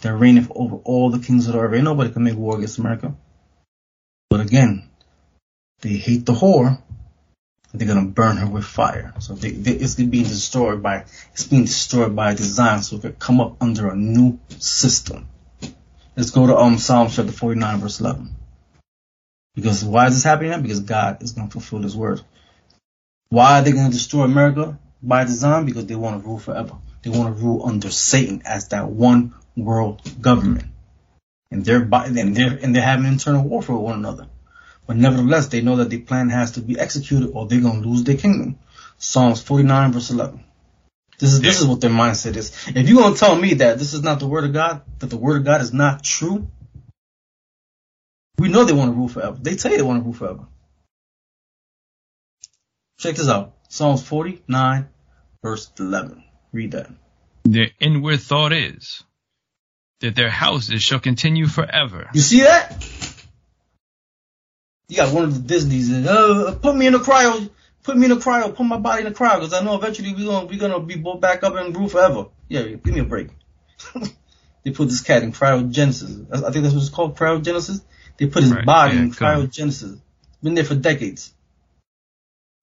That 0.00 0.14
reigneth 0.14 0.50
over 0.54 0.76
all 0.76 1.10
the 1.10 1.18
kings 1.18 1.46
of 1.46 1.52
the 1.52 1.58
earth. 1.58 1.74
Ain't 1.74 1.84
nobody 1.84 2.10
can 2.10 2.24
make 2.24 2.34
war 2.34 2.56
against 2.56 2.78
America. 2.78 3.14
But 4.30 4.40
again, 4.40 4.88
they 5.82 5.90
hate 5.90 6.24
the 6.24 6.32
whore. 6.32 6.80
They're 7.74 7.88
gonna 7.88 8.06
burn 8.06 8.38
her 8.38 8.48
with 8.48 8.64
fire. 8.64 9.12
So 9.18 9.34
they, 9.34 9.50
they, 9.50 9.72
it's 9.72 9.96
being 9.96 10.24
destroyed 10.24 10.82
by 10.82 11.04
it's 11.32 11.44
being 11.44 11.64
destroyed 11.64 12.16
by 12.16 12.32
design, 12.32 12.82
so 12.82 12.96
it 12.96 13.02
could 13.02 13.18
come 13.18 13.42
up 13.42 13.62
under 13.62 13.90
a 13.90 13.96
new 13.96 14.38
system. 14.60 15.28
Let's 16.14 16.30
go 16.30 16.46
to 16.46 16.56
um 16.56 16.76
Psalm 16.76 17.08
chapter 17.08 17.32
49 17.32 17.78
verse 17.78 18.00
11. 18.00 18.36
Because 19.54 19.82
why 19.82 20.08
is 20.08 20.14
this 20.14 20.24
happening? 20.24 20.60
Because 20.60 20.80
God 20.80 21.22
is 21.22 21.32
going 21.32 21.48
to 21.48 21.52
fulfill 21.52 21.82
His 21.82 21.96
word. 21.96 22.20
Why 23.30 23.58
are 23.58 23.62
they 23.62 23.72
going 23.72 23.86
to 23.86 23.92
destroy 23.92 24.24
America 24.24 24.78
by 25.02 25.24
design? 25.24 25.64
Because 25.64 25.86
they 25.86 25.94
want 25.94 26.20
to 26.20 26.28
rule 26.28 26.38
forever. 26.38 26.76
They 27.02 27.08
want 27.08 27.34
to 27.34 27.42
rule 27.42 27.66
under 27.66 27.90
Satan 27.90 28.42
as 28.44 28.68
that 28.68 28.90
one 28.90 29.34
world 29.56 30.02
government, 30.20 30.66
and 31.50 31.64
they're 31.64 31.88
and 31.90 32.36
they're 32.36 32.58
and 32.62 32.76
they're 32.76 32.82
having 32.82 33.06
internal 33.06 33.42
warfare 33.42 33.76
with 33.76 33.84
one 33.84 33.98
another. 33.98 34.28
But 34.86 34.96
nevertheless, 34.96 35.46
they 35.48 35.62
know 35.62 35.76
that 35.76 35.88
the 35.88 35.98
plan 35.98 36.28
has 36.28 36.52
to 36.52 36.60
be 36.60 36.78
executed, 36.78 37.30
or 37.32 37.46
they're 37.46 37.60
going 37.60 37.82
to 37.82 37.88
lose 37.88 38.04
their 38.04 38.18
kingdom. 38.18 38.58
Psalms 38.98 39.42
49 39.42 39.92
verse 39.92 40.10
11. 40.10 40.44
This 41.18 41.34
is 41.34 41.40
this 41.40 41.60
is 41.60 41.66
what 41.66 41.80
their 41.80 41.90
mindset 41.90 42.36
is. 42.36 42.50
If 42.68 42.88
you're 42.88 43.00
going 43.00 43.14
to 43.14 43.20
tell 43.20 43.36
me 43.36 43.54
that 43.54 43.78
this 43.78 43.94
is 43.94 44.02
not 44.02 44.18
the 44.18 44.26
word 44.26 44.44
of 44.44 44.52
God, 44.52 44.82
that 44.98 45.08
the 45.08 45.16
word 45.16 45.38
of 45.38 45.44
God 45.44 45.60
is 45.60 45.72
not 45.72 46.02
true, 46.02 46.48
we 48.38 48.48
know 48.48 48.64
they 48.64 48.72
want 48.72 48.90
to 48.90 48.96
rule 48.96 49.08
forever. 49.08 49.38
They 49.40 49.54
tell 49.56 49.70
you 49.70 49.76
they 49.76 49.84
want 49.84 50.00
to 50.00 50.04
rule 50.04 50.14
forever. 50.14 50.46
Check 52.98 53.16
this 53.16 53.28
out. 53.28 53.54
Psalms 53.68 54.02
49, 54.02 54.88
verse 55.42 55.70
11. 55.78 56.24
Read 56.52 56.72
that. 56.72 56.90
Their 57.44 57.70
inward 57.80 58.20
thought 58.20 58.52
is 58.52 59.02
that 60.00 60.14
their 60.14 60.30
houses 60.30 60.82
shall 60.82 61.00
continue 61.00 61.46
forever. 61.46 62.10
You 62.14 62.20
see 62.20 62.40
that? 62.40 62.84
You 64.88 64.96
got 64.96 65.14
one 65.14 65.24
of 65.24 65.34
the 65.34 65.40
Disney's 65.40 65.90
and 65.90 66.06
uh, 66.06 66.54
put 66.56 66.76
me 66.76 66.86
in 66.86 66.94
a 66.94 66.98
cryo, 66.98 67.48
put 67.82 67.96
me 67.96 68.06
in 68.06 68.12
a 68.12 68.16
cryo, 68.16 68.54
put 68.54 68.64
my 68.64 68.78
body 68.78 69.02
in 69.02 69.06
a 69.08 69.10
cryo, 69.10 69.36
because 69.36 69.52
I 69.52 69.62
know 69.62 69.74
eventually 69.74 70.12
we're 70.14 70.26
gonna 70.26 70.46
we're 70.46 70.58
gonna 70.58 70.80
be 70.80 70.96
brought 70.96 71.20
back 71.20 71.42
up 71.42 71.54
and 71.54 71.76
rule 71.76 71.88
forever. 71.88 72.26
Yeah, 72.48 72.62
give 72.62 72.94
me 72.94 73.00
a 73.00 73.04
break. 73.04 73.28
they 74.62 74.70
put 74.70 74.88
this 74.88 75.00
cat 75.00 75.22
in 75.22 75.32
cryogenesis. 75.32 76.32
I 76.32 76.50
think 76.50 76.62
that's 76.62 76.74
what 76.74 76.82
it's 76.82 76.90
called, 76.90 77.16
cryogenesis. 77.16 77.82
They 78.18 78.26
put 78.26 78.42
his 78.42 78.52
Right, 78.52 78.64
body 78.64 78.96
yeah, 78.96 79.02
in 79.02 79.10
cryogenesis. 79.12 80.00
Been 80.42 80.54
there 80.54 80.64
for 80.64 80.74
decades. 80.74 81.32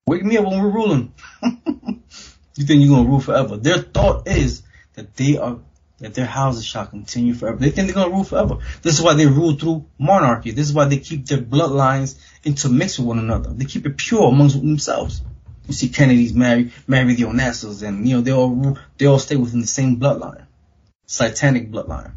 Wake 0.05 0.23
me 0.23 0.37
up 0.37 0.45
when 0.45 0.61
we're 0.61 0.69
ruling. 0.69 1.13
you 1.43 2.65
think 2.65 2.83
you're 2.83 2.95
gonna 2.95 3.07
rule 3.07 3.19
forever? 3.19 3.57
Their 3.57 3.77
thought 3.77 4.27
is 4.27 4.63
that 4.93 5.15
they 5.15 5.37
are 5.37 5.59
that 5.99 6.13
their 6.13 6.25
houses 6.25 6.65
shall 6.65 6.85
continue 6.85 7.33
forever. 7.33 7.57
They 7.57 7.69
think 7.69 7.87
they're 7.87 7.95
gonna 7.95 8.13
rule 8.13 8.23
forever. 8.23 8.57
This 8.81 8.97
is 8.97 9.01
why 9.01 9.13
they 9.13 9.27
rule 9.27 9.53
through 9.53 9.85
monarchy. 9.97 10.51
This 10.51 10.67
is 10.67 10.73
why 10.73 10.85
they 10.85 10.97
keep 10.97 11.25
their 11.25 11.39
bloodlines 11.39 12.17
intermixed 12.43 12.99
with 12.99 13.07
one 13.07 13.19
another. 13.19 13.51
They 13.51 13.65
keep 13.65 13.85
it 13.85 13.97
pure 13.97 14.29
amongst 14.29 14.55
themselves. 14.55 15.21
You 15.67 15.73
see 15.73 15.89
Kennedy's 15.89 16.33
marry 16.33 16.71
marry 16.87 17.15
the 17.15 17.23
Onassis, 17.23 17.83
and 17.87 18.07
you 18.07 18.15
know 18.15 18.21
they 18.21 18.31
all 18.31 18.49
rule, 18.49 18.79
they 18.97 19.05
all 19.05 19.19
stay 19.19 19.35
within 19.35 19.61
the 19.61 19.67
same 19.67 19.97
bloodline, 19.97 20.45
satanic 21.05 21.69
bloodline 21.71 22.13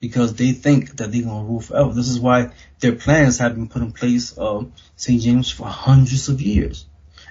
because 0.00 0.34
they 0.34 0.52
think 0.52 0.96
that 0.96 1.10
they're 1.10 1.22
gonna 1.22 1.44
rule 1.44 1.60
forever. 1.60 1.92
This 1.92 2.08
is 2.08 2.20
why 2.20 2.50
their 2.80 2.92
plans 2.92 3.38
have 3.38 3.54
been 3.54 3.68
put 3.68 3.82
in 3.82 3.92
place 3.92 4.36
um, 4.38 4.44
of 4.44 4.72
St. 4.96 5.20
James 5.20 5.50
for 5.50 5.66
hundreds 5.66 6.28
of 6.28 6.40
years, 6.40 6.86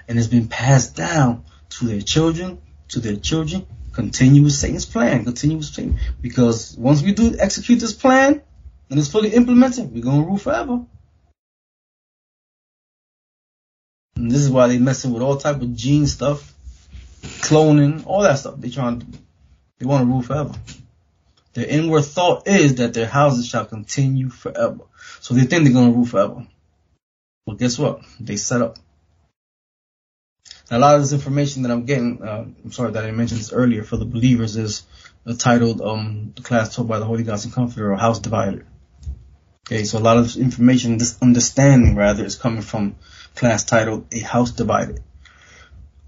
and 0.08 0.18
it's 0.18 0.28
been 0.28 0.48
passed 0.48 0.96
down 0.96 1.46
to 1.70 1.86
their 1.86 2.02
children, 2.02 2.60
to 2.90 3.00
their 3.00 3.16
children. 3.16 3.66
Continue 3.98 4.44
with 4.44 4.54
Satan's 4.54 4.86
plan. 4.86 5.24
Continue 5.24 5.58
with 5.58 5.66
Satan, 5.66 5.98
because 6.22 6.76
once 6.78 7.02
we 7.02 7.14
do 7.14 7.36
execute 7.40 7.80
this 7.80 7.94
plan 7.94 8.44
and 8.92 9.00
it's 9.00 9.10
fully 9.10 9.30
implemented, 9.34 9.92
we're 9.92 10.04
gonna 10.04 10.22
rule 10.22 10.38
forever. 10.38 10.86
And 14.16 14.30
this 14.30 14.42
is 14.42 14.52
why 14.52 14.68
they 14.68 14.78
messing 14.78 15.14
with 15.14 15.24
all 15.24 15.38
type 15.38 15.64
of 15.64 15.76
gene 15.76 16.06
stuff, 16.06 16.54
cloning, 17.42 18.06
all 18.06 18.22
that 18.22 18.38
stuff. 18.38 18.54
They 18.60 18.70
trying, 18.70 19.18
they 19.80 19.88
want 19.88 20.04
to 20.04 20.06
rule 20.06 20.22
forever. 20.22 20.54
Their 21.54 21.66
inward 21.66 22.04
thought 22.04 22.48
is 22.48 22.76
that 22.76 22.94
their 22.94 23.08
houses 23.08 23.48
shall 23.48 23.66
continue 23.66 24.30
forever. 24.30 24.82
So 25.22 25.34
they 25.34 25.46
think 25.46 25.64
they're 25.64 25.74
to 25.74 25.92
rule 25.92 26.06
forever. 26.06 26.46
But 27.48 27.58
guess 27.58 27.80
what? 27.80 28.02
They 28.20 28.36
set 28.36 28.62
up. 28.62 28.78
And 30.70 30.78
a 30.78 30.86
lot 30.86 30.96
of 30.96 31.02
this 31.02 31.14
information 31.14 31.64
that 31.64 31.72
I'm 31.72 31.86
getting, 31.86 32.22
uh, 32.22 32.46
I'm 32.64 32.72
sorry 32.72 32.92
that 32.92 33.06
I 33.06 33.12
mentioned 33.12 33.40
this 33.40 33.54
earlier 33.54 33.84
for 33.84 33.98
the 33.98 34.06
believers 34.06 34.58
is 34.58 34.84
uh, 35.26 35.34
titled, 35.34 35.82
um, 35.82 36.34
the 36.36 36.42
class 36.42 36.76
taught 36.76 36.88
by 36.88 37.00
the 37.00 37.06
Holy 37.06 37.24
Ghost 37.24 37.46
and 37.46 37.54
Comforter 37.54 37.92
or 37.92 37.98
House 37.98 38.20
Divided. 38.20 38.66
Okay, 39.68 39.84
so 39.84 39.98
a 39.98 40.00
lot 40.00 40.18
of 40.18 40.24
this 40.24 40.38
information, 40.38 40.98
this 40.98 41.18
understanding 41.22 41.96
rather, 41.96 42.24
is 42.24 42.36
coming 42.36 42.62
from 42.62 42.96
class 43.36 43.64
titled 43.64 44.06
A 44.14 44.20
House 44.20 44.52
Divided. 44.52 45.04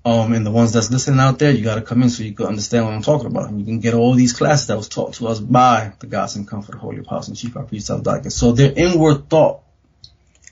Um, 0.06 0.34
and 0.34 0.46
the 0.46 0.52
ones 0.52 0.72
that's 0.72 0.90
listening 0.92 1.20
out 1.20 1.40
there, 1.40 1.52
you 1.52 1.64
gotta 1.64 1.82
come 1.82 2.02
in 2.04 2.10
so 2.10 2.24
you 2.24 2.34
can 2.34 2.46
understand 2.46 2.86
what 2.86 2.94
I'm 2.94 3.02
talking 3.02 3.28
about. 3.28 3.50
And 3.50 3.60
you 3.60 3.66
can 3.66 3.80
get 3.80 3.94
all 3.94 4.14
these 4.14 4.34
classes 4.34 4.68
that 4.68 4.78
was 4.78 4.88
taught 4.88 5.14
to 5.16 5.28
us 5.28 5.40
by 5.40 5.92
the 6.00 6.08
Gods 6.08 6.36
and 6.36 6.48
Comfort, 6.48 6.76
Holy 6.76 7.00
Apostle, 7.00 7.32
and 7.32 7.38
Chief 7.38 7.54
High 7.54 7.64
Priest, 7.64 7.92
Dr. 8.02 8.30
So 8.30 8.54
their 8.54 8.72
inward 8.76 9.30
thought 9.30 9.62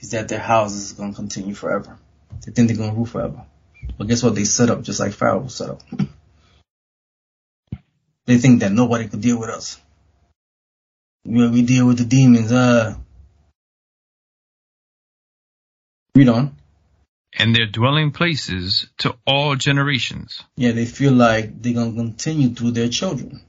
is 0.02 0.12
that 0.12 0.28
their 0.28 0.40
houses 0.40 0.92
is 0.92 0.94
gonna 0.94 1.14
continue 1.14 1.54
forever. 1.54 1.98
They 2.46 2.52
think 2.52 2.68
they're 2.68 2.78
gonna 2.78 2.94
rule 2.94 3.06
forever. 3.06 3.46
But 3.98 4.08
guess 4.08 4.24
what? 4.24 4.36
They 4.36 4.44
set 4.44 4.70
up 4.70 4.82
just 4.84 5.00
like 5.00 5.14
Pharaoh 5.14 5.48
set 5.48 5.70
up. 5.70 5.82
they 8.26 8.38
think 8.38 8.60
that 8.60 8.72
nobody 8.72 9.08
could 9.08 9.22
deal 9.22 9.40
with 9.40 9.50
us. 9.50 9.80
You 11.24 11.46
know, 11.46 11.50
we 11.50 11.62
deal 11.62 11.88
with 11.88 11.98
the 11.98 12.06
demons, 12.06 12.52
uh. 12.52 12.96
Read 16.16 16.30
on. 16.30 16.56
And 17.38 17.56
their 17.56 17.68
dwelling 17.68 18.12
places 18.12 18.88
to 19.00 19.16
all 19.26 19.56
generations. 19.56 20.44
Yeah, 20.56 20.72
they 20.72 20.86
feel 20.86 21.14
like 21.14 21.62
they're 21.62 21.74
gonna 21.74 21.94
continue 21.94 22.50
through 22.50 22.72
their 22.72 22.90
children. 22.90 23.42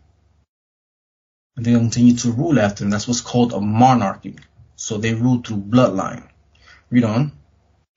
And 1.57 1.65
they're 1.65 1.79
continue 1.79 2.15
to 2.17 2.33
rule 2.33 2.59
after 2.59 2.85
them. 2.85 2.91
That's 2.91 3.09
what's 3.09 3.21
called 3.21 3.53
a 3.53 3.61
monarchy. 3.61 4.37
So 4.77 4.99
they 4.99 5.15
rule 5.15 5.41
through 5.41 5.59
bloodline. 5.59 6.29
Read 6.91 7.05
on. 7.05 7.33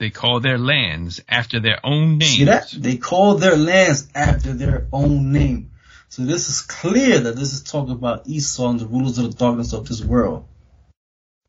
They 0.01 0.09
call 0.09 0.39
their 0.39 0.57
lands 0.57 1.21
after 1.29 1.59
their 1.59 1.79
own 1.83 2.17
name. 2.17 2.27
See 2.27 2.45
that? 2.45 2.71
They 2.75 2.97
call 2.97 3.35
their 3.35 3.55
lands 3.55 4.07
after 4.15 4.51
their 4.51 4.87
own 4.91 5.31
name. 5.31 5.69
So 6.09 6.23
this 6.23 6.49
is 6.49 6.61
clear 6.63 7.19
that 7.19 7.35
this 7.35 7.53
is 7.53 7.61
talking 7.61 7.93
about 7.93 8.27
Esau 8.27 8.71
and 8.71 8.79
the 8.79 8.87
rulers 8.87 9.19
of 9.19 9.25
the 9.25 9.37
darkness 9.37 9.73
of 9.73 9.87
this 9.87 10.03
world. 10.03 10.47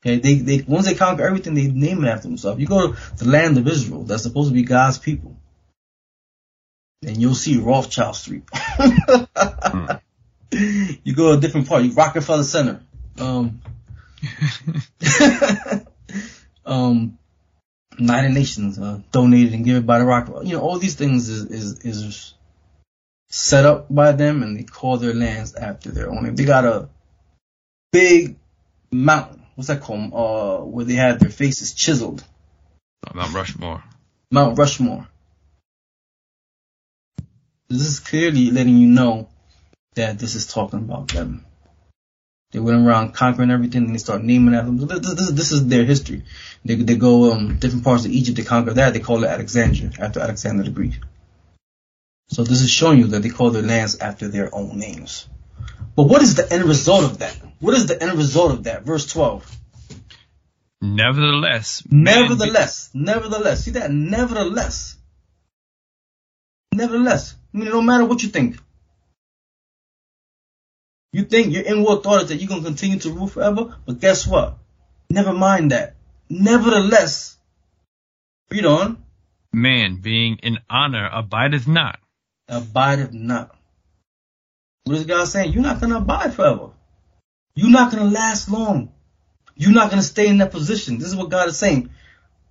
Okay, 0.05 0.19
they, 0.19 0.35
they 0.35 0.65
once 0.69 0.85
they 0.85 0.95
conquer 0.95 1.27
everything, 1.27 1.55
they 1.55 1.69
name 1.69 2.05
it 2.05 2.09
after 2.09 2.29
themselves. 2.29 2.61
You 2.61 2.67
go 2.67 2.93
to 2.93 3.25
the 3.25 3.31
land 3.31 3.57
of 3.57 3.67
Israel, 3.67 4.03
that's 4.03 4.25
supposed 4.25 4.51
to 4.51 4.55
be 4.55 4.65
God's 4.65 4.99
people, 4.99 5.35
and 7.03 7.17
you'll 7.17 7.35
see 7.35 7.59
Rothschild 7.59 8.17
Street. 8.17 8.45
You 11.03 11.15
go 11.15 11.33
to 11.33 11.39
a 11.39 11.41
different 11.41 11.67
part, 11.67 11.83
you 11.83 11.93
Rockefeller 11.93 12.43
Center. 12.45 12.83
Um, 13.19 13.63
um, 16.67 17.19
United 17.99 18.31
Nations 18.31 18.79
uh, 18.79 19.01
donated 19.11 19.55
and 19.55 19.65
given 19.65 19.85
by 19.85 19.99
the 19.99 20.05
Rock. 20.05 20.29
You 20.45 20.57
know, 20.57 20.61
all 20.61 20.79
these 20.79 20.95
things 20.95 21.29
is, 21.29 21.45
is 21.47 21.79
is 21.81 22.35
set 23.29 23.65
up 23.65 23.87
by 23.93 24.13
them, 24.13 24.43
and 24.43 24.57
they 24.57 24.63
call 24.63 24.97
their 24.97 25.15
lands 25.15 25.55
after 25.55 25.91
their 25.91 26.11
own. 26.11 26.35
They 26.35 26.45
got 26.45 26.65
a 26.65 26.89
big 27.93 28.37
mountain. 28.91 29.43
What's 29.55 29.69
that 29.69 29.81
called? 29.81 30.13
Uh, 30.13 30.65
where 30.65 30.85
they 30.85 30.95
had 30.95 31.21
their 31.21 31.31
faces 31.31 31.75
chiseled. 31.75 32.25
Mount 33.15 33.35
Rushmore. 33.35 33.83
Mount 34.31 34.59
Rushmore. 34.59 35.09
This 37.69 37.87
is 37.87 38.01
clearly 38.01 38.51
letting 38.51 38.77
you 38.77 38.87
know 38.87 39.29
that 39.95 40.19
this 40.19 40.35
is 40.35 40.47
talking 40.47 40.81
about 40.81 41.09
them. 41.09 41.45
They 42.53 42.61
went 42.61 42.87
around 42.87 43.15
conquering 43.15 43.51
everything 43.51 43.87
and 43.87 43.95
they 43.95 43.99
start 43.99 44.23
naming 44.23 44.55
after 44.55 44.71
them. 44.71 44.87
This, 44.87 45.15
this, 45.15 45.31
this 45.31 45.53
is 45.53 45.67
their 45.67 45.85
history. 45.85 46.23
They, 46.65 46.75
they 46.75 46.97
go 46.97 47.33
um, 47.33 47.59
different 47.59 47.85
parts 47.85 48.05
of 48.05 48.13
Egypt, 48.13 48.37
to 48.37 48.45
conquer 48.45 48.75
that, 48.75 48.93
they 48.93 49.01
call 49.01 49.25
it 49.25 49.29
Alexandria, 49.29 49.91
after 49.99 50.21
Alexander 50.21 50.63
the 50.63 50.71
Greek. 50.71 50.93
So 52.29 52.45
this 52.45 52.61
is 52.61 52.71
showing 52.71 52.99
you 52.99 53.07
that 53.09 53.23
they 53.23 53.31
call 53.31 53.51
their 53.51 53.63
lands 53.63 53.99
after 53.99 54.29
their 54.29 54.55
own 54.55 54.79
names. 54.79 55.27
But 55.97 56.05
what 56.05 56.23
is 56.23 56.35
the 56.35 56.51
end 56.51 56.65
result 56.65 57.05
of 57.05 57.19
that? 57.19 57.35
What 57.59 57.75
is 57.75 57.87
the 57.87 58.01
end 58.03 58.19
result 58.19 58.53
of 58.53 58.65
that? 58.65 58.83
Verse 58.83 59.07
12. 59.07 59.59
Nevertheless. 60.83 61.83
Nevertheless. 61.91 62.91
Nevertheless. 62.93 63.65
See 63.65 63.71
that? 63.73 63.91
Nevertheless. 63.91 64.97
Nevertheless. 66.75 67.35
I 67.55 67.59
mean, 67.59 67.69
no 67.69 67.83
matter 67.83 68.05
what 68.05 68.23
you 68.23 68.29
think. 68.29 68.59
You 71.13 71.25
think 71.25 71.53
your 71.53 71.65
inward 71.65 72.03
thought 72.03 72.23
is 72.23 72.29
that 72.31 72.37
you're 72.37 72.49
going 72.49 72.63
to 72.63 72.67
continue 72.67 72.99
to 73.01 73.11
rule 73.11 73.27
forever, 73.27 73.77
but 73.85 74.01
guess 74.01 74.27
what? 74.27 74.57
Never 75.11 75.35
mind 75.35 75.71
that. 75.71 75.95
Nevertheless, 76.31 77.37
read 78.51 78.65
on. 78.65 79.05
Man 79.53 79.97
being 79.97 80.39
in 80.43 80.59
honor 80.71 81.07
abideth 81.13 81.69
not. 81.69 81.99
Abideth 82.49 83.13
not. 83.13 83.55
What 84.85 84.97
is 84.97 85.05
God 85.05 85.27
saying? 85.27 85.53
You're 85.53 85.63
not 85.63 85.81
going 85.81 85.91
to 85.91 85.99
abide 85.99 86.33
forever. 86.33 86.71
You're 87.55 87.71
not 87.71 87.93
going 87.93 88.05
to 88.05 88.11
last 88.11 88.49
long. 88.49 88.93
You're 89.55 89.73
not 89.73 89.91
going 89.91 90.01
to 90.01 90.09
stay 90.09 90.29
in 90.29 90.39
that 90.39 90.51
position. 90.51 90.99
This 90.99 91.09
is 91.09 91.17
what 91.17 91.29
God 91.29 91.49
is 91.49 91.59
saying. 91.59 91.91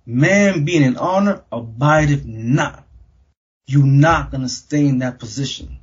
Man 0.06 0.64
being 0.64 0.82
in 0.82 0.96
honor 0.96 1.42
abideth 1.50 2.24
not. 2.24 2.86
You're 3.66 3.84
not 3.84 4.30
going 4.30 4.42
to 4.42 4.48
stay 4.48 4.86
in 4.86 4.98
that 4.98 5.18
position. 5.18 5.78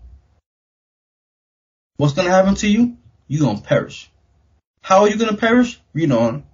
What's 1.99 2.13
going 2.13 2.29
to 2.29 2.33
happen 2.33 2.55
to 2.55 2.67
you? 2.69 2.95
You're 3.27 3.41
going 3.41 3.57
to 3.57 3.61
perish. 3.61 4.09
How 4.81 5.01
are 5.01 5.09
you 5.09 5.17
going 5.17 5.31
to 5.31 5.35
perish? 5.35 5.81
Read 5.91 6.13
on. 6.13 6.45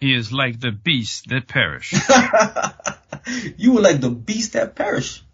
He 0.00 0.14
is 0.14 0.34
like 0.34 0.60
the 0.60 0.70
beasts 0.70 1.22
that 1.28 1.48
perish. 1.48 1.94
you 3.56 3.72
were 3.72 3.80
like 3.80 4.02
the 4.02 4.10
beast 4.10 4.52
that 4.52 4.74
perish. 4.74 5.24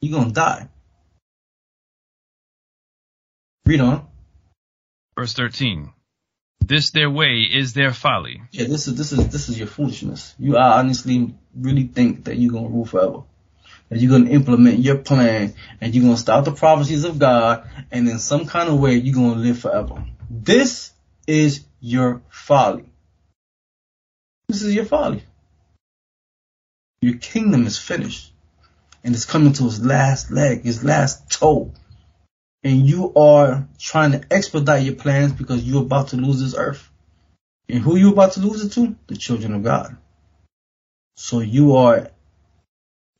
You're 0.00 0.16
going 0.16 0.28
to 0.28 0.32
die. 0.32 0.68
Read 3.66 3.80
on. 3.80 4.06
Verse 5.16 5.32
13. 5.32 5.90
This 6.64 6.92
their 6.92 7.10
way 7.10 7.40
is 7.40 7.72
their 7.72 7.92
folly. 7.92 8.42
Yeah, 8.52 8.68
this 8.68 8.86
is 8.86 8.94
this 8.94 9.10
is 9.10 9.28
this 9.30 9.48
is 9.48 9.58
your 9.58 9.66
foolishness. 9.66 10.36
You 10.38 10.56
honestly 10.56 11.34
really 11.56 11.88
think 11.88 12.26
that 12.26 12.36
you're 12.38 12.52
gonna 12.52 12.68
rule 12.68 12.84
forever. 12.84 13.24
That 13.92 14.00
you're 14.00 14.10
gonna 14.10 14.30
implement 14.30 14.78
your 14.78 14.96
plan 14.96 15.52
and 15.78 15.94
you're 15.94 16.02
gonna 16.02 16.16
stop 16.16 16.46
the 16.46 16.52
prophecies 16.52 17.04
of 17.04 17.18
God 17.18 17.68
and 17.90 18.08
in 18.08 18.18
some 18.18 18.46
kind 18.46 18.70
of 18.70 18.80
way 18.80 18.94
you're 18.94 19.14
gonna 19.14 19.34
live 19.34 19.58
forever. 19.58 20.02
This 20.30 20.92
is 21.26 21.60
your 21.78 22.22
folly. 22.30 22.86
This 24.48 24.62
is 24.62 24.74
your 24.74 24.86
folly. 24.86 25.22
Your 27.02 27.18
kingdom 27.18 27.66
is 27.66 27.78
finished 27.78 28.32
and 29.04 29.14
it's 29.14 29.26
coming 29.26 29.52
to 29.52 29.66
its 29.66 29.80
last 29.80 30.30
leg, 30.30 30.66
its 30.66 30.82
last 30.82 31.30
toe 31.30 31.72
and 32.64 32.86
you 32.86 33.12
are 33.14 33.66
trying 33.78 34.12
to 34.12 34.24
expedite 34.30 34.84
your 34.84 34.94
plans 34.94 35.32
because 35.32 35.64
you're 35.64 35.82
about 35.82 36.08
to 36.08 36.16
lose 36.16 36.40
this 36.40 36.54
earth. 36.56 36.88
And 37.68 37.80
who 37.80 37.96
you 37.96 38.12
about 38.12 38.32
to 38.32 38.40
lose 38.40 38.64
it 38.64 38.72
to? 38.72 38.94
The 39.08 39.16
children 39.16 39.54
of 39.54 39.62
God. 39.62 39.96
So 41.16 41.40
you 41.40 41.76
are, 41.76 42.10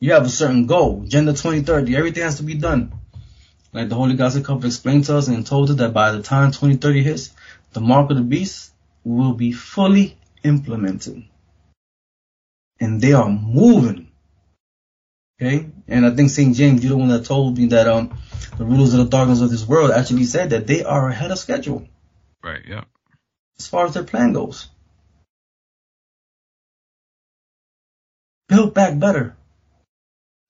you 0.02 0.14
have 0.14 0.26
a 0.26 0.28
certain 0.28 0.66
goal. 0.66 1.04
Agenda 1.04 1.30
2030, 1.30 1.96
everything 1.96 2.24
has 2.24 2.38
to 2.38 2.42
be 2.42 2.54
done. 2.54 2.92
Like 3.72 3.88
the 3.88 3.94
Holy 3.94 4.16
Gospel 4.16 4.42
Cup 4.42 4.64
explained 4.64 5.04
to 5.04 5.16
us 5.16 5.28
and 5.28 5.46
told 5.46 5.70
us 5.70 5.76
that 5.76 5.94
by 5.94 6.10
the 6.10 6.22
time 6.22 6.50
2030 6.50 7.04
hits, 7.04 7.30
the 7.72 7.80
mark 7.80 8.10
of 8.10 8.16
the 8.16 8.24
beast 8.24 8.72
will 9.04 9.32
be 9.32 9.52
fully 9.52 10.18
implemented. 10.42 11.22
And 12.80 13.00
they 13.00 13.12
are 13.12 13.28
moving. 13.28 14.10
Okay? 15.40 15.70
And 15.86 16.04
I 16.04 16.10
think 16.10 16.30
St. 16.30 16.56
James, 16.56 16.82
you're 16.82 16.90
the 16.90 16.96
one 16.96 17.10
that 17.10 17.24
told 17.24 17.56
me 17.56 17.66
that, 17.66 17.86
um, 17.86 18.18
the 18.58 18.64
rulers 18.64 18.94
of 18.94 18.98
the 19.04 19.16
darkness 19.16 19.40
of 19.40 19.50
this 19.50 19.64
world 19.64 19.92
actually 19.92 20.24
said 20.24 20.50
that 20.50 20.66
they 20.66 20.82
are 20.82 21.08
ahead 21.08 21.30
of 21.30 21.38
schedule. 21.38 21.86
Right, 22.42 22.62
yeah. 22.66 22.84
As 23.56 23.68
far 23.68 23.86
as 23.86 23.94
their 23.94 24.02
plan 24.02 24.32
goes. 24.32 24.68
Build 28.48 28.74
back 28.74 28.98
better. 28.98 29.36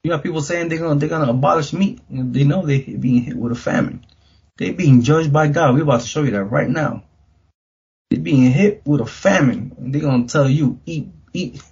You 0.05 0.11
got 0.11 0.25
people 0.25 0.43
saying 0.43 0.69
they're 0.69 0.81
gonna 0.81 0.99
they're 0.99 1.09
gonna 1.09 1.31
abolish 1.31 1.73
meat. 1.73 2.01
They 2.11 2.43
know 2.43 2.67
they're 2.67 2.81
being 2.81 3.23
hit 3.23 3.37
with 3.37 3.53
a 3.53 3.55
famine. 3.55 4.05
They're 4.57 4.73
being 4.73 5.03
judged 5.03 5.33
by 5.33 5.47
God. 5.47 5.75
We're 5.75 5.85
about 5.85 6.01
to 6.01 6.07
show 6.09 6.25
you 6.25 6.33
that 6.33 6.43
right 6.43 6.69
now. 6.69 7.05
They're 8.11 8.19
being 8.19 8.51
hit 8.51 8.83
with 8.85 9.01
a 9.01 9.07
famine. 9.07 9.73
They're 9.79 10.03
gonna 10.03 10.27
tell 10.27 10.49
you 10.49 10.81
eat 10.87 11.07
eat. 11.33 11.63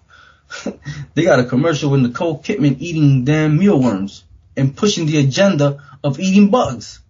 they 1.15 1.25
got 1.25 1.41
a 1.41 1.45
commercial 1.45 1.91
with 1.91 2.03
Nicole 2.03 2.41
Kidman 2.41 2.77
eating 2.79 3.25
damn 3.25 3.59
mealworms 3.59 4.23
and 4.57 4.77
pushing 4.77 5.07
the 5.07 5.19
agenda 5.19 5.83
of 6.05 6.21
eating 6.21 6.51
bugs 6.51 7.01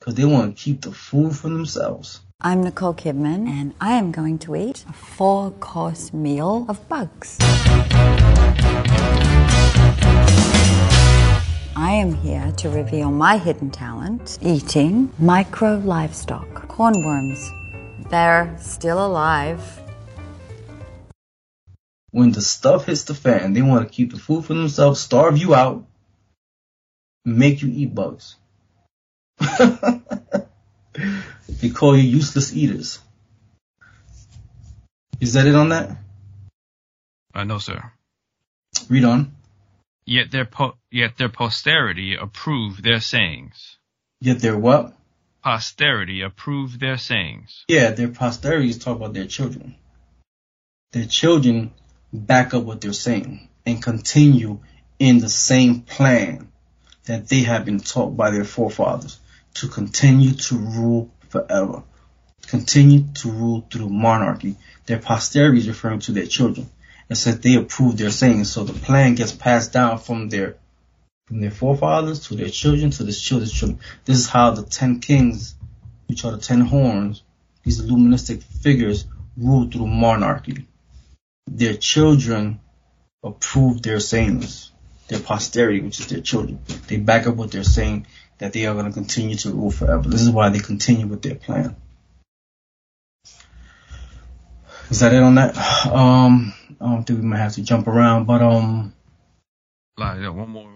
because 0.00 0.16
they 0.16 0.24
want 0.24 0.56
to 0.56 0.60
keep 0.60 0.80
the 0.82 0.90
food 0.90 1.36
for 1.36 1.48
themselves. 1.50 2.20
I'm 2.40 2.64
Nicole 2.64 2.94
Kidman, 2.94 3.46
and 3.46 3.74
I 3.80 3.92
am 3.92 4.10
going 4.10 4.40
to 4.40 4.56
eat 4.56 4.84
a 4.88 4.92
four 4.92 5.52
course 5.52 6.12
meal 6.12 6.66
of 6.68 6.88
bugs. 6.88 7.38
I 10.02 11.92
am 11.92 12.14
here 12.14 12.52
to 12.58 12.70
reveal 12.70 13.10
my 13.10 13.38
hidden 13.38 13.70
talent 13.70 14.38
eating 14.42 15.12
micro 15.18 15.78
livestock, 15.78 16.68
cornworms. 16.68 17.50
They're 18.10 18.56
still 18.60 19.04
alive. 19.04 19.60
When 22.10 22.32
the 22.32 22.40
stuff 22.40 22.86
hits 22.86 23.04
the 23.04 23.14
fan, 23.14 23.52
they 23.52 23.62
want 23.62 23.86
to 23.86 23.94
keep 23.94 24.12
the 24.12 24.18
food 24.18 24.44
for 24.44 24.54
themselves, 24.54 25.00
starve 25.00 25.38
you 25.38 25.54
out, 25.54 25.86
make 27.24 27.62
you 27.62 27.68
eat 27.68 27.94
bugs. 27.94 28.36
they 31.48 31.70
call 31.72 31.96
you 31.96 32.02
useless 32.02 32.52
eaters. 32.54 32.98
Is 35.20 35.34
that 35.34 35.46
it 35.46 35.54
on 35.54 35.70
that? 35.70 35.96
I 37.34 37.40
uh, 37.40 37.44
know, 37.44 37.58
sir. 37.58 37.92
Read 38.88 39.04
on. 39.04 39.37
Yet 40.08 40.30
their 40.30 40.46
po- 40.46 40.78
yet 40.90 41.18
their 41.18 41.28
posterity 41.28 42.14
approve 42.14 42.82
their 42.82 42.98
sayings. 42.98 43.76
Yet 44.22 44.40
their 44.40 44.56
what? 44.56 44.96
Posterity 45.44 46.22
approve 46.22 46.78
their 46.78 46.96
sayings. 46.96 47.66
Yeah, 47.68 47.90
their 47.90 48.08
posterity 48.08 48.70
is 48.70 48.78
talking 48.78 49.02
about 49.02 49.12
their 49.12 49.26
children. 49.26 49.74
Their 50.92 51.04
children 51.04 51.72
back 52.10 52.54
up 52.54 52.64
what 52.64 52.80
they're 52.80 52.94
saying 52.94 53.50
and 53.66 53.82
continue 53.82 54.60
in 54.98 55.18
the 55.18 55.28
same 55.28 55.82
plan 55.82 56.50
that 57.04 57.28
they 57.28 57.40
have 57.40 57.66
been 57.66 57.80
taught 57.80 58.16
by 58.16 58.30
their 58.30 58.46
forefathers 58.46 59.20
to 59.56 59.68
continue 59.68 60.32
to 60.32 60.56
rule 60.56 61.10
forever. 61.28 61.82
Continue 62.46 63.04
to 63.16 63.30
rule 63.30 63.66
through 63.70 63.90
monarchy. 63.90 64.56
Their 64.86 65.00
posterity 65.00 65.58
is 65.58 65.68
referring 65.68 66.00
to 66.00 66.12
their 66.12 66.26
children. 66.26 66.70
It 67.08 67.16
says 67.16 67.40
they 67.40 67.54
approve 67.54 67.96
their 67.96 68.10
sayings. 68.10 68.50
So 68.50 68.64
the 68.64 68.72
plan 68.72 69.14
gets 69.14 69.32
passed 69.32 69.72
down 69.72 69.98
from 69.98 70.28
their 70.28 70.56
from 71.26 71.40
their 71.40 71.50
forefathers 71.50 72.26
to 72.28 72.34
their 72.34 72.48
children 72.48 72.90
to 72.90 73.04
their 73.04 73.12
children's 73.12 73.52
children. 73.52 73.80
This 74.04 74.18
is 74.18 74.28
how 74.28 74.50
the 74.52 74.62
ten 74.62 75.00
kings, 75.00 75.54
which 76.06 76.24
are 76.24 76.32
the 76.32 76.38
ten 76.38 76.60
horns, 76.60 77.22
these 77.62 77.82
luministic 77.82 78.42
figures 78.42 79.06
rule 79.36 79.70
through 79.70 79.86
monarchy. 79.86 80.66
Their 81.46 81.74
children 81.74 82.60
approve 83.22 83.82
their 83.82 84.00
sayings 84.00 84.72
their 85.08 85.20
posterity, 85.20 85.80
which 85.80 86.00
is 86.00 86.06
their 86.06 86.20
children. 86.20 86.60
They 86.86 86.98
back 86.98 87.26
up 87.26 87.34
what 87.34 87.50
they're 87.50 87.64
saying 87.64 88.06
that 88.38 88.52
they 88.52 88.66
are 88.66 88.74
going 88.74 88.86
to 88.86 88.92
continue 88.92 89.36
to 89.36 89.50
rule 89.50 89.70
forever. 89.70 90.08
This 90.08 90.22
is 90.22 90.30
why 90.30 90.50
they 90.50 90.60
continue 90.60 91.06
with 91.06 91.22
their 91.22 91.34
plan. 91.34 91.76
Is 94.90 95.00
that 95.00 95.12
it 95.12 95.22
on 95.22 95.34
that? 95.34 95.56
Um, 95.88 96.54
I 96.80 96.86
don't 96.86 97.04
think 97.04 97.20
we 97.20 97.24
might 97.26 97.38
have 97.38 97.54
to 97.54 97.62
jump 97.62 97.88
around, 97.88 98.26
but 98.26 98.40
um, 98.42 98.92
Like, 99.96 100.20
yeah, 100.20 100.28
one 100.28 100.50
more, 100.50 100.70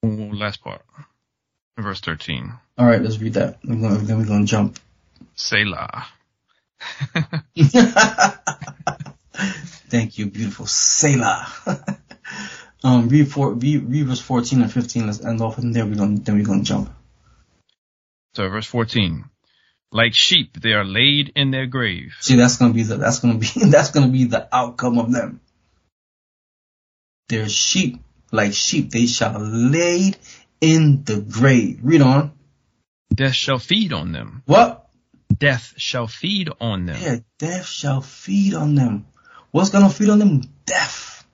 one 0.00 0.18
more 0.18 0.34
last 0.34 0.62
part. 0.62 0.82
Verse 1.78 2.00
13. 2.00 2.52
all 2.78 2.86
right, 2.86 3.00
let's 3.02 3.18
read 3.18 3.34
that. 3.34 3.58
We're 3.64 3.76
gonna, 3.80 3.98
then 3.98 4.18
we're 4.18 4.26
gonna 4.26 4.44
jump. 4.46 4.78
Selah. 5.34 6.06
Thank 9.88 10.18
you, 10.18 10.26
beautiful 10.26 10.66
Selah. 10.66 11.46
um, 12.84 13.08
read 13.08 13.28
four, 13.30 13.54
read, 13.54 13.88
read 13.88 14.06
verse 14.06 14.20
fourteen 14.20 14.62
and 14.62 14.72
fifteen. 14.72 15.06
Let's 15.06 15.24
end 15.24 15.40
off, 15.40 15.58
and 15.58 15.74
then 15.74 15.90
we're 15.90 15.96
gonna 15.96 16.18
then 16.18 16.36
we're 16.36 16.44
gonna 16.44 16.62
jump. 16.62 16.94
So 18.34 18.48
verse 18.48 18.66
14. 18.66 19.24
Like 19.94 20.12
sheep, 20.12 20.60
they 20.60 20.72
are 20.72 20.84
laid 20.84 21.32
in 21.36 21.52
their 21.52 21.66
grave. 21.66 22.16
See, 22.20 22.34
that's 22.34 22.56
gonna 22.56 22.74
be 22.74 22.82
the 22.82 22.96
that's 22.96 23.20
gonna 23.20 23.38
be 23.38 23.46
that's 23.66 23.92
gonna 23.92 24.08
be 24.08 24.24
the 24.24 24.48
outcome 24.52 24.98
of 24.98 25.12
them. 25.12 25.40
They're 27.28 27.48
sheep, 27.48 28.02
like 28.32 28.54
sheep, 28.54 28.90
they 28.90 29.06
shall 29.06 29.38
laid 29.38 30.18
in 30.60 31.04
the 31.04 31.20
grave. 31.20 31.78
Read 31.84 32.02
on. 32.02 32.32
Death 33.14 33.34
shall 33.34 33.60
feed 33.60 33.92
on 33.92 34.10
them. 34.10 34.42
What? 34.46 34.88
Death 35.38 35.74
shall 35.76 36.08
feed 36.08 36.50
on 36.60 36.86
them. 36.86 37.00
Yeah, 37.00 37.16
death 37.38 37.66
shall 37.66 38.00
feed 38.00 38.54
on 38.54 38.74
them. 38.74 39.06
What's 39.52 39.70
gonna 39.70 39.90
feed 39.90 40.10
on 40.10 40.18
them? 40.18 40.42
Death 40.66 41.24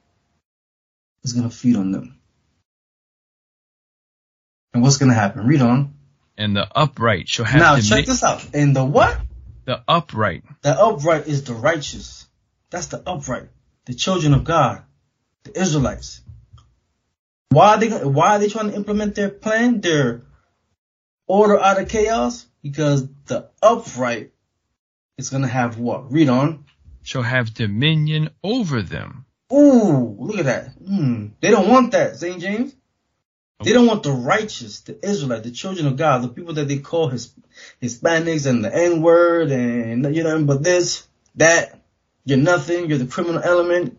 is 1.25 1.33
gonna 1.33 1.49
feed 1.49 1.77
on 1.77 1.93
them. 1.93 2.21
And 4.75 4.83
what's 4.83 4.99
gonna 4.99 5.15
happen? 5.15 5.47
Read 5.47 5.63
on. 5.63 5.95
And 6.41 6.57
the 6.57 6.67
upright 6.75 7.29
shall 7.29 7.45
have 7.45 7.61
Now 7.61 7.79
check 7.81 8.07
this 8.07 8.25
out. 8.25 8.55
In 8.55 8.73
the 8.73 8.83
what? 8.83 9.21
The 9.67 9.83
upright. 9.87 10.43
The 10.63 10.71
upright 10.71 11.27
is 11.27 11.45
the 11.45 11.53
righteous. 11.53 12.27
That's 12.71 12.87
the 12.87 13.03
upright. 13.07 13.51
The 13.85 13.93
children 13.93 14.33
of 14.33 14.45
God. 14.45 14.83
The 15.43 15.61
Israelites. 15.61 16.23
Why 17.51 17.75
are 17.75 17.79
they 17.79 17.91
why 17.91 18.37
are 18.37 18.39
they 18.39 18.49
trying 18.49 18.71
to 18.71 18.75
implement 18.75 19.17
their 19.17 19.29
plan? 19.29 19.83
Their 19.83 20.23
order 21.27 21.61
out 21.61 21.79
of 21.79 21.91
chaos? 21.91 22.47
Because 22.63 23.07
the 23.27 23.51
upright 23.63 24.33
is 25.19 25.29
gonna 25.29 25.47
have 25.47 25.77
what? 25.77 26.11
Read 26.11 26.31
on. 26.31 26.65
Shall 27.03 27.23
have 27.23 27.53
dominion 27.53 28.31
over 28.43 28.81
them. 28.81 29.27
Ooh, 29.53 30.17
look 30.19 30.39
at 30.39 30.47
that. 30.47 30.69
Hmm. 30.79 31.27
They 31.41 31.51
don't 31.51 31.69
want 31.69 31.93
that, 31.93 32.17
St. 32.17 32.41
James. 32.41 32.75
They 33.63 33.73
don't 33.73 33.87
want 33.87 34.03
the 34.03 34.13
righteous, 34.13 34.81
the 34.81 34.99
Israelite, 35.07 35.43
the 35.43 35.51
children 35.51 35.87
of 35.87 35.97
God, 35.97 36.23
the 36.23 36.29
people 36.29 36.55
that 36.55 36.67
they 36.69 36.79
call 36.79 37.09
his 37.09 37.33
Hispanics 37.83 38.47
and 38.47 38.65
the 38.65 38.75
N 38.75 39.03
word 39.03 39.51
and 39.51 40.15
you 40.15 40.23
know, 40.23 40.43
but 40.45 40.63
this, 40.63 41.07
that, 41.35 41.83
you're 42.25 42.39
nothing, 42.39 42.89
you're 42.89 42.99
the 42.99 43.07
criminal 43.07 43.43
element. 43.43 43.99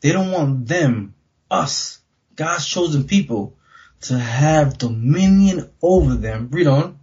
They 0.00 0.12
don't 0.12 0.30
want 0.30 0.66
them, 0.66 1.14
us, 1.50 2.00
God's 2.36 2.66
chosen 2.66 3.04
people, 3.04 3.56
to 4.02 4.18
have 4.18 4.78
dominion 4.78 5.70
over 5.82 6.14
them. 6.14 6.48
Read 6.50 6.66
on. 6.66 6.98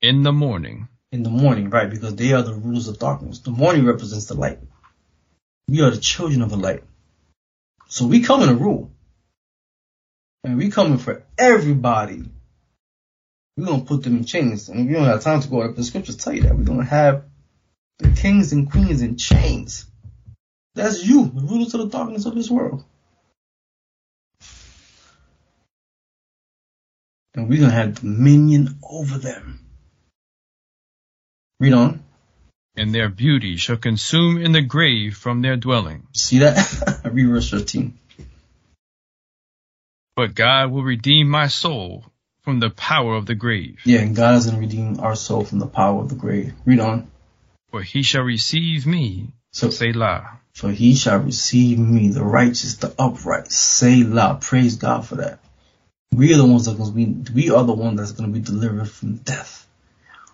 In 0.00 0.22
the 0.22 0.32
morning. 0.32 0.88
In 1.12 1.22
the 1.22 1.30
morning, 1.30 1.70
right? 1.70 1.88
Because 1.88 2.16
they 2.16 2.32
are 2.32 2.42
the 2.42 2.54
rulers 2.54 2.88
of 2.88 2.98
darkness. 2.98 3.40
The 3.40 3.50
morning 3.50 3.84
represents 3.84 4.26
the 4.26 4.34
light. 4.34 4.58
We 5.68 5.82
are 5.82 5.90
the 5.90 6.00
children 6.00 6.42
of 6.42 6.50
the 6.50 6.56
light. 6.56 6.82
So 7.88 8.06
we 8.06 8.22
come 8.22 8.42
in 8.42 8.48
a 8.48 8.54
rule. 8.54 8.90
And 10.46 10.58
we 10.58 10.70
coming 10.70 10.98
for 10.98 11.24
everybody. 11.36 12.22
We're 13.56 13.66
gonna 13.66 13.84
put 13.84 14.04
them 14.04 14.18
in 14.18 14.24
chains. 14.24 14.68
And 14.68 14.86
we 14.86 14.92
don't 14.92 15.02
have 15.02 15.22
time 15.22 15.40
to 15.40 15.48
go 15.48 15.62
up. 15.62 15.74
The 15.74 15.82
scriptures 15.82 16.16
tell 16.16 16.32
you 16.32 16.42
that. 16.42 16.56
We're 16.56 16.62
gonna 16.62 16.84
have 16.84 17.24
the 17.98 18.10
kings 18.10 18.52
and 18.52 18.70
queens 18.70 19.02
in 19.02 19.16
chains. 19.16 19.86
That's 20.76 21.04
you, 21.04 21.24
the 21.24 21.40
rulers 21.40 21.74
of 21.74 21.80
the 21.80 21.88
darkness 21.88 22.26
of 22.26 22.36
this 22.36 22.48
world. 22.48 22.84
And 27.34 27.48
we're 27.48 27.58
gonna 27.58 27.72
have 27.72 28.00
dominion 28.00 28.78
over 28.88 29.18
them. 29.18 29.66
Read 31.58 31.72
on. 31.72 32.04
And 32.76 32.94
their 32.94 33.08
beauty 33.08 33.56
shall 33.56 33.78
consume 33.78 34.40
in 34.40 34.52
the 34.52 34.62
grave 34.62 35.16
from 35.16 35.42
their 35.42 35.56
dwelling. 35.56 36.06
See 36.14 36.38
that? 36.38 37.00
Read 37.04 37.26
verse 37.26 37.50
15. 37.50 37.98
But 40.16 40.34
God 40.34 40.70
will 40.72 40.82
redeem 40.82 41.28
my 41.28 41.48
soul 41.48 42.06
from 42.40 42.58
the 42.58 42.70
power 42.70 43.16
of 43.16 43.26
the 43.26 43.34
grave. 43.34 43.80
Yeah, 43.84 44.00
and 44.00 44.16
God 44.16 44.36
is 44.36 44.46
gonna 44.46 44.58
redeem 44.58 44.98
our 44.98 45.14
soul 45.14 45.44
from 45.44 45.58
the 45.58 45.66
power 45.66 46.00
of 46.00 46.08
the 46.08 46.14
grave. 46.14 46.54
Read 46.64 46.80
on. 46.80 47.10
For 47.70 47.82
he 47.82 48.02
shall 48.02 48.22
receive 48.22 48.86
me. 48.86 49.34
So 49.50 49.68
Selah. 49.68 50.40
For 50.54 50.70
he 50.70 50.94
shall 50.94 51.18
receive 51.18 51.78
me, 51.78 52.08
the 52.08 52.24
righteous, 52.24 52.76
the 52.76 52.94
upright. 52.98 53.52
Selah. 53.52 54.38
Praise 54.40 54.76
God 54.76 55.06
for 55.06 55.16
that. 55.16 55.38
We 56.12 56.32
are 56.32 56.38
the 56.38 56.46
ones 56.46 56.64
that 56.64 56.94
be, 56.94 57.04
we 57.34 57.50
are 57.50 57.64
the 57.64 57.74
one 57.74 57.96
that's 57.96 58.12
gonna 58.12 58.32
be 58.32 58.40
delivered 58.40 58.88
from 58.88 59.16
death. 59.16 59.68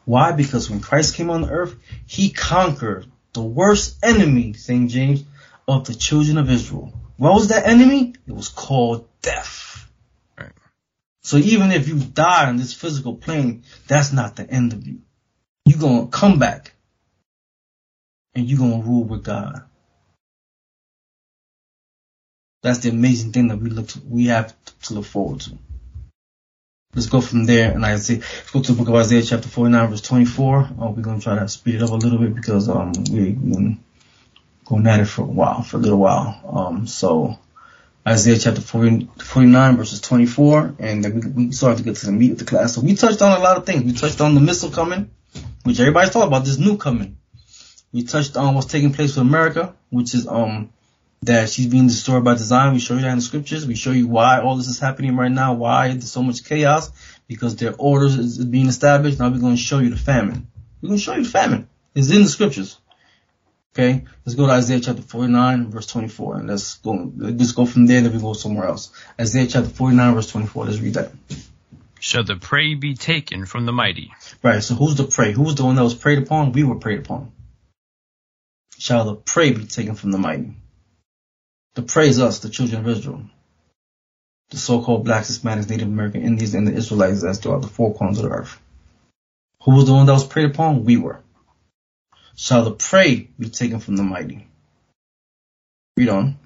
Why? 0.05 0.31
Because 0.31 0.71
when 0.71 0.79
Christ 0.79 1.17
came 1.17 1.29
on 1.29 1.43
the 1.43 1.51
earth, 1.51 1.75
he 2.07 2.31
conquered 2.31 3.07
the 3.33 3.43
worst 3.43 3.99
enemy, 4.05 4.53
St. 4.53 4.89
James, 4.89 5.25
of 5.67 5.87
the 5.87 5.95
children 5.95 6.39
of 6.39 6.49
Israel. 6.49 6.93
What 7.17 7.35
was 7.35 7.49
that 7.49 7.67
enemy? 7.67 8.15
It 8.29 8.33
was 8.33 8.49
called 8.49 9.09
death. 9.23 9.62
So 11.23 11.37
even 11.37 11.71
if 11.71 11.89
you 11.89 11.99
die 11.99 12.49
on 12.49 12.57
this 12.57 12.75
physical 12.75 13.15
plane, 13.15 13.63
that's 13.87 14.13
not 14.13 14.37
the 14.37 14.49
end 14.49 14.73
of 14.73 14.87
you. 14.87 15.01
You're 15.65 15.79
gonna 15.79 16.09
come 16.09 16.39
back 16.39 16.75
and 18.35 18.49
you're 18.49 18.59
gonna 18.59 18.83
rule 18.83 19.05
with 19.05 19.25
God. 19.25 19.63
That's 22.63 22.81
the 22.81 22.91
amazing 22.91 23.33
thing 23.33 23.49
that 23.49 23.59
we 23.59 23.71
look 23.71 23.89
to, 23.89 24.01
we 24.01 24.27
have 24.27 24.55
to 24.83 24.95
look 24.95 25.05
forward 25.05 25.41
to. 25.41 25.59
Let's 26.95 27.09
go 27.09 27.21
from 27.21 27.47
there, 27.47 27.73
and 27.73 27.87
I 27.87 27.97
say, 27.97 28.17
let's 28.17 28.51
go 28.51 28.61
to 28.61 28.73
the 28.73 28.79
book 28.79 28.89
of 28.89 28.97
Isaiah, 28.97 29.23
chapter 29.23 29.49
49, 29.49 29.91
verse 29.91 30.03
24. 30.03 30.69
Oh, 30.79 30.91
we're 30.91 31.03
gonna 31.03 31.21
try 31.21 31.39
to 31.39 31.49
speed 31.49 31.77
it 31.77 31.83
up 31.83 31.91
a 31.91 31.95
little 31.95 32.19
bit 32.19 32.35
because 32.35 32.69
um 32.69 32.93
we, 33.11 33.33
we've 33.33 33.41
been 33.41 33.83
going 34.65 34.87
at 34.87 35.01
it 35.01 35.07
for 35.07 35.23
a 35.23 35.27
while, 35.27 35.63
for 35.63 35.79
a 35.79 35.81
little 35.81 35.99
while. 35.99 36.41
Um, 36.45 36.87
so 36.87 37.39
Isaiah 38.07 38.39
chapter 38.39 38.61
40, 38.61 39.11
49, 39.23 39.77
verses 39.77 40.01
24, 40.01 40.75
and 40.81 41.05
then 41.05 41.21
we, 41.21 41.47
we 41.47 41.53
started 41.53 41.79
to 41.79 41.85
get 41.85 41.97
to 41.97 42.07
the 42.07 42.13
meat 42.13 42.33
of 42.33 42.39
the 42.39 42.45
class. 42.45 42.75
So 42.75 42.81
we 42.81 42.95
touched 42.95 43.23
on 43.23 43.39
a 43.39 43.43
lot 43.43 43.57
of 43.57 43.65
things. 43.65 43.85
We 43.85 43.93
touched 43.93 44.21
on 44.21 44.35
the 44.35 44.41
missile 44.41 44.71
coming, 44.71 45.11
which 45.63 45.79
everybody's 45.79 46.11
talking 46.11 46.27
about. 46.27 46.45
This 46.45 46.59
new 46.59 46.77
coming. 46.77 47.17
We 47.93 48.03
touched 48.03 48.37
on 48.37 48.55
what's 48.55 48.67
taking 48.67 48.93
place 48.93 49.17
with 49.17 49.27
America, 49.27 49.77
which 49.91 50.15
is 50.15 50.27
um 50.27 50.73
that 51.23 51.49
she's 51.51 51.69
being 51.69 51.87
destroyed 51.87 52.25
by 52.25 52.35
design. 52.35 52.73
We 52.73 52.81
show 52.81 52.95
you 52.95 53.03
that 53.03 53.11
in 53.11 53.19
the 53.19 53.23
scriptures. 53.23 53.67
We 53.67 53.77
show 53.77 53.93
you 53.93 54.09
why 54.09 54.41
all 54.41 54.57
this 54.57 54.67
is 54.67 54.81
happening 54.81 55.17
right 55.17 55.31
now, 55.31 55.55
why 55.55 55.89
there's 55.89 56.11
so 56.11 56.25
much 56.25 56.45
chaos, 56.45 56.91
because 57.29 57.55
their 57.55 57.75
orders 57.79 58.17
is 58.17 58.45
being 58.45 58.67
established. 58.67 59.21
Now 59.21 59.29
we're 59.29 59.39
going 59.39 59.55
to 59.55 59.63
show 59.63 59.79
you 59.79 59.91
the 59.91 59.97
famine. 59.97 60.49
We're 60.81 60.89
going 60.89 60.99
to 60.99 61.05
show 61.05 61.15
you 61.15 61.23
the 61.23 61.31
famine. 61.31 61.69
It's 61.95 62.11
in 62.11 62.23
the 62.23 62.29
scriptures. 62.29 62.79
Okay, 63.75 64.05
let's 64.27 64.35
go 64.35 64.47
to 64.47 64.53
Isaiah 64.53 64.81
chapter 64.81 65.01
49, 65.01 65.71
verse 65.71 65.87
24, 65.87 66.37
and 66.37 66.49
let's 66.49 66.75
go, 66.75 67.11
let's 67.17 67.53
go 67.53 67.65
from 67.65 67.87
there, 67.87 68.03
then 68.03 68.13
we 68.13 68.21
go 68.21 68.35
somewhere 68.35 68.67
else. 68.67 68.93
Isaiah 69.19 69.47
chapter 69.47 69.71
49, 69.71 70.15
verse 70.15 70.31
24, 70.31 70.65
let's 70.67 70.79
read 70.79 70.95
that. 70.95 71.13
Shall 71.99 72.25
the 72.25 72.37
prey 72.37 72.75
be 72.75 72.95
taken 72.95 73.47
from 73.47 73.65
the 73.65 73.73
mighty? 73.73 74.13
Right, 74.43 74.63
so 74.63 74.75
who's 74.75 74.97
the 74.97 75.05
prey? 75.05 75.33
Who's 75.33 75.55
the 75.55 75.65
one 75.65 75.77
that 75.77 75.85
was 75.85 75.95
preyed 75.95 76.19
upon? 76.19 76.53
We 76.53 76.65
were 76.65 76.75
preyed 76.75 76.99
upon. 76.99 77.33
Shall 78.77 79.05
the 79.05 79.15
prey 79.15 79.53
be 79.53 79.65
taken 79.65 79.95
from 79.95 80.11
the 80.11 80.19
mighty? 80.19 80.55
The 81.75 81.83
prey 81.83 82.09
is 82.09 82.21
us, 82.21 82.41
the 82.41 82.51
children 82.51 82.81
of 82.81 82.89
Israel. 82.89 83.23
The 84.51 84.59
so-called 84.59 85.05
blacks, 85.05 85.31
Hispanics, 85.31 85.71
Native 85.71 85.89
American 85.89 86.23
Indians, 86.23 86.55
and 86.55 86.67
the 86.67 86.75
Israelites 86.75 87.23
that's 87.23 87.39
throughout 87.39 87.63
the 87.63 87.69
four 87.69 87.95
corners 87.95 88.19
of 88.19 88.25
the 88.25 88.31
earth. 88.31 88.61
Who 89.63 89.77
was 89.77 89.87
the 89.87 89.95
one 89.95 90.05
that 90.05 90.13
was 90.13 90.27
preyed 90.27 90.51
upon? 90.51 90.85
We 90.85 90.99
were. 90.99 91.21
Shall 92.37 92.65
the 92.65 92.73
prey 92.73 93.29
be 93.39 93.49
taken 93.49 93.81
from 93.81 93.97
the 93.97 94.03
mighty? 94.03 94.49
Read 95.97 96.09
on. 96.09 96.39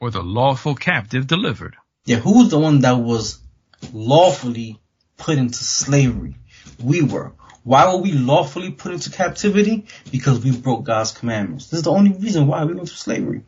Or 0.00 0.10
the 0.10 0.22
lawful 0.22 0.74
captive 0.74 1.26
delivered? 1.26 1.76
Yeah, 2.04 2.16
who 2.16 2.38
was 2.38 2.50
the 2.50 2.58
one 2.58 2.80
that 2.80 2.98
was 2.98 3.38
lawfully 3.92 4.80
put 5.16 5.38
into 5.38 5.62
slavery? 5.62 6.36
We 6.82 7.02
were. 7.02 7.32
Why 7.64 7.92
were 7.92 8.00
we 8.00 8.12
lawfully 8.12 8.72
put 8.72 8.92
into 8.92 9.10
captivity? 9.10 9.86
Because 10.10 10.42
we 10.42 10.50
broke 10.50 10.82
God's 10.82 11.12
commandments. 11.12 11.68
This 11.68 11.78
is 11.78 11.84
the 11.84 11.92
only 11.92 12.12
reason 12.12 12.48
why 12.48 12.64
we 12.64 12.74
went 12.74 12.88
to 12.88 12.94
slavery. 12.94 13.44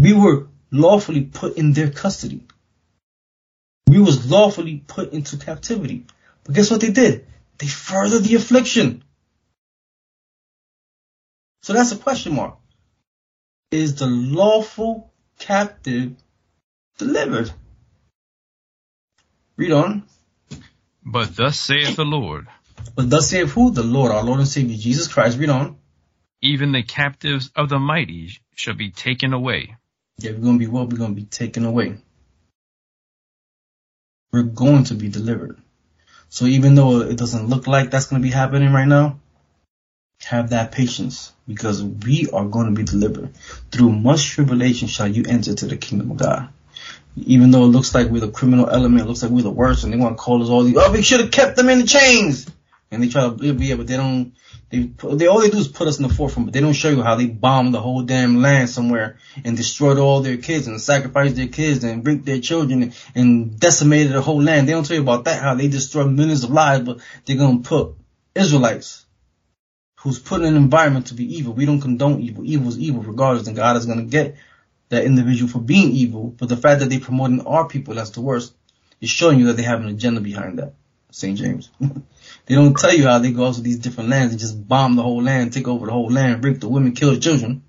We 0.00 0.12
were 0.12 0.48
lawfully 0.72 1.22
put 1.22 1.56
in 1.56 1.72
their 1.72 1.90
custody. 1.90 2.42
We 3.86 4.00
was 4.00 4.28
lawfully 4.28 4.82
put 4.84 5.12
into 5.12 5.36
captivity. 5.36 6.06
But 6.42 6.54
guess 6.56 6.70
what 6.70 6.80
they 6.80 6.90
did? 6.90 7.26
They 7.58 7.68
furthered 7.68 8.24
the 8.24 8.34
affliction. 8.34 9.04
So 11.62 11.72
that's 11.74 11.92
a 11.92 11.96
question 11.96 12.34
mark. 12.34 12.56
Is 13.72 13.96
the 13.96 14.06
lawful 14.06 15.12
captive 15.38 16.14
delivered? 16.98 17.52
Read 19.56 19.72
on. 19.72 20.04
But 21.04 21.36
thus 21.36 21.58
saith 21.60 21.96
the 21.96 22.04
Lord. 22.04 22.48
But 22.94 23.10
thus 23.10 23.30
saith 23.30 23.50
who? 23.52 23.70
The 23.72 23.82
Lord, 23.82 24.12
our 24.12 24.24
Lord 24.24 24.40
and 24.40 24.48
Savior 24.48 24.76
Jesus 24.76 25.08
Christ. 25.08 25.38
Read 25.38 25.50
on. 25.50 25.76
even 26.42 26.72
the 26.72 26.82
captives 26.82 27.50
of 27.56 27.68
the 27.68 27.78
mighty 27.78 28.30
shall 28.54 28.74
be 28.74 28.90
taken 28.90 29.32
away. 29.32 29.76
Yeah, 30.18 30.32
we're 30.32 30.38
gonna 30.40 30.58
be 30.58 30.66
what? 30.66 30.88
We're 30.90 30.98
gonna 30.98 31.14
be 31.14 31.24
taken 31.24 31.64
away. 31.64 31.96
We're 34.32 34.42
going 34.44 34.84
to 34.84 34.94
be 34.94 35.08
delivered. 35.08 35.58
So 36.28 36.46
even 36.46 36.74
though 36.74 37.02
it 37.02 37.16
doesn't 37.18 37.48
look 37.48 37.66
like 37.66 37.90
that's 37.90 38.06
gonna 38.06 38.22
be 38.22 38.30
happening 38.30 38.72
right 38.72 38.88
now, 38.88 39.20
have 40.24 40.50
that 40.50 40.72
patience 40.72 41.32
because 41.48 41.82
we 41.82 42.28
are 42.32 42.44
going 42.44 42.66
to 42.66 42.72
be 42.72 42.84
delivered. 42.84 43.34
Through 43.70 43.92
much 43.92 44.30
tribulation 44.30 44.88
shall 44.88 45.08
you 45.08 45.24
enter 45.26 45.54
to 45.54 45.66
the 45.66 45.76
kingdom 45.76 46.10
of 46.12 46.18
God. 46.18 46.48
Even 47.16 47.50
though 47.50 47.64
it 47.64 47.68
looks 47.68 47.94
like 47.94 48.08
we're 48.08 48.20
the 48.20 48.30
criminal 48.30 48.70
element, 48.70 49.02
it 49.02 49.08
looks 49.08 49.22
like 49.22 49.32
we're 49.32 49.42
the 49.42 49.50
worst, 49.50 49.82
and 49.82 49.92
they 49.92 49.96
want 49.96 50.16
to 50.16 50.22
call 50.22 50.42
us 50.42 50.48
all 50.48 50.62
these, 50.62 50.76
oh, 50.76 50.92
we 50.92 51.02
should 51.02 51.20
have 51.20 51.30
kept 51.30 51.56
them 51.56 51.68
in 51.68 51.80
the 51.80 51.86
chains. 51.86 52.48
And 52.92 53.02
they 53.02 53.08
try 53.08 53.22
to, 53.22 53.30
be, 53.30 53.66
yeah, 53.66 53.76
but 53.76 53.86
they 53.86 53.96
don't, 53.96 54.32
they, 54.70 54.78
they, 54.78 55.26
all 55.26 55.40
they 55.40 55.50
do 55.50 55.58
is 55.58 55.68
put 55.68 55.88
us 55.88 55.98
in 55.98 56.06
the 56.06 56.14
forefront, 56.14 56.46
but 56.46 56.54
they 56.54 56.60
don't 56.60 56.72
show 56.72 56.90
you 56.90 57.02
how 57.02 57.16
they 57.16 57.26
bombed 57.26 57.74
the 57.74 57.80
whole 57.80 58.02
damn 58.02 58.42
land 58.42 58.68
somewhere 58.68 59.18
and 59.44 59.56
destroyed 59.56 59.98
all 59.98 60.20
their 60.20 60.36
kids 60.36 60.66
and 60.66 60.80
sacrificed 60.80 61.36
their 61.36 61.48
kids 61.48 61.82
and 61.82 62.06
raped 62.06 62.24
their 62.24 62.40
children 62.40 62.92
and, 63.14 63.58
decimated 63.58 64.12
the 64.12 64.22
whole 64.22 64.42
land. 64.42 64.68
They 64.68 64.72
don't 64.72 64.86
tell 64.86 64.96
you 64.96 65.02
about 65.02 65.24
that, 65.24 65.42
how 65.42 65.54
they 65.54 65.68
destroyed 65.68 66.10
millions 66.10 66.44
of 66.44 66.50
lives, 66.50 66.84
but 66.84 66.98
they're 67.24 67.36
going 67.36 67.62
to 67.62 67.68
put 67.68 67.94
Israelites 68.34 69.06
who's 70.00 70.18
put 70.18 70.40
in 70.40 70.48
an 70.48 70.56
environment 70.56 71.08
to 71.08 71.14
be 71.14 71.36
evil. 71.36 71.52
We 71.52 71.66
don't 71.66 71.80
condone 71.80 72.20
evil. 72.20 72.44
Evil 72.44 72.68
is 72.68 72.78
evil 72.78 73.02
regardless, 73.02 73.46
and 73.46 73.56
God 73.56 73.76
is 73.76 73.86
going 73.86 73.98
to 73.98 74.04
get 74.04 74.36
that 74.88 75.04
individual 75.04 75.50
for 75.50 75.58
being 75.58 75.90
evil. 75.92 76.28
But 76.28 76.48
the 76.48 76.56
fact 76.56 76.80
that 76.80 76.88
they're 76.88 77.00
promoting 77.00 77.46
our 77.46 77.68
people, 77.68 77.94
that's 77.94 78.10
the 78.10 78.22
worst, 78.22 78.54
is 79.00 79.10
showing 79.10 79.38
you 79.38 79.46
that 79.46 79.54
they 79.54 79.62
have 79.62 79.80
an 79.80 79.88
agenda 79.88 80.20
behind 80.20 80.58
that. 80.58 80.74
St. 81.10 81.36
James. 81.36 81.70
they 82.46 82.54
don't 82.54 82.76
tell 82.76 82.94
you 82.94 83.08
how 83.08 83.18
they 83.18 83.32
go 83.32 83.48
out 83.48 83.54
to 83.54 83.60
these 83.60 83.78
different 83.78 84.10
lands 84.10 84.32
and 84.32 84.40
just 84.40 84.68
bomb 84.68 84.96
the 84.96 85.02
whole 85.02 85.22
land, 85.22 85.52
take 85.52 85.68
over 85.68 85.86
the 85.86 85.92
whole 85.92 86.10
land, 86.10 86.44
rape 86.44 86.60
the 86.60 86.68
women, 86.68 86.92
kill 86.92 87.10
the 87.10 87.20
children. 87.20 87.62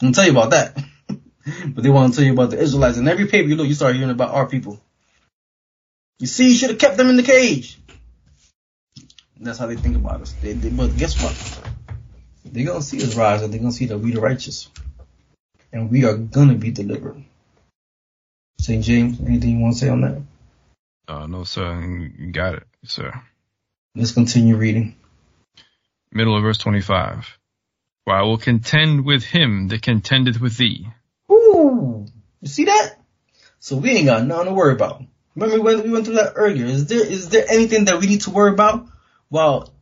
They 0.00 0.06
don't 0.06 0.14
tell 0.14 0.24
you 0.24 0.32
about 0.32 0.50
that. 0.50 0.76
but 1.08 1.84
they 1.84 1.90
want 1.90 2.12
to 2.12 2.16
tell 2.16 2.26
you 2.26 2.32
about 2.32 2.50
the 2.50 2.58
Israelites. 2.58 2.98
And 2.98 3.08
every 3.08 3.26
paper 3.26 3.48
you 3.48 3.56
look, 3.56 3.68
you 3.68 3.74
start 3.74 3.94
hearing 3.94 4.10
about 4.10 4.30
our 4.30 4.48
people. 4.48 4.80
You 6.18 6.26
see, 6.26 6.48
you 6.48 6.54
should 6.54 6.70
have 6.70 6.78
kept 6.78 6.96
them 6.96 7.10
in 7.10 7.16
the 7.16 7.22
cage. 7.22 7.78
That's 9.38 9.58
how 9.58 9.66
they 9.66 9.76
think 9.76 9.96
about 9.96 10.22
us. 10.22 10.32
They, 10.32 10.54
they, 10.54 10.70
but 10.70 10.96
guess 10.96 11.22
what? 11.22 11.75
They're 12.52 12.66
gonna 12.66 12.82
see 12.82 13.02
us 13.02 13.14
rise, 13.14 13.42
and 13.42 13.52
they're 13.52 13.60
gonna 13.60 13.72
see 13.72 13.86
that 13.86 13.98
we 13.98 14.12
the 14.12 14.20
righteous, 14.20 14.70
and 15.72 15.90
we 15.90 16.04
are 16.04 16.16
gonna 16.16 16.54
be 16.54 16.70
delivered. 16.70 17.22
St. 18.58 18.82
James, 18.82 19.20
anything 19.20 19.50
you 19.50 19.58
want 19.58 19.74
to 19.74 19.80
say 19.80 19.88
on 19.88 20.00
that? 20.00 20.22
Uh, 21.08 21.26
no, 21.26 21.44
sir. 21.44 21.80
You 22.18 22.32
got 22.32 22.54
it, 22.54 22.64
sir. 22.84 23.12
Let's 23.94 24.12
continue 24.12 24.56
reading. 24.56 24.96
Middle 26.12 26.36
of 26.36 26.42
verse 26.42 26.58
25. 26.58 27.38
For 28.04 28.14
I 28.14 28.22
will 28.22 28.38
contend 28.38 29.04
with 29.04 29.24
him 29.24 29.68
that 29.68 29.82
contendeth 29.82 30.40
with 30.40 30.56
thee. 30.56 30.88
Ooh, 31.30 32.06
you 32.40 32.48
see 32.48 32.64
that? 32.64 32.96
So 33.58 33.76
we 33.76 33.90
ain't 33.90 34.06
got 34.06 34.24
nothing 34.24 34.46
to 34.46 34.54
worry 34.54 34.72
about. 34.74 35.02
Remember 35.34 35.62
when 35.62 35.82
we 35.82 35.90
went 35.90 36.06
through 36.06 36.14
that 36.14 36.32
earlier? 36.36 36.66
Is 36.66 36.86
there 36.86 37.04
is 37.04 37.28
there 37.28 37.44
anything 37.48 37.86
that 37.86 38.00
we 38.00 38.06
need 38.06 38.22
to 38.22 38.30
worry 38.30 38.52
about 38.52 38.88
while 39.28 39.72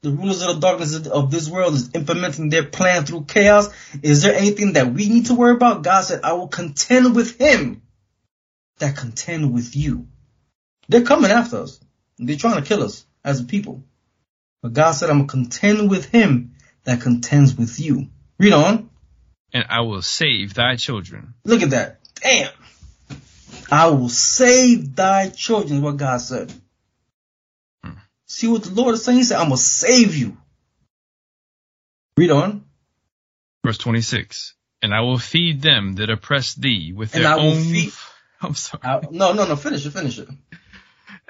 the 0.00 0.10
rulers 0.10 0.42
of 0.42 0.54
the 0.54 0.60
darkness 0.60 1.06
of 1.06 1.30
this 1.30 1.48
world 1.48 1.74
is 1.74 1.90
implementing 1.94 2.50
their 2.50 2.64
plan 2.64 3.04
through 3.04 3.24
chaos? 3.24 3.68
Is 4.02 4.22
there 4.22 4.34
anything 4.34 4.74
that 4.74 4.92
we 4.92 5.08
need 5.08 5.26
to 5.26 5.34
worry 5.34 5.54
about? 5.54 5.82
God 5.82 6.02
said, 6.02 6.20
I 6.22 6.34
will 6.34 6.48
contend 6.48 7.16
with 7.16 7.38
him 7.38 7.82
that 8.78 8.96
contend 8.96 9.52
with 9.52 9.74
you. 9.74 10.06
They're 10.88 11.02
coming 11.02 11.30
after 11.30 11.58
us. 11.58 11.80
They're 12.18 12.36
trying 12.36 12.62
to 12.62 12.68
kill 12.68 12.82
us 12.82 13.04
as 13.24 13.40
a 13.40 13.44
people. 13.44 13.84
But 14.62 14.72
God 14.72 14.92
said, 14.92 15.10
I'm 15.10 15.26
going 15.26 15.28
to 15.28 15.32
contend 15.32 15.90
with 15.90 16.06
him 16.06 16.54
that 16.84 17.00
contends 17.00 17.54
with 17.54 17.78
you. 17.78 18.08
Read 18.38 18.52
on. 18.52 18.90
And 19.52 19.66
I 19.68 19.80
will 19.80 20.02
save 20.02 20.54
thy 20.54 20.76
children. 20.76 21.34
Look 21.44 21.62
at 21.62 21.70
that. 21.70 22.00
Damn. 22.20 22.50
I 23.70 23.88
will 23.88 24.08
save 24.08 24.94
thy 24.94 25.28
children, 25.28 25.78
is 25.78 25.82
what 25.82 25.96
God 25.96 26.18
said. 26.18 26.52
See 28.28 28.46
what 28.46 28.64
the 28.64 28.70
Lord 28.70 28.94
is 28.94 29.04
saying? 29.04 29.18
He 29.18 29.24
said, 29.24 29.38
I'm 29.38 29.48
going 29.48 29.56
to 29.56 29.62
save 29.62 30.14
you. 30.14 30.36
Read 32.16 32.30
on. 32.30 32.64
Verse 33.64 33.78
26. 33.78 34.54
And 34.82 34.94
I 34.94 35.00
will 35.00 35.18
feed 35.18 35.62
them 35.62 35.94
that 35.94 36.10
oppress 36.10 36.54
thee 36.54 36.92
with 36.94 37.12
their 37.12 37.26
own. 37.28 37.62
Feed, 37.62 37.92
I'm 38.40 38.54
sorry. 38.54 38.82
I, 38.84 39.00
no, 39.10 39.32
no, 39.32 39.46
no. 39.46 39.56
Finish 39.56 39.86
it. 39.86 39.90
Finish 39.90 40.18
it 40.18 40.28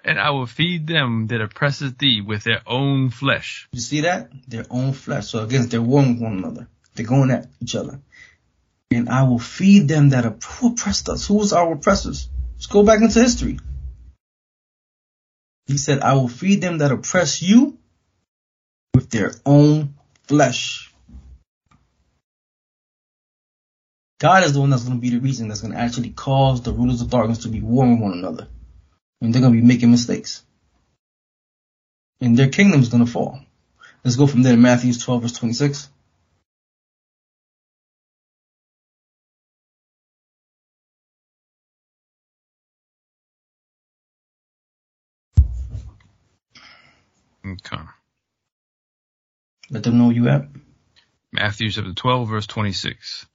and 0.04 0.18
I 0.18 0.30
will 0.30 0.46
feed 0.46 0.86
them 0.86 1.26
that 1.28 1.40
oppresseth 1.40 1.98
thee 1.98 2.20
with 2.20 2.44
their 2.44 2.62
own 2.66 3.10
flesh. 3.10 3.68
You 3.72 3.80
see 3.80 4.02
that? 4.02 4.30
Their 4.48 4.66
own 4.70 4.92
flesh. 4.92 5.28
So 5.28 5.42
again, 5.42 5.68
they're 5.68 5.82
warring 5.82 6.14
with 6.14 6.22
one 6.22 6.38
another. 6.38 6.68
They're 6.94 7.06
going 7.06 7.30
at 7.30 7.46
each 7.60 7.74
other. 7.74 8.00
And 8.90 9.08
I 9.08 9.24
will 9.24 9.38
feed 9.38 9.88
them 9.88 10.10
that 10.10 10.24
who 10.24 10.72
oppressed 10.72 11.08
us. 11.08 11.26
Who 11.26 11.34
was 11.34 11.52
our 11.52 11.72
oppressors? 11.72 12.28
Let's 12.54 12.66
go 12.66 12.82
back 12.82 13.00
into 13.02 13.20
history. 13.20 13.58
He 15.68 15.76
said, 15.76 16.00
I 16.00 16.14
will 16.14 16.28
feed 16.28 16.62
them 16.62 16.78
that 16.78 16.90
oppress 16.90 17.42
you 17.42 17.78
with 18.94 19.10
their 19.10 19.32
own 19.44 19.94
flesh. 20.26 20.92
God 24.18 24.44
is 24.44 24.54
the 24.54 24.60
one 24.60 24.70
that's 24.70 24.82
going 24.82 24.96
to 24.96 25.00
be 25.00 25.10
the 25.10 25.20
reason 25.20 25.46
that's 25.46 25.60
going 25.60 25.74
to 25.74 25.78
actually 25.78 26.10
cause 26.10 26.62
the 26.62 26.72
rulers 26.72 27.02
of 27.02 27.10
darkness 27.10 27.40
to 27.40 27.48
be 27.48 27.60
warring 27.60 28.00
one 28.00 28.14
another 28.14 28.48
and 29.20 29.32
they're 29.32 29.42
going 29.42 29.52
to 29.52 29.60
be 29.60 29.66
making 29.66 29.90
mistakes. 29.90 30.42
And 32.20 32.36
their 32.36 32.48
kingdom 32.48 32.80
is 32.80 32.88
going 32.88 33.04
to 33.04 33.10
fall. 33.10 33.40
Let's 34.02 34.16
go 34.16 34.26
from 34.26 34.42
there 34.42 34.54
to 34.54 34.58
Matthew 34.58 34.94
12 34.94 35.22
verse 35.22 35.32
26. 35.32 35.90
Okay. 47.66 47.82
Let 49.70 49.82
them 49.82 49.98
know 49.98 50.10
you 50.10 50.28
at. 50.28 50.46
Matthew 51.32 51.70
chapter 51.70 51.92
12 51.92 52.28
verse 52.28 52.46
26. 52.46 53.26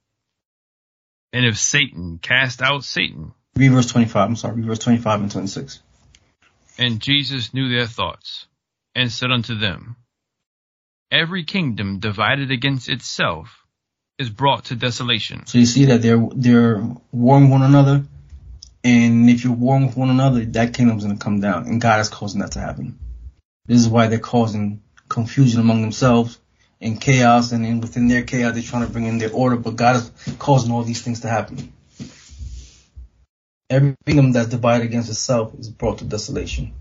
And 1.32 1.46
if 1.46 1.58
Satan 1.58 2.20
cast 2.22 2.62
out 2.62 2.84
Satan, 2.84 3.34
Read 3.56 3.72
verse 3.72 3.88
25. 3.88 4.30
I'm 4.30 4.36
sorry. 4.36 4.56
Read 4.56 4.66
verse 4.66 4.80
25 4.80 5.22
and 5.22 5.32
26. 5.32 5.80
And 6.80 7.00
Jesus 7.00 7.54
knew 7.54 7.70
their 7.70 7.86
thoughts 7.86 8.48
and 8.96 9.12
said 9.12 9.32
unto 9.32 9.56
them, 9.56 9.96
Every 11.12 11.44
kingdom 11.44 12.00
divided 12.00 12.50
against 12.50 12.90
itself 12.90 13.64
is 14.18 14.30
brought 14.30 14.66
to 14.66 14.76
desolation. 14.76 15.46
So 15.46 15.60
you 15.60 15.68
see 15.68 15.86
that 15.86 16.02
they're 16.02 16.28
they're 16.36 16.84
warring 17.12 17.52
one 17.52 17.62
another, 17.62 18.04
and 18.84 19.30
if 19.30 19.44
you're 19.44 19.54
warring 19.54 19.86
with 19.86 19.98
one 19.98 20.10
another, 20.10 20.44
that 20.46 20.74
kingdom's 20.74 21.04
gonna 21.04 21.18
come 21.18 21.40
down, 21.40 21.68
and 21.68 21.80
God 21.80 22.00
is 22.00 22.10
causing 22.10 22.42
that 22.42 22.54
to 22.54 22.60
happen. 22.60 22.98
This 23.66 23.80
is 23.80 23.88
why 23.88 24.08
they're 24.08 24.20
causing 24.20 24.82
confusion 25.08 25.62
among 25.62 25.82
themselves 25.82 26.40
and 26.82 27.00
chaos, 27.00 27.54
and 27.54 27.64
then 27.64 27.80
within 27.80 28.10
their 28.10 28.24
chaos, 28.24 28.54
they're 28.54 28.62
trying 28.62 28.86
to 28.86 28.92
bring 28.92 29.06
in 29.06 29.18
their 29.18 29.32
order. 29.32 29.56
But 29.56 29.78
God 29.78 29.96
is 29.96 30.36
causing 30.38 30.72
all 30.74 30.84
these 30.84 31.02
things 31.02 31.22
to 31.22 31.30
happen. 31.30 31.72
Every 33.70 33.96
kingdom 34.06 34.34
that's 34.34 34.50
divided 34.50 34.86
against 34.86 35.10
itself 35.10 35.54
is 35.58 35.70
brought 35.70 36.00
to 36.00 36.06
desolation. 36.06 36.74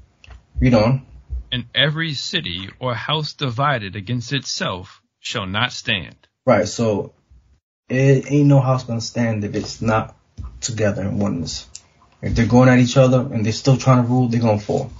Read 0.58 0.74
on. 0.74 1.06
And 1.52 1.66
every 1.74 2.14
city 2.14 2.68
or 2.80 2.94
house 2.94 3.34
divided 3.34 3.94
against 3.94 4.32
itself 4.32 5.00
shall 5.20 5.46
not 5.46 5.72
stand. 5.72 6.16
Right, 6.44 6.66
so 6.66 7.12
it 7.88 8.30
ain't 8.30 8.48
no 8.48 8.60
house 8.60 8.84
gonna 8.84 9.00
stand 9.00 9.44
if 9.44 9.54
it's 9.54 9.80
not 9.80 10.16
together 10.60 11.02
in 11.02 11.18
oneness. 11.18 11.68
If 12.20 12.34
they're 12.34 12.46
going 12.46 12.68
at 12.68 12.78
each 12.78 12.96
other 12.96 13.20
and 13.20 13.44
they're 13.44 13.52
still 13.52 13.76
trying 13.76 14.02
to 14.02 14.08
rule, 14.08 14.28
they're 14.28 14.40
gonna 14.40 14.58
fall. 14.58 14.90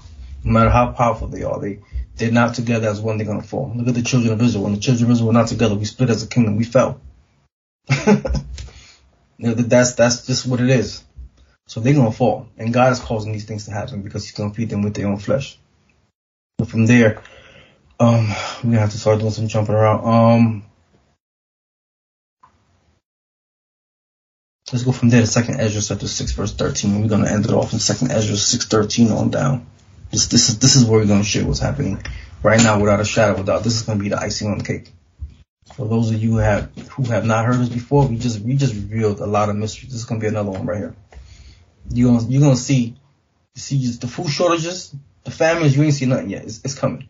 No 0.45 0.53
matter 0.53 0.71
how 0.71 0.93
powerful 0.93 1.29
they 1.29 1.43
are, 1.45 1.61
they 1.61 1.81
they're 2.17 2.31
not 2.33 2.55
together 2.55 2.89
as 2.89 3.01
one, 3.01 3.17
they're 3.17 3.27
gonna 3.27 3.43
fall. 3.43 3.73
Look 3.75 3.89
at 3.89 3.95
the 3.95 4.03
children 4.03 4.33
of 4.33 4.43
Israel. 4.43 4.65
When 4.65 4.75
the 4.75 4.81
children 4.81 5.07
of 5.07 5.12
Israel 5.12 5.29
were 5.29 5.33
not 5.33 5.49
together, 5.49 5.75
we 5.75 5.85
split 5.85 6.11
as 6.11 6.23
a 6.23 6.27
kingdom, 6.27 6.57
we 6.57 6.65
fell. 6.65 7.01
that's 9.39 9.95
that's 9.95 10.27
just 10.27 10.47
what 10.47 10.61
it 10.61 10.71
is. 10.71 11.05
So 11.67 11.81
they're 11.81 11.95
gonna 11.95 12.12
fall, 12.12 12.49
and 12.59 12.73
God 12.73 12.93
is 12.93 13.01
causing 13.01 13.33
these 13.33 13.45
things 13.45 13.65
to 13.67 13.71
happen 13.71 14.03
because 14.03 14.25
He's 14.25 14.37
gonna 14.37 14.53
feed 14.53 14.69
them 14.69 14.83
with 14.83 14.95
their 14.95 15.09
own 15.09 15.19
flesh. 15.19 15.59
So 16.61 16.67
from 16.67 16.87
there, 16.87 17.23
um, 17.99 18.29
we're 18.62 18.71
gonna 18.71 18.81
have 18.81 18.91
to 18.91 18.99
start 18.99 19.21
doing 19.21 19.31
some 19.31 19.49
jumping 19.49 19.75
around. 19.75 20.07
Um, 20.07 20.65
let's 24.73 24.85
go 24.85 24.93
from 24.93 25.09
there 25.09 25.21
to 25.21 25.27
Second 25.27 25.61
Ezra 25.61 25.83
chapter 25.83 26.09
six 26.09 26.33
verse 26.33 26.53
thirteen. 26.53 27.01
We're 27.01 27.09
gonna 27.09 27.31
end 27.31 27.47
it 27.47 27.53
off 27.53 27.73
in 27.73 27.79
Second 27.79 28.11
Ezra 28.11 28.37
six 28.37 28.67
thirteen 28.67 29.11
on 29.12 29.31
down. 29.31 29.67
This 30.13 30.27
this 30.27 30.51
is 30.51 30.59
this 30.59 30.77
is 30.77 30.85
where 30.85 31.01
we're 31.01 31.07
gonna 31.07 31.25
share 31.25 31.47
what's 31.47 31.59
happening 31.59 32.03
right 32.43 32.63
now 32.63 32.79
without 32.79 33.01
a 33.01 33.05
shadow 33.05 33.41
of 33.41 33.47
doubt. 33.47 33.65
This 33.65 33.77
is 33.77 33.83
gonna 33.83 33.99
be 33.99 34.11
the 34.11 34.19
icing 34.19 34.51
on 34.51 34.59
the 34.59 34.65
cake. 34.65 34.93
For 35.75 35.89
those 35.89 36.11
of 36.11 36.23
you 36.23 36.33
who 36.33 36.37
have 36.37 36.71
who 36.91 37.05
have 37.05 37.25
not 37.25 37.47
heard 37.47 37.57
us 37.57 37.71
before, 37.71 38.07
we 38.07 38.19
just 38.19 38.41
we 38.41 38.55
just 38.55 38.75
revealed 38.75 39.21
a 39.21 39.27
lot 39.27 39.49
of 39.49 39.57
mysteries. 39.57 39.91
This 39.91 40.01
is 40.01 40.05
gonna 40.05 40.21
be 40.21 40.27
another 40.27 40.51
one 40.51 40.67
right 40.67 40.77
here. 40.77 40.95
You're 41.89 42.13
gonna, 42.13 42.29
you're 42.29 42.43
gonna 42.43 42.57
see, 42.57 42.95
see 43.55 43.87
the 43.87 44.07
food 44.07 44.29
shortages, 44.29 44.95
the 45.25 45.31
famines. 45.31 45.75
You 45.75 45.83
ain't 45.83 45.95
see 45.95 46.07
nothing 46.07 46.29
yet. 46.29 46.45
It's, 46.45 46.61
it's 46.63 46.75
coming. 46.75 47.09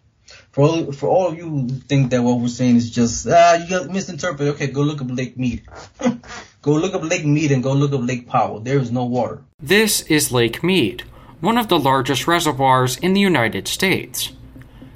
for 0.52 0.64
all, 0.64 0.92
for 0.92 1.08
all 1.08 1.28
of 1.28 1.36
you 1.36 1.48
who 1.48 1.68
think 1.68 2.10
that 2.10 2.22
what 2.22 2.38
we're 2.38 2.48
saying 2.48 2.76
is 2.76 2.90
just 2.90 3.26
ah 3.28 3.54
you 3.54 3.68
got 3.68 3.88
misinterpreted. 3.90 4.54
Okay, 4.54 4.68
go 4.68 4.82
look 4.82 5.00
up 5.00 5.08
Lake 5.10 5.36
Mead. 5.36 5.62
go 6.62 6.72
look 6.74 6.94
up 6.94 7.02
Lake 7.02 7.24
Mead 7.24 7.50
and 7.50 7.64
go 7.64 7.72
look 7.72 7.92
up 7.92 8.06
Lake 8.06 8.28
Powell. 8.28 8.60
There 8.60 8.78
is 8.78 8.92
no 8.92 9.06
water. 9.06 9.42
This 9.58 10.02
is 10.02 10.30
Lake 10.30 10.62
Mead, 10.62 11.02
one 11.42 11.58
of 11.58 11.66
the 11.66 11.78
largest 11.78 12.28
reservoirs 12.28 12.96
in 12.98 13.14
the 13.14 13.20
United 13.20 13.66
States. 13.66 14.30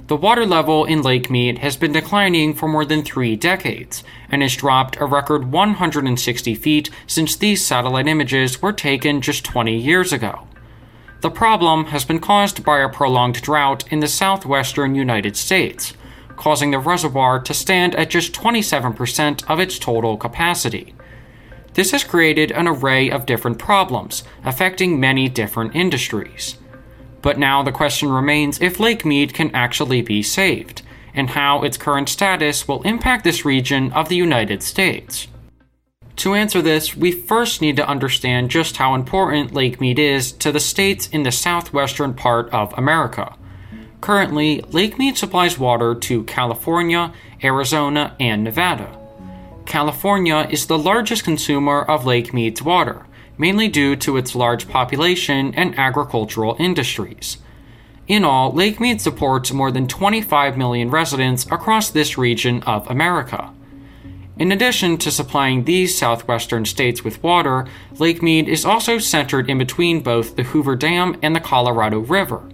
The 0.07 0.15
water 0.15 0.45
level 0.45 0.85
in 0.85 1.01
Lake 1.01 1.29
Mead 1.29 1.57
has 1.57 1.75
been 1.75 1.91
declining 1.91 2.53
for 2.53 2.69
more 2.69 2.85
than 2.85 3.03
three 3.03 3.35
decades 3.35 4.01
and 4.31 4.41
has 4.41 4.55
dropped 4.55 4.95
a 4.95 5.05
record 5.05 5.51
160 5.51 6.55
feet 6.55 6.89
since 7.05 7.35
these 7.35 7.65
satellite 7.65 8.07
images 8.07 8.61
were 8.61 8.71
taken 8.71 9.19
just 9.19 9.43
20 9.43 9.75
years 9.75 10.13
ago. 10.13 10.47
The 11.19 11.29
problem 11.29 11.87
has 11.87 12.05
been 12.05 12.19
caused 12.19 12.63
by 12.63 12.79
a 12.79 12.87
prolonged 12.87 13.41
drought 13.41 13.83
in 13.91 13.99
the 13.99 14.07
southwestern 14.07 14.95
United 14.95 15.35
States, 15.35 15.95
causing 16.37 16.71
the 16.71 16.79
reservoir 16.79 17.41
to 17.41 17.53
stand 17.53 17.93
at 17.95 18.09
just 18.09 18.31
27% 18.31 19.43
of 19.49 19.59
its 19.59 19.77
total 19.77 20.15
capacity. 20.15 20.95
This 21.77 21.91
has 21.91 22.03
created 22.03 22.51
an 22.53 22.67
array 22.67 23.11
of 23.11 23.27
different 23.27 23.59
problems, 23.59 24.23
affecting 24.43 24.99
many 24.99 25.29
different 25.29 25.75
industries. 25.75 26.57
But 27.21 27.37
now 27.37 27.61
the 27.61 27.71
question 27.71 28.09
remains 28.09 28.59
if 28.59 28.79
Lake 28.79 29.05
Mead 29.05 29.35
can 29.35 29.53
actually 29.53 30.01
be 30.01 30.23
saved, 30.23 30.81
and 31.13 31.29
how 31.29 31.61
its 31.61 31.77
current 31.77 32.09
status 32.09 32.67
will 32.67 32.81
impact 32.81 33.23
this 33.23 33.45
region 33.45 33.91
of 33.91 34.09
the 34.09 34.15
United 34.15 34.63
States. 34.63 35.27
To 36.15 36.33
answer 36.33 36.63
this, 36.63 36.97
we 36.97 37.11
first 37.11 37.61
need 37.61 37.75
to 37.75 37.87
understand 37.87 38.49
just 38.49 38.77
how 38.77 38.95
important 38.95 39.53
Lake 39.53 39.79
Mead 39.79 39.99
is 39.99 40.31
to 40.31 40.51
the 40.51 40.59
states 40.59 41.07
in 41.09 41.21
the 41.21 41.31
southwestern 41.31 42.15
part 42.15 42.49
of 42.49 42.73
America. 42.75 43.35
Currently, 44.01 44.61
Lake 44.71 44.97
Mead 44.97 45.15
supplies 45.15 45.59
water 45.59 45.93
to 45.93 46.23
California, 46.23 47.13
Arizona, 47.43 48.15
and 48.19 48.43
Nevada. 48.43 48.96
California 49.67 50.47
is 50.49 50.65
the 50.65 50.77
largest 50.77 51.25
consumer 51.25 51.81
of 51.81 52.05
Lake 52.05 52.33
Mead's 52.33 52.61
water, 52.61 53.05
mainly 53.37 53.67
due 53.67 53.97
to 53.97 54.15
its 54.15 54.33
large 54.33 54.69
population 54.69 55.53
and 55.55 55.77
agricultural 55.77 56.55
industries. 56.57 57.37
In 58.07 58.23
all, 58.23 58.53
Lake 58.53 58.79
Mead 58.79 59.01
supports 59.01 59.51
more 59.51 59.69
than 59.69 59.85
25 59.85 60.57
million 60.57 60.89
residents 60.89 61.45
across 61.51 61.89
this 61.89 62.17
region 62.17 62.63
of 62.63 62.89
America. 62.89 63.53
In 64.39 64.53
addition 64.53 64.97
to 64.99 65.11
supplying 65.11 65.65
these 65.65 65.97
southwestern 65.97 66.63
states 66.63 67.03
with 67.03 67.21
water, 67.21 67.67
Lake 67.97 68.23
Mead 68.23 68.47
is 68.47 68.63
also 68.63 68.99
centered 68.99 69.49
in 69.49 69.57
between 69.57 69.99
both 69.99 70.37
the 70.37 70.43
Hoover 70.43 70.77
Dam 70.77 71.17
and 71.21 71.35
the 71.35 71.41
Colorado 71.41 71.99
River. 71.99 72.47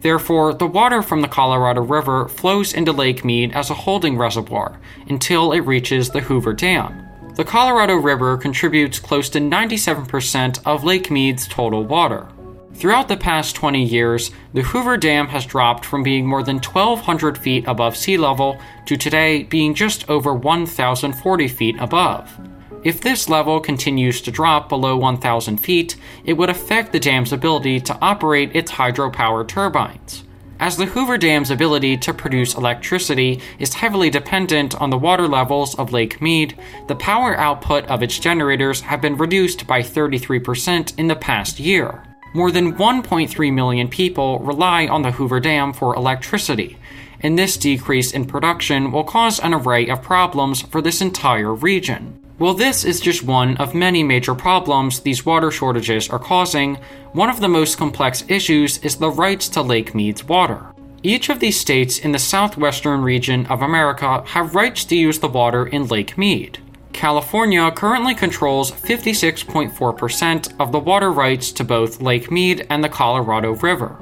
Therefore, 0.00 0.54
the 0.54 0.66
water 0.66 1.02
from 1.02 1.20
the 1.20 1.28
Colorado 1.28 1.82
River 1.82 2.28
flows 2.28 2.72
into 2.72 2.92
Lake 2.92 3.24
Mead 3.24 3.52
as 3.52 3.70
a 3.70 3.74
holding 3.74 4.16
reservoir 4.16 4.80
until 5.08 5.52
it 5.52 5.60
reaches 5.60 6.08
the 6.08 6.20
Hoover 6.20 6.54
Dam. 6.54 7.06
The 7.34 7.44
Colorado 7.44 7.94
River 7.94 8.36
contributes 8.36 8.98
close 8.98 9.28
to 9.30 9.40
97% 9.40 10.60
of 10.66 10.84
Lake 10.84 11.10
Mead's 11.10 11.46
total 11.46 11.84
water. 11.84 12.28
Throughout 12.74 13.08
the 13.08 13.16
past 13.16 13.56
20 13.56 13.84
years, 13.84 14.30
the 14.54 14.62
Hoover 14.62 14.96
Dam 14.96 15.28
has 15.28 15.44
dropped 15.44 15.84
from 15.84 16.02
being 16.02 16.26
more 16.26 16.42
than 16.42 16.56
1,200 16.56 17.36
feet 17.36 17.64
above 17.66 17.96
sea 17.96 18.16
level 18.16 18.58
to 18.86 18.96
today 18.96 19.42
being 19.42 19.74
just 19.74 20.08
over 20.08 20.32
1,040 20.32 21.48
feet 21.48 21.76
above. 21.78 22.49
If 22.82 23.02
this 23.02 23.28
level 23.28 23.60
continues 23.60 24.22
to 24.22 24.30
drop 24.30 24.70
below 24.70 24.96
1,000 24.96 25.58
feet, 25.58 25.96
it 26.24 26.32
would 26.32 26.48
affect 26.48 26.92
the 26.92 27.00
dam's 27.00 27.30
ability 27.30 27.80
to 27.80 27.98
operate 28.00 28.56
its 28.56 28.72
hydropower 28.72 29.46
turbines. 29.46 30.24
As 30.58 30.78
the 30.78 30.86
Hoover 30.86 31.18
Dam's 31.18 31.50
ability 31.50 31.98
to 31.98 32.14
produce 32.14 32.54
electricity 32.54 33.40
is 33.58 33.74
heavily 33.74 34.08
dependent 34.08 34.74
on 34.80 34.88
the 34.88 34.98
water 34.98 35.28
levels 35.28 35.74
of 35.74 35.92
Lake 35.92 36.22
Mead, 36.22 36.58
the 36.86 36.94
power 36.96 37.36
output 37.38 37.84
of 37.86 38.02
its 38.02 38.18
generators 38.18 38.80
have 38.80 39.02
been 39.02 39.16
reduced 39.16 39.66
by 39.66 39.82
33% 39.82 40.98
in 40.98 41.08
the 41.08 41.16
past 41.16 41.60
year. 41.60 42.02
More 42.32 42.50
than 42.50 42.76
1.3 42.76 43.52
million 43.52 43.88
people 43.88 44.38
rely 44.38 44.86
on 44.86 45.02
the 45.02 45.12
Hoover 45.12 45.40
Dam 45.40 45.72
for 45.72 45.96
electricity, 45.96 46.78
and 47.20 47.38
this 47.38 47.56
decrease 47.56 48.12
in 48.12 48.24
production 48.24 48.92
will 48.92 49.04
cause 49.04 49.38
an 49.40 49.54
array 49.54 49.88
of 49.88 50.02
problems 50.02 50.62
for 50.62 50.82
this 50.82 51.00
entire 51.00 51.54
region. 51.54 52.18
While 52.38 52.54
this 52.54 52.84
is 52.84 53.00
just 53.00 53.22
one 53.22 53.56
of 53.58 53.74
many 53.74 54.02
major 54.02 54.34
problems 54.34 55.00
these 55.00 55.26
water 55.26 55.50
shortages 55.50 56.08
are 56.08 56.18
causing, 56.18 56.78
one 57.12 57.28
of 57.28 57.40
the 57.40 57.48
most 57.48 57.76
complex 57.76 58.24
issues 58.28 58.78
is 58.78 58.96
the 58.96 59.10
rights 59.10 59.48
to 59.50 59.60
Lake 59.62 59.94
Mead's 59.94 60.24
water. 60.24 60.66
Each 61.02 61.28
of 61.28 61.40
these 61.40 61.60
states 61.60 61.98
in 61.98 62.12
the 62.12 62.18
southwestern 62.18 63.02
region 63.02 63.46
of 63.46 63.62
America 63.62 64.22
have 64.26 64.54
rights 64.54 64.84
to 64.86 64.96
use 64.96 65.18
the 65.18 65.28
water 65.28 65.66
in 65.66 65.86
Lake 65.88 66.16
Mead. 66.16 66.58
California 66.92 67.70
currently 67.70 68.14
controls 68.14 68.72
56.4% 68.72 70.60
of 70.60 70.72
the 70.72 70.78
water 70.78 71.12
rights 71.12 71.52
to 71.52 71.64
both 71.64 72.02
Lake 72.02 72.30
Mead 72.30 72.66
and 72.68 72.82
the 72.82 72.88
Colorado 72.88 73.52
River. 73.52 73.96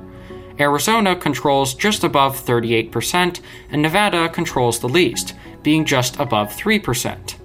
Arizona 0.61 1.15
controls 1.15 1.75
just 1.75 2.05
above 2.05 2.37
38%, 2.37 3.41
and 3.71 3.83
Nevada 3.83 4.29
controls 4.29 4.79
the 4.79 4.89
least, 4.89 5.35
being 5.63 5.85
just 5.85 6.19
above 6.19 6.55
3%. 6.57 7.37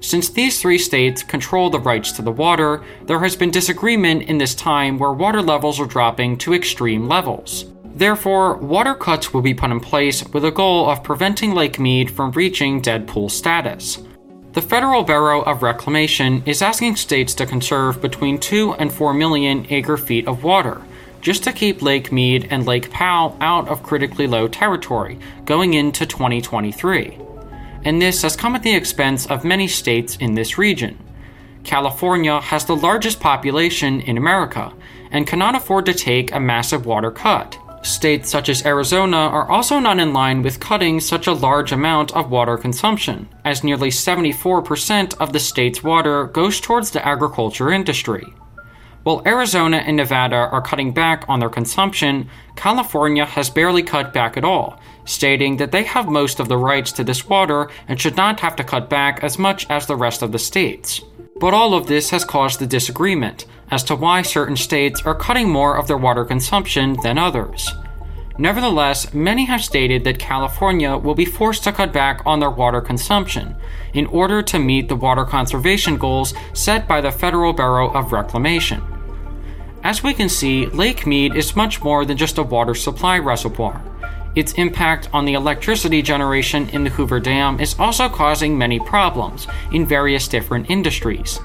Since 0.00 0.30
these 0.30 0.60
three 0.60 0.78
states 0.78 1.22
control 1.22 1.70
the 1.70 1.80
rights 1.80 2.12
to 2.12 2.22
the 2.22 2.30
water, 2.30 2.84
there 3.04 3.20
has 3.20 3.36
been 3.36 3.50
disagreement 3.50 4.24
in 4.24 4.36
this 4.36 4.54
time 4.54 4.98
where 4.98 5.12
water 5.12 5.40
levels 5.40 5.80
are 5.80 5.86
dropping 5.86 6.36
to 6.38 6.52
extreme 6.52 7.08
levels. 7.08 7.66
Therefore, 7.84 8.56
water 8.56 8.94
cuts 8.94 9.32
will 9.32 9.40
be 9.40 9.54
put 9.54 9.70
in 9.70 9.80
place 9.80 10.22
with 10.28 10.44
a 10.44 10.50
goal 10.50 10.90
of 10.90 11.04
preventing 11.04 11.54
Lake 11.54 11.78
Mead 11.78 12.10
from 12.10 12.32
reaching 12.32 12.80
dead 12.80 13.06
pool 13.06 13.28
status. 13.28 14.02
The 14.52 14.62
Federal 14.62 15.04
Bureau 15.04 15.42
of 15.42 15.62
Reclamation 15.62 16.42
is 16.44 16.60
asking 16.60 16.96
states 16.96 17.34
to 17.34 17.46
conserve 17.46 18.02
between 18.02 18.38
2 18.38 18.74
and 18.74 18.92
4 18.92 19.14
million 19.14 19.66
acre 19.70 19.96
feet 19.96 20.28
of 20.28 20.44
water, 20.44 20.82
just 21.24 21.42
to 21.42 21.52
keep 21.52 21.82
Lake 21.82 22.12
Mead 22.12 22.46
and 22.50 22.64
Lake 22.64 22.92
Powell 22.92 23.36
out 23.40 23.66
of 23.66 23.82
critically 23.82 24.28
low 24.28 24.46
territory 24.46 25.18
going 25.44 25.74
into 25.74 26.06
2023 26.06 27.18
and 27.84 28.00
this 28.00 28.22
has 28.22 28.36
come 28.36 28.56
at 28.56 28.62
the 28.62 28.74
expense 28.74 29.26
of 29.26 29.44
many 29.44 29.68
states 29.68 30.16
in 30.16 30.34
this 30.34 30.58
region. 30.58 30.98
California 31.62 32.40
has 32.40 32.64
the 32.64 32.76
largest 32.76 33.20
population 33.20 34.00
in 34.00 34.16
America 34.16 34.72
and 35.10 35.26
cannot 35.26 35.54
afford 35.54 35.86
to 35.86 35.94
take 35.94 36.32
a 36.32 36.40
massive 36.40 36.86
water 36.86 37.10
cut. 37.10 37.58
States 37.82 38.30
such 38.30 38.48
as 38.48 38.64
Arizona 38.64 39.16
are 39.16 39.50
also 39.50 39.78
not 39.78 39.98
in 39.98 40.14
line 40.14 40.42
with 40.42 40.60
cutting 40.60 41.00
such 41.00 41.26
a 41.26 41.32
large 41.32 41.70
amount 41.70 42.12
of 42.12 42.30
water 42.30 42.56
consumption, 42.56 43.28
as 43.44 43.62
nearly 43.62 43.90
74% 43.90 45.14
of 45.20 45.34
the 45.34 45.40
state's 45.40 45.82
water 45.82 46.24
goes 46.24 46.60
towards 46.60 46.90
the 46.90 47.06
agriculture 47.06 47.70
industry. 47.70 48.24
While 49.04 49.20
Arizona 49.26 49.76
and 49.76 49.98
Nevada 49.98 50.48
are 50.50 50.62
cutting 50.62 50.90
back 50.90 51.26
on 51.28 51.38
their 51.38 51.50
consumption, 51.50 52.30
California 52.56 53.26
has 53.26 53.50
barely 53.50 53.82
cut 53.82 54.14
back 54.14 54.38
at 54.38 54.44
all, 54.44 54.80
stating 55.04 55.58
that 55.58 55.72
they 55.72 55.82
have 55.82 56.08
most 56.08 56.40
of 56.40 56.48
the 56.48 56.56
rights 56.56 56.90
to 56.92 57.04
this 57.04 57.28
water 57.28 57.68
and 57.86 58.00
should 58.00 58.16
not 58.16 58.40
have 58.40 58.56
to 58.56 58.64
cut 58.64 58.88
back 58.88 59.22
as 59.22 59.38
much 59.38 59.68
as 59.68 59.86
the 59.86 59.94
rest 59.94 60.22
of 60.22 60.32
the 60.32 60.38
states. 60.38 61.02
But 61.38 61.52
all 61.52 61.74
of 61.74 61.86
this 61.86 62.08
has 62.10 62.24
caused 62.24 62.60
the 62.60 62.66
disagreement 62.66 63.44
as 63.70 63.84
to 63.84 63.94
why 63.94 64.22
certain 64.22 64.56
states 64.56 65.02
are 65.02 65.14
cutting 65.14 65.50
more 65.50 65.76
of 65.76 65.86
their 65.86 65.98
water 65.98 66.24
consumption 66.24 66.96
than 67.02 67.18
others. 67.18 67.70
Nevertheless, 68.38 69.12
many 69.12 69.44
have 69.44 69.62
stated 69.62 70.04
that 70.04 70.18
California 70.18 70.96
will 70.96 71.14
be 71.14 71.26
forced 71.26 71.62
to 71.64 71.72
cut 71.72 71.92
back 71.92 72.22
on 72.24 72.40
their 72.40 72.50
water 72.50 72.80
consumption 72.80 73.54
in 73.92 74.06
order 74.06 74.40
to 74.42 74.58
meet 74.58 74.88
the 74.88 74.96
water 74.96 75.26
conservation 75.26 75.98
goals 75.98 76.32
set 76.54 76.88
by 76.88 77.02
the 77.02 77.12
Federal 77.12 77.52
Bureau 77.52 77.92
of 77.92 78.10
Reclamation. 78.10 78.82
As 79.84 80.02
we 80.02 80.14
can 80.14 80.30
see, 80.30 80.64
Lake 80.64 81.06
Mead 81.06 81.36
is 81.36 81.54
much 81.54 81.82
more 81.82 82.06
than 82.06 82.16
just 82.16 82.38
a 82.38 82.42
water 82.42 82.74
supply 82.74 83.18
reservoir. 83.18 83.82
Its 84.34 84.54
impact 84.54 85.10
on 85.12 85.26
the 85.26 85.34
electricity 85.34 86.00
generation 86.00 86.70
in 86.70 86.84
the 86.84 86.90
Hoover 86.90 87.20
Dam 87.20 87.60
is 87.60 87.78
also 87.78 88.08
causing 88.08 88.56
many 88.56 88.80
problems 88.80 89.46
in 89.72 89.84
various 89.84 90.26
different 90.26 90.70
industries. 90.70 91.38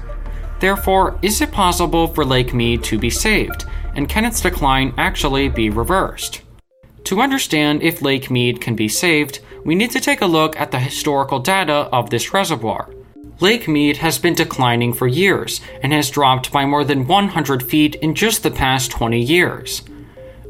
Therefore, 0.58 1.18
is 1.20 1.42
it 1.42 1.52
possible 1.52 2.08
for 2.08 2.24
Lake 2.24 2.54
Mead 2.54 2.82
to 2.84 2.98
be 2.98 3.10
saved, 3.10 3.66
and 3.94 4.08
can 4.08 4.24
its 4.24 4.40
decline 4.40 4.94
actually 4.96 5.50
be 5.50 5.68
reversed? 5.68 6.40
To 7.04 7.20
understand 7.20 7.82
if 7.82 8.00
Lake 8.00 8.30
Mead 8.30 8.58
can 8.62 8.74
be 8.74 8.88
saved, 8.88 9.40
we 9.66 9.74
need 9.74 9.90
to 9.90 10.00
take 10.00 10.22
a 10.22 10.26
look 10.26 10.58
at 10.58 10.70
the 10.70 10.78
historical 10.78 11.40
data 11.40 11.90
of 11.92 12.08
this 12.08 12.32
reservoir. 12.32 12.88
Lake 13.40 13.66
Mead 13.66 13.96
has 13.96 14.18
been 14.18 14.34
declining 14.34 14.92
for 14.92 15.06
years 15.06 15.62
and 15.82 15.94
has 15.94 16.10
dropped 16.10 16.52
by 16.52 16.66
more 16.66 16.84
than 16.84 17.06
100 17.06 17.62
feet 17.62 17.94
in 17.96 18.14
just 18.14 18.42
the 18.42 18.50
past 18.50 18.90
20 18.90 19.18
years. 19.18 19.82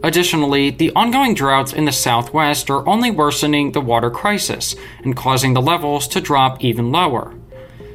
Additionally, 0.03 0.71
the 0.71 0.91
ongoing 0.97 1.35
droughts 1.35 1.73
in 1.73 1.85
the 1.85 1.93
southwest 1.93 2.69
are 2.69 2.87
only 2.89 3.13
worsening 3.13 3.71
the 3.71 3.81
water 3.81 4.11
crisis 4.11 4.75
and 5.05 5.17
causing 5.17 5.55
the 5.55 5.63
levels 5.63 6.09
to 6.09 6.21
drop 6.21 6.65
even 6.65 6.91
lower. 6.91 7.33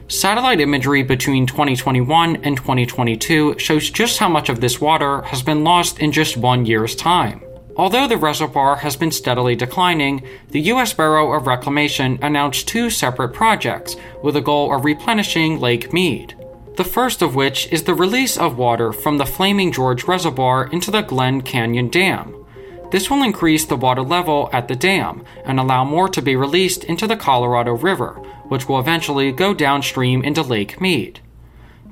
Satellite 0.08 0.62
imagery 0.62 1.04
between 1.04 1.46
2021 1.46 2.38
and 2.38 2.56
2022 2.56 3.60
shows 3.60 3.90
just 3.90 4.20
how 4.20 4.30
much 4.30 4.48
of 4.48 4.62
this 4.62 4.80
water 4.80 5.24
has 5.24 5.44
been 5.44 5.66
lost 5.66 6.00
in 6.00 6.14
just 6.14 6.38
one 6.38 6.66
year's 6.66 6.96
time. 6.96 7.42
Although 7.78 8.08
the 8.08 8.18
reservoir 8.18 8.78
has 8.78 8.96
been 8.96 9.12
steadily 9.12 9.56
declining, 9.56 10.26
the 10.50 10.62
U.S. 10.62 10.94
Bureau 10.94 11.34
of 11.34 11.46
Reclamation 11.46 12.18
announced 12.22 12.70
two 12.70 12.90
separate 12.90 13.34
projects 13.34 13.98
with 14.24 14.38
a 14.38 14.42
goal 14.42 14.74
of 14.74 14.86
replenishing 14.86 15.60
Lake 15.60 15.92
Mead. 15.92 16.36
The 16.78 16.86
first 16.86 17.22
of 17.22 17.36
which 17.36 17.72
is 17.74 17.84
the 17.84 17.94
release 17.94 18.38
of 18.38 18.58
water 18.58 18.94
from 18.94 19.18
the 19.18 19.26
Flaming 19.26 19.72
Gorge 19.72 20.06
Reservoir 20.06 20.68
into 20.68 20.90
the 20.90 21.02
Glen 21.02 21.42
Canyon 21.42 21.90
Dam. 21.90 22.46
This 22.92 23.10
will 23.10 23.24
increase 23.24 23.66
the 23.66 23.76
water 23.76 24.04
level 24.04 24.50
at 24.54 24.70
the 24.70 24.76
dam 24.76 25.26
and 25.44 25.60
allow 25.60 25.84
more 25.84 26.08
to 26.10 26.22
be 26.22 26.38
released 26.38 26.86
into 26.86 27.08
the 27.08 27.18
Colorado 27.18 27.74
River, 27.74 28.14
which 28.48 28.70
will 28.70 28.80
eventually 28.80 29.34
go 29.34 29.54
downstream 29.54 30.24
into 30.24 30.42
Lake 30.42 30.80
Mead. 30.80 31.20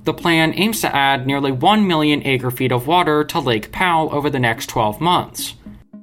The 0.06 0.14
plan 0.14 0.54
aims 0.56 0.80
to 0.82 0.96
add 0.96 1.28
nearly 1.28 1.52
1 1.52 1.88
million 1.88 2.26
acre 2.26 2.52
feet 2.52 2.72
of 2.72 2.88
water 2.88 3.24
to 3.26 3.40
Lake 3.40 3.72
Powell 3.72 4.14
over 4.14 4.30
the 4.30 4.40
next 4.40 4.68
12 4.68 5.02
months. 5.02 5.56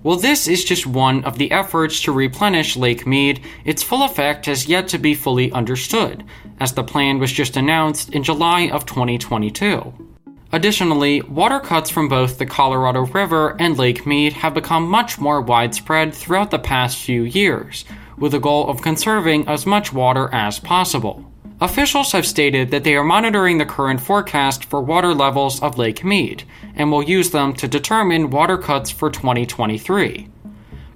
While 0.03 0.17
this 0.17 0.49
is 0.49 0.65
just 0.65 0.87
one 0.87 1.25
of 1.25 1.37
the 1.37 1.51
efforts 1.53 2.01
to 2.03 2.13
replenish 2.13 2.75
Lake 2.75 3.07
Mead, 3.07 3.43
its 3.67 3.83
full 3.83 4.03
effect 4.03 4.47
has 4.47 4.67
yet 4.67 4.89
to 4.89 4.99
be 4.99 5.15
fully 5.15 5.53
understood, 5.53 6.25
as 6.59 6.73
the 6.73 6.83
plan 6.83 7.19
was 7.19 7.31
just 7.31 7.59
announced 7.59 8.15
in 8.15 8.23
July 8.23 8.71
of 8.71 8.87
2022. 8.87 9.93
Additionally, 10.53 11.21
water 11.23 11.61
cuts 11.61 11.91
from 11.91 12.09
both 12.09 12.39
the 12.39 12.47
Colorado 12.47 13.03
River 13.03 13.55
and 13.61 13.77
Lake 13.77 14.07
Mead 14.07 14.33
have 14.33 14.55
become 14.55 14.89
much 14.89 15.19
more 15.19 15.43
widespread 15.43 16.15
throughout 16.15 16.51
the 16.51 16.59
past 16.59 16.97
few 16.97 17.25
years, 17.25 17.85
with 18.17 18.33
the 18.33 18.41
goal 18.41 18.71
of 18.71 18.81
conserving 18.81 19.47
as 19.49 19.67
much 19.67 19.93
water 19.93 20.31
as 20.33 20.59
possible. 20.59 21.30
Officials 21.63 22.13
have 22.13 22.27
stated 22.27 22.71
that 22.71 22.85
they 22.85 22.97
are 22.97 23.05
monitoring 23.05 23.59
the 23.59 23.67
current 23.67 24.01
forecast 24.01 24.65
for 24.65 24.81
water 24.81 25.13
levels 25.13 25.63
of 25.63 25.77
Lake 25.77 26.03
Mead 26.03 26.45
and 26.75 26.91
will 26.91 27.03
use 27.03 27.31
them 27.31 27.53
to 27.53 27.69
determine 27.69 28.31
water 28.31 28.57
cuts 28.57 28.91
for 28.91 29.11
2023. 29.11 30.27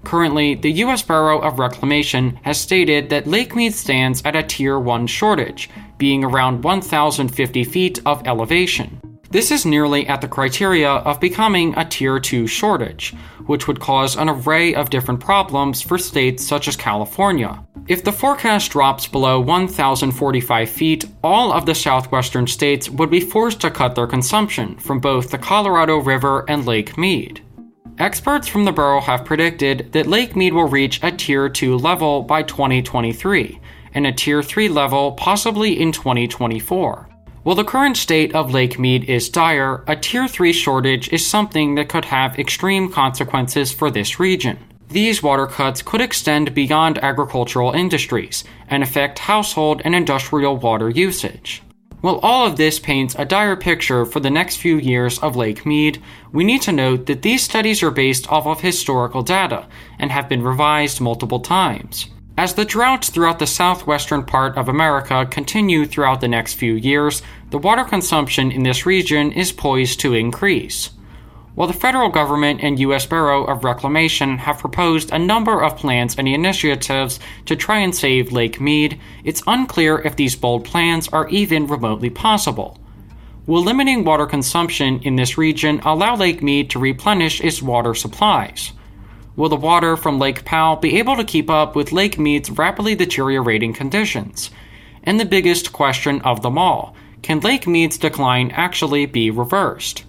Currently, 0.05 0.55
the 0.55 0.73
U.S. 0.73 1.03
Bureau 1.03 1.39
of 1.39 1.59
Reclamation 1.59 2.37
has 2.45 2.59
stated 2.59 3.11
that 3.11 3.27
Lake 3.27 3.55
Mead 3.55 3.75
stands 3.75 4.23
at 4.25 4.37
a 4.37 4.43
Tier 4.43 4.79
1 4.79 5.07
shortage, 5.07 5.69
being 5.99 6.25
around 6.25 6.65
1,050 6.65 7.65
feet 7.65 8.01
of 8.07 8.27
elevation. 8.27 9.04
This 9.35 9.51
is 9.51 9.67
nearly 9.67 10.07
at 10.07 10.21
the 10.21 10.29
criteria 10.29 10.89
of 10.89 11.19
becoming 11.19 11.77
a 11.77 11.85
Tier 11.85 12.21
2 12.21 12.47
shortage, 12.47 13.17
which 13.47 13.67
would 13.67 13.81
cause 13.81 14.15
an 14.15 14.29
array 14.29 14.77
of 14.77 14.91
different 14.91 15.19
problems 15.19 15.83
for 15.83 15.99
states 15.99 16.47
such 16.47 16.69
as 16.69 16.77
California. 16.77 17.61
If 17.89 18.05
the 18.05 18.13
forecast 18.13 18.71
drops 18.71 19.09
below 19.09 19.41
1,045 19.41 20.71
feet, 20.71 21.07
all 21.25 21.53
of 21.53 21.67
the 21.67 21.75
southwestern 21.75 22.47
states 22.47 22.89
would 22.89 23.11
be 23.11 23.19
forced 23.19 23.61
to 23.63 23.73
cut 23.73 23.97
their 23.97 24.07
consumption 24.07 24.77
from 24.77 25.01
both 25.01 25.33
the 25.33 25.39
Colorado 25.39 25.97
River 25.97 26.45
and 26.49 26.65
Lake 26.65 26.97
Mead. 26.97 27.41
Experts 27.99 28.47
from 28.47 28.65
the 28.65 28.71
Bureau 28.71 29.01
have 29.01 29.25
predicted 29.25 29.91
that 29.91 30.07
Lake 30.07 30.37
Mead 30.37 30.55
will 30.55 30.69
reach 30.69 31.03
a 31.03 31.11
Tier 31.11 31.49
2 31.49 31.77
level 31.79 32.23
by 32.23 32.45
2023, 32.45 33.61
and 33.95 34.07
a 34.07 34.13
Tier 34.13 34.45
3 34.45 34.69
level 34.69 35.11
possibly 35.11 35.81
in 35.81 35.91
2024. 35.91 37.09
While 37.45 37.57
the 37.57 37.63
current 37.63 37.99
state 37.99 38.35
of 38.35 38.55
Lake 38.55 38.79
Mead 38.79 39.05
is 39.05 39.29
dire, 39.29 39.85
a 39.87 39.95
Tier 39.95 40.27
3 40.27 40.51
shortage 40.51 41.13
is 41.13 41.27
something 41.27 41.75
that 41.75 41.91
could 41.91 42.07
have 42.07 42.39
extreme 42.39 42.91
consequences 42.91 43.71
for 43.71 43.91
this 43.91 44.19
region. 44.19 44.59
These 44.89 45.23
water 45.23 45.47
cuts 45.47 45.83
could 45.83 46.01
extend 46.01 46.55
beyond 46.55 46.97
agricultural 47.05 47.73
industries 47.73 48.45
and 48.69 48.83
affect 48.83 49.19
household 49.19 49.83
and 49.85 49.95
industrial 49.95 50.57
water 50.57 50.89
usage. 50.89 51.63
While 52.01 52.19
all 52.23 52.47
of 52.47 52.57
this 52.57 52.79
paints 52.79 53.15
a 53.19 53.27
dire 53.27 53.57
picture 53.57 54.07
for 54.07 54.21
the 54.21 54.31
next 54.31 54.57
few 54.57 54.79
years 54.79 55.19
of 55.19 55.37
Lake 55.37 55.67
Mead, 55.67 56.03
we 56.33 56.45
need 56.45 56.63
to 56.63 56.73
note 56.73 57.05
that 57.07 57.21
these 57.21 57.43
studies 57.43 57.83
are 57.83 57.91
based 57.91 58.27
off 58.33 58.47
of 58.47 58.63
historical 58.63 59.23
data 59.23 59.69
and 59.99 60.11
have 60.11 60.31
been 60.31 60.43
revised 60.43 60.99
multiple 60.99 61.41
times. 61.41 62.09
As 62.37 62.55
the 62.55 62.65
droughts 62.65 63.11
throughout 63.11 63.39
the 63.39 63.47
southwestern 63.47 64.25
part 64.25 64.57
of 64.57 64.69
America 64.69 65.25
continue 65.31 65.87
throughout 65.87 66.21
the 66.21 66.27
next 66.27 66.55
few 66.55 66.75
years, 66.75 67.23
the 67.51 67.59
water 67.59 67.85
consumption 67.85 68.51
in 68.51 68.65
this 68.65 68.85
region 68.85 69.31
is 69.31 69.53
poised 69.53 70.01
to 70.01 70.15
increase. 70.15 70.91
While 71.55 71.69
the 71.69 71.75
federal 71.75 72.09
government 72.09 72.59
and 72.61 72.81
U.S. 72.81 73.07
Bureau 73.07 73.45
of 73.45 73.63
Reclamation 73.63 74.39
have 74.39 74.59
proposed 74.59 75.13
a 75.13 75.19
number 75.21 75.63
of 75.63 75.77
plans 75.77 76.17
and 76.19 76.27
initiatives 76.27 77.21
to 77.47 77.55
try 77.55 77.79
and 77.79 77.95
save 77.95 78.33
Lake 78.33 78.61
Mead, 78.61 78.99
it's 79.23 79.45
unclear 79.47 79.99
if 79.99 80.17
these 80.17 80.35
bold 80.35 80.65
plans 80.65 81.07
are 81.09 81.29
even 81.29 81.69
remotely 81.69 82.11
possible. 82.11 82.81
Will 83.47 83.63
limiting 83.63 84.03
water 84.03 84.27
consumption 84.27 85.01
in 85.05 85.15
this 85.15 85.39
region 85.39 85.79
allow 85.85 86.17
Lake 86.17 86.43
Mead 86.43 86.71
to 86.71 86.81
replenish 86.81 87.41
its 87.41 87.63
water 87.63 87.95
supplies? 87.95 88.73
Will 89.37 89.49
the 89.49 89.57
water 89.57 89.97
from 89.97 90.21
Lake 90.21 90.45
Powell 90.45 90.77
be 90.77 90.99
able 90.99 91.17
to 91.17 91.25
keep 91.25 91.51
up 91.51 91.75
with 91.75 91.91
Lake 91.91 92.19
Mead's 92.19 92.51
rapidly 92.51 92.95
deteriorating 92.95 93.73
conditions? 93.73 94.51
And 95.03 95.19
the 95.19 95.25
biggest 95.25 95.73
question 95.73 96.21
of 96.23 96.43
them 96.43 96.57
all 96.57 96.95
can 97.23 97.41
Lake 97.41 97.67
Mead's 97.67 97.99
decline 97.99 98.53
actually 98.53 99.07
be 99.07 99.31
reversed? 99.31 100.05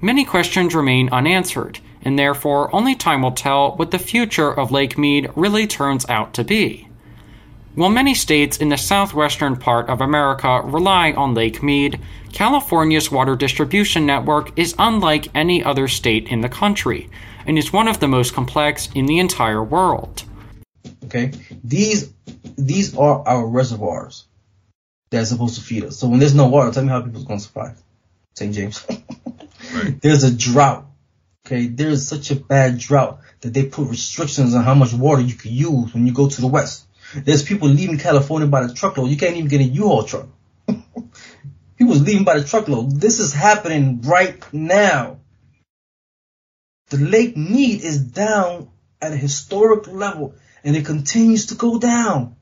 Many 0.00 0.24
questions 0.24 0.74
remain 0.74 1.10
unanswered, 1.10 1.80
and 2.02 2.18
therefore 2.18 2.74
only 2.74 2.94
time 2.94 3.22
will 3.22 3.32
tell 3.32 3.72
what 3.72 3.90
the 3.90 3.98
future 3.98 4.52
of 4.52 4.70
Lake 4.70 4.96
Mead 4.96 5.30
really 5.36 5.66
turns 5.66 6.08
out 6.08 6.32
to 6.34 6.44
be. 6.44 6.88
While 7.74 7.90
many 7.90 8.14
states 8.14 8.56
in 8.56 8.68
the 8.68 8.76
southwestern 8.78 9.56
part 9.56 9.90
of 9.90 10.00
America 10.00 10.62
rely 10.64 11.12
on 11.12 11.34
Lake 11.34 11.62
Mead, 11.62 12.00
California's 12.32 13.10
water 13.10 13.34
distribution 13.36 14.06
network 14.06 14.56
is 14.58 14.76
unlike 14.78 15.28
any 15.34 15.62
other 15.62 15.88
state 15.88 16.28
in 16.28 16.40
the 16.40 16.48
country 16.48 17.10
and 17.46 17.58
is 17.58 17.72
one 17.72 17.88
of 17.88 18.00
the 18.00 18.08
most 18.08 18.34
complex 18.34 18.88
in 18.94 19.06
the 19.06 19.18
entire 19.18 19.62
world. 19.62 20.24
Okay, 21.04 21.32
these 21.62 22.12
these 22.56 22.96
are 22.96 23.26
our 23.26 23.46
reservoirs 23.46 24.24
that's 25.10 25.30
supposed 25.30 25.56
to 25.56 25.60
feed 25.60 25.84
us. 25.84 25.96
So 25.96 26.08
when 26.08 26.18
there's 26.18 26.34
no 26.34 26.48
water, 26.48 26.70
tell 26.72 26.82
me 26.82 26.90
how 26.90 27.02
people's 27.02 27.24
going 27.24 27.38
to 27.38 27.44
survive. 27.44 27.80
St. 28.34 28.54
James. 28.54 28.84
right. 29.74 30.00
There's 30.00 30.24
a 30.24 30.34
drought. 30.34 30.86
Okay, 31.46 31.66
there's 31.66 32.08
such 32.08 32.30
a 32.30 32.36
bad 32.36 32.78
drought 32.78 33.20
that 33.42 33.52
they 33.52 33.66
put 33.66 33.88
restrictions 33.88 34.54
on 34.54 34.64
how 34.64 34.74
much 34.74 34.94
water 34.94 35.20
you 35.20 35.34
can 35.34 35.52
use 35.52 35.92
when 35.92 36.06
you 36.06 36.12
go 36.12 36.28
to 36.28 36.40
the 36.40 36.46
west. 36.46 36.86
There's 37.14 37.42
people 37.42 37.68
leaving 37.68 37.98
California 37.98 38.48
by 38.48 38.66
the 38.66 38.72
truckload. 38.72 39.10
You 39.10 39.16
can't 39.16 39.36
even 39.36 39.48
get 39.48 39.60
a 39.60 39.64
U-Haul 39.64 40.04
truck. 40.04 40.26
People's 41.76 42.00
leaving 42.00 42.24
by 42.24 42.38
the 42.38 42.44
truckload. 42.44 42.98
This 42.98 43.20
is 43.20 43.32
happening 43.32 44.00
right 44.02 44.42
now. 44.52 45.18
The 46.88 46.98
Lake 46.98 47.36
Mead 47.36 47.82
is 47.82 47.98
down 47.98 48.70
at 49.00 49.12
a 49.12 49.16
historic 49.16 49.86
level 49.88 50.34
and 50.62 50.76
it 50.76 50.86
continues 50.86 51.46
to 51.46 51.54
go 51.54 51.78
down. 51.78 52.36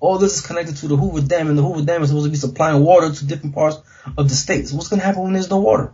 All 0.00 0.18
this 0.18 0.36
is 0.36 0.46
connected 0.46 0.76
to 0.78 0.88
the 0.88 0.96
Hoover 0.96 1.26
Dam 1.26 1.48
and 1.48 1.56
the 1.56 1.62
Hoover 1.62 1.84
Dam 1.84 2.02
is 2.02 2.10
supposed 2.10 2.26
to 2.26 2.30
be 2.30 2.36
supplying 2.36 2.84
water 2.84 3.12
to 3.12 3.26
different 3.26 3.54
parts 3.54 3.78
of 4.18 4.28
the 4.28 4.34
states. 4.34 4.72
What's 4.72 4.88
going 4.88 5.00
to 5.00 5.06
happen 5.06 5.22
when 5.22 5.32
there's 5.32 5.50
no 5.50 5.60
water? 5.60 5.92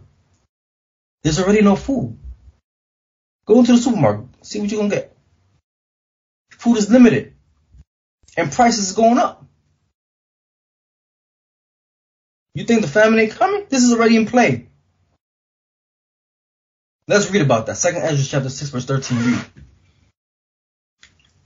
There's 1.22 1.38
already 1.38 1.62
no 1.62 1.76
food. 1.76 2.18
Go 3.46 3.58
into 3.60 3.72
the 3.72 3.78
supermarket, 3.78 4.26
see 4.42 4.60
what 4.60 4.70
you're 4.70 4.80
going 4.80 4.90
to 4.90 4.96
get. 4.96 5.16
Food 6.50 6.78
is 6.78 6.90
limited 6.90 7.34
and 8.36 8.50
prices 8.50 8.92
are 8.92 8.96
going 8.96 9.18
up. 9.18 9.44
You 12.54 12.64
think 12.64 12.82
the 12.82 12.88
famine 12.88 13.20
ain't 13.20 13.32
coming? 13.32 13.66
This 13.68 13.84
is 13.84 13.92
already 13.92 14.16
in 14.16 14.26
play. 14.26 14.69
Let's 17.10 17.28
read 17.28 17.42
about 17.42 17.66
that. 17.66 17.76
Second 17.76 18.02
Ezra 18.02 18.24
chapter 18.24 18.48
6 18.48 18.70
verse 18.70 18.84
13 18.84 19.18
read. 19.18 19.44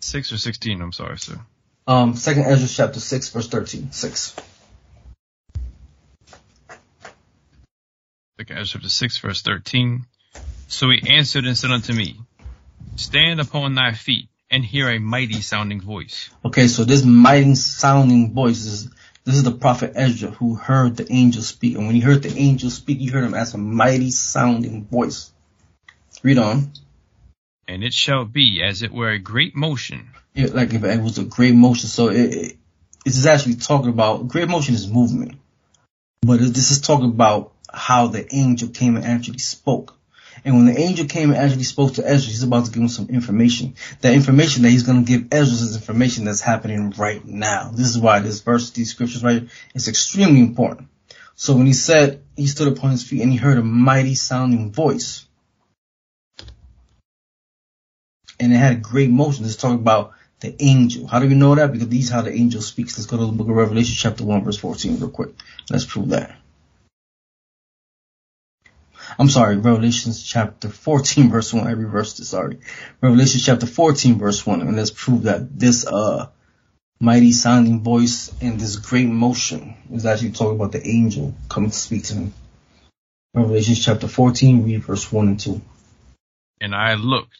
6 0.00 0.32
or 0.32 0.36
16, 0.36 0.82
I'm 0.82 0.92
sorry, 0.92 1.16
sir. 1.16 1.40
Um, 1.86 2.16
Second 2.16 2.44
Ezra 2.44 2.68
chapter 2.68 3.00
6 3.00 3.30
verse 3.30 3.48
13. 3.48 3.90
6. 3.90 4.36
Second 8.36 8.58
Ezra 8.58 8.66
chapter 8.66 8.90
6 8.90 9.18
verse 9.20 9.40
13. 9.40 10.04
So 10.68 10.90
he 10.90 11.10
answered 11.10 11.46
and 11.46 11.56
said 11.56 11.70
unto 11.70 11.94
me, 11.94 12.20
Stand 12.96 13.40
upon 13.40 13.74
thy 13.74 13.94
feet 13.94 14.28
and 14.50 14.62
hear 14.62 14.90
a 14.90 14.98
mighty 15.00 15.40
sounding 15.40 15.80
voice. 15.80 16.28
Okay, 16.44 16.68
so 16.68 16.84
this 16.84 17.06
mighty 17.06 17.54
sounding 17.54 18.34
voice 18.34 18.66
is 18.66 18.90
this 19.24 19.36
is 19.36 19.44
the 19.44 19.52
prophet 19.52 19.92
Ezra 19.94 20.30
who 20.30 20.56
heard 20.56 20.98
the 20.98 21.10
angel 21.10 21.40
speak. 21.42 21.78
And 21.78 21.86
when 21.86 21.94
he 21.94 22.02
heard 22.02 22.22
the 22.22 22.36
angel 22.36 22.68
speak, 22.68 22.98
he 22.98 23.06
heard 23.06 23.24
him 23.24 23.32
as 23.32 23.54
a 23.54 23.58
mighty 23.58 24.10
sounding 24.10 24.84
voice. 24.84 25.30
Read 26.24 26.38
on. 26.38 26.72
And 27.68 27.84
it 27.84 27.92
shall 27.92 28.24
be 28.24 28.62
as 28.64 28.82
it 28.82 28.90
were 28.90 29.10
a 29.10 29.18
great 29.18 29.54
motion. 29.54 30.08
Yeah, 30.34 30.48
like 30.52 30.72
if 30.72 30.82
it 30.82 31.00
was 31.02 31.18
a 31.18 31.24
great 31.24 31.54
motion. 31.54 31.88
So 31.88 32.08
it, 32.08 32.34
it 32.34 32.56
it's 33.04 33.26
actually 33.26 33.56
talking 33.56 33.90
about 33.90 34.28
great 34.28 34.48
motion 34.48 34.74
is 34.74 34.88
movement, 34.88 35.36
but 36.22 36.40
this 36.40 36.70
is 36.70 36.80
talking 36.80 37.10
about 37.10 37.52
how 37.70 38.06
the 38.06 38.26
angel 38.34 38.70
came 38.70 38.96
and 38.96 39.04
actually 39.04 39.38
spoke. 39.38 39.94
And 40.46 40.56
when 40.56 40.64
the 40.64 40.78
angel 40.78 41.06
came 41.06 41.30
and 41.30 41.38
actually 41.38 41.64
spoke 41.64 41.94
to 41.94 42.06
Ezra, 42.06 42.30
he's 42.30 42.42
about 42.42 42.64
to 42.64 42.70
give 42.70 42.82
him 42.82 42.88
some 42.88 43.08
information. 43.08 43.74
That 44.00 44.14
information 44.14 44.62
that 44.62 44.70
he's 44.70 44.82
going 44.82 45.04
to 45.04 45.10
give 45.10 45.28
Ezra 45.30 45.52
is 45.52 45.76
information 45.76 46.24
that's 46.24 46.40
happening 46.40 46.90
right 46.96 47.22
now. 47.24 47.70
This 47.72 47.88
is 47.88 47.98
why 47.98 48.20
this 48.20 48.40
verse, 48.40 48.70
these 48.70 48.90
scriptures 48.90 49.22
right 49.22 49.42
here, 49.42 49.50
is 49.74 49.88
extremely 49.88 50.40
important. 50.40 50.88
So 51.34 51.54
when 51.54 51.66
he 51.66 51.74
said 51.74 52.22
he 52.34 52.46
stood 52.46 52.68
upon 52.68 52.92
his 52.92 53.06
feet 53.06 53.20
and 53.20 53.30
he 53.30 53.36
heard 53.36 53.58
a 53.58 53.62
mighty 53.62 54.14
sounding 54.14 54.72
voice, 54.72 55.23
and 58.44 58.52
it 58.52 58.58
had 58.58 58.82
great 58.82 59.08
motion. 59.08 59.46
It's 59.46 59.56
talking 59.56 59.78
about 59.78 60.12
the 60.40 60.54
angel. 60.62 61.06
How 61.06 61.18
do 61.18 61.26
we 61.26 61.34
know 61.34 61.54
that? 61.54 61.72
Because 61.72 61.88
these 61.88 62.10
how 62.10 62.20
the 62.20 62.32
angel 62.32 62.60
speaks. 62.60 62.98
Let's 62.98 63.06
go 63.06 63.16
to 63.16 63.24
the 63.24 63.32
book 63.32 63.48
of 63.48 63.56
Revelation, 63.56 63.94
chapter 63.96 64.22
1, 64.22 64.44
verse 64.44 64.58
14, 64.58 65.00
real 65.00 65.08
quick. 65.08 65.30
Let's 65.70 65.86
prove 65.86 66.10
that. 66.10 66.36
I'm 69.18 69.30
sorry, 69.30 69.56
Revelation 69.56 70.12
chapter 70.12 70.68
14, 70.68 71.30
verse 71.30 71.54
1. 71.54 71.66
I 71.66 71.70
reversed 71.70 72.20
it, 72.20 72.26
sorry. 72.26 72.58
Revelation 73.00 73.40
chapter 73.42 73.66
14, 73.66 74.18
verse 74.18 74.46
1. 74.46 74.60
And 74.60 74.76
let's 74.76 74.90
prove 74.90 75.22
that 75.22 75.58
this 75.58 75.86
uh 75.86 76.28
mighty 77.00 77.32
sounding 77.32 77.80
voice 77.80 78.30
and 78.42 78.60
this 78.60 78.76
great 78.76 79.08
motion 79.08 79.74
is 79.90 80.04
actually 80.04 80.32
talking 80.32 80.56
about 80.56 80.72
the 80.72 80.86
angel 80.86 81.34
coming 81.48 81.70
to 81.70 81.76
speak 81.76 82.04
to 82.04 82.14
him. 82.14 82.34
Revelation 83.32 83.74
chapter 83.74 84.06
14, 84.06 84.64
read 84.64 84.84
verse 84.84 85.10
1 85.10 85.28
and 85.28 85.40
2. 85.40 85.60
And 86.60 86.74
I 86.74 86.94
looked, 86.94 87.36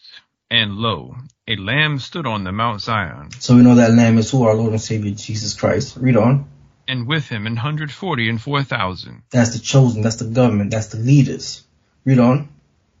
and 0.49 0.75
lo, 0.75 1.15
a 1.47 1.55
lamb 1.55 1.99
stood 1.99 2.25
on 2.25 2.43
the 2.43 2.51
Mount 2.51 2.81
Zion. 2.81 3.31
So 3.39 3.55
we 3.55 3.63
know 3.63 3.75
that 3.75 3.91
lamb 3.91 4.17
is 4.17 4.29
who? 4.31 4.43
Our 4.43 4.55
Lord 4.55 4.71
and 4.71 4.81
Savior 4.81 5.11
Jesus 5.11 5.53
Christ. 5.53 5.97
Read 5.97 6.17
on. 6.17 6.47
And 6.87 7.07
with 7.07 7.27
him 7.27 7.47
an 7.47 7.55
hundred 7.55 7.91
forty 7.91 8.29
and 8.29 8.39
four 8.39 8.63
thousand. 8.63 9.23
That's 9.31 9.53
the 9.53 9.59
chosen, 9.59 10.01
that's 10.01 10.17
the 10.17 10.25
government, 10.25 10.71
that's 10.71 10.87
the 10.87 10.97
leaders. 10.97 11.63
Read 12.03 12.19
on. 12.19 12.49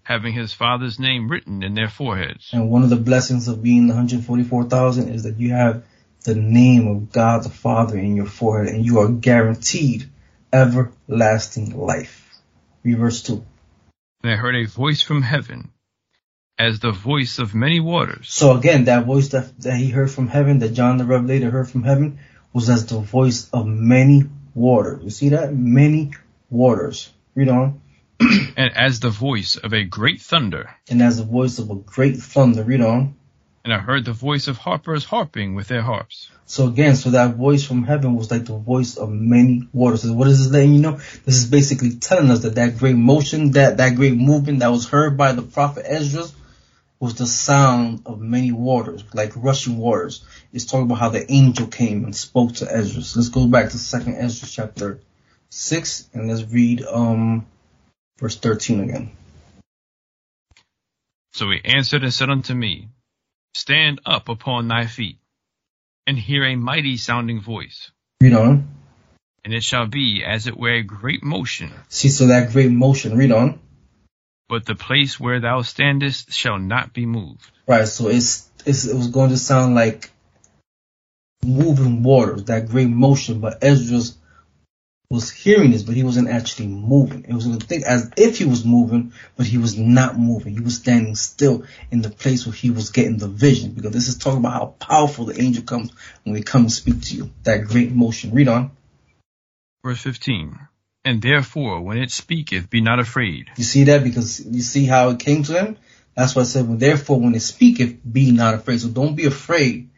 Having 0.03 0.33
his 0.33 0.53
father's 0.53 0.99
name 0.99 1.29
written 1.29 1.63
in 1.63 1.73
their 1.73 1.89
foreheads. 1.89 2.49
And 2.51 2.69
one 2.69 2.83
of 2.83 2.89
the 2.89 2.95
blessings 2.95 3.47
of 3.47 3.63
being 3.63 3.87
the 3.87 3.93
144,000 3.93 5.09
is 5.09 5.23
that 5.23 5.39
you 5.39 5.51
have 5.51 5.83
the 6.23 6.35
name 6.35 6.87
of 6.87 7.11
God 7.11 7.43
the 7.43 7.49
Father 7.49 7.97
in 7.97 8.15
your 8.15 8.25
forehead 8.25 8.73
and 8.73 8.85
you 8.85 8.99
are 8.99 9.09
guaranteed 9.09 10.09
everlasting 10.53 11.77
life. 11.77 12.39
Read 12.83 12.97
verse 12.97 13.23
2. 13.23 13.43
And 14.23 14.31
I 14.31 14.35
heard 14.35 14.55
a 14.55 14.65
voice 14.65 15.01
from 15.01 15.23
heaven 15.23 15.71
as 16.57 16.79
the 16.79 16.91
voice 16.91 17.39
of 17.39 17.53
many 17.53 17.79
waters. 17.79 18.31
So 18.31 18.55
again, 18.55 18.85
that 18.85 19.05
voice 19.05 19.29
that, 19.29 19.59
that 19.61 19.77
he 19.77 19.89
heard 19.89 20.09
from 20.09 20.27
heaven, 20.27 20.59
that 20.59 20.69
John 20.69 20.97
the 20.97 21.05
Revelator 21.05 21.49
heard 21.49 21.69
from 21.69 21.83
heaven, 21.83 22.19
was 22.53 22.69
as 22.69 22.85
the 22.85 22.99
voice 22.99 23.49
of 23.51 23.67
many 23.67 24.23
waters. 24.53 25.03
You 25.03 25.09
see 25.09 25.29
that? 25.29 25.53
Many 25.53 26.11
waters. 26.49 27.11
Read 27.35 27.49
on. 27.49 27.81
and 28.19 28.75
as 28.75 29.01
the 29.01 29.09
voice 29.09 29.57
of 29.57 29.73
a 29.73 29.83
great 29.83 30.21
thunder. 30.21 30.73
And 30.89 31.01
as 31.01 31.17
the 31.17 31.25
voice 31.25 31.59
of 31.59 31.69
a 31.69 31.75
great 31.75 32.17
thunder. 32.17 32.63
Read 32.63 32.81
on. 32.81 33.15
And 33.65 33.73
I 33.73 33.79
heard 33.79 34.05
the 34.05 34.13
voice 34.13 34.47
of 34.47 34.57
harpers 34.57 35.03
harping 35.03 35.55
with 35.55 35.67
their 35.67 35.81
harps. 35.81 36.29
So 36.45 36.67
again, 36.67 36.95
so 36.95 37.09
that 37.09 37.35
voice 37.35 37.65
from 37.65 37.83
heaven 37.83 38.15
was 38.15 38.29
like 38.29 38.45
the 38.45 38.55
voice 38.55 38.95
of 38.95 39.09
many 39.09 39.67
waters. 39.73 40.03
So 40.03 40.13
what 40.13 40.27
is 40.27 40.37
this 40.37 40.53
letting 40.53 40.75
you 40.75 40.81
know? 40.81 40.97
This 41.25 41.37
is 41.37 41.47
basically 41.47 41.95
telling 41.95 42.29
us 42.29 42.43
that 42.43 42.55
that 42.55 42.77
great 42.77 42.95
motion, 42.95 43.51
that, 43.51 43.77
that 43.77 43.95
great 43.95 44.15
movement 44.15 44.59
that 44.59 44.69
was 44.69 44.87
heard 44.87 45.17
by 45.17 45.33
the 45.33 45.41
prophet 45.41 45.85
Esdras 45.87 46.31
was 46.99 47.15
the 47.15 47.27
sound 47.27 48.03
of 48.05 48.19
many 48.19 48.51
waters, 48.51 49.03
like 49.13 49.33
rushing 49.35 49.77
waters. 49.77 50.23
It's 50.53 50.65
talking 50.65 50.85
about 50.85 50.99
how 50.99 51.09
the 51.09 51.29
angel 51.31 51.67
came 51.67 52.05
and 52.05 52.15
spoke 52.15 52.53
to 52.55 52.71
Esdras. 52.71 53.15
Let's 53.15 53.29
go 53.29 53.47
back 53.47 53.69
to 53.69 53.77
second 53.77 54.15
Esdras 54.15 54.53
chapter 54.53 55.01
six 55.49 56.07
and 56.13 56.27
let's 56.29 56.43
read, 56.51 56.83
um, 56.83 57.45
verse 58.19 58.37
13 58.37 58.81
again. 58.81 59.11
So 61.33 61.51
he 61.51 61.59
answered 61.65 62.03
and 62.03 62.13
said 62.13 62.29
unto 62.29 62.53
me, 62.53 62.89
Stand 63.53 64.01
up 64.05 64.29
upon 64.29 64.67
thy 64.67 64.85
feet, 64.85 65.17
and 66.07 66.17
hear 66.17 66.45
a 66.45 66.55
mighty 66.55 66.97
sounding 66.97 67.41
voice. 67.41 67.91
Read 68.21 68.33
on. 68.33 68.67
And 69.43 69.53
it 69.53 69.63
shall 69.63 69.85
be 69.85 70.23
as 70.25 70.47
it 70.47 70.57
were 70.57 70.73
a 70.73 70.81
great 70.81 71.23
motion. 71.23 71.71
See, 71.89 72.09
so 72.09 72.27
that 72.27 72.51
great 72.51 72.71
motion, 72.71 73.17
read 73.17 73.31
on. 73.31 73.59
But 74.47 74.65
the 74.65 74.75
place 74.75 75.19
where 75.19 75.39
thou 75.39 75.63
standest 75.63 76.31
shall 76.31 76.59
not 76.59 76.93
be 76.93 77.05
moved. 77.05 77.49
Right, 77.67 77.87
so 77.87 78.07
it's, 78.07 78.49
it's 78.65 78.85
it 78.85 78.95
was 78.95 79.07
going 79.07 79.31
to 79.31 79.37
sound 79.37 79.75
like 79.75 80.11
moving 81.43 82.03
waters, 82.03 82.45
that 82.45 82.67
great 82.67 82.89
motion, 82.89 83.39
but 83.39 83.63
Esdras 83.63 84.17
was 85.09 85.31
hearing 85.31 85.71
this, 85.71 85.83
but 85.83 85.95
he 85.95 86.03
wasn't 86.03 86.29
actually 86.29 86.67
moving. 86.67 87.25
It 87.27 87.33
was 87.33 87.45
going 87.45 87.59
to 87.59 87.65
think 87.65 87.83
as 87.83 88.11
if 88.17 88.39
he 88.39 88.45
was 88.45 88.65
moving, 88.65 89.13
but 89.37 89.45
he 89.45 89.57
was 89.57 89.77
not 89.77 90.17
moving. 90.17 90.53
He 90.53 90.59
was 90.59 90.77
standing 90.77 91.15
still 91.15 91.63
in 91.91 92.01
the 92.01 92.09
place 92.09 92.45
where 92.45 92.53
he 92.53 92.71
was 92.71 92.89
getting 92.89 93.17
the 93.17 93.27
vision, 93.27 93.71
because 93.71 93.91
this 93.91 94.07
is 94.07 94.17
talking 94.17 94.39
about 94.39 94.53
how 94.53 94.65
powerful 94.79 95.25
the 95.25 95.39
angel 95.39 95.63
comes 95.63 95.91
when 96.23 96.35
he 96.35 96.43
comes 96.43 96.75
to 96.75 96.81
speak 96.81 97.01
to 97.03 97.15
you. 97.15 97.31
That 97.43 97.65
great 97.65 97.91
motion. 97.91 98.31
Read 98.31 98.47
on. 98.47 98.71
Verse 99.83 100.01
15. 100.01 100.59
And 101.05 101.21
therefore, 101.21 101.81
when 101.81 101.99
it 101.99 102.09
speaketh, 102.09 102.67
be 102.69 102.81
not 102.81 102.99
afraid. 102.99 103.51
You 103.57 103.63
see 103.63 103.83
that? 103.85 104.03
Because 104.03 104.43
you 104.43 104.63
see 104.63 104.85
how 104.85 105.09
it 105.09 105.19
came 105.19 105.43
to 105.43 105.53
him? 105.53 105.77
That's 106.15 106.35
why 106.35 106.41
I 106.41 106.45
said, 106.45 106.67
well, 106.67 106.77
therefore, 106.77 107.19
when 107.19 107.35
it 107.35 107.41
speaketh, 107.41 107.99
be 108.11 108.31
not 108.31 108.55
afraid. 108.55 108.81
So 108.81 108.89
don't 108.89 109.15
be 109.15 109.25
afraid. 109.25 109.91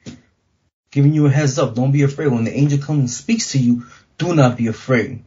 Giving 0.91 1.13
you 1.13 1.25
a 1.25 1.29
heads 1.29 1.57
up. 1.59 1.75
Don't 1.75 1.93
be 1.93 2.03
afraid. 2.03 2.27
When 2.27 2.43
the 2.43 2.53
angel 2.53 2.79
comes 2.79 2.99
and 2.99 3.09
speaks 3.09 3.53
to 3.53 3.57
you, 3.57 3.85
do 4.17 4.35
not 4.35 4.57
be 4.57 4.67
afraid. 4.67 5.23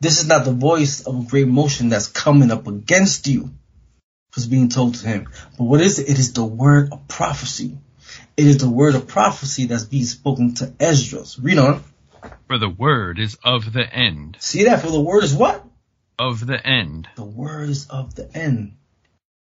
This 0.00 0.20
is 0.20 0.26
not 0.26 0.44
the 0.44 0.52
voice 0.52 1.06
of 1.06 1.18
a 1.18 1.28
great 1.28 1.48
motion 1.48 1.88
that's 1.88 2.08
coming 2.08 2.50
up 2.50 2.66
against 2.66 3.26
you. 3.26 3.50
Was 4.34 4.46
being 4.46 4.68
told 4.68 4.96
to 4.96 5.06
him. 5.06 5.28
But 5.58 5.64
what 5.64 5.80
is 5.80 5.98
it? 5.98 6.08
It 6.08 6.18
is 6.18 6.32
the 6.32 6.44
word 6.44 6.92
of 6.92 7.06
prophecy. 7.06 7.78
It 8.36 8.46
is 8.46 8.58
the 8.58 8.68
word 8.68 8.94
of 8.94 9.06
prophecy 9.06 9.66
that's 9.66 9.84
being 9.84 10.04
spoken 10.04 10.54
to 10.54 10.72
Esdras. 10.80 11.38
Read 11.38 11.58
on. 11.58 11.84
For 12.46 12.58
the 12.58 12.68
word 12.68 13.18
is 13.18 13.36
of 13.44 13.72
the 13.72 13.84
end. 13.92 14.36
See 14.40 14.64
that? 14.64 14.82
For 14.82 14.90
the 14.90 15.00
word 15.00 15.24
is 15.24 15.34
what? 15.34 15.64
Of 16.18 16.46
the 16.46 16.64
end. 16.64 17.08
The 17.16 17.24
word 17.24 17.70
is 17.70 17.88
of 17.88 18.14
the 18.14 18.30
end. 18.36 18.76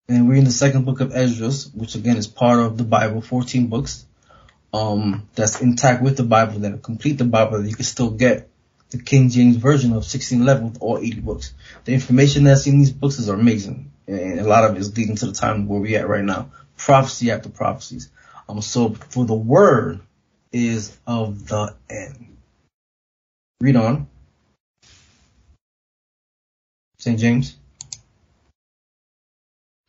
And 0.08 0.28
we're 0.28 0.36
in 0.36 0.44
the 0.44 0.50
second 0.50 0.84
book 0.84 1.00
of 1.00 1.14
Esdras, 1.14 1.70
which 1.72 1.94
again 1.94 2.16
is 2.16 2.26
part 2.26 2.58
of 2.58 2.76
the 2.78 2.84
Bible, 2.84 3.20
14 3.20 3.68
books, 3.68 4.04
um, 4.72 5.28
that's 5.34 5.60
intact 5.60 6.02
with 6.02 6.16
the 6.16 6.22
Bible, 6.22 6.60
that 6.60 6.82
complete 6.82 7.18
the 7.18 7.24
Bible 7.24 7.62
that 7.62 7.68
you 7.68 7.74
can 7.74 7.84
still 7.84 8.10
get 8.10 8.48
the 8.90 8.98
King 8.98 9.28
James 9.28 9.56
version 9.56 9.90
of 9.90 10.02
1611 10.02 10.72
with 10.72 10.82
all 10.82 10.98
80 10.98 11.20
books. 11.20 11.54
The 11.84 11.92
information 11.92 12.44
that's 12.44 12.66
in 12.66 12.78
these 12.78 12.92
books 12.92 13.18
is 13.18 13.28
amazing. 13.28 13.92
And 14.06 14.40
a 14.40 14.44
lot 14.44 14.64
of 14.64 14.74
it 14.74 14.80
is 14.80 14.96
leading 14.96 15.16
to 15.16 15.26
the 15.26 15.32
time 15.32 15.68
where 15.68 15.80
we're 15.80 15.98
at 15.98 16.08
right 16.08 16.24
now. 16.24 16.50
Prophecy 16.76 17.30
after 17.30 17.48
prophecies. 17.48 18.10
Um, 18.48 18.62
so 18.62 18.90
for 18.94 19.24
the 19.24 19.34
word 19.34 20.00
is 20.52 20.96
of 21.06 21.46
the 21.46 21.76
end. 21.88 22.29
Read 23.60 23.76
on. 23.76 24.08
St. 26.98 27.18
James. 27.18 27.56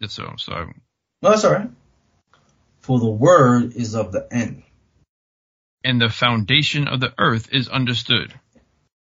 Yes, 0.02 0.14
sir. 0.14 0.26
I'm 0.26 0.38
sorry. 0.38 0.74
No, 1.22 1.30
that's 1.30 1.46
all 1.46 1.54
right. 1.54 1.70
For 2.82 3.00
the 3.00 3.10
word 3.10 3.76
is 3.76 3.96
of 3.96 4.12
the 4.12 4.28
end. 4.32 4.64
And 5.84 6.02
the 6.02 6.10
foundation 6.10 6.88
of 6.88 7.00
the 7.00 7.14
earth 7.18 7.50
is 7.54 7.70
understood. 7.70 8.34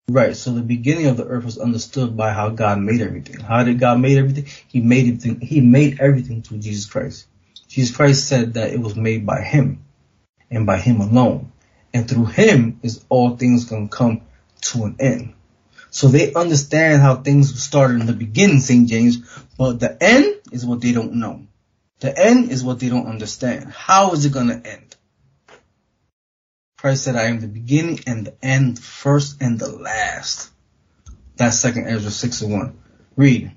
Right. 0.09 0.35
So 0.35 0.51
the 0.51 0.61
beginning 0.61 1.08
of 1.08 1.17
the 1.17 1.25
earth 1.25 1.43
was 1.43 1.58
understood 1.58 2.16
by 2.16 2.32
how 2.32 2.50
God 2.50 2.80
made 2.80 3.01
everything. 3.01 3.40
How 3.41 3.64
did 3.64 3.80
God 3.80 4.00
made 4.00 4.17
everything? 4.17 4.45
He 4.67 4.80
made 4.80 5.08
everything. 5.08 5.41
He 5.41 5.59
made 5.59 6.00
everything 6.00 6.43
through 6.43 6.59
Jesus 6.59 6.85
Christ. 6.85 7.27
Jesus 7.67 7.95
Christ 7.95 8.27
said 8.27 8.53
that 8.53 8.72
it 8.72 8.80
was 8.80 8.95
made 8.95 9.25
by 9.25 9.41
Him 9.41 9.83
and 10.50 10.66
by 10.66 10.77
Him 10.77 11.01
alone. 11.01 11.51
And 11.93 12.09
through 12.09 12.25
Him 12.25 12.80
is 12.83 13.03
all 13.09 13.35
things 13.35 13.66
going 13.66 13.90
to 13.90 13.95
come 13.95 14.22
to 14.61 14.85
an 14.85 14.95
end. 14.99 15.33
So 15.90 16.07
they 16.07 16.33
understand 16.33 17.01
how 17.01 17.17
things 17.17 17.61
started 17.61 17.99
in 17.99 18.07
the 18.07 18.14
beginning, 18.14 18.59
St. 18.59 18.88
James, 18.88 19.17
but 19.57 19.80
the 19.80 20.01
end 20.01 20.35
is 20.51 20.65
what 20.65 20.81
they 20.81 20.93
don't 20.93 21.15
know. 21.15 21.48
The 21.99 22.17
end 22.17 22.49
is 22.49 22.64
what 22.64 22.80
they 22.80 22.90
don't 22.90 23.07
understand. 23.07 23.72
How 23.72 24.14
is 24.14 24.25
it 24.25 24.31
going 24.31 24.48
to 24.48 24.56
end? 24.56 24.95
Christ 26.77 27.03
said, 27.03 27.15
I 27.15 27.25
am 27.25 27.41
the 27.41 27.48
beginning 27.48 27.99
and 28.07 28.25
the 28.25 28.33
end, 28.41 28.77
the 28.77 28.81
first 28.81 29.41
and 29.41 29.59
the 29.59 29.69
last. 29.69 30.49
That's 31.35 31.59
second 31.59 31.88
Ezra 31.88 32.09
6 32.09 32.41
and 32.41 32.53
1. 32.53 32.80
Read. 33.17 33.51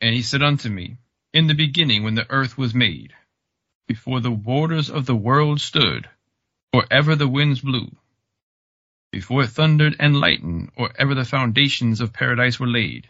And 0.00 0.14
he 0.14 0.22
said 0.22 0.42
unto 0.42 0.70
me, 0.70 0.96
In 1.34 1.46
the 1.46 1.54
beginning 1.54 2.04
when 2.04 2.14
the 2.14 2.30
earth 2.30 2.56
was 2.56 2.74
made, 2.74 3.12
before 3.86 4.20
the 4.20 4.30
waters 4.30 4.88
of 4.88 5.06
the 5.06 5.14
world 5.14 5.60
stood, 5.60 6.08
or 6.72 6.86
ever 6.90 7.16
the 7.16 7.28
winds 7.28 7.60
blew, 7.60 7.90
before 9.16 9.44
it 9.44 9.48
thundered 9.48 9.96
and 9.98 10.20
lightened, 10.20 10.70
or 10.76 10.90
ever 10.98 11.14
the 11.14 11.24
foundations 11.24 12.02
of 12.02 12.12
paradise 12.12 12.60
were 12.60 12.66
laid, 12.66 13.08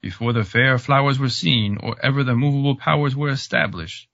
before 0.00 0.32
the 0.32 0.44
fair 0.44 0.78
flowers 0.78 1.18
were 1.18 1.28
seen, 1.28 1.76
or 1.78 1.96
ever 2.00 2.22
the 2.22 2.36
movable 2.36 2.76
powers 2.76 3.16
were 3.16 3.28
established, 3.28 4.08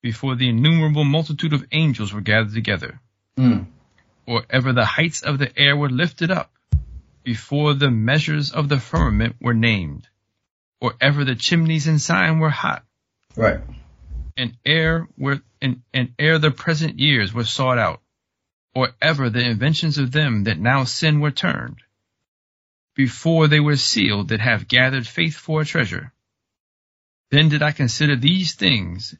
before 0.00 0.36
the 0.36 0.48
innumerable 0.48 1.04
multitude 1.04 1.52
of 1.52 1.66
angels 1.72 2.10
were 2.10 2.22
gathered 2.22 2.54
together, 2.54 2.98
mm. 3.36 3.66
or 4.24 4.42
ever 4.48 4.72
the 4.72 4.86
heights 4.86 5.20
of 5.20 5.38
the 5.38 5.52
air 5.58 5.76
were 5.76 5.90
lifted 5.90 6.30
up, 6.30 6.50
before 7.22 7.74
the 7.74 7.90
measures 7.90 8.50
of 8.50 8.70
the 8.70 8.80
firmament 8.80 9.36
were 9.42 9.52
named, 9.52 10.08
or 10.80 10.94
ever 11.02 11.22
the 11.22 11.34
chimneys 11.34 11.86
in 11.86 11.98
Zion 11.98 12.38
were 12.38 12.48
hot, 12.48 12.82
right, 13.36 13.60
and 14.38 14.56
ere 14.64 15.06
were 15.18 15.42
and, 15.60 15.82
and 15.92 16.14
ere 16.18 16.38
the 16.38 16.50
present 16.50 16.98
years 16.98 17.34
were 17.34 17.44
sought 17.44 17.76
out, 17.76 18.00
or 18.74 18.90
ever 19.00 19.30
the 19.30 19.44
inventions 19.44 19.98
of 19.98 20.12
them 20.12 20.44
that 20.44 20.58
now 20.58 20.84
sin 20.84 21.20
were 21.20 21.30
turned, 21.30 21.78
before 22.94 23.48
they 23.48 23.60
were 23.60 23.76
sealed 23.76 24.28
that 24.28 24.40
have 24.40 24.68
gathered 24.68 25.06
faith 25.06 25.34
for 25.34 25.62
a 25.62 25.64
treasure. 25.64 26.12
Then 27.30 27.48
did 27.48 27.62
I 27.62 27.72
consider 27.72 28.16
these 28.16 28.54
things, 28.54 29.14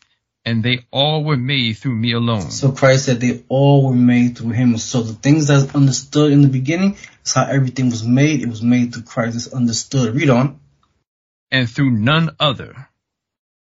and 0.45 0.63
they 0.63 0.85
all 0.91 1.25
were 1.25 1.37
made 1.37 1.75
through 1.75 1.95
me 1.97 2.13
alone. 2.13 2.51
So 2.51 2.73
Christ 2.73 3.07
said 3.07 3.21
they 3.21 3.45
all 3.49 3.89
were 3.89 3.95
made 3.95 4.37
through 4.37 4.51
him. 4.51 4.77
So 4.79 5.03
the 5.03 5.15
things 5.15 5.47
that's 5.47 5.75
understood 5.75 6.33
in 6.33 6.43
the 6.43 6.49
beginning 6.49 6.97
is 7.25 7.33
how 7.35 7.47
everything 7.47 7.91
was 7.91 8.05
made. 8.05 8.43
It 8.43 8.49
was 8.49 8.63
made 8.63 8.93
through 8.93 9.05
Christ. 9.05 9.37
It's 9.37 9.55
understood. 9.55 10.15
Read 10.15 10.31
on. 10.31 10.61
And 11.51 11.69
through 11.69 11.93
none 11.93 12.37
other. 12.39 12.90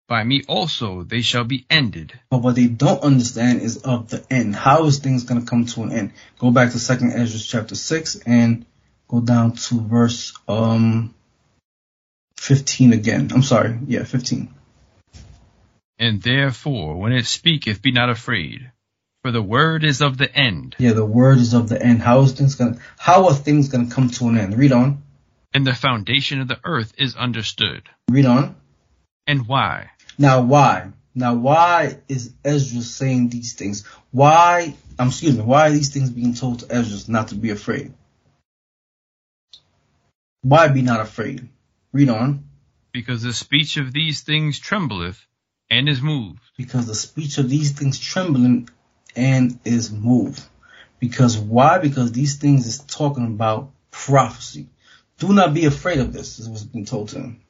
By 0.07 0.23
me 0.23 0.43
also 0.47 1.03
they 1.03 1.21
shall 1.21 1.45
be 1.45 1.65
ended. 1.69 2.19
But 2.29 2.39
what 2.39 2.55
they 2.55 2.67
don't 2.67 3.01
understand 3.01 3.61
is 3.61 3.77
of 3.77 4.09
the 4.09 4.25
end. 4.29 4.55
How 4.55 4.85
is 4.85 4.99
things 4.99 5.23
going 5.23 5.41
to 5.41 5.47
come 5.47 5.65
to 5.67 5.83
an 5.83 5.91
end? 5.91 6.11
Go 6.39 6.51
back 6.51 6.71
to 6.71 6.79
Second 6.79 7.13
Ezra 7.13 7.39
chapter 7.39 7.75
six 7.75 8.15
and 8.25 8.65
go 9.07 9.21
down 9.21 9.53
to 9.53 9.79
verse 9.79 10.33
um 10.47 11.13
fifteen 12.35 12.91
again. 12.91 13.31
I'm 13.33 13.43
sorry, 13.43 13.79
yeah, 13.87 14.03
fifteen. 14.03 14.53
And 15.97 16.21
therefore, 16.21 16.97
when 16.97 17.13
it 17.13 17.25
speaketh, 17.25 17.81
be 17.81 17.91
not 17.91 18.09
afraid, 18.09 18.71
for 19.21 19.31
the 19.31 19.41
word 19.41 19.85
is 19.85 20.01
of 20.01 20.17
the 20.17 20.33
end. 20.35 20.75
Yeah, 20.79 20.93
the 20.93 21.05
word 21.05 21.37
is 21.37 21.53
of 21.53 21.69
the 21.69 21.81
end. 21.81 22.01
How 22.01 22.21
is 22.21 22.33
things 22.33 22.55
gonna? 22.55 22.77
How 22.97 23.27
are 23.27 23.33
things 23.33 23.69
gonna 23.69 23.89
come 23.89 24.09
to 24.09 24.27
an 24.27 24.37
end? 24.37 24.57
Read 24.57 24.73
on. 24.73 25.03
And 25.53 25.65
the 25.65 25.73
foundation 25.73 26.41
of 26.41 26.47
the 26.49 26.59
earth 26.65 26.93
is 26.97 27.15
understood. 27.15 27.87
Read 28.09 28.25
on. 28.25 28.55
And 29.27 29.47
why? 29.47 29.91
Now 30.17 30.41
why? 30.41 30.91
Now 31.15 31.35
why 31.35 31.97
is 32.07 32.33
Ezra 32.43 32.81
saying 32.81 33.29
these 33.29 33.53
things? 33.53 33.85
Why? 34.11 34.75
Um, 34.99 35.09
excuse 35.09 35.37
me. 35.37 35.43
Why 35.43 35.67
are 35.67 35.71
these 35.71 35.93
things 35.93 36.09
being 36.09 36.33
told 36.33 36.59
to 36.59 36.75
Ezra 36.75 37.11
not 37.11 37.29
to 37.29 37.35
be 37.35 37.49
afraid? 37.51 37.93
Why 40.41 40.67
be 40.67 40.81
not 40.81 40.99
afraid? 40.99 41.47
Read 41.91 42.09
on. 42.09 42.43
Because 42.91 43.21
the 43.21 43.33
speech 43.33 43.77
of 43.77 43.93
these 43.93 44.21
things 44.21 44.59
trembleth 44.59 45.25
and 45.69 45.87
is 45.87 46.01
moved. 46.01 46.41
Because 46.57 46.85
the 46.85 46.95
speech 46.95 47.37
of 47.37 47.49
these 47.49 47.71
things 47.71 47.99
trembling 47.99 48.69
and 49.15 49.59
is 49.63 49.91
moved. 49.91 50.43
Because 50.99 51.37
why? 51.37 51.79
Because 51.79 52.11
these 52.11 52.37
things 52.37 52.67
is 52.67 52.79
talking 52.79 53.25
about 53.25 53.71
prophecy. 53.89 54.67
Do 55.17 55.33
not 55.33 55.53
be 55.53 55.65
afraid 55.65 55.99
of 55.99 56.13
this, 56.13 56.39
is 56.39 56.49
what's 56.49 56.63
been 56.63 56.85
told 56.85 57.09
to 57.09 57.19
him. 57.19 57.42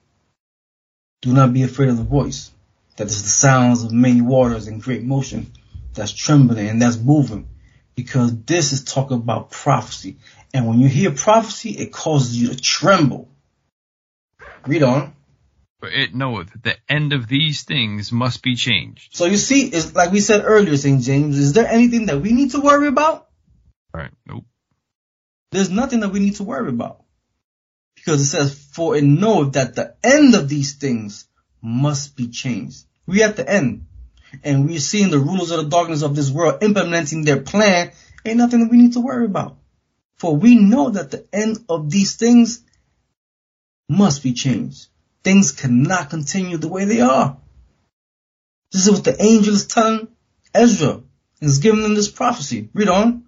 Do 1.24 1.32
not 1.32 1.54
be 1.54 1.64
afraid 1.64 1.88
of 1.88 1.96
the 1.96 2.04
voice. 2.04 2.52
That 2.98 3.08
is 3.08 3.24
the 3.24 3.30
sounds 3.30 3.82
of 3.86 3.94
many 3.94 4.20
waters 4.20 4.68
and 4.68 4.84
great 4.84 5.04
motion 5.04 5.54
that's 5.94 6.12
trembling 6.12 6.68
and 6.68 6.82
that's 6.82 6.98
moving. 6.98 7.48
Because 7.96 8.44
this 8.44 8.74
is 8.74 8.84
talking 8.84 9.16
about 9.16 9.50
prophecy. 9.50 10.18
And 10.54 10.68
when 10.68 10.80
you 10.80 10.90
hear 10.90 11.12
prophecy, 11.12 11.70
it 11.70 11.94
causes 11.94 12.40
you 12.40 12.50
to 12.50 12.58
tremble. 12.58 13.30
Read 14.68 14.84
on. 14.84 15.16
For 15.80 15.88
it 15.88 16.14
knoweth 16.14 16.50
the 16.62 16.76
end 16.90 17.14
of 17.14 17.30
these 17.30 17.64
things 17.64 18.12
must 18.12 18.44
be 18.44 18.56
changed. 18.56 19.16
So 19.16 19.24
you 19.24 19.38
see, 19.38 19.68
it's 19.68 19.96
like 19.96 20.12
we 20.12 20.20
said 20.20 20.44
earlier, 20.44 20.76
St. 20.76 21.02
James, 21.02 21.40
is 21.40 21.54
there 21.54 21.68
anything 21.68 22.08
that 22.08 22.20
we 22.20 22.34
need 22.34 22.52
to 22.52 22.60
worry 22.60 22.88
about? 22.88 23.30
All 23.94 24.02
right, 24.02 24.12
Nope. 24.28 24.44
There's 25.52 25.70
nothing 25.70 26.02
that 26.02 26.10
we 26.10 26.20
need 26.20 26.36
to 26.36 26.44
worry 26.44 26.68
about. 26.68 27.03
Because 28.04 28.22
it 28.22 28.26
says, 28.26 28.54
for 28.54 28.98
it 28.98 29.04
knoweth 29.04 29.54
that 29.54 29.76
the 29.76 29.96
end 30.04 30.36
of 30.36 30.50
these 30.50 30.74
things 30.74 31.26
must 31.62 32.18
be 32.18 32.28
changed. 32.28 32.84
We 33.08 33.24
at 33.24 33.38
the 33.38 33.50
end. 33.50 33.86
And 34.44 34.66
we're 34.66 34.80
seeing 34.80 35.10
the 35.10 35.20
rulers 35.20 35.52
of 35.52 35.64
the 35.64 35.70
darkness 35.70 36.02
of 36.02 36.16
this 36.16 36.30
world 36.30 36.64
implementing 36.64 37.24
their 37.24 37.40
plan. 37.40 37.92
Ain't 38.26 38.38
nothing 38.38 38.62
that 38.62 38.72
we 38.72 38.78
need 38.78 38.94
to 38.94 39.00
worry 39.00 39.26
about. 39.26 39.58
For 40.18 40.36
we 40.36 40.56
know 40.56 40.90
that 40.90 41.12
the 41.12 41.26
end 41.32 41.60
of 41.70 41.90
these 41.90 42.16
things 42.16 42.64
must 43.88 44.22
be 44.22 44.34
changed. 44.34 44.88
Things 45.24 45.52
cannot 45.54 46.10
continue 46.10 46.58
the 46.58 46.68
way 46.68 46.84
they 46.86 47.00
are. 47.00 47.38
This 48.72 48.88
is 48.88 48.92
what 48.92 49.04
the 49.06 49.22
angel 49.22 49.54
is 49.54 49.68
telling 49.68 50.10
Ezra. 50.54 51.02
And 51.40 51.50
is 51.50 51.60
giving 51.60 51.84
them 51.84 51.96
this 51.96 52.12
prophecy. 52.12 52.70
Read 52.74 52.90
on. 52.90 53.26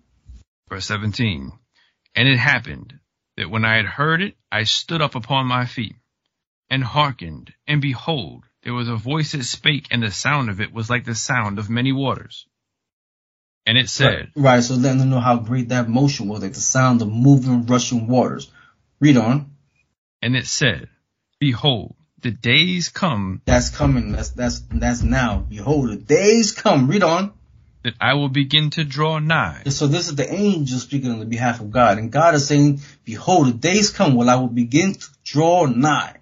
Verse 0.69 0.85
17. 0.85 1.51
And 2.15 2.27
it 2.27 2.37
happened 2.37 2.99
that 3.37 3.49
when 3.49 3.65
I 3.65 3.77
had 3.77 3.85
heard 3.85 4.21
it, 4.21 4.35
I 4.51 4.63
stood 4.63 5.01
up 5.01 5.15
upon 5.15 5.47
my 5.47 5.65
feet 5.65 5.95
and 6.69 6.83
hearkened, 6.83 7.53
and 7.67 7.81
behold, 7.81 8.43
there 8.63 8.73
was 8.73 8.89
a 8.89 8.95
voice 8.95 9.33
that 9.33 9.43
spake, 9.43 9.87
and 9.91 10.01
the 10.01 10.11
sound 10.11 10.49
of 10.49 10.59
it 10.59 10.73
was 10.73 10.89
like 10.89 11.05
the 11.05 11.15
sound 11.15 11.59
of 11.59 11.69
many 11.69 11.91
waters. 11.91 12.47
And 13.65 13.77
it 13.77 13.89
said, 13.89 14.31
Right, 14.35 14.55
right 14.55 14.63
so 14.63 14.75
letting 14.75 14.99
them 14.99 15.09
know 15.09 15.19
how 15.19 15.37
great 15.37 15.69
that 15.69 15.89
motion 15.89 16.27
was, 16.27 16.41
like 16.41 16.53
the 16.53 16.59
sound 16.59 17.01
of 17.01 17.11
moving, 17.11 17.65
rushing 17.65 18.07
waters. 18.07 18.51
Read 18.99 19.17
on. 19.17 19.51
And 20.21 20.35
it 20.35 20.47
said, 20.47 20.89
Behold, 21.39 21.95
the 22.21 22.31
days 22.31 22.89
come. 22.89 23.41
That's 23.45 23.69
coming. 23.69 24.11
That's 24.11 24.29
that's 24.29 24.61
that's 24.71 25.03
now. 25.03 25.45
Behold, 25.47 25.89
the 25.89 25.95
days 25.97 26.51
come. 26.51 26.87
Read 26.87 27.03
on. 27.03 27.33
That 27.85 27.93
I 28.01 28.15
will 28.15 28.29
begin 28.29 28.71
to 28.71 28.83
draw 28.83 29.19
nigh. 29.19 29.61
And 29.63 29.71
So 29.71 29.85
this 29.85 30.09
is 30.09 30.15
the 30.15 30.27
angel 30.33 30.79
speaking 30.79 31.11
on 31.11 31.19
the 31.19 31.25
behalf 31.27 31.59
of 31.59 31.69
God, 31.69 31.99
and 31.99 32.11
God 32.11 32.33
is 32.33 32.47
saying, 32.47 32.81
"Behold, 33.03 33.45
the 33.47 33.53
days 33.53 33.91
come 33.91 34.15
when 34.15 34.27
I 34.27 34.37
will 34.37 34.47
begin 34.47 34.95
to 34.95 35.07
draw 35.23 35.67
nigh, 35.67 36.17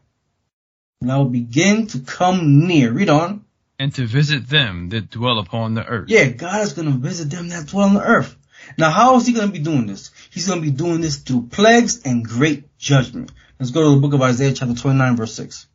And 1.00 1.10
I 1.10 1.16
will 1.20 1.30
begin 1.30 1.88
to 1.88 2.00
come 2.00 2.68
near." 2.68 2.92
Read 2.92 3.08
on. 3.08 3.46
And 3.80 3.96
to 3.96 4.06
visit 4.06 4.50
them 4.50 4.90
that 4.90 5.10
dwell 5.10 5.40
upon 5.40 5.74
the 5.74 5.86
earth. 5.86 6.10
Yeah, 6.10 6.26
God 6.26 6.64
is 6.64 6.74
going 6.74 6.92
to 6.92 6.98
visit 6.98 7.30
them 7.30 7.48
that 7.48 7.68
dwell 7.68 7.88
on 7.88 7.94
the 7.94 8.04
earth. 8.04 8.36
Now, 8.78 8.92
how 8.92 9.16
is 9.16 9.26
He 9.26 9.32
going 9.32 9.48
to 9.48 9.54
be 9.54 9.64
doing 9.64 9.88
this? 9.88 10.12
He's 10.32 10.48
going 10.48 10.60
to 10.60 10.70
be 10.70 10.76
doing 10.76 11.00
this 11.00 11.16
through 11.16 11.48
plagues 11.48 12.02
and 12.04 12.26
great 12.26 12.78
judgment. 12.78 13.32
Let's 13.58 13.72
go 13.72 13.84
to 13.84 13.96
the 13.96 14.02
book 14.02 14.14
of 14.14 14.22
Isaiah 14.22 14.52
chapter 14.52 14.76
29 14.76 15.16
verse 15.16 15.34
6. 15.36 15.68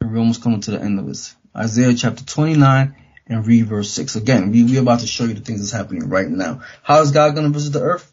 We're 0.00 0.18
almost 0.18 0.42
coming 0.42 0.60
to 0.60 0.70
the 0.70 0.80
end 0.80 1.00
of 1.00 1.06
this. 1.06 1.34
Isaiah 1.56 1.94
chapter 1.94 2.24
29 2.24 2.94
and 3.28 3.46
read 3.46 3.66
verse 3.66 3.90
6. 3.90 4.16
Again, 4.16 4.50
we, 4.50 4.64
we're 4.64 4.82
about 4.82 5.00
to 5.00 5.06
show 5.06 5.24
you 5.24 5.34
the 5.34 5.40
things 5.40 5.60
that's 5.60 5.72
happening 5.72 6.08
right 6.08 6.28
now. 6.28 6.62
How 6.82 7.00
is 7.00 7.12
God 7.12 7.34
going 7.34 7.46
to 7.46 7.52
visit 7.52 7.72
the 7.72 7.82
earth? 7.82 8.10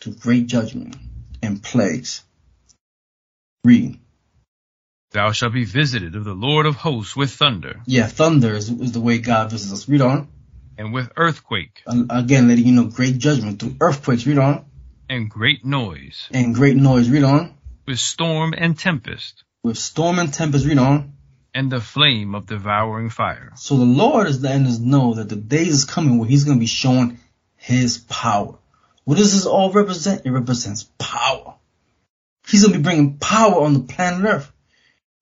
To 0.00 0.10
great 0.10 0.46
judgment 0.46 0.96
and 1.42 1.62
plagues. 1.62 2.22
Read. 3.64 3.98
Thou 5.12 5.32
shalt 5.32 5.54
be 5.54 5.64
visited 5.64 6.14
of 6.14 6.24
the 6.24 6.34
Lord 6.34 6.66
of 6.66 6.76
hosts 6.76 7.16
with 7.16 7.30
thunder. 7.30 7.80
Yeah, 7.86 8.06
thunder 8.06 8.54
is, 8.54 8.68
is 8.70 8.92
the 8.92 9.00
way 9.00 9.18
God 9.18 9.50
visits 9.50 9.72
us. 9.72 9.88
Read 9.88 10.00
on. 10.00 10.28
And 10.78 10.92
with 10.92 11.10
earthquake. 11.16 11.82
Again, 11.86 12.48
letting 12.48 12.66
you 12.66 12.72
know 12.72 12.84
great 12.84 13.18
judgment 13.18 13.60
through 13.60 13.76
earthquakes. 13.80 14.26
Read 14.26 14.38
on. 14.38 14.66
And 15.08 15.30
great 15.30 15.64
noise. 15.64 16.28
And 16.32 16.54
great 16.54 16.76
noise. 16.76 17.08
Read 17.08 17.24
on. 17.24 17.54
With 17.86 17.98
storm 17.98 18.52
and 18.56 18.78
tempest. 18.78 19.44
With 19.62 19.78
storm 19.78 20.18
and 20.18 20.32
tempest. 20.32 20.66
Read 20.66 20.78
on. 20.78 21.15
And 21.56 21.72
the 21.72 21.80
flame 21.80 22.34
of 22.34 22.46
devouring 22.46 23.08
fire. 23.08 23.52
So 23.56 23.78
the 23.78 23.84
Lord 23.84 24.26
is 24.26 24.42
letting 24.42 24.66
us 24.66 24.78
know 24.78 25.14
that 25.14 25.30
the 25.30 25.36
days 25.36 25.68
is 25.68 25.84
coming 25.86 26.18
where 26.18 26.28
He's 26.28 26.44
going 26.44 26.58
to 26.58 26.60
be 26.60 26.66
showing 26.66 27.18
His 27.56 27.96
power. 27.96 28.58
What 29.04 29.16
does 29.16 29.32
this 29.32 29.46
all 29.46 29.72
represent? 29.72 30.26
It 30.26 30.32
represents 30.32 30.90
power. 30.98 31.54
He's 32.46 32.60
going 32.60 32.74
to 32.74 32.78
be 32.78 32.82
bringing 32.82 33.16
power 33.16 33.62
on 33.62 33.72
the 33.72 33.80
planet 33.80 34.30
Earth. 34.30 34.52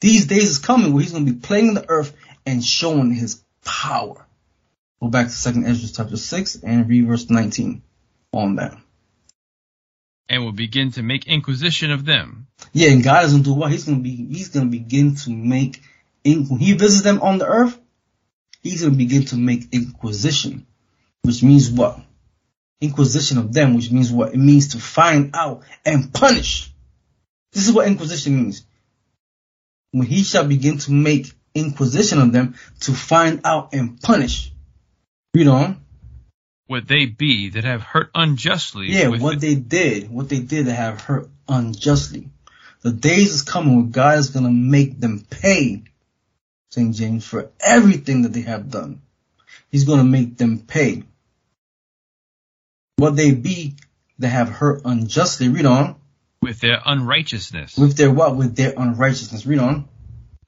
These 0.00 0.26
days 0.26 0.50
is 0.50 0.58
coming 0.58 0.92
where 0.92 1.04
He's 1.04 1.12
going 1.12 1.24
to 1.24 1.32
be 1.32 1.38
playing 1.38 1.74
the 1.74 1.88
earth 1.88 2.12
and 2.44 2.64
showing 2.64 3.12
His 3.12 3.40
power. 3.64 4.26
Go 5.00 5.08
back 5.08 5.26
to 5.26 5.32
Second 5.32 5.66
Ezra 5.66 5.88
chapter 5.94 6.16
six 6.16 6.56
and 6.56 6.88
read 6.88 7.06
verse 7.06 7.30
nineteen 7.30 7.82
on 8.32 8.56
that. 8.56 8.76
And 10.28 10.44
will 10.44 10.52
begin 10.52 10.90
to 10.92 11.02
make 11.04 11.28
inquisition 11.28 11.92
of 11.92 12.04
them. 12.04 12.48
Yeah, 12.72 12.90
and 12.90 13.04
God 13.04 13.24
is 13.24 13.32
gonna 13.32 13.44
do 13.44 13.54
what? 13.54 13.70
He's 13.70 13.84
gonna 13.84 14.00
be 14.00 14.16
He's 14.16 14.48
gonna 14.48 14.66
begin 14.66 15.14
to 15.16 15.30
make 15.30 15.80
when 16.24 16.58
He 16.58 16.72
visits 16.72 17.02
them 17.02 17.20
on 17.20 17.38
the 17.38 17.46
earth. 17.46 17.78
He's 18.62 18.82
gonna 18.82 18.96
begin 18.96 19.26
to 19.26 19.36
make 19.36 19.68
inquisition, 19.72 20.66
which 21.22 21.42
means 21.42 21.70
what? 21.70 22.00
Inquisition 22.80 23.36
of 23.38 23.52
them, 23.52 23.74
which 23.74 23.90
means 23.90 24.10
what? 24.10 24.32
It 24.32 24.38
means 24.38 24.68
to 24.68 24.78
find 24.78 25.36
out 25.36 25.64
and 25.84 26.12
punish. 26.12 26.72
This 27.52 27.68
is 27.68 27.74
what 27.74 27.86
inquisition 27.86 28.36
means. 28.36 28.64
When 29.90 30.06
He 30.06 30.22
shall 30.22 30.46
begin 30.46 30.78
to 30.78 30.92
make 30.92 31.30
inquisition 31.54 32.20
of 32.20 32.32
them 32.32 32.54
to 32.80 32.92
find 32.92 33.42
out 33.44 33.74
and 33.74 34.00
punish. 34.00 34.50
Read 35.34 35.46
on. 35.48 35.84
What 36.66 36.88
they 36.88 37.04
be 37.04 37.50
that 37.50 37.64
have 37.64 37.82
hurt 37.82 38.10
unjustly. 38.14 38.90
Yeah, 38.90 39.08
what 39.08 39.40
the- 39.40 39.54
they 39.54 39.60
did, 39.60 40.10
what 40.10 40.30
they 40.30 40.40
did 40.40 40.66
that 40.66 40.74
have 40.74 41.00
hurt 41.02 41.28
unjustly. 41.46 42.30
The 42.80 42.92
days 42.92 43.32
is 43.34 43.42
coming 43.42 43.76
when 43.76 43.90
God 43.90 44.18
is 44.18 44.30
gonna 44.30 44.50
make 44.50 44.98
them 44.98 45.24
pay, 45.28 45.84
St. 46.74 46.92
James, 46.92 47.24
for 47.24 47.52
everything 47.60 48.22
that 48.22 48.32
they 48.32 48.40
have 48.40 48.68
done. 48.68 49.00
He's 49.70 49.84
gonna 49.84 50.02
make 50.02 50.36
them 50.36 50.58
pay. 50.58 51.04
What 52.96 53.14
they 53.14 53.32
be 53.32 53.76
that 54.18 54.28
have 54.28 54.48
hurt 54.48 54.82
unjustly. 54.84 55.48
Read 55.48 55.66
on. 55.66 55.94
With 56.42 56.58
their 56.58 56.80
unrighteousness. 56.84 57.76
With 57.76 57.96
their 57.96 58.10
what? 58.10 58.34
With 58.36 58.56
their 58.56 58.74
unrighteousness. 58.76 59.46
Read 59.46 59.60
on. 59.60 59.88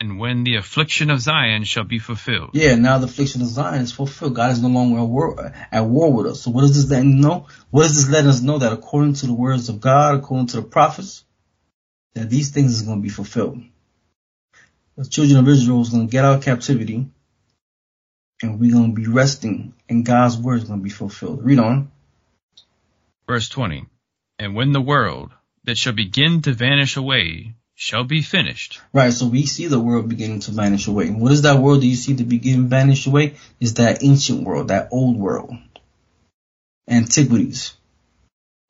And 0.00 0.18
when 0.18 0.42
the 0.42 0.56
affliction 0.56 1.10
of 1.10 1.20
Zion 1.20 1.62
shall 1.62 1.84
be 1.84 2.00
fulfilled. 2.00 2.50
Yeah, 2.54 2.74
now 2.74 2.98
the 2.98 3.06
affliction 3.06 3.40
of 3.42 3.46
Zion 3.46 3.82
is 3.82 3.92
fulfilled. 3.92 4.34
God 4.34 4.50
is 4.50 4.60
no 4.60 4.68
longer 4.68 4.98
at 4.98 5.04
war, 5.04 5.52
at 5.70 5.84
war 5.84 6.12
with 6.12 6.26
us. 6.26 6.40
So 6.42 6.50
what 6.50 6.62
does 6.62 6.74
this 6.74 6.90
letting 6.90 7.20
know? 7.20 7.46
What 7.70 7.84
does 7.84 7.94
this 7.96 8.12
letting 8.12 8.30
us 8.30 8.42
know 8.42 8.58
that 8.58 8.72
according 8.72 9.14
to 9.14 9.26
the 9.26 9.32
words 9.32 9.68
of 9.68 9.80
God, 9.80 10.16
according 10.16 10.48
to 10.48 10.56
the 10.56 10.62
prophets, 10.62 11.24
that 12.14 12.28
these 12.28 12.50
things 12.50 12.74
is 12.74 12.82
going 12.82 12.98
to 12.98 13.02
be 13.02 13.10
fulfilled. 13.10 13.62
The 14.96 15.04
children 15.04 15.38
of 15.38 15.48
Israel 15.48 15.82
is 15.82 15.90
going 15.90 16.06
to 16.06 16.10
get 16.10 16.24
out 16.24 16.38
of 16.38 16.44
captivity 16.44 17.06
and 18.42 18.60
we're 18.60 18.72
going 18.72 18.94
to 18.94 19.00
be 19.00 19.06
resting 19.06 19.74
and 19.88 20.04
God's 20.04 20.36
word 20.38 20.62
is 20.62 20.64
going 20.64 20.80
to 20.80 20.84
be 20.84 20.90
fulfilled. 20.90 21.44
Read 21.44 21.58
on. 21.58 21.90
Verse 23.26 23.48
20. 23.48 23.86
And 24.38 24.54
when 24.54 24.72
the 24.72 24.80
world 24.80 25.32
that 25.64 25.76
shall 25.76 25.92
begin 25.92 26.42
to 26.42 26.52
vanish 26.52 26.96
away 26.96 27.54
shall 27.74 28.04
be 28.04 28.22
finished. 28.22 28.80
Right, 28.92 29.12
so 29.12 29.26
we 29.26 29.44
see 29.44 29.66
the 29.66 29.80
world 29.80 30.08
beginning 30.08 30.40
to 30.40 30.50
vanish 30.50 30.86
away. 30.86 31.10
what 31.10 31.32
is 31.32 31.42
that 31.42 31.60
world 31.60 31.82
that 31.82 31.86
you 31.86 31.96
see 31.96 32.16
to 32.16 32.24
begin 32.24 32.68
vanish 32.68 33.06
away? 33.06 33.34
Is 33.60 33.74
that 33.74 34.02
ancient 34.02 34.44
world, 34.44 34.68
that 34.68 34.88
old 34.92 35.18
world. 35.18 35.54
Antiquities. 36.88 37.74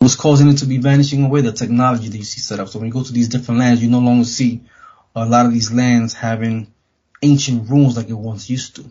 What's 0.00 0.16
causing 0.16 0.48
it 0.48 0.58
to 0.58 0.66
be 0.66 0.78
vanishing 0.78 1.24
away? 1.24 1.42
The 1.42 1.52
technology 1.52 2.08
that 2.08 2.16
you 2.16 2.24
see 2.24 2.40
set 2.40 2.58
up. 2.58 2.68
So 2.68 2.78
when 2.78 2.86
you 2.86 2.92
go 2.92 3.02
to 3.02 3.12
these 3.12 3.28
different 3.28 3.60
lands, 3.60 3.82
you 3.82 3.88
no 3.88 4.00
longer 4.00 4.24
see 4.24 4.62
a 5.16 5.24
lot 5.24 5.46
of 5.46 5.52
these 5.52 5.72
lands 5.72 6.12
having 6.12 6.72
ancient 7.22 7.70
ruins 7.70 7.96
like 7.96 8.10
it 8.10 8.12
once 8.12 8.50
used 8.50 8.76
to 8.76 8.84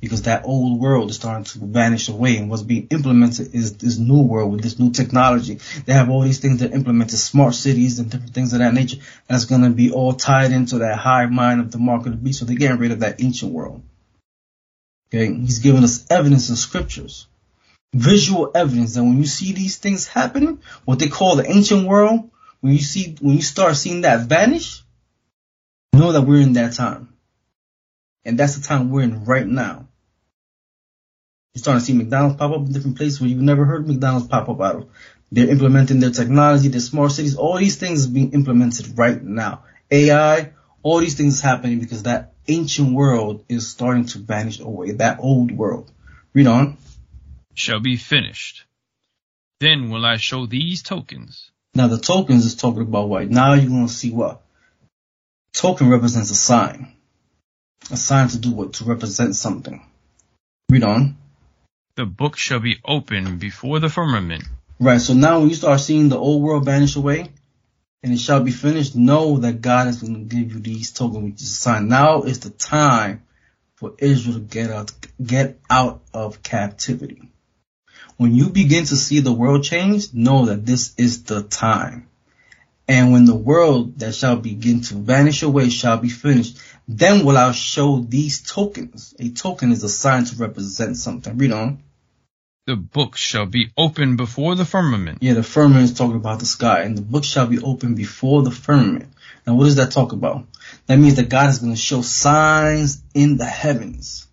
because 0.00 0.22
that 0.22 0.44
old 0.44 0.80
world 0.80 1.10
is 1.10 1.16
starting 1.16 1.44
to 1.44 1.58
vanish 1.58 2.08
away 2.08 2.36
and 2.36 2.50
what's 2.50 2.62
being 2.62 2.86
implemented 2.90 3.54
is 3.54 3.76
this 3.76 3.98
new 3.98 4.22
world 4.22 4.52
with 4.52 4.62
this 4.62 4.78
new 4.78 4.90
technology. 4.90 5.58
They 5.86 5.92
have 5.92 6.10
all 6.10 6.22
these 6.22 6.38
things 6.40 6.60
that 6.60 6.72
implemented 6.72 7.18
smart 7.18 7.54
cities 7.54 7.98
and 7.98 8.10
different 8.10 8.34
things 8.34 8.52
of 8.52 8.60
that 8.60 8.74
nature. 8.74 8.98
That's 9.26 9.46
to 9.46 9.70
be 9.70 9.90
all 9.90 10.12
tied 10.12 10.52
into 10.52 10.78
that 10.78 10.98
high 10.98 11.26
mind 11.26 11.60
of 11.60 11.70
the 11.70 11.78
mark 11.78 12.06
of 12.06 12.12
the 12.12 12.18
beast. 12.18 12.40
So 12.40 12.44
they're 12.44 12.56
getting 12.56 12.78
rid 12.78 12.92
of 12.92 13.00
that 13.00 13.22
ancient 13.22 13.52
world. 13.52 13.82
Okay. 15.08 15.32
He's 15.32 15.60
giving 15.60 15.84
us 15.84 16.06
evidence 16.10 16.50
in 16.50 16.56
scriptures, 16.56 17.26
visual 17.92 18.50
evidence 18.54 18.94
that 18.94 19.02
when 19.02 19.18
you 19.18 19.26
see 19.26 19.52
these 19.52 19.78
things 19.78 20.06
happening, 20.06 20.60
what 20.84 20.98
they 20.98 21.08
call 21.08 21.36
the 21.36 21.50
ancient 21.50 21.86
world, 21.86 22.30
when 22.60 22.72
you 22.72 22.80
see, 22.80 23.16
when 23.20 23.36
you 23.36 23.42
start 23.42 23.76
seeing 23.76 24.02
that 24.02 24.28
vanish, 24.28 24.82
know 25.98 26.12
that 26.12 26.22
we're 26.22 26.40
in 26.40 26.54
that 26.54 26.74
time. 26.74 27.14
And 28.24 28.38
that's 28.38 28.56
the 28.56 28.66
time 28.66 28.90
we're 28.90 29.02
in 29.02 29.24
right 29.24 29.46
now. 29.46 29.88
You're 31.54 31.60
starting 31.60 31.80
to 31.80 31.84
see 31.86 31.92
McDonald's 31.94 32.36
pop 32.36 32.52
up 32.52 32.66
in 32.66 32.72
different 32.72 32.96
places 32.96 33.20
where 33.20 33.30
you've 33.30 33.40
never 33.40 33.64
heard 33.64 33.86
McDonald's 33.86 34.28
pop 34.28 34.48
up 34.48 34.60
out 34.60 34.76
of. 34.76 34.88
They're 35.30 35.48
implementing 35.48 36.00
their 36.00 36.10
technology, 36.10 36.68
their 36.68 36.80
smart 36.80 37.12
cities, 37.12 37.36
all 37.36 37.58
these 37.58 37.76
things 37.76 38.06
are 38.06 38.10
being 38.10 38.32
implemented 38.32 38.98
right 38.98 39.22
now. 39.22 39.64
AI, 39.90 40.52
all 40.82 41.00
these 41.00 41.16
things 41.16 41.40
happening 41.40 41.80
because 41.80 42.04
that 42.04 42.34
ancient 42.46 42.92
world 42.92 43.44
is 43.48 43.68
starting 43.68 44.06
to 44.06 44.18
vanish 44.18 44.60
away, 44.60 44.92
that 44.92 45.18
old 45.20 45.50
world. 45.50 45.90
Read 46.32 46.46
on. 46.46 46.76
Shall 47.54 47.80
be 47.80 47.96
finished. 47.96 48.64
Then 49.60 49.90
will 49.90 50.06
I 50.06 50.16
show 50.16 50.46
these 50.46 50.82
tokens. 50.82 51.50
Now 51.74 51.88
the 51.88 51.98
tokens 51.98 52.46
is 52.46 52.54
talking 52.54 52.82
about 52.82 53.08
what? 53.08 53.28
Now 53.28 53.54
you're 53.54 53.70
going 53.70 53.86
to 53.86 53.92
see 53.92 54.10
what? 54.10 54.42
Token 55.58 55.90
represents 55.90 56.30
a 56.30 56.36
sign. 56.36 56.92
A 57.90 57.96
sign 57.96 58.28
to 58.28 58.38
do 58.38 58.52
what? 58.52 58.74
To 58.74 58.84
represent 58.84 59.34
something. 59.34 59.84
Read 60.70 60.84
on 60.84 61.16
the 61.98 62.06
book 62.06 62.36
shall 62.36 62.60
be 62.60 62.76
open 62.84 63.38
before 63.38 63.80
the 63.80 63.88
firmament. 63.88 64.44
Right. 64.78 65.00
So 65.00 65.14
now 65.14 65.40
when 65.40 65.48
you 65.48 65.56
start 65.56 65.80
seeing 65.80 66.08
the 66.08 66.16
old 66.16 66.40
world 66.44 66.64
vanish 66.64 66.94
away 66.94 67.32
and 68.04 68.12
it 68.12 68.20
shall 68.20 68.40
be 68.40 68.52
finished, 68.52 68.94
know 68.94 69.38
that 69.38 69.60
God 69.60 69.88
is 69.88 70.00
going 70.00 70.14
to 70.14 70.36
give 70.36 70.52
you 70.52 70.60
these 70.60 70.92
tokens, 70.92 71.24
which 71.24 71.42
is 71.42 71.50
a 71.50 71.56
sign. 71.56 71.88
Now 71.88 72.22
is 72.22 72.38
the 72.38 72.50
time 72.50 73.24
for 73.74 73.94
Israel 73.98 74.34
to 74.34 74.40
get 74.40 74.70
out, 74.70 74.92
get 75.20 75.58
out 75.68 76.02
of 76.14 76.40
captivity. 76.44 77.32
When 78.16 78.32
you 78.32 78.50
begin 78.50 78.84
to 78.84 78.96
see 78.96 79.18
the 79.18 79.32
world 79.32 79.64
change, 79.64 80.14
know 80.14 80.46
that 80.46 80.64
this 80.64 80.94
is 80.98 81.24
the 81.24 81.42
time. 81.42 82.07
And 82.88 83.12
when 83.12 83.26
the 83.26 83.36
world 83.36 83.98
that 83.98 84.14
shall 84.14 84.36
begin 84.36 84.80
to 84.82 84.94
vanish 84.94 85.42
away 85.42 85.68
shall 85.68 85.98
be 85.98 86.08
finished, 86.08 86.58
then 86.88 87.24
will 87.24 87.36
I 87.36 87.52
show 87.52 88.00
these 88.00 88.40
tokens. 88.40 89.14
A 89.18 89.28
token 89.28 89.72
is 89.72 89.84
a 89.84 89.90
sign 89.90 90.24
to 90.24 90.36
represent 90.36 90.96
something. 90.96 91.36
Read 91.36 91.52
on 91.52 91.82
the 92.68 92.76
book 92.76 93.16
shall 93.16 93.46
be 93.46 93.72
open 93.78 94.16
before 94.16 94.54
the 94.54 94.66
firmament. 94.66 95.22
Yeah, 95.22 95.32
the 95.32 95.42
firmament 95.42 95.84
is 95.84 95.94
talking 95.94 96.16
about 96.16 96.38
the 96.38 96.44
sky, 96.44 96.82
and 96.82 96.98
the 96.98 97.02
book 97.02 97.24
shall 97.24 97.46
be 97.46 97.58
open 97.58 97.94
before 97.94 98.42
the 98.42 98.50
firmament. 98.50 99.10
Now, 99.46 99.54
what 99.54 99.64
does 99.64 99.76
that 99.76 99.90
talk 99.90 100.12
about? 100.12 100.44
That 100.86 100.98
means 100.98 101.14
that 101.14 101.30
God 101.30 101.48
is 101.48 101.60
going 101.60 101.72
to 101.72 101.80
show 101.80 102.02
signs 102.02 103.02
in 103.14 103.38
the 103.38 103.46
heavens. 103.46 104.28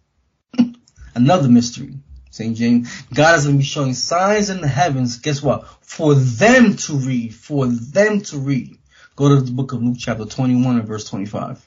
Another 1.15 1.47
mystery, 1.47 1.93
St. 2.35 2.57
James. 2.57 3.03
God 3.13 3.37
is 3.37 3.45
going 3.45 3.55
to 3.55 3.59
be 3.59 3.63
showing 3.63 3.93
signs 3.93 4.49
in 4.49 4.59
the 4.59 4.67
heavens. 4.67 5.19
Guess 5.19 5.41
what? 5.41 5.65
For 5.79 6.13
them 6.15 6.75
to 6.75 6.93
read. 6.95 7.33
For 7.33 7.65
them 7.65 8.19
to 8.23 8.37
read. 8.37 8.77
Go 9.15 9.29
to 9.29 9.39
the 9.39 9.51
book 9.53 9.71
of 9.71 9.81
Luke, 9.81 9.95
chapter 9.97 10.25
21 10.25 10.79
and 10.79 10.85
verse 10.85 11.05
25. 11.09 11.65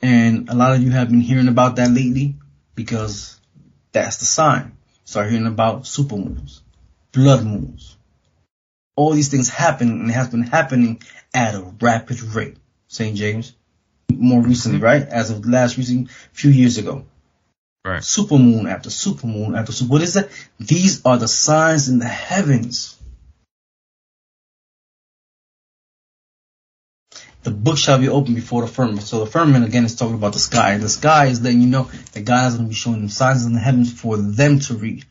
And 0.00 0.48
a 0.48 0.54
lot 0.54 0.74
of 0.74 0.82
you 0.82 0.90
have 0.92 1.10
been 1.10 1.20
hearing 1.20 1.48
about 1.48 1.76
that 1.76 1.90
lately 1.90 2.36
because 2.74 3.38
that's 3.92 4.16
the 4.16 4.24
sign. 4.24 4.78
Start 5.04 5.28
hearing 5.28 5.46
about 5.46 5.82
supermoons, 5.82 6.60
blood 7.12 7.44
moons. 7.44 7.98
All 8.94 9.12
these 9.12 9.28
things 9.28 9.50
happen 9.50 9.90
and 9.90 10.10
has 10.10 10.30
been 10.30 10.44
happening 10.44 11.02
at 11.34 11.54
a 11.54 11.60
rapid 11.82 12.22
rate. 12.22 12.56
St. 12.88 13.14
James, 13.14 13.52
more 14.18 14.42
recently, 14.42 14.78
mm-hmm. 14.78 14.84
right? 14.84 15.02
As 15.02 15.30
of 15.30 15.46
last 15.46 15.76
recent 15.76 16.10
few 16.32 16.50
years 16.50 16.78
ago. 16.78 17.04
Right. 17.84 18.02
Supermoon 18.02 18.68
after 18.70 18.90
supermoon 18.90 19.56
after 19.56 19.72
super. 19.72 19.92
What 19.92 20.02
is 20.02 20.14
that? 20.14 20.28
These 20.58 21.04
are 21.04 21.18
the 21.18 21.28
signs 21.28 21.88
in 21.88 22.00
the 22.00 22.06
heavens 22.06 22.96
the 27.46 27.52
book 27.52 27.78
shall 27.78 28.00
be 28.00 28.08
open 28.08 28.34
before 28.34 28.62
the 28.62 28.66
firmament. 28.66 29.06
So 29.06 29.20
the 29.20 29.30
firmament 29.30 29.64
again 29.64 29.84
is 29.84 29.94
talking 29.94 30.16
about 30.16 30.32
the 30.32 30.40
sky. 30.40 30.78
The 30.78 30.88
sky 30.88 31.26
is 31.26 31.40
letting 31.40 31.60
you 31.60 31.68
know 31.68 31.88
that 32.12 32.24
God 32.24 32.48
is 32.48 32.54
going 32.54 32.66
to 32.66 32.68
be 32.70 32.74
showing 32.74 32.98
them 32.98 33.08
signs 33.08 33.46
in 33.46 33.52
the 33.52 33.60
heavens 33.60 33.92
for 33.92 34.16
them 34.16 34.58
to 34.58 34.74
read. 34.74 35.04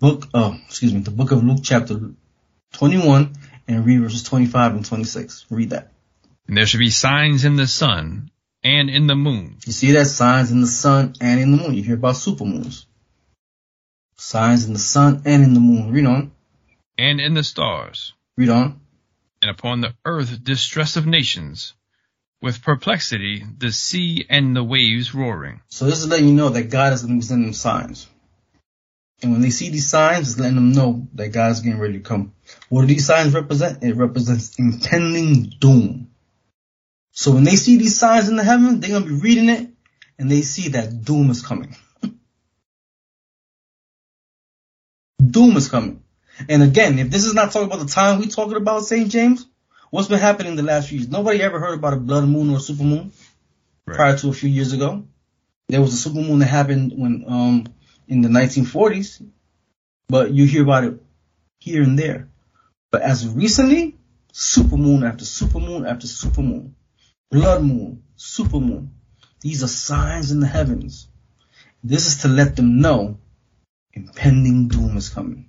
Book, 0.00 0.26
oh, 0.34 0.58
excuse 0.66 0.92
me, 0.92 1.00
the 1.00 1.12
book 1.12 1.30
of 1.30 1.44
Luke 1.44 1.60
chapter 1.62 2.00
21 2.72 3.34
and 3.68 3.86
read 3.86 4.00
verses 4.00 4.24
25 4.24 4.74
and 4.74 4.84
26. 4.84 5.46
Read 5.50 5.70
that. 5.70 5.91
And 6.52 6.58
there 6.58 6.66
should 6.66 6.80
be 6.80 6.90
signs 6.90 7.46
in 7.46 7.56
the 7.56 7.66
sun 7.66 8.30
and 8.62 8.90
in 8.90 9.06
the 9.06 9.14
moon. 9.14 9.56
You 9.64 9.72
see 9.72 9.92
that? 9.92 10.04
Signs 10.04 10.50
in 10.50 10.60
the 10.60 10.66
sun 10.66 11.14
and 11.18 11.40
in 11.40 11.56
the 11.56 11.56
moon. 11.56 11.72
You 11.72 11.82
hear 11.82 11.94
about 11.94 12.16
supermoons. 12.16 12.84
Signs 14.18 14.66
in 14.66 14.74
the 14.74 14.78
sun 14.78 15.22
and 15.24 15.42
in 15.42 15.54
the 15.54 15.60
moon. 15.60 15.92
Read 15.92 16.04
on. 16.04 16.32
And 16.98 17.20
in 17.20 17.32
the 17.32 17.42
stars. 17.42 18.12
Read 18.36 18.50
on 18.50 18.82
and 19.42 19.50
upon 19.50 19.80
the 19.80 19.94
earth 20.04 20.42
distress 20.42 20.96
of 20.96 21.06
nations, 21.06 21.74
with 22.40 22.62
perplexity 22.62 23.44
the 23.58 23.72
sea 23.72 24.24
and 24.30 24.54
the 24.54 24.62
waves 24.64 25.14
roaring. 25.14 25.60
So 25.68 25.84
this 25.84 25.98
is 25.98 26.08
letting 26.08 26.28
you 26.28 26.34
know 26.34 26.50
that 26.50 26.70
God 26.70 26.92
is 26.92 27.02
going 27.02 27.20
to 27.20 27.26
send 27.26 27.44
them 27.44 27.52
signs. 27.52 28.06
And 29.22 29.32
when 29.32 29.40
they 29.40 29.50
see 29.50 29.70
these 29.70 29.88
signs, 29.88 30.30
it's 30.30 30.38
letting 30.38 30.56
them 30.56 30.72
know 30.72 31.08
that 31.14 31.28
God's 31.28 31.60
getting 31.60 31.78
ready 31.78 31.94
to 31.94 32.00
come. 32.00 32.32
What 32.68 32.82
do 32.82 32.86
these 32.88 33.06
signs 33.06 33.34
represent? 33.34 33.82
It 33.82 33.96
represents 33.96 34.58
impending 34.58 35.52
doom. 35.58 36.11
So 37.12 37.30
when 37.30 37.44
they 37.44 37.56
see 37.56 37.76
these 37.76 37.98
signs 37.98 38.28
in 38.28 38.36
the 38.36 38.42
heaven, 38.42 38.80
they're 38.80 38.90
going 38.90 39.04
to 39.04 39.08
be 39.08 39.20
reading 39.20 39.48
it 39.50 39.68
and 40.18 40.30
they 40.30 40.42
see 40.42 40.70
that 40.70 41.04
doom 41.04 41.30
is 41.30 41.42
coming. 41.42 41.76
doom 45.30 45.56
is 45.56 45.68
coming. 45.68 46.02
And 46.48 46.62
again, 46.62 46.98
if 46.98 47.10
this 47.10 47.24
is 47.24 47.34
not 47.34 47.52
talking 47.52 47.68
about 47.68 47.80
the 47.80 47.92
time 47.92 48.18
we 48.18 48.28
talking 48.28 48.56
about 48.56 48.84
St. 48.84 49.10
James, 49.10 49.46
what's 49.90 50.08
been 50.08 50.18
happening 50.18 50.52
in 50.52 50.56
the 50.56 50.62
last 50.62 50.88
few 50.88 50.98
years? 50.98 51.10
Nobody 51.10 51.42
ever 51.42 51.60
heard 51.60 51.78
about 51.78 51.92
a 51.92 51.98
blood 51.98 52.24
moon 52.24 52.50
or 52.50 52.56
a 52.56 52.60
super 52.60 52.82
moon 52.82 53.12
right. 53.86 53.96
prior 53.96 54.16
to 54.16 54.30
a 54.30 54.32
few 54.32 54.48
years 54.48 54.72
ago. 54.72 55.04
There 55.68 55.82
was 55.82 55.92
a 55.92 55.98
super 55.98 56.20
moon 56.20 56.38
that 56.40 56.46
happened 56.46 56.92
when 56.96 57.24
um 57.28 57.66
in 58.08 58.22
the 58.22 58.28
1940s, 58.28 59.22
but 60.08 60.32
you 60.32 60.46
hear 60.46 60.62
about 60.62 60.84
it 60.84 61.00
here 61.58 61.82
and 61.82 61.98
there. 61.98 62.28
But 62.90 63.02
as 63.02 63.28
recently, 63.28 63.96
super 64.32 64.76
moon 64.76 65.04
after 65.04 65.24
super 65.24 65.60
moon 65.60 65.86
after 65.86 66.06
super 66.06 66.42
moon, 66.42 66.74
blood 67.32 67.64
moon, 67.64 68.04
super 68.14 68.60
moon. 68.60 68.92
These 69.40 69.64
are 69.64 69.68
signs 69.68 70.30
in 70.30 70.38
the 70.38 70.46
heavens. 70.46 71.08
This 71.82 72.06
is 72.06 72.22
to 72.22 72.28
let 72.28 72.54
them 72.54 72.80
know 72.80 73.18
impending 73.92 74.68
doom 74.68 74.96
is 74.96 75.08
coming. 75.08 75.48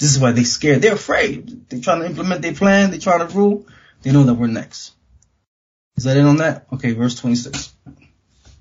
This 0.00 0.16
is 0.16 0.18
why 0.18 0.32
they're 0.32 0.44
scared. 0.44 0.82
They're 0.82 0.94
afraid. 0.94 1.68
They're 1.68 1.80
trying 1.80 2.00
to 2.00 2.06
implement 2.06 2.42
their 2.42 2.54
plan. 2.54 2.90
They're 2.90 2.98
trying 2.98 3.26
to 3.26 3.32
rule. 3.32 3.66
They 4.02 4.10
know 4.10 4.24
that 4.24 4.34
we're 4.34 4.48
next. 4.48 4.94
Is 5.96 6.04
that 6.04 6.16
it 6.16 6.24
on 6.24 6.38
that? 6.38 6.66
Okay, 6.72 6.92
verse 6.92 7.14
26. 7.20 7.72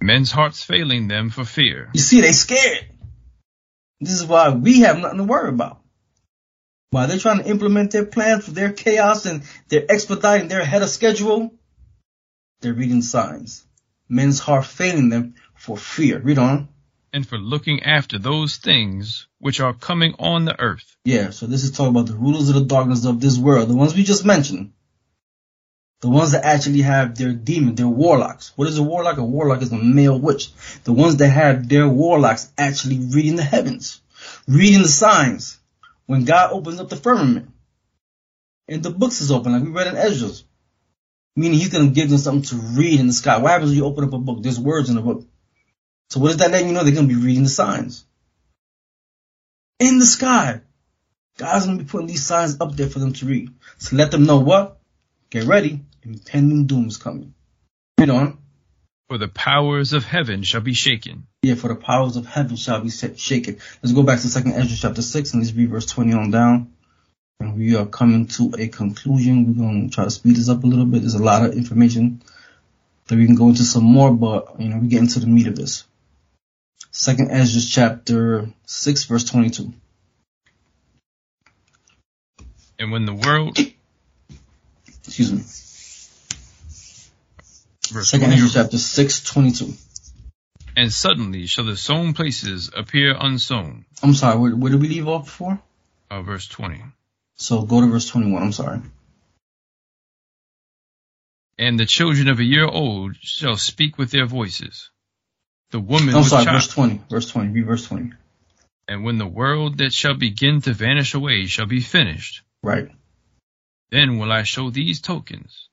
Men's 0.02 0.32
hearts 0.32 0.64
failing 0.64 1.08
them 1.08 1.30
for 1.30 1.46
fear. 1.46 1.90
You 1.94 2.02
see, 2.02 2.22
they're 2.22 2.34
scared. 2.34 2.86
This 4.00 4.14
is 4.14 4.26
why 4.26 4.50
we 4.50 4.82
have 4.82 5.00
nothing 5.00 5.18
to 5.18 5.24
worry 5.24 5.50
about. 5.50 5.81
While 6.92 7.08
they're 7.08 7.18
trying 7.20 7.40
to 7.42 7.50
implement 7.50 7.92
their 7.92 8.06
plans 8.06 8.44
for 8.46 8.52
their 8.52 8.74
chaos 8.74 9.26
and 9.26 9.44
they're 9.70 9.86
expediting 9.90 10.50
their 10.50 10.60
ahead 10.60 10.82
of 10.82 10.90
schedule, 10.90 11.54
they're 12.60 12.74
reading 12.74 13.02
signs. 13.02 13.66
Men's 14.10 14.40
heart 14.40 14.66
failing 14.66 15.08
them 15.08 15.36
for 15.56 15.78
fear. 15.78 16.20
Read 16.20 16.38
on. 16.38 16.68
and 17.14 17.26
for 17.28 17.38
looking 17.38 17.84
after 17.84 18.18
those 18.20 18.58
things 18.58 19.28
which 19.40 19.60
are 19.62 19.74
coming 19.74 20.16
on 20.20 20.46
the 20.46 20.60
earth. 20.60 20.96
Yeah, 21.06 21.30
so 21.32 21.46
this 21.46 21.64
is 21.64 21.72
talking 21.72 21.92
about 21.96 22.08
the 22.08 22.14
rulers 22.16 22.50
of 22.50 22.56
the 22.56 22.66
darkness 22.66 23.06
of 23.06 23.20
this 23.22 23.38
world, 23.38 23.70
the 23.70 23.76
ones 23.76 23.96
we 23.96 24.04
just 24.04 24.26
mentioned. 24.26 24.72
The 26.02 26.10
ones 26.10 26.32
that 26.32 26.44
actually 26.46 26.82
have 26.82 27.18
their 27.18 27.32
demon, 27.32 27.76
their 27.76 27.88
warlocks. 27.88 28.52
What 28.56 28.68
is 28.68 28.78
a 28.78 28.84
warlock? 28.84 29.18
A 29.18 29.24
warlock 29.24 29.62
is 29.62 29.72
a 29.72 29.78
male 29.78 30.20
witch. 30.20 30.52
The 30.84 30.94
ones 30.94 31.18
that 31.18 31.30
have 31.30 31.70
their 31.70 31.88
warlocks 31.88 32.52
actually 32.58 33.00
reading 33.00 33.36
the 33.38 33.44
heavens, 33.44 34.02
reading 34.48 34.82
the 34.82 34.88
signs. 34.90 35.60
When 36.12 36.26
God 36.26 36.52
opens 36.52 36.82
up 36.82 36.90
the 36.90 36.98
firmament, 36.98 37.52
and 38.68 38.84
the 38.84 38.90
books 38.90 39.22
is 39.22 39.32
open, 39.32 39.54
like 39.54 39.64
we 39.64 39.70
read 39.70 39.88
in 39.88 39.96
Ezra's, 39.96 40.44
meaning 41.38 41.58
He's 41.58 41.70
going 41.70 41.88
to 41.88 41.94
give 41.94 42.10
them 42.10 42.18
something 42.18 42.42
to 42.50 42.56
read 42.78 43.00
in 43.00 43.08
the 43.08 43.14
sky. 43.14 43.38
What 43.38 43.52
happens 43.52 43.70
when 43.70 43.78
you 43.78 43.86
open 43.86 44.04
up 44.04 44.12
a 44.12 44.18
book? 44.18 44.44
There's 44.44 44.60
words 44.60 44.90
in 44.90 44.98
the 44.98 45.02
book. 45.02 45.24
So 46.10 46.20
what 46.20 46.28
does 46.28 46.38
that 46.40 46.52
let 46.52 46.66
you 46.66 46.74
know? 46.74 46.84
They're 46.84 46.94
going 46.94 47.08
to 47.08 47.16
be 47.16 47.26
reading 47.26 47.44
the 47.44 47.50
signs 47.50 48.04
in 49.80 50.00
the 50.00 50.06
sky. 50.06 50.60
God's 51.38 51.66
going 51.66 51.78
to 51.78 51.84
be 51.86 51.90
putting 51.90 52.08
these 52.08 52.26
signs 52.26 52.58
up 52.60 52.76
there 52.76 52.90
for 52.90 53.00
them 53.00 53.14
to 53.14 53.26
read. 53.26 53.50
So 53.78 53.96
let 53.96 54.12
them 54.12 54.26
know 54.26 54.40
what? 54.40 54.82
Get 55.30 55.46
ready. 55.46 55.80
Impending 56.04 56.68
doom 56.68 56.88
is 56.88 56.98
coming. 56.98 57.34
Read 57.98 58.10
on. 58.10 58.38
For 59.12 59.18
the 59.18 59.28
powers 59.28 59.92
of 59.92 60.06
heaven 60.06 60.44
shall 60.44 60.62
be 60.62 60.74
shaken. 60.74 61.28
Yeah, 61.42 61.56
for 61.56 61.68
the 61.68 61.76
powers 61.76 62.16
of 62.16 62.26
heaven 62.26 62.56
shall 62.56 62.80
be 62.80 62.90
shaken. 62.90 63.58
Let's 63.84 63.92
go 63.92 64.04
back 64.04 64.22
to 64.22 64.30
second 64.30 64.54
Ezra 64.54 64.78
chapter 64.78 65.02
6 65.02 65.34
and 65.34 65.44
let's 65.44 65.54
read 65.54 65.70
verse 65.70 65.86
20 65.86 66.14
on 66.14 66.32
down. 66.32 66.72
And 67.42 67.58
we 67.58 67.76
are 67.76 67.86
coming 67.86 68.28
to 68.28 68.54
a 68.58 68.70
conclusion. 68.70 69.48
We're 69.48 69.66
going 69.66 69.90
to 69.90 69.94
try 69.94 70.06
to 70.06 70.12
speed 70.12 70.38
this 70.38 70.48
up 70.48 70.64
a 70.64 70.66
little 70.66 70.86
bit. 70.86 71.02
There's 71.02 71.16
a 71.16 71.22
lot 71.22 71.44
of 71.44 71.56
information 71.56 72.24
that 73.08 73.18
we 73.18 73.26
can 73.26 73.36
go 73.36 73.50
into 73.50 73.66
some 73.66 73.84
more, 73.84 74.14
but, 74.14 74.62
you 74.62 74.70
know, 74.70 74.78
we 74.78 74.88
get 74.88 75.02
into 75.02 75.20
the 75.20 75.28
meat 75.28 75.48
of 75.48 75.58
this. 75.58 75.84
Second 76.92 77.32
Ezra 77.32 77.62
chapter 77.70 78.50
6 78.66 79.04
verse 79.04 79.26
22. 79.26 79.74
And 82.80 82.94
when 82.94 83.06
the 83.06 83.14
world 83.14 83.60
excuse 85.06 85.34
me. 85.34 85.42
Verse 87.92 88.10
Second 88.10 88.32
Ezra 88.32 88.64
chapter 88.64 88.78
6 88.78 89.24
22. 89.24 89.74
And 90.78 90.94
suddenly 90.94 91.46
shall 91.46 91.66
the 91.66 91.76
sown 91.76 92.14
places 92.14 92.72
appear 92.74 93.16
unsown. 93.20 93.86
I'm 94.02 94.14
sorry, 94.14 94.40
where, 94.40 94.56
where 94.56 94.72
did 94.72 94.82
we 94.82 94.88
leave 94.88 95.08
off 95.08 95.26
before? 95.26 95.62
Uh, 96.10 96.22
verse 96.22 96.48
20. 96.48 96.82
So 97.36 97.64
go 97.64 97.82
to 97.82 97.88
verse 97.88 98.08
21, 98.08 98.42
I'm 98.42 98.52
sorry. 98.54 98.80
And 101.60 101.80
the 101.80 101.86
children 101.86 102.30
of 102.30 102.40
a 102.40 102.44
year 102.44 102.66
old 102.66 103.18
shall 103.18 103.58
speak 103.58 103.98
with 103.98 104.12
their 104.12 104.26
voices. 104.26 104.90
The 105.72 105.80
woman 105.80 106.16
I'm 106.16 106.24
sorry, 106.24 106.46
child. 106.46 106.56
verse 106.56 106.68
20. 106.70 107.02
Verse 107.10 107.30
20. 107.30 107.50
Read 107.50 107.66
verse 107.66 107.86
20. 107.88 108.14
And 108.88 109.04
when 109.04 109.18
the 109.18 109.28
world 109.28 109.78
that 109.80 109.94
shall 109.94 110.16
begin 110.16 110.62
to 110.62 110.74
vanish 110.74 111.14
away 111.14 111.46
shall 111.46 111.66
be 111.66 111.82
finished. 111.82 112.42
Right. 112.64 112.90
Then 113.90 114.18
will 114.18 114.32
I 114.32 114.44
show 114.44 114.70
these 114.70 115.02
tokens. 115.02 115.70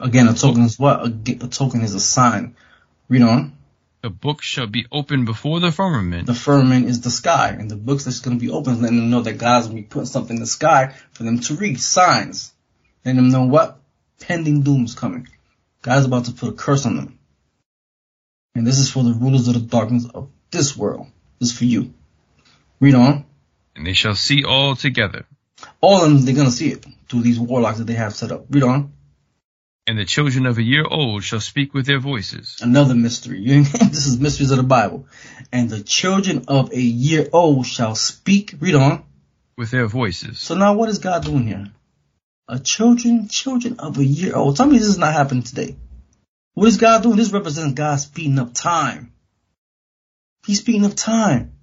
Again, 0.00 0.28
a 0.28 0.34
token 0.34 0.62
is 0.62 0.78
what? 0.78 1.00
A, 1.00 1.44
a 1.44 1.48
token 1.48 1.82
is 1.82 1.94
a 1.94 2.00
sign. 2.00 2.56
Read 3.08 3.22
on. 3.22 3.52
The 4.02 4.10
book 4.10 4.42
shall 4.42 4.68
be 4.68 4.86
opened 4.92 5.26
before 5.26 5.58
the 5.58 5.72
firmament. 5.72 6.26
The 6.26 6.34
firmament 6.34 6.86
is 6.86 7.00
the 7.00 7.10
sky, 7.10 7.56
and 7.58 7.68
the 7.68 7.76
books 7.76 8.04
that's 8.04 8.20
going 8.20 8.38
to 8.38 8.40
be 8.40 8.50
open, 8.50 8.80
letting 8.80 8.96
them 8.96 9.10
know 9.10 9.22
that 9.22 9.38
God's 9.38 9.66
going 9.66 9.78
to 9.78 9.82
be 9.82 9.88
putting 9.88 10.06
something 10.06 10.36
in 10.36 10.40
the 10.40 10.46
sky 10.46 10.94
for 11.12 11.24
them 11.24 11.40
to 11.40 11.54
read. 11.54 11.80
Signs. 11.80 12.52
Letting 13.04 13.16
them 13.16 13.30
know 13.30 13.46
what? 13.46 13.80
Pending 14.20 14.62
doom 14.62 14.84
is 14.84 14.94
coming. 14.94 15.26
God's 15.82 16.06
about 16.06 16.26
to 16.26 16.32
put 16.32 16.50
a 16.50 16.52
curse 16.52 16.86
on 16.86 16.96
them. 16.96 17.18
And 18.54 18.66
this 18.66 18.78
is 18.78 18.90
for 18.90 19.02
the 19.02 19.12
rulers 19.12 19.48
of 19.48 19.54
the 19.54 19.60
darkness 19.60 20.06
of 20.14 20.30
this 20.50 20.76
world. 20.76 21.08
This 21.40 21.50
is 21.50 21.58
for 21.58 21.64
you. 21.64 21.92
Read 22.80 22.94
on. 22.94 23.24
And 23.74 23.86
they 23.86 23.92
shall 23.92 24.14
see 24.14 24.44
all 24.44 24.76
together. 24.76 25.26
All 25.80 26.04
of 26.04 26.10
them, 26.10 26.24
they're 26.24 26.34
going 26.34 26.46
to 26.46 26.52
see 26.52 26.70
it 26.70 26.86
through 27.08 27.22
these 27.22 27.38
warlocks 27.38 27.78
that 27.78 27.84
they 27.84 27.94
have 27.94 28.14
set 28.14 28.30
up. 28.30 28.46
Read 28.50 28.62
on. 28.62 28.92
And 29.88 29.98
the 29.98 30.04
children 30.04 30.44
of 30.44 30.58
a 30.58 30.62
year 30.62 30.84
old 30.86 31.24
shall 31.24 31.40
speak 31.40 31.72
with 31.72 31.86
their 31.86 31.98
voices. 31.98 32.58
Another 32.60 32.94
mystery. 32.94 33.42
this 33.62 34.06
is 34.06 34.20
mysteries 34.20 34.50
of 34.50 34.58
the 34.58 34.62
Bible. 34.62 35.06
And 35.50 35.70
the 35.70 35.82
children 35.82 36.44
of 36.46 36.74
a 36.74 36.78
year 36.78 37.26
old 37.32 37.64
shall 37.64 37.94
speak. 37.94 38.54
Read 38.60 38.74
on. 38.74 39.04
With 39.56 39.70
their 39.70 39.86
voices. 39.86 40.40
So 40.40 40.56
now 40.56 40.74
what 40.74 40.90
is 40.90 40.98
God 40.98 41.24
doing 41.24 41.46
here? 41.46 41.68
A 42.48 42.58
children, 42.58 43.28
children 43.28 43.76
of 43.78 43.96
a 43.96 44.04
year 44.04 44.36
old. 44.36 44.56
Tell 44.56 44.66
me 44.66 44.76
this 44.76 44.88
is 44.88 44.98
not 44.98 45.14
happening 45.14 45.42
today. 45.42 45.76
What 46.52 46.68
is 46.68 46.76
God 46.76 47.02
doing? 47.02 47.16
This 47.16 47.32
represents 47.32 47.72
God 47.72 47.96
speeding 47.96 48.38
up 48.38 48.52
time. 48.52 49.14
He's 50.44 50.58
speeding 50.58 50.84
up 50.84 50.96
time. 50.96 51.54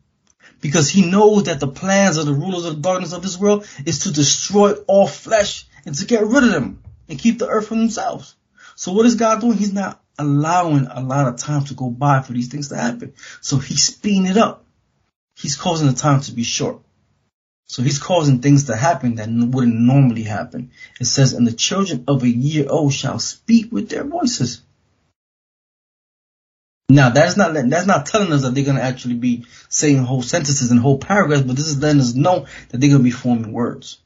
Because 0.62 0.90
he 0.90 1.08
knows 1.08 1.44
that 1.44 1.60
the 1.60 1.68
plans 1.68 2.18
of 2.18 2.26
the 2.26 2.34
rulers 2.34 2.66
of 2.66 2.78
the 2.78 2.82
darkness 2.82 3.14
of 3.14 3.22
this 3.22 3.38
world 3.38 3.68
is 3.86 4.00
to 4.00 4.12
destroy 4.12 4.74
all 4.88 5.06
flesh 5.06 5.68
and 5.86 5.94
to 5.94 6.06
get 6.06 6.26
rid 6.26 6.44
of 6.44 6.52
them 6.52 6.82
and 7.10 7.20
keep 7.20 7.40
the 7.40 7.48
earth 7.48 7.68
for 7.68 7.76
themselves. 7.76 8.36
So 8.76 8.92
what 8.92 9.06
is 9.06 9.16
God 9.16 9.42
doing? 9.42 9.58
He's 9.58 9.74
not 9.74 10.02
allowing 10.18 10.88
a 10.88 11.02
lot 11.02 11.28
of 11.28 11.38
time 11.38 11.66
to 11.66 11.74
go 11.74 11.90
by 11.90 12.22
for 12.22 12.34
these 12.34 12.48
things 12.48 12.70
to 12.70 12.78
happen. 12.78 13.14
So 13.42 13.58
he's 13.58 13.84
speeding 13.84 14.26
it 14.26 14.38
up. 14.38 14.66
He's 15.36 15.58
causing 15.58 15.88
the 15.88 15.94
time 15.94 16.22
to 16.22 16.32
be 16.32 16.44
short. 16.44 16.80
So 17.68 17.82
he's 17.82 18.00
causing 18.00 18.42
things 18.42 18.66
to 18.66 18.76
happen 18.76 19.16
that 19.16 19.30
wouldn't 19.30 19.76
normally 19.76 20.24
happen. 20.24 20.72
It 21.00 21.06
says, 21.06 21.34
and 21.34 21.48
the 21.48 21.54
children 21.54 22.06
of 22.08 22.24
a 22.24 22.30
year 22.30 22.68
old 22.70 22.94
shall 22.94 23.20
speak 23.20 23.72
with 23.72 23.90
their 23.90 24.04
voices. 24.04 24.62
Now 26.88 27.10
that's 27.10 27.36
not 27.36 27.54
that's 27.54 27.88
not 27.88 28.06
telling 28.06 28.32
us 28.32 28.44
that 28.44 28.54
they're 28.54 28.64
gonna 28.64 28.82
actually 28.82 29.16
be 29.16 29.48
saying 29.70 29.98
whole 30.04 30.22
sentences 30.22 30.70
and 30.70 30.80
whole 30.80 31.00
paragraphs, 31.00 31.42
but 31.42 31.56
this 31.56 31.68
is 31.68 31.82
letting 31.82 32.00
us 32.00 32.14
know 32.14 32.46
that 32.70 32.80
they're 32.80 32.92
gonna 32.92 33.04
be 33.04 33.10
forming 33.10 33.52
words. 33.52 34.00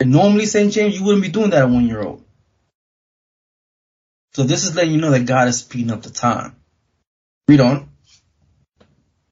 And 0.00 0.10
normally, 0.10 0.46
St. 0.46 0.72
James, 0.72 0.98
you 0.98 1.04
wouldn't 1.04 1.22
be 1.22 1.30
doing 1.30 1.50
that 1.50 1.62
at 1.62 1.70
one 1.70 1.86
year 1.86 2.02
old. 2.02 2.24
So 4.34 4.42
this 4.42 4.64
is 4.64 4.74
letting 4.74 4.92
you 4.92 5.00
know 5.00 5.12
that 5.12 5.26
God 5.26 5.48
is 5.48 5.58
speeding 5.60 5.92
up 5.92 6.02
the 6.02 6.10
time. 6.10 6.56
Read 7.46 7.60
on. 7.60 7.88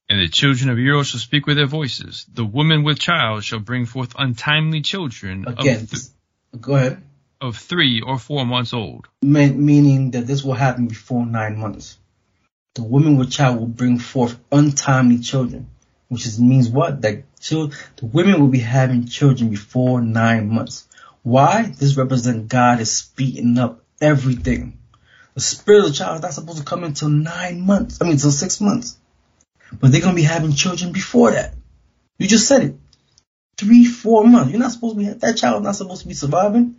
And 0.09 0.21
the 0.21 0.29
children 0.29 0.69
of 0.69 0.77
Israel 0.77 1.03
shall 1.03 1.19
speak 1.19 1.45
with 1.45 1.57
their 1.57 1.67
voices. 1.67 2.25
The 2.31 2.45
woman 2.45 2.83
with 2.83 2.99
child 2.99 3.43
shall 3.43 3.59
bring 3.59 3.85
forth 3.85 4.13
untimely 4.17 4.81
children. 4.81 5.45
Again, 5.47 5.87
th- 5.87 6.03
go 6.59 6.75
ahead 6.75 7.03
of 7.43 7.57
three 7.57 8.01
or 8.01 8.17
four 8.17 8.45
months 8.45 8.73
old. 8.73 9.07
meaning 9.21 10.11
that 10.11 10.25
this 10.25 10.43
will 10.43 10.53
happen 10.53 10.87
before 10.87 11.25
nine 11.25 11.57
months. 11.57 11.97
The 12.75 12.83
woman 12.83 13.17
with 13.17 13.31
child 13.31 13.59
will 13.59 13.67
bring 13.67 13.99
forth 13.99 14.39
untimely 14.51 15.19
children, 15.19 15.67
which 16.13 16.25
is, 16.25 16.39
means 16.39 16.69
what? 16.69 17.01
That 17.01 17.23
the 17.49 17.75
women 18.01 18.39
will 18.39 18.47
be 18.47 18.59
having 18.59 19.07
children 19.07 19.49
before 19.49 20.01
nine 20.01 20.49
months. 20.49 20.87
Why? 21.23 21.63
This 21.63 21.97
represents 21.97 22.47
God 22.47 22.79
is 22.79 22.95
speeding 22.95 23.57
up 23.57 23.83
everything. 23.99 24.79
The 25.33 25.41
spirit 25.41 25.85
of 25.85 25.85
the 25.87 25.93
child 25.93 26.17
is 26.17 26.21
not 26.21 26.33
supposed 26.33 26.59
to 26.59 26.63
come 26.63 26.83
until 26.83 27.09
nine 27.09 27.61
months. 27.61 27.99
I 27.99 28.05
mean, 28.05 28.13
until 28.13 28.31
six 28.31 28.61
months. 28.61 28.97
But 29.79 29.91
they're 29.91 30.01
going 30.01 30.15
to 30.15 30.21
be 30.21 30.27
having 30.27 30.53
children 30.53 30.91
before 30.91 31.31
that. 31.31 31.55
You 32.19 32.27
just 32.27 32.47
said 32.47 32.63
it. 32.63 32.75
Three, 33.57 33.85
four 33.85 34.25
months. 34.25 34.51
You're 34.51 34.59
not 34.59 34.71
supposed 34.71 34.95
to 34.95 34.99
be, 34.99 35.09
that 35.09 35.37
child 35.37 35.61
is 35.61 35.65
not 35.65 35.75
supposed 35.75 36.01
to 36.03 36.07
be 36.07 36.13
surviving. 36.13 36.75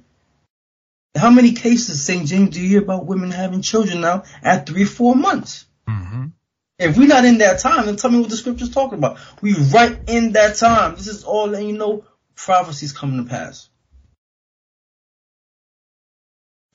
How 1.17 1.31
many 1.31 1.53
cases, 1.53 2.03
St. 2.03 2.27
James, 2.27 2.51
do 2.51 2.61
you 2.61 2.69
hear 2.69 2.83
about 2.83 3.07
women 3.07 3.31
having 3.31 3.63
children 3.63 4.01
now 4.01 4.25
at 4.43 4.67
three, 4.67 4.85
four 4.85 5.15
months? 5.15 5.65
Mm-hmm. 5.89 6.24
If 6.79 6.99
we're 6.99 7.07
not 7.07 7.25
in 7.25 7.39
that 7.39 7.61
time, 7.61 7.87
then 7.87 7.97
tell 7.97 8.11
me 8.11 8.21
what 8.21 8.31
the 8.31 8.37
scripture's 8.37 8.71
talking 8.71 8.99
about. 8.99 9.19
We 9.41 9.55
right 9.55 9.97
in 10.09 10.33
that 10.33 10.57
time. 10.57 10.97
This 10.97 11.07
is 11.07 11.25
all 11.25 11.47
letting 11.47 11.69
you 11.69 11.79
know 11.79 12.05
prophecies 12.35 12.93
coming 12.93 13.25
to 13.25 13.31
pass. 13.31 13.69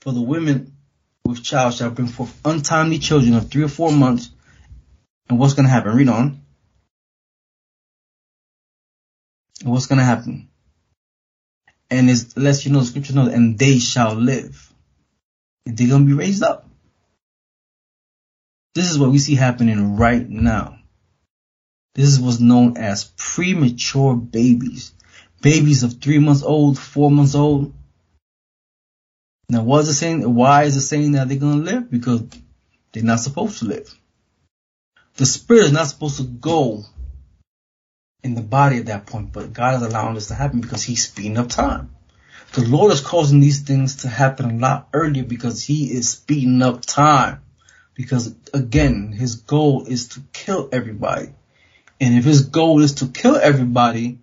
For 0.02 0.14
the 0.14 0.22
women 0.22 0.78
with 1.26 1.44
child 1.44 1.74
shall 1.74 1.92
bring 1.92 2.08
forth 2.08 2.40
untimely 2.45 3.00
children 3.00 3.34
of 3.34 3.52
three 3.52 3.64
or 3.64 3.68
four 3.68 3.92
months. 3.92 4.30
And 5.28 5.38
what's 5.38 5.53
going 5.53 5.66
to 5.66 5.72
happen? 5.72 5.95
Read 5.95 6.08
on. 6.08 6.42
And 9.61 9.72
what's 9.72 9.88
going 9.88 10.00
to 10.00 10.06
happen? 10.06 10.48
And 11.90 12.10
it 12.10 12.38
lets 12.38 12.66
you 12.66 12.72
know 12.72 12.80
the 12.80 12.86
scripture 12.86 13.14
knows, 13.14 13.34
and 13.34 13.60
they 13.60 13.80
shall 13.80 14.14
live. 14.14 14.72
And 15.66 15.78
they're 15.78 15.90
going 15.90 16.03
to 16.03 16.08
be 16.08 16.14
raised 16.14 16.44
up. 16.44 16.68
This 18.75 18.91
is 18.91 18.99
what 18.99 19.11
we 19.11 19.17
see 19.17 19.35
happening 19.35 19.98
right 19.98 20.27
now. 20.27 20.80
This 21.95 22.09
is 22.09 22.19
what's 22.19 22.39
known 22.39 22.77
as 22.77 23.11
premature 23.17 24.15
babies. 24.15 24.93
Babies 25.41 25.83
of 25.83 25.99
three 25.99 26.19
months 26.19 26.43
old, 26.43 26.77
four 26.77 27.09
months 27.09 27.35
old. 27.35 27.73
Now, 29.49 29.64
what's 29.64 29.88
it 29.88 29.95
saying? 29.95 30.35
Why 30.35 30.64
is 30.64 30.75
it 30.75 30.81
saying 30.81 31.14
that 31.14 31.27
they're 31.27 31.38
going 31.38 31.65
to 31.65 31.72
live? 31.72 31.89
Because 31.89 32.23
they're 32.91 33.03
not 33.03 33.19
supposed 33.19 33.59
to 33.59 33.65
live. 33.65 33.93
The 35.15 35.25
spirit 35.25 35.65
is 35.65 35.72
not 35.72 35.88
supposed 35.88 36.17
to 36.17 36.23
go 36.23 36.85
in 38.23 38.35
the 38.35 38.41
body 38.41 38.77
at 38.77 38.85
that 38.85 39.07
point, 39.07 39.33
but 39.33 39.53
God 39.53 39.75
is 39.75 39.88
allowing 39.88 40.14
this 40.14 40.27
to 40.27 40.35
happen 40.35 40.61
because 40.61 40.83
He's 40.83 41.07
speeding 41.07 41.38
up 41.38 41.49
time. 41.49 41.95
The 42.53 42.61
Lord 42.65 42.91
is 42.91 43.01
causing 43.01 43.39
these 43.39 43.61
things 43.61 43.98
to 43.98 44.07
happen 44.07 44.49
a 44.49 44.57
lot 44.59 44.89
earlier 44.93 45.23
because 45.23 45.64
He 45.64 45.91
is 45.91 46.09
speeding 46.09 46.61
up 46.61 46.81
time. 46.81 47.41
Because 48.00 48.34
again, 48.53 49.11
his 49.11 49.36
goal 49.36 49.86
is 49.86 50.08
to 50.14 50.22
kill 50.32 50.69
everybody. 50.72 51.34
And 52.00 52.18
if 52.18 52.24
his 52.24 52.45
goal 52.45 52.82
is 52.82 52.94
to 52.95 53.08
kill 53.08 53.36
everybody, 53.36 54.19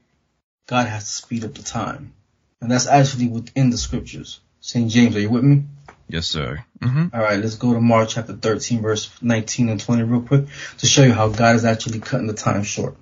God 0.66 0.86
has 0.86 1.04
to 1.04 1.10
speed 1.10 1.44
up 1.44 1.52
the 1.52 1.62
time. 1.62 2.14
And 2.62 2.70
that's 2.70 2.86
actually 2.86 3.28
within 3.28 3.68
the 3.68 3.76
scriptures. 3.76 4.40
St. 4.60 4.90
James, 4.90 5.14
are 5.14 5.20
you 5.20 5.28
with 5.28 5.44
me? 5.44 5.64
Yes, 6.08 6.26
sir. 6.26 6.64
Mm-hmm. 6.80 7.14
All 7.14 7.20
right, 7.20 7.38
let's 7.38 7.56
go 7.56 7.74
to 7.74 7.80
Mark 7.82 8.08
chapter 8.08 8.32
13, 8.32 8.80
verse 8.80 9.10
19 9.20 9.68
and 9.68 9.78
20 9.78 10.04
real 10.04 10.22
quick 10.22 10.46
to 10.78 10.86
show 10.86 11.02
you 11.02 11.12
how 11.12 11.28
God 11.28 11.56
is 11.56 11.66
actually 11.66 12.00
cutting 12.00 12.28
the 12.28 12.32
time 12.32 12.62
short. 12.62 12.96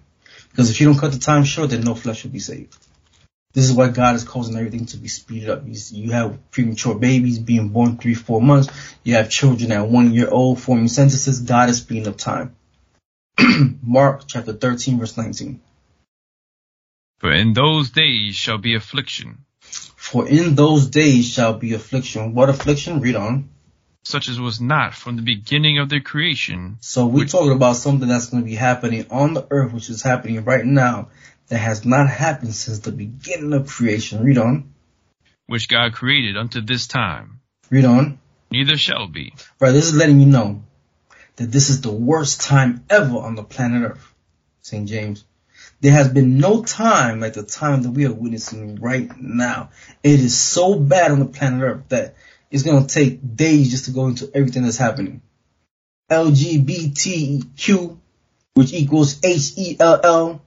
Because 0.51 0.70
if 0.70 0.81
you 0.81 0.89
don't 0.89 0.99
cut 0.99 1.12
the 1.12 1.20
time 1.20 1.44
short, 1.44 1.70
then 1.70 1.83
no 1.83 1.94
flesh 1.94 2.25
will 2.25 2.33
be 2.33 2.41
saved. 2.41 2.77
This 3.55 3.70
is 3.70 3.73
why 3.73 3.89
God 3.89 4.16
is 4.16 4.24
causing 4.24 4.57
everything 4.57 4.86
to 4.86 4.97
be 4.97 5.07
speeded 5.07 5.49
up. 5.49 5.62
You, 5.65 5.74
you 5.92 6.10
have 6.10 6.50
premature 6.50 6.97
babies 6.97 7.39
being 7.39 7.68
born 7.68 7.97
three, 7.97 8.15
four 8.15 8.42
months. 8.42 8.68
You 9.05 9.15
have 9.15 9.31
children 9.31 9.70
at 9.70 9.89
one 9.89 10.12
year 10.12 10.28
old 10.28 10.60
forming 10.60 10.89
sentences. 10.89 11.41
God 11.41 11.70
is 11.70 11.78
speeding 11.78 12.08
up 12.08 12.18
time. 12.18 12.57
Mark 13.83 14.23
chapter 14.26 14.52
13, 14.52 14.99
verse 14.99 15.16
19. 15.16 15.60
For 17.18 17.33
in 17.33 17.55
those 17.55 17.91
days 17.91 18.34
shall 18.34 18.58
be 18.58 18.74
affliction. 18.74 19.44
For 19.60 20.28
in 20.28 20.57
those 20.57 20.89
days 20.89 21.31
shall 21.31 21.55
be 21.55 21.74
affliction. 21.74 22.34
What 22.34 22.50
affliction? 22.50 23.00
Read 23.00 23.15
on. 23.15 23.50
Such 24.02 24.28
as 24.28 24.39
was 24.39 24.60
not 24.60 24.94
from 24.94 25.16
the 25.16 25.23
beginning 25.23 25.78
of 25.78 25.89
their 25.89 26.00
creation. 26.00 26.76
So 26.81 27.07
we're 27.07 27.24
talking 27.24 27.52
about 27.52 27.76
something 27.76 28.07
that's 28.07 28.26
going 28.26 28.42
to 28.42 28.47
be 28.47 28.57
happening 28.57 29.07
on 29.10 29.33
the 29.33 29.47
earth, 29.50 29.73
which 29.73 29.89
is 29.89 30.02
happening 30.02 30.44
right 30.44 30.65
now, 30.65 31.08
that 31.48 31.58
has 31.58 31.84
not 31.84 32.08
happened 32.08 32.55
since 32.55 32.81
the 32.81 32.92
beginning 32.92 33.52
of 33.52 33.68
creation. 33.68 34.24
Read 34.24 34.39
on. 34.39 34.74
Which 35.47 35.68
God 35.68 35.92
created 35.92 36.36
unto 36.36 36.60
this 36.60 36.86
time. 36.86 37.40
Read 37.70 37.84
on. 37.84 38.18
Neither 38.50 38.76
shall 38.76 39.08
be. 39.08 39.34
Right, 39.60 39.73
this 39.73 39.86
is 39.86 39.94
letting 39.94 40.20
you 40.20 40.26
know 40.26 40.62
that 41.36 41.50
this 41.50 41.70
is 41.70 41.81
the 41.81 41.92
worst 41.92 42.40
time 42.40 42.84
ever 42.89 43.18
on 43.18 43.34
the 43.34 43.42
planet 43.42 43.90
Earth. 43.90 44.14
St. 44.62 44.89
James. 44.89 45.24
There 45.81 45.92
has 45.92 46.08
been 46.08 46.39
no 46.39 46.62
time 46.62 47.20
like 47.20 47.34
the 47.34 47.42
time 47.42 47.82
that 47.82 47.90
we 47.90 48.06
are 48.06 48.12
witnessing 48.12 48.76
right 48.76 49.10
now. 49.20 49.70
It 50.02 50.20
is 50.20 50.39
so 50.39 50.78
bad 50.78 51.10
on 51.10 51.18
the 51.18 51.26
planet 51.26 51.62
Earth 51.62 51.89
that 51.89 52.16
it's 52.50 52.62
going 52.62 52.86
to 52.86 52.94
take 52.94 53.36
days 53.36 53.70
just 53.70 53.86
to 53.86 53.90
go 53.90 54.06
into 54.06 54.31
everything 54.32 54.62
that's 54.62 54.78
happening. 54.78 55.20
LGBTQ, 56.10 57.98
which 58.55 58.73
equals 58.73 59.20
H-E-L-L, 59.24 60.40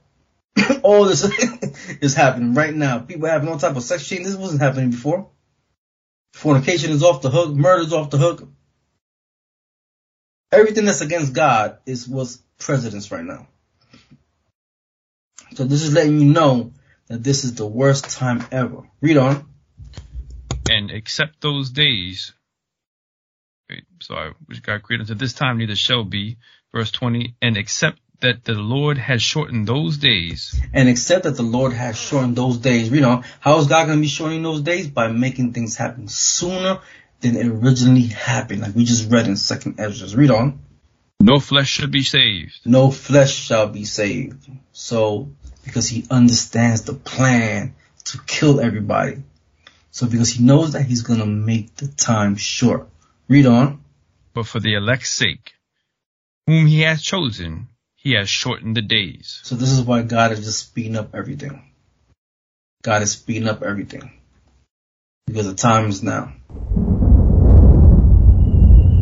all 0.82 1.04
this 1.04 1.24
is 2.00 2.14
happening 2.14 2.54
right 2.54 2.74
now. 2.74 3.00
People 3.00 3.28
having 3.28 3.48
all 3.48 3.58
type 3.58 3.76
of 3.76 3.82
sex 3.82 4.06
change. 4.06 4.24
This 4.24 4.36
wasn't 4.36 4.62
happening 4.62 4.90
before. 4.90 5.28
Fornication 6.32 6.90
is 6.90 7.02
off 7.02 7.22
the 7.22 7.30
hook. 7.30 7.54
Murder 7.54 7.82
is 7.82 7.92
off 7.92 8.10
the 8.10 8.18
hook. 8.18 8.48
Everything 10.50 10.84
that's 10.84 11.00
against 11.00 11.32
God 11.32 11.78
is 11.84 12.08
what's 12.08 12.36
presidents 12.58 13.10
right 13.10 13.24
now. 13.24 13.48
So 15.54 15.64
this 15.64 15.82
is 15.82 15.92
letting 15.92 16.20
you 16.20 16.30
know 16.32 16.72
that 17.08 17.22
this 17.22 17.44
is 17.44 17.54
the 17.54 17.66
worst 17.66 18.10
time 18.10 18.44
ever. 18.50 18.88
Read 19.00 19.16
on. 19.16 19.46
And 20.70 20.90
except 20.90 21.40
those 21.40 21.70
days, 21.70 22.32
wait, 23.68 23.84
sorry, 24.00 24.34
which 24.46 24.62
God 24.62 24.82
created 24.82 25.10
unto 25.10 25.14
this 25.14 25.32
time 25.32 25.58
neither 25.58 25.76
shall 25.76 26.04
be. 26.04 26.38
Verse 26.72 26.90
20, 26.90 27.34
and 27.40 27.56
except 27.56 27.98
that 28.20 28.44
the 28.44 28.54
Lord 28.54 28.98
has 28.98 29.22
shortened 29.22 29.66
those 29.66 29.98
days. 29.98 30.60
And 30.72 30.88
except 30.88 31.24
that 31.24 31.36
the 31.36 31.42
Lord 31.42 31.72
has 31.72 31.96
shortened 31.96 32.36
those 32.36 32.58
days. 32.58 32.90
Read 32.90 33.04
on. 33.04 33.24
How 33.40 33.58
is 33.58 33.66
God 33.66 33.86
going 33.86 33.98
to 33.98 34.02
be 34.02 34.08
shortening 34.08 34.42
those 34.42 34.62
days? 34.62 34.88
By 34.88 35.08
making 35.08 35.52
things 35.52 35.76
happen 35.76 36.08
sooner 36.08 36.80
than 37.20 37.36
it 37.36 37.46
originally 37.46 38.06
happened. 38.06 38.62
Like 38.62 38.74
we 38.74 38.84
just 38.84 39.10
read 39.10 39.26
in 39.26 39.36
Second 39.36 39.78
Ezra. 39.78 40.16
Read 40.16 40.30
on. 40.30 40.60
No 41.20 41.40
flesh 41.40 41.68
should 41.68 41.90
be 41.90 42.02
saved. 42.02 42.60
No 42.64 42.90
flesh 42.90 43.34
shall 43.34 43.68
be 43.68 43.84
saved. 43.84 44.48
So, 44.72 45.30
because 45.64 45.88
he 45.88 46.06
understands 46.10 46.82
the 46.82 46.94
plan 46.94 47.74
to 48.04 48.18
kill 48.26 48.60
everybody. 48.60 49.22
So 49.90 50.06
because 50.06 50.30
he 50.30 50.44
knows 50.44 50.72
that 50.72 50.82
he's 50.82 51.02
going 51.02 51.20
to 51.20 51.26
make 51.26 51.74
the 51.76 51.88
time 51.88 52.36
short. 52.36 52.88
Read 53.28 53.46
on. 53.46 53.82
But 54.32 54.46
for 54.46 54.60
the 54.60 54.74
elect's 54.74 55.10
sake, 55.10 55.54
whom 56.46 56.66
he 56.66 56.82
has 56.82 57.02
chosen, 57.02 57.68
he 58.08 58.14
has 58.14 58.30
shortened 58.30 58.74
the 58.74 58.80
days. 58.80 59.40
So 59.42 59.54
this 59.54 59.70
is 59.70 59.82
why 59.82 60.00
God 60.00 60.32
is 60.32 60.42
just 60.42 60.60
speeding 60.60 60.96
up 60.96 61.14
everything. 61.14 61.62
God 62.82 63.02
is 63.02 63.12
speeding 63.12 63.46
up 63.46 63.62
everything. 63.62 64.10
Because 65.26 65.46
the 65.46 65.54
time 65.54 65.90
is 65.90 66.02
now. 66.02 66.32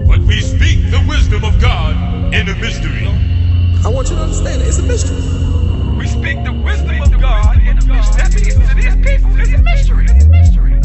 But 0.08 0.18
we 0.26 0.40
speak 0.40 0.90
the 0.90 1.04
wisdom 1.08 1.44
of 1.44 1.60
God 1.60 2.34
in 2.34 2.48
a 2.48 2.56
mystery. 2.56 3.06
I 3.84 3.90
want 3.90 4.10
you 4.10 4.16
to 4.16 4.22
understand 4.22 4.62
it. 4.62 4.66
It's 4.66 4.80
a 4.80 4.82
mystery. 4.82 5.22
We 5.96 6.08
speak 6.08 6.42
the 6.42 6.52
wisdom 6.64 7.00
of 7.00 7.20
God 7.20 7.58
in 7.58 7.78
a 7.78 7.86
mystery. 7.86 8.16
That 8.16 8.34
means 8.34 8.54
to 8.68 8.74
these 8.74 8.96
people 9.06 9.38
it's 9.38 9.52
a 9.52 10.28
mystery. 10.28 10.75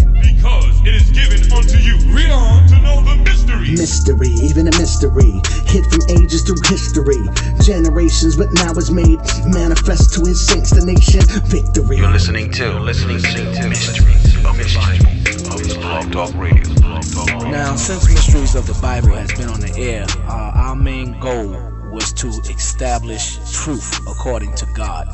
Because 0.42 0.82
it 0.82 0.96
is 0.96 1.12
given 1.12 1.38
unto 1.54 1.78
you. 1.78 1.96
Read 2.10 2.32
on 2.32 2.68
to 2.70 2.82
know 2.82 3.04
the 3.04 3.16
mystery. 3.24 3.78
Mystery, 3.78 4.30
even 4.42 4.68
a 4.68 4.72
mystery. 4.72 5.38
Hid 5.70 5.86
from 5.86 6.02
ages 6.10 6.42
through 6.42 6.58
history. 6.66 7.22
Generations, 7.62 8.38
but 8.38 8.52
now 8.54 8.72
is 8.72 8.90
made 8.90 9.20
manifest 9.46 10.16
to 10.16 10.26
his 10.26 10.42
saints, 10.42 10.72
the 10.72 10.84
nation. 10.84 11.22
Victory. 11.46 11.98
You're 11.98 12.10
listening 12.10 12.52
to, 12.54 12.80
listening 12.80 13.22
to 13.22 13.70
Mysteries 13.70 14.36
of 14.44 14.58
the 14.58 14.66
Bible 14.74 15.14
of 15.54 15.82
Blog 15.82 16.12
Talk 16.12 16.34
Radio. 16.34 16.74
Now, 17.52 17.76
since 17.76 18.10
Mysteries 18.10 18.56
of 18.56 18.66
the 18.66 18.80
Bible 18.82 19.14
has 19.14 19.32
been 19.34 19.48
on 19.48 19.60
the 19.60 19.78
air, 19.78 20.08
uh, 20.28 20.54
our 20.56 20.76
main 20.76 21.20
goal 21.20 21.50
was 21.92 22.12
to 22.14 22.30
establish 22.50 23.38
truth 23.52 24.00
according 24.08 24.56
to 24.56 24.66
God. 24.74 25.08